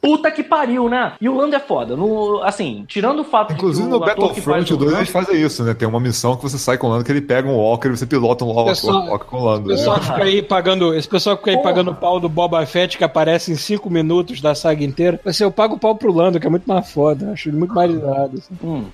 Puta 0.00 0.30
que 0.30 0.44
pariu, 0.44 0.88
né? 0.88 1.14
E 1.20 1.28
o 1.28 1.34
Lando 1.36 1.56
é 1.56 1.58
foda. 1.58 1.96
No, 1.96 2.40
assim, 2.44 2.84
tirando 2.86 3.20
o 3.20 3.24
fato 3.24 3.52
Inclusive 3.54 3.88
de 3.88 3.92
que 3.92 3.98
no 3.98 4.04
o 4.04 4.08
que 4.32 4.40
faz 4.40 4.62
Battlefront 4.62 4.72
o 4.72 4.76
2 4.76 4.92
Han- 4.92 4.96
eles 4.98 5.08
fazem 5.10 5.42
isso, 5.42 5.64
né? 5.64 5.74
Tem 5.74 5.88
uma 5.88 5.98
missão 5.98 6.36
que 6.36 6.42
você 6.44 6.56
sai 6.58 6.78
com 6.78 6.86
o 6.86 6.90
Lando, 6.90 7.02
que 7.04 7.10
ele 7.10 7.20
pega 7.20 7.48
um 7.48 7.56
Walker 7.56 7.88
e 7.88 7.96
você 7.96 8.06
pilota 8.06 8.44
um 8.44 8.48
Walker, 8.52 8.70
Pessoal- 8.70 9.04
Walker 9.08 9.24
com 9.24 9.36
o 9.38 9.44
Lando. 9.44 9.64
O 9.66 9.68
pessoal 9.74 9.96
né? 9.96 10.02
que 10.02 10.06
fica 10.12 10.22
aí 10.22 10.42
pagando, 10.42 10.94
esse 10.94 11.08
pessoal 11.08 11.36
que 11.36 11.42
fica 11.42 11.50
aí 11.50 11.56
Porra. 11.56 11.70
pagando 11.70 11.92
pau 11.92 12.20
do 12.20 12.28
Boba 12.28 12.64
Fett 12.66 12.96
que 12.96 13.02
aparece 13.02 13.50
em 13.50 13.56
5 13.56 13.90
minutos 13.90 14.40
da 14.40 14.54
saga 14.54 14.84
inteira. 14.84 15.18
Assim, 15.24 15.42
eu 15.42 15.50
pago 15.50 15.76
pau 15.76 15.96
pro 15.96 16.12
Lando, 16.14 16.38
que 16.38 16.46
é 16.46 16.50
muito 16.50 16.66
mais 16.68 16.88
foda. 16.88 17.32
Acho 17.32 17.48
ele 17.48 17.56
muito 17.56 17.74
mais 17.74 17.92
irado. 17.92 18.38
assim. 18.38 18.54
Hum. 18.62 18.84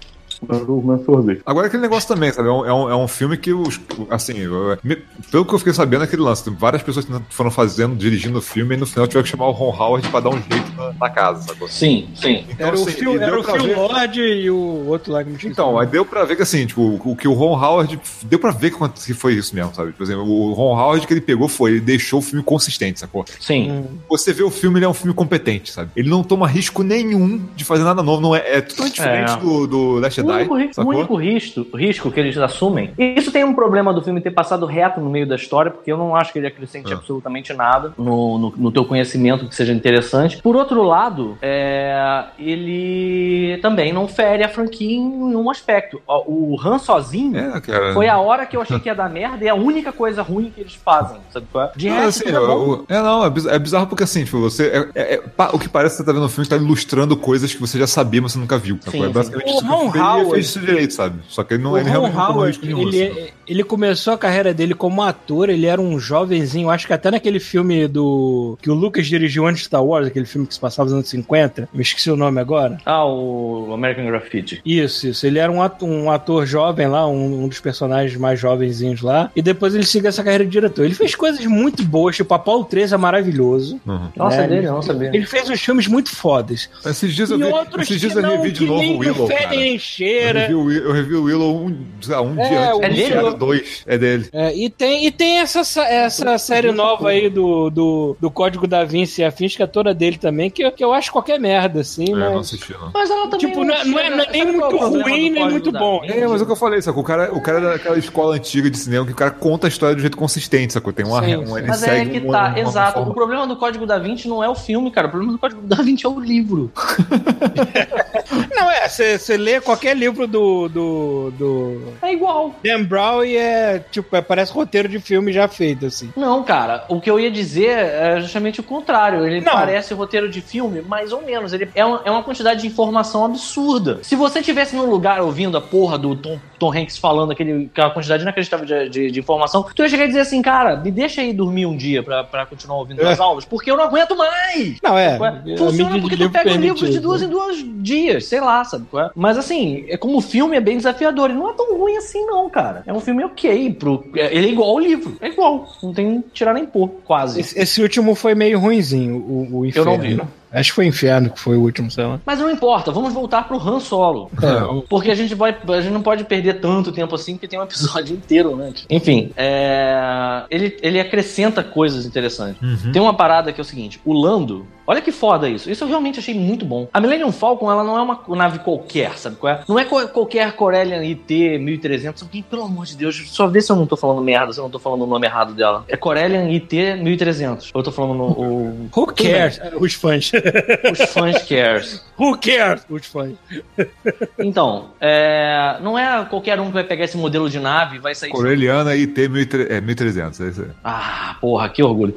Agora 1.47 1.67
aquele 1.67 1.83
negócio 1.83 2.09
também, 2.09 2.33
sabe? 2.33 2.49
É 2.49 2.53
um, 2.53 2.67
é 2.67 2.73
um, 2.75 2.91
é 2.91 2.97
um 2.97 3.09
filme 3.09 3.37
que 3.37 3.53
os. 3.53 3.81
Assim, 4.11 4.39
eu- 4.39 4.77
me- 4.83 4.97
pelo 5.31 5.45
que 5.45 5.55
eu 5.55 5.59
fiquei 5.59 5.73
sabendo, 5.73 6.03
aquele 6.05 6.23
lance. 6.23 6.49
Várias 6.51 6.83
pessoas 6.83 7.05
que 7.05 7.13
foram 7.31 7.51
fazendo, 7.51 7.95
dirigindo 7.97 8.39
o 8.39 8.43
filme 8.43 8.75
e 8.75 8.79
no 8.79 8.87
final 8.87 9.07
tiveram 9.07 9.25
que 9.25 9.31
chamar 9.31 9.47
o 9.47 9.53
Ron 9.53 9.71
Howard 9.77 10.09
pra 10.09 10.21
dar 10.21 10.31
um 10.31 10.39
jeito 10.43 10.73
na, 10.77 10.93
na 10.93 11.11
casa, 11.11 11.43
sacou? 11.43 11.69
Sim, 11.69 12.09
sim. 12.15 12.45
Então, 12.51 12.67
Era 12.69 12.77
o 12.79 12.83
assim, 12.83 12.91
Phil, 12.93 13.15
e 13.15 13.19
deu 13.19 13.29
era 13.29 13.41
o 13.41 13.45
Phil 13.45 13.63
ver- 13.63 13.77
Lord 13.77 14.21
e 14.21 14.51
o 14.51 14.87
outro 14.89 15.13
lá 15.13 15.25
que 15.25 15.47
Então, 15.47 15.79
aí 15.79 15.87
deu 15.87 16.05
pra 16.05 16.25
ver 16.25 16.37
que 16.37 16.43
assim, 16.43 16.67
tipo, 16.67 17.01
o 17.05 17.17
que 17.17 17.29
o 17.29 17.33
Ron 17.33 17.57
Howard. 17.61 18.01
Deu 18.25 18.39
pra 18.39 18.51
ver 18.51 18.73
que 18.73 19.15
foi 19.15 19.35
isso 19.35 19.55
mesmo, 19.55 19.75
sabe? 19.75 19.93
Por 19.93 20.03
exemplo, 20.03 20.25
o 20.29 20.53
Ron 20.53 20.77
Howard 20.79 21.07
que 21.07 21.13
ele 21.13 21.21
pegou 21.21 21.49
foi, 21.49 21.73
ele 21.73 21.81
deixou 21.81 22.19
o 22.19 22.23
filme 22.23 22.43
consistente, 22.45 23.01
sacou? 23.01 23.25
Sim. 23.41 23.85
Você 24.09 24.33
vê 24.33 24.43
o 24.43 24.51
filme, 24.51 24.79
ele 24.79 24.85
é 24.85 24.89
um 24.89 24.95
filme 24.95 25.15
competente, 25.15 25.71
sabe? 25.73 25.91
Ele 25.97 26.09
não 26.09 26.23
toma 26.23 26.47
risco 26.47 26.83
nenhum 26.83 27.41
de 27.55 27.65
fazer 27.65 27.85
nada 27.85 28.03
novo. 28.03 28.21
Não 28.21 28.35
é, 28.35 28.57
é 28.57 28.61
totalmente 28.61 29.01
É. 29.01 29.05
diferente 29.25 29.41
do, 29.41 29.67
do 29.67 29.93
Last 29.99 30.21
O 30.21 30.25
Jedi. 30.39 30.51
único, 30.51 30.81
o 30.83 30.87
único 30.87 31.15
risco, 31.17 31.67
risco 31.77 32.11
que 32.11 32.21
eles 32.21 32.37
assumem. 32.39 32.93
E 32.99 33.15
isso 33.19 33.31
tem 33.31 33.45
um 33.45 33.55
problema 33.55 33.93
do 33.93 34.03
filme 34.03 34.21
ter 34.21 34.31
passado 34.31 34.67
reto 34.67 35.01
no 35.01 35.11
meio 35.11 35.27
da 35.27 35.37
história, 35.37 35.71
porque 35.71 35.91
eu 35.93 35.97
não 35.97 36.15
acho 36.17 36.33
que 36.33 36.39
ele 36.39 36.47
acrescente 36.47 36.93
Ah. 36.93 36.97
absolutamente 36.97 37.53
nada 37.53 37.93
no, 37.99 38.39
no, 38.39 38.55
no 38.57 38.73
teu 38.73 38.85
conhecimento 38.85 39.47
que 39.49 39.55
seja 39.55 39.73
interessante. 39.73 40.39
Por 40.43 40.57
outro 40.57 40.83
lado, 40.83 41.37
é, 41.43 42.25
ele 42.39 43.59
também 43.63 43.93
não 43.93 44.07
fere 44.09 44.43
a 44.45 44.49
franquia 44.49 44.97
em 44.97 45.35
um 45.37 45.51
aspecto. 45.51 46.01
O 46.07 46.57
Han 46.65 46.79
sozinho. 46.79 47.37
É, 47.39 47.61
cara. 47.61 47.93
Foi 47.95 48.09
a 48.09 48.19
hora 48.19 48.47
que 48.47 48.57
eu 48.57 48.61
achei 48.63 48.79
que 48.79 48.89
ia 48.89 48.95
dar 48.95 49.09
merda 49.11 49.45
e 49.45 49.49
é 49.49 49.51
a 49.51 49.55
única 49.55 49.93
coisa 49.93 50.23
ruim 50.23 50.51
que 50.55 50.61
eles 50.61 50.75
fazem, 50.75 51.19
sabe 51.31 51.47
qual 51.51 51.65
é? 51.67 51.71
De 51.77 51.89
Não, 51.89 51.97
resto, 51.97 52.23
assim, 52.27 52.37
é 52.37 52.41
bom. 52.41 52.69
o- 52.71 52.85
é, 52.89 53.03
não, 53.03 53.25
é 53.25 53.33
é 53.55 53.59
bizarro 53.59 53.87
porque 53.87 54.05
assim, 54.05 54.25
tipo, 54.25 54.41
você. 54.41 54.67
é- 54.67 54.89
é- 54.95 55.15
é- 55.15 55.17
pa- 55.19 55.51
o 55.53 55.59
que 55.59 55.69
parece 55.69 55.97
que 55.97 56.03
você 56.03 56.07
tá 56.07 56.13
vendo 56.13 56.23
no 56.23 56.29
filme 56.29 56.49
tá 56.49 56.57
ilustrando 56.57 57.17
coisas 57.17 57.53
que 57.55 57.61
você 57.61 57.79
já 57.79 57.87
sabia, 57.87 58.21
mas 58.23 58.33
você 58.33 58.39
nunca 58.39 58.59
viu. 58.59 58.79
Sim, 58.83 59.03
é 59.03 59.07
sim. 59.07 59.13
basicamente 59.13 59.51
O 59.53 59.59
que 59.59 59.65
Ron 59.67 59.91
ele 60.23 60.31
fez 60.31 60.47
isso 60.47 60.61
direito, 60.61 60.93
sabe? 60.95 61.21
Só 61.29 61.43
que 61.45 61.55
ele 61.55 61.63
não 61.63 61.73
O 61.73 61.79
ele 61.79 61.85
Ron 61.91 61.93
realmente 62.11 62.17
Howard, 62.17 62.59
ele, 62.63 62.89
assim. 62.89 63.21
é- 63.21 63.33
ele 63.53 63.65
começou 63.65 64.13
a 64.15 64.19
carreira 64.19 64.53
dele 64.53 64.75
como 64.75 65.03
ator, 65.03 65.49
ele 65.51 65.67
era 65.67 65.81
um 65.81 65.99
jovenzinho, 65.99 66.71
acho 66.71 66.87
que 66.87 66.93
até 66.93 67.11
naquele 67.11 67.39
filme 67.41 67.87
do 67.87 68.57
que 68.61 68.71
o 68.71 68.75
Lucas 68.75 69.07
dirigiu 69.07 69.47
antes 69.47 69.61
de 69.61 69.67
Star 69.67 69.85
Wars, 69.85 70.07
aquele 70.07 70.27
filme 70.27 70.47
que 70.47 70.55
se 70.55 70.61
passava 70.61 70.87
nos 70.87 70.95
anos 70.95 71.09
50, 71.09 71.69
me 71.73 71.83
esqueci 71.83 72.11
o 72.11 72.17
nome 72.17 72.41
agora. 72.41 72.79
Ah, 72.85 73.05
o 73.07 73.71
American 73.73 74.07
Graffiti. 74.07 74.61
Isso, 74.65 75.07
isso. 75.09 75.27
Ele 75.27 75.39
era 75.39 75.51
um 75.51 75.63
ator, 75.63 75.89
um 75.89 76.11
ator 76.11 76.47
jovem 76.47 76.87
lá, 76.89 77.07
um, 77.07 77.45
um 77.45 77.49
dos 77.49 77.61
personagens 77.61 78.19
mais 78.19 78.39
jovenzinhos 78.41 79.01
lá. 79.03 79.31
E 79.37 79.43
depois 79.43 79.75
ele 79.75 79.85
seguiu 79.85 80.09
essa 80.09 80.23
carreira 80.25 80.45
de 80.45 80.51
diretor. 80.51 80.85
Ele 80.85 80.95
fez 80.95 81.15
coisas 81.15 81.45
muito 81.47 81.83
boas, 81.85 82.17
tipo 82.17 82.33
Apollo 82.35 82.65
13 82.65 82.95
é 82.95 82.97
maravilhoso. 82.97 83.81
Uhum. 83.87 84.09
Nossa, 84.17 84.39
né? 84.39 84.45
é 84.45 84.49
dele, 84.49 84.67
eu 84.67 84.73
não 84.73 84.83
sabia. 84.83 85.11
Ele 85.15 85.27
fez 85.27 85.49
uns 85.49 85.61
filmes 85.61 85.87
muito 85.87 86.15
fodas. 86.15 86.69
Esses 86.85 87.15
dias 87.15 87.31
eu 87.31 87.39
e 87.39 87.43
vi, 87.45 87.49
outros 87.53 87.83
esses 87.83 88.01
dias 88.01 88.13
que 88.13 88.19
eu 88.19 88.23
não, 88.23 88.37
revi 88.39 88.53
de 88.53 88.65
novo 88.67 88.81
nem 88.81 88.95
o 88.95 88.99
Willow, 88.99 89.29
cara. 89.29 89.55
Eu 89.55 89.79
cheira. 89.79 90.41
revi, 90.41 90.55
o 90.55 90.63
Will- 90.65 90.85
eu 90.85 90.93
revi 90.93 91.15
o 91.15 91.23
Willow 91.25 91.57
um, 91.57 91.67
um 91.67 92.41
É, 92.41 92.49
dia 92.49 92.73
antes 92.75 92.79
do 92.81 92.81
Willow- 92.81 92.93
Diário 92.95 93.39
2. 93.47 93.83
É 93.87 93.99
dele. 93.99 94.29
É, 94.33 94.55
e 94.57 94.69
tem, 94.71 95.07
e 95.07 95.11
tem 95.11 95.39
essa, 95.39 95.61
essa 95.83 96.39
série 96.39 96.71
nova 96.73 97.11
aí 97.11 97.29
do, 97.29 97.71
do, 97.71 98.17
do 98.21 98.31
Código 98.31 98.67
da 98.67 98.85
Vinci 98.85 99.21
e 99.21 99.25
afins, 99.25 99.57
que 99.57 99.63
é 99.63 99.67
toda 99.67 99.93
dele 99.95 100.17
também, 100.19 100.51
que, 100.51 100.63
eu- 100.65 100.73
que 100.73 100.83
eu 100.85 100.93
acho 100.93 101.11
qualquer 101.13 101.39
merda, 101.41 101.81
assim, 101.81 102.05
É, 102.09 102.13
eu 102.13 102.17
não 102.17 102.35
mas... 102.37 102.47
assisti, 102.49 102.73
não. 102.73 102.91
Mas 102.93 103.11
ela 103.11 103.25
também. 103.29 103.39
Tipo, 103.39 103.65
não 103.65 103.75
é- 103.75 103.85
não 103.85 103.99
é- 103.99 104.11
não 104.11 104.21
é 104.25 104.31
nem 104.31 104.45
Sabe 104.47 104.59
qual 104.59 104.71
muito 104.91 105.03
ruim, 105.09 105.31
nem 105.31 105.51
muito 105.51 105.73
bom. 105.73 106.01
É, 106.05 106.27
mas 106.27 106.41
é 106.41 106.45
o 106.45 106.47
que 106.47 106.53
eu 106.53 106.57
falei, 106.57 106.81
sacou? 106.83 107.03
O 107.03 107.07
cara, 107.07 107.35
o 107.35 107.41
cara 107.41 107.59
é 107.59 107.73
daquela 107.73 107.99
escola 107.99 108.37
antiga 108.37 108.71
de 108.71 108.79
cinema 108.79 109.05
que 109.07 109.13
o 109.13 109.17
cara 109.17 109.31
conta 109.31 109.67
a 109.67 109.69
história 109.69 109.95
do 109.95 110.01
jeito 110.01 110.17
consistente, 110.17 110.73
sacou? 110.73 110.93
Tem 110.93 111.05
uma. 111.05 111.23
Sim, 111.25 111.37
um, 111.37 111.59
ele 111.59 111.67
Mas 111.69 111.83
é 111.83 111.87
segue 111.87 112.21
que 112.21 112.27
uma- 112.27 112.33
tá, 112.33 112.49
uma 112.51 112.59
exato. 112.61 112.93
forma- 112.95 113.11
O 113.11 113.15
problema 113.15 113.47
do 113.47 113.57
Código 113.57 113.87
da 113.87 113.99
Vinci 113.99 114.29
não 114.29 114.43
é 114.43 114.49
o 114.49 114.55
filme, 114.55 114.91
cara. 114.91 115.07
O 115.07 115.11
problema 115.11 115.33
do 115.33 115.39
Código 115.39 115.63
da 115.63 115.77
Vinci 115.83 116.07
é 116.07 116.09
o 116.09 116.19
livro. 116.21 116.71
Não, 118.55 118.71
é, 118.71 118.89
você 118.89 119.37
lê 119.37 119.61
qualquer 119.61 119.97
livro 119.97 120.27
do, 120.27 120.69
do, 120.69 121.31
do 121.33 121.83
É 122.03 122.13
igual. 122.13 122.55
Dan 122.65 122.85
Brown 122.85 123.25
e 123.25 123.37
é, 123.37 123.79
tipo, 123.91 124.15
é, 124.17 124.23
parece 124.23 124.53
roteiro 124.53 124.89
de 124.89 124.99
filme 124.99 125.33
já 125.33 125.49
feito, 125.49 125.87
assim. 125.87 126.13
Não, 126.17 126.43
cara. 126.43 126.85
O 126.89 127.01
que 127.01 127.11
eu 127.11 127.19
ia 127.21 127.31
dizer 127.31 127.71
é 127.71 128.21
justamente 128.21 128.61
o 128.61 128.63
contrário. 128.63 129.27
Ele 129.27 129.41
Não. 129.41 129.53
parece 129.53 129.95
roteiro 129.95 130.29
de 130.29 130.41
filme, 130.41 130.81
mais 130.83 131.13
ou 131.13 131.23
menos. 131.23 131.53
Ele 131.53 131.69
é 131.75 131.85
uma, 131.85 132.01
é 132.05 132.11
uma 132.11 132.23
quantidade 132.23 132.63
de 132.63 132.67
informação 132.67 133.25
absurda. 133.25 133.99
Se 134.03 134.17
você 134.17 134.43
tivesse 134.43 134.75
num 134.75 134.87
lugar 134.87 135.21
ouvindo 135.21 135.57
a 135.57 135.61
porra 135.61 135.99
do 135.99 136.15
Tom, 136.17 136.39
Tom 136.63 136.73
Hanks 136.73 136.97
falando 136.97 137.33
aquele, 137.33 137.67
aquela 137.73 137.91
quantidade 137.91 138.23
inacreditável 138.23 138.65
de, 138.65 138.89
de, 138.89 139.11
de 139.11 139.19
informação, 139.19 139.65
tu 139.75 139.83
ia 139.83 139.89
chegar 139.89 140.05
e 140.05 140.09
dizer 140.09 140.21
assim, 140.21 140.41
cara, 140.41 140.77
me 140.77 140.93
deixa 140.93 141.21
aí 141.21 141.33
dormir 141.33 141.67
um 141.67 141.77
dia 141.77 142.05
pra, 142.05 142.23
pra 142.23 142.47
continuar 142.47 142.77
ouvindo 142.79 143.05
as 143.05 143.19
aulas, 143.19 143.45
porque 143.45 143.69
eu 143.69 143.77
não 143.77 143.83
aguento 143.83 144.17
mais. 144.17 144.77
Não, 144.81 144.97
é. 144.97 145.19
É? 145.47 145.57
Funciona 145.57 145.99
porque 146.01 146.17
tu 146.17 146.31
pega 146.31 146.53
livros 146.53 146.89
de 146.91 147.01
duas 147.01 147.21
em 147.21 147.29
duas 147.29 147.57
dias, 147.83 148.27
sei 148.27 148.41
lá, 148.41 148.63
sabe? 148.65 148.87
é? 148.95 149.11
Mas 149.17 149.37
assim, 149.37 149.85
é 149.89 149.97
como 149.97 150.21
filme 150.21 150.57
é 150.57 150.61
bem 150.61 150.77
desafiador. 150.77 151.31
E 151.31 151.33
não 151.35 151.51
é 151.51 151.53
tão 151.55 151.77
ruim 151.77 151.97
assim, 151.97 152.25
não, 152.27 152.49
cara. 152.49 152.85
É 152.87 152.93
um 152.93 153.01
filme 153.01 153.25
ok. 153.25 153.73
Pro... 153.75 154.05
é- 154.15 154.33
Ele 154.33 154.47
é 154.47 154.51
igual 154.51 154.71
ao 154.71 154.79
livro. 154.79 155.17
É 155.21 155.29
igual. 155.29 155.67
Não 155.83 155.93
tem 155.93 156.23
tirar 156.33 156.55
nem 156.55 156.65
pôr, 156.65 156.89
quase. 157.05 157.41
Esse, 157.41 157.59
esse 157.59 157.83
último 157.83 158.15
foi 158.15 158.35
meio 158.37 158.61
ruinzinho, 158.61 159.17
o, 159.17 159.49
o 159.59 159.65
Eu 159.65 159.69
Inferno. 159.69 159.91
não 159.91 159.99
vi. 159.99 160.21
Acho 160.53 160.71
que 160.71 160.75
foi 160.77 160.87
Inferno 160.87 161.31
que 161.31 161.41
foi 161.41 161.57
o 161.57 161.61
último, 161.63 161.91
sei 161.91 162.05
lá. 162.05 162.21
Mas 162.27 162.39
não 162.39 162.51
importa, 162.51 162.93
vamos 162.93 163.13
voltar 163.13 163.47
pro 163.49 163.57
Han 163.59 163.81
Solo. 163.81 164.31
É, 164.43 164.63
o- 164.65 164.83
Porque 164.83 165.11
a 165.11 165.15
gente, 165.15 165.35
vai, 165.35 165.57
a 165.69 165.81
gente 165.81 165.93
não 165.93 166.03
pode 166.03 166.25
perder 166.25 166.61
tanto 166.61 166.93
tempo 166.93 167.15
assim, 167.15 167.35
porque 167.35 167.49
tem 167.49 167.59
um 167.59 167.63
episódio 167.63 168.15
inteiro, 168.17 168.55
né? 168.57 168.73
Enfim, 168.91 169.31
é, 169.37 170.43
ele, 170.51 170.77
ele 170.83 171.01
acrescenta 171.01 171.63
coisas 171.63 172.05
interessantes. 172.07 172.61
Uhum. 172.63 172.93
Tem 172.93 173.01
uma 173.01 173.15
parada 173.15 173.53
que 173.53 173.61
é 173.61 173.63
o 173.63 173.65
seguinte: 173.65 174.01
o 174.05 174.13
Lando. 174.13 174.67
Olha 174.87 175.01
que 175.01 175.13
foda 175.13 175.49
isso. 175.49 175.71
Isso 175.71 175.85
eu 175.85 175.89
realmente 175.89 176.19
achei 176.19 176.35
muito 176.35 176.65
bom. 176.65 176.89
A 176.93 177.01
Millennium 177.01 177.33
Falcon, 177.33 177.71
ela 177.71 177.85
não 177.85 177.97
é 177.97 178.03
uma 178.03 178.21
nave 178.37 178.59
qualquer, 178.61 179.17
sabe 179.17 179.37
qual 179.37 179.53
é? 179.53 179.61
Não 179.69 179.79
é 179.79 179.85
qualquer 179.85 180.53
Corellian 180.53 181.03
IT 181.03 181.59
1300. 181.59 182.23
Alguém, 182.23 182.43
pelo 182.43 182.65
amor 182.65 182.87
de 182.87 182.97
Deus, 182.97 183.23
só 183.31 183.47
vê 183.47 183.61
se 183.61 183.71
eu 183.71 183.77
não 183.77 183.87
tô 183.87 183.97
falando 183.97 184.21
merda, 184.21 184.53
se 184.53 184.59
eu 184.59 184.65
não 184.65 184.71
tô 184.71 184.79
falando 184.79 185.03
o 185.03 185.07
nome 185.07 185.27
errado 185.27 185.55
dela. 185.55 185.85
É 185.89 185.97
Corellian 185.97 186.49
IT 186.49 186.97
1300. 186.97 187.71
Eu 187.75 187.83
tô 187.83 187.93
falando 187.93 188.15
no, 188.15 188.25
o, 188.31 188.91
Who 188.95 189.07
cares? 189.15 189.61
Os 189.79 189.95
fãs. 189.95 190.33
os 190.91 191.11
fãs 191.11 191.43
cares. 191.43 192.05
Who 192.19 192.39
cares? 192.39 192.85
Os 192.89 193.07
fãs. 193.07 193.35
Então, 194.39 194.91
é, 195.01 195.77
não 195.81 195.99
é 195.99 196.25
qualquer 196.25 196.59
um 196.59 196.67
que 196.67 196.73
vai 196.73 196.85
pegar 196.85 197.05
esse 197.05 197.17
modelo 197.17 197.49
de 197.49 197.61
nave 197.61 197.97
e 197.97 197.99
vai 197.99 198.15
sair. 198.15 198.31
Coreliana 198.31 198.91
IT 198.91 199.29
1300, 199.29 199.71
é 199.71 199.81
1300, 199.81 200.41
é 200.41 200.49
isso 200.49 200.63
aí. 200.63 200.69
Ah, 200.83 201.37
porra, 201.41 201.69
que 201.69 201.83
orgulho. 201.83 202.15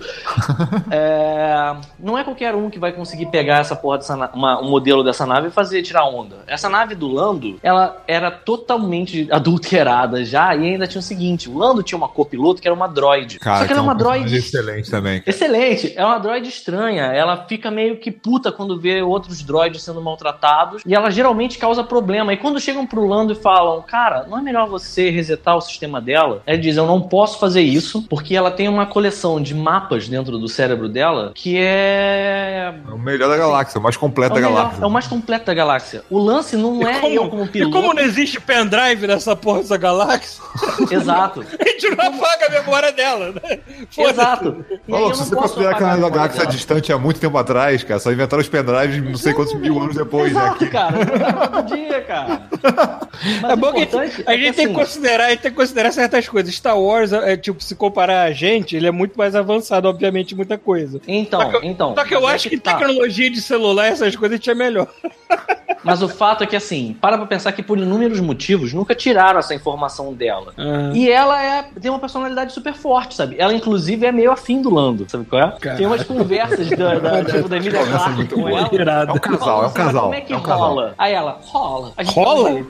É, 0.90 1.76
não 2.00 2.18
é 2.18 2.24
qualquer 2.24 2.55
um 2.56 2.70
que 2.70 2.80
vai 2.80 2.92
conseguir 2.92 3.26
pegar 3.28 3.60
essa 3.60 3.76
porra 3.76 3.98
dessa 3.98 4.16
na- 4.16 4.30
uma- 4.34 4.62
um 4.62 4.70
modelo 4.70 5.04
dessa 5.04 5.26
nave 5.26 5.48
e 5.48 5.52
fazer 5.52 5.82
tirar 5.82 6.06
onda. 6.06 6.38
Essa 6.48 6.70
nave 6.70 6.96
do 6.96 7.08
Lando, 7.08 7.58
ela 7.64 8.02
era 8.08 8.30
totalmente 8.32 9.28
adulterada 9.32 10.24
já 10.24 10.56
e 10.56 10.70
ainda 10.72 10.88
tinha 10.88 11.00
o 11.00 11.04
seguinte: 11.04 11.50
o 11.50 11.58
Lando 11.58 11.82
tinha 11.84 11.98
uma 11.98 12.08
copiloto 12.08 12.62
que 12.62 12.68
era 12.68 12.76
uma 12.76 12.88
droid. 12.88 13.40
Cara, 13.40 13.60
Só 13.60 13.66
que 13.66 13.72
ela 13.72 13.80
é 13.82 13.84
um 13.84 13.86
uma 13.86 13.96
droid 13.96 14.36
excelente 14.36 14.90
também. 14.92 15.22
Excelente, 15.26 15.94
é 15.96 16.06
uma 16.06 16.20
droid 16.20 16.48
estranha. 16.48 17.04
Ela 17.06 17.38
fica 17.48 17.70
meio 17.72 17.98
que 17.98 18.12
puta 18.12 18.52
quando 18.52 18.80
vê 18.80 19.02
outros 19.02 19.42
droids 19.42 19.82
sendo 19.82 19.96
sendo 19.96 20.04
maltratados, 20.04 20.82
e 20.86 20.94
ela 20.94 21.10
geralmente 21.10 21.58
causa 21.58 21.82
problema. 21.82 22.34
E 22.34 22.38
quando 22.38 22.60
chegam 22.60 22.86
pro 22.86 23.08
Lando 23.08 23.32
e 23.32 23.36
falam, 23.36 23.82
cara, 23.82 24.26
não 24.30 24.38
é 24.40 24.42
melhor 24.42 24.68
você 24.68 25.10
resetar 25.10 25.56
o 25.56 25.62
sistema 25.62 26.02
dela? 26.02 26.42
Ele 26.46 26.58
diz, 26.58 26.76
eu 26.76 26.86
não 26.86 27.00
posso 27.02 27.40
fazer 27.40 27.62
isso, 27.62 28.02
porque 28.10 28.36
ela 28.36 28.52
tem 28.52 28.68
uma 28.68 28.86
coleção 28.86 29.42
de 29.42 29.56
mapas 29.56 30.10
dentro 30.10 30.38
do 30.38 30.50
cérebro 30.50 30.90
dela 30.90 31.32
que 31.34 31.56
é 31.58 32.45
É 32.46 32.74
o 32.92 32.98
melhor 32.98 33.30
da 33.30 33.38
galáxia, 33.38 33.80
o 33.80 33.84
mais 33.84 33.98
completo 33.98 34.36
é 34.36 34.40
o, 34.40 34.42
da 34.42 34.48
melhor- 34.48 34.62
galáxia. 34.64 34.84
é 34.84 34.88
o 34.88 34.90
mais 34.92 35.08
completo 35.08 35.46
da 35.46 35.54
galáxia. 35.54 36.04
O 36.10 36.18
lance 36.20 36.56
não 36.56 36.82
E 36.82 36.86
é 36.86 37.00
como- 37.00 37.14
eu 37.16 37.30
como 37.30 37.44
E 37.46 37.48
piloto. 37.48 37.72
como 37.76 37.94
não 37.94 38.02
existe 38.04 38.40
pendrive 38.40 39.08
nessa 39.08 39.36
porra 39.36 39.60
dessa 39.62 39.78
galáxia, 39.78 40.42
Exato. 40.92 41.46
a 41.60 41.68
gente 41.70 41.90
não 41.96 42.06
apaga 42.06 42.46
a 42.48 42.50
memória 42.50 42.92
dela, 42.92 43.32
né? 43.34 43.60
Exato. 43.98 44.66
E 44.88 44.92
eu 44.92 45.14
se 45.14 45.26
você 45.26 45.36
considerar 45.36 45.76
que 45.76 45.84
a 45.84 45.96
galáxia 45.98 46.38
é 46.38 46.46
dela. 46.46 46.52
distante 46.52 46.92
há 46.94 46.98
muito 46.98 47.20
tempo 47.20 47.38
atrás, 47.38 47.84
cara, 47.84 48.00
só 48.00 48.12
inventaram 48.12 48.42
os 48.42 48.50
pendrives 48.50 49.04
não 49.04 49.16
sei 49.18 49.34
quantos 49.34 49.54
mil 49.56 49.80
anos 49.82 49.96
depois, 49.96 50.32
né? 50.34 50.40
Exato, 50.42 50.64
aqui. 50.64 50.70
cara. 50.72 51.06
Todo 51.48 51.76
dia, 51.76 52.02
cara. 52.02 52.42
Mas 53.42 53.52
É 53.52 53.56
bom 53.56 53.72
que 53.72 53.78
a 53.98 54.06
gente, 54.06 54.24
a 54.28 54.34
é 54.34 54.38
gente 54.38 54.56
tem 54.56 54.66
que 54.68 54.72
assim, 54.72 54.74
considerar, 54.74 55.26
a 55.26 55.30
gente 55.30 55.40
tem 55.42 55.52
que 55.52 55.58
considerar 55.58 55.92
certas 55.92 56.28
coisas. 56.28 56.54
Star 56.54 56.78
Wars, 56.78 57.14
é, 57.14 57.38
tipo, 57.38 57.64
se 57.64 57.74
comparar 57.76 58.24
a 58.24 58.32
gente, 58.32 58.76
ele 58.76 58.88
é 58.88 58.92
muito 58.92 59.18
mais 59.18 59.36
avançado, 59.36 59.88
obviamente, 59.88 60.36
muita 60.36 60.58
coisa. 60.58 61.00
Então, 61.08 61.40
Só 61.42 61.60
que- 61.60 61.68
então. 61.68 61.96
Só 61.96 62.04
que 62.04 62.14
eu 62.16 62.28
é 62.30 62.35
acho 62.36 62.50
que 62.50 62.58
tá. 62.58 62.78
tecnologia 62.78 63.30
de 63.30 63.42
celular, 63.42 63.88
essas 63.88 64.16
coisas, 64.16 64.34
a 64.34 64.38
gente 64.38 64.50
é 64.50 64.56
melhor. 64.56 64.88
Mas 65.86 66.02
o 66.02 66.10
fato 66.10 66.44
é 66.44 66.48
que, 66.48 66.56
assim, 66.56 66.98
para 67.00 67.18
pra 67.18 67.28
pensar 67.28 67.52
que 67.52 67.62
por 67.64 67.78
inúmeros 67.78 68.20
motivos 68.20 68.74
nunca 68.74 68.96
tiraram 68.96 69.40
essa 69.40 69.54
informação 69.54 70.14
dela. 70.14 70.54
E 70.94 71.10
ela 71.10 71.42
é, 71.42 71.64
tem 71.80 71.92
uma 71.92 72.00
personalidade 72.00 72.52
super 72.54 72.74
forte, 72.74 73.16
sabe? 73.16 73.36
Ela, 73.38 73.54
inclusive, 73.54 74.06
é 74.06 74.12
meio 74.12 74.32
afim 74.32 74.62
do 74.62 74.74
Lando, 74.74 75.06
sabe 75.08 75.26
qual 75.26 75.42
é? 75.42 75.52
Tem 75.76 75.86
umas 75.86 76.04
conversas 76.04 76.70
da, 76.72 76.96
da, 76.96 77.24
tipo, 77.24 77.48
da 77.48 77.58
Emilia 77.58 77.86
Clarke 77.86 78.28
com 78.28 78.50
ela. 78.50 78.70
Irado. 78.74 79.12
É 79.12 79.14
um 79.14 79.20
casal, 79.20 79.64
é 79.64 79.68
um 79.68 79.70
Falando 79.70 79.70
assim, 79.70 79.76
"Mas 79.76 79.86
casal. 79.86 80.02
Como 80.04 80.16
é 80.16 80.22
que 80.22 80.34
é 80.34 80.38
um 80.38 80.42
casal. 80.42 80.60
rola? 80.70 80.96
Aí 80.98 81.14
ela, 81.14 81.40
rola. 81.44 81.92
A 81.98 82.04
gente 82.04 82.16
Rola? 82.16 82.50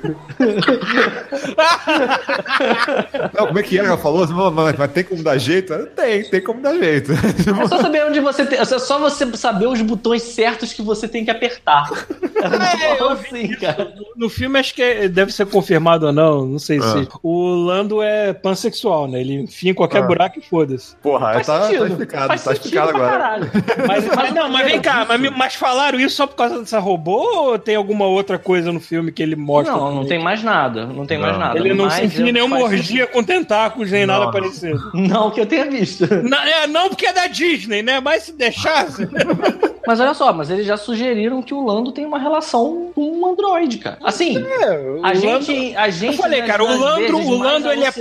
Não, 3.34 3.48
como 3.48 3.60
é 3.60 3.64
que 3.64 3.80
é? 3.80 3.86
Ela 3.86 3.98
falou 3.98 4.24
assim, 4.24 4.34
"Não, 4.34 4.52
mas, 4.52 4.76
mas 4.78 4.92
tem 4.92 5.04
como 5.04 5.24
dar 5.24 5.38
jeito? 5.38 5.74
Tem, 5.96 6.24
tem 6.24 6.44
como 6.44 6.62
dar 6.62 6.76
jeito. 6.76 7.12
É 7.12 7.68
só 7.68 7.82
saber 7.82 8.06
onde 8.06 8.20
você 8.20 8.46
tem. 8.46 8.60
É 8.60 8.66
só 8.66 9.00
você 9.00 9.26
saber 9.36 9.68
os 9.68 9.82
botões 9.82 10.24
certos 10.24 10.74
que 10.74 10.82
você 10.82 11.08
tem 11.08 11.24
que 11.24 11.32
apertar. 11.32 11.90
É, 12.46 12.98
eu 13.06 13.11
assim, 13.11 13.48
cara. 13.56 13.94
No 14.15 14.30
filme, 14.30 14.60
acho 14.60 14.73
que 14.73 14.82
é- 14.82 15.07
deve 15.07 15.32
ser 15.32 15.45
confirmado 15.45 16.06
ou 16.07 16.11
não, 16.14 16.45
não 16.45 16.60
sei 16.60 16.80
Ah. 16.80 16.82
se. 16.82 17.07
O 17.23 17.49
Lando 17.56 18.02
é 18.02 18.34
pansexual, 18.34 19.07
né? 19.07 19.22
Ele 19.22 19.41
enfia 19.41 19.72
em 19.72 19.73
qualquer 19.73 20.03
Ah. 20.03 20.07
buraco 20.07 20.40
e 20.40 20.41
foda-se. 20.41 20.95
Porra, 20.98 21.34
Faz 21.34 21.48
tá, 21.48 21.61
sentido. 21.64 21.80
tá 21.82 21.88
explicado, 21.88 22.27
Faz 22.27 22.44
tá 22.44 22.53
explicado 22.53 22.90
agora. 22.90 23.40
Mas, 23.88 24.06
mas 24.15 24.34
não, 24.34 24.49
mas 24.49 24.65
vem 24.65 24.82
cá, 24.82 25.06
mas, 25.07 25.22
mas 25.38 25.56
falaram 25.56 25.99
isso 25.99 26.15
só 26.15 26.27
por 26.27 26.36
causa 26.36 26.60
dessa 26.60 26.80
robô 26.80 27.22
ou 27.52 27.60
tem 27.60 27.76
alguma 27.76 28.06
outra 28.07 28.38
coisa 28.38 28.72
no 28.72 28.80
filme 28.80 29.11
que 29.11 29.22
ele 29.23 29.36
mostra? 29.36 29.76
Não, 29.76 29.94
não 29.95 30.06
tem 30.06 30.22
mais 30.22 30.44
nada. 30.44 30.86
Não 30.86 31.06
tem 31.06 31.18
mais 31.18 31.34
Não. 31.34 31.40
nada. 31.40 31.60
Ele 31.60 31.73
não 31.73 31.90
se 31.90 32.03
enfia 32.06 32.30
em 32.30 32.32
nenhuma 32.32 32.60
orgia 32.60 33.07
com 33.07 33.23
tentáculos 33.23 33.91
nem 33.91 34.06
Não, 34.06 34.19
nada 34.19 34.32
parecido. 34.32 34.80
Não 34.94 35.30
que 35.32 35.40
eu 35.41 35.45
tenha 35.45 35.65
visto. 35.69 36.06
Não, 36.23 36.38
é, 36.38 36.68
não 36.68 36.90
porque 36.90 37.06
é 37.06 37.14
da 37.14 37.27
Disney, 37.27 37.82
né? 37.82 37.99
Mas 37.99 38.23
se 38.23 38.32
deixasse. 38.34 39.07
Mas 39.88 39.99
olha 39.99 40.15
só, 40.15 40.34
mas 40.34 40.49
eles 40.49 40.65
já 40.65 40.77
sugeriram 40.77 41.44
que 41.44 41.53
o 41.53 41.64
Lando 41.64 41.91
tem 41.91 42.07
uma 42.07 42.18
relação 42.18 42.91
com 42.96 43.12
um 43.12 43.30
androide, 43.30 43.78
cara. 43.78 43.98
Assim, 44.02 44.38
o 44.38 45.04
a 45.04 45.10
Lando- 45.10 45.20
gente. 45.20 45.76
A 45.76 45.90
gente 45.90 46.14
Eu 46.14 46.24
falei, 46.24 46.42
cara, 46.44 46.64
o 46.64 46.68
vezes 46.68 46.80
o 46.80 47.38
Lando 47.38 47.70
ele 47.70 47.84
é 47.84 47.92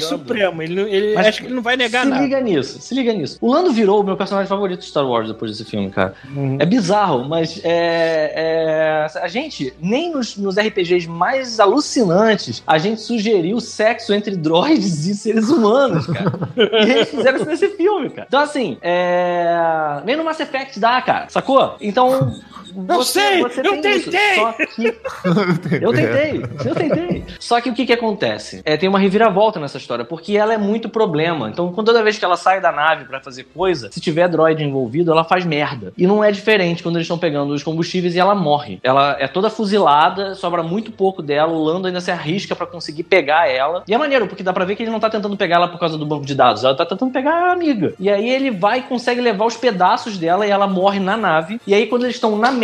supremo. 0.00 0.62
Ele, 0.62 0.80
ele 0.80 1.14
Mas 1.14 1.26
acho 1.26 1.40
que 1.42 1.46
ele 1.46 1.54
não 1.54 1.62
vai 1.62 1.76
negar 1.76 2.04
se 2.04 2.08
nada. 2.08 2.22
liga 2.22 2.40
nisso, 2.40 2.80
se 2.80 2.94
liga 2.94 3.12
nisso. 3.12 3.36
O 3.42 3.52
Lando 3.52 3.70
virou 3.70 4.00
o 4.00 4.02
meu 4.02 4.16
personagem 4.16 4.48
favorito 4.48 4.80
de 4.80 4.86
Star 4.86 5.06
Wars 5.06 5.28
depois 5.28 5.50
desse 5.50 5.64
filme, 5.70 5.90
cara. 5.90 6.14
Uhum. 6.34 6.56
É 6.58 6.64
bizarro, 6.64 7.28
mas 7.28 7.60
é, 7.62 8.32
é, 8.34 9.18
a 9.20 9.28
gente, 9.28 9.74
nem 9.78 10.10
nos, 10.10 10.36
nos 10.38 10.56
RPGs 10.56 11.06
mais 11.06 11.60
alucinantes, 11.60 12.62
a 12.66 12.78
gente 12.78 13.02
sugeriu 13.02 13.60
sexo 13.60 14.14
entre 14.14 14.34
droids 14.36 15.06
e 15.06 15.14
seres 15.14 15.50
humanos, 15.50 16.06
cara. 16.06 16.32
e 16.56 16.90
eles 16.90 17.10
fizeram 17.10 17.36
isso 17.36 17.46
nesse 17.46 17.68
filme, 17.70 18.08
cara. 18.08 18.26
Então, 18.26 18.40
assim, 18.40 18.78
é... 18.80 20.00
nem 20.06 20.16
no 20.16 20.24
Mass 20.24 20.40
Effect 20.40 20.80
dá, 20.80 21.02
cara, 21.02 21.28
sacou? 21.28 21.76
Então. 21.78 22.40
Eu 22.88 23.02
sei, 23.02 23.42
eu 23.42 23.48
tem 23.80 23.96
isso. 23.96 24.10
tentei. 24.10 24.34
Só 24.36 24.52
que 24.52 24.86
eu 25.84 25.92
tentei, 25.92 26.42
eu 26.64 26.74
tentei. 26.74 27.24
Só 27.38 27.60
que 27.60 27.70
o 27.70 27.74
que 27.74 27.86
que 27.86 27.92
acontece? 27.92 28.62
É, 28.64 28.76
tem 28.76 28.88
uma 28.88 28.98
reviravolta 28.98 29.60
nessa 29.60 29.78
história, 29.78 30.04
porque 30.04 30.36
ela 30.36 30.54
é 30.54 30.58
muito 30.58 30.88
problema. 30.88 31.48
Então, 31.48 31.72
toda 31.72 32.02
vez 32.02 32.18
que 32.18 32.24
ela 32.24 32.36
sai 32.36 32.60
da 32.60 32.72
nave 32.72 33.04
pra 33.04 33.20
fazer 33.20 33.44
coisa, 33.44 33.90
se 33.90 34.00
tiver 34.00 34.28
droid 34.28 34.62
envolvido, 34.62 35.10
ela 35.10 35.24
faz 35.24 35.44
merda. 35.44 35.92
E 35.96 36.06
não 36.06 36.22
é 36.22 36.30
diferente 36.30 36.82
quando 36.82 36.96
eles 36.96 37.04
estão 37.04 37.18
pegando 37.18 37.52
os 37.52 37.62
combustíveis 37.62 38.14
e 38.14 38.18
ela 38.18 38.34
morre. 38.34 38.78
Ela 38.82 39.16
é 39.18 39.28
toda 39.28 39.50
fuzilada, 39.50 40.34
sobra 40.34 40.62
muito 40.62 40.90
pouco 40.92 41.22
dela, 41.22 41.52
o 41.52 41.62
Lando 41.62 41.86
ainda 41.86 42.00
se 42.00 42.10
arrisca 42.10 42.54
pra 42.56 42.66
conseguir 42.66 43.04
pegar 43.04 43.48
ela. 43.48 43.82
E 43.86 43.94
é 43.94 43.98
maneiro, 43.98 44.26
porque 44.26 44.42
dá 44.42 44.52
pra 44.52 44.64
ver 44.64 44.76
que 44.76 44.82
ele 44.82 44.90
não 44.90 45.00
tá 45.00 45.10
tentando 45.10 45.36
pegar 45.36 45.56
ela 45.56 45.68
por 45.68 45.78
causa 45.78 45.96
do 45.98 46.06
banco 46.06 46.24
de 46.24 46.34
dados, 46.34 46.64
ela 46.64 46.74
tá 46.74 46.86
tentando 46.86 47.12
pegar 47.12 47.50
a 47.50 47.52
amiga. 47.52 47.94
E 47.98 48.10
aí 48.10 48.28
ele 48.28 48.50
vai 48.50 48.78
e 48.78 48.82
consegue 48.82 49.20
levar 49.20 49.44
os 49.46 49.56
pedaços 49.56 50.18
dela 50.18 50.46
e 50.46 50.50
ela 50.50 50.66
morre 50.66 51.00
na 51.00 51.16
nave. 51.16 51.60
E 51.66 51.74
aí, 51.74 51.86
quando 51.86 52.04
eles 52.04 52.16
estão 52.16 52.36
na 52.36 52.50
merda, 52.50 52.63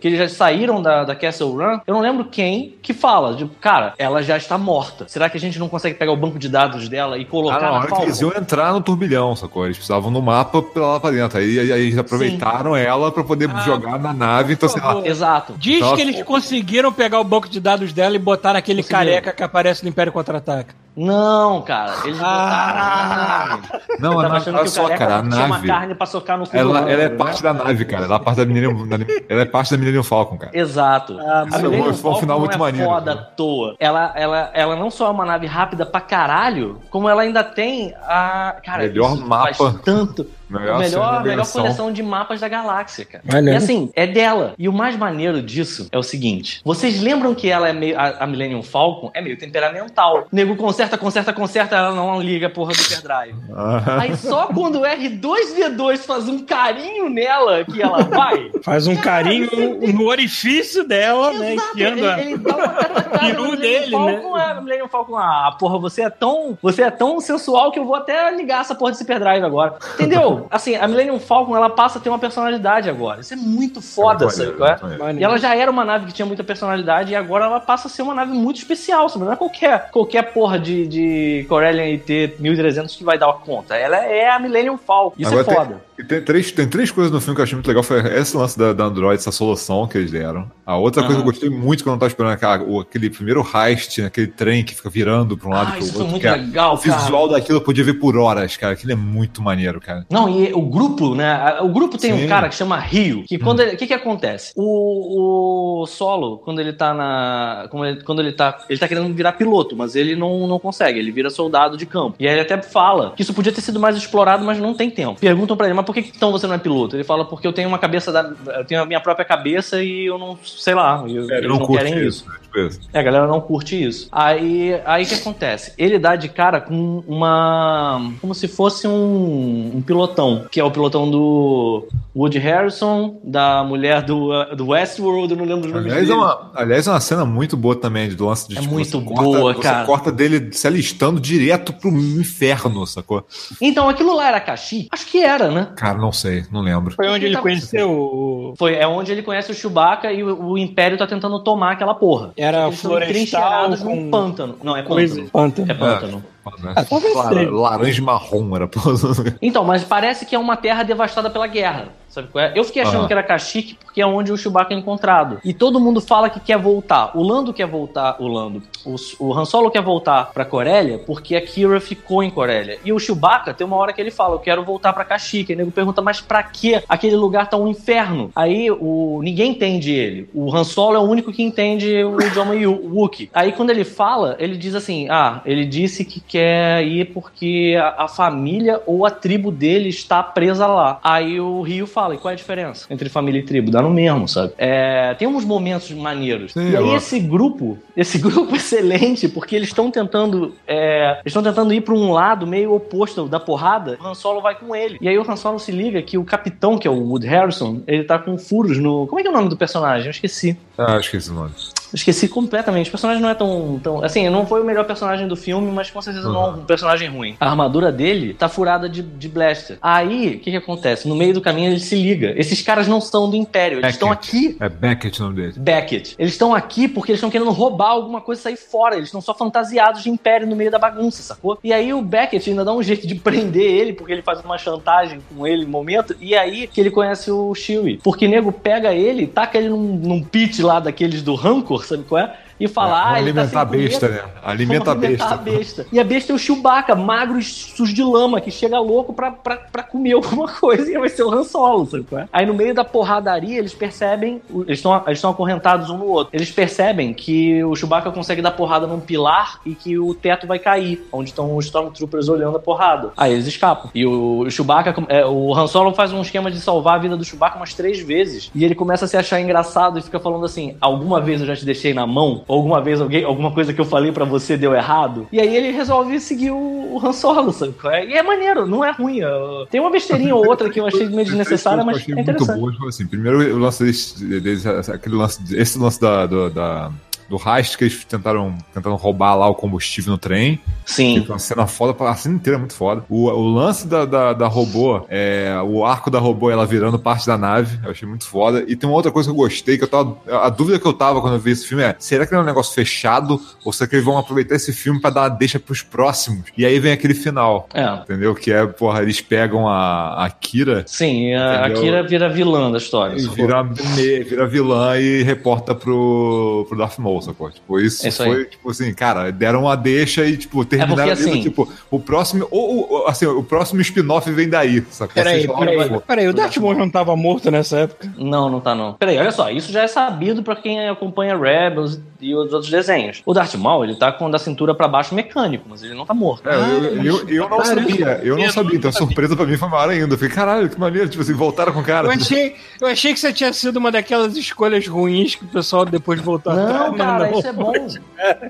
que 0.00 0.08
eles 0.08 0.18
já 0.18 0.28
saíram 0.28 0.80
da, 0.80 1.04
da 1.04 1.14
Castle 1.14 1.52
Run, 1.52 1.80
eu 1.86 1.94
não 1.94 2.00
lembro 2.00 2.24
quem 2.24 2.74
que 2.82 2.92
fala, 2.94 3.34
tipo, 3.36 3.54
cara, 3.60 3.92
ela 3.98 4.22
já 4.22 4.36
está 4.36 4.56
morta. 4.56 5.04
Será 5.08 5.28
que 5.28 5.36
a 5.36 5.40
gente 5.40 5.58
não 5.58 5.68
consegue 5.68 5.96
pegar 5.98 6.12
o 6.12 6.16
banco 6.16 6.38
de 6.38 6.48
dados 6.48 6.88
dela 6.88 7.18
e 7.18 7.22
Ah, 7.22 7.26
colocar 7.26 7.60
na 7.60 7.72
hora 7.72 7.86
que 7.94 8.02
eles 8.02 8.20
iam 8.20 8.32
entrar 8.36 8.72
no 8.72 8.80
turbilhão, 8.80 9.34
sacou? 9.36 9.64
Eles 9.64 9.76
precisavam 9.76 10.10
no 10.10 10.22
mapa 10.22 10.62
pra 10.62 10.86
lá 10.86 11.00
pra 11.00 11.10
dentro. 11.10 11.38
Aí, 11.38 11.58
aí, 11.58 11.72
aí 11.72 11.82
eles 11.82 11.98
aproveitaram 11.98 12.76
ela 12.76 13.10
pra 13.12 13.24
poder 13.24 13.50
Ah, 13.54 13.60
jogar 13.60 13.98
na 13.98 14.12
nave. 14.12 14.52
Então, 14.54 14.68
sei 14.68 14.80
lá. 14.82 15.00
Exato. 15.06 15.54
Diz 15.58 15.80
Nossa. 15.80 15.96
que 15.96 16.02
eles 16.02 16.22
conseguiram 16.22 16.92
pegar 16.92 17.20
o 17.20 17.24
banco 17.24 17.48
de 17.48 17.60
dados 17.60 17.92
dela 17.92 18.14
e 18.16 18.18
botar 18.18 18.52
naquele 18.54 18.82
careca 18.82 19.32
que 19.32 19.42
aparece 19.42 19.82
no 19.82 19.88
Império 19.88 20.12
Contra-Ataca. 20.12 20.74
Não, 20.96 21.60
cara, 21.62 21.92
eles 22.04 22.16
botaram 22.16 22.78
na 22.78 23.46
nave. 23.48 23.68
Não, 23.98 24.12
Eu 24.12 24.20
a 24.20 24.22
nave, 24.22 24.36
achando 24.36 24.54
olha 24.54 24.62
que 24.62 24.68
o 24.70 24.72
só, 24.72 24.82
careca 24.84 24.98
cara, 25.06 25.14
a 25.16 25.22
nave. 25.22 25.66
carne 25.66 25.94
pra 25.96 26.06
socar 26.06 26.38
no 26.38 26.44
Ela, 26.52 26.78
ela 26.88 27.02
é 27.02 27.08
né? 27.08 27.16
parte 27.16 27.42
da 27.42 27.52
nave, 27.52 27.84
cara. 27.84 28.04
Ela 28.04 28.14
é 28.14 28.18
parte 28.20 28.36
da 28.36 28.44
da- 28.44 29.04
ela 29.34 29.42
é 29.42 29.50
parte 29.50 29.70
da 29.70 29.76
Millennium 29.76 30.02
Falcon, 30.02 30.38
cara. 30.38 30.56
Exato. 30.56 31.18
Ah, 31.20 31.46
a 31.52 31.58
Millennium 31.58 31.94
foi 31.94 32.10
um 32.10 32.14
final 32.16 32.38
Falcon 32.38 32.40
muito 32.40 32.54
é 32.54 32.58
maneiro, 32.58 32.88
foda 32.88 33.12
à 33.12 33.16
toa. 33.16 33.76
Ela, 33.78 34.12
ela, 34.14 34.50
ela 34.54 34.76
não 34.76 34.90
só 34.90 35.06
é 35.06 35.10
uma 35.10 35.24
nave 35.24 35.46
rápida 35.46 35.84
pra 35.84 36.00
caralho, 36.00 36.80
como 36.90 37.08
ela 37.08 37.22
ainda 37.22 37.44
tem 37.44 37.94
a. 38.02 38.56
Cara, 38.64 38.84
Melhor 38.84 39.16
mapa. 39.16 39.54
Faz 39.54 39.80
tanto. 39.82 40.26
Melhor 40.60 40.76
a 40.76 40.78
melhor, 40.78 41.22
melhor 41.24 41.46
coleção 41.50 41.92
de 41.92 42.02
mapas 42.02 42.40
da 42.40 42.48
galáxia, 42.48 43.04
cara. 43.04 43.24
Maneiro. 43.24 43.58
E 43.60 43.62
assim, 43.62 43.90
é 43.94 44.06
dela. 44.06 44.54
E 44.58 44.68
o 44.68 44.72
mais 44.72 44.96
maneiro 44.96 45.42
disso 45.42 45.88
é 45.92 45.98
o 45.98 46.02
seguinte: 46.02 46.60
vocês 46.64 47.00
lembram 47.00 47.34
que 47.34 47.48
ela 47.50 47.68
é 47.68 47.72
meio. 47.72 47.98
A, 47.98 48.24
a 48.24 48.26
Millennium 48.26 48.62
Falcon 48.62 49.10
é 49.14 49.20
meio 49.20 49.36
temperamental. 49.38 50.28
O 50.32 50.34
nego 50.36 50.56
conserta, 50.56 50.96
conserta, 50.98 51.32
conserta, 51.32 51.76
ela 51.76 51.92
não 51.92 52.20
liga 52.20 52.46
a 52.46 52.50
porra 52.50 52.72
do 52.72 52.78
hyperdrive. 52.80 53.36
Ah, 53.54 54.00
Aí 54.02 54.16
só 54.16 54.46
quando 54.46 54.80
o 54.80 54.82
R2V2 54.82 55.98
faz 55.98 56.28
um 56.28 56.38
carinho 56.40 57.08
nela 57.08 57.64
que 57.64 57.80
ela 57.82 58.02
vai. 58.04 58.50
Faz 58.62 58.86
um 58.86 58.96
carinho 58.96 59.48
no, 59.52 59.92
no 59.92 60.06
orifício 60.06 60.86
dela, 60.86 61.32
né? 61.32 61.54
Exato, 61.54 61.70
Enfiando 61.74 62.06
a- 62.06 62.20
ele, 62.20 62.30
ele 62.32 62.38
dá 62.38 62.56
uma 62.56 63.32
no 63.34 63.42
Millennium 63.50 63.56
dele, 63.56 63.90
Falcon, 63.90 64.36
né? 64.36 64.50
é, 64.50 64.60
Millennium 64.60 64.88
Falcon, 64.88 65.16
ah, 65.16 65.56
porra, 65.58 65.78
você 65.78 66.02
é 66.02 66.10
tão, 66.10 66.58
você 66.62 66.82
é 66.82 66.90
tão 66.90 67.20
sensual 67.20 67.70
que 67.72 67.78
eu 67.78 67.84
vou 67.84 67.94
até 67.94 68.30
ligar 68.30 68.60
essa 68.60 68.74
porra 68.74 68.92
desse 68.92 69.02
hyperdrive 69.04 69.44
agora. 69.44 69.76
Entendeu? 69.94 70.43
Assim, 70.50 70.76
a 70.76 70.86
Millennium 70.86 71.18
Falcon, 71.18 71.56
ela 71.56 71.70
passa 71.70 71.98
a 71.98 72.00
ter 72.02 72.08
uma 72.08 72.18
personalidade 72.18 72.88
agora. 72.88 73.20
Isso 73.20 73.34
é 73.34 73.36
muito 73.36 73.80
foda, 73.80 74.26
muito 74.26 74.36
sabe 74.36 74.52
é? 74.62 75.20
E 75.20 75.24
ela 75.24 75.38
já 75.38 75.54
era 75.54 75.70
uma 75.70 75.84
nave 75.84 76.06
que 76.06 76.12
tinha 76.12 76.26
muita 76.26 76.44
personalidade 76.44 77.12
e 77.12 77.16
agora 77.16 77.46
ela 77.46 77.60
passa 77.60 77.88
a 77.88 77.90
ser 77.90 78.02
uma 78.02 78.14
nave 78.14 78.32
muito 78.32 78.56
especial, 78.56 79.08
sabe? 79.08 79.24
Não 79.24 79.32
é 79.32 79.36
qualquer, 79.36 79.90
qualquer 79.90 80.32
porra 80.32 80.58
de, 80.58 80.86
de 80.86 81.46
Corellian 81.48 81.84
IT 81.84 82.36
1300 82.38 82.94
que 82.96 83.04
vai 83.04 83.18
dar 83.18 83.32
conta. 83.34 83.76
Ela 83.76 83.98
é 84.04 84.28
a 84.28 84.38
Millennium 84.38 84.78
Falcon. 84.78 85.16
Isso 85.18 85.30
Agora 85.30 85.50
é 85.50 85.54
foda. 85.54 85.84
E 85.96 86.02
tem 86.02 86.20
três, 86.20 86.50
tem 86.50 86.66
três 86.68 86.90
coisas 86.90 87.12
no 87.12 87.20
filme 87.20 87.36
que 87.36 87.40
eu 87.40 87.44
achei 87.44 87.54
muito 87.54 87.68
legal. 87.68 87.82
Foi 87.84 88.00
esse 88.18 88.36
lance 88.36 88.58
da, 88.58 88.72
da 88.72 88.84
Android, 88.84 89.14
essa 89.14 89.30
solução 89.30 89.86
que 89.86 89.96
eles 89.96 90.10
deram. 90.10 90.50
A 90.66 90.76
outra 90.76 91.02
coisa 91.02 91.16
que 91.16 91.20
eu 91.22 91.30
gostei 91.30 91.48
muito 91.50 91.84
quando 91.84 91.94
eu 91.94 92.00
tava 92.00 92.08
esperando 92.10 92.32
aquela, 92.32 92.80
aquele 92.80 93.10
primeiro 93.10 93.46
heist, 93.54 94.00
aquele 94.02 94.26
trem 94.26 94.64
que 94.64 94.74
fica 94.74 94.90
virando 94.90 95.36
pra 95.36 95.48
um 95.48 95.52
lado 95.52 95.68
Ah, 95.72 95.74
e 95.74 95.78
pro 95.78 95.84
isso 95.86 95.94
outro. 95.98 96.10
muito 96.10 96.26
é- 96.26 96.32
legal, 96.36 96.74
O 96.74 96.76
visual 96.78 97.28
cara. 97.28 97.38
daquilo 97.38 97.58
eu 97.58 97.62
podia 97.62 97.84
ver 97.84 97.94
por 97.94 98.16
horas, 98.16 98.56
cara. 98.56 98.72
Aquilo 98.72 98.90
é 98.92 98.96
muito 98.96 99.40
maneiro, 99.40 99.80
cara. 99.80 100.04
Não, 100.10 100.28
e 100.28 100.52
o 100.52 100.62
grupo, 100.62 101.14
né? 101.14 101.58
O 101.60 101.68
grupo 101.68 101.96
tem 101.96 102.12
Sim. 102.16 102.24
um 102.24 102.28
cara 102.28 102.48
que 102.48 102.56
chama 102.56 102.76
Rio, 102.78 103.22
que 103.24 103.38
quando 103.38 103.60
ele, 103.60 103.74
o 103.74 103.76
que 103.76 103.86
que 103.86 103.94
acontece? 103.94 104.52
O, 104.56 105.82
o 105.82 105.86
Solo, 105.86 106.38
quando 106.38 106.60
ele 106.60 106.72
tá 106.72 106.92
na, 106.92 107.68
como 107.70 107.84
ele- 107.84 108.02
quando 108.02 108.20
ele 108.20 108.32
tá, 108.32 108.58
ele 108.68 108.78
tá 108.80 108.88
querendo 108.88 109.12
virar 109.14 109.32
piloto, 109.32 109.76
mas 109.76 109.94
ele 109.94 110.16
não, 110.16 110.46
não 110.48 110.58
consegue, 110.58 110.98
ele 110.98 111.12
vira 111.12 111.30
soldado 111.30 111.76
de 111.76 111.86
campo. 111.86 112.16
E 112.18 112.26
aí 112.26 112.34
ele 112.34 112.40
até 112.40 112.60
fala 112.60 113.12
que 113.14 113.22
isso 113.22 113.32
podia 113.34 113.52
ter 113.52 113.60
sido 113.60 113.78
mais 113.78 113.96
explorado, 113.96 114.44
mas 114.44 114.58
não 114.58 114.74
tem 114.74 114.90
tempo. 114.90 115.20
Perguntam 115.20 115.56
pra 115.56 115.66
ele, 115.66 115.74
mas 115.74 115.83
mas 115.84 115.86
por 115.86 115.94
que 115.94 116.12
então 116.16 116.32
você 116.32 116.46
não 116.46 116.54
é 116.54 116.58
piloto? 116.58 116.96
Ele 116.96 117.04
fala, 117.04 117.24
porque 117.24 117.46
eu 117.46 117.52
tenho 117.52 117.68
uma 117.68 117.78
cabeça 117.78 118.10
da. 118.10 118.32
Eu 118.58 118.64
tenho 118.64 118.82
a 118.82 118.86
minha 118.86 119.00
própria 119.00 119.24
cabeça 119.24 119.82
e 119.82 120.06
eu 120.06 120.18
não. 120.18 120.38
sei 120.44 120.74
lá. 120.74 121.04
eu- 121.06 121.30
É, 121.30 121.38
eles 121.38 121.48
não, 121.48 121.58
curte 121.58 121.84
querem 121.84 122.06
isso. 122.06 122.26
né? 122.28 122.34
Tipo 122.42 122.58
isso. 122.60 122.80
É, 122.92 122.98
a 123.00 123.02
galera 123.02 123.26
não 123.26 123.40
curte 123.40 123.82
isso. 123.82 124.08
Aí 124.12 124.80
aí 124.84 125.04
o 125.04 125.06
que 125.06 125.14
acontece? 125.14 125.72
Ele 125.76 125.98
dá 125.98 126.16
de 126.16 126.28
cara 126.28 126.60
com 126.60 127.02
uma. 127.06 128.12
como 128.20 128.34
se 128.34 128.48
fosse 128.48 128.86
um, 128.88 129.72
um 129.74 129.82
pilotão, 129.82 130.46
que 130.50 130.58
é 130.60 130.64
o 130.64 130.70
pilotão 130.70 131.10
do 131.10 131.86
Woody 132.16 132.38
Harrison, 132.38 133.18
da 133.24 133.64
mulher 133.64 134.02
do, 134.02 134.30
uh, 134.30 134.54
do 134.54 134.68
Westworld, 134.68 135.32
eu 135.32 135.36
não 135.36 135.44
lembro 135.44 135.66
os 135.66 135.72
nomes 135.74 135.86
Aliás, 135.92 136.04
é 136.04 136.12
dele. 136.12 136.18
uma, 136.18 136.50
aliás, 136.54 136.86
é 136.86 136.90
uma 136.90 137.00
cena 137.00 137.24
muito 137.24 137.56
boa 137.56 137.74
também 137.74 138.08
do 138.08 138.26
lance 138.26 138.48
de 138.48 138.56
É 138.56 138.60
tipo, 138.60 138.72
muito 138.72 138.88
você 139.00 139.04
corta- 139.04 139.22
boa, 139.22 139.52
você 139.54 139.60
cara. 139.62 139.84
corta 139.84 140.12
dele 140.12 140.52
se 140.52 140.64
alistando 140.66 141.20
direto 141.20 141.72
pro 141.72 141.90
inferno, 141.90 142.86
sacou? 142.86 143.26
Então, 143.60 143.88
aquilo 143.88 144.14
lá 144.14 144.28
era 144.28 144.40
Kashi? 144.40 144.86
Acho 144.92 145.06
que 145.06 145.20
era, 145.22 145.50
né? 145.50 145.68
Cara, 145.76 145.98
não 145.98 146.12
sei, 146.12 146.44
não 146.50 146.60
lembro. 146.60 146.94
Foi 146.94 147.08
onde 147.08 147.26
ele 147.26 147.36
conheceu 147.36 147.90
o. 147.90 148.54
Foi, 148.56 148.74
é 148.74 148.86
onde 148.86 149.12
ele 149.12 149.22
conhece 149.22 149.50
o 149.50 149.54
Chewbacca 149.54 150.12
e 150.12 150.22
o, 150.22 150.50
o 150.50 150.58
Império 150.58 150.96
tá 150.96 151.06
tentando 151.06 151.42
tomar 151.42 151.72
aquela 151.72 151.94
porra. 151.94 152.32
Era 152.36 152.66
Eles 152.66 152.80
florestal 152.80 153.76
com 153.76 153.84
num 153.84 154.10
pântano. 154.10 154.56
Não, 154.62 154.76
é 154.76 154.82
coisa. 154.82 155.16
pântano. 155.30 155.30
Pântano. 155.30 155.70
É 155.70 155.74
pântano. 155.74 156.24
Né? 156.62 156.72
Ah, 156.76 156.84
talvez 156.84 157.14
Lara- 157.14 157.34
seja. 157.34 157.50
laranja 157.50 158.02
marrom 158.02 158.56
era. 158.56 158.68
Então, 159.40 159.64
mas 159.64 159.84
parece 159.84 160.24
que 160.26 160.34
é 160.34 160.38
uma 160.38 160.56
terra 160.56 160.82
devastada 160.82 161.28
pela 161.30 161.46
guerra. 161.46 161.88
Sabe 162.08 162.28
qual 162.28 162.44
é? 162.44 162.52
Eu 162.54 162.62
fiquei 162.62 162.80
achando 162.80 162.98
Aham. 162.98 163.06
que 163.08 163.12
era 163.12 163.22
Kashyyyk 163.24 163.74
porque 163.84 164.00
é 164.00 164.06
onde 164.06 164.30
o 164.30 164.36
Chewbacca 164.36 164.72
é 164.72 164.76
encontrado. 164.78 165.40
E 165.44 165.52
todo 165.52 165.80
mundo 165.80 166.00
fala 166.00 166.30
que 166.30 166.38
quer 166.38 166.56
voltar. 166.56 167.10
O 167.16 167.24
Lando 167.24 167.52
quer 167.52 167.66
voltar, 167.66 168.16
o 168.20 168.28
Lando. 168.28 168.62
O, 168.86 168.94
o 169.18 169.34
Han 169.36 169.44
Solo 169.44 169.68
quer 169.68 169.82
voltar 169.82 170.30
pra 170.32 170.44
Corélia 170.44 170.98
porque 170.98 171.34
a 171.34 171.40
Kira 171.40 171.80
ficou 171.80 172.22
em 172.22 172.30
Corélia. 172.30 172.78
E 172.84 172.92
o 172.92 173.00
Chewbacca 173.00 173.52
tem 173.52 173.66
uma 173.66 173.74
hora 173.76 173.92
que 173.92 174.00
ele 174.00 174.12
fala: 174.12 174.36
Eu 174.36 174.38
quero 174.38 174.62
voltar 174.64 174.92
pra 174.92 175.04
Kashyyyk. 175.04 175.50
E 175.50 175.54
o 175.56 175.58
nego 175.58 175.72
pergunta: 175.72 176.00
Mas 176.00 176.20
pra 176.20 176.40
que 176.44 176.80
aquele 176.88 177.16
lugar 177.16 177.50
tá 177.50 177.56
um 177.56 177.66
inferno? 177.66 178.30
Aí 178.36 178.70
o, 178.70 179.20
ninguém 179.20 179.50
entende 179.50 179.90
ele. 179.92 180.28
O 180.32 180.54
Han 180.54 180.62
Solo 180.62 180.94
é 180.94 181.00
o 181.00 181.02
único 181.02 181.32
que 181.32 181.42
entende 181.42 182.04
o 182.04 182.20
idioma 182.22 182.54
Wookiee. 182.54 183.28
Aí 183.34 183.50
quando 183.50 183.70
ele 183.70 183.82
fala, 183.84 184.36
ele 184.38 184.56
diz 184.56 184.76
assim: 184.76 185.08
Ah, 185.10 185.40
ele 185.44 185.64
disse 185.64 186.04
que 186.04 186.20
quer 186.34 186.84
ir 186.84 187.12
porque 187.12 187.76
a, 187.78 188.04
a 188.04 188.08
família 188.08 188.82
ou 188.86 189.06
a 189.06 189.10
tribo 189.10 189.52
dele 189.52 189.88
está 189.88 190.20
presa 190.20 190.66
lá. 190.66 190.98
Aí 191.00 191.40
o 191.40 191.62
Rio 191.62 191.86
fala: 191.86 192.16
E 192.16 192.18
qual 192.18 192.30
é 192.30 192.34
a 192.34 192.36
diferença 192.36 192.86
entre 192.90 193.08
família 193.08 193.38
e 193.38 193.44
tribo? 193.44 193.70
Dá 193.70 193.80
no 193.80 193.90
mesmo, 193.90 194.26
sabe? 194.26 194.52
É, 194.58 195.14
tem 195.14 195.28
uns 195.28 195.44
momentos 195.44 195.92
maneiros. 195.92 196.52
Sim, 196.52 196.70
e 196.70 196.76
aí 196.76 196.94
esse 196.94 197.20
grupo, 197.20 197.78
esse 197.96 198.18
grupo 198.18 198.52
é 198.52 198.56
excelente, 198.56 199.28
porque 199.28 199.54
eles 199.54 199.68
estão 199.68 199.92
tentando. 199.92 200.52
é, 200.66 201.20
estão 201.24 201.42
tentando 201.42 201.72
ir 201.72 201.82
para 201.82 201.94
um 201.94 202.10
lado 202.10 202.48
meio 202.48 202.74
oposto 202.74 203.28
da 203.28 203.38
porrada. 203.38 203.96
O 204.02 204.06
Han 204.08 204.14
Solo 204.14 204.40
vai 204.40 204.56
com 204.56 204.74
ele. 204.74 204.98
E 205.00 205.08
aí 205.08 205.16
o 205.16 205.30
Han 205.30 205.36
Solo 205.36 205.60
se 205.60 205.70
liga 205.70 206.02
que 206.02 206.18
o 206.18 206.24
capitão, 206.24 206.76
que 206.76 206.88
é 206.88 206.90
o 206.90 206.98
Wood 206.98 207.26
Harrison, 207.28 207.80
ele 207.86 208.02
tá 208.02 208.18
com 208.18 208.36
furos 208.36 208.76
no. 208.78 209.06
Como 209.06 209.20
é 209.20 209.22
que 209.22 209.28
é 209.28 209.30
o 209.30 209.34
nome 209.34 209.48
do 209.48 209.56
personagem? 209.56 210.06
Eu 210.06 210.10
esqueci. 210.10 210.58
ah, 210.76 210.98
esqueci 210.98 211.30
o 211.30 211.34
nome. 211.34 211.52
Esqueci 211.94 212.28
completamente. 212.28 212.88
O 212.88 212.90
personagem 212.90 213.22
não 213.22 213.28
é 213.28 213.34
tão, 213.34 213.80
tão. 213.82 214.04
Assim, 214.04 214.28
não 214.28 214.46
foi 214.46 214.60
o 214.60 214.64
melhor 214.64 214.84
personagem 214.84 215.28
do 215.28 215.36
filme, 215.36 215.70
mas 215.70 215.90
com 215.90 216.02
certeza 216.02 216.28
não 216.28 216.44
é 216.44 216.48
um 216.50 216.64
personagem 216.64 217.08
ruim. 217.08 217.36
A 217.40 217.48
armadura 217.48 217.92
dele 217.92 218.34
tá 218.34 218.48
furada 218.48 218.88
de, 218.88 219.02
de 219.02 219.28
blaster. 219.28 219.78
Aí, 219.80 220.36
o 220.36 220.40
que 220.40 220.50
que 220.50 220.56
acontece? 220.56 221.08
No 221.08 221.14
meio 221.14 221.32
do 221.34 221.40
caminho 221.40 221.70
ele 221.70 221.80
se 221.80 221.94
liga. 221.94 222.34
Esses 222.36 222.60
caras 222.62 222.88
não 222.88 223.00
são 223.00 223.30
do 223.30 223.36
Império, 223.36 223.78
eles 223.78 223.94
estão 223.94 224.10
aqui. 224.10 224.56
É 224.60 224.68
Beckett 224.68 225.20
o 225.20 225.24
nome 225.24 225.36
dele. 225.36 225.54
Beckett. 225.56 226.14
Eles 226.18 226.32
estão 226.32 226.54
aqui 226.54 226.88
porque 226.88 227.12
eles 227.12 227.18
estão 227.18 227.30
querendo 227.30 227.50
roubar 227.50 227.90
alguma 227.90 228.20
coisa 228.20 228.40
e 228.40 228.42
sair 228.42 228.56
fora. 228.56 228.96
Eles 228.96 229.08
estão 229.08 229.20
só 229.20 229.34
fantasiados 229.34 230.02
de 230.02 230.10
Império 230.10 230.46
no 230.46 230.56
meio 230.56 230.70
da 230.70 230.78
bagunça, 230.78 231.22
sacou? 231.22 231.58
E 231.62 231.72
aí 231.72 231.92
o 231.94 232.02
Beckett 232.02 232.50
ainda 232.50 232.64
dá 232.64 232.72
um 232.72 232.82
jeito 232.82 233.06
de 233.06 233.14
prender 233.16 233.70
ele, 233.70 233.92
porque 233.92 234.12
ele 234.12 234.22
faz 234.22 234.40
uma 234.44 234.58
chantagem 234.58 235.20
com 235.34 235.46
ele 235.46 235.64
no 235.64 235.70
momento. 235.70 236.16
E 236.20 236.34
aí 236.34 236.66
que 236.66 236.80
ele 236.80 236.90
conhece 236.90 237.30
o 237.30 237.54
Chewie. 237.54 238.00
Porque 238.02 238.26
nego 238.26 238.52
pega 238.52 238.92
ele, 238.92 239.26
taca 239.26 239.58
ele 239.58 239.68
num, 239.68 239.96
num 239.96 240.22
pit 240.22 240.62
lá 240.62 240.80
daqueles 240.80 241.22
do 241.22 241.34
Rancor, 241.34 241.83
sabe 241.84 242.04
qual 242.04 242.24
é? 242.24 242.43
E 242.58 242.68
fala, 242.68 242.88
Vamos 242.88 243.00
ah, 243.00 243.10
tá 243.10 243.16
alimentar 243.16 243.48
sem 243.48 243.58
a 243.58 243.64
besta, 243.64 244.08
né? 244.08 244.20
Alimenta 244.42 244.92
a 244.92 244.94
besta. 244.94 245.34
a 245.34 245.36
besta. 245.36 245.86
E 245.92 245.98
a 245.98 246.04
besta 246.04 246.32
é 246.32 246.34
o 246.34 246.38
Chewbacca, 246.38 246.94
magro 246.94 247.42
sujo 247.42 247.92
de 247.92 248.02
lama, 248.02 248.40
que 248.40 248.50
chega 248.50 248.78
louco 248.78 249.12
pra, 249.12 249.32
pra, 249.32 249.56
pra 249.56 249.82
comer 249.82 250.12
alguma 250.14 250.48
coisa 250.48 250.90
e 250.90 250.98
vai 250.98 251.08
ser 251.08 251.24
o 251.24 251.32
Han 251.32 251.44
Solo, 251.44 251.86
sabe 251.86 252.04
qual 252.04 252.22
é? 252.22 252.28
Aí 252.32 252.46
no 252.46 252.54
meio 252.54 252.74
da 252.74 252.84
porradaria, 252.84 253.58
eles 253.58 253.74
percebem, 253.74 254.40
eles 254.66 254.78
estão 254.78 255.02
eles 255.06 255.24
acorrentados 255.24 255.90
um 255.90 255.98
no 255.98 256.06
outro. 256.06 256.30
Eles 256.32 256.50
percebem 256.50 257.12
que 257.12 257.62
o 257.64 257.74
Chewbacca 257.74 258.10
consegue 258.10 258.40
dar 258.40 258.52
porrada 258.52 258.86
num 258.86 259.00
pilar 259.00 259.60
e 259.66 259.74
que 259.74 259.98
o 259.98 260.14
teto 260.14 260.46
vai 260.46 260.58
cair, 260.58 261.06
onde 261.12 261.30
estão 261.30 261.56
os 261.56 261.66
Stormtroopers 261.66 262.28
olhando 262.28 262.56
a 262.56 262.60
porrada. 262.60 263.10
Aí 263.16 263.32
eles 263.32 263.46
escapam. 263.46 263.90
E 263.94 264.06
o 264.06 264.48
Chewbacca, 264.50 264.94
é, 265.08 265.24
o 265.26 265.54
Han 265.54 265.66
Solo 265.66 265.92
faz 265.92 266.12
um 266.12 266.20
esquema 266.20 266.50
de 266.50 266.60
salvar 266.60 266.96
a 266.96 266.98
vida 266.98 267.16
do 267.16 267.24
Chewbacca 267.24 267.56
umas 267.56 267.74
três 267.74 268.00
vezes. 268.00 268.50
E 268.54 268.64
ele 268.64 268.74
começa 268.74 269.04
a 269.04 269.08
se 269.08 269.16
achar 269.16 269.40
engraçado 269.40 269.98
e 269.98 270.02
fica 270.02 270.20
falando 270.20 270.44
assim: 270.44 270.76
alguma 270.80 271.20
vez 271.20 271.40
eu 271.40 271.46
já 271.46 271.56
te 271.56 271.64
deixei 271.64 271.92
na 271.92 272.06
mão? 272.06 272.43
Alguma 272.46 272.80
vez 272.80 273.00
alguém, 273.00 273.24
alguma 273.24 273.50
coisa 273.50 273.72
que 273.72 273.80
eu 273.80 273.84
falei 273.84 274.12
pra 274.12 274.24
você 274.24 274.56
deu 274.56 274.74
errado? 274.74 275.26
E 275.32 275.40
aí 275.40 275.56
ele 275.56 275.70
resolve 275.70 276.18
seguir 276.20 276.50
o, 276.50 276.56
o 276.94 277.00
Han 277.02 277.12
Solo, 277.12 277.52
sabe? 277.52 277.74
é? 277.86 278.06
E 278.06 278.12
é 278.14 278.22
maneiro, 278.22 278.66
não 278.66 278.84
é 278.84 278.90
ruim. 278.90 279.18
Eu- 279.18 279.66
Tem 279.70 279.80
uma 279.80 279.90
besteirinha 279.90 280.34
ou 280.34 280.46
outra 280.46 280.68
que 280.68 280.78
eu 280.80 280.86
achei 280.86 281.06
meio 281.08 281.24
desnecessária, 281.24 281.82
mas 281.84 281.96
achei 281.96 282.12
é 282.12 282.16
muito 282.16 282.30
interessante. 282.30 282.60
boas, 282.60 282.74
tipo 282.74 282.88
assim, 282.88 283.06
primeiro 283.06 283.38
o 283.54 283.58
lance 283.58 283.82
deles, 283.82 284.12
deles- 284.42 284.66
aquele 284.88 285.14
lance, 285.16 285.40
esse 285.56 285.78
lance 285.78 286.00
da, 286.00 286.26
da- 286.26 286.90
do 287.28 287.36
heist 287.36 287.76
que 287.76 287.84
eles 287.84 288.04
tentaram, 288.04 288.56
tentaram 288.72 288.96
roubar 288.96 289.34
lá 289.34 289.48
o 289.48 289.54
combustível 289.54 290.12
no 290.12 290.18
trem. 290.18 290.60
Sim. 290.84 291.20
Fica 291.20 291.32
uma 291.32 291.38
cena 291.38 291.66
foda, 291.66 291.94
a 292.04 292.14
cena 292.14 292.34
inteira 292.34 292.56
é 292.56 292.60
muito 292.60 292.74
foda. 292.74 293.04
O, 293.08 293.28
o 293.28 293.54
lance 293.54 293.86
da, 293.86 294.04
da, 294.04 294.32
da 294.32 294.46
robô, 294.46 295.04
é, 295.08 295.56
o 295.64 295.84
arco 295.84 296.10
da 296.10 296.18
robô, 296.18 296.50
ela 296.50 296.66
virando 296.66 296.98
parte 296.98 297.26
da 297.26 297.38
nave, 297.38 297.78
eu 297.84 297.90
achei 297.90 298.06
muito 298.08 298.26
foda. 298.26 298.64
E 298.66 298.76
tem 298.76 298.88
uma 298.88 298.96
outra 298.96 299.10
coisa 299.10 299.28
que 299.28 299.32
eu 299.32 299.36
gostei, 299.36 299.78
que 299.78 299.84
eu 299.84 299.88
tava. 299.88 300.16
A 300.28 300.48
dúvida 300.50 300.78
que 300.78 300.86
eu 300.86 300.92
tava 300.92 301.20
quando 301.20 301.34
eu 301.34 301.40
vi 301.40 301.52
esse 301.52 301.66
filme 301.66 301.82
é: 301.82 301.96
será 301.98 302.26
que 302.26 302.32
ele 302.34 302.40
é 302.40 302.42
um 302.42 302.46
negócio 302.46 302.74
fechado? 302.74 303.40
Ou 303.64 303.72
será 303.72 303.88
que 303.88 303.96
eles 303.96 304.04
vão 304.04 304.18
aproveitar 304.18 304.54
esse 304.54 304.72
filme 304.72 305.00
pra 305.00 305.10
dar 305.10 305.22
uma 305.22 305.28
deixa 305.30 305.58
pros 305.58 305.82
próximos? 305.82 306.44
E 306.56 306.64
aí 306.64 306.78
vem 306.78 306.92
aquele 306.92 307.14
final. 307.14 307.68
É. 307.72 307.84
Entendeu? 308.02 308.34
Que 308.34 308.52
é, 308.52 308.66
porra, 308.66 309.02
eles 309.02 309.20
pegam 309.20 309.68
a, 309.68 310.24
a 310.24 310.30
Kira 310.30 310.84
Sim, 310.86 311.34
a 311.34 311.68
Entendeu? 311.68 311.82
Kira 311.82 312.02
vira 312.02 312.28
vilã 312.28 312.70
da 312.70 312.78
história. 312.78 313.16
e 313.16 313.26
vira, 313.28 313.62
vira 313.62 314.46
vilã 314.46 314.98
e 314.98 315.22
reporta 315.22 315.74
pro, 315.74 316.66
pro 316.68 316.78
Darth 316.78 316.98
Maul, 316.98 317.13
sacou? 317.22 317.50
Tipo, 317.50 317.80
isso, 317.80 318.04
É 318.04 318.08
isso 318.08 318.22
aí. 318.22 318.28
foi, 318.30 318.44
tipo 318.46 318.70
assim, 318.70 318.92
cara, 318.94 319.30
deram 319.30 319.62
uma 319.62 319.76
deixa 319.76 320.24
e, 320.24 320.36
tipo, 320.36 320.64
terminaram 320.64 320.96
porque, 320.96 321.14
dizendo, 321.14 321.32
assim- 321.32 321.42
tipo, 321.42 321.72
o 321.90 321.98
próximo, 322.00 322.46
ou, 322.50 322.90
ou, 322.90 323.06
assim, 323.06 323.26
o 323.26 323.42
próximo 323.42 323.80
spin-off 323.80 324.30
vem 324.30 324.48
daí, 324.48 324.82
sacou? 324.90 325.14
Peraí, 325.14 325.46
peraí, 325.46 325.88
pô, 325.88 326.00
peraí, 326.00 326.28
o 326.28 326.32
Darth 326.32 326.56
Maul 326.58 326.74
não 326.74 326.88
tava 326.90 327.14
morto 327.16 327.50
nessa 327.50 327.78
época? 327.80 328.12
Não, 328.18 328.48
não 328.48 328.60
tá 328.60 328.74
não. 328.74 328.94
Peraí, 328.94 329.18
olha 329.18 329.32
só, 329.32 329.50
isso 329.50 329.70
já 329.72 329.82
é 329.82 329.86
sabido 329.88 330.42
pra 330.42 330.56
quem 330.56 330.88
acompanha 330.88 331.36
Rebels 331.36 332.00
e 332.20 332.34
os 332.34 332.52
outros 332.52 332.70
desenhos. 332.70 333.22
O 333.26 333.34
Darth 333.34 333.54
Maul, 333.54 333.84
ele 333.84 333.96
tá 333.96 334.10
com 334.12 334.30
da 334.30 334.38
cintura 334.38 334.74
pra 334.74 334.88
baixo 334.88 335.14
mecânico, 335.14 335.64
mas 335.68 335.82
ele 335.82 335.94
não 335.94 336.06
tá 336.06 336.14
morto. 336.14 336.48
É, 336.48 336.54
eu, 336.54 337.04
eu, 337.04 337.28
eu 337.28 337.48
não 337.48 337.64
sabia, 337.64 338.20
eu 338.22 338.36
não 338.36 338.50
sabia, 338.50 338.76
então 338.78 338.88
a 338.90 338.92
surpresa 338.92 339.36
pra 339.36 339.44
mim 339.46 339.56
foi 339.56 339.68
maior 339.68 339.88
ainda. 339.90 340.14
Eu 340.14 340.18
fiquei, 340.18 340.34
caralho, 340.34 340.68
que 340.68 340.78
maneiro, 340.80 341.08
tipo 341.08 341.22
assim, 341.22 341.34
voltaram 341.34 341.72
com 341.72 341.80
o 341.80 341.84
cara. 341.84 342.08
Eu 342.08 342.12
achei, 342.12 342.54
eu 342.80 342.86
achei 342.86 343.12
que 343.12 343.20
você 343.20 343.32
tinha 343.32 343.52
sido 343.52 343.76
uma 343.76 343.90
daquelas 343.92 344.36
escolhas 344.36 344.86
ruins 344.86 345.34
que 345.34 345.44
o 345.44 345.48
pessoal 345.48 345.84
depois 345.84 346.20
voltou 346.20 346.54
Não, 346.54 346.64
atrás, 346.66 346.90
mas 346.92 347.00
cara, 347.04 347.30
não. 347.30 347.38
isso 347.38 347.48
é 347.48 347.52
bom. 347.52 347.72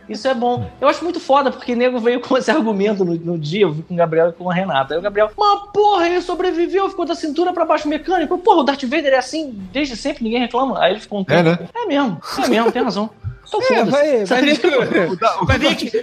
Isso 0.09 0.29
é 0.29 0.35
bom. 0.35 0.71
Eu 0.81 0.89
acho 0.89 1.03
muito 1.05 1.21
foda, 1.21 1.51
porque 1.51 1.75
nego 1.75 1.99
veio 1.99 2.21
com 2.21 2.37
esse 2.37 2.51
argumento 2.51 3.05
no, 3.05 3.15
no 3.15 3.39
dia, 3.39 3.63
eu 3.63 3.73
vi 3.73 3.83
com 3.83 3.95
o 3.95 3.97
Gabriel 3.97 4.29
e 4.29 4.33
com 4.33 4.51
a 4.51 4.55
Renata. 4.55 4.95
Aí 4.95 4.99
o 4.99 5.03
Gabriel, 5.03 5.31
mas 5.37 5.61
porra, 5.73 6.09
ele 6.09 6.21
sobreviveu, 6.21 6.89
ficou 6.89 7.05
da 7.05 7.15
cintura 7.15 7.53
pra 7.53 7.65
baixo 7.65 7.89
mecânico. 7.89 8.39
Porra, 8.39 8.61
o 8.61 8.63
Darth 8.63 8.83
Vader 8.85 9.13
é 9.13 9.19
assim 9.19 9.53
desde 9.73 9.97
sempre, 9.97 10.25
ninguém 10.25 10.41
reclama. 10.41 10.81
Aí 10.81 10.93
ele 10.93 11.01
ficou 11.01 11.21
um 11.21 11.25
tempo. 11.25 11.41
É, 11.41 11.53
né? 11.53 11.69
É 11.75 11.87
mesmo, 11.87 12.21
é 12.39 12.49
mesmo, 12.49 12.73
tem 12.73 12.83
razão. 12.83 13.11
Então 13.63 13.77
É, 13.77 13.85
vai, 13.85 14.25
vai 14.25 14.43
ver 14.43 14.59
que, 14.59 14.67
o- 14.67 15.47
vai 15.47 15.59
ver 15.59 15.77
que, 15.77 15.91
que 15.91 16.03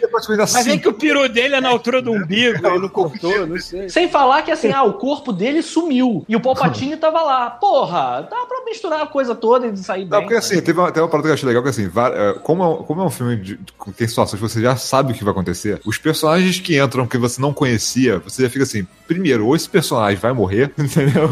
vai 0.52 0.64
ver 0.64 0.78
que 0.80 0.88
o 0.88 0.94
peru 0.94 1.28
dele 1.30 1.56
é 1.56 1.61
na 1.61 1.69
altura 1.69 2.02
do 2.02 2.11
umbigo 2.11 2.57
e 2.60 2.80
não 2.80 2.90
cortou, 2.90 3.45
não 3.48 3.57
sei. 3.60 3.90
Sem 3.90 4.10
falar 4.10 4.41
que 4.44 4.52
assim, 4.52 4.72
ah, 4.72 4.84
o 4.84 4.94
corpo 4.94 5.32
dele 5.34 5.61
sumiu 5.61 6.23
e 6.28 6.36
o 6.36 6.40
Palpatine 6.40 6.98
tava 6.98 7.22
lá. 7.22 7.49
Porra, 7.49 8.28
dá 8.30 8.45
pra 8.45 8.64
misturar 8.65 9.02
a 9.02 9.07
coisa 9.07 9.36
toda 9.36 9.68
e 9.68 9.78
sair 9.78 10.03
Não, 10.06 10.10
bem. 10.10 10.22
porque 10.22 10.36
assim, 10.36 10.61
teve 10.61 10.80
uma, 10.80 10.88
teve 10.91 11.02
uma 11.02 11.07
parada 11.10 11.28
que 11.28 11.32
eu 11.32 11.34
achei 11.34 11.48
legal, 11.48 11.64
que 11.64 11.69
assim, 11.69 11.88
va- 11.88 12.10
é, 12.14 12.34
como, 12.34 12.64
é 12.64 12.68
um, 12.68 12.76
como 12.84 13.02
é 13.02 13.06
um 13.06 13.10
filme 13.10 13.36
de, 13.38 13.60
com 13.78 13.91
tem 13.91 14.07
situações 14.07 14.41
que 14.41 14.48
você 14.49 14.61
já 14.61 14.76
sabe 14.76 15.11
o 15.11 15.15
que 15.15 15.23
vai 15.23 15.32
acontecer, 15.32 15.80
os 15.86 15.98
personagens 15.98 16.60
que 16.60 16.80
entram 16.82 17.06
que 17.07 17.18
você 17.18 17.41
não 17.41 17.53
conhecia, 17.53 18.19
você 18.19 18.44
já 18.44 18.49
fica 18.49 18.64
assim, 18.64 18.86
primeiro, 19.07 19.45
ou 19.45 19.56
esse 19.56 19.68
personagem 19.69 20.18
vai 20.19 20.32
morrer, 20.34 20.72
entendeu? 20.78 21.28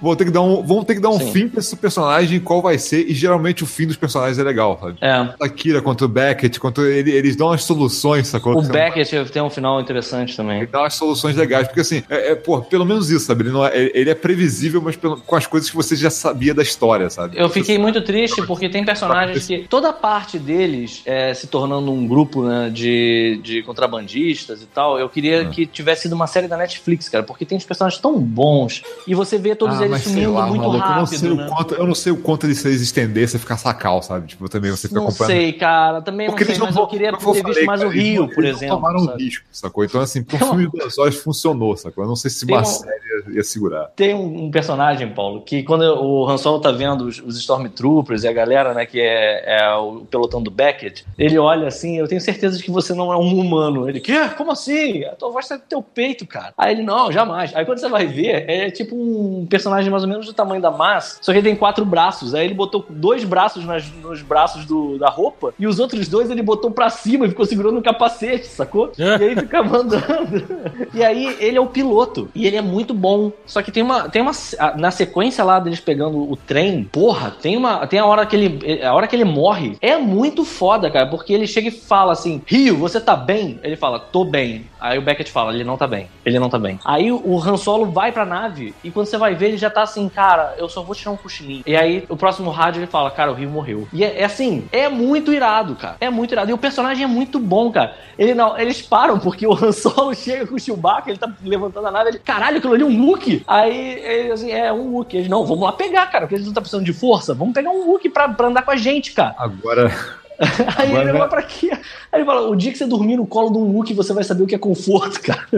Vão 0.00 0.14
ter 0.16 0.24
que 0.26 0.30
dar 0.30 0.42
um, 0.42 0.62
vão 0.62 0.84
ter 0.84 0.94
que 0.94 1.00
dar 1.00 1.10
um 1.10 1.18
Sim. 1.18 1.32
fim 1.32 1.48
pra 1.48 1.60
esse 1.60 1.74
personagem, 1.76 2.38
qual 2.40 2.62
vai 2.62 2.78
ser, 2.78 3.08
e 3.08 3.14
geralmente 3.14 3.62
o 3.64 3.66
fim 3.66 3.86
dos 3.86 3.96
personagens 3.96 4.38
é 4.38 4.42
legal, 4.42 4.78
sabe? 4.80 4.98
É. 5.00 5.10
A 5.40 5.48
Kira 5.64 5.80
contra 5.80 6.04
o 6.04 6.08
Beckett, 6.10 6.60
contra 6.60 6.84
ele, 6.84 7.10
eles 7.10 7.36
dão 7.36 7.50
as 7.50 7.64
soluções, 7.64 8.28
sacou? 8.28 8.52
O 8.52 8.56
Que 8.60 8.66
você 8.66 8.68
não- 8.72 8.74
Beckett 8.84 9.32
tem 9.32 9.40
um 9.40 9.48
final 9.48 9.80
interessante 9.80 10.36
também. 10.36 10.58
Ele 10.58 10.66
dá 10.66 10.80
umas 10.82 10.92
soluções 10.92 11.34
legais, 11.36 11.66
porque 11.66 11.80
assim, 11.80 12.02
é, 12.10 12.32
é, 12.32 12.34
pô, 12.34 12.60
pelo 12.60 12.84
menos 12.84 13.08
isso, 13.10 13.24
sabe? 13.24 13.44
Ele, 13.44 13.50
não 13.50 13.64
é, 13.66 13.90
ele 13.94 14.10
é 14.10 14.14
previsível, 14.14 14.82
mas 14.82 14.94
pelo- 14.94 15.16
com 15.16 15.34
as 15.34 15.46
coisas 15.46 15.70
que 15.70 15.74
você 15.74 15.96
já 15.96 16.10
sabia 16.10 16.52
da 16.52 16.62
história. 16.62 17.08
sabe? 17.08 17.38
Eu 17.38 17.48
fiquei 17.48 17.78
muito 17.78 18.02
triste 18.02 18.42
porque 18.46 18.68
tem 18.68 18.84
personagens 18.84 19.46
que. 19.46 19.60
Toda 19.66 19.90
parte 19.90 20.38
deles 20.38 21.00
é, 21.06 21.32
se 21.32 21.46
tornando 21.46 21.90
um 21.90 22.06
grupo 22.06 22.44
né, 22.44 22.68
de, 22.70 23.40
de 23.42 23.62
contrabandistas 23.62 24.60
e 24.60 24.66
tal, 24.66 24.98
eu 24.98 25.08
queria 25.08 25.42
É. 25.42 25.44
que 25.46 25.64
tivesse 25.64 26.02
sido 26.02 26.12
uma 26.12 26.26
série 26.26 26.46
da 26.46 26.58
Netflix, 26.58 27.08
cara, 27.08 27.24
porque 27.24 27.46
tem 27.46 27.56
uns 27.56 27.64
personagens 27.64 27.98
tão 28.02 28.18
bons 28.20 28.82
e 29.06 29.14
você 29.14 29.38
vê 29.38 29.54
todos 29.54 29.80
Ah, 29.80 29.86
eles 29.86 30.02
sumindo 30.02 30.34
lá, 30.34 30.46
muito 30.46 30.60
maluco, 30.60 30.86
eu 30.86 30.94
não 30.96 31.06
sei 31.06 31.18
rápido, 31.18 31.32
o 31.32 31.36
né? 31.36 31.48
quanto, 31.48 31.74
eu 31.74 31.86
não 31.86 31.94
sei 31.94 32.12
o 32.12 32.16
quanto 32.18 32.46
eles 32.46 32.58
se 32.58 32.68
estender, 32.74 33.26
você 33.26 33.38
ficar 33.38 33.56
sacal, 33.56 34.02
sabe? 34.02 34.26
Tipo, 34.28 34.46
também 34.48 34.70
você 34.70 34.88
fica 34.88 35.00
Não 35.00 35.08
acompanhando. 35.08 35.32
sei, 35.32 35.52
cara, 35.54 36.02
também 36.02 36.28
não 36.28 36.36
sei, 36.36 36.58
mas 36.58 36.76
eu 36.76 36.86
queria 36.86 37.10
ter 37.12 37.18
visto 37.18 37.42
falei, 37.42 37.64
mais 37.64 37.80
cara, 37.80 37.90
o 37.90 37.94
eles 37.94 38.04
Rio, 38.04 38.22
não- 38.22 38.28
por 38.28 38.44
eles 38.44 38.50
não 38.52 38.58
exemplo. 38.58 38.76
tomaram 38.76 39.00
um 39.00 39.16
risco, 39.16 39.44
sacou? 39.50 39.84
Então, 39.84 40.00
assim, 40.00 40.22
pro 40.22 40.38
Tem 40.38 40.46
filme 40.46 40.64
uma- 40.64 40.70
de 40.72 40.78
duas 40.78 40.98
horas 40.98 41.14
funcionou, 41.16 41.76
sacou? 41.76 42.04
Eu 42.04 42.08
não 42.08 42.16
sei 42.16 42.30
se 42.30 42.46
Tem 42.46 42.54
uma 42.54 42.62
um- 42.62 42.64
série 42.64 42.94
ia, 43.28 43.36
ia 43.36 43.44
segurar. 43.44 43.86
Tem 43.96 44.14
um, 44.14 44.44
um 44.44 44.50
personagem, 44.50 45.08
Paulo, 45.08 45.42
que 45.42 45.62
quando 45.62 45.82
o 45.82 46.28
Han 46.28 46.36
Solo 46.38 46.60
tá 46.60 46.70
vendo 46.72 47.04
os, 47.06 47.20
os 47.20 47.36
Stormtroopers 47.38 48.24
e 48.24 48.28
a 48.28 48.32
galera, 48.32 48.74
né, 48.74 48.84
que 48.86 49.00
é, 49.00 49.58
é 49.60 49.74
o 49.76 50.04
pelotão 50.10 50.42
do 50.42 50.50
Beckett, 50.50 51.04
ele 51.18 51.38
olha 51.38 51.68
assim, 51.68 51.96
eu 51.98 52.06
tenho 52.08 52.20
certeza 52.20 52.56
de 52.56 52.62
que 52.62 52.70
você 52.70 52.92
não 52.94 53.12
é 53.12 53.16
um 53.16 53.38
humano. 53.38 53.88
Ele, 53.88 54.00
quê? 54.00 54.28
Como 54.36 54.50
assim? 54.52 55.04
A 55.04 55.10
tua 55.14 55.30
voz 55.30 55.46
tá 55.48 55.54
no 55.56 55.62
teu 55.62 55.82
peito, 55.82 56.26
cara. 56.26 56.52
Aí 56.58 56.72
ele, 56.74 56.82
não, 56.82 57.10
jamais. 57.10 57.54
Aí 57.54 57.64
quando 57.64 57.78
você 57.78 57.88
vai 57.88 58.06
ver, 58.06 58.48
é 58.48 58.70
tipo 58.70 58.94
um 58.96 59.46
personagem 59.46 59.90
mais 59.90 60.02
ou 60.02 60.08
menos 60.08 60.26
do 60.26 60.32
tamanho 60.32 60.60
da 60.60 60.70
Massa, 60.70 61.18
só 61.20 61.32
que 61.32 61.38
ele 61.38 61.48
tem 61.48 61.56
quatro 61.56 61.84
braços. 61.84 62.34
Aí 62.34 62.44
ele 62.44 62.54
botou 62.54 62.84
dois 62.88 63.24
braços 63.24 63.64
nas- 63.64 63.90
nos 63.90 64.22
braços 64.22 64.64
do- 64.64 64.98
da 64.98 65.08
roupa 65.08 65.33
e 65.58 65.66
os 65.66 65.78
outros 65.78 66.08
dois 66.08 66.30
ele 66.30 66.42
botou 66.42 66.70
pra 66.70 66.90
cima 66.90 67.26
e 67.26 67.28
ficou 67.28 67.44
segurando 67.46 67.78
o 67.78 67.82
capacete, 67.82 68.46
sacou? 68.46 68.92
E 68.98 69.02
aí 69.02 69.34
ficava 69.34 69.78
andando. 69.78 70.44
E 70.92 71.02
aí 71.02 71.36
ele 71.40 71.56
é 71.56 71.60
o 71.60 71.66
piloto. 71.66 72.28
E 72.34 72.46
ele 72.46 72.56
é 72.56 72.62
muito 72.62 72.94
bom. 72.94 73.32
Só 73.46 73.62
que 73.62 73.72
tem 73.72 73.82
uma. 73.82 74.08
Tem 74.08 74.22
uma. 74.22 74.32
Na 74.76 74.90
sequência 74.90 75.44
lá 75.44 75.58
deles 75.58 75.80
pegando 75.80 76.18
o 76.30 76.36
trem, 76.36 76.84
porra, 76.84 77.30
tem 77.30 77.56
uma. 77.56 77.86
Tem 77.86 77.98
a 77.98 78.06
hora 78.06 78.26
que 78.26 78.36
ele. 78.36 78.82
A 78.82 78.94
hora 78.94 79.06
que 79.06 79.16
ele 79.16 79.24
morre. 79.24 79.76
É 79.80 79.96
muito 79.96 80.44
foda, 80.44 80.90
cara. 80.90 81.06
Porque 81.06 81.32
ele 81.32 81.46
chega 81.46 81.68
e 81.68 81.70
fala 81.70 82.12
assim: 82.12 82.42
Rio, 82.46 82.76
você 82.76 83.00
tá 83.00 83.16
bem? 83.16 83.58
Ele 83.62 83.76
fala, 83.76 83.98
tô 83.98 84.24
bem. 84.24 84.66
Aí 84.80 84.98
o 84.98 85.02
Beckett 85.02 85.30
fala, 85.30 85.54
ele 85.54 85.64
não 85.64 85.76
tá 85.76 85.86
bem. 85.86 86.08
Ele 86.24 86.38
não 86.38 86.50
tá 86.50 86.58
bem. 86.58 86.78
Aí 86.84 87.10
o 87.10 87.38
Han 87.42 87.56
Solo 87.56 87.86
vai 87.86 88.12
pra 88.12 88.24
nave 88.24 88.74
e 88.84 88.90
quando 88.90 89.06
você 89.06 89.16
vai 89.16 89.34
ver, 89.34 89.48
ele 89.48 89.56
já 89.56 89.70
tá 89.70 89.82
assim, 89.82 90.08
cara, 90.08 90.54
eu 90.58 90.68
só 90.68 90.82
vou 90.82 90.94
tirar 90.94 91.12
um 91.12 91.16
cochilinho. 91.16 91.62
E 91.66 91.74
aí 91.74 92.04
o 92.08 92.16
próximo 92.16 92.50
rádio 92.50 92.80
ele 92.80 92.86
fala, 92.86 93.10
cara, 93.10 93.30
o 93.30 93.34
Rio 93.34 93.48
morreu. 93.48 93.88
E 93.92 94.04
é, 94.04 94.20
é 94.20 94.24
assim, 94.24 94.66
é 94.70 94.88
muito 94.88 95.23
irado, 95.32 95.74
cara. 95.76 95.96
É 96.00 96.10
muito 96.10 96.32
irado. 96.32 96.50
E 96.50 96.54
o 96.54 96.58
personagem 96.58 97.04
é 97.04 97.06
muito 97.06 97.38
bom, 97.38 97.70
cara. 97.70 97.94
Ele 98.18 98.34
não, 98.34 98.58
eles 98.58 98.82
param 98.82 99.18
porque 99.18 99.46
o 99.46 99.52
Han 99.52 99.72
Solo 99.72 100.14
chega 100.16 100.46
com 100.46 100.54
o 100.54 100.60
Chewbacca, 100.60 101.10
ele 101.10 101.18
tá 101.18 101.30
levantando 101.42 101.86
a 101.86 101.90
nave, 101.90 102.10
ele, 102.10 102.18
caralho, 102.18 102.58
aquilo 102.58 102.74
ali 102.74 102.82
é 102.82 102.86
um 102.86 103.06
Wookie. 103.06 103.44
Aí 103.46 103.98
ele 104.02 104.32
assim, 104.32 104.50
é 104.50 104.72
um 104.72 104.94
Wookie. 104.94 105.18
Eles, 105.18 105.28
não, 105.28 105.44
vamos 105.44 105.64
lá 105.64 105.72
pegar, 105.72 106.06
cara, 106.06 106.24
porque 106.24 106.36
eles 106.36 106.46
não 106.46 106.54
tá 106.54 106.60
precisando 106.60 106.84
de 106.84 106.92
força. 106.92 107.34
Vamos 107.34 107.54
pegar 107.54 107.70
um 107.70 107.88
Wookie 107.88 108.08
pra, 108.08 108.28
pra 108.28 108.48
andar 108.48 108.62
com 108.62 108.70
a 108.70 108.76
gente, 108.76 109.12
cara. 109.12 109.34
Agora, 109.38 109.92
Aí 110.76 110.88
Agora, 110.88 111.08
ele 111.10 111.18
vai 111.18 111.28
pra 111.28 111.42
quê? 111.42 111.70
Aí 112.12 112.20
ele 112.20 112.24
fala: 112.24 112.48
o 112.48 112.56
dia 112.56 112.72
que 112.72 112.78
você 112.78 112.86
dormir 112.86 113.16
no 113.16 113.26
colo 113.26 113.50
de 113.50 113.58
um 113.58 113.76
Wookie, 113.76 113.94
você 113.94 114.12
vai 114.12 114.24
saber 114.24 114.42
o 114.42 114.46
que 114.46 114.54
é 114.54 114.58
conforto, 114.58 115.20
cara. 115.22 115.44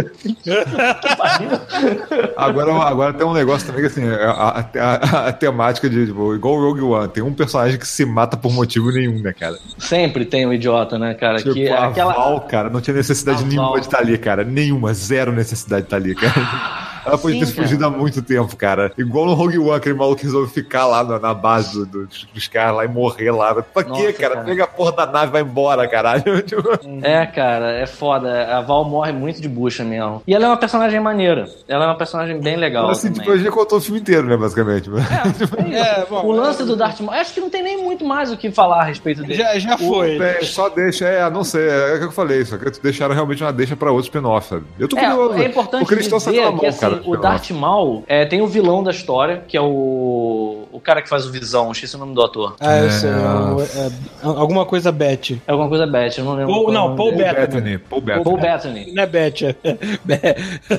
Agora, 2.36 2.72
agora 2.74 3.12
tem 3.12 3.26
um 3.26 3.32
negócio 3.32 3.66
também 3.66 3.82
que 3.82 3.88
assim, 3.88 4.06
a, 4.08 4.30
a- 4.30 4.66
a- 4.78 5.28
a 5.28 5.32
temática 5.32 5.88
de, 5.88 6.06
tipo, 6.06 6.34
igual 6.34 6.54
o 6.56 6.60
Rogue 6.60 6.82
One, 6.82 7.08
tem 7.08 7.22
um 7.22 7.32
personagem 7.32 7.78
que 7.78 7.86
se 7.86 8.04
mata 8.04 8.36
por 8.36 8.52
motivo 8.52 8.90
nenhum, 8.90 9.20
né, 9.20 9.32
cara? 9.32 9.56
Sempre 9.78 10.24
tem 10.24 10.46
um 10.46 10.52
idiota, 10.52 10.98
né, 10.98 11.14
cara? 11.14 11.38
Tipo, 11.38 11.54
que 11.54 11.66
é 11.66 11.72
a 11.76 11.86
aquela. 11.86 12.12
Val, 12.12 12.40
cara, 12.42 12.70
não 12.70 12.80
tinha 12.80 12.96
necessidade 12.96 13.44
nenhuma 13.44 13.68
Val. 13.70 13.80
de 13.80 13.86
estar 13.86 13.98
ali, 13.98 14.18
cara. 14.18 14.44
Nenhuma, 14.44 14.92
zero 14.94 15.32
necessidade 15.32 15.82
de 15.82 15.86
estar 15.86 15.96
ali, 15.96 16.14
cara. 16.14 16.85
Ela 17.06 17.18
podia 17.18 17.40
ter 17.40 17.52
fugido 17.52 17.86
há 17.86 17.90
muito 17.90 18.20
tempo, 18.22 18.56
cara. 18.56 18.92
Igual 18.98 19.26
no 19.26 19.34
Rogue 19.34 19.58
One, 19.58 19.76
aquele 19.76 19.94
maluco 19.94 20.16
que 20.20 20.24
resolve 20.26 20.52
ficar 20.52 20.86
lá 20.86 21.04
na, 21.04 21.18
na 21.18 21.34
base 21.34 21.78
do- 21.78 21.86
do- 21.86 22.08
dos 22.34 22.48
caras 22.48 22.76
lá 22.76 22.84
e 22.84 22.88
morrer 22.88 23.30
lá. 23.30 23.54
Pra 23.62 23.84
quê, 23.84 23.90
Nossa, 23.90 24.12
cara? 24.14 24.34
cara. 24.34 24.44
Pega 24.46 24.64
a 24.64 24.66
porra 24.66 24.92
da 24.92 25.06
nave 25.06 25.26
e 25.28 25.32
vai 25.32 25.42
embora, 25.42 25.86
caralho. 25.88 26.22
Tipo, 26.42 26.68
É, 27.02 27.24
cara, 27.26 27.72
é 27.72 27.86
foda. 27.86 28.56
A 28.56 28.60
Val 28.60 28.84
morre 28.84 29.12
muito 29.12 29.40
de 29.40 29.48
bucha 29.48 29.84
mesmo. 29.84 30.22
E 30.26 30.34
ela 30.34 30.44
é 30.44 30.48
uma 30.48 30.56
personagem 30.56 31.00
maneira. 31.00 31.48
Ela 31.68 31.84
é 31.84 31.88
uma 31.88 31.96
personagem 31.96 32.40
bem 32.40 32.56
legal. 32.56 32.88
assim, 32.90 33.08
também. 33.08 33.20
tipo, 33.22 33.32
a 33.32 33.36
gente 33.38 33.50
contou 33.50 33.78
o 33.78 33.80
filme 33.80 34.00
inteiro, 34.00 34.26
né, 34.26 34.36
basicamente. 34.36 34.88
É, 34.90 36.04
bom, 36.10 36.24
o 36.26 36.32
lance 36.32 36.64
do 36.64 36.76
Darth 36.76 37.00
Maul. 37.00 37.18
Acho 37.18 37.34
que 37.34 37.40
não 37.40 37.50
tem 37.50 37.62
nem 37.62 37.82
muito 37.82 38.04
mais 38.04 38.30
o 38.32 38.36
que 38.36 38.50
falar 38.50 38.80
a 38.80 38.84
respeito 38.84 39.22
dele. 39.22 39.34
já, 39.34 39.58
já 39.58 39.78
foi. 39.78 40.16
É, 40.18 40.40
só 40.42 40.68
deixa, 40.68 41.06
é, 41.06 41.28
não 41.30 41.44
sei, 41.44 41.68
é 41.68 41.94
o 41.94 41.98
que 41.98 42.04
eu 42.06 42.12
falei, 42.12 42.44
só 42.44 42.56
que 42.56 42.70
deixaram 42.82 43.14
realmente 43.14 43.42
uma 43.42 43.52
deixa 43.52 43.76
pra 43.76 43.90
outro 43.90 44.06
spin-off, 44.06 44.48
sabe? 44.48 44.64
Eu 44.78 44.88
tô 44.88 44.96
curioso. 44.96 45.34
É, 45.34 45.42
é 45.44 45.48
importante 45.48 45.80
porque 45.80 45.94
eles 45.94 46.06
estão 46.06 46.18
dizer 46.18 46.30
sacando 46.32 46.48
a 46.48 46.50
mão, 46.52 46.60
que 46.60 46.66
assim, 46.66 46.80
cara. 46.80 46.95
O. 47.04 47.16
Darth 47.16 47.50
Maul 47.50 48.04
é, 48.06 48.24
tem 48.24 48.40
o 48.40 48.46
vilão 48.46 48.82
da 48.82 48.90
história, 48.90 49.42
que 49.46 49.56
é 49.56 49.60
o, 49.60 50.64
o 50.72 50.80
cara 50.80 51.00
que 51.02 51.08
faz 51.08 51.26
o 51.26 51.32
Visão, 51.32 51.70
esqueci 51.72 51.96
o 51.96 51.98
nome 51.98 52.14
do 52.14 52.22
ator. 52.22 52.56
Ah, 52.60 52.78
eu 52.78 52.86
É. 52.86 52.90
sei. 52.90 53.10
é, 53.10 53.86
é, 53.86 53.90
alguma 54.22 54.64
coisa 54.64 54.90
Bet. 54.92 55.40
É 55.46 55.50
alguma 55.52 55.68
coisa 55.68 55.86
Beth, 55.86 56.12
eu 56.18 56.24
não 56.24 56.34
lembro. 56.34 56.52
Paul- 56.54 56.70
é 56.70 56.74
não, 56.74 56.96
Paul 56.96 57.12
Bettany. 57.16 57.78
Paul 57.78 58.00
Bettany. 58.00 58.24
Paul 58.24 58.36
Bettany. 58.38 58.92
Não 58.94 59.02
é 59.02 59.06
Bet, 59.06 59.44
é. 59.46 59.56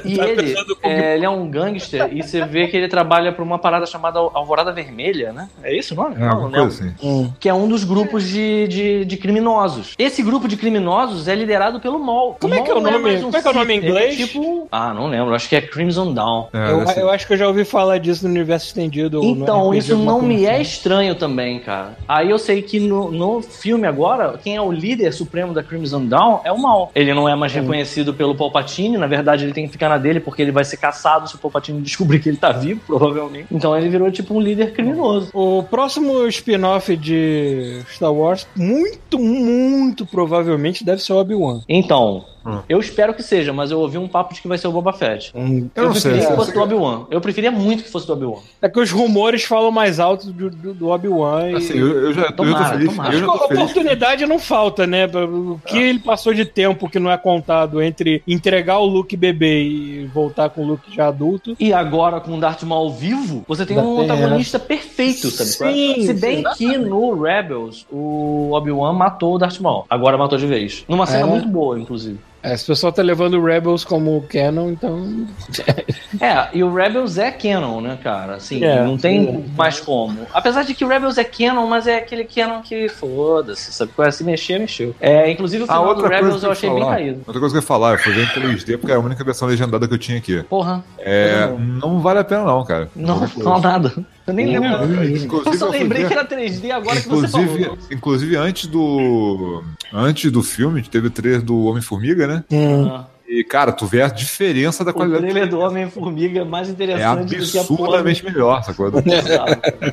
E 0.06 0.18
Tá 0.18 0.28
ele, 0.28 0.56
é, 0.84 1.16
ele 1.16 1.26
é 1.26 1.30
um 1.30 1.50
gangster 1.50 2.10
e 2.12 2.22
você 2.24 2.44
vê 2.46 2.68
que 2.68 2.78
ele 2.78 2.88
trabalha 2.88 3.32
por 3.32 3.42
uma 3.44 3.60
parada 3.60 3.86
chamada 3.86 4.20
Alvorada 4.20 4.72
Vermelha, 4.72 5.32
né? 5.32 5.50
É 5.64 5.76
isso 5.76 5.94
o 5.94 5.98
nome? 5.98 6.16
É, 6.16 6.20
Não, 6.20 6.50
não 6.50 6.66
assim. 6.66 6.94
Hum. 7.04 7.30
Que 7.40 7.50
é 7.50 7.54
um 7.54 7.68
dos 7.68 7.84
grupos 7.84 8.24
de, 8.28 8.68
de, 8.68 9.06
de 9.06 9.18
criminosos. 9.18 9.94
Esse 9.98 10.22
grupo 10.24 10.48
de 10.48 10.58
criminosos 10.58 11.28
é 11.28 11.36
liderado 11.36 11.80
pelo 11.80 12.00
Maul. 12.00 12.36
Como 12.40 12.54
é 12.54 12.62
que 12.62 12.70
é 12.70 12.74
o 12.74 12.82
Maul 12.82 12.94
nome- 12.94 13.04
mais 13.04 13.20
um 13.22 13.26
como 13.26 13.38
é 13.38 13.42
que 13.42 13.48
é 13.48 13.52
o 13.52 13.54
nome 13.54 13.74
em 13.74 13.78
inglês? 13.78 14.16
tipo... 14.18 14.68
Ah, 14.72 14.94
não 14.94 15.08
lembro. 15.08 15.34
Acho 15.34 15.48
que 15.50 15.56
é 15.56 15.62
Crimson 15.62 16.07
Dawn. 16.14 16.46
É, 16.54 16.72
Eu, 16.72 17.04
eu 17.04 17.10
acho 17.10 17.26
que 17.28 17.34
eu 17.34 17.38
já 17.38 17.48
ouvi 17.48 17.64
falar 17.66 17.98
disso 17.98 18.24
no 18.26 18.30
universo 18.34 18.68
estendido. 18.68 19.24
Então, 19.24 19.70
RPG, 19.70 19.78
isso 19.80 19.98
não 19.98 20.22
me 20.22 20.46
é 20.46 20.54
assim. 20.54 20.62
estranho 20.62 21.16
também, 21.16 21.60
cara. 21.60 21.98
Aí 22.08 22.30
eu 22.30 22.38
sei 22.38 22.62
que 22.62 22.80
no, 22.80 23.12
no 23.12 23.42
filme 23.42 23.88
agora, 23.88 24.38
quem 24.44 24.56
é 24.56 24.62
o 24.62 24.72
líder 24.72 25.14
supremo 25.14 25.54
da 25.54 25.64
Crimson 25.64 26.06
Dawn 26.06 26.40
é 26.44 26.52
o 26.52 26.58
Mal. 26.58 26.92
Ele 26.96 27.14
não 27.14 27.28
é 27.28 27.36
mais 27.36 27.54
reconhecido 27.54 28.14
pelo 28.14 28.36
Palpatine, 28.36 28.98
na 28.98 29.08
verdade 29.08 29.46
ele 29.46 29.54
tem 29.54 29.66
que 29.66 29.72
ficar 29.72 29.90
na 29.90 29.98
dele 29.98 30.20
porque 30.20 30.42
ele 30.42 30.52
vai 30.52 30.64
ser 30.64 30.78
caçado 30.78 31.28
se 31.30 31.36
o 31.36 31.38
Palpatine 31.38 31.82
descobrir 31.82 32.20
que 32.20 32.30
ele 32.30 32.38
tá 32.38 32.52
vivo, 32.52 32.82
provavelmente. 32.86 33.48
Então 33.52 33.78
ele 33.78 33.90
virou 33.90 34.12
tipo 34.12 34.34
um 34.34 34.40
líder 34.42 34.74
criminoso. 34.74 35.30
O 35.34 35.64
próximo 35.64 36.26
spin-off 36.28 36.96
de 36.96 37.82
Star 37.90 38.14
Wars, 38.14 38.48
muito, 38.56 39.20
muito 39.20 40.06
provavelmente 40.06 40.84
deve 40.84 41.02
ser 41.02 41.14
o 41.14 41.18
Obi-Wan. 41.18 41.62
Então, 41.68 42.26
Hum. 42.48 42.60
eu 42.70 42.80
espero 42.80 43.14
que 43.14 43.22
seja, 43.22 43.52
mas 43.52 43.72
eu 43.72 43.80
ouvi 43.80 43.98
um 43.98 44.08
papo 44.08 44.34
de 44.34 44.42
que 44.42 44.48
vai 44.48 44.58
ser 44.58 44.68
o 44.68 44.72
Boba 44.72 44.94
Fett. 44.94 45.32
Hum, 45.36 45.68
Eu 45.76 45.84
Eu, 45.84 45.90
não 45.90 45.96
sei. 45.96 46.12
preferia 46.12 46.28
que 46.28 46.32
eu 46.34 46.38
fosse 46.38 46.54
do 46.54 46.62
Obi-Wan. 46.62 47.06
Eu 47.12 47.20
preferia 47.22 47.52
muito 47.52 47.84
que 47.84 47.92
fosse 47.92 48.08
do 48.08 48.14
Obi-Wan. 48.14 48.40
É 48.62 48.70
que 48.70 48.80
os 48.80 48.90
rumores 48.92 49.44
falam 49.44 49.70
mais 49.72 50.00
alto 50.00 50.32
do, 50.32 50.50
do, 50.50 50.74
do 50.74 50.88
Obi-Wan. 50.90 51.50
e- 51.52 51.56
Assim, 51.56 51.78
eu, 51.78 51.88
eu 51.88 52.14
já, 52.14 52.22
eu 52.22 52.28
já 52.28 52.32
tô 52.32 52.44
Tomara, 52.44 52.70
feliz. 52.78 52.90
tomara. 52.90 53.14
Eu 53.14 53.20
já 53.20 53.26
tô 53.26 53.48
feliz. 53.48 53.64
oportunidade 53.64 54.26
não 54.26 54.40
falta, 54.40 54.88
né? 54.88 55.06
O 55.08 55.60
que 55.66 55.78
ele 55.78 56.00
passou 56.00 56.34
de 56.34 56.46
tempo 56.46 56.90
que 56.90 57.00
não 57.00 57.12
é 57.12 57.18
contado 57.18 57.82
entre 57.82 58.22
entregar 58.28 58.80
o 58.80 58.86
Luke 58.86 59.18
bebê 59.18 59.64
e 59.64 60.06
voltar 60.14 60.50
com 60.50 60.62
o 60.64 60.68
Luke 60.68 60.94
já 60.96 61.08
adulto. 61.08 61.56
E 61.60 61.74
agora, 61.74 62.20
com 62.20 62.38
o 62.38 62.40
Darth 62.40 62.64
Maul 62.64 62.92
vivo, 62.94 63.44
você 63.48 63.66
tem 63.66 63.78
Ainda 63.78 63.90
um 63.90 63.96
tem, 63.98 64.06
antagonista 64.06 64.58
perfeito, 64.60 65.30
sabe? 65.30 65.74
Sim, 65.74 66.06
Se 66.06 66.14
bem 66.14 66.44
sim, 66.56 66.70
que 66.72 66.78
no 66.78 67.22
Rebels, 67.22 67.86
o 67.92 68.52
Obi-Wan 68.54 68.94
matou 68.94 69.36
o 69.36 69.38
Darth 69.38 69.60
Maul. 69.60 69.86
Agora 69.90 70.18
matou 70.18 70.38
de 70.38 70.46
vez. 70.46 70.86
Numa 70.88 71.06
cena 71.06 71.24
É. 71.24 71.30
muito 71.30 71.48
boa, 71.48 71.80
inclusive. 71.80 72.20
É, 72.50 72.54
esse 72.54 72.66
pessoal 72.66 72.92
tá 72.94 73.02
levando 73.02 73.34
o 73.36 73.44
Rebels 73.44 73.84
como 73.84 74.22
canon, 74.30 74.70
então. 74.72 75.28
É, 76.20 76.48
e 76.54 76.64
o 76.64 76.74
Rebels 76.74 77.18
é 77.18 77.30
canon, 77.32 77.82
né, 77.82 77.98
cara? 78.02 78.36
Assim, 78.36 78.64
É, 78.64 78.82
não 78.84 78.98
tem 78.98 79.28
é. 79.28 79.58
mais 79.58 79.80
como. 79.80 80.26
Apesar 80.34 80.64
de 80.64 80.74
que 80.74 80.84
o 80.84 80.88
Rebels 80.88 81.18
é 81.18 81.24
canon, 81.24 81.68
mas 81.68 81.86
é 81.86 81.98
aquele 81.98 82.24
canon 82.24 82.62
que 82.62 82.88
foda-se, 82.90 83.72
sabe? 83.72 83.92
Qual 83.96 84.08
é? 84.08 84.12
Se 84.12 84.24
mexer, 84.24 84.58
mexeu. 84.60 84.96
É, 85.00 85.30
inclusive 85.30 85.64
o 85.64 85.66
Ah, 85.66 85.74
final 85.74 85.84
do 85.84 85.90
outra 85.90 86.04
coisa 86.10 86.24
Rebels 86.24 86.44
eu 86.44 86.48
eu 86.48 86.52
achei 86.54 86.70
ia 86.70 86.76
bem 86.76 86.84
falar. 86.84 86.96
caído. 86.96 87.18
Outra 87.28 87.40
coisa 87.40 87.54
que 87.54 87.58
eu 87.58 87.62
ia 87.62 87.68
falar, 87.68 87.92
eu 87.94 87.98
fui 88.00 88.14
ver 88.14 88.24
em 88.24 88.28
3D 88.28 88.78
porque 88.78 88.92
era 88.92 89.00
a 89.02 89.04
única 89.04 89.24
versão 89.24 89.48
legendada 89.48 89.88
que 89.88 89.94
eu 89.94 89.98
tinha 89.98 90.18
aqui. 90.18 90.42
Porra, 90.44 90.84
É, 90.98 91.48
não 91.60 92.00
vale 92.00 92.20
a 92.20 92.24
pena 92.24 92.44
não, 92.46 92.64
cara. 92.64 92.90
não 92.96 93.28
fala 93.28 93.60
nada. 93.60 93.94
Eu 94.28 94.34
nem 94.34 94.46
lembro. 94.48 94.84
Inclusive, 95.08 95.50
Eu 95.50 95.54
só 95.58 95.70
lembrei 95.70 96.02
ver- 96.04 96.08
que 96.10 96.14
era 96.14 96.26
3D 96.26 96.70
agora 96.72 97.00
que 97.02 97.08
você 97.08 97.28
Inclusive, 97.28 97.64
falou. 97.64 97.78
inclusive 97.92 98.36
antes 98.36 98.68
do 98.68 99.64
antes 99.94 100.30
do 100.32 100.44
filme, 100.44 100.82
teve 100.84 101.08
o 101.08 101.10
trailer 101.10 101.42
do 101.42 101.64
Homem-Formiga, 101.66 102.28
né? 102.28 102.44
Ah. 102.52 103.06
E, 103.30 103.44
cara, 103.44 103.74
tu 103.74 103.86
vê 103.86 104.02
a 104.02 104.08
diferença 104.08 104.86
da 104.86 104.92
O 104.92 104.94
qualidade. 104.94 105.24
trailer 105.24 105.50
do 105.50 105.60
Homem-Formiga 105.60 106.40
é 106.40 106.44
mais 106.46 106.70
É 106.70 106.72
interessante 106.72 107.36
do 107.36 107.46
que 107.46 107.58
a 107.58 107.62
absurdamente 107.62 108.24
melhor, 108.24 108.64
sacou? 108.64 108.88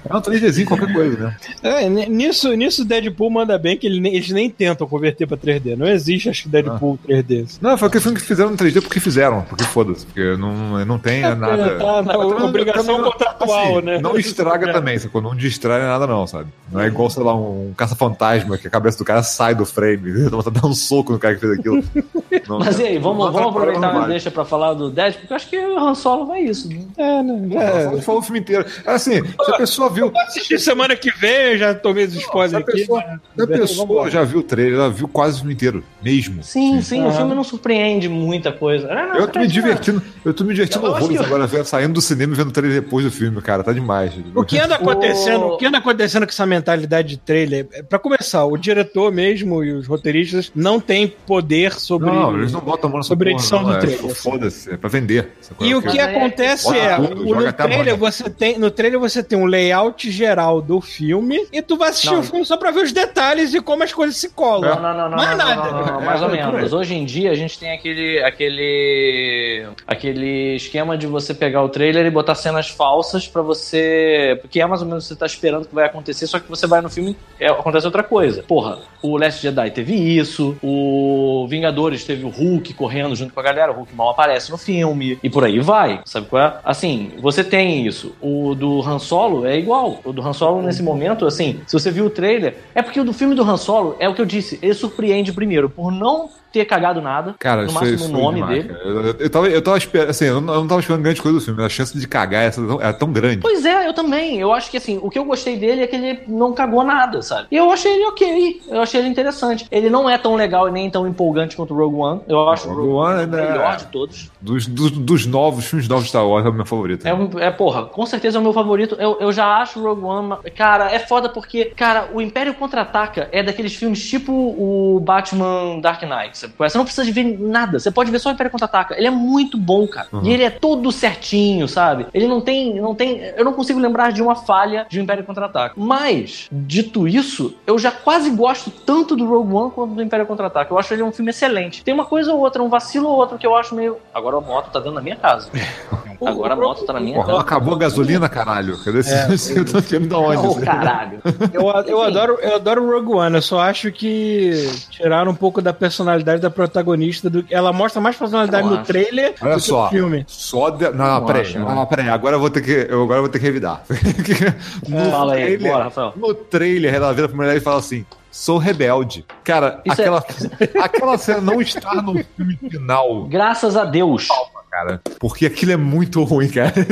É 0.09 0.17
um 0.17 0.21
3Dzinho, 0.21 0.67
qualquer 0.67 0.93
coisa, 0.93 1.19
né? 1.19 1.37
É, 1.63 1.89
nisso, 1.89 2.53
nisso 2.55 2.83
o 2.83 2.85
Deadpool 2.85 3.31
manda 3.31 3.59
bem 3.59 3.77
que 3.77 3.87
eles 3.89 4.31
nem 4.31 4.49
tentam 4.49 4.87
converter 4.87 5.27
pra 5.27 5.37
3D. 5.37 5.77
Não 5.77 5.87
existe, 5.87 6.29
acho 6.29 6.45
que 6.45 6.49
Deadpool 6.49 6.99
3D. 7.09 7.59
Não, 7.61 7.77
foi 7.77 7.89
aquele 7.89 8.03
filme 8.03 8.19
que 8.19 8.25
fizeram 8.25 8.51
no 8.51 8.57
3D 8.57 8.81
porque 8.81 9.01
fizeram, 9.01 9.43
porque 9.43 9.65
foda-se, 9.65 10.07
porque 10.07 10.37
não, 10.37 10.85
não 10.85 10.99
tem 10.99 11.25
É, 11.25 11.35
nada. 11.35 11.77
tá 11.79 12.03
na 12.03 12.17
Mas 12.17 12.29
também- 12.29 12.45
obrigação 12.47 12.85
também 12.85 13.01
não- 13.03 13.11
contratual, 13.11 13.81
né? 13.83 13.99
Não 13.99 14.17
estraga 14.17 14.73
também, 14.73 14.97
sacou? 14.99 15.21
Não 15.21 15.35
distrai 15.35 15.81
nada, 15.83 16.07
não, 16.07 16.25
sabe? 16.27 16.49
Não 16.71 16.81
é 16.81 16.87
igual, 16.87 17.11
sei 17.11 17.23
lá, 17.25 17.35
um, 17.35 17.73
caça-fantasma 17.77 18.57
que 18.59 18.69
a 18.69 18.71
cabeça 18.71 18.99
do 18.99 19.05
cara 19.05 19.23
sai 19.25 19.55
do 19.57 19.67
frame. 19.67 20.13
Dá 20.31 20.67
um 20.69 20.75
soco 20.75 21.13
no 21.13 21.19
cara 21.19 21.35
que 21.35 21.41
fez 21.41 21.59
aquilo. 21.59 21.83
Não, 22.49 22.59
Mas 22.59 22.79
e 22.79 22.83
aí, 22.83 22.99
vamos 22.99 23.24
vamos, 23.33 23.41
vamos 23.41 23.57
aproveitar 23.57 23.81
Não 23.81 23.97
a 23.97 24.01
vale. 24.01 24.13
deixa 24.13 24.31
pra 24.31 24.45
falar 24.45 24.75
do 24.75 24.91
Deadpool, 24.91 25.21
porque 25.21 25.33
eu 25.33 25.37
acho 25.37 25.49
que 25.49 25.59
o 25.59 25.79
Han 25.79 25.95
Solo 25.95 26.27
vai 26.27 26.43
isso. 26.43 26.69
Né? 26.69 26.81
É, 26.97 27.23
né? 27.23 27.49
É, 27.55 27.97
É. 27.97 28.01
Falou 28.03 28.21
o 28.21 28.25
filme 28.25 28.41
inteiro. 28.41 28.65
Assim, 28.87 29.23
se 29.25 29.51
a 29.51 29.57
pessoa 29.57 29.89
viu. 29.91 30.11
Vou 30.11 30.21
assistir 30.23 30.59
semana 30.59 30.95
que 30.97 31.11
vem, 31.11 31.53
eu 31.53 31.59
já 31.59 31.75
tomei 31.75 32.05
os 32.05 32.13
Se 32.13 32.19
spoilers 32.21 32.55
a 32.55 32.59
aqui. 32.59 32.73
pessoa, 32.73 33.03
mas- 33.07 33.21
se 33.37 33.43
a 33.43 33.47
pessoa 33.59 34.11
já 34.11 34.25
viu 34.25 34.41
o 34.41 34.43
trailer, 34.43 34.75
ela 34.79 34.91
viu 34.91 35.09
quase 35.09 35.37
o 35.37 35.39
filme 35.39 35.55
inteiro. 35.55 35.85
Mesmo. 36.03 36.43
Sim, 36.43 36.81
sim, 36.83 37.01
o 37.03 37.07
Aham. 37.07 37.13
filme 37.17 37.35
não 37.35 37.45
surpreende 37.45 38.09
muita 38.09 38.53
coisa. 38.53 38.87
É, 38.89 39.07
não, 39.07 39.15
Eu 39.17 39.29
tô 39.29 39.39
me 39.39 39.47
divertindo, 39.47 40.03
eu 40.25 40.35
tô 40.35 40.45
me 40.45 40.53
divertindo 40.53 40.85
Eu 40.85 40.91
horrores 40.93 41.19
que- 41.19 41.25
agora, 41.25 41.47
vendo- 41.47 41.65
saindo 41.65 41.95
do 41.95 42.01
cinema 42.01 42.35
e 42.35 42.37
vendo 42.37 42.49
o 42.49 42.53
trailer 42.53 42.81
depois 42.83 43.05
do 43.05 43.11
filme, 43.11 43.41
cara. 43.41 43.65
Tá 43.65 43.73
demais. 43.73 44.13
O 44.35 44.45
que 44.45 44.59
anda 44.59 44.75
acontecendo, 44.75 45.45
O- 45.45 45.55
o 45.55 45.57
que 45.57 45.65
anda 45.67 45.79
acontecendo 45.79 46.25
com 46.27 46.31
essa 46.31 46.45
mentalidade 46.47 47.09
de 47.09 47.17
trailer? 47.17 47.67
É, 47.73 47.83
Pra 47.83 47.99
começar, 47.99 48.45
o 48.45 48.57
diretor 48.57 49.13
mesmo 49.13 49.63
e 49.65 49.73
os 49.73 49.87
roteiristas 49.87 50.51
não 50.55 50.79
têm 50.81 51.07
poder 51.27 51.73
sobre. 51.75 52.11
Não, 52.11 52.37
eles 52.37 52.53
não 52.53 52.61
botam 52.61 52.89
a 52.89 52.91
mão 52.91 52.99
nessa 52.99 53.14
Sobre 53.15 53.31
a 53.31 53.33
porra, 53.33 53.41
edição 53.43 53.63
não, 53.63 53.71
do 53.71 53.77
é, 53.77 53.79
trailer. 53.81 54.15
Foda-se, 54.15 54.73
é 54.73 54.77
pra 54.77 54.89
vender. 54.91 55.29
E 55.61 55.75
o 55.75 55.81
que 55.83 55.99
é- 55.99 56.03
acontece 56.03 56.65
Bota 56.65 56.77
é, 56.79 56.97
tudo, 56.97 57.23
o- 57.29 57.35
no 57.35 57.47
a 57.49 57.53
trailer 57.53 57.97
você 57.97 58.29
tem, 58.31 58.59
no 58.59 58.71
trailer 58.71 58.99
você 59.01 59.23
tem 59.23 59.39
um 59.39 59.45
layout 59.47 60.11
geral 60.11 60.61
do 60.61 60.81
filme 60.81 61.47
e 61.53 61.63
tu 61.63 61.77
vai 61.77 61.91
assistir 61.91 62.11
Não. 62.13 62.21
o 62.21 62.23
filme 62.23 62.45
só 62.45 62.57
pra 62.57 62.71
ver 62.71 62.83
os 62.85 62.93
detalhes 62.93 63.55
e 63.55 63.61
como 63.61 63.83
as 63.83 63.93
coisas 63.93 64.17
se 64.17 64.31
colam. 64.31 64.75
Não, 64.77 64.83
não, 64.83 64.95
não, 64.95 65.11
não, 65.11 65.17
Mais 65.17 65.37
nada. 65.37 65.71
não, 65.71 65.87
não, 65.87 66.01
mais 66.01 66.23
ou 66.23 66.29
É, 66.35 66.51
menos. 66.53 66.73
Hoje 66.73 66.95
em 66.95 67.05
dia 67.05 67.31
a 67.31 67.35
gente 67.35 67.59
tem 67.59 67.73
aquele, 67.73 68.23
aquele, 68.23 69.67
aquele 69.87 70.57
esquema 70.57 70.97
de 70.97 71.07
você 71.07 71.35
pegar 71.35 71.63
o 71.63 71.69
trailer 71.69 72.07
e 72.07 72.11
botar 72.11 72.35
cenas 72.35 72.69
falsas 72.69 73.27
pra 73.29 73.43
você, 73.43 74.39
porque 74.41 74.61
é 74.61 74.67
mais 74.67 74.81
ou 74.83 74.89
menos 74.89 75.05
o 75.05 75.09
que 75.09 75.15
você 75.15 75.19
tá 75.19 75.27
esperando 75.27 75.67
que 75.67 75.75
vai 75.75 75.85
acontecer, 75.87 76.27
só 76.27 76.39
que 76.39 76.49
você 76.49 76.67
vai 76.67 76.81
no 76.81 76.89
filme 76.91 77.17
e 77.41 77.45
acontece 77.45 77.87
outra 77.87 78.03
coisa. 78.03 78.43
Porra, 78.43 78.79
o 79.03 79.17
Last 79.17 79.43
Jedi 79.43 79.71
teve 79.71 79.95
isso, 79.95 80.57
o 80.63 81.47
Vingadores 81.49 82.05
teve 82.05 82.25
o 82.25 82.29
Hulk 82.29 82.73
correndo 82.75 83.04
junto 83.13 83.35
com 83.35 83.41
a 83.41 83.43
galera, 83.43 83.73
o 83.73 83.75
Hulk 83.75 83.95
mal 83.95 84.11
aparece 84.11 84.51
no 84.53 84.57
filme 84.57 85.19
e 85.23 85.29
por 85.29 85.45
aí 85.45 85.59
vai. 85.59 86.01
Sabe 86.05 86.29
qual 86.29 86.43
é? 86.43 86.59
Assim, 86.65 87.13
você 87.21 87.43
tem 87.43 87.85
isso. 87.87 88.15
O 88.21 88.55
do 88.55 88.81
Han 88.83 89.01
Solo 89.01 89.47
é 89.47 89.59
igual. 89.59 90.01
O 90.05 90.13
do 90.13 90.23
Han 90.23 90.33
Solo 90.33 90.63
nesse 90.63 90.83
momento, 90.83 91.27
assim, 91.27 91.61
se 91.67 91.73
você 91.73 91.91
viu 91.91 92.07
o 92.07 92.11
trailer, 92.11 92.59
é 92.75 92.83
porque 92.83 93.01
o 93.01 93.05
do 93.05 93.13
filme 93.13 93.35
do 93.35 93.43
Han 93.43 93.57
Solo 93.57 93.97
é 93.99 94.09
o 94.09 94.15
que 94.15 94.21
eu 94.21 94.27
disse, 94.27 94.59
ele 94.63 94.75
surpreende 94.75 95.33
primeiro 95.33 95.69
por 95.69 95.91
não 95.91 96.29
ter 96.55 96.65
cagado 96.65 97.03
nada, 97.03 97.35
Cara, 97.39 97.63
no 97.63 97.67
isso, 97.67 97.75
máximo 97.75 97.97
isso 97.97 98.05
o 98.09 98.13
foi 98.13 98.21
nome 98.23 98.35
demais, 98.41 98.65
dele. 98.65 98.79
Eu, 98.85 99.01
eu, 99.07 99.15
eu 99.19 99.31
tava, 99.31 99.49
eu 99.49 99.63
tava 99.63 99.77
esperando, 99.79 100.11
assim, 100.11 100.25
eu 100.27 100.41
não, 100.41 100.55
eu 100.55 100.61
não 100.61 100.69
tava 100.69 100.81
esperando 100.81 101.03
grande 101.03 101.21
coisa 101.21 101.39
do 101.39 101.45
filme, 101.45 101.63
a 101.65 101.69
chance 101.69 101.99
de 101.99 102.07
cagar 102.09 102.45
essa 102.45 102.61
era 102.81 102.93
tão 102.93 103.13
grande. 103.13 103.39
Pois 103.43 103.65
é, 103.67 103.89
eu 103.89 103.93
também. 103.93 104.39
Eu 104.39 104.53
acho 104.53 104.71
que 104.71 104.77
assim, 104.77 104.99
o 105.03 105.11
que 105.11 105.19
eu 105.19 105.25
gostei 105.25 105.57
dele 105.57 105.83
é 105.83 105.87
que 105.87 105.97
ele 105.97 106.21
não 106.29 106.53
cagou 106.53 106.85
nada, 106.85 107.21
sabe? 107.23 107.49
E 107.51 107.57
eu 107.57 107.71
achei 107.71 107.93
ele 107.93 108.05
ok. 108.07 108.63
Eu 108.69 108.81
achei 108.83 109.01
ele 109.01 109.09
interessante. 109.09 109.67
Ele 109.71 109.91
não 109.91 110.09
é 110.09 110.17
tão 110.17 110.35
legal 110.37 110.69
e 110.69 110.73
nem 110.73 110.89
tão 110.89 111.07
empolgante 111.09 111.57
quanto 111.57 111.75
o 111.75 111.77
Rogue 111.77 111.97
One. 111.97 112.21
Eu 112.29 112.49
acho 112.49 112.69
o 112.69 112.71
Rogue 112.75 112.83
Rogue 112.89 112.95
One 112.95 113.07
One 113.09 113.17
o 113.17 113.21
ainda 113.21 113.41
é- 113.41 113.51
melhor 113.53 113.77
de 113.77 113.87
todos. 113.87 114.31
Dos, 114.41 114.67
dos, 114.67 114.91
dos 114.93 115.27
novos, 115.27 115.65
filmes 115.67 115.89
novos 115.89 116.05
de 116.05 116.11
Star 116.11 116.27
Wars 116.27 116.47
é 116.47 116.49
o 116.49 116.53
meu 116.53 116.67
favorito. 116.67 117.07
É, 117.07 117.13
um- 117.15 117.39
é, 117.39 117.51
porra, 117.51 117.85
com 117.87 118.07
certeza 118.07 118.39
é 118.39 118.41
o 118.41 118.43
meu 118.45 118.53
favorito. 118.53 118.95
Eu, 118.99 119.17
eu 119.21 119.33
já 119.33 119.47
acho 119.59 119.81
o 119.81 119.83
Rogue 119.83 120.03
One. 120.05 120.37
Cara, 120.57 120.91
é 120.93 120.99
foda 120.99 121.29
porque, 121.29 121.67
cara, 121.77 122.09
o 122.13 122.21
Império 122.21 122.55
Contra-Ataca 122.55 123.29
é 123.33 123.43
daqueles 123.43 123.75
filmes 123.75 124.07
tipo 124.09 124.33
o 124.33 125.01
Batman 125.01 125.81
Dark 125.81 126.03
Knight. 126.03 126.37
Você 126.59 126.79
não 126.79 126.85
precisa 126.85 127.05
de 127.05 127.13
ver 127.13 127.39
nada. 127.39 127.79
Você 127.79 127.91
pode 127.91 128.11
ver 128.11 128.19
só 128.19 128.29
o 128.31 128.33
Império 128.33 128.51
Contra-Ataca. 128.51 128.97
Ele 128.97 129.07
é 129.07 129.11
muito 129.11 129.57
bom, 129.59 129.87
cara. 129.87 130.09
Uhum. 130.13 130.25
E 130.25 130.33
ele 130.33 130.43
é 130.45 130.51
todo 130.51 130.91
certinho, 130.93 131.67
sabe? 131.69 132.07
Ele 132.15 132.27
não 132.27 132.41
tem, 132.41 132.81
não 132.81 132.95
tem. 132.95 133.19
Eu 133.37 133.45
não 133.45 133.53
consigo 133.53 133.79
lembrar 133.79 134.13
de 134.13 134.23
uma 134.23 134.35
falha 134.35 134.87
de 134.89 134.99
um 135.01 135.03
Império 135.05 135.25
Contra-Ataca. 135.25 135.75
Mas, 135.77 136.49
dito 136.51 137.07
isso, 137.09 137.55
eu 137.67 137.79
já 137.79 137.91
quase 137.91 138.31
gosto 138.31 138.71
tanto 138.71 139.17
do 139.17 139.27
Rogue 139.27 139.53
One 139.55 139.71
quanto 139.71 139.95
do 139.95 140.03
Império 140.03 140.27
Contra-Ataca. 140.27 140.73
Eu 140.73 140.79
acho 140.79 140.93
ele 140.95 141.03
um 141.03 141.13
filme 141.13 141.31
excelente. 141.31 141.83
Tem 141.85 141.93
uma 141.95 142.05
coisa 142.05 142.33
ou 142.33 142.41
outra, 142.41 142.63
um 142.63 142.69
vacilo 142.69 143.09
ou 143.09 143.17
outro 143.17 143.39
que 143.39 143.47
eu 143.47 143.55
acho 143.55 143.75
meio. 143.75 143.97
Agora 144.13 144.37
a 144.37 144.41
moto 144.41 144.71
tá 144.71 144.79
dentro 144.79 144.95
da 144.95 145.01
minha 145.03 145.17
casa. 145.17 145.51
Agora 146.25 146.55
a 146.55 146.57
moto 146.57 146.85
tá 146.87 146.93
na 146.93 147.01
minha 147.01 147.17
Porra, 147.17 147.27
casa. 147.27 147.41
acabou 147.41 147.75
a 147.75 147.79
gasolina, 147.79 148.29
caralho. 148.29 148.79
Cadê 148.83 149.01
esse, 149.01 149.13
É. 149.13 149.35
esse 149.35 149.57
eu 149.59 149.65
tô 149.65 149.83
filme 149.83 150.07
da 150.07 150.19
onde? 150.19 150.47
Ô, 150.47 150.55
caralho. 150.61 151.21
Eu, 151.53 151.63
eu, 151.87 152.03
adoro, 152.03 152.39
eu 152.41 152.55
adoro 152.55 152.85
o 152.85 152.91
Rogue 152.91 153.13
One, 153.15 153.35
eu 153.37 153.43
só 153.43 153.61
acho 153.61 153.91
que 153.93 154.71
tiraram 154.91 155.33
um 155.33 155.35
pouco 155.35 155.61
da 155.61 155.73
personalidade 155.73 156.34
da 156.41 156.51
protagonista. 156.51 157.29
Do, 157.31 157.45
ela 157.51 157.73
mostra 157.73 158.01
mais 158.01 158.17
personalidade 158.17 158.69
no 158.69 158.83
trailer 158.85 159.35
Olha 159.41 159.55
do 159.55 159.61
que 159.61 159.67
só. 159.67 159.85
no 159.85 159.91
filme. 159.91 160.25
Só 160.27 160.71
de... 160.71 160.89
Não, 160.91 161.21
Não 161.21 161.27
peraí. 161.27 161.43
acho, 161.43 161.59
não. 161.59 161.75
Não, 161.75 161.87
peraí. 161.87 162.09
Agora 162.09 162.37
eu 162.37 162.41
vou 162.41 162.51
ter 162.51 162.61
que, 162.63 162.87
eu, 162.91 163.03
agora 163.03 163.21
vou 163.21 163.29
ter 163.29 163.39
que 163.39 163.45
revidar. 163.45 163.83
no, 164.89 165.11
Fala 165.11 165.35
aí, 165.35 165.43
trailer, 165.57 165.73
bora, 165.73 165.85
Rafael. 165.85 166.13
no 166.17 166.35
trailer, 166.35 166.95
ela 166.95 167.13
vira 167.13 167.29
pra 167.29 167.37
mulher 167.37 167.57
e 167.57 167.61
fala 167.61 167.79
assim: 167.79 168.05
sou 168.31 168.59
rebelde. 168.59 169.25
Cara, 169.43 169.81
Isso 169.85 170.01
é- 170.01 170.05
aquela, 170.05 170.25
aquela 170.85 171.19
cena 171.19 171.41
não 171.41 171.61
está 171.61 171.95
no 171.95 172.15
filme 172.37 172.57
final, 172.71 173.25
Graças 173.25 173.77
a 173.77 173.85
Deus. 173.85 174.29
Cara. 174.75 175.01
Porque 175.21 175.47
aquilo 175.47 175.73
é 175.73 175.77
muito 175.77 176.23
ruim, 176.25 176.49
cara. 176.49 176.73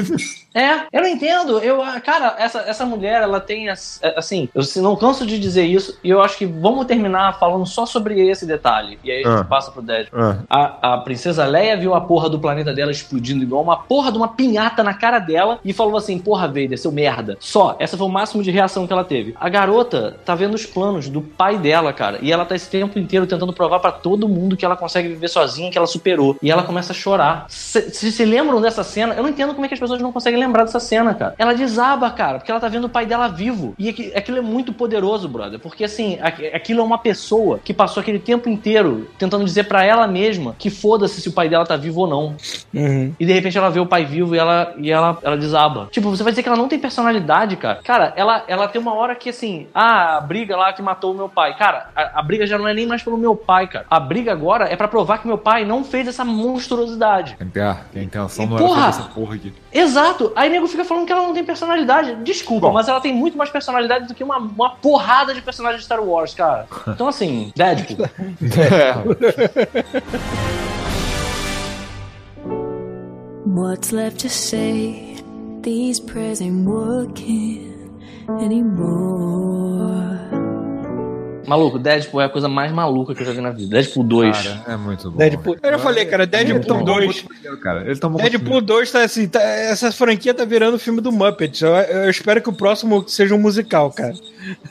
É, 0.55 0.83
eu 0.93 1.01
não 1.01 1.09
entendo. 1.09 1.61
Eu, 1.61 1.81
ah, 1.81 1.99
cara, 1.99 2.37
essa, 2.39 2.59
essa 2.61 2.85
mulher, 2.85 3.23
ela 3.23 3.41
tem 3.41 3.71
é, 3.71 3.73
assim, 4.15 4.51
eu 4.55 4.83
não 4.83 4.95
canso 4.97 5.25
de 5.25 5.39
dizer 5.39 5.65
isso, 5.65 5.99
e 6.05 6.11
eu 6.11 6.21
acho 6.21 6.37
que 6.37 6.45
vamos 6.45 6.85
terminar 6.85 7.39
falando 7.39 7.65
só 7.65 7.87
sobre 7.87 8.21
esse 8.29 8.45
detalhe. 8.45 8.99
E 9.03 9.11
aí 9.11 9.25
a 9.25 9.29
gente 9.31 9.41
Ah. 9.41 9.45
passa 9.45 9.71
pro 9.71 9.81
Deadpool. 9.81 10.21
Ah, 10.21 10.37
A, 10.51 10.93
a 10.93 10.99
princesa 10.99 11.47
Leia 11.47 11.75
viu 11.79 11.95
a 11.95 12.03
porra 12.03 12.29
do 12.29 12.39
planeta 12.39 12.71
dela 12.75 12.93
explodindo 12.93 13.43
igual 13.43 13.63
uma 13.63 13.79
porra 13.79 14.13
de 14.13 14.19
uma 14.19 14.29
pinhata 14.29 14.83
na 14.83 14.93
cara 14.93 15.19
dela 15.19 15.59
e 15.65 15.73
falou 15.73 15.97
assim: 15.97 16.19
Porra, 16.19 16.47
Vader, 16.49 16.79
seu 16.79 16.93
merda. 16.93 17.39
Só, 17.41 17.75
essa 17.79 17.97
foi 17.97 18.07
o 18.07 18.11
máximo 18.11 18.43
de 18.43 18.51
reação 18.51 18.87
que 18.87 18.93
ela 18.93 19.05
teve. 19.05 19.35
A 19.41 19.49
garota 19.49 20.19
tá 20.23 20.35
vendo 20.35 20.53
os 20.53 20.67
planos 20.67 21.09
do 21.09 21.23
pai 21.23 21.57
dela, 21.57 21.95
cara, 21.95 22.19
e 22.21 22.31
ela 22.31 22.45
tá 22.45 22.55
esse 22.55 22.69
tempo 22.69 22.99
inteiro 22.99 23.27
tentando 23.27 23.55
provar 23.55 23.81
pra 23.81 23.91
todo 23.91 24.29
mundo 24.29 24.55
que 24.55 24.67
ela 24.67 24.77
consegue 24.77 25.09
viver 25.09 25.29
sozinha, 25.29 25.71
que 25.71 25.79
ela 25.79 25.87
superou. 25.87 26.37
E 26.43 26.51
ela 26.51 26.63
começa 26.63 26.93
a 26.93 26.95
chorar. 26.95 27.47
Vocês 27.73 27.97
se, 27.97 28.13
se 28.13 28.25
lembram 28.25 28.61
dessa 28.61 28.83
cena? 28.85 29.15
Eu 29.15 29.23
não 29.23 29.31
entendo 29.31 29.55
como 29.55 29.65
é 29.65 29.69
que 29.69 29.73
as 29.75 29.81
pessoas 29.81 30.01
não 30.03 30.13
conseguem 30.13 30.39
lembrar 30.39 30.65
dessa 30.65 30.79
cena, 30.79 31.15
cara. 31.15 31.35
Ela 31.39 31.55
desaba, 31.55 32.11
cara, 32.11 32.39
porque 32.39 32.51
ela 32.51 32.61
tá 32.61 32.69
vendo 32.69 32.85
o 32.85 32.89
pai 32.89 33.07
dela 33.07 33.29
vivo. 33.29 33.75
E 33.79 33.89
aqui- 33.89 34.13
aquilo 34.15 34.37
é 34.39 34.41
muito 34.43 34.73
poderoso, 34.75 35.27
brother, 35.29 35.59
porque 35.59 35.85
assim, 35.85 36.19
aqu- 36.21 36.55
aquilo 36.55 36.81
é 36.81 36.85
uma 36.85 36.99
pessoa 36.99 37.59
que 37.65 37.73
passou 37.73 38.01
aquele 38.03 38.19
tempo 38.19 38.49
inteiro 38.49 39.09
tentando 39.19 39.45
dizer 39.45 39.65
pra 39.65 39.85
ela 39.85 40.07
mesma 40.07 40.55
que 40.59 40.69
foda-se 40.69 41.21
se 41.23 41.29
o 41.29 41.33
pai 41.33 41.49
dela 41.49 41.65
tá 41.65 41.77
vivo 41.77 42.01
ou 42.03 42.07
não. 42.07 42.37
Uhum. 42.75 43.15
E 43.19 43.25
de 43.25 43.33
repente 43.33 43.57
ela 43.57 43.71
vê 43.71 43.81
o 43.81 43.87
pai 43.87 44.05
vivo 44.05 44.35
e 44.35 44.39
ela, 44.39 44.75
e 44.77 44.91
ela, 44.91 45.17
ela 45.23 45.37
desaba. 45.39 45.89
Tipo, 45.91 46.11
você 46.11 46.23
vai 46.23 46.33
dizer 46.33 46.43
que 46.43 46.49
ela 46.49 46.59
não 46.59 46.69
tem 46.69 46.79
personalidade, 46.79 47.57
cara. 47.57 47.81
Cara, 47.83 48.13
ela, 48.17 48.45
ela 48.49 48.69
tem 48.69 48.81
uma 48.81 48.95
hora 48.95 49.15
que 49.15 49.31
assim, 49.31 49.67
ah, 49.75 50.19
a 50.19 50.21
briga 50.21 50.57
lá 50.57 50.73
que 50.75 50.83
matou 50.83 51.13
o 51.13 51.17
meu 51.17 51.29
pai. 51.29 51.57
Cara, 51.57 51.89
a, 51.97 52.21
a 52.21 52.23
briga 52.23 52.47
já 52.47 52.59
não 52.59 52.69
é 52.69 52.75
nem 52.75 52.87
mais 52.87 53.03
pelo 53.03 53.17
meu 53.17 53.35
pai, 53.35 53.67
cara. 53.67 53.87
A 53.89 53.99
briga 53.99 54.31
agora 54.33 54.67
é 54.71 54.77
pra 54.77 54.89
provar 54.89 55.19
que 55.19 55.27
meu 55.27 55.39
pai 55.39 55.65
não 55.65 55.83
fez 55.85 56.07
essa 56.07 56.25
monstruosidade. 56.25 57.37
quem 57.39 57.49
tem 57.93 58.03
a, 58.03 58.05
intenção 58.05 58.45
E 58.45 58.49
não 58.49 58.57
porra! 58.57 58.83
era 58.83 58.93
fazer 58.93 59.03
essa 59.03 59.11
porra 59.15 59.35
aqui. 59.37 59.53
Exato. 59.73 60.33
Aí 60.35 60.51
nego 60.51 60.67
fica 60.67 60.85
falando 60.85 61.07
que 61.07 61.13
ela 61.13 61.23
não 61.23 61.33
tem 61.35 61.45
personalidade. 61.45 62.17
Desculpa, 62.25 62.67
Bom. 62.69 62.73
mas 62.73 62.89
ela 62.89 63.01
tem 63.01 63.15
muito 63.15 63.37
mais 63.39 63.51
personalidade 63.51 64.09
do 64.09 64.15
que 64.15 64.25
uma, 64.25 64.39
uma 64.39 64.71
porrada 64.77 65.33
de 65.35 65.41
personagens 65.43 65.81
de 65.81 65.85
Star 65.87 66.03
Wars, 66.03 66.35
cara. 66.35 66.67
Então 66.89 67.07
assim, 67.09 67.53
Deadpool. 67.55 68.07
What's 73.47 73.93
left 73.93 74.21
to 74.21 74.31
say? 74.31 75.17
These 75.63 76.01
prayers 76.01 76.41
ain't 76.41 76.67
working 76.67 77.91
anymore. 78.41 80.19
Maluco, 81.53 81.79
Deadpool 81.79 82.21
é 82.23 82.25
a 82.25 82.29
coisa 82.31 82.49
mais 82.49 82.73
maluca 82.73 83.15
que 83.15 83.21
eu 83.21 83.27
já 83.27 83.33
vi 83.33 83.43
na 83.43 83.51
vida. 83.51 83.69
Deadpool 83.77 84.05
2. 84.05 84.37
Cara, 84.39 84.63
é 84.69 84.77
muito 84.79 85.11
bom. 85.11 85.19
Deadpool. 85.19 85.57
Eu 85.63 85.71
já 85.73 85.79
falei, 85.79 86.07
cara, 86.07 86.23
Ele 86.23 86.31
Deadpool 86.31 86.65
tomou 86.65 86.85
2. 86.87 87.05
muito 87.05 87.35
dinheiro, 87.35 87.57
cara. 87.61 87.83
Ele 87.85 87.99
tomou 87.99 88.19
Deadpool 88.23 88.61
2 88.63 88.91
tá 88.91 89.03
assim, 89.05 89.29
tá- 89.29 89.43
essa 89.43 89.93
franquia 89.93 90.33
tá 90.33 90.47
virando 90.47 90.77
o 90.77 90.79
filme 90.79 91.03
do 91.03 91.13
Muppets. 91.13 91.61
Eu, 91.61 91.75
eu 91.75 92.09
espero 92.11 92.41
que 92.41 92.49
o 92.49 92.55
próximo 92.55 93.07
seja 93.07 93.35
um 93.35 93.39
musical, 93.39 93.91
cara. 93.91 94.15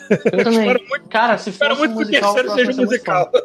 Eu 0.09 0.43
também. 0.43 0.59
espero 0.61 0.79
muito- 0.89 1.07
cara, 1.09 1.37
se 1.37 1.51
Espero 1.51 1.77
muito 1.77 1.91
um 1.91 1.97
que 1.97 2.01
o 2.01 2.05
musical, 2.07 2.33
terceiro 2.33 2.59
eu 2.61 2.65
seja 2.65 2.81
um 2.81 2.85
musical. 2.85 3.31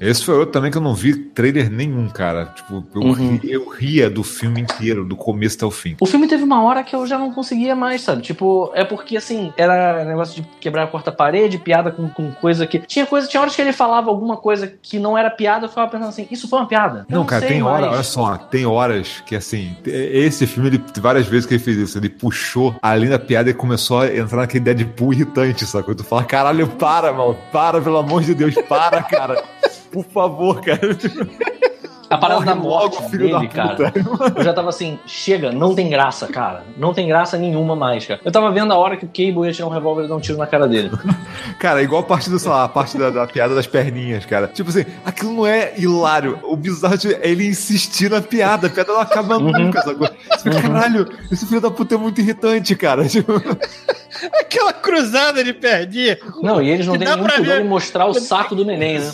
Esse 0.00 0.24
foi 0.24 0.34
outro 0.34 0.52
também 0.52 0.70
que 0.70 0.78
eu 0.78 0.82
não 0.82 0.94
vi 0.94 1.14
trailer 1.14 1.70
nenhum, 1.70 2.08
cara. 2.08 2.46
Tipo, 2.46 2.82
eu, 2.94 3.02
Uhum. 3.02 3.12
ri- 3.36 3.52
eu 3.52 3.68
ria 3.68 4.08
do 4.08 4.24
filme 4.24 4.58
inteiro, 4.62 5.04
do 5.04 5.14
começo 5.14 5.56
até 5.56 5.66
o 5.66 5.70
fim. 5.70 5.94
O 6.00 6.06
filme 6.06 6.26
teve 6.26 6.42
uma 6.42 6.62
hora 6.64 6.82
que 6.82 6.96
eu 6.96 7.06
já 7.06 7.18
não 7.18 7.30
conseguia 7.32 7.76
mais, 7.76 8.00
sabe? 8.00 8.22
Tipo, 8.22 8.72
é 8.74 8.82
porque 8.82 9.18
assim, 9.18 9.52
era 9.58 10.02
negócio 10.06 10.40
de 10.40 10.48
quebrar 10.58 10.84
a 10.84 10.86
quarta 10.86 11.12
parede, 11.12 11.58
piada 11.58 11.90
com, 11.90 12.08
com 12.08 12.32
coisa 12.40 12.66
que. 12.66 12.78
Tinha 12.80 13.06
coisa, 13.06 13.28
tinha 13.28 13.40
horas 13.40 13.54
que 13.54 13.62
ele 13.62 13.72
falava 13.72 14.10
alguma 14.10 14.36
coisa 14.36 14.66
que 14.66 14.98
não 14.98 15.16
era 15.16 15.30
piada, 15.30 15.66
eu 15.66 15.68
ficava 15.68 15.90
pensando 15.90 16.08
assim, 16.08 16.26
isso 16.30 16.48
foi 16.48 16.58
uma 16.58 16.66
piada? 16.66 17.06
Eu 17.08 17.18
Não, 17.18 17.24
cara, 17.24 17.46
tem 17.46 17.62
hora, 17.62 17.82
mais. 17.82 17.92
olha 17.94 18.02
só, 18.02 18.36
tem 18.36 18.66
horas 18.66 19.22
que 19.26 19.36
assim, 19.36 19.76
esse 19.84 20.46
filme, 20.46 20.70
ele, 20.70 20.84
várias 20.98 21.26
vezes 21.26 21.46
que 21.46 21.54
ele 21.54 21.62
fez 21.62 21.76
isso, 21.76 21.98
ele 21.98 22.08
puxou 22.08 22.74
a 22.80 22.96
linha 22.96 23.10
da 23.10 23.18
piada 23.18 23.50
e 23.50 23.54
começou 23.54 24.00
a 24.00 24.16
entrar 24.16 24.38
naquele 24.38 24.64
Deadpool 24.64 25.12
irritante, 25.12 25.66
sacou? 25.66 25.94
Tu 25.94 26.04
fala, 26.04 26.24
caralho, 26.24 26.66
para, 26.66 27.12
mano, 27.12 27.36
para, 27.52 27.80
pelo 27.80 27.98
amor 27.98 28.22
de 28.22 28.34
Deus, 28.34 28.54
para, 28.68 29.02
cara. 29.02 29.42
Por 29.92 30.04
favor, 30.04 30.60
cara. 30.60 30.80
A 32.10 32.18
parada 32.18 32.44
da 32.44 32.54
morte 32.56 32.96
logo, 32.96 33.08
filho 33.08 33.26
dele, 33.38 33.46
da 33.46 33.54
cara. 33.54 33.92
Eu 34.36 34.42
já 34.42 34.52
tava 34.52 34.68
assim, 34.70 34.98
chega, 35.06 35.52
não 35.52 35.74
tem 35.76 35.88
graça, 35.88 36.26
cara. 36.26 36.64
Não 36.76 36.92
tem 36.92 37.06
graça 37.06 37.38
nenhuma 37.38 37.76
mais, 37.76 38.04
cara. 38.04 38.20
Eu 38.24 38.32
tava 38.32 38.50
vendo 38.50 38.72
a 38.72 38.76
hora 38.76 38.96
que 38.96 39.04
o 39.04 39.08
Cable 39.08 39.46
ia 39.46 39.52
tirar 39.52 39.68
um 39.68 39.70
revólver 39.70 40.04
e 40.04 40.08
dar 40.08 40.16
um 40.16 40.20
tiro 40.20 40.36
na 40.36 40.46
cara 40.46 40.66
dele. 40.66 40.90
Cara, 41.58 41.80
é 41.80 41.84
igual 41.84 42.00
a 42.00 42.04
parte 42.04 42.28
do, 42.30 42.38
sei 42.38 42.50
lá, 42.50 42.64
a 42.64 42.68
parte 42.68 42.96
da, 42.98 43.10
da 43.10 43.26
piada 43.26 43.54
das 43.54 43.66
perninhas, 43.66 44.24
cara. 44.24 44.46
Tipo 44.48 44.70
assim, 44.70 44.84
aquilo 45.04 45.32
não 45.32 45.46
é 45.46 45.74
hilário. 45.76 46.38
O 46.42 46.56
bizarro 46.56 46.94
é 47.20 47.28
ele 47.30 47.46
insistir 47.46 48.10
na 48.10 48.20
piada. 48.22 48.66
A 48.66 48.70
piada 48.70 48.92
não 48.92 49.00
acaba 49.00 49.36
Uhum. 49.36 49.50
nunca, 49.52 49.82
sacou? 49.82 50.08
Fica, 50.42 50.62
Caralho, 50.62 51.06
esse 51.30 51.46
filho 51.46 51.60
da 51.60 51.70
puta 51.70 51.94
é 51.94 51.98
muito 51.98 52.20
irritante, 52.20 52.74
cara. 52.74 53.06
Tipo, 53.08 53.34
Aquela 54.40 54.72
cruzada 54.72 55.42
de 55.42 55.52
perninha. 55.52 56.18
Não, 56.42 56.62
e 56.62 56.70
eles 56.70 56.86
não 56.86 56.96
têm 56.96 57.08
nenhum 57.08 57.26
pudor 57.26 57.44
ver. 57.44 57.60
em 57.60 57.68
mostrar 57.68 58.06
o 58.06 58.14
saco 58.14 58.54
do 58.54 58.64
neném, 58.64 58.98
né? 58.98 59.10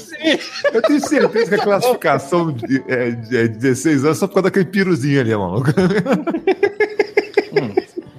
eu 0.73 0.83
tenho 0.83 1.01
certeza 1.01 1.49
que 1.49 1.55
a 1.55 1.65
classificação 1.65 2.53
de, 2.53 2.83
é, 2.89 3.11
de 3.11 3.37
é 3.37 3.49
16 3.49 4.05
anos 4.05 4.16
é 4.16 4.20
só 4.20 4.27
por 4.27 4.35
causa 4.35 4.45
daquele 4.45 4.66
piruzinho 4.66 5.20
ali, 5.20 5.35
maluco. 5.35 5.70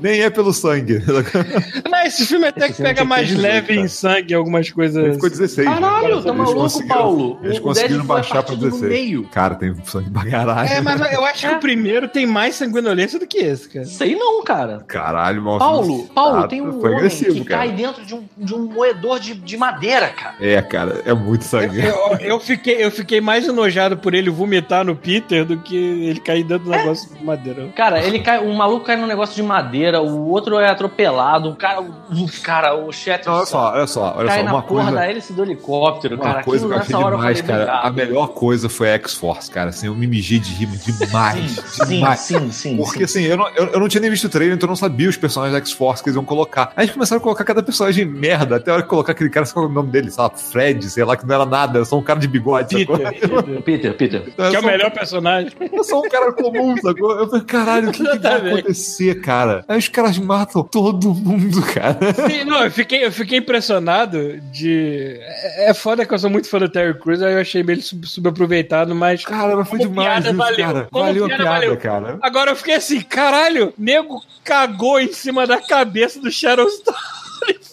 Nem 0.08 0.22
é 0.22 0.30
pelo 0.30 0.54
sangue. 0.54 1.02
Não, 1.90 2.00
esse 2.06 2.26
filme 2.26 2.48
até 2.48 2.70
que 2.70 2.82
pega 2.82 3.04
mais 3.04 3.28
ter 3.28 3.36
18, 3.36 3.52
leve 3.54 3.68
cara. 3.68 3.80
em 3.82 3.88
sangue 3.88 4.34
algumas 4.34 4.70
coisas. 4.72 5.16
Ficou 5.16 5.30
16. 5.30 5.68
né? 5.68 5.74
Caralho, 5.74 6.22
tá 6.24 6.30
Eles 6.30 6.38
maluco, 6.38 6.56
conseguiram- 6.62 6.96
Paulo? 6.98 7.40
Eles 7.44 7.60
conseguiram 7.60 8.04
é 8.04 8.06
baixar 8.08 8.34
pra 8.36 8.44
partido 8.44 8.66
no 8.66 8.72
16. 8.72 8.92
meio. 8.92 9.24
Cara, 9.30 9.56
tem 9.56 9.76
sangue 9.84 10.10
pra 10.10 10.26
caralho. 10.26 10.70
É, 10.70 10.82
mas 10.82 11.02
eu 11.12 11.26
acho 11.26 11.48
que 11.50 11.54
o 11.56 11.60
primeiro 11.60 12.08
tem 12.08 12.26
mais 12.26 12.56
sanguinolência 12.56 13.20
do 13.20 13.28
que 13.28 13.38
esse, 13.38 13.68
cara. 13.68 13.86
Sei 13.86 14.16
não, 14.16 14.44
cara. 14.44 14.84
Caralho, 14.88 15.42
mal 15.42 15.60
Paulo, 15.60 16.08
Paulo, 16.08 16.48
tem 16.48 16.62
um 16.62 16.80
homem 16.80 17.10
que 17.10 17.44
cara. 17.44 17.62
cai 17.68 17.72
dentro 17.76 18.06
de 18.06 18.16
um, 18.16 18.24
de 18.38 18.54
um 18.56 18.66
moedor 18.66 19.20
de, 19.20 19.34
de 19.34 19.58
madeira, 19.58 20.08
cara. 20.08 20.36
É, 20.40 20.62
cara, 20.62 21.02
é 21.06 21.14
muito 21.14 21.44
sangue. 21.44 21.80
Eu, 21.84 22.18
eu 22.20 22.40
fiquei, 22.40 22.84
eu 22.84 22.92
fiquei 22.92 23.20
mais 23.20 23.48
enojado 23.48 23.98
por 23.98 24.14
ele 24.14 24.30
vomitar 24.30 24.86
no 24.86 24.96
Peter 24.96 25.44
do 25.44 25.58
que 25.58 25.76
ele 25.76 26.20
cair 26.20 26.44
dentro 26.44 26.66
do 26.66 26.72
negócio 26.72 27.14
de 27.14 27.24
madeira. 27.24 27.68
Cara, 27.76 28.02
ele 28.04 28.20
cai, 28.20 28.40
um 28.40 28.54
maluco 28.54 28.86
cai 28.86 28.96
num 28.96 29.08
negócio 29.08 29.36
de 29.36 29.44
madeira, 29.44 29.97
o 30.00 30.28
outro 30.28 30.60
é 30.60 30.70
atropelado, 30.70 31.50
o 31.50 31.56
cara, 31.56 31.82
o, 31.82 32.28
cara, 32.42 32.76
o 32.76 32.90
Não, 33.26 33.34
olha 33.34 33.46
só, 33.46 33.74
olha 33.74 33.88
só, 33.88 34.16
olha 34.18 34.28
cai 34.28 34.40
só, 34.40 34.46
na 34.46 34.54
uma 34.54 34.62
porra 34.62 34.84
coisa. 34.84 34.98
da 34.98 35.10
hélice 35.10 35.34
do 35.34 35.44
helicóptero, 35.44 36.16
Uma 36.16 36.24
cara. 36.24 36.44
coisa 36.44 36.68
que 36.68 36.74
Aquilo 36.74 36.74
eu 36.74 36.80
achei 36.82 36.96
nessa 36.96 37.06
hora 37.06 37.16
demais, 37.18 37.40
eu 37.40 37.46
falei, 37.46 37.66
cara. 37.66 37.80
A 37.80 37.92
melhor 37.92 38.28
coisa 38.30 38.70
foi 38.70 38.90
a 38.90 38.94
X-Force, 38.94 39.52
cara. 39.52 39.70
Assim, 39.70 39.88
eu 39.88 39.96
me 39.96 40.08
mijei 40.08 40.40
de 40.40 40.54
rima 40.54 40.76
demais. 40.78 41.52
Sim, 41.68 41.86
demais. 41.86 42.20
sim, 42.20 42.52
sim. 42.52 42.78
Porque 42.78 43.08
sim. 43.08 43.20
assim, 43.20 43.24
eu 43.24 43.38
não, 43.38 43.48
eu, 43.50 43.68
eu 43.68 43.80
não 43.80 43.88
tinha 43.88 44.02
nem 44.02 44.10
visto 44.10 44.26
o 44.26 44.30
trailer, 44.30 44.56
então 44.56 44.68
eu 44.68 44.72
não 44.72 44.76
sabia 44.76 45.10
os 45.10 45.18
personagens 45.18 45.54
da 45.54 45.60
X-Force 45.60 46.04
que 46.04 46.10
eles 46.10 46.16
iam 46.16 46.26
colocar. 46.26 46.72
Aí 46.76 46.86
eles 46.86 46.94
começaram 46.94 47.20
a 47.20 47.24
colocar 47.24 47.44
cada 47.44 47.64
personagem 47.64 48.06
merda, 48.06 48.58
até 48.58 48.72
a 48.72 48.76
hora 48.76 48.84
que 48.84 48.90
colocar 48.90 49.12
aquele 49.12 49.30
cara, 49.30 49.46
qual 49.46 49.66
é 49.66 49.70
o 49.70 49.72
nome 49.72 49.90
dele, 49.92 50.12
sei 50.12 50.24
lá, 50.24 50.30
Fred, 50.30 50.90
sei 50.90 51.04
lá, 51.04 51.16
que 51.16 51.26
não 51.26 51.36
era 51.36 51.46
nada, 51.46 51.80
era 51.80 51.86
só 51.86 51.98
um 51.98 52.04
cara 52.04 52.20
de 52.20 52.28
bigode, 52.28 52.80
sacou? 52.80 52.98
Peter, 52.98 53.22
Peter, 53.22 53.62
Peter, 53.64 53.94
Peter. 53.94 54.24
Então, 54.28 54.50
que 54.50 54.56
é 54.56 54.60
o 54.60 54.66
melhor 54.66 54.92
personagem. 54.92 55.52
Eu 55.72 55.84
sou 55.84 56.06
um 56.06 56.10
cara 56.10 56.32
comum, 56.32 56.76
sacou? 56.78 57.12
Eu 57.18 57.28
falei, 57.30 57.46
caralho, 57.46 57.90
o 57.90 57.92
que, 57.92 58.04
que 58.04 58.18
vai 58.18 58.36
acontecer, 58.54 59.22
cara? 59.22 59.64
Aí 59.68 59.77
os 59.78 59.88
caras 59.88 60.18
matam 60.18 60.64
todo 60.64 61.14
mundo, 61.14 61.62
cara. 61.74 61.98
Sim, 62.30 62.44
não, 62.44 62.64
eu 62.64 62.72
fiquei, 62.72 63.06
eu 63.06 63.12
fiquei 63.12 63.38
impressionado 63.40 64.40
de. 64.52 65.18
É, 65.22 65.70
é 65.70 65.74
foda 65.74 66.06
que 66.06 66.14
eu 66.14 66.20
sou 66.20 66.30
muito 66.30 66.50
fã 66.50 66.60
do 66.60 66.70
Terry 66.70 66.94
Crews, 67.00 67.22
aí 67.22 67.34
eu 67.34 67.40
achei 67.42 67.64
meio 67.64 67.82
sub- 67.82 68.06
subaproveitado, 68.08 68.94
mas. 68.96 69.24
Cara, 69.26 69.56
mas 69.56 69.70
foi 69.70 69.80
demais 69.80 70.08
piada, 70.10 70.28
isso, 70.30 70.38
valeu. 70.38 70.58
cara. 70.66 70.88
Como 70.92 71.06
valeu 71.06 71.26
a 71.26 71.28
piada, 71.28 71.44
valeu. 71.46 71.78
cara. 71.78 72.20
Agora 72.22 72.52
eu 72.52 72.56
fiquei 72.56 72.76
assim, 72.76 73.02
caralho, 73.02 73.74
nego 73.78 74.22
cagou 74.44 75.00
em 75.00 75.12
cima 75.12 75.46
da 75.48 75.62
cabeça 75.62 76.20
do 76.20 76.32
Shadow 76.32 76.68
Stone. 76.70 76.98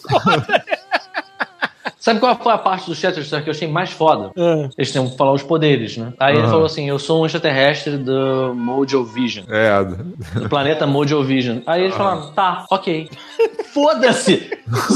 Sabe 2.05 2.19
qual 2.19 2.35
foi 2.35 2.53
a 2.53 2.57
parte 2.59 2.85
do 2.85 2.93
Shatterstar 2.93 3.41
que 3.41 3.49
eu 3.49 3.51
achei 3.51 3.67
mais 3.67 3.89
foda? 3.89 4.29
Ah, 4.37 4.69
Eles 4.77 4.91
têm 4.91 5.09
que 5.09 5.17
falar 5.17 5.31
os 5.31 5.41
poderes, 5.41 5.97
né? 5.97 6.13
Aí 6.19 6.35
ele 6.35 6.43
Aham. 6.43 6.51
falou 6.51 6.65
assim: 6.67 6.87
Eu 6.87 6.99
sou 6.99 7.23
um 7.23 7.25
extraterrestre 7.25 7.97
do 7.97 8.53
Mojo 8.53 9.03
Vision, 9.03 9.43
É, 9.49 9.83
do 10.39 10.47
planeta 10.47 10.85
Mojo 10.85 11.23
Vision. 11.23 11.61
Aí 11.65 11.81
eles 11.85 11.95
falaram: 11.95 12.31
Tá, 12.33 12.67
ok. 12.69 13.09
Foda-se! 13.73 14.51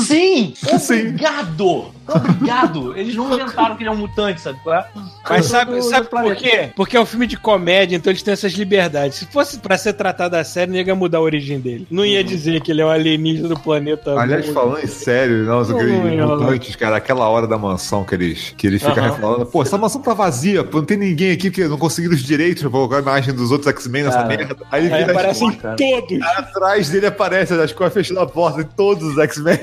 Sim! 0.06 0.54
Sim. 0.78 1.00
Obrigado! 1.00 1.88
Obrigado! 2.16 2.96
Eles 2.98 3.16
não 3.16 3.34
inventaram 3.34 3.76
que 3.76 3.84
ele 3.84 3.90
é 3.90 3.94
um 3.94 3.98
mutante, 3.98 4.42
sabe 4.42 4.60
qual 4.64 4.76
é? 4.76 4.86
Mas 5.30 5.46
sabe, 5.46 5.76
do- 5.76 5.82
sabe 5.84 6.04
do 6.06 6.10
por 6.10 6.22
planeta. 6.22 6.36
quê? 6.42 6.70
Porque 6.76 6.98
é 6.98 7.02
um 7.02 7.06
filme 7.06 7.28
de 7.28 7.38
comédia, 7.38 7.96
então 7.96 8.12
eles 8.12 8.24
têm 8.24 8.34
essas 8.34 8.54
liberdades. 8.54 9.18
Se 9.20 9.26
fosse 9.26 9.60
pra 9.60 9.78
ser 9.78 9.94
tratado 9.94 10.36
a 10.36 10.44
sério, 10.44 10.74
não 10.74 10.80
ia 10.80 10.96
mudar 10.96 11.20
a 11.20 11.22
origem 11.22 11.60
dele. 11.60 11.88
Não 11.92 12.06
ia 12.06 12.24
dizer 12.24 12.62
que 12.62 12.72
ele 12.72 12.82
é 12.82 12.86
um 12.86 12.90
alienígena 12.90 13.48
do 13.50 13.60
planeta. 13.60 14.20
Aliás, 14.20 14.48
falando 14.50 14.84
em 14.84 14.88
sério, 14.88 15.44
Não, 15.46 15.60
aqueles 15.62 16.20
mutantes, 16.20 16.76
cara, 16.76 16.98
aquela 16.98 17.28
hora 17.30 17.46
da 17.48 17.58
mansão 17.58 18.04
que 18.04 18.16
eles, 18.16 18.54
que 18.58 18.66
eles 18.68 18.82
ficam 18.82 19.04
Aham. 19.04 19.14
falando, 19.16 19.46
pô, 19.46 19.62
essa 19.62 19.78
mansão 19.78 20.02
tá 20.02 20.14
vazia, 20.14 20.64
pô, 20.64 20.78
não 20.80 20.86
tem 20.86 20.98
ninguém 20.98 21.32
aqui 21.32 21.50
porque 21.50 21.68
não 21.68 21.78
conseguiram 21.78 22.16
os 22.16 22.24
direitos 22.24 22.62
pra 22.64 22.72
colocar 22.72 22.98
a 22.98 23.02
imagem 23.02 23.34
dos 23.34 23.52
outros 23.52 23.68
X-Men 23.74 24.04
nessa 24.04 24.18
Cara. 24.24 24.28
merda. 24.30 24.56
Aí 24.72 24.82
ele 24.86 24.90
vira 24.90 25.04
as 25.04 25.10
aparecem 25.12 25.52
costas, 25.52 25.76
todos. 25.78 26.22
atrás 26.22 26.90
dele 26.90 27.06
aparece 27.08 27.54
as 27.54 27.72
costas 27.72 27.94
fechando 27.94 28.20
a 28.22 28.26
porta 28.28 28.64
de 28.64 28.70
todos 28.72 29.04
os 29.12 29.18
X-Men. 29.18 29.60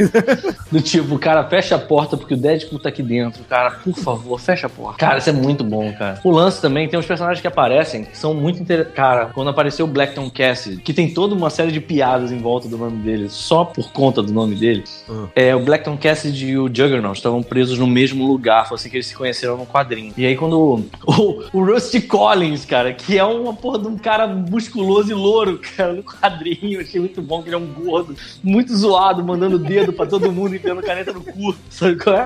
Do 0.70 0.80
tipo, 0.80 1.18
cara, 1.18 1.48
fecha 1.48 1.76
a 1.76 1.78
porta 1.78 2.16
porque 2.16 2.35
o 2.36 2.40
Deadpool 2.40 2.78
tá 2.78 2.88
aqui 2.88 3.02
dentro. 3.02 3.42
Cara, 3.44 3.70
por 3.70 3.94
favor, 3.94 4.38
fecha 4.38 4.66
a 4.66 4.70
porta. 4.70 4.98
Cara, 4.98 5.18
isso 5.18 5.30
é 5.30 5.32
muito 5.32 5.64
bom, 5.64 5.92
cara. 5.92 6.20
O 6.22 6.30
lance 6.30 6.60
também 6.60 6.88
tem 6.88 6.98
uns 6.98 7.06
personagens 7.06 7.40
que 7.40 7.46
aparecem 7.46 8.04
que 8.04 8.16
são 8.16 8.34
muito 8.34 8.62
interessantes. 8.62 8.94
Cara, 8.94 9.26
quando 9.26 9.48
apareceu 9.48 9.86
o 9.86 9.88
Blackton 9.88 10.30
Cassidy, 10.30 10.82
que 10.82 10.92
tem 10.92 11.12
toda 11.12 11.34
uma 11.34 11.50
série 11.50 11.72
de 11.72 11.80
piadas 11.80 12.30
em 12.30 12.38
volta 12.38 12.68
do 12.68 12.76
nome 12.76 12.98
dele, 12.98 13.28
só 13.28 13.64
por 13.64 13.90
conta 13.92 14.22
do 14.22 14.32
nome 14.32 14.54
dele. 14.54 14.84
Hum. 15.08 15.26
É, 15.34 15.54
o 15.54 15.60
Blackton 15.60 15.96
Cassidy 15.96 16.50
e 16.50 16.58
o 16.58 16.66
Juggernaut 16.66 17.16
estavam 17.16 17.42
presos 17.42 17.78
no 17.78 17.86
mesmo 17.86 18.26
lugar. 18.26 18.68
Foi 18.68 18.76
assim 18.76 18.90
que 18.90 18.96
eles 18.96 19.06
se 19.06 19.16
conheceram 19.16 19.56
no 19.56 19.66
quadrinho. 19.66 20.12
E 20.16 20.26
aí, 20.26 20.36
quando 20.36 20.58
o, 20.58 20.84
o, 21.06 21.44
o 21.52 21.64
Rusty 21.64 22.00
Collins, 22.02 22.64
cara, 22.64 22.92
que 22.92 23.18
é 23.18 23.24
uma 23.24 23.54
porra 23.54 23.78
de 23.78 23.88
um 23.88 23.96
cara 23.96 24.26
musculoso 24.26 25.10
e 25.10 25.14
louro, 25.14 25.60
cara, 25.76 25.92
no 25.92 26.02
quadrinho, 26.02 26.80
achei 26.80 27.00
muito 27.00 27.22
bom 27.22 27.42
que 27.42 27.48
ele 27.48 27.56
é 27.56 27.58
um 27.58 27.66
gordo, 27.66 28.14
muito 28.42 28.74
zoado, 28.76 29.24
mandando 29.24 29.58
dedo 29.58 29.92
pra 29.92 30.06
todo 30.06 30.32
mundo 30.32 30.54
e 30.54 30.56
enfiando 30.56 30.82
caneta 30.82 31.12
no 31.12 31.20
cu, 31.20 31.54
sabe 31.70 31.96
qual 31.96 32.16
é? 32.16 32.25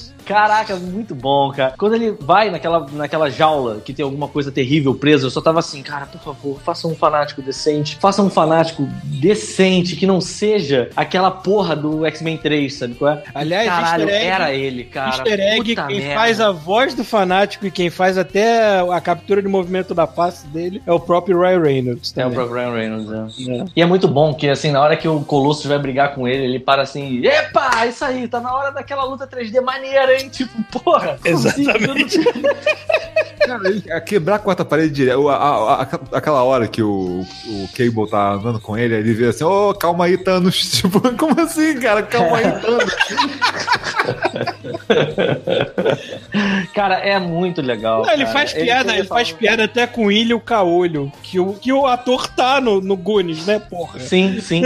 Caraca, 0.33 0.75
muito 0.75 1.13
bom, 1.15 1.51
cara. 1.51 1.73
Quando 1.77 1.95
ele 1.95 2.11
vai 2.19 2.49
naquela, 2.49 2.85
naquela 2.93 3.29
jaula 3.29 3.79
que 3.83 3.93
tem 3.93 4.03
alguma 4.03 4.27
coisa 4.27 4.51
terrível 4.51 4.93
presa, 4.95 5.25
eu 5.27 5.29
só 5.31 5.41
tava 5.41 5.59
assim, 5.59 5.81
cara, 5.83 6.05
por 6.05 6.19
favor, 6.21 6.59
faça 6.61 6.87
um 6.87 6.95
fanático 6.95 7.41
decente. 7.41 7.97
Faça 7.99 8.21
um 8.21 8.29
fanático 8.29 8.87
decente, 9.05 9.95
que 9.95 10.05
não 10.05 10.19
seja 10.19 10.89
aquela 10.95 11.29
porra 11.31 11.75
do 11.75 12.05
X-Men 12.05 12.37
3, 12.37 12.73
sabe 12.73 12.95
qual 12.95 13.11
é? 13.13 13.23
Aliás, 13.33 13.67
Caralho, 13.67 14.09
egg- 14.09 14.25
era 14.25 14.53
ele, 14.53 14.83
cara. 14.85 15.09
Easter 15.09 15.39
egg, 15.39 15.75
quem 15.75 15.99
merda. 15.99 16.15
faz 16.15 16.41
a 16.41 16.51
voz 16.51 16.93
do 16.93 17.03
fanático 17.03 17.65
e 17.65 17.71
quem 17.71 17.89
faz 17.89 18.17
até 18.17 18.79
a 18.79 18.99
captura 19.01 19.41
de 19.41 19.47
movimento 19.47 19.93
da 19.93 20.07
face 20.07 20.47
dele 20.47 20.81
é 20.85 20.91
o 20.91 20.99
próprio 20.99 21.39
Ryan 21.39 21.61
Reynolds. 21.61 22.13
É 22.17 22.25
o 22.25 22.31
também. 22.31 22.47
Ryan 22.53 22.73
Reynolds, 22.73 23.11
é. 23.47 23.51
É. 23.61 23.65
E 23.75 23.81
é 23.81 23.85
muito 23.85 24.07
bom 24.07 24.33
que, 24.33 24.49
assim, 24.49 24.71
na 24.71 24.81
hora 24.81 24.95
que 24.97 25.07
o 25.07 25.21
Colossus 25.21 25.65
vai 25.65 25.77
brigar 25.79 26.13
com 26.15 26.27
ele, 26.27 26.43
ele 26.43 26.59
para 26.59 26.81
assim, 26.81 27.25
epa, 27.25 27.85
isso 27.85 28.03
aí, 28.03 28.27
tá 28.27 28.39
na 28.39 28.53
hora 28.53 28.71
daquela 28.71 29.03
luta 29.03 29.27
3D 29.27 29.61
maneira, 29.61 30.17
hein? 30.19 30.20
Tipo, 30.29 30.63
porra. 30.83 31.17
Exatamente. 31.23 32.19
Cara, 33.45 33.67
ele- 33.69 33.91
a 33.91 33.99
quebrar 33.99 34.35
a 34.35 34.39
quarta 34.39 34.63
parede 34.63 34.93
direto. 34.93 35.27
a- 35.27 35.35
a- 35.35 35.81
a- 35.83 36.17
aquela 36.17 36.43
hora 36.43 36.67
que 36.67 36.81
o, 36.83 37.25
o 37.47 37.67
Cable 37.75 38.09
tá 38.09 38.33
andando 38.33 38.59
com 38.59 38.77
ele, 38.77 38.93
ele 38.95 39.13
vê 39.13 39.27
assim, 39.27 39.43
ô, 39.43 39.73
calma 39.73 40.05
aí, 40.05 40.17
Thanos. 40.17 40.61
Tipo, 40.81 41.01
como 41.17 41.39
assim, 41.41 41.79
cara? 41.79 42.03
Calma 42.03 42.37
aí, 42.37 42.51
Thanos. 42.61 42.95
Cara, 46.73 46.95
é 46.99 47.19
muito 47.19 47.61
legal. 47.61 48.03
Não, 48.05 48.13
ele 48.13 48.23
cara. 48.23 48.33
faz 48.33 48.53
piada, 48.53 48.83
tem 48.85 48.93
ele, 48.93 49.01
essa- 49.01 49.09
faz 49.13 49.31
piada 49.31 49.63
até 49.65 49.85
com 49.87 50.05
o 50.05 50.11
Ilha 50.11 50.35
o 50.35 50.39
Caolho, 50.39 51.11
que 51.23 51.39
o, 51.39 51.53
que 51.53 51.71
o 51.73 51.85
ator 51.87 52.27
tá 52.27 52.61
no, 52.61 52.79
no 52.81 52.95
Goonies, 52.95 53.45
né, 53.45 53.59
porra? 53.59 53.99
Sim, 53.99 54.39
sim. 54.39 54.61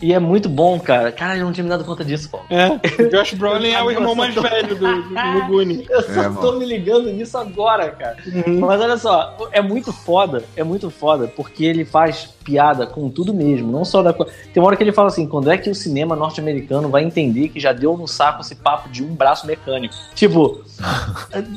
E 0.00 0.12
é 0.14 0.18
muito 0.18 0.48
bom, 0.48 0.78
cara. 0.78 1.10
Cara, 1.10 1.36
eu 1.36 1.44
não 1.44 1.52
tinha 1.52 1.64
me 1.64 1.70
dado 1.70 1.84
conta 1.84 2.04
disso, 2.04 2.28
pô. 2.30 2.38
É, 2.48 2.68
o 3.02 3.08
Josh 3.10 3.34
Brolin 3.34 3.70
é 3.72 3.82
o 3.82 3.90
irmão 3.90 4.14
mais 4.14 4.34
velho 4.34 4.76
do, 4.76 5.02
do, 5.02 5.46
Goonies. 5.48 5.84
Eu 5.90 6.02
só 6.02 6.20
É, 6.22 6.24
tô 6.30 6.30
mano. 6.46 6.58
me 6.60 6.66
ligando 6.66 7.10
nisso 7.12 7.36
agora, 7.36 7.90
cara. 7.90 8.16
Uhum. 8.26 8.60
Mas 8.60 8.80
olha 8.80 8.96
só, 8.96 9.36
é 9.52 9.60
muito 9.60 9.92
foda, 9.92 10.44
é 10.56 10.62
muito 10.62 10.88
foda, 10.90 11.26
porque 11.26 11.64
ele 11.64 11.84
faz 11.84 12.28
piada 12.44 12.86
com 12.86 13.10
tudo 13.10 13.34
mesmo, 13.34 13.70
não 13.70 13.84
só 13.84 14.02
da. 14.02 14.12
co- 14.12 14.24
Tem 14.24 14.62
uma 14.62 14.68
hora 14.68 14.76
que 14.76 14.82
ele 14.84 14.92
fala 14.92 15.08
assim: 15.08 15.26
quando 15.26 15.50
é 15.50 15.58
que 15.58 15.68
o 15.68 15.74
cinema 15.74 16.14
norte-americano 16.16 16.88
vai 16.88 17.02
entender 17.02 17.48
que 17.48 17.58
já 17.60 17.72
deu 17.72 17.96
no 17.96 18.06
saco 18.06 18.40
esse 18.40 18.54
papo 18.54 18.88
de 18.88 19.02
um 19.04 19.14
braço 19.14 19.46
mecânico? 19.46 19.94
Tipo, 20.14 20.62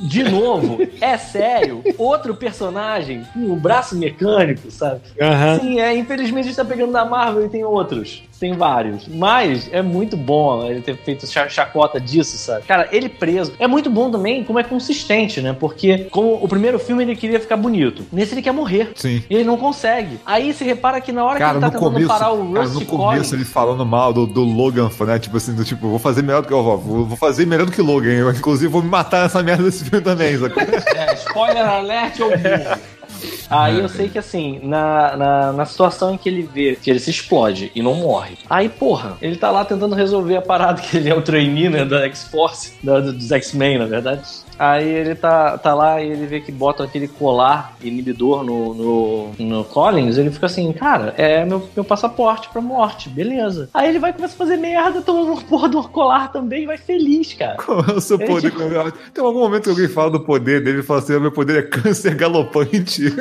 de 0.10 0.24
novo, 0.24 0.80
é 1.00 1.18
sério, 1.18 1.84
outro 1.98 2.36
personagem 2.36 3.24
com 3.34 3.40
um 3.40 3.56
braço 3.56 3.96
mecânico, 3.96 4.70
sabe? 4.72 5.02
Aham. 5.22 5.60
Sim, 5.60 5.80
é, 5.80 5.96
infelizmente 5.96 6.46
a 6.46 6.48
gente 6.48 6.56
tá 6.56 6.66
pegando 6.66 6.92
da 6.92 7.06
Marvel 7.06 7.46
e 7.46 7.50
tem 7.50 7.64
outros. 7.64 8.24
Tem 8.42 8.54
vários. 8.58 9.08
Mas 9.08 9.70
é 9.72 9.84
muito 9.84 10.18
bom 10.18 10.66
ele 10.66 10.82
ter 10.82 10.98
feito 10.98 11.28
cha- 11.28 11.48
chacota 11.48 12.02
disso, 12.02 12.40
sabe? 12.40 12.64
Cara, 12.66 12.90
ele 12.92 13.08
preso. 13.08 13.54
É 13.60 13.68
muito 13.68 13.88
bom 13.88 14.10
também 14.10 14.44
como 14.44 14.58
é 14.58 14.64
consistente, 14.64 15.40
né? 15.42 15.54
Porque 15.54 16.08
como 16.10 16.44
o 16.44 16.48
primeiro 16.48 16.80
filme 16.80 17.04
ele 17.04 17.16
queria 17.16 17.40
ficar 17.40 17.56
bonito. 17.56 18.04
Nesse 18.12 18.34
ele 18.34 18.42
quer 18.42 18.52
morrer. 18.52 18.94
Sim. 18.96 19.24
E 19.30 19.36
ele 19.36 19.44
não 19.44 19.58
consegue. 19.58 20.20
Aí 20.26 20.52
você 20.52 20.64
repara 20.64 21.00
que 21.00 21.12
na 21.12 21.24
hora 21.24 21.38
Cara, 21.38 21.52
que 21.52 21.56
ele 21.58 21.62
tá 21.62 21.68
no 21.68 21.74
tentando 21.74 21.94
começo, 21.94 22.08
parar 22.08 22.32
o 22.32 22.52
cara, 22.52 22.66
Rusty 22.66 22.80
no 22.80 22.86
começo 22.88 23.06
Collins... 23.06 23.34
ele 23.34 23.46
falando 23.46 23.86
mal 23.86 24.12
do, 24.12 24.26
do 24.26 24.44
Logan, 24.44 24.90
né? 25.02 25.20
Tipo 25.20 25.38
assim, 25.38 25.54
do 25.54 25.64
tipo, 25.64 25.88
vou 25.88 26.00
fazer 26.00 26.24
melhor 26.24 26.42
do 26.42 26.48
que 26.48 26.54
eu 26.54 26.64
vou, 26.64 27.06
vou 27.06 27.18
fazer 27.18 27.46
melhor 27.46 27.68
do 27.68 27.72
que 27.72 27.80
Logan. 27.80 28.10
Eu, 28.10 28.32
inclusive, 28.32 28.72
vou 28.72 28.82
me 28.82 28.90
matar 28.90 29.22
nessa 29.22 29.44
merda 29.44 29.62
desse 29.62 29.86
filme 29.86 30.04
também, 30.04 30.36
sacou? 30.36 30.64
É, 30.96 31.14
spoiler 31.14 31.64
alert 31.64 32.20
ou 32.20 32.30
burro. 32.30 32.82
Aí 33.50 33.80
eu 33.80 33.90
sei 33.90 34.10
que 34.10 34.18
assim, 34.18 34.60
na, 34.64 35.18
na, 35.18 35.54
na 35.54 35.66
situação 35.66 36.14
em 36.14 36.18
que 36.18 36.30
ele 36.30 36.44
vê 36.44 36.76
que 36.76 36.90
ele 36.90 37.00
se 37.00 37.10
explode 37.10 37.72
e 37.76 37.82
não 37.82 37.96
morre. 37.96 38.38
Aí, 38.50 38.70
porra, 38.70 39.18
ele 39.22 39.36
tá 39.36 39.52
lá 39.52 39.66
tentando 39.66 39.96
resolver 39.96 40.38
a 40.38 40.42
parada 40.42 40.82
que 40.82 40.98
ele 40.98 41.10
é 41.10 41.16
o 41.16 41.22
trainee, 41.22 41.70
né, 41.70 41.86
da 41.86 42.04
X-Force, 42.06 42.74
dos 42.84 43.32
X-Men, 43.32 43.80
na 43.80 43.86
verdade. 43.86 44.22
Aí 44.64 44.88
ele 44.88 45.16
tá, 45.16 45.58
tá 45.58 45.74
lá 45.74 46.00
e 46.04 46.08
ele 46.12 46.28
vê 46.28 46.40
que 46.40 46.52
bota 46.52 46.84
aquele 46.84 47.08
colar 47.08 47.76
inibidor 47.82 48.44
no, 48.44 48.76
no, 48.76 49.32
no 49.40 49.64
Collins. 49.66 50.20
Ele 50.20 50.30
fica 50.30 50.46
assim, 50.46 50.72
cara, 50.72 51.16
é 51.18 51.44
meu, 51.44 51.68
meu 51.76 51.84
passaporte 51.84 52.48
pra 52.50 52.62
morte, 52.62 53.10
beleza. 53.10 53.72
Aí 53.74 53.90
ele 53.90 53.98
vai 53.98 54.14
começar 54.14 54.36
a 54.36 54.38
fazer 54.38 54.58
merda, 54.58 55.02
tomando 55.02 55.32
uma 55.32 55.42
porra 55.42 55.68
do 55.68 55.82
colar 55.90 56.32
também 56.32 56.62
e 56.62 56.68
vai 56.68 56.78
feliz, 56.78 57.34
cara. 57.34 57.58
Qual 57.66 57.80
é 57.88 57.94
o 57.94 58.00
seu 58.00 58.20
poder? 58.20 58.52
tipo- 58.52 58.92
Tem 59.12 59.24
algum 59.26 59.40
momento 59.40 59.64
que 59.64 59.70
alguém 59.72 59.88
fala 59.88 60.12
do 60.12 60.20
poder 60.20 60.64
dele 60.64 60.82
e 60.82 60.84
fala 60.84 61.00
assim: 61.00 61.18
meu 61.20 61.32
poder 61.32 61.58
é 61.58 61.62
câncer 61.64 62.14
galopante. 62.14 63.10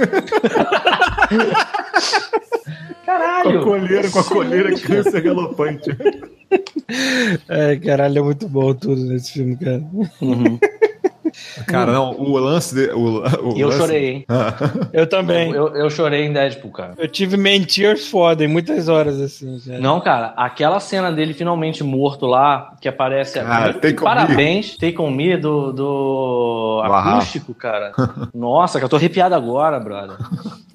com 3.10 3.12
a 3.12 3.18
Caralho! 3.18 3.64
colheira, 3.64 4.10
com 4.10 4.18
a 4.18 4.24
colheira 4.24 4.72
Excelente, 4.72 4.82
cara. 4.88 5.02
câncer 5.04 5.20
galopante. 5.22 5.90
É, 7.48 7.76
caralho, 7.76 8.18
é 8.18 8.22
muito 8.22 8.48
bom 8.48 8.74
tudo 8.74 9.00
nesse 9.04 9.34
filme, 9.34 9.56
cara. 9.56 9.80
Uhum. 10.20 10.58
Cara, 11.66 11.92
não, 11.92 12.12
o 12.18 12.36
lance 12.38 12.74
dele. 12.74 12.92
O, 12.92 13.20
o 13.52 13.58
eu 13.58 13.68
lance- 13.68 13.78
chorei, 13.78 14.08
hein? 14.10 14.24
Ah, 14.30 14.54
Eu 14.92 15.06
também. 15.06 15.50
Eu, 15.52 15.68
Eu, 15.68 15.76
eu 15.84 15.90
chorei 15.90 16.24
em 16.26 16.32
Deadpool, 16.32 16.70
cara. 16.70 16.94
tive 17.08 17.36
mentiras 17.36 18.06
foda 18.06 18.44
em 18.44 18.48
muitas 18.48 18.88
horas, 18.88 19.20
assim. 19.20 19.58
Já. 19.58 19.78
Não, 19.78 20.00
cara, 20.00 20.32
aquela 20.36 20.80
cena 20.80 21.10
dele 21.12 21.34
finalmente 21.34 21.82
morto 21.84 22.26
lá, 22.26 22.74
que 22.80 22.88
aparece. 22.88 23.40
Cara, 23.40 23.72
Take 23.74 24.00
On 24.00 24.04
Parabéns, 24.04 24.76
Take 24.76 25.00
On 25.00 25.10
Me 25.10 25.36
do, 25.36 25.72
do 25.72 26.82
acústico, 26.84 27.54
cara. 27.54 27.92
Nossa, 28.34 28.78
que 28.78 28.84
eu 28.84 28.88
tô 28.88 28.96
arrepiado 28.96 29.34
agora, 29.34 29.78
brother. 29.78 30.16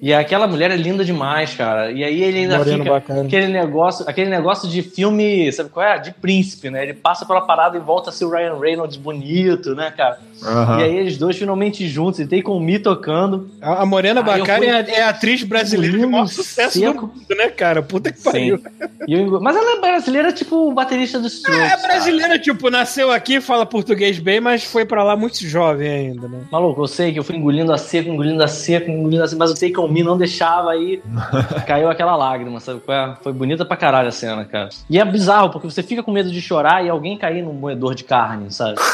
E 0.00 0.12
aquela 0.12 0.46
mulher 0.46 0.70
é 0.70 0.76
linda 0.76 1.04
demais, 1.04 1.54
cara. 1.54 1.90
E 1.90 2.04
aí 2.04 2.22
ele 2.22 2.40
ainda 2.40 2.58
Moreno 2.58 2.78
fica. 2.78 2.90
bacana. 2.90 3.22
Aquele 3.22 3.46
negócio, 3.48 4.04
aquele 4.08 4.28
negócio 4.30 4.68
de 4.68 4.82
filme, 4.82 5.50
sabe 5.52 5.70
qual 5.70 5.86
é? 5.86 5.98
De 5.98 6.12
príncipe, 6.12 6.68
né? 6.70 6.82
Ele 6.82 6.92
passa 6.94 7.24
pela 7.24 7.40
parada 7.40 7.76
e 7.76 7.80
volta 7.80 8.10
a 8.10 8.12
ser 8.12 8.26
o 8.26 8.30
Ryan 8.30 8.58
Reynolds 8.60 8.96
bonito, 8.96 9.74
né, 9.74 9.90
cara? 9.96 10.18
Aham. 10.46 10.80
E 10.80 10.82
aí 10.84 10.96
eles 10.96 11.16
dois 11.16 11.36
finalmente 11.36 11.86
juntos, 11.88 12.20
e 12.20 12.26
Take 12.26 12.48
On 12.48 12.60
Me 12.60 12.78
tocando. 12.78 13.48
A, 13.60 13.82
a 13.82 13.86
Morena 13.86 14.20
Ah, 14.20 14.36
eu 14.36 14.38
Bacari 14.40 14.64
fui- 14.66 14.74
é, 14.74 14.80
a- 14.80 14.80
é 14.98 15.02
a 15.02 15.08
atriz 15.10 15.42
brasileira 15.42 15.98
de 15.98 16.06
maior 16.06 16.26
sucesso 16.28 16.78
seco. 16.78 17.06
do 17.08 17.14
mundo, 17.14 17.34
né, 17.36 17.48
cara? 17.48 17.82
Puta 17.82 18.12
que 18.12 18.22
pariu. 18.22 18.60
E 19.06 19.12
eu 19.14 19.20
engo- 19.20 19.40
Mas 19.40 19.56
ela 19.56 19.76
é 19.76 19.80
brasileira, 19.80 20.32
tipo 20.32 20.56
o 20.68 20.72
baterista 20.72 21.18
do 21.18 21.26
Strokes. 21.26 21.60
É 21.62 21.68
cara. 21.70 21.82
brasileira, 21.82 22.38
tipo, 22.38 22.70
nasceu 22.70 23.10
aqui, 23.12 23.40
fala 23.40 23.66
português 23.66 24.18
bem, 24.18 24.40
mas 24.40 24.64
foi 24.64 24.84
pra 24.84 25.02
lá 25.02 25.16
muito 25.16 25.46
jovem 25.46 25.88
ainda, 25.88 26.28
né? 26.28 26.40
Maluco, 26.50 26.82
eu 26.82 26.86
sei 26.86 27.12
que 27.12 27.18
eu 27.18 27.24
fui 27.24 27.36
engolindo 27.36 27.72
a 27.72 27.78
seco, 27.78 28.08
engolindo 28.10 28.42
a 28.42 28.48
seco, 28.48 28.90
engolindo 28.90 29.22
a 29.22 29.26
seco, 29.28 29.38
mas 29.38 29.50
o 29.50 29.54
Take 29.54 29.78
On 29.78 29.88
Me 29.88 30.02
não 30.02 30.16
deixava 30.16 30.70
aí. 30.72 31.00
caiu 31.66 31.88
aquela 31.88 32.16
lágrima, 32.16 32.60
sabe? 32.60 32.80
é? 32.88 33.14
Foi 33.22 33.32
bonita 33.32 33.64
pra 33.64 33.76
caralho 33.76 34.08
a 34.08 34.12
cena, 34.12 34.44
cara. 34.44 34.68
E 34.88 34.98
é 34.98 35.04
bizarro, 35.04 35.50
porque 35.50 35.68
você 35.70 35.82
fica 35.82 36.02
com 36.02 36.10
medo 36.12 36.30
de 36.30 36.40
chorar 36.40 36.84
e 36.84 36.88
alguém 36.88 37.16
cair 37.18 37.42
num 37.42 37.52
moedor 37.52 37.94
de 37.94 38.04
carne, 38.04 38.52
sabe? 38.52 38.76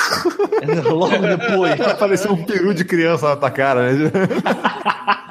Logo 0.89 1.09
depois. 1.19 1.42
Pareceu 1.99 2.33
um 2.33 2.45
peru 2.45 2.73
de 2.75 2.85
criança 2.85 3.29
na 3.29 3.37
tua 3.37 3.51
cara, 3.51 3.93
né? 3.93 4.11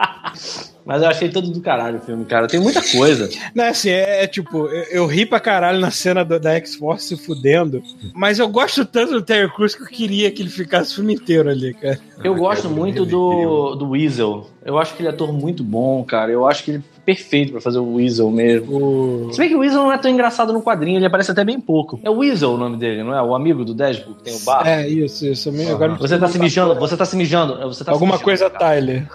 Mas 0.84 1.04
eu 1.04 1.10
achei 1.10 1.30
todo 1.30 1.50
do 1.52 1.62
caralho 1.62 2.00
o 2.00 2.02
filme, 2.02 2.26
cara. 2.26 2.48
Tem 2.48 2.60
muita 2.60 2.82
coisa. 2.82 3.30
Não, 3.54 3.66
assim, 3.66 3.90
é, 3.90 4.24
é 4.24 4.28
tipo, 4.28 4.66
eu, 4.68 4.84
eu 4.92 5.06
ri 5.06 5.26
pra 5.28 5.40
caralho 5.40 5.80
na 5.80 5.92
cena 5.92 6.26
do- 6.26 6.40
da 6.40 6.54
X-Force 6.56 7.06
se 7.08 7.18
fudendo, 7.18 7.82
mas 8.16 8.40
eu 8.40 8.48
gosto 8.50 8.84
tanto 8.84 9.14
do 9.14 9.22
Terry 9.22 9.48
Crews 9.54 9.76
que 9.76 9.84
eu 9.84 9.88
queria 9.88 10.32
que 10.32 10.42
ele 10.42 10.50
ficasse 10.50 10.92
o 10.94 10.96
filme 10.96 11.14
inteiro 11.14 11.50
ali, 11.50 11.74
cara. 11.76 12.00
Eu 12.24 12.34
gosto 12.36 12.68
muito 12.68 13.06
do, 13.06 13.76
do 13.76 13.90
Weasel. 13.92 14.50
Eu 14.66 14.80
acho 14.80 14.96
que 14.96 15.02
ele 15.02 15.10
é 15.10 15.12
ator 15.12 15.32
muito 15.32 15.64
bom, 15.64 16.04
cara. 16.04 16.32
Eu 16.32 16.48
acho 16.48 16.64
que 16.64 16.72
ele 16.72 16.78
é 16.80 16.91
perfeito 17.06 17.52
pra 17.52 17.62
fazer 17.62 17.80
o 17.80 17.96
Weasel 17.96 18.30
mesmo. 18.32 19.28
O... 19.28 19.34
Se 19.34 19.40
bem 19.40 19.50
que 19.50 19.56
o 19.56 19.60
Weasel 19.60 19.82
não 19.84 19.92
é 19.92 19.98
tão 19.98 20.10
engraçado 20.12 20.54
no 20.54 20.62
quadrinho, 20.62 20.98
ele 20.98 21.06
aparece 21.06 21.32
até 21.32 21.44
bem 21.44 21.60
pouco. 21.60 22.00
É 22.04 22.10
o 22.10 22.18
Weasel 22.18 22.52
o 22.54 22.58
nome 22.58 22.78
dele, 22.78 23.04
não 23.04 23.14
é? 23.16 23.22
O 23.22 23.34
amigo 23.36 23.64
do 23.66 23.74
Deadpool 23.74 24.16
que 24.16 24.24
tem 24.24 24.36
o 24.36 24.40
bar. 24.40 24.68
É, 24.68 24.88
isso, 24.88 25.26
isso. 25.26 25.50
Eu 25.50 25.54
me- 25.54 25.68
agora 25.70 25.94
Você 25.96 26.18
tá 26.18 26.28
se 26.28 26.38
mijando, 26.40 26.76
você 26.76 26.96
tá 26.98 27.06
se 27.06 27.16
mijando. 27.16 27.58
Você 27.70 27.84
tá 27.84 27.92
se 27.92 27.96
Alguma 27.96 28.14
mijando, 28.14 28.24
coisa, 28.26 28.50
cara. 28.50 28.66
Tyler. 28.76 29.08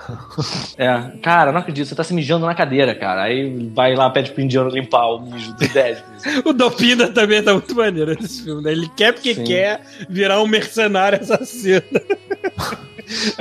É, 0.78 1.02
cara, 1.22 1.52
não 1.52 1.60
acredito, 1.60 1.86
você 1.86 1.94
tá 1.94 2.04
se 2.04 2.12
mijando 2.14 2.46
na 2.46 2.54
cadeira, 2.54 2.94
cara. 2.94 3.22
Aí 3.22 3.70
vai 3.74 3.94
lá, 3.94 4.10
pede 4.10 4.30
pro 4.32 4.42
indiano 4.42 4.68
limpar 4.70 5.06
o 5.08 5.20
mijo 5.20 5.52
do 5.54 5.68
Deadpool. 5.68 6.16
O 6.44 6.52
Dopina 6.52 7.08
também 7.08 7.42
tá 7.42 7.52
muito 7.52 7.74
maneiro 7.74 8.14
nesse 8.20 8.42
filme, 8.42 8.62
né? 8.62 8.72
Ele 8.72 8.88
quer 8.96 9.12
porque 9.12 9.34
Sim. 9.34 9.44
quer 9.44 9.80
virar 10.08 10.42
um 10.42 10.46
mercenário 10.46 11.20
assassino. 11.20 11.82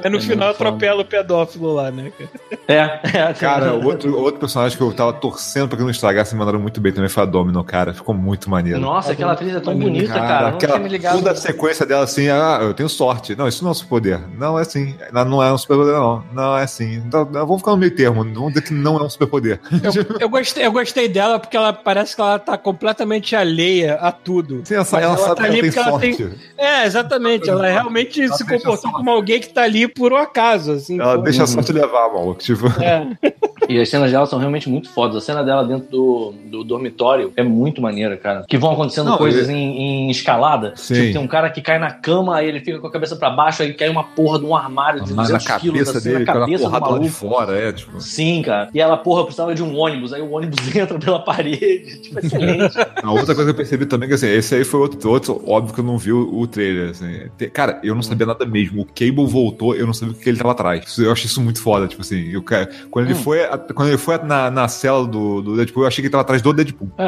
Aí 0.03 0.11
no 0.11 0.17
É 0.17 0.21
final 0.21 0.49
atropela 0.49 1.01
o 1.01 1.05
pedófilo 1.05 1.73
lá, 1.73 1.89
né, 1.89 2.11
cara? 2.15 2.29
É, 2.67 3.17
é. 3.29 3.33
Cara, 3.33 3.73
o 3.73 3.83
outro, 3.85 4.15
outro 4.35 4.39
personagem 4.41 4.77
que 4.77 4.83
eu 4.83 4.91
tava 4.93 5.13
torcendo 5.13 5.67
pra 5.67 5.77
que 5.77 5.83
não 5.83 5.89
estragasse, 5.89 6.35
mandaram 6.35 6.59
muito 6.59 6.79
bem 6.81 6.91
também 6.91 7.09
foi 7.09 7.23
a 7.23 7.25
Domino, 7.25 7.63
cara. 7.63 7.93
Ficou 7.93 8.13
muito 8.13 8.49
maneiro. 8.49 8.79
Nossa, 8.79 9.13
aquela 9.13 9.31
atriz 9.33 9.55
é 9.55 9.59
tão 9.59 9.77
bonita, 9.77 10.13
cara. 10.13 10.47
Eu 10.47 10.49
não 10.49 10.55
aquela, 10.57 10.73
tinha 10.73 10.83
me 10.83 10.89
ligado. 10.89 11.17
Toda 11.17 11.31
a 11.31 11.35
sequência 11.35 11.85
dela 11.85 12.03
assim, 12.03 12.27
ah, 12.29 12.59
eu 12.61 12.73
tenho 12.73 12.89
sorte. 12.89 13.35
Não, 13.35 13.47
isso 13.47 13.63
não 13.63 13.69
é 13.69 13.71
um 13.71 13.75
superpoder. 13.75 14.19
Não 14.37 14.59
é 14.59 14.61
assim. 14.61 14.95
Ela 15.11 15.25
Não 15.25 15.41
é 15.41 15.51
um 15.51 15.57
superpoder, 15.57 15.93
não. 15.93 16.23
Não 16.33 16.57
é 16.57 16.63
assim. 16.63 16.95
Então, 16.95 17.25
vamos 17.25 17.57
ficar 17.59 17.71
no 17.71 17.77
meio 17.77 17.95
termo. 17.95 18.23
Vamos 18.23 18.49
dizer 18.53 18.61
que 18.61 18.73
não 18.73 18.97
é 18.97 19.03
um 19.03 19.09
superpoder. 19.09 19.59
Eu, 19.71 20.17
eu 20.21 20.29
gostei, 20.29 20.65
eu 20.65 20.71
gostei 20.71 21.07
dela 21.07 21.39
porque 21.39 21.55
ela 21.57 21.71
parece 21.73 22.15
que 22.15 22.21
ela 22.21 22.37
tá 22.39 22.57
completamente 22.57 23.35
alheia 23.35 23.95
a 23.95 24.11
tudo. 24.11 24.61
Sim, 24.65 24.75
ela, 24.75 24.85
ela 24.93 25.01
ela 25.01 25.17
sabe 25.17 25.35
tá 25.35 25.43
ali 25.43 25.59
ela 25.59 25.61
tem 25.61 25.71
porque 25.71 25.79
ela 25.79 25.89
sorte. 25.89 26.15
tem- 26.17 26.33
É, 26.57 26.85
exatamente. 26.85 27.49
Ela 27.49 27.67
realmente 27.67 28.21
Ela 28.21 28.33
se 28.35 28.43
comportou 28.43 28.77
sorte. 28.77 28.95
como 28.95 29.09
alguém 29.09 29.39
que 29.39 29.49
tá 29.49 29.63
ali 29.63 29.87
por 29.87 30.11
um 30.13 30.17
acaso, 30.17 30.71
assim. 30.73 30.99
Ela 30.99 31.15
pô. 31.17 31.21
deixa 31.23 31.43
a 31.43 31.47
sorte 31.47 31.71
levar, 31.71 32.11
maluco. 32.11 32.41
Tipo, 32.41 32.67
É. 32.81 33.05
E 33.69 33.79
as 33.79 33.89
cenas 33.89 34.11
dela 34.11 34.25
são 34.25 34.37
realmente 34.39 34.69
muito 34.69 34.89
fodas. 34.89 35.17
A 35.17 35.21
cena 35.21 35.43
dela 35.43 35.63
dentro 35.63 35.89
do, 35.89 36.33
do 36.45 36.63
dormitório 36.63 37.31
é 37.35 37.43
muito 37.43 37.81
maneira, 37.81 38.15
cara. 38.17 38.45
Que 38.47 38.57
vão 38.57 38.71
acontecendo 38.71 39.09
Não, 39.09 39.17
coisas 39.17 39.49
e- 39.49 39.53
em, 39.53 40.07
em 40.07 40.09
escalada. 40.11 40.73
Sim. 40.75 40.93
Tipo, 40.93 41.13
tem 41.13 41.21
um 41.21 41.27
cara 41.27 41.49
que 41.49 41.61
cai 41.61 41.79
na 41.79 41.91
cama, 41.91 42.37
aí 42.37 42.47
ele 42.47 42.59
fica 42.59 42.79
com 42.79 42.87
a 42.87 42.91
cabeça 42.91 43.15
pra 43.15 43.29
baixo, 43.29 43.63
aí 43.63 43.73
cai 43.73 43.89
uma 43.89 44.03
porra 44.03 44.39
de 44.39 44.45
um 44.45 44.55
armário 44.55 45.03
de 45.03 45.13
mas 45.13 45.29
na 45.29 45.37
200 45.37 45.61
quilos, 45.61 45.77
cabeça 45.79 45.97
assim, 45.97 46.09
dele, 46.11 46.25
na 46.25 46.31
com 46.33 46.37
a 46.37 46.41
cabeça 46.41 46.57
do 46.63 46.65
porrada 46.69 46.85
lá 46.85 46.91
de 46.93 46.99
maluco. 46.99 47.15
fora, 47.15 47.57
é, 47.57 47.71
tipo. 47.71 47.99
Sim, 48.01 48.41
cara. 48.41 48.69
E 48.73 48.79
ela, 48.79 48.97
porra, 48.97 49.23
precisava 49.23 49.55
de 49.55 49.63
um 49.63 49.75
ônibus. 49.77 50.13
Aí 50.13 50.21
o 50.21 50.31
ônibus 50.31 50.59
entra 50.75 50.99
pela 50.99 51.19
parede. 51.19 52.01
Tipo, 52.01 52.19
excelente. 52.19 52.77
A 53.01 53.11
outra 53.11 53.33
coisa 53.35 53.45
que 53.45 53.49
eu 53.51 53.55
percebi 53.55 53.85
também, 53.85 54.07
que 54.09 54.15
assim, 54.15 54.27
esse 54.27 54.55
aí 54.55 54.63
foi 54.63 54.79
outro, 54.79 55.09
outro 55.09 55.41
óbvio 55.47 55.73
que 55.73 55.79
eu 55.79 55.85
não 55.85 55.97
vi 55.97 56.11
o, 56.11 56.39
o 56.39 56.47
trailer, 56.47 56.89
assim. 56.91 57.29
Cara, 57.53 57.79
eu 57.83 57.95
não 57.95 58.01
sabia 58.01 58.25
nada 58.27 58.45
mesmo. 58.45 58.81
O 58.81 58.85
Cable 58.85 59.25
voltou, 59.25 59.75
eu 59.75 59.85
não 59.85 59.93
sabia 59.93 60.13
o 60.13 60.17
que 60.17 60.29
ele 60.29 60.37
tava 60.37 60.51
atrás. 60.51 60.97
Eu 60.97 61.11
achei 61.11 61.25
isso 61.25 61.41
muito 61.41 61.61
foda, 61.61 61.87
tipo 61.87 62.01
assim. 62.01 62.29
Eu, 62.31 62.43
quando, 62.91 63.05
ele 63.05 63.15
foi, 63.15 63.43
a- 63.43 63.54
quando 63.57 63.89
ele 63.89 63.97
foi 63.97 64.17
na, 64.19 64.49
na 64.51 64.67
cela 64.67 65.05
do, 65.05 65.41
do 65.41 65.55
Deadpool, 65.55 65.83
eu 65.83 65.87
achei 65.87 66.01
que 66.01 66.07
ele 66.07 66.11
tava 66.11 66.21
atrás 66.21 66.41
do 66.41 66.53
Deadpool. 66.53 66.89
É, 66.97 67.05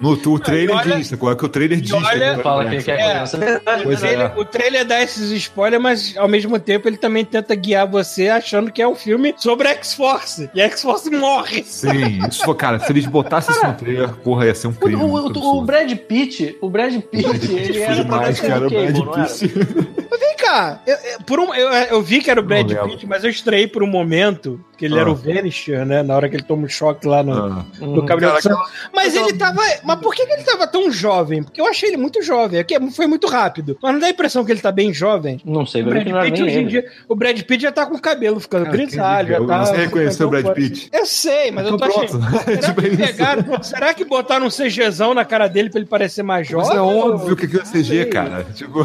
No, 0.00 0.12
o 0.12 0.38
trailer 0.38 0.76
olha- 0.76 0.96
diz, 0.96 1.14
qual 1.16 1.32
é 1.32 1.36
que 1.36 1.44
o 1.44 1.48
trailer 1.48 1.80
diz. 1.80 1.92
olha- 1.92 2.08
que 2.08 2.16
ele 2.16 2.42
fala 2.42 2.64
que 2.68 2.90
É. 2.90 3.00
É 3.00 3.24
O 3.24 3.82
Pois 3.82 4.02
é. 4.02 4.06
trailer, 4.06 4.38
o 4.38 4.44
trailer 4.44 4.84
dá 4.86 5.02
esses 5.02 5.30
spoilers, 5.32 5.82
mas 5.82 6.16
ao 6.16 6.28
mesmo 6.28 6.58
tempo 6.58 6.88
ele 6.88 6.96
também 6.96 7.24
tenta 7.24 7.54
guiar 7.54 7.86
você 7.86 8.28
achando 8.28 8.70
que 8.72 8.80
é 8.82 8.88
um 8.88 8.94
filme 8.94 9.34
sobre 9.38 9.68
X-Force. 9.68 10.50
E 10.54 10.60
X-Force 10.60 11.10
morre. 11.10 11.62
Sim, 11.64 12.20
isso 12.28 12.44
foi, 12.44 12.54
cara, 12.54 12.78
se 12.78 12.90
eles 12.92 13.06
botassem 13.06 13.54
isso 13.54 13.66
no 13.66 13.74
trailer, 13.74 14.10
porra, 14.16 14.46
ia 14.46 14.54
ser 14.54 14.66
um 14.68 14.70
O, 14.70 14.74
crime. 14.74 14.96
o- 15.02 15.06
o- 15.06 15.58
o. 15.58 15.62
Brad 15.62 15.92
Pitt, 15.96 16.56
o 16.60 16.68
Brad 16.70 16.94
Pitt, 17.00 17.52
ele 17.52 17.78
era 17.80 17.94
demais, 17.96 18.40
cara, 18.40 18.66
o 18.66 18.70
Brad? 18.70 19.28
Pitt. 19.28 19.48
Vem 20.20 20.36
cá, 20.36 20.80
eu, 20.86 20.94
eu- 20.96 21.20
por 21.26 21.38
um, 21.38 21.54
eu, 21.54 21.68
eu 21.70 22.02
vi 22.02 22.20
que 22.20 22.30
era 22.30 22.40
o 22.40 22.42
Brad. 22.42 22.70
Pitt, 22.72 23.06
mas 23.06 23.24
eu 23.24 23.30
estreiei 23.30 23.66
por 23.66 23.82
um 23.82 23.86
momento 23.86 24.60
que 24.80 24.86
ele 24.86 24.96
Ah. 24.98 25.02
era 25.02 25.10
o 25.10 25.14
Vanisher, 25.14 25.84
né? 25.84 26.02
Na 26.02 26.16
hora 26.16 26.26
que 26.28 26.36
ele 26.36 26.42
toma 26.42 26.64
um 26.64 26.68
choque 26.68 27.06
lá 27.06 27.22
no, 27.22 27.32
Ah. 27.34 27.64
no 27.80 28.04
cabelo. 28.06 28.32
Cara, 28.32 28.36
de 28.38 28.42
Santo. 28.42 28.58
Mas 28.94 29.14
ele 29.14 29.34
tava. 29.34 29.60
Mas 29.84 30.00
por 30.00 30.14
que, 30.14 30.24
que 30.26 30.32
ele 30.32 30.42
tava 30.42 30.66
tão 30.66 30.90
jovem? 30.90 31.42
Porque 31.42 31.60
eu 31.60 31.66
achei 31.66 31.90
ele 31.90 31.98
muito 31.98 32.22
jovem. 32.22 32.58
É 32.58 32.64
que 32.64 32.80
foi 32.90 33.06
muito 33.06 33.26
rápido. 33.26 33.76
Mas 33.82 33.92
não 33.92 34.00
dá 34.00 34.06
a 34.06 34.10
impressão 34.10 34.42
que 34.44 34.50
ele 34.50 34.60
tá 34.60 34.72
bem 34.72 34.92
jovem. 34.92 35.38
Não 35.44 35.66
sei, 35.66 35.82
O 35.82 35.84
ver 35.84 35.90
Brad 35.90 36.08
não 36.08 36.20
Pitt 36.22 36.42
hoje 36.42 36.58
em 36.58 36.66
dia. 36.66 36.84
O 37.06 37.14
Brad 37.14 37.38
Pitt 37.42 37.62
já 37.62 37.70
tá 37.70 37.84
com 37.84 37.94
o 37.94 38.00
cabelo 38.00 38.40
ficando 38.40 38.64
Cara, 38.64 38.76
grisalho. 38.76 39.28
diria? 39.34 39.46
tá, 39.46 39.64
Você 39.66 39.76
reconheceu 39.76 40.26
o 40.26 40.30
Brad 40.30 40.46
Pitt? 40.54 40.88
Eu 40.92 41.04
sei, 41.04 41.50
mas 41.50 41.66
eu 41.66 41.76
tô 41.76 41.84
Então 41.84 42.02
achando. 42.02 42.20
pronto. 42.26 42.40
Será 42.50 42.68
Tipo 42.68 42.82
que 42.82 42.96
pegaram? 42.96 43.62
Será 43.62 43.94
que 43.94 44.04
botaram 44.04 44.46
um 44.46 44.50
CGzão 44.50 45.12
na 45.12 45.24
cara 45.26 45.46
dele 45.46 45.68
pra 45.68 45.78
ele 45.80 45.88
parecer 45.88 46.22
mais 46.22 46.50
Mas 46.50 46.66
jovem? 46.66 46.78
é 46.78 46.80
óbvio 46.80 47.36
que 47.36 47.44
aquilo 47.44 47.60
é 47.60 47.64
Não 47.64 47.72
CG, 47.72 47.84
sei. 47.84 48.04
cara. 48.06 48.46
Tipo, 48.54 48.78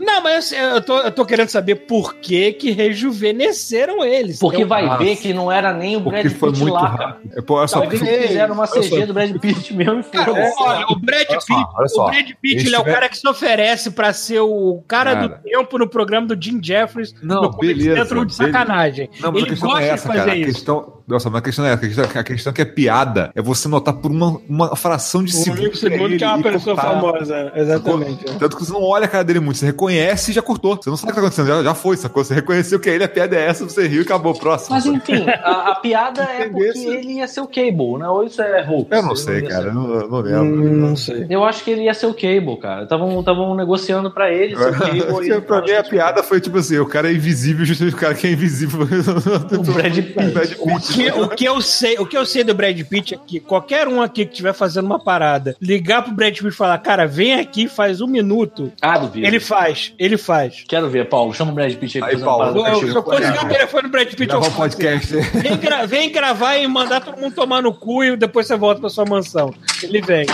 Não, 0.00 0.20
mas 0.22 0.36
assim, 0.46 0.56
eu 0.56 0.80
tô, 0.82 0.98
eu 0.98 1.12
tô 1.12 1.24
querendo 1.24 1.48
saber 1.48 1.76
por 1.76 2.14
que 2.16 2.52
que 2.54 2.70
rejuvenesceram 2.72 4.04
eles. 4.04 4.38
Porque 4.38 4.62
Eu- 4.62 4.68
vai 4.68 4.82
Nossa. 4.86 4.98
Ver 5.14 5.20
que 5.20 5.32
não 5.34 5.50
era 5.50 5.72
nem 5.72 5.96
o 5.96 6.00
Brad 6.00 6.26
foi 6.32 6.50
Pitt 6.50 6.62
muito 6.62 6.74
lá, 6.74 6.86
rápido. 6.88 7.32
É, 7.38 7.42
pô, 7.42 7.54
olha 7.54 7.68
só, 7.68 7.80
Talvez 7.80 8.00
fizeram 8.00 8.54
uma 8.54 8.66
só, 8.66 8.80
CG 8.80 9.06
do 9.06 9.14
Brad 9.14 9.36
Pitt 9.38 9.74
mesmo 9.74 10.00
e 10.00 10.02
Cara, 10.12 10.32
olha, 10.32 10.86
o 10.88 10.96
Brad 10.98 11.26
Olha 11.28 11.38
Pitt, 11.38 11.44
só, 11.46 11.72
olha 11.74 11.88
só. 11.88 12.06
o 12.06 12.10
Brad 12.10 12.30
Pitt 12.40 12.66
ele 12.66 12.74
é 12.74 12.78
o 12.78 12.84
cara 12.84 13.08
que 13.08 13.16
se 13.18 13.28
oferece 13.28 13.90
pra 13.90 14.12
ser 14.12 14.40
o 14.40 14.82
cara, 14.86 15.14
Cara. 15.14 15.28
do 15.28 15.34
tempo 15.42 15.78
no 15.78 15.88
programa 15.88 16.26
do 16.26 16.42
Jim 16.42 16.60
Jeffries 16.62 17.14
Não, 17.22 17.42
no 17.42 17.50
beleza, 17.56 18.02
Central 18.02 18.24
de 18.24 18.36
beleza. 18.36 18.52
sacanagem. 18.58 19.10
Não, 19.20 19.32
mas 19.32 19.42
ele 19.42 19.46
a 19.46 19.50
questão 19.50 19.68
gosta 19.70 19.84
é 19.84 19.88
essa, 19.88 20.02
de 20.02 20.06
fazer 20.08 20.18
cara. 20.20 20.32
A 20.32 20.36
isso. 20.36 20.52
questão, 20.52 21.01
nossa, 21.06 21.28
mas 21.30 21.38
a 21.40 21.42
questão 21.42 21.64
é 21.64 21.72
essa. 21.72 21.84
A 21.84 21.88
questão, 21.88 22.04
a 22.20 22.24
questão 22.24 22.52
que 22.52 22.62
é 22.62 22.64
piada 22.64 23.30
é 23.34 23.42
você 23.42 23.68
notar 23.68 23.94
por 23.94 24.10
uma, 24.10 24.38
uma 24.48 24.76
fração 24.76 25.22
de 25.22 25.34
Um 25.36 25.40
segundo. 25.42 25.58
único 25.60 25.76
segundo 25.76 26.16
que 26.16 26.24
é 26.24 26.28
uma 26.28 26.42
pessoa 26.42 26.76
cortar. 26.76 27.00
famosa. 27.00 27.52
Exatamente. 27.54 28.24
Tanto 28.38 28.56
que 28.56 28.64
você 28.64 28.72
não 28.72 28.82
olha 28.82 29.04
a 29.06 29.08
cara 29.08 29.24
dele 29.24 29.40
muito, 29.40 29.58
você 29.58 29.66
reconhece 29.66 30.30
e 30.30 30.34
já 30.34 30.42
cortou. 30.42 30.76
Você 30.80 30.90
não 30.90 30.96
sabe 30.96 31.12
o 31.12 31.14
que 31.14 31.20
tá 31.20 31.26
acontecendo, 31.26 31.46
já, 31.48 31.62
já 31.62 31.74
foi, 31.74 31.96
sacou? 31.96 32.24
Você 32.24 32.34
reconheceu 32.34 32.78
que 32.80 32.88
ele, 32.88 33.04
a 33.04 33.08
piada 33.08 33.36
é 33.36 33.46
essa, 33.46 33.64
você 33.64 33.86
riu 33.86 34.00
e 34.02 34.04
acabou, 34.04 34.34
próximo. 34.34 34.74
Mas 34.76 34.86
enfim, 34.86 35.24
a, 35.28 35.70
a 35.72 35.74
piada 35.76 36.22
é 36.38 36.48
porque 36.48 36.78
ele 36.78 37.12
ia 37.14 37.28
ser 37.28 37.40
o 37.40 37.46
Cable, 37.46 37.98
né? 37.98 38.08
Ou 38.08 38.24
isso 38.24 38.40
é 38.42 38.62
Hulk? 38.62 38.88
Eu 38.92 39.02
não 39.02 39.16
sei, 39.16 39.42
cara, 39.42 39.66
eu 39.68 39.74
não, 39.74 39.94
eu 39.94 40.08
não 40.08 40.18
lembro. 40.20 40.42
Hum, 40.64 40.72
não 40.88 40.96
sei. 40.96 41.26
Eu 41.28 41.44
acho 41.44 41.64
que 41.64 41.70
ele 41.70 41.82
ia 41.82 41.94
ser 41.94 42.06
o 42.06 42.14
Cable, 42.14 42.58
cara. 42.60 42.82
Estavam 42.84 43.54
negociando 43.54 44.10
pra 44.10 44.30
ele 44.32 44.56
ser 44.56 44.68
o 44.70 44.72
Cable. 44.78 45.28
e 45.30 45.40
pra 45.40 45.62
mim 45.62 45.72
a 45.72 45.82
piada 45.84 46.22
foi 46.22 46.40
tipo 46.40 46.58
assim: 46.58 46.78
o 46.78 46.86
cara 46.86 47.08
é 47.10 47.14
invisível, 47.14 47.64
justamente 47.64 47.94
o 47.96 47.98
cara 47.98 48.14
que 48.14 48.26
é 48.26 48.30
invisível. 48.32 48.80
O 48.82 49.62
Brad 49.72 49.94
Pitt. 49.96 50.56
O 50.60 50.80
que, 50.92 51.10
o, 51.10 51.28
que 51.28 51.44
eu 51.44 51.60
sei, 51.60 51.96
o 51.98 52.06
que 52.06 52.16
eu 52.16 52.24
sei 52.26 52.44
do 52.44 52.54
Brad 52.54 52.80
Pitt 52.82 53.14
é 53.14 53.18
que 53.18 53.40
qualquer 53.40 53.88
um 53.88 54.00
aqui 54.02 54.24
que 54.24 54.32
estiver 54.32 54.52
fazendo 54.52 54.86
uma 54.86 54.98
parada, 55.02 55.56
ligar 55.60 56.02
pro 56.02 56.12
Brad 56.12 56.32
Pitt 56.34 56.48
e 56.48 56.52
falar, 56.52 56.78
cara, 56.78 57.06
vem 57.06 57.34
aqui, 57.34 57.68
faz 57.68 58.00
um 58.00 58.06
minuto. 58.06 58.70
Ah, 58.80 58.98
duvido. 58.98 59.26
Ele 59.26 59.40
faz, 59.40 59.92
ele 59.98 60.16
faz. 60.16 60.64
Quero 60.68 60.88
ver, 60.88 61.08
Paulo. 61.08 61.32
Chama 61.34 61.52
o 61.52 61.54
Brad 61.54 61.74
Pitt 61.74 62.02
aí 62.02 62.14
Aí, 62.14 62.18
Paulo, 62.18 62.66
Eu, 62.66 62.88
eu, 62.88 63.02
conseguir 63.02 63.38
o 63.44 63.48
telefone 63.48 63.82
do 63.84 63.88
Brad 63.88 64.08
Pitt, 64.08 64.20
eu 64.22 64.26
Gravar 64.28 64.46
um 64.48 64.52
podcast. 64.52 65.16
Vem, 65.16 65.56
gra- 65.56 65.86
vem 65.86 66.10
gravar 66.10 66.56
e 66.56 66.66
mandar 66.66 67.00
todo 67.00 67.18
mundo 67.18 67.34
tomar 67.34 67.62
no 67.62 67.72
cu 67.72 68.04
e 68.04 68.16
depois 68.16 68.46
você 68.46 68.56
volta 68.56 68.80
pra 68.80 68.90
sua 68.90 69.04
mansão. 69.04 69.54
Ele 69.82 70.00
vem. 70.00 70.26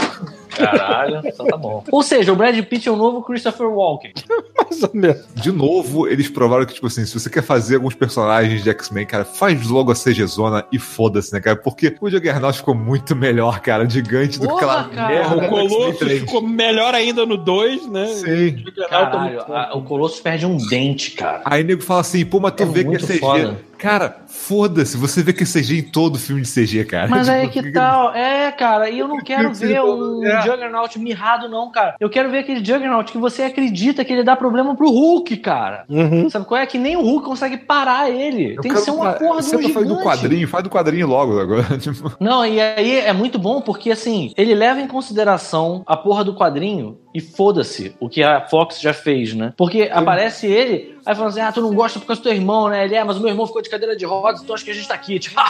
Caralho, 0.58 1.20
então 1.24 1.46
tá 1.46 1.56
bom. 1.56 1.84
Ou 1.90 2.02
seja, 2.02 2.32
o 2.32 2.36
Brad 2.36 2.58
Pitt 2.64 2.88
é 2.88 2.92
o 2.92 2.96
novo 2.96 3.22
Christopher 3.22 3.68
Walken. 3.68 4.12
Mais 4.62 4.82
ou 4.82 4.90
menos. 4.92 5.26
De 5.34 5.50
novo, 5.52 6.06
eles 6.08 6.28
provaram 6.28 6.66
que, 6.66 6.74
tipo 6.74 6.86
assim, 6.86 7.04
se 7.06 7.18
você 7.18 7.30
quer 7.30 7.42
fazer 7.42 7.76
alguns 7.76 7.94
personagens 7.94 8.62
de 8.62 8.70
X-Men, 8.70 9.06
cara, 9.06 9.24
faz 9.24 9.66
logo 9.68 9.90
a 9.90 9.94
CG 9.94 10.24
Zona 10.26 10.64
e 10.72 10.78
foda-se, 10.78 11.32
né, 11.32 11.40
cara? 11.40 11.56
Porque 11.56 11.96
o 12.00 12.10
Juggernaut 12.10 12.56
ficou 12.58 12.74
muito 12.74 13.14
melhor, 13.16 13.60
cara, 13.60 13.88
gigante 13.88 14.38
do 14.38 14.46
que 14.48 14.54
aquela 14.54 14.84
cara. 14.84 15.08
merda 15.08 15.54
O 15.54 15.94
3. 15.94 16.20
ficou 16.20 16.42
melhor 16.42 16.94
ainda 16.94 17.24
no 17.24 17.36
2, 17.36 17.86
né? 17.88 18.06
Sim. 18.08 18.64
Caralho, 18.88 19.40
a- 19.52 19.76
o 19.76 19.82
Colossus 19.82 20.20
perde 20.20 20.46
um 20.46 20.56
dente, 20.56 21.12
cara. 21.12 21.42
Aí 21.44 21.62
o 21.62 21.66
nego 21.66 21.82
fala 21.82 22.00
assim, 22.00 22.24
pô, 22.24 22.40
mas 22.40 22.52
tu 22.52 22.62
É 22.64 22.66
vê 22.66 22.80
que 22.80 22.86
é 22.86 22.90
muito 22.90 23.06
CG. 23.06 23.18
foda. 23.18 23.58
Cara, 23.78 24.22
foda-se, 24.26 24.96
você 24.96 25.22
vê 25.22 25.32
que 25.32 25.44
é 25.44 25.46
CG 25.46 25.78
em 25.78 25.82
todo 25.82 26.18
filme 26.18 26.42
de 26.42 26.48
CG, 26.48 26.84
cara. 26.84 27.08
Mas 27.08 27.28
aí 27.28 27.48
Tipo, 27.48 27.62
que 27.62 27.72
tal? 27.72 28.12
É, 28.14 28.50
cara, 28.52 28.90
e 28.90 28.98
eu 28.98 29.06
não 29.08 29.18
quero 29.22 29.50
que 29.52 29.58
ver 29.58 29.74
que- 29.74 29.80
um 29.80 30.22
é. 30.26 30.42
Juggernaut 30.42 30.98
mirrado, 30.98 31.48
não, 31.48 31.70
cara. 31.70 31.94
Eu 32.00 32.10
quero 32.10 32.30
ver 32.30 32.38
aquele 32.38 32.58
Juggernaut 32.64 33.10
que 33.12 33.18
você 33.18 33.42
acredita 33.44 34.04
que 34.04 34.12
ele 34.12 34.22
dá 34.24 34.34
problema 34.36 34.74
pro 34.76 34.90
Hulk, 34.90 35.36
cara. 35.38 35.84
Uhum. 35.88 36.28
Sabe 36.28 36.44
qual 36.44 36.60
é? 36.60 36.66
Que 36.66 36.76
nem 36.78 36.96
o 36.96 37.02
Hulk 37.02 37.24
consegue 37.26 37.56
parar 37.56 38.10
ele. 38.10 38.56
Eu 38.56 38.62
Tem 38.62 38.72
que 38.72 38.78
ser 38.80 38.90
uma 38.90 39.12
fa- 39.12 39.18
porra 39.18 39.38
um 39.38 39.42
Você 39.42 39.56
tá 39.58 39.68
falando 39.70 39.96
do 39.96 40.02
quadrinho, 40.02 40.48
faz 40.48 40.64
do 40.64 40.70
quadrinho 40.70 41.06
logo 41.06 41.38
agora. 41.40 41.78
Tipo, 41.78 42.12
Não, 42.20 42.44
e 42.44 42.60
aí 42.60 42.98
é 42.98 43.12
muito 43.12 43.38
bom 43.38 43.60
porque, 43.60 43.90
assim, 43.90 44.32
ele 44.36 44.54
leva 44.54 44.80
em 44.80 44.86
consideração 44.88 45.82
a 45.86 45.96
porra 45.96 46.24
do 46.24 46.34
quadrinho 46.34 46.98
e 47.18 47.20
foda-se 47.20 47.92
o 47.98 48.08
que 48.08 48.22
a 48.22 48.40
Fox 48.42 48.80
já 48.80 48.92
fez, 48.92 49.34
né? 49.34 49.52
Porque 49.56 49.90
aparece 49.92 50.46
ele, 50.46 50.96
aí 51.04 51.14
falando 51.16 51.30
assim, 51.30 51.40
ah, 51.40 51.50
tu 51.50 51.60
não 51.60 51.74
gosta 51.74 51.98
por 51.98 52.06
causa 52.06 52.20
do 52.22 52.24
teu 52.24 52.32
irmão, 52.32 52.68
né? 52.68 52.84
Ele 52.84 52.94
é, 52.94 53.02
mas 53.02 53.16
o 53.16 53.20
meu 53.20 53.30
irmão 53.30 53.44
ficou 53.44 53.60
de 53.60 53.68
cadeira 53.68 53.96
de 53.96 54.04
rodas, 54.04 54.40
então 54.40 54.54
acho 54.54 54.64
que 54.64 54.70
a 54.70 54.74
gente 54.74 54.86
tá 54.86 54.94
aqui. 54.94 55.18
Tipo, 55.28 55.40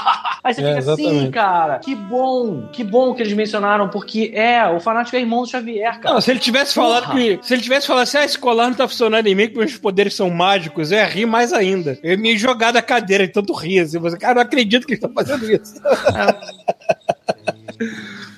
aí 0.42 0.54
você 0.54 0.62
É, 0.62 0.80
fica 0.80 0.92
assim, 0.92 1.02
exatamente. 1.02 1.30
cara, 1.30 1.78
que 1.80 1.94
bom, 1.94 2.68
que 2.72 2.82
bom 2.82 3.12
que 3.14 3.22
eles 3.22 3.34
mencionaram, 3.34 3.88
porque 3.90 4.32
é, 4.34 4.66
o 4.68 4.80
fanático 4.80 5.14
é 5.16 5.20
irmão 5.20 5.42
do 5.42 5.48
Xavier, 5.50 6.00
cara. 6.00 6.14
Não, 6.14 6.20
se 6.22 6.30
ele 6.30 6.40
tivesse 6.40 6.74
falado 6.74 7.04
Porra. 7.04 7.18
que. 7.18 7.38
Se 7.42 7.52
ele 7.54 7.60
tivesse 7.62 7.86
falado 7.86 8.04
assim, 8.04 8.16
ah, 8.18 8.24
esse 8.24 8.38
colar 8.38 8.68
não 8.68 8.74
tá 8.74 8.88
funcionando 8.88 9.26
em 9.26 9.34
mim, 9.34 9.48
que 9.48 9.58
meus 9.58 9.76
poderes 9.76 10.14
são 10.14 10.30
mágicos, 10.30 10.90
eu 10.90 10.96
ia 10.98 11.04
rir 11.04 11.26
mais 11.26 11.52
ainda. 11.52 11.98
Eu 12.02 12.12
ia 12.12 12.16
me 12.16 12.38
jogar 12.38 12.72
da 12.72 12.80
cadeira 12.80 13.26
de 13.26 13.32
tanto 13.34 13.52
rir. 13.52 13.80
Assim, 13.80 13.98
você, 13.98 14.16
cara, 14.16 14.36
não 14.36 14.42
acredito 14.42 14.86
que 14.86 14.94
ele 14.94 15.00
tá 15.00 15.10
fazendo 15.14 15.44
isso. 15.52 15.74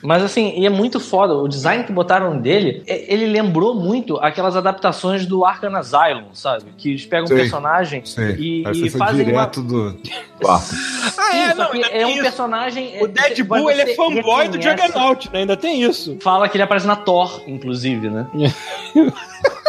Mas 0.03 0.23
assim, 0.23 0.55
e 0.57 0.67
é 0.67 0.71
muito 0.71 0.99
foda. 0.99 1.35
O 1.35 1.49
design 1.49 1.85
que 1.85 1.93
botaram 1.93 2.39
dele, 2.39 2.83
é- 2.87 3.13
ele 3.13 3.27
lembrou 3.27 3.75
muito 3.75 4.17
aquelas 4.19 4.57
adaptações 4.57 5.27
do 5.27 5.45
Arkham 5.45 5.75
Asylum, 5.77 6.35
sabe? 6.35 6.65
Que 6.77 6.91
eles 6.91 7.07
pegam 7.07 7.25
um 7.25 7.29
Sim. 7.29 7.37
personagem 7.37 8.05
Sim, 8.05 8.35
e, 8.39 8.63
e 8.63 8.91
fazem 8.91 9.23
uma... 9.23 9.25
direto 9.25 9.63
do, 9.63 9.93
do. 10.41 10.49
Ah, 10.49 11.37
é, 11.37 11.55
não, 11.55 11.73
ainda 11.73 11.87
é 11.89 12.07
um 12.07 12.11
isso. 12.11 12.23
personagem. 12.23 13.03
O 13.03 13.07
Deadpool, 13.07 13.63
você 13.65 13.73
ele 13.73 13.91
é 13.91 13.95
fanboy 13.95 14.49
do 14.49 14.61
Juggernaut, 14.61 15.31
né? 15.33 15.41
Ainda 15.41 15.57
tem 15.57 15.83
isso. 15.83 16.17
Fala 16.21 16.49
que 16.49 16.57
ele 16.57 16.63
aparece 16.65 16.87
na 16.87 16.97
Thor, 16.97 17.43
inclusive, 17.47 18.09
né? 18.09 18.27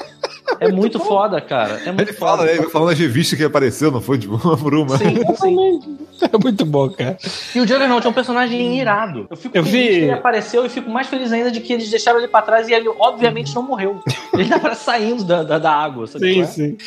é 0.60 0.72
muito 0.72 1.00
foda, 1.00 1.40
cara. 1.42 1.82
É 1.86 1.92
muito 1.92 2.02
Ele 2.02 2.14
fala, 2.14 2.38
foda. 2.40 2.52
né? 2.52 2.58
Ele 2.58 2.70
falando 2.70 2.90
nas 2.90 3.00
revistas 3.00 3.38
que 3.38 3.44
apareceu, 3.46 3.92
não 3.92 4.02
foi? 4.02 4.18
Tipo, 4.18 4.36
uma 4.36 4.58
por 4.58 4.74
uma. 4.76 4.98
Sim, 4.98 5.16
sim. 5.36 5.98
É 6.22 6.38
muito 6.38 6.66
bom, 6.66 6.88
cara. 6.90 7.18
E 7.56 7.60
o 7.60 7.68
Juggernaut 7.68 8.06
é 8.06 8.10
um 8.10 8.14
personagem 8.14 8.80
irado. 8.80 9.26
Eu 9.30 9.36
fico 9.38 9.58
Eu 9.58 9.64
feliz 9.64 9.82
vi- 9.82 9.88
que 10.00 10.04
ele 10.06 10.12
apareceu 10.12 10.66
e 10.66 10.70
fico 10.70 10.90
mais 10.90 11.08
feliz 11.08 11.32
ainda 11.32 11.50
de 11.52 11.60
que 11.62 11.74
eles 11.74 11.90
deixaram 11.90 12.20
ele 12.20 12.28
pra 12.28 12.42
trás 12.44 12.68
e 12.70 12.74
ele, 12.74 12.88
obviamente, 12.90 13.56
não 13.56 13.64
morreu. 13.64 14.00
Ele 14.34 14.54
aparece 14.54 14.84
saindo 14.84 15.24
da, 15.24 15.42
da, 15.44 15.58
da 15.58 15.72
água, 15.72 16.06
sabe? 16.08 16.32
Sim, 16.34 16.42
é? 16.42 16.46
sim. 16.46 16.78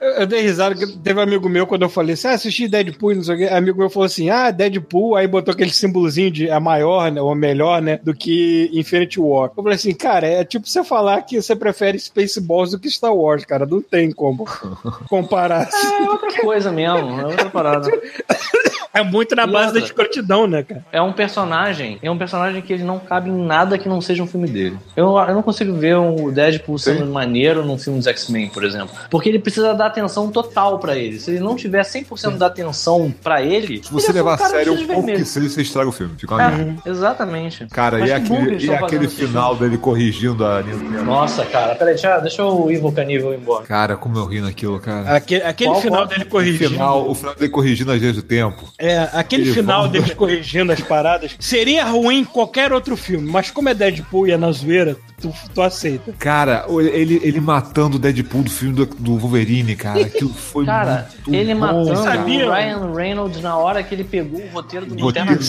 Eu, 0.00 0.10
eu- 0.20 0.26
dei 0.26 0.40
risada 0.40 0.74
que 0.74 0.86
teve 0.98 1.18
um 1.18 1.22
amigo 1.22 1.48
meu 1.48 1.66
quando 1.66 1.82
eu 1.82 1.88
falei 1.88 2.14
assim: 2.14 2.28
ah, 2.28 2.32
assisti 2.32 2.68
Deadpool, 2.68 3.12
e 3.12 3.14
não 3.16 3.22
sei 3.22 3.34
o 3.34 3.38
quê. 3.38 3.44
Amigo 3.54 3.78
meu 3.78 3.90
falou 3.90 4.06
assim: 4.06 4.30
ah, 4.30 4.50
Deadpool, 4.50 5.14
aí 5.16 5.26
botou 5.26 5.52
aquele 5.52 5.70
símbolozinho 5.72 6.30
de 6.30 6.50
a 6.50 6.58
maior, 6.60 7.10
né? 7.10 7.20
Ou 7.20 7.30
a 7.30 7.36
melhor, 7.36 7.80
né? 7.80 7.98
Do 8.02 8.14
que 8.14 8.68
Infinity 8.72 9.20
War. 9.20 9.50
Eu 9.56 9.62
falei 9.62 9.76
assim, 9.76 9.94
cara, 9.94 10.26
é 10.26 10.44
tipo 10.44 10.66
você 10.68 10.82
falar 10.84 11.22
que 11.22 11.40
você 11.40 11.54
prefere 11.54 11.98
Spaceballs 12.06 12.70
do 12.70 12.78
que 12.78 12.90
Star 12.90 13.14
Wars, 13.14 13.44
cara. 13.44 13.66
Não 13.66 13.80
tem 13.80 14.10
como 14.12 14.44
comparar. 15.08 15.68
É 15.68 16.10
outra 16.10 16.40
coisa 16.40 16.72
mesmo, 16.72 17.20
é 17.20 17.26
outra 17.26 17.50
parada. 17.50 17.88
É 18.98 19.02
muito 19.04 19.34
na 19.34 19.46
base 19.46 19.72
da 19.74 19.80
escrotidão, 19.80 20.46
né, 20.46 20.62
cara? 20.62 20.84
É 20.92 21.00
um 21.02 21.12
personagem, 21.12 21.98
é 22.02 22.10
um 22.10 22.18
personagem 22.18 22.62
que 22.62 22.72
ele 22.72 22.84
não 22.84 22.98
cabe 22.98 23.30
em 23.30 23.44
nada 23.46 23.76
que 23.78 23.88
não 23.88 24.00
seja 24.00 24.22
um 24.22 24.26
filme 24.26 24.48
dele. 24.48 24.76
Eu, 24.96 25.16
eu 25.18 25.34
não 25.34 25.42
consigo 25.42 25.72
ver 25.74 25.96
o 25.96 26.30
Deadpool 26.30 26.78
sendo 26.78 27.06
maneiro 27.06 27.64
num 27.64 27.78
filme 27.78 27.98
dos 27.98 28.06
X-Men, 28.06 28.48
por 28.48 28.64
exemplo. 28.64 28.90
Porque 29.10 29.28
ele 29.28 29.38
precisa 29.38 29.74
dar 29.74 29.86
atenção 29.86 30.30
total 30.30 30.78
pra 30.78 30.96
ele. 30.96 31.18
Se 31.20 31.30
ele 31.30 31.40
não 31.40 31.56
tiver 31.56 31.82
100% 31.82 32.36
da 32.36 32.46
atenção 32.46 33.12
pra 33.22 33.42
ele, 33.42 33.82
Se 33.84 33.92
você 33.92 34.10
ele 34.10 34.18
é 34.18 34.22
levar 34.22 34.30
um 34.40 34.44
a 34.44 34.48
sério 34.48 34.72
um 34.74 34.86
pouco 34.86 35.06
que 35.06 35.24
seja, 35.24 35.48
você 35.48 35.62
estraga 35.62 35.88
o 35.88 35.92
filme. 35.92 36.14
Fica 36.18 36.34
uma. 36.34 36.50
É, 36.50 36.76
exatamente. 36.90 37.66
Cara, 37.66 37.98
Mas 37.98 38.10
e 38.10 38.12
aquele, 38.12 38.64
e 38.66 38.70
aquele 38.74 39.08
final 39.08 39.54
dele 39.56 39.78
corrigindo 39.78 40.44
a? 40.44 40.62
Nossa, 41.04 41.44
cara, 41.44 41.74
peraí, 41.74 41.94
deixa, 41.94 42.18
deixa 42.20 42.44
o 42.44 42.70
Evil 42.70 42.92
Canível 42.92 43.32
ir 43.32 43.36
embora. 43.38 43.64
Cara, 43.66 43.96
como 43.96 44.18
eu 44.18 44.24
ri 44.26 44.40
naquilo, 44.40 44.78
cara. 44.80 45.16
Aquele, 45.16 45.42
aquele 45.42 45.70
Qual- 45.70 45.80
final 45.82 45.98
qual- 46.00 46.06
dele 46.08 46.22
O 46.24 46.28
corrigindo. 46.28 46.70
final, 46.70 47.10
o 47.10 47.14
final 47.14 47.34
dele 47.34 47.48
corrigindo 47.50 47.92
as 47.92 48.00
vezes 48.00 48.16
do 48.16 48.22
tempo. 48.22 48.64
É, 48.78 48.85
aquele 49.12 49.44
Ele 49.44 49.52
final 49.54 49.82
volta. 49.82 49.92
deles 49.98 50.14
corrigindo 50.14 50.72
as 50.72 50.80
paradas 50.80 51.36
seria 51.38 51.84
ruim 51.84 52.20
em 52.20 52.24
qualquer 52.24 52.72
outro 52.72 52.96
filme, 52.96 53.30
mas 53.30 53.50
como 53.50 53.68
é 53.68 53.74
Deadpool 53.74 54.26
e 54.28 54.32
é 54.32 54.36
na 54.36 54.50
zoeira, 54.52 54.96
tu, 55.20 55.32
tu 55.54 55.62
aceita. 55.62 56.12
Cara, 56.18 56.66
ele, 56.68 57.20
ele 57.22 57.40
matando 57.40 57.96
o 57.96 57.98
Deadpool 57.98 58.42
do 58.42 58.50
filme 58.50 58.74
do, 58.74 58.86
do 58.86 59.16
Wolverine, 59.18 59.74
cara. 59.76 60.00
Aquilo 60.02 60.32
foi 60.32 60.64
Cara, 60.66 61.08
muito 61.26 61.34
ele 61.34 61.54
bom, 61.54 61.60
matando 61.60 62.02
cara. 62.04 62.20
O 62.22 62.26
Ryan 62.26 62.92
Reynolds 62.94 63.42
na 63.42 63.56
hora 63.56 63.82
que 63.82 63.94
ele 63.94 64.04
pegou 64.04 64.40
o 64.40 64.48
roteiro 64.48 64.86
do 64.86 65.04
Lanterna 65.04 65.32
Verde. 65.32 65.48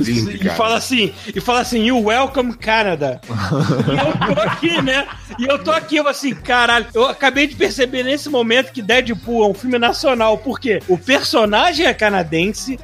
Isso, 0.00 0.24
Verde, 0.26 0.46
e 0.46 0.50
fala 0.50 0.76
assim, 0.76 1.12
e 1.34 1.40
fala 1.40 1.60
assim, 1.60 1.84
you 1.86 1.98
welcome 2.04 2.54
Canada. 2.54 3.20
e 3.28 4.28
eu 4.28 4.34
tô 4.34 4.40
aqui, 4.42 4.82
né? 4.82 5.06
E 5.38 5.44
eu 5.44 5.58
tô 5.58 5.70
aqui, 5.70 5.96
eu 5.96 6.08
assim, 6.08 6.34
caralho, 6.34 6.86
eu 6.94 7.06
acabei 7.06 7.46
de 7.46 7.54
perceber 7.54 8.02
nesse 8.02 8.28
momento 8.28 8.72
que 8.72 8.82
Deadpool 8.82 9.44
é 9.44 9.48
um 9.48 9.54
filme 9.54 9.78
nacional, 9.78 10.38
porque 10.38 10.80
o 10.88 10.96
personagem 10.98 11.86
é 11.86 11.94
canadense, 11.94 12.27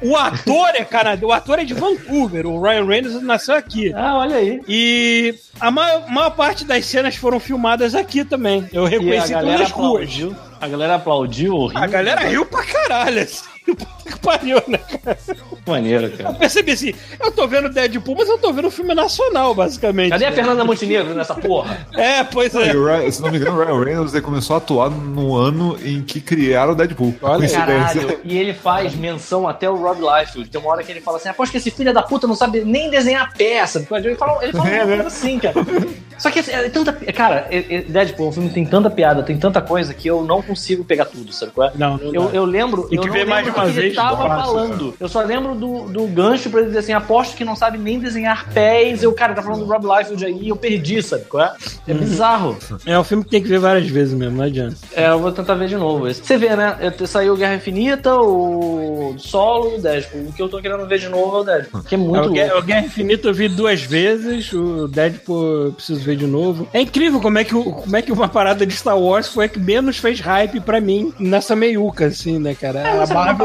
o 0.01 0.15
ator 0.15 0.69
é 0.75 0.83
canadense, 0.83 1.25
o 1.25 1.31
ator 1.31 1.59
é 1.59 1.63
de 1.63 1.73
Vancouver, 1.73 2.45
o 2.45 2.61
Ryan 2.61 2.85
Reynolds 2.85 3.21
nasceu 3.21 3.55
aqui. 3.55 3.93
Ah, 3.93 4.17
olha 4.17 4.37
aí. 4.37 4.61
E 4.67 5.35
a 5.59 5.71
maior, 5.71 6.09
maior 6.09 6.31
parte 6.31 6.65
das 6.65 6.85
cenas 6.85 7.15
foram 7.15 7.39
filmadas 7.39 7.95
aqui 7.95 8.25
também. 8.25 8.67
Eu 8.73 8.85
a 8.85 8.89
reconheci 8.89 9.31
galera 9.31 9.57
todas 9.57 9.67
as 9.67 9.71
ruas. 9.71 10.35
A 10.59 10.67
galera 10.67 10.95
aplaudiu. 10.95 11.67
riu. 11.67 11.77
A 11.77 11.87
galera 11.87 12.21
riu 12.21 12.45
pra 12.45 12.63
caralho, 12.63 13.21
assim. 13.21 13.54
Que 13.65 13.75
pariu, 14.21 14.61
né, 14.67 14.77
cara? 14.77 15.17
Maneiro, 15.67 16.05
Eu 16.05 16.17
cara. 16.17 16.33
percebi 16.35 16.71
assim, 16.73 16.93
eu 17.19 17.31
tô 17.31 17.47
vendo 17.47 17.69
Deadpool, 17.69 18.15
mas 18.17 18.29
eu 18.29 18.37
tô 18.37 18.53
vendo 18.53 18.67
um 18.67 18.71
filme 18.71 18.93
nacional, 18.93 19.55
basicamente. 19.55 20.11
Cadê 20.11 20.25
a 20.25 20.31
Fernanda 20.31 20.63
Montenegro 20.63 21.13
nessa 21.15 21.33
porra? 21.35 21.87
É, 21.93 22.23
pois 22.23 22.53
é. 22.53 22.75
o 22.75 22.85
Ryan- 22.85 23.11
se 23.11 23.21
não 23.21 23.31
me 23.31 23.37
engano, 23.37 23.59
o 23.59 23.63
Ryan 23.65 23.83
Reynolds 23.83 24.13
ele 24.13 24.21
começou 24.23 24.55
a 24.55 24.57
atuar 24.57 24.89
no 24.91 25.35
ano 25.35 25.77
em 25.83 26.01
que 26.03 26.21
criaram 26.21 26.73
o 26.73 26.75
Deadpool. 26.75 27.15
Olha. 27.21 27.49
Caralho, 27.49 28.19
e 28.23 28.37
ele 28.37 28.53
faz 28.53 28.93
menção 28.95 29.47
até 29.47 29.69
o 29.69 29.75
Rob 29.75 29.99
Liefeld. 30.01 30.49
Tem 30.49 30.61
uma 30.61 30.69
hora 30.71 30.83
que 30.83 30.91
ele 30.91 31.01
fala 31.01 31.17
assim: 31.17 31.29
aposto 31.29 31.51
que 31.51 31.57
esse 31.57 31.71
filho 31.71 31.93
da 31.93 32.03
puta 32.03 32.27
não 32.27 32.35
sabe 32.35 32.63
nem 32.63 32.89
desenhar 32.89 33.33
peça. 33.35 33.79
Ele 33.79 33.85
fala, 34.15 34.43
ele 34.43 34.53
fala 34.53 34.69
É, 34.75 34.85
né? 34.85 35.03
assim, 35.05 35.39
cara. 35.39 35.55
Só 36.17 36.29
que 36.31 36.39
é 36.39 36.69
tanta. 36.69 36.93
Cara, 37.13 37.47
é- 37.49 37.75
é- 37.77 37.81
Deadpool, 37.81 38.29
o 38.29 38.31
filme 38.31 38.49
tem 38.49 38.65
tanta 38.65 38.89
piada, 38.89 39.23
tem 39.23 39.37
tanta 39.37 39.61
coisa 39.61 39.93
que 39.93 40.07
eu 40.07 40.23
não 40.23 40.41
consigo 40.41 40.83
pegar 40.83 41.05
tudo, 41.05 41.31
sabe 41.33 41.51
qual 41.51 41.67
é? 41.69 41.71
Não, 41.75 41.97
não 41.97 42.13
Eu, 42.13 42.23
dá. 42.29 42.35
eu 42.35 42.45
lembro. 42.45 42.83
Tem 42.87 42.97
eu 42.97 43.01
que 43.01 43.07
não 43.07 43.13
ver 43.13 43.19
lembro 43.19 43.33
mais 43.35 43.47
uma 43.55 43.65
que 43.65 43.71
ele 43.71 43.81
vez, 43.81 43.95
tava 43.95 44.27
fácil, 44.27 44.45
falando. 44.53 44.93
Eu 44.99 45.09
só 45.09 45.21
lembro 45.21 45.55
do, 45.55 45.87
do 45.87 46.07
gancho 46.07 46.49
pra 46.49 46.59
ele 46.59 46.67
dizer 46.69 46.79
assim: 46.79 46.93
aposto 46.93 47.35
que 47.35 47.45
não 47.45 47.55
sabe 47.55 47.77
nem 47.77 47.99
desenhar 47.99 48.49
pés. 48.53 49.03
Eu, 49.03 49.13
cara, 49.13 49.33
tá 49.33 49.41
falando 49.41 49.65
do 49.65 49.71
Rob 49.71 49.85
Liefeld 49.85 50.25
aí 50.25 50.49
eu 50.49 50.55
perdi, 50.55 51.01
sabe 51.01 51.25
qual 51.25 51.43
é? 51.43 51.53
É 51.87 51.93
bizarro. 51.93 52.57
É 52.85 52.97
um 52.97 53.03
filme 53.03 53.23
que 53.23 53.29
tem 53.29 53.41
que 53.41 53.47
ver 53.47 53.59
várias 53.59 53.87
vezes 53.87 54.13
mesmo, 54.13 54.37
não 54.37 54.45
adianta. 54.45 54.75
É, 54.93 55.09
eu 55.09 55.19
vou 55.19 55.31
tentar 55.31 55.55
ver 55.55 55.67
de 55.67 55.75
novo. 55.75 56.07
esse. 56.07 56.23
Você 56.23 56.37
vê, 56.37 56.55
né? 56.55 56.77
Saiu 57.05 57.35
Guerra 57.35 57.55
Infinita, 57.55 58.15
o 58.15 59.15
Solo 59.17 59.75
o 59.75 59.81
Deadpool. 59.81 60.27
O 60.27 60.33
que 60.33 60.41
eu 60.41 60.49
tô 60.49 60.61
querendo 60.61 60.85
ver 60.87 60.99
de 60.99 61.09
novo 61.09 61.37
é 61.37 61.39
o 61.39 61.43
Deadpool. 61.43 61.83
Que 61.83 61.95
é 61.95 61.97
muito 61.97 62.23
É, 62.23 62.27
o. 62.27 62.31
Guerra, 62.31 62.57
o 62.57 62.61
Guerra 62.61 62.85
Infinita 62.85 63.27
eu 63.27 63.33
vi 63.33 63.47
duas 63.47 63.81
vezes, 63.81 64.51
o 64.53 64.87
Deadpool 64.87 65.65
eu 65.65 65.71
preciso 65.73 65.99
ver 66.01 66.15
de 66.15 66.27
novo. 66.27 66.67
É 66.73 66.81
incrível 66.81 67.19
como 67.19 67.37
é, 67.37 67.43
que, 67.43 67.51
como 67.53 67.95
é 67.95 68.01
que 68.01 68.11
uma 68.11 68.27
parada 68.27 68.65
de 68.65 68.73
Star 68.73 68.97
Wars 68.97 69.27
foi 69.27 69.45
a 69.45 69.49
que 69.49 69.59
menos 69.59 69.97
fez 69.97 70.19
hype 70.19 70.59
pra 70.59 70.79
mim 70.81 71.13
nessa 71.19 71.55
meiuca, 71.55 72.05
assim, 72.07 72.39
né, 72.39 72.55
cara? 72.55 72.79
É, 72.79 72.99
a, 72.99 73.03
é 73.03 73.13
Marvel, 73.13 73.44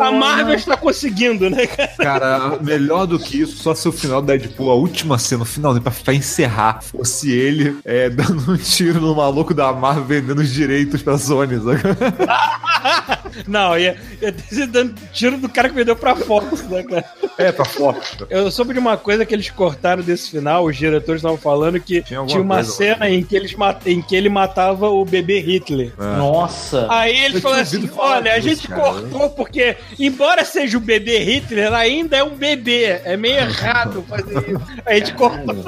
a 0.00 0.12
Marvel 0.12 0.46
né? 0.46 0.54
está 0.54 0.76
conseguindo, 0.76 1.48
né, 1.50 1.66
cara? 1.66 1.90
Cara, 1.96 2.58
melhor 2.60 3.06
do 3.06 3.18
que 3.18 3.40
isso, 3.40 3.56
só 3.56 3.74
se 3.74 3.88
o 3.88 3.92
final 3.92 4.20
do 4.20 4.26
Deadpool, 4.26 4.70
a 4.70 4.74
última 4.74 5.18
cena, 5.18 5.42
o 5.42 5.46
finalzinho, 5.46 5.82
pra, 5.82 5.92
pra 5.92 6.14
encerrar, 6.14 6.82
fosse 6.82 7.30
ele 7.30 7.76
é, 7.84 8.08
dando 8.10 8.52
um 8.52 8.56
tiro 8.56 9.00
no 9.00 9.14
maluco 9.14 9.54
da 9.54 9.72
Marvel 9.72 10.04
vendendo 10.04 10.40
os 10.40 10.52
direitos 10.52 11.02
pra 11.02 11.18
Sony. 11.18 11.56
sabe? 11.56 11.80
Não, 13.46 13.78
ia, 13.78 13.96
ia 14.20 14.32
ter 14.32 14.54
sido 14.54 14.72
dando 14.72 14.94
tiro 15.12 15.36
do 15.36 15.48
cara 15.48 15.68
que 15.68 15.74
vendeu 15.74 15.94
pra 15.94 16.16
Fox, 16.16 16.62
né, 16.68 16.82
cara? 16.82 17.04
É, 17.36 17.52
pra 17.52 17.64
Fox. 17.64 18.16
Eu 18.28 18.50
soube 18.50 18.72
de 18.72 18.78
uma 18.78 18.96
coisa 18.96 19.24
que 19.24 19.34
eles 19.34 19.50
cortaram 19.50 20.02
desse 20.02 20.30
final, 20.30 20.64
os 20.64 20.76
diretores 20.76 21.20
estavam 21.20 21.38
falando 21.38 21.78
que 21.78 22.02
Tinha 22.02 22.24
tinha, 22.24 22.40
uma 22.40 22.56
coisa, 22.56 22.70
cena 22.72 23.08
em 23.08 23.22
que, 23.22 23.36
eles 23.36 23.54
em 23.86 24.02
que 24.02 24.16
ele 24.16 24.28
matava 24.28 24.88
o 24.88 25.04
bebê 25.04 25.40
Hitler. 25.40 25.92
Nossa. 25.98 26.86
Aí 26.90 27.16
eles 27.24 27.42
falaram 27.42 27.62
assim: 27.62 27.90
olha, 27.96 28.34
a 28.34 28.40
gente 28.40 28.66
cara. 28.66 28.80
cortou 28.80 29.30
porque, 29.38 29.76
embora 30.00 30.44
seja 30.44 30.76
o 30.76 30.80
bebê 30.80 31.18
Hitler, 31.20 31.72
ainda 31.72 32.16
é 32.16 32.24
um 32.24 32.34
bebê. 32.34 33.00
É 33.04 33.16
meio 33.16 33.36
errado 33.36 34.04
fazer 34.08 34.50
isso. 34.50 34.82
A 34.84 34.94
gente 34.94 35.14
cortou. 35.14 35.64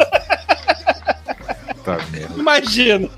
Tá. 1.85 1.97
Imagina. 2.37 3.09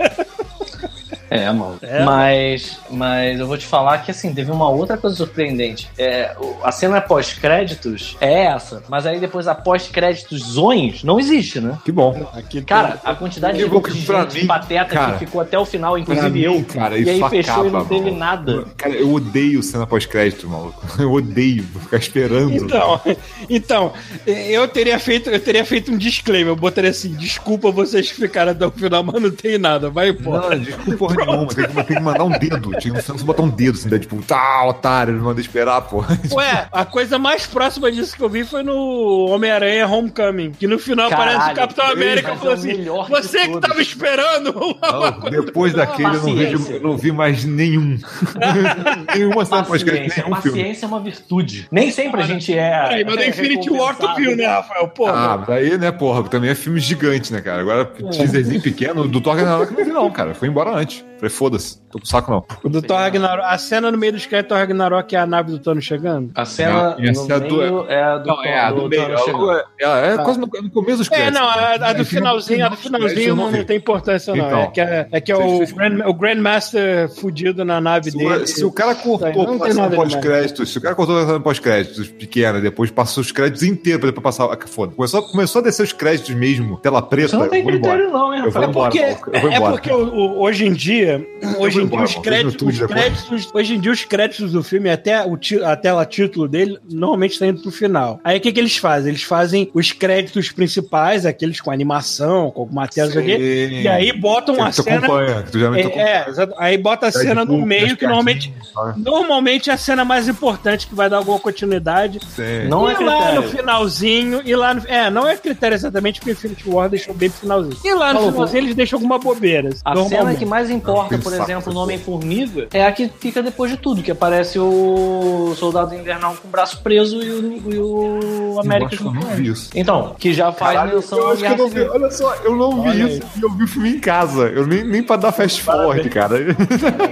É, 1.33 1.53
mano. 1.53 1.79
É. 1.83 2.05
Mas, 2.05 2.79
mas 2.91 3.41
eu 3.41 3.47
vou 3.47 3.57
te 3.57 3.67
falar 3.67 3.99
que 3.99 4.11
assim, 4.11 4.35
teve 4.35 4.51
uma 4.51 4.69
outra 4.69 4.97
coisa 4.97 5.17
surpreendente. 5.17 5.89
É, 5.99 6.35
a 6.63 6.73
cena 6.73 7.01
pós-créditos 7.01 8.17
é 8.21 8.45
essa, 8.45 8.83
mas 8.89 9.07
aí 9.07 9.19
depois 9.19 9.47
a 9.49 9.55
pós-créditos 9.55 10.41
zões 10.43 11.03
não 11.05 11.19
existe, 11.19 11.61
né? 11.61 11.79
Que 11.85 11.93
bom. 11.93 12.29
Aqui 12.35 12.63
Cara, 12.63 13.01
a 13.05 13.15
quantidade 13.15 13.59
Que 13.59 13.65
de, 13.65 13.71
bom 13.71 13.81
de 13.81 14.03
pra 14.03 14.23
gente 14.23 14.43
mim, 14.43 14.47
pateta 14.47 14.85
cara, 14.85 15.13
que 15.13 15.27
ficou 15.27 15.41
até 15.41 15.59
o 15.59 15.65
final, 15.65 15.99
inclusive 15.99 16.31
mim, 16.31 16.41
eu. 16.41 16.65
cara, 16.65 16.99
e 16.99 17.09
aí 17.09 17.21
isso 17.21 17.29
fechou 17.29 17.67
e 17.67 17.71
não 17.71 17.81
acaba, 17.81 17.95
teve 17.95 18.11
nada. 18.11 18.65
Cara, 18.77 18.95
eu 18.95 19.13
odeio 19.13 19.63
cena 19.63 19.87
pós-crédito, 19.87 20.49
maluco. 20.49 20.83
Eu 21.03 21.13
odeio 21.13 21.65
ficar 21.65 21.97
esperando. 21.97 22.55
Então, 22.55 23.01
então, 23.51 23.93
eu 24.27 24.69
teria 24.69 24.99
feito, 24.99 25.31
eu 25.31 25.41
teria 25.41 25.65
feito 25.65 25.91
um 25.91 25.97
disclaimer, 25.97 26.49
eu 26.49 26.57
botaria 26.57 26.91
assim, 26.91 27.13
desculpa 27.15 27.71
vocês 27.71 28.11
que 28.13 28.21
ficaram 28.21 28.53
até 28.53 28.65
o 28.65 28.71
final, 28.71 29.03
mas 29.03 29.21
não 29.21 29.31
tem 29.31 29.59
nada, 29.59 29.91
vai 29.91 30.11
embora. 30.11 30.51
Não, 30.51 30.63
desculpa 30.63 31.22
nenhuma. 31.27 31.47
Tem 31.49 31.67
que, 31.67 31.75
tem 31.85 31.97
que 31.97 32.01
mandar 32.03 32.25
um 32.25 32.31
dedo. 32.31 32.71
Tinha 32.79 32.95
que 32.95 33.03
você 33.03 33.25
botar 33.25 33.43
um 33.43 33.49
dedo 33.49 33.77
assim, 33.79 33.89
daí, 33.89 33.99
tipo, 33.99 34.21
tá, 34.23 34.65
otário, 34.67 35.15
não 35.15 35.25
manda 35.25 35.41
esperar, 35.41 35.83
pô. 35.83 36.05
Ué, 36.33 36.67
a 36.73 36.85
coisa 36.85 37.19
mais 37.19 37.47
próxima 37.47 37.91
disso 37.91 38.17
que 38.17 38.23
eu 38.23 38.29
vi 38.29 38.45
foi 38.45 38.63
no 38.63 39.27
Homem-Aranha 39.31 39.87
Homecoming, 39.87 40.53
que 40.53 40.67
no 40.67 40.79
final 40.79 41.09
Caralho, 41.09 41.31
aparece 41.33 41.53
o 41.53 41.55
Capitão 41.57 41.87
América 41.91 42.29
mas 42.31 42.39
falou 42.39 42.55
é 42.55 42.57
o 42.57 43.01
assim: 43.01 43.11
Você 43.11 43.39
que 43.41 43.47
todos." 43.53 43.69
tava 43.69 43.83
esperando 43.83 44.53
Não, 44.83 45.31
depois 45.31 45.73
daquele 45.73 46.09
eu 46.09 46.13
não, 46.13 46.21
Paciência. 46.21 46.73
eu 46.75 46.81
não 46.81 46.97
vi 46.97 47.13
mais 47.13 47.45
nenhum. 47.45 47.99
Nenhuma 49.15 49.45
cena 49.45 49.63
pós-crédito, 49.65 50.09
Paciência, 50.09 50.25
nenhum 50.25 50.43
filme. 50.43 50.59
paciência 50.59 50.87
é 50.87 50.89
uma 50.89 51.01
virtude. 51.01 51.69
Nem 51.71 51.91
sempre 51.91 52.23
a 52.23 52.27
gente 52.27 52.57
é. 52.57 52.83
Peraí, 52.83 53.05
mas 53.05 53.17
no 53.17 53.25
Infinity 53.25 53.71
War 53.71 53.97
tu 53.97 54.15
viu, 54.17 54.37
né, 54.37 54.47
Rafael? 54.47 54.89
Pô, 54.89 55.07
Ah, 55.07 55.37
mas 55.41 55.49
aí, 55.51 55.79
né, 55.79 55.91
porra, 55.93 56.23
também 56.29 56.51
é 56.51 56.55
filme 56.55 56.81
gigante, 56.81 57.33
né, 57.33 57.41
cara? 57.41 57.61
Agora, 57.61 57.85
teaserzinho 57.85 58.61
pequeno, 58.61 59.07
do 59.09 59.21
Thor 59.21 59.39
eu 59.39 59.47
não 59.47 59.65
vi 59.85 59.85
não, 59.85 60.11
cara. 60.11 60.35
Foi 60.35 60.49
embora 60.49 60.71
antes. 60.75 61.05
Falei, 61.23 61.31
foda-se, 61.31 61.81
tô 61.89 62.01
com 62.01 62.05
saco 62.05 62.33
não. 62.33 62.45
o 62.65 62.69
do 62.69 62.83
Thor 62.83 62.97
Ragnarok, 62.97 63.47
a 63.47 63.57
cena 63.57 63.93
no 63.93 63.97
meio 63.97 64.13
dos 64.15 64.27
créditos 64.27 64.49
do 64.49 64.49
Thor 64.49 64.59
Ragnarok 64.59 65.15
é 65.15 65.19
a 65.21 65.25
nave 65.27 65.53
do 65.53 65.59
Thanos 65.61 65.85
chegando? 65.85 66.33
A 66.35 66.45
cena 66.45 66.97
essa 66.99 67.23
no 67.23 67.31
é 67.31 67.35
a 67.35 67.39
do- 67.39 67.57
meio 67.57 67.87
é 67.89 68.03
a 68.03 68.19
do, 68.19 68.27
Não, 68.27 68.45
é 68.45 68.59
a 68.59 68.71
do 68.73 68.89
meio. 68.89 69.03
Thanos 69.03 69.21
chegando. 69.21 69.51
É, 69.53 69.65
é, 69.83 70.15
é 70.15 70.19
quase 70.19 70.41
no, 70.41 70.47
no 70.49 70.71
começo 70.71 70.99
dos 70.99 71.07
É, 71.07 71.15
créditos. 71.15 71.41
não, 71.41 71.49
a, 71.49 71.75
a 71.75 71.93
do 71.93 72.03
É, 72.03 72.05
finalzinho, 72.05 72.67
a 72.67 72.69
do 72.71 72.77
finalzinho 72.77 73.37
não, 73.37 73.51
vi. 73.53 73.59
não 73.59 73.65
tem 73.65 73.77
importância, 73.77 74.35
não. 74.35 74.47
Então. 74.47 74.61
é 74.63 74.67
que 74.67 74.81
é, 74.81 75.09
é, 75.13 75.21
que 75.21 75.31
é 75.31 75.37
o, 75.37 75.65
Grand, 75.77 76.01
o 76.09 76.13
Grandmaster 76.13 77.09
fudido 77.09 77.65
na 77.65 77.81
nave 77.81 78.11
Se, 78.11 78.17
dele. 78.19 78.47
se 78.47 78.65
o 78.65 78.73
cara 78.73 78.95
cortou 78.97 79.21
nada 79.29 79.71
demais. 79.71 79.95
pós-créditos, 79.95 80.73
se 80.73 80.79
o 80.79 80.81
cara 80.81 80.95
cortou 80.97 81.25
cena 81.25 81.39
pós-créditos 81.41 82.09
pequena, 82.09 82.61
depois 82.61 82.91
passou 82.91 83.21
os 83.21 83.31
créditos 83.31 83.63
inteiros 83.63 84.01
pra 84.01 84.11
depois 84.11 84.25
passar. 84.37 84.53
ah, 84.53 84.59
Foda. 84.67 84.93
Começou, 84.95 85.23
começou 85.23 85.61
a 85.61 85.63
descer 85.63 85.83
os 85.85 85.93
créditos 85.93 86.35
mesmo, 86.35 86.79
tela 86.79 87.01
preta. 87.01 87.29
Você 87.29 87.37
não 87.37 87.49
tem 87.49 87.61
eu 87.61 87.65
vou 87.67 87.75
embora. 87.75 87.93
critério, 87.99 88.13
não, 88.13 88.35
hein, 88.35 88.43
Eu 88.45 88.51
vou 88.51 88.63
Rafael? 88.63 88.71
embora, 88.71 88.91
porque, 88.91 89.03
maluco, 89.07 89.31
eu 89.33 89.41
vou 89.41 89.51
é 89.69 89.71
porque 89.73 89.93
hoje 89.93 90.67
em 90.67 90.73
dia, 90.73 91.12
hoje 91.59 91.77
em 91.81 91.87
dia 91.87 91.97
embora, 91.99 92.21
créditos, 92.23 92.79
no 92.81 92.89
créditos, 92.89 93.49
hoje 93.55 93.75
em 93.75 93.81
dia 93.81 93.93
os 93.93 94.05
créditos 94.05 94.53
do 94.53 94.63
filme, 94.63 94.91
até 94.91 95.25
o 95.25 95.37
ti- 95.37 95.63
a 95.63 95.75
tela 95.77 96.05
título 96.07 96.49
dele, 96.49 96.79
normalmente 96.91 97.33
está 97.33 97.47
indo 97.47 97.61
pro 97.63 97.71
final. 97.71 98.21
Aí 98.25 98.39
o 98.39 98.41
que, 98.41 98.53
que 98.53 98.61
eles 98.61 98.77
fazem? 98.77 99.11
Eles 99.11 99.23
fazem 99.23 99.71
os 99.75 99.93
créditos 99.93 100.51
principais, 100.53 101.25
aqueles 101.27 101.61
com 101.61 101.71
animação, 101.71 102.51
com 102.51 102.61
alguma 102.63 102.87
tela, 102.89 103.11
Sim. 103.11 103.21
e 103.27 103.89
aí 103.89 104.13
botam 104.13 104.55
Que 104.57 104.61
a 104.63 104.73
cena. 104.73 104.97
acompanha, 104.99 105.43
que 105.43 105.51
tu 105.53 105.59
geralmente 105.59 105.93
É, 105.99 106.03
é, 106.03 106.25
aí 106.59 106.79
bota 106.79 107.07
a 107.07 107.13
cena 107.13 107.45
no 107.45 107.65
meio, 107.65 107.97
que 107.97 108.05
normalmente, 108.07 108.53
normalmente 108.97 109.71
é 109.71 109.73
a 109.73 109.77
cena 109.77 110.05
mais 110.05 110.29
importante 110.29 110.87
que 110.87 110.95
vai 110.95 111.09
dar 111.09 111.19
alguma 111.19 111.39
continuidade. 111.39 112.21
Sim. 112.35 112.69
Não 112.69 112.89
é 112.89 112.93
e 113.01 113.05
lá 113.05 113.33
no 113.35 113.43
critério. 113.43 113.59
finalzinho, 113.59 114.43
e 114.45 114.55
lá 114.55 114.75
no, 114.75 114.83
É, 114.87 115.11
não 115.11 115.27
é 115.29 115.37
critério 115.37 115.75
exatamente 115.75 116.21
porque 116.21 116.33
Infinity 116.33 116.69
War 116.69 116.89
deixou 116.89 117.15
bem 117.15 117.31
pro 117.31 117.41
finalzinho. 117.41 117.77
E 117.85 117.95
lá 117.95 118.09
no 118.13 118.21
Maluco. 118.21 118.33
finalzinho 118.33 118.63
eles 118.65 118.75
deixam 118.75 118.97
alguma 118.99 119.19
bobeira. 119.19 119.71
A 119.85 119.97
cena 120.05 120.35
que 120.35 120.45
mais 120.45 120.71
importa, 120.71 121.02
Não, 121.11 121.19
por 121.21 121.33
exemplo, 121.33 121.73
no. 121.73 121.81
Homem-Formiga, 121.83 122.69
é 122.73 122.85
a 122.87 122.93
que 122.93 123.11
fica 123.21 123.43
depois 123.43 123.71
de 123.71 123.77
tudo, 123.77 124.03
que 124.03 124.11
aparece 124.11 124.59
o 124.59 125.55
Soldado 125.57 125.95
Invernal 125.95 126.35
com 126.41 126.47
o 126.47 126.51
braço 126.51 126.81
preso 126.83 127.21
e 127.23 127.31
o, 127.31 127.73
e 127.73 127.79
o 127.79 128.53
Eu 128.55 128.61
América 128.61 128.95
acho 128.95 128.99
que 128.99 129.49
eu. 129.49 129.55
Então, 129.81 130.15
que 130.19 130.33
já 130.33 130.53
faz 130.53 130.75
Caralho, 130.77 130.97
menção 130.97 131.19
eu 131.19 131.31
acho 131.31 131.43
que 131.43 131.47
eu 131.53 131.57
não 131.59 131.69
vi. 131.69 131.81
Olha 131.83 132.11
só, 132.11 132.35
eu 132.37 132.57
não 132.57 132.83
vi 132.83 132.89
Olha 132.89 133.05
isso 133.09 133.23
e 133.37 133.43
eu 133.43 133.51
vi 133.51 133.65
o 133.65 133.69
filme 133.69 133.91
em 133.91 133.99
casa. 134.01 134.43
Eu 134.49 134.67
nem, 134.67 134.85
nem 134.85 135.03
pra 135.03 135.17
dar 135.17 135.33
fast 135.33 135.61
forward, 135.63 136.09
cara. 136.09 136.37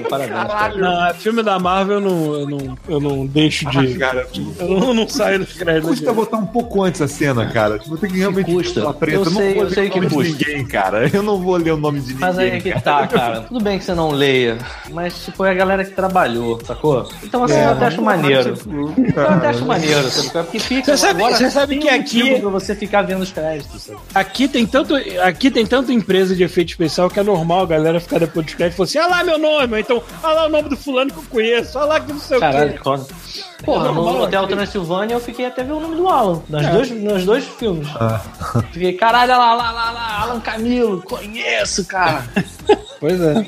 Parabéns, 0.08 0.30
cara. 0.30 0.76
Não, 0.76 1.06
é 1.06 1.14
filme 1.14 1.42
da 1.42 1.58
Marvel 1.58 1.96
eu 1.96 2.00
não, 2.00 2.34
eu 2.34 2.48
não, 2.48 2.78
eu 2.88 3.00
não 3.00 3.26
deixo 3.26 3.68
de. 3.70 3.98
cara, 3.98 4.24
tipo, 4.30 4.52
Eu 4.62 4.68
não, 4.80 4.94
não 4.94 5.08
saio 5.08 5.40
dos 5.40 5.52
créditos. 5.52 5.90
custa 5.90 6.12
botar 6.12 6.36
um 6.36 6.46
pouco 6.46 6.82
antes 6.82 7.00
a 7.00 7.08
cena, 7.08 7.46
cara. 7.50 7.78
Tipo, 7.78 7.96
tem 7.96 8.10
que 8.10 8.18
realmente 8.18 8.52
custa? 8.52 8.80
tela 8.80 8.94
preta. 8.94 9.18
Eu 9.18 9.24
não 9.24 9.32
sei- 9.32 9.54
vou 9.54 9.64
eu 9.64 9.70
sei 9.70 9.88
o 9.88 9.90
que 9.90 10.00
custa. 10.00 10.22
ninguém, 10.22 10.66
cara. 10.66 11.08
Eu 11.12 11.22
não 11.22 11.38
vou 11.38 11.56
ler 11.56 11.72
o 11.72 11.76
nome 11.76 12.00
de 12.00 12.08
ninguém. 12.14 12.20
Mas 12.20 12.38
aí 12.38 12.50
é 12.50 12.60
que 12.60 12.70
cara. 12.70 12.80
tá, 12.80 13.06
cara. 13.06 13.40
Tudo 13.42 13.62
bem 13.62 13.79
que 13.80 13.84
você 13.86 13.94
não 13.94 14.10
leia, 14.10 14.58
mas 14.90 15.24
tipo, 15.24 15.44
é 15.44 15.50
a 15.50 15.54
galera 15.54 15.84
que 15.84 15.90
trabalhou, 15.90 16.60
sacou? 16.64 17.08
Então 17.24 17.42
assim, 17.44 17.58
eu 17.58 17.70
até 17.70 17.86
acho 17.86 18.00
maneiro. 18.02 18.54
Eu 19.16 19.28
até 19.28 19.48
acho 19.48 19.64
maneiro, 19.66 20.08
sabe? 20.10 20.30
Porque 20.44 20.58
fica 20.60 20.92
Você 20.96 21.06
sabe- 21.06 21.22
agora 21.22 21.36
você 21.36 21.50
sabe 21.50 21.78
que 21.78 21.88
um 21.88 21.94
aqui- 21.94 22.40
pra 22.40 22.50
você 22.50 22.74
ficar 22.76 23.02
vendo 23.02 23.22
os 23.22 23.32
créditos, 23.32 23.82
sabe? 23.82 23.98
Aqui 24.14 24.46
tem 24.46 24.64
tanto, 24.66 24.94
aqui 25.22 25.50
tem 25.50 25.66
tanta 25.66 25.92
empresa 25.92 26.36
de 26.36 26.44
efeito 26.44 26.68
especial 26.68 27.10
que 27.10 27.18
é 27.18 27.22
normal 27.24 27.62
a 27.62 27.66
galera 27.66 27.98
ficar 28.00 28.20
depois 28.20 28.46
dos 28.46 28.54
créditos 28.54 28.74
e 28.74 28.94
falar 28.94 29.06
assim: 29.06 29.12
ah 29.14 29.18
lá 29.18 29.24
meu 29.24 29.38
nome, 29.38 29.72
ou 29.74 29.78
então, 29.80 30.02
ah 30.22 30.32
lá 30.32 30.46
o 30.46 30.48
nome 30.48 30.68
do 30.68 30.76
fulano 30.76 31.10
que 31.12 31.18
eu 31.18 31.24
conheço, 31.30 31.78
ah 31.78 31.84
lá 31.84 31.98
que 32.00 32.12
não 32.12 32.20
sei 32.20 32.36
o 32.36 32.40
Caralho, 32.40 32.72
quê. 32.72 32.78
que 32.78 32.84
foda. 32.84 33.06
Porra, 33.64 33.90
É 33.90 33.92
normal, 33.92 34.14
no 34.14 34.22
Hotel 34.24 34.44
aqui. 34.44 34.54
Transilvânia 34.54 35.14
eu 35.14 35.20
fiquei 35.20 35.44
até 35.44 35.62
ver 35.62 35.72
o 35.72 35.80
nome 35.80 35.94
do 35.96 36.08
Alan, 36.08 36.40
nos, 36.48 36.64
É. 36.64 36.70
dois, 36.70 36.90
nos 36.90 37.24
dois 37.26 37.44
filmes. 37.44 37.88
Fiquei, 38.72 38.94
caralho, 38.94 39.32
lá, 39.32 39.52
lá, 39.54 39.70
lá, 39.70 39.90
lá, 39.90 40.20
Alan 40.22 40.40
Camilo, 40.40 41.02
conheço, 41.02 41.84
cara. 41.86 42.24
Pois 43.00 43.18
é. 43.18 43.46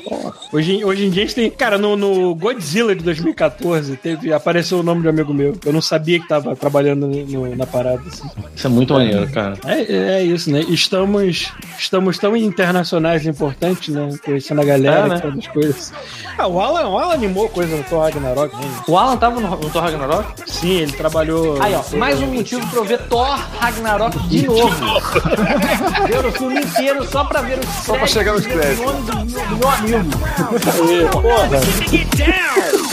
Hoje, 0.51 0.73
em- 0.77 0.83
hoje 0.83 1.05
em 1.05 1.09
dia 1.11 1.23
a 1.23 1.25
gente 1.27 1.35
tem. 1.35 1.49
Cara, 1.51 1.77
no, 1.77 1.95
no 1.95 2.33
Godzilla 2.33 2.95
de 2.95 3.03
2014 3.03 3.95
teve, 3.97 4.33
apareceu 4.33 4.79
o 4.79 4.83
nome 4.83 5.01
de 5.01 5.07
um 5.07 5.11
amigo 5.11 5.31
meu. 5.31 5.55
Eu 5.63 5.71
não 5.71 5.81
sabia 5.81 6.19
que 6.19 6.27
tava 6.27 6.55
trabalhando 6.55 7.07
no- 7.07 7.55
na 7.55 7.67
parada. 7.67 8.01
assim. 8.07 8.27
Isso 8.55 8.65
é 8.65 8.69
muito 8.69 8.93
maneiro, 8.93 9.29
cara. 9.31 9.55
É, 9.65 9.81
é 10.19 10.23
isso, 10.23 10.49
né? 10.51 10.61
Estamos, 10.67 11.51
estamos 11.77 12.17
tão 12.17 12.35
internacionais 12.35 13.25
e 13.25 13.29
importantes, 13.29 13.93
né? 13.93 14.09
Conhecendo 14.25 14.61
a 14.61 14.65
galera, 14.65 15.05
É, 15.05 15.09
né? 15.27 15.33
as 15.37 15.47
coisas. 15.47 15.93
Ah, 16.35 16.47
o 16.47 16.59
Alan, 16.59 16.87
o 16.89 16.97
Alan 16.97 17.13
animou 17.13 17.47
coisa 17.49 17.75
no 17.77 17.83
Thor 17.83 18.01
Ragnarok, 18.01 18.55
né? 18.55 18.71
O 18.87 18.97
Alan 18.97 19.17
tava 19.17 19.39
no, 19.39 19.49
no 19.51 19.69
Thor 19.69 19.83
Ragnarok? 19.83 20.33
Sim, 20.47 20.77
ele 20.79 20.91
trabalhou. 20.93 21.61
Aí, 21.61 21.75
ó, 21.75 21.83
mais 21.95 22.19
um 22.21 22.25
motivo 22.27 22.65
pra 22.71 22.79
eu 22.79 22.85
ver 22.85 22.99
Thor 23.03 23.39
Ragnarok 23.59 24.17
de 24.29 24.47
novo. 24.47 24.73
ver 26.09 26.25
o 26.25 26.31
filme 26.31 26.59
inteiro 26.59 27.05
só 27.07 27.23
pra 27.23 27.41
ver 27.41 27.59
os 27.59 27.65
Só 27.85 27.93
pra 27.95 28.07
chegar 28.07 28.33
nos 28.33 28.47
créditos. 28.47 29.42
O 29.43 31.21
nome 31.21 31.57
do, 31.57 32.92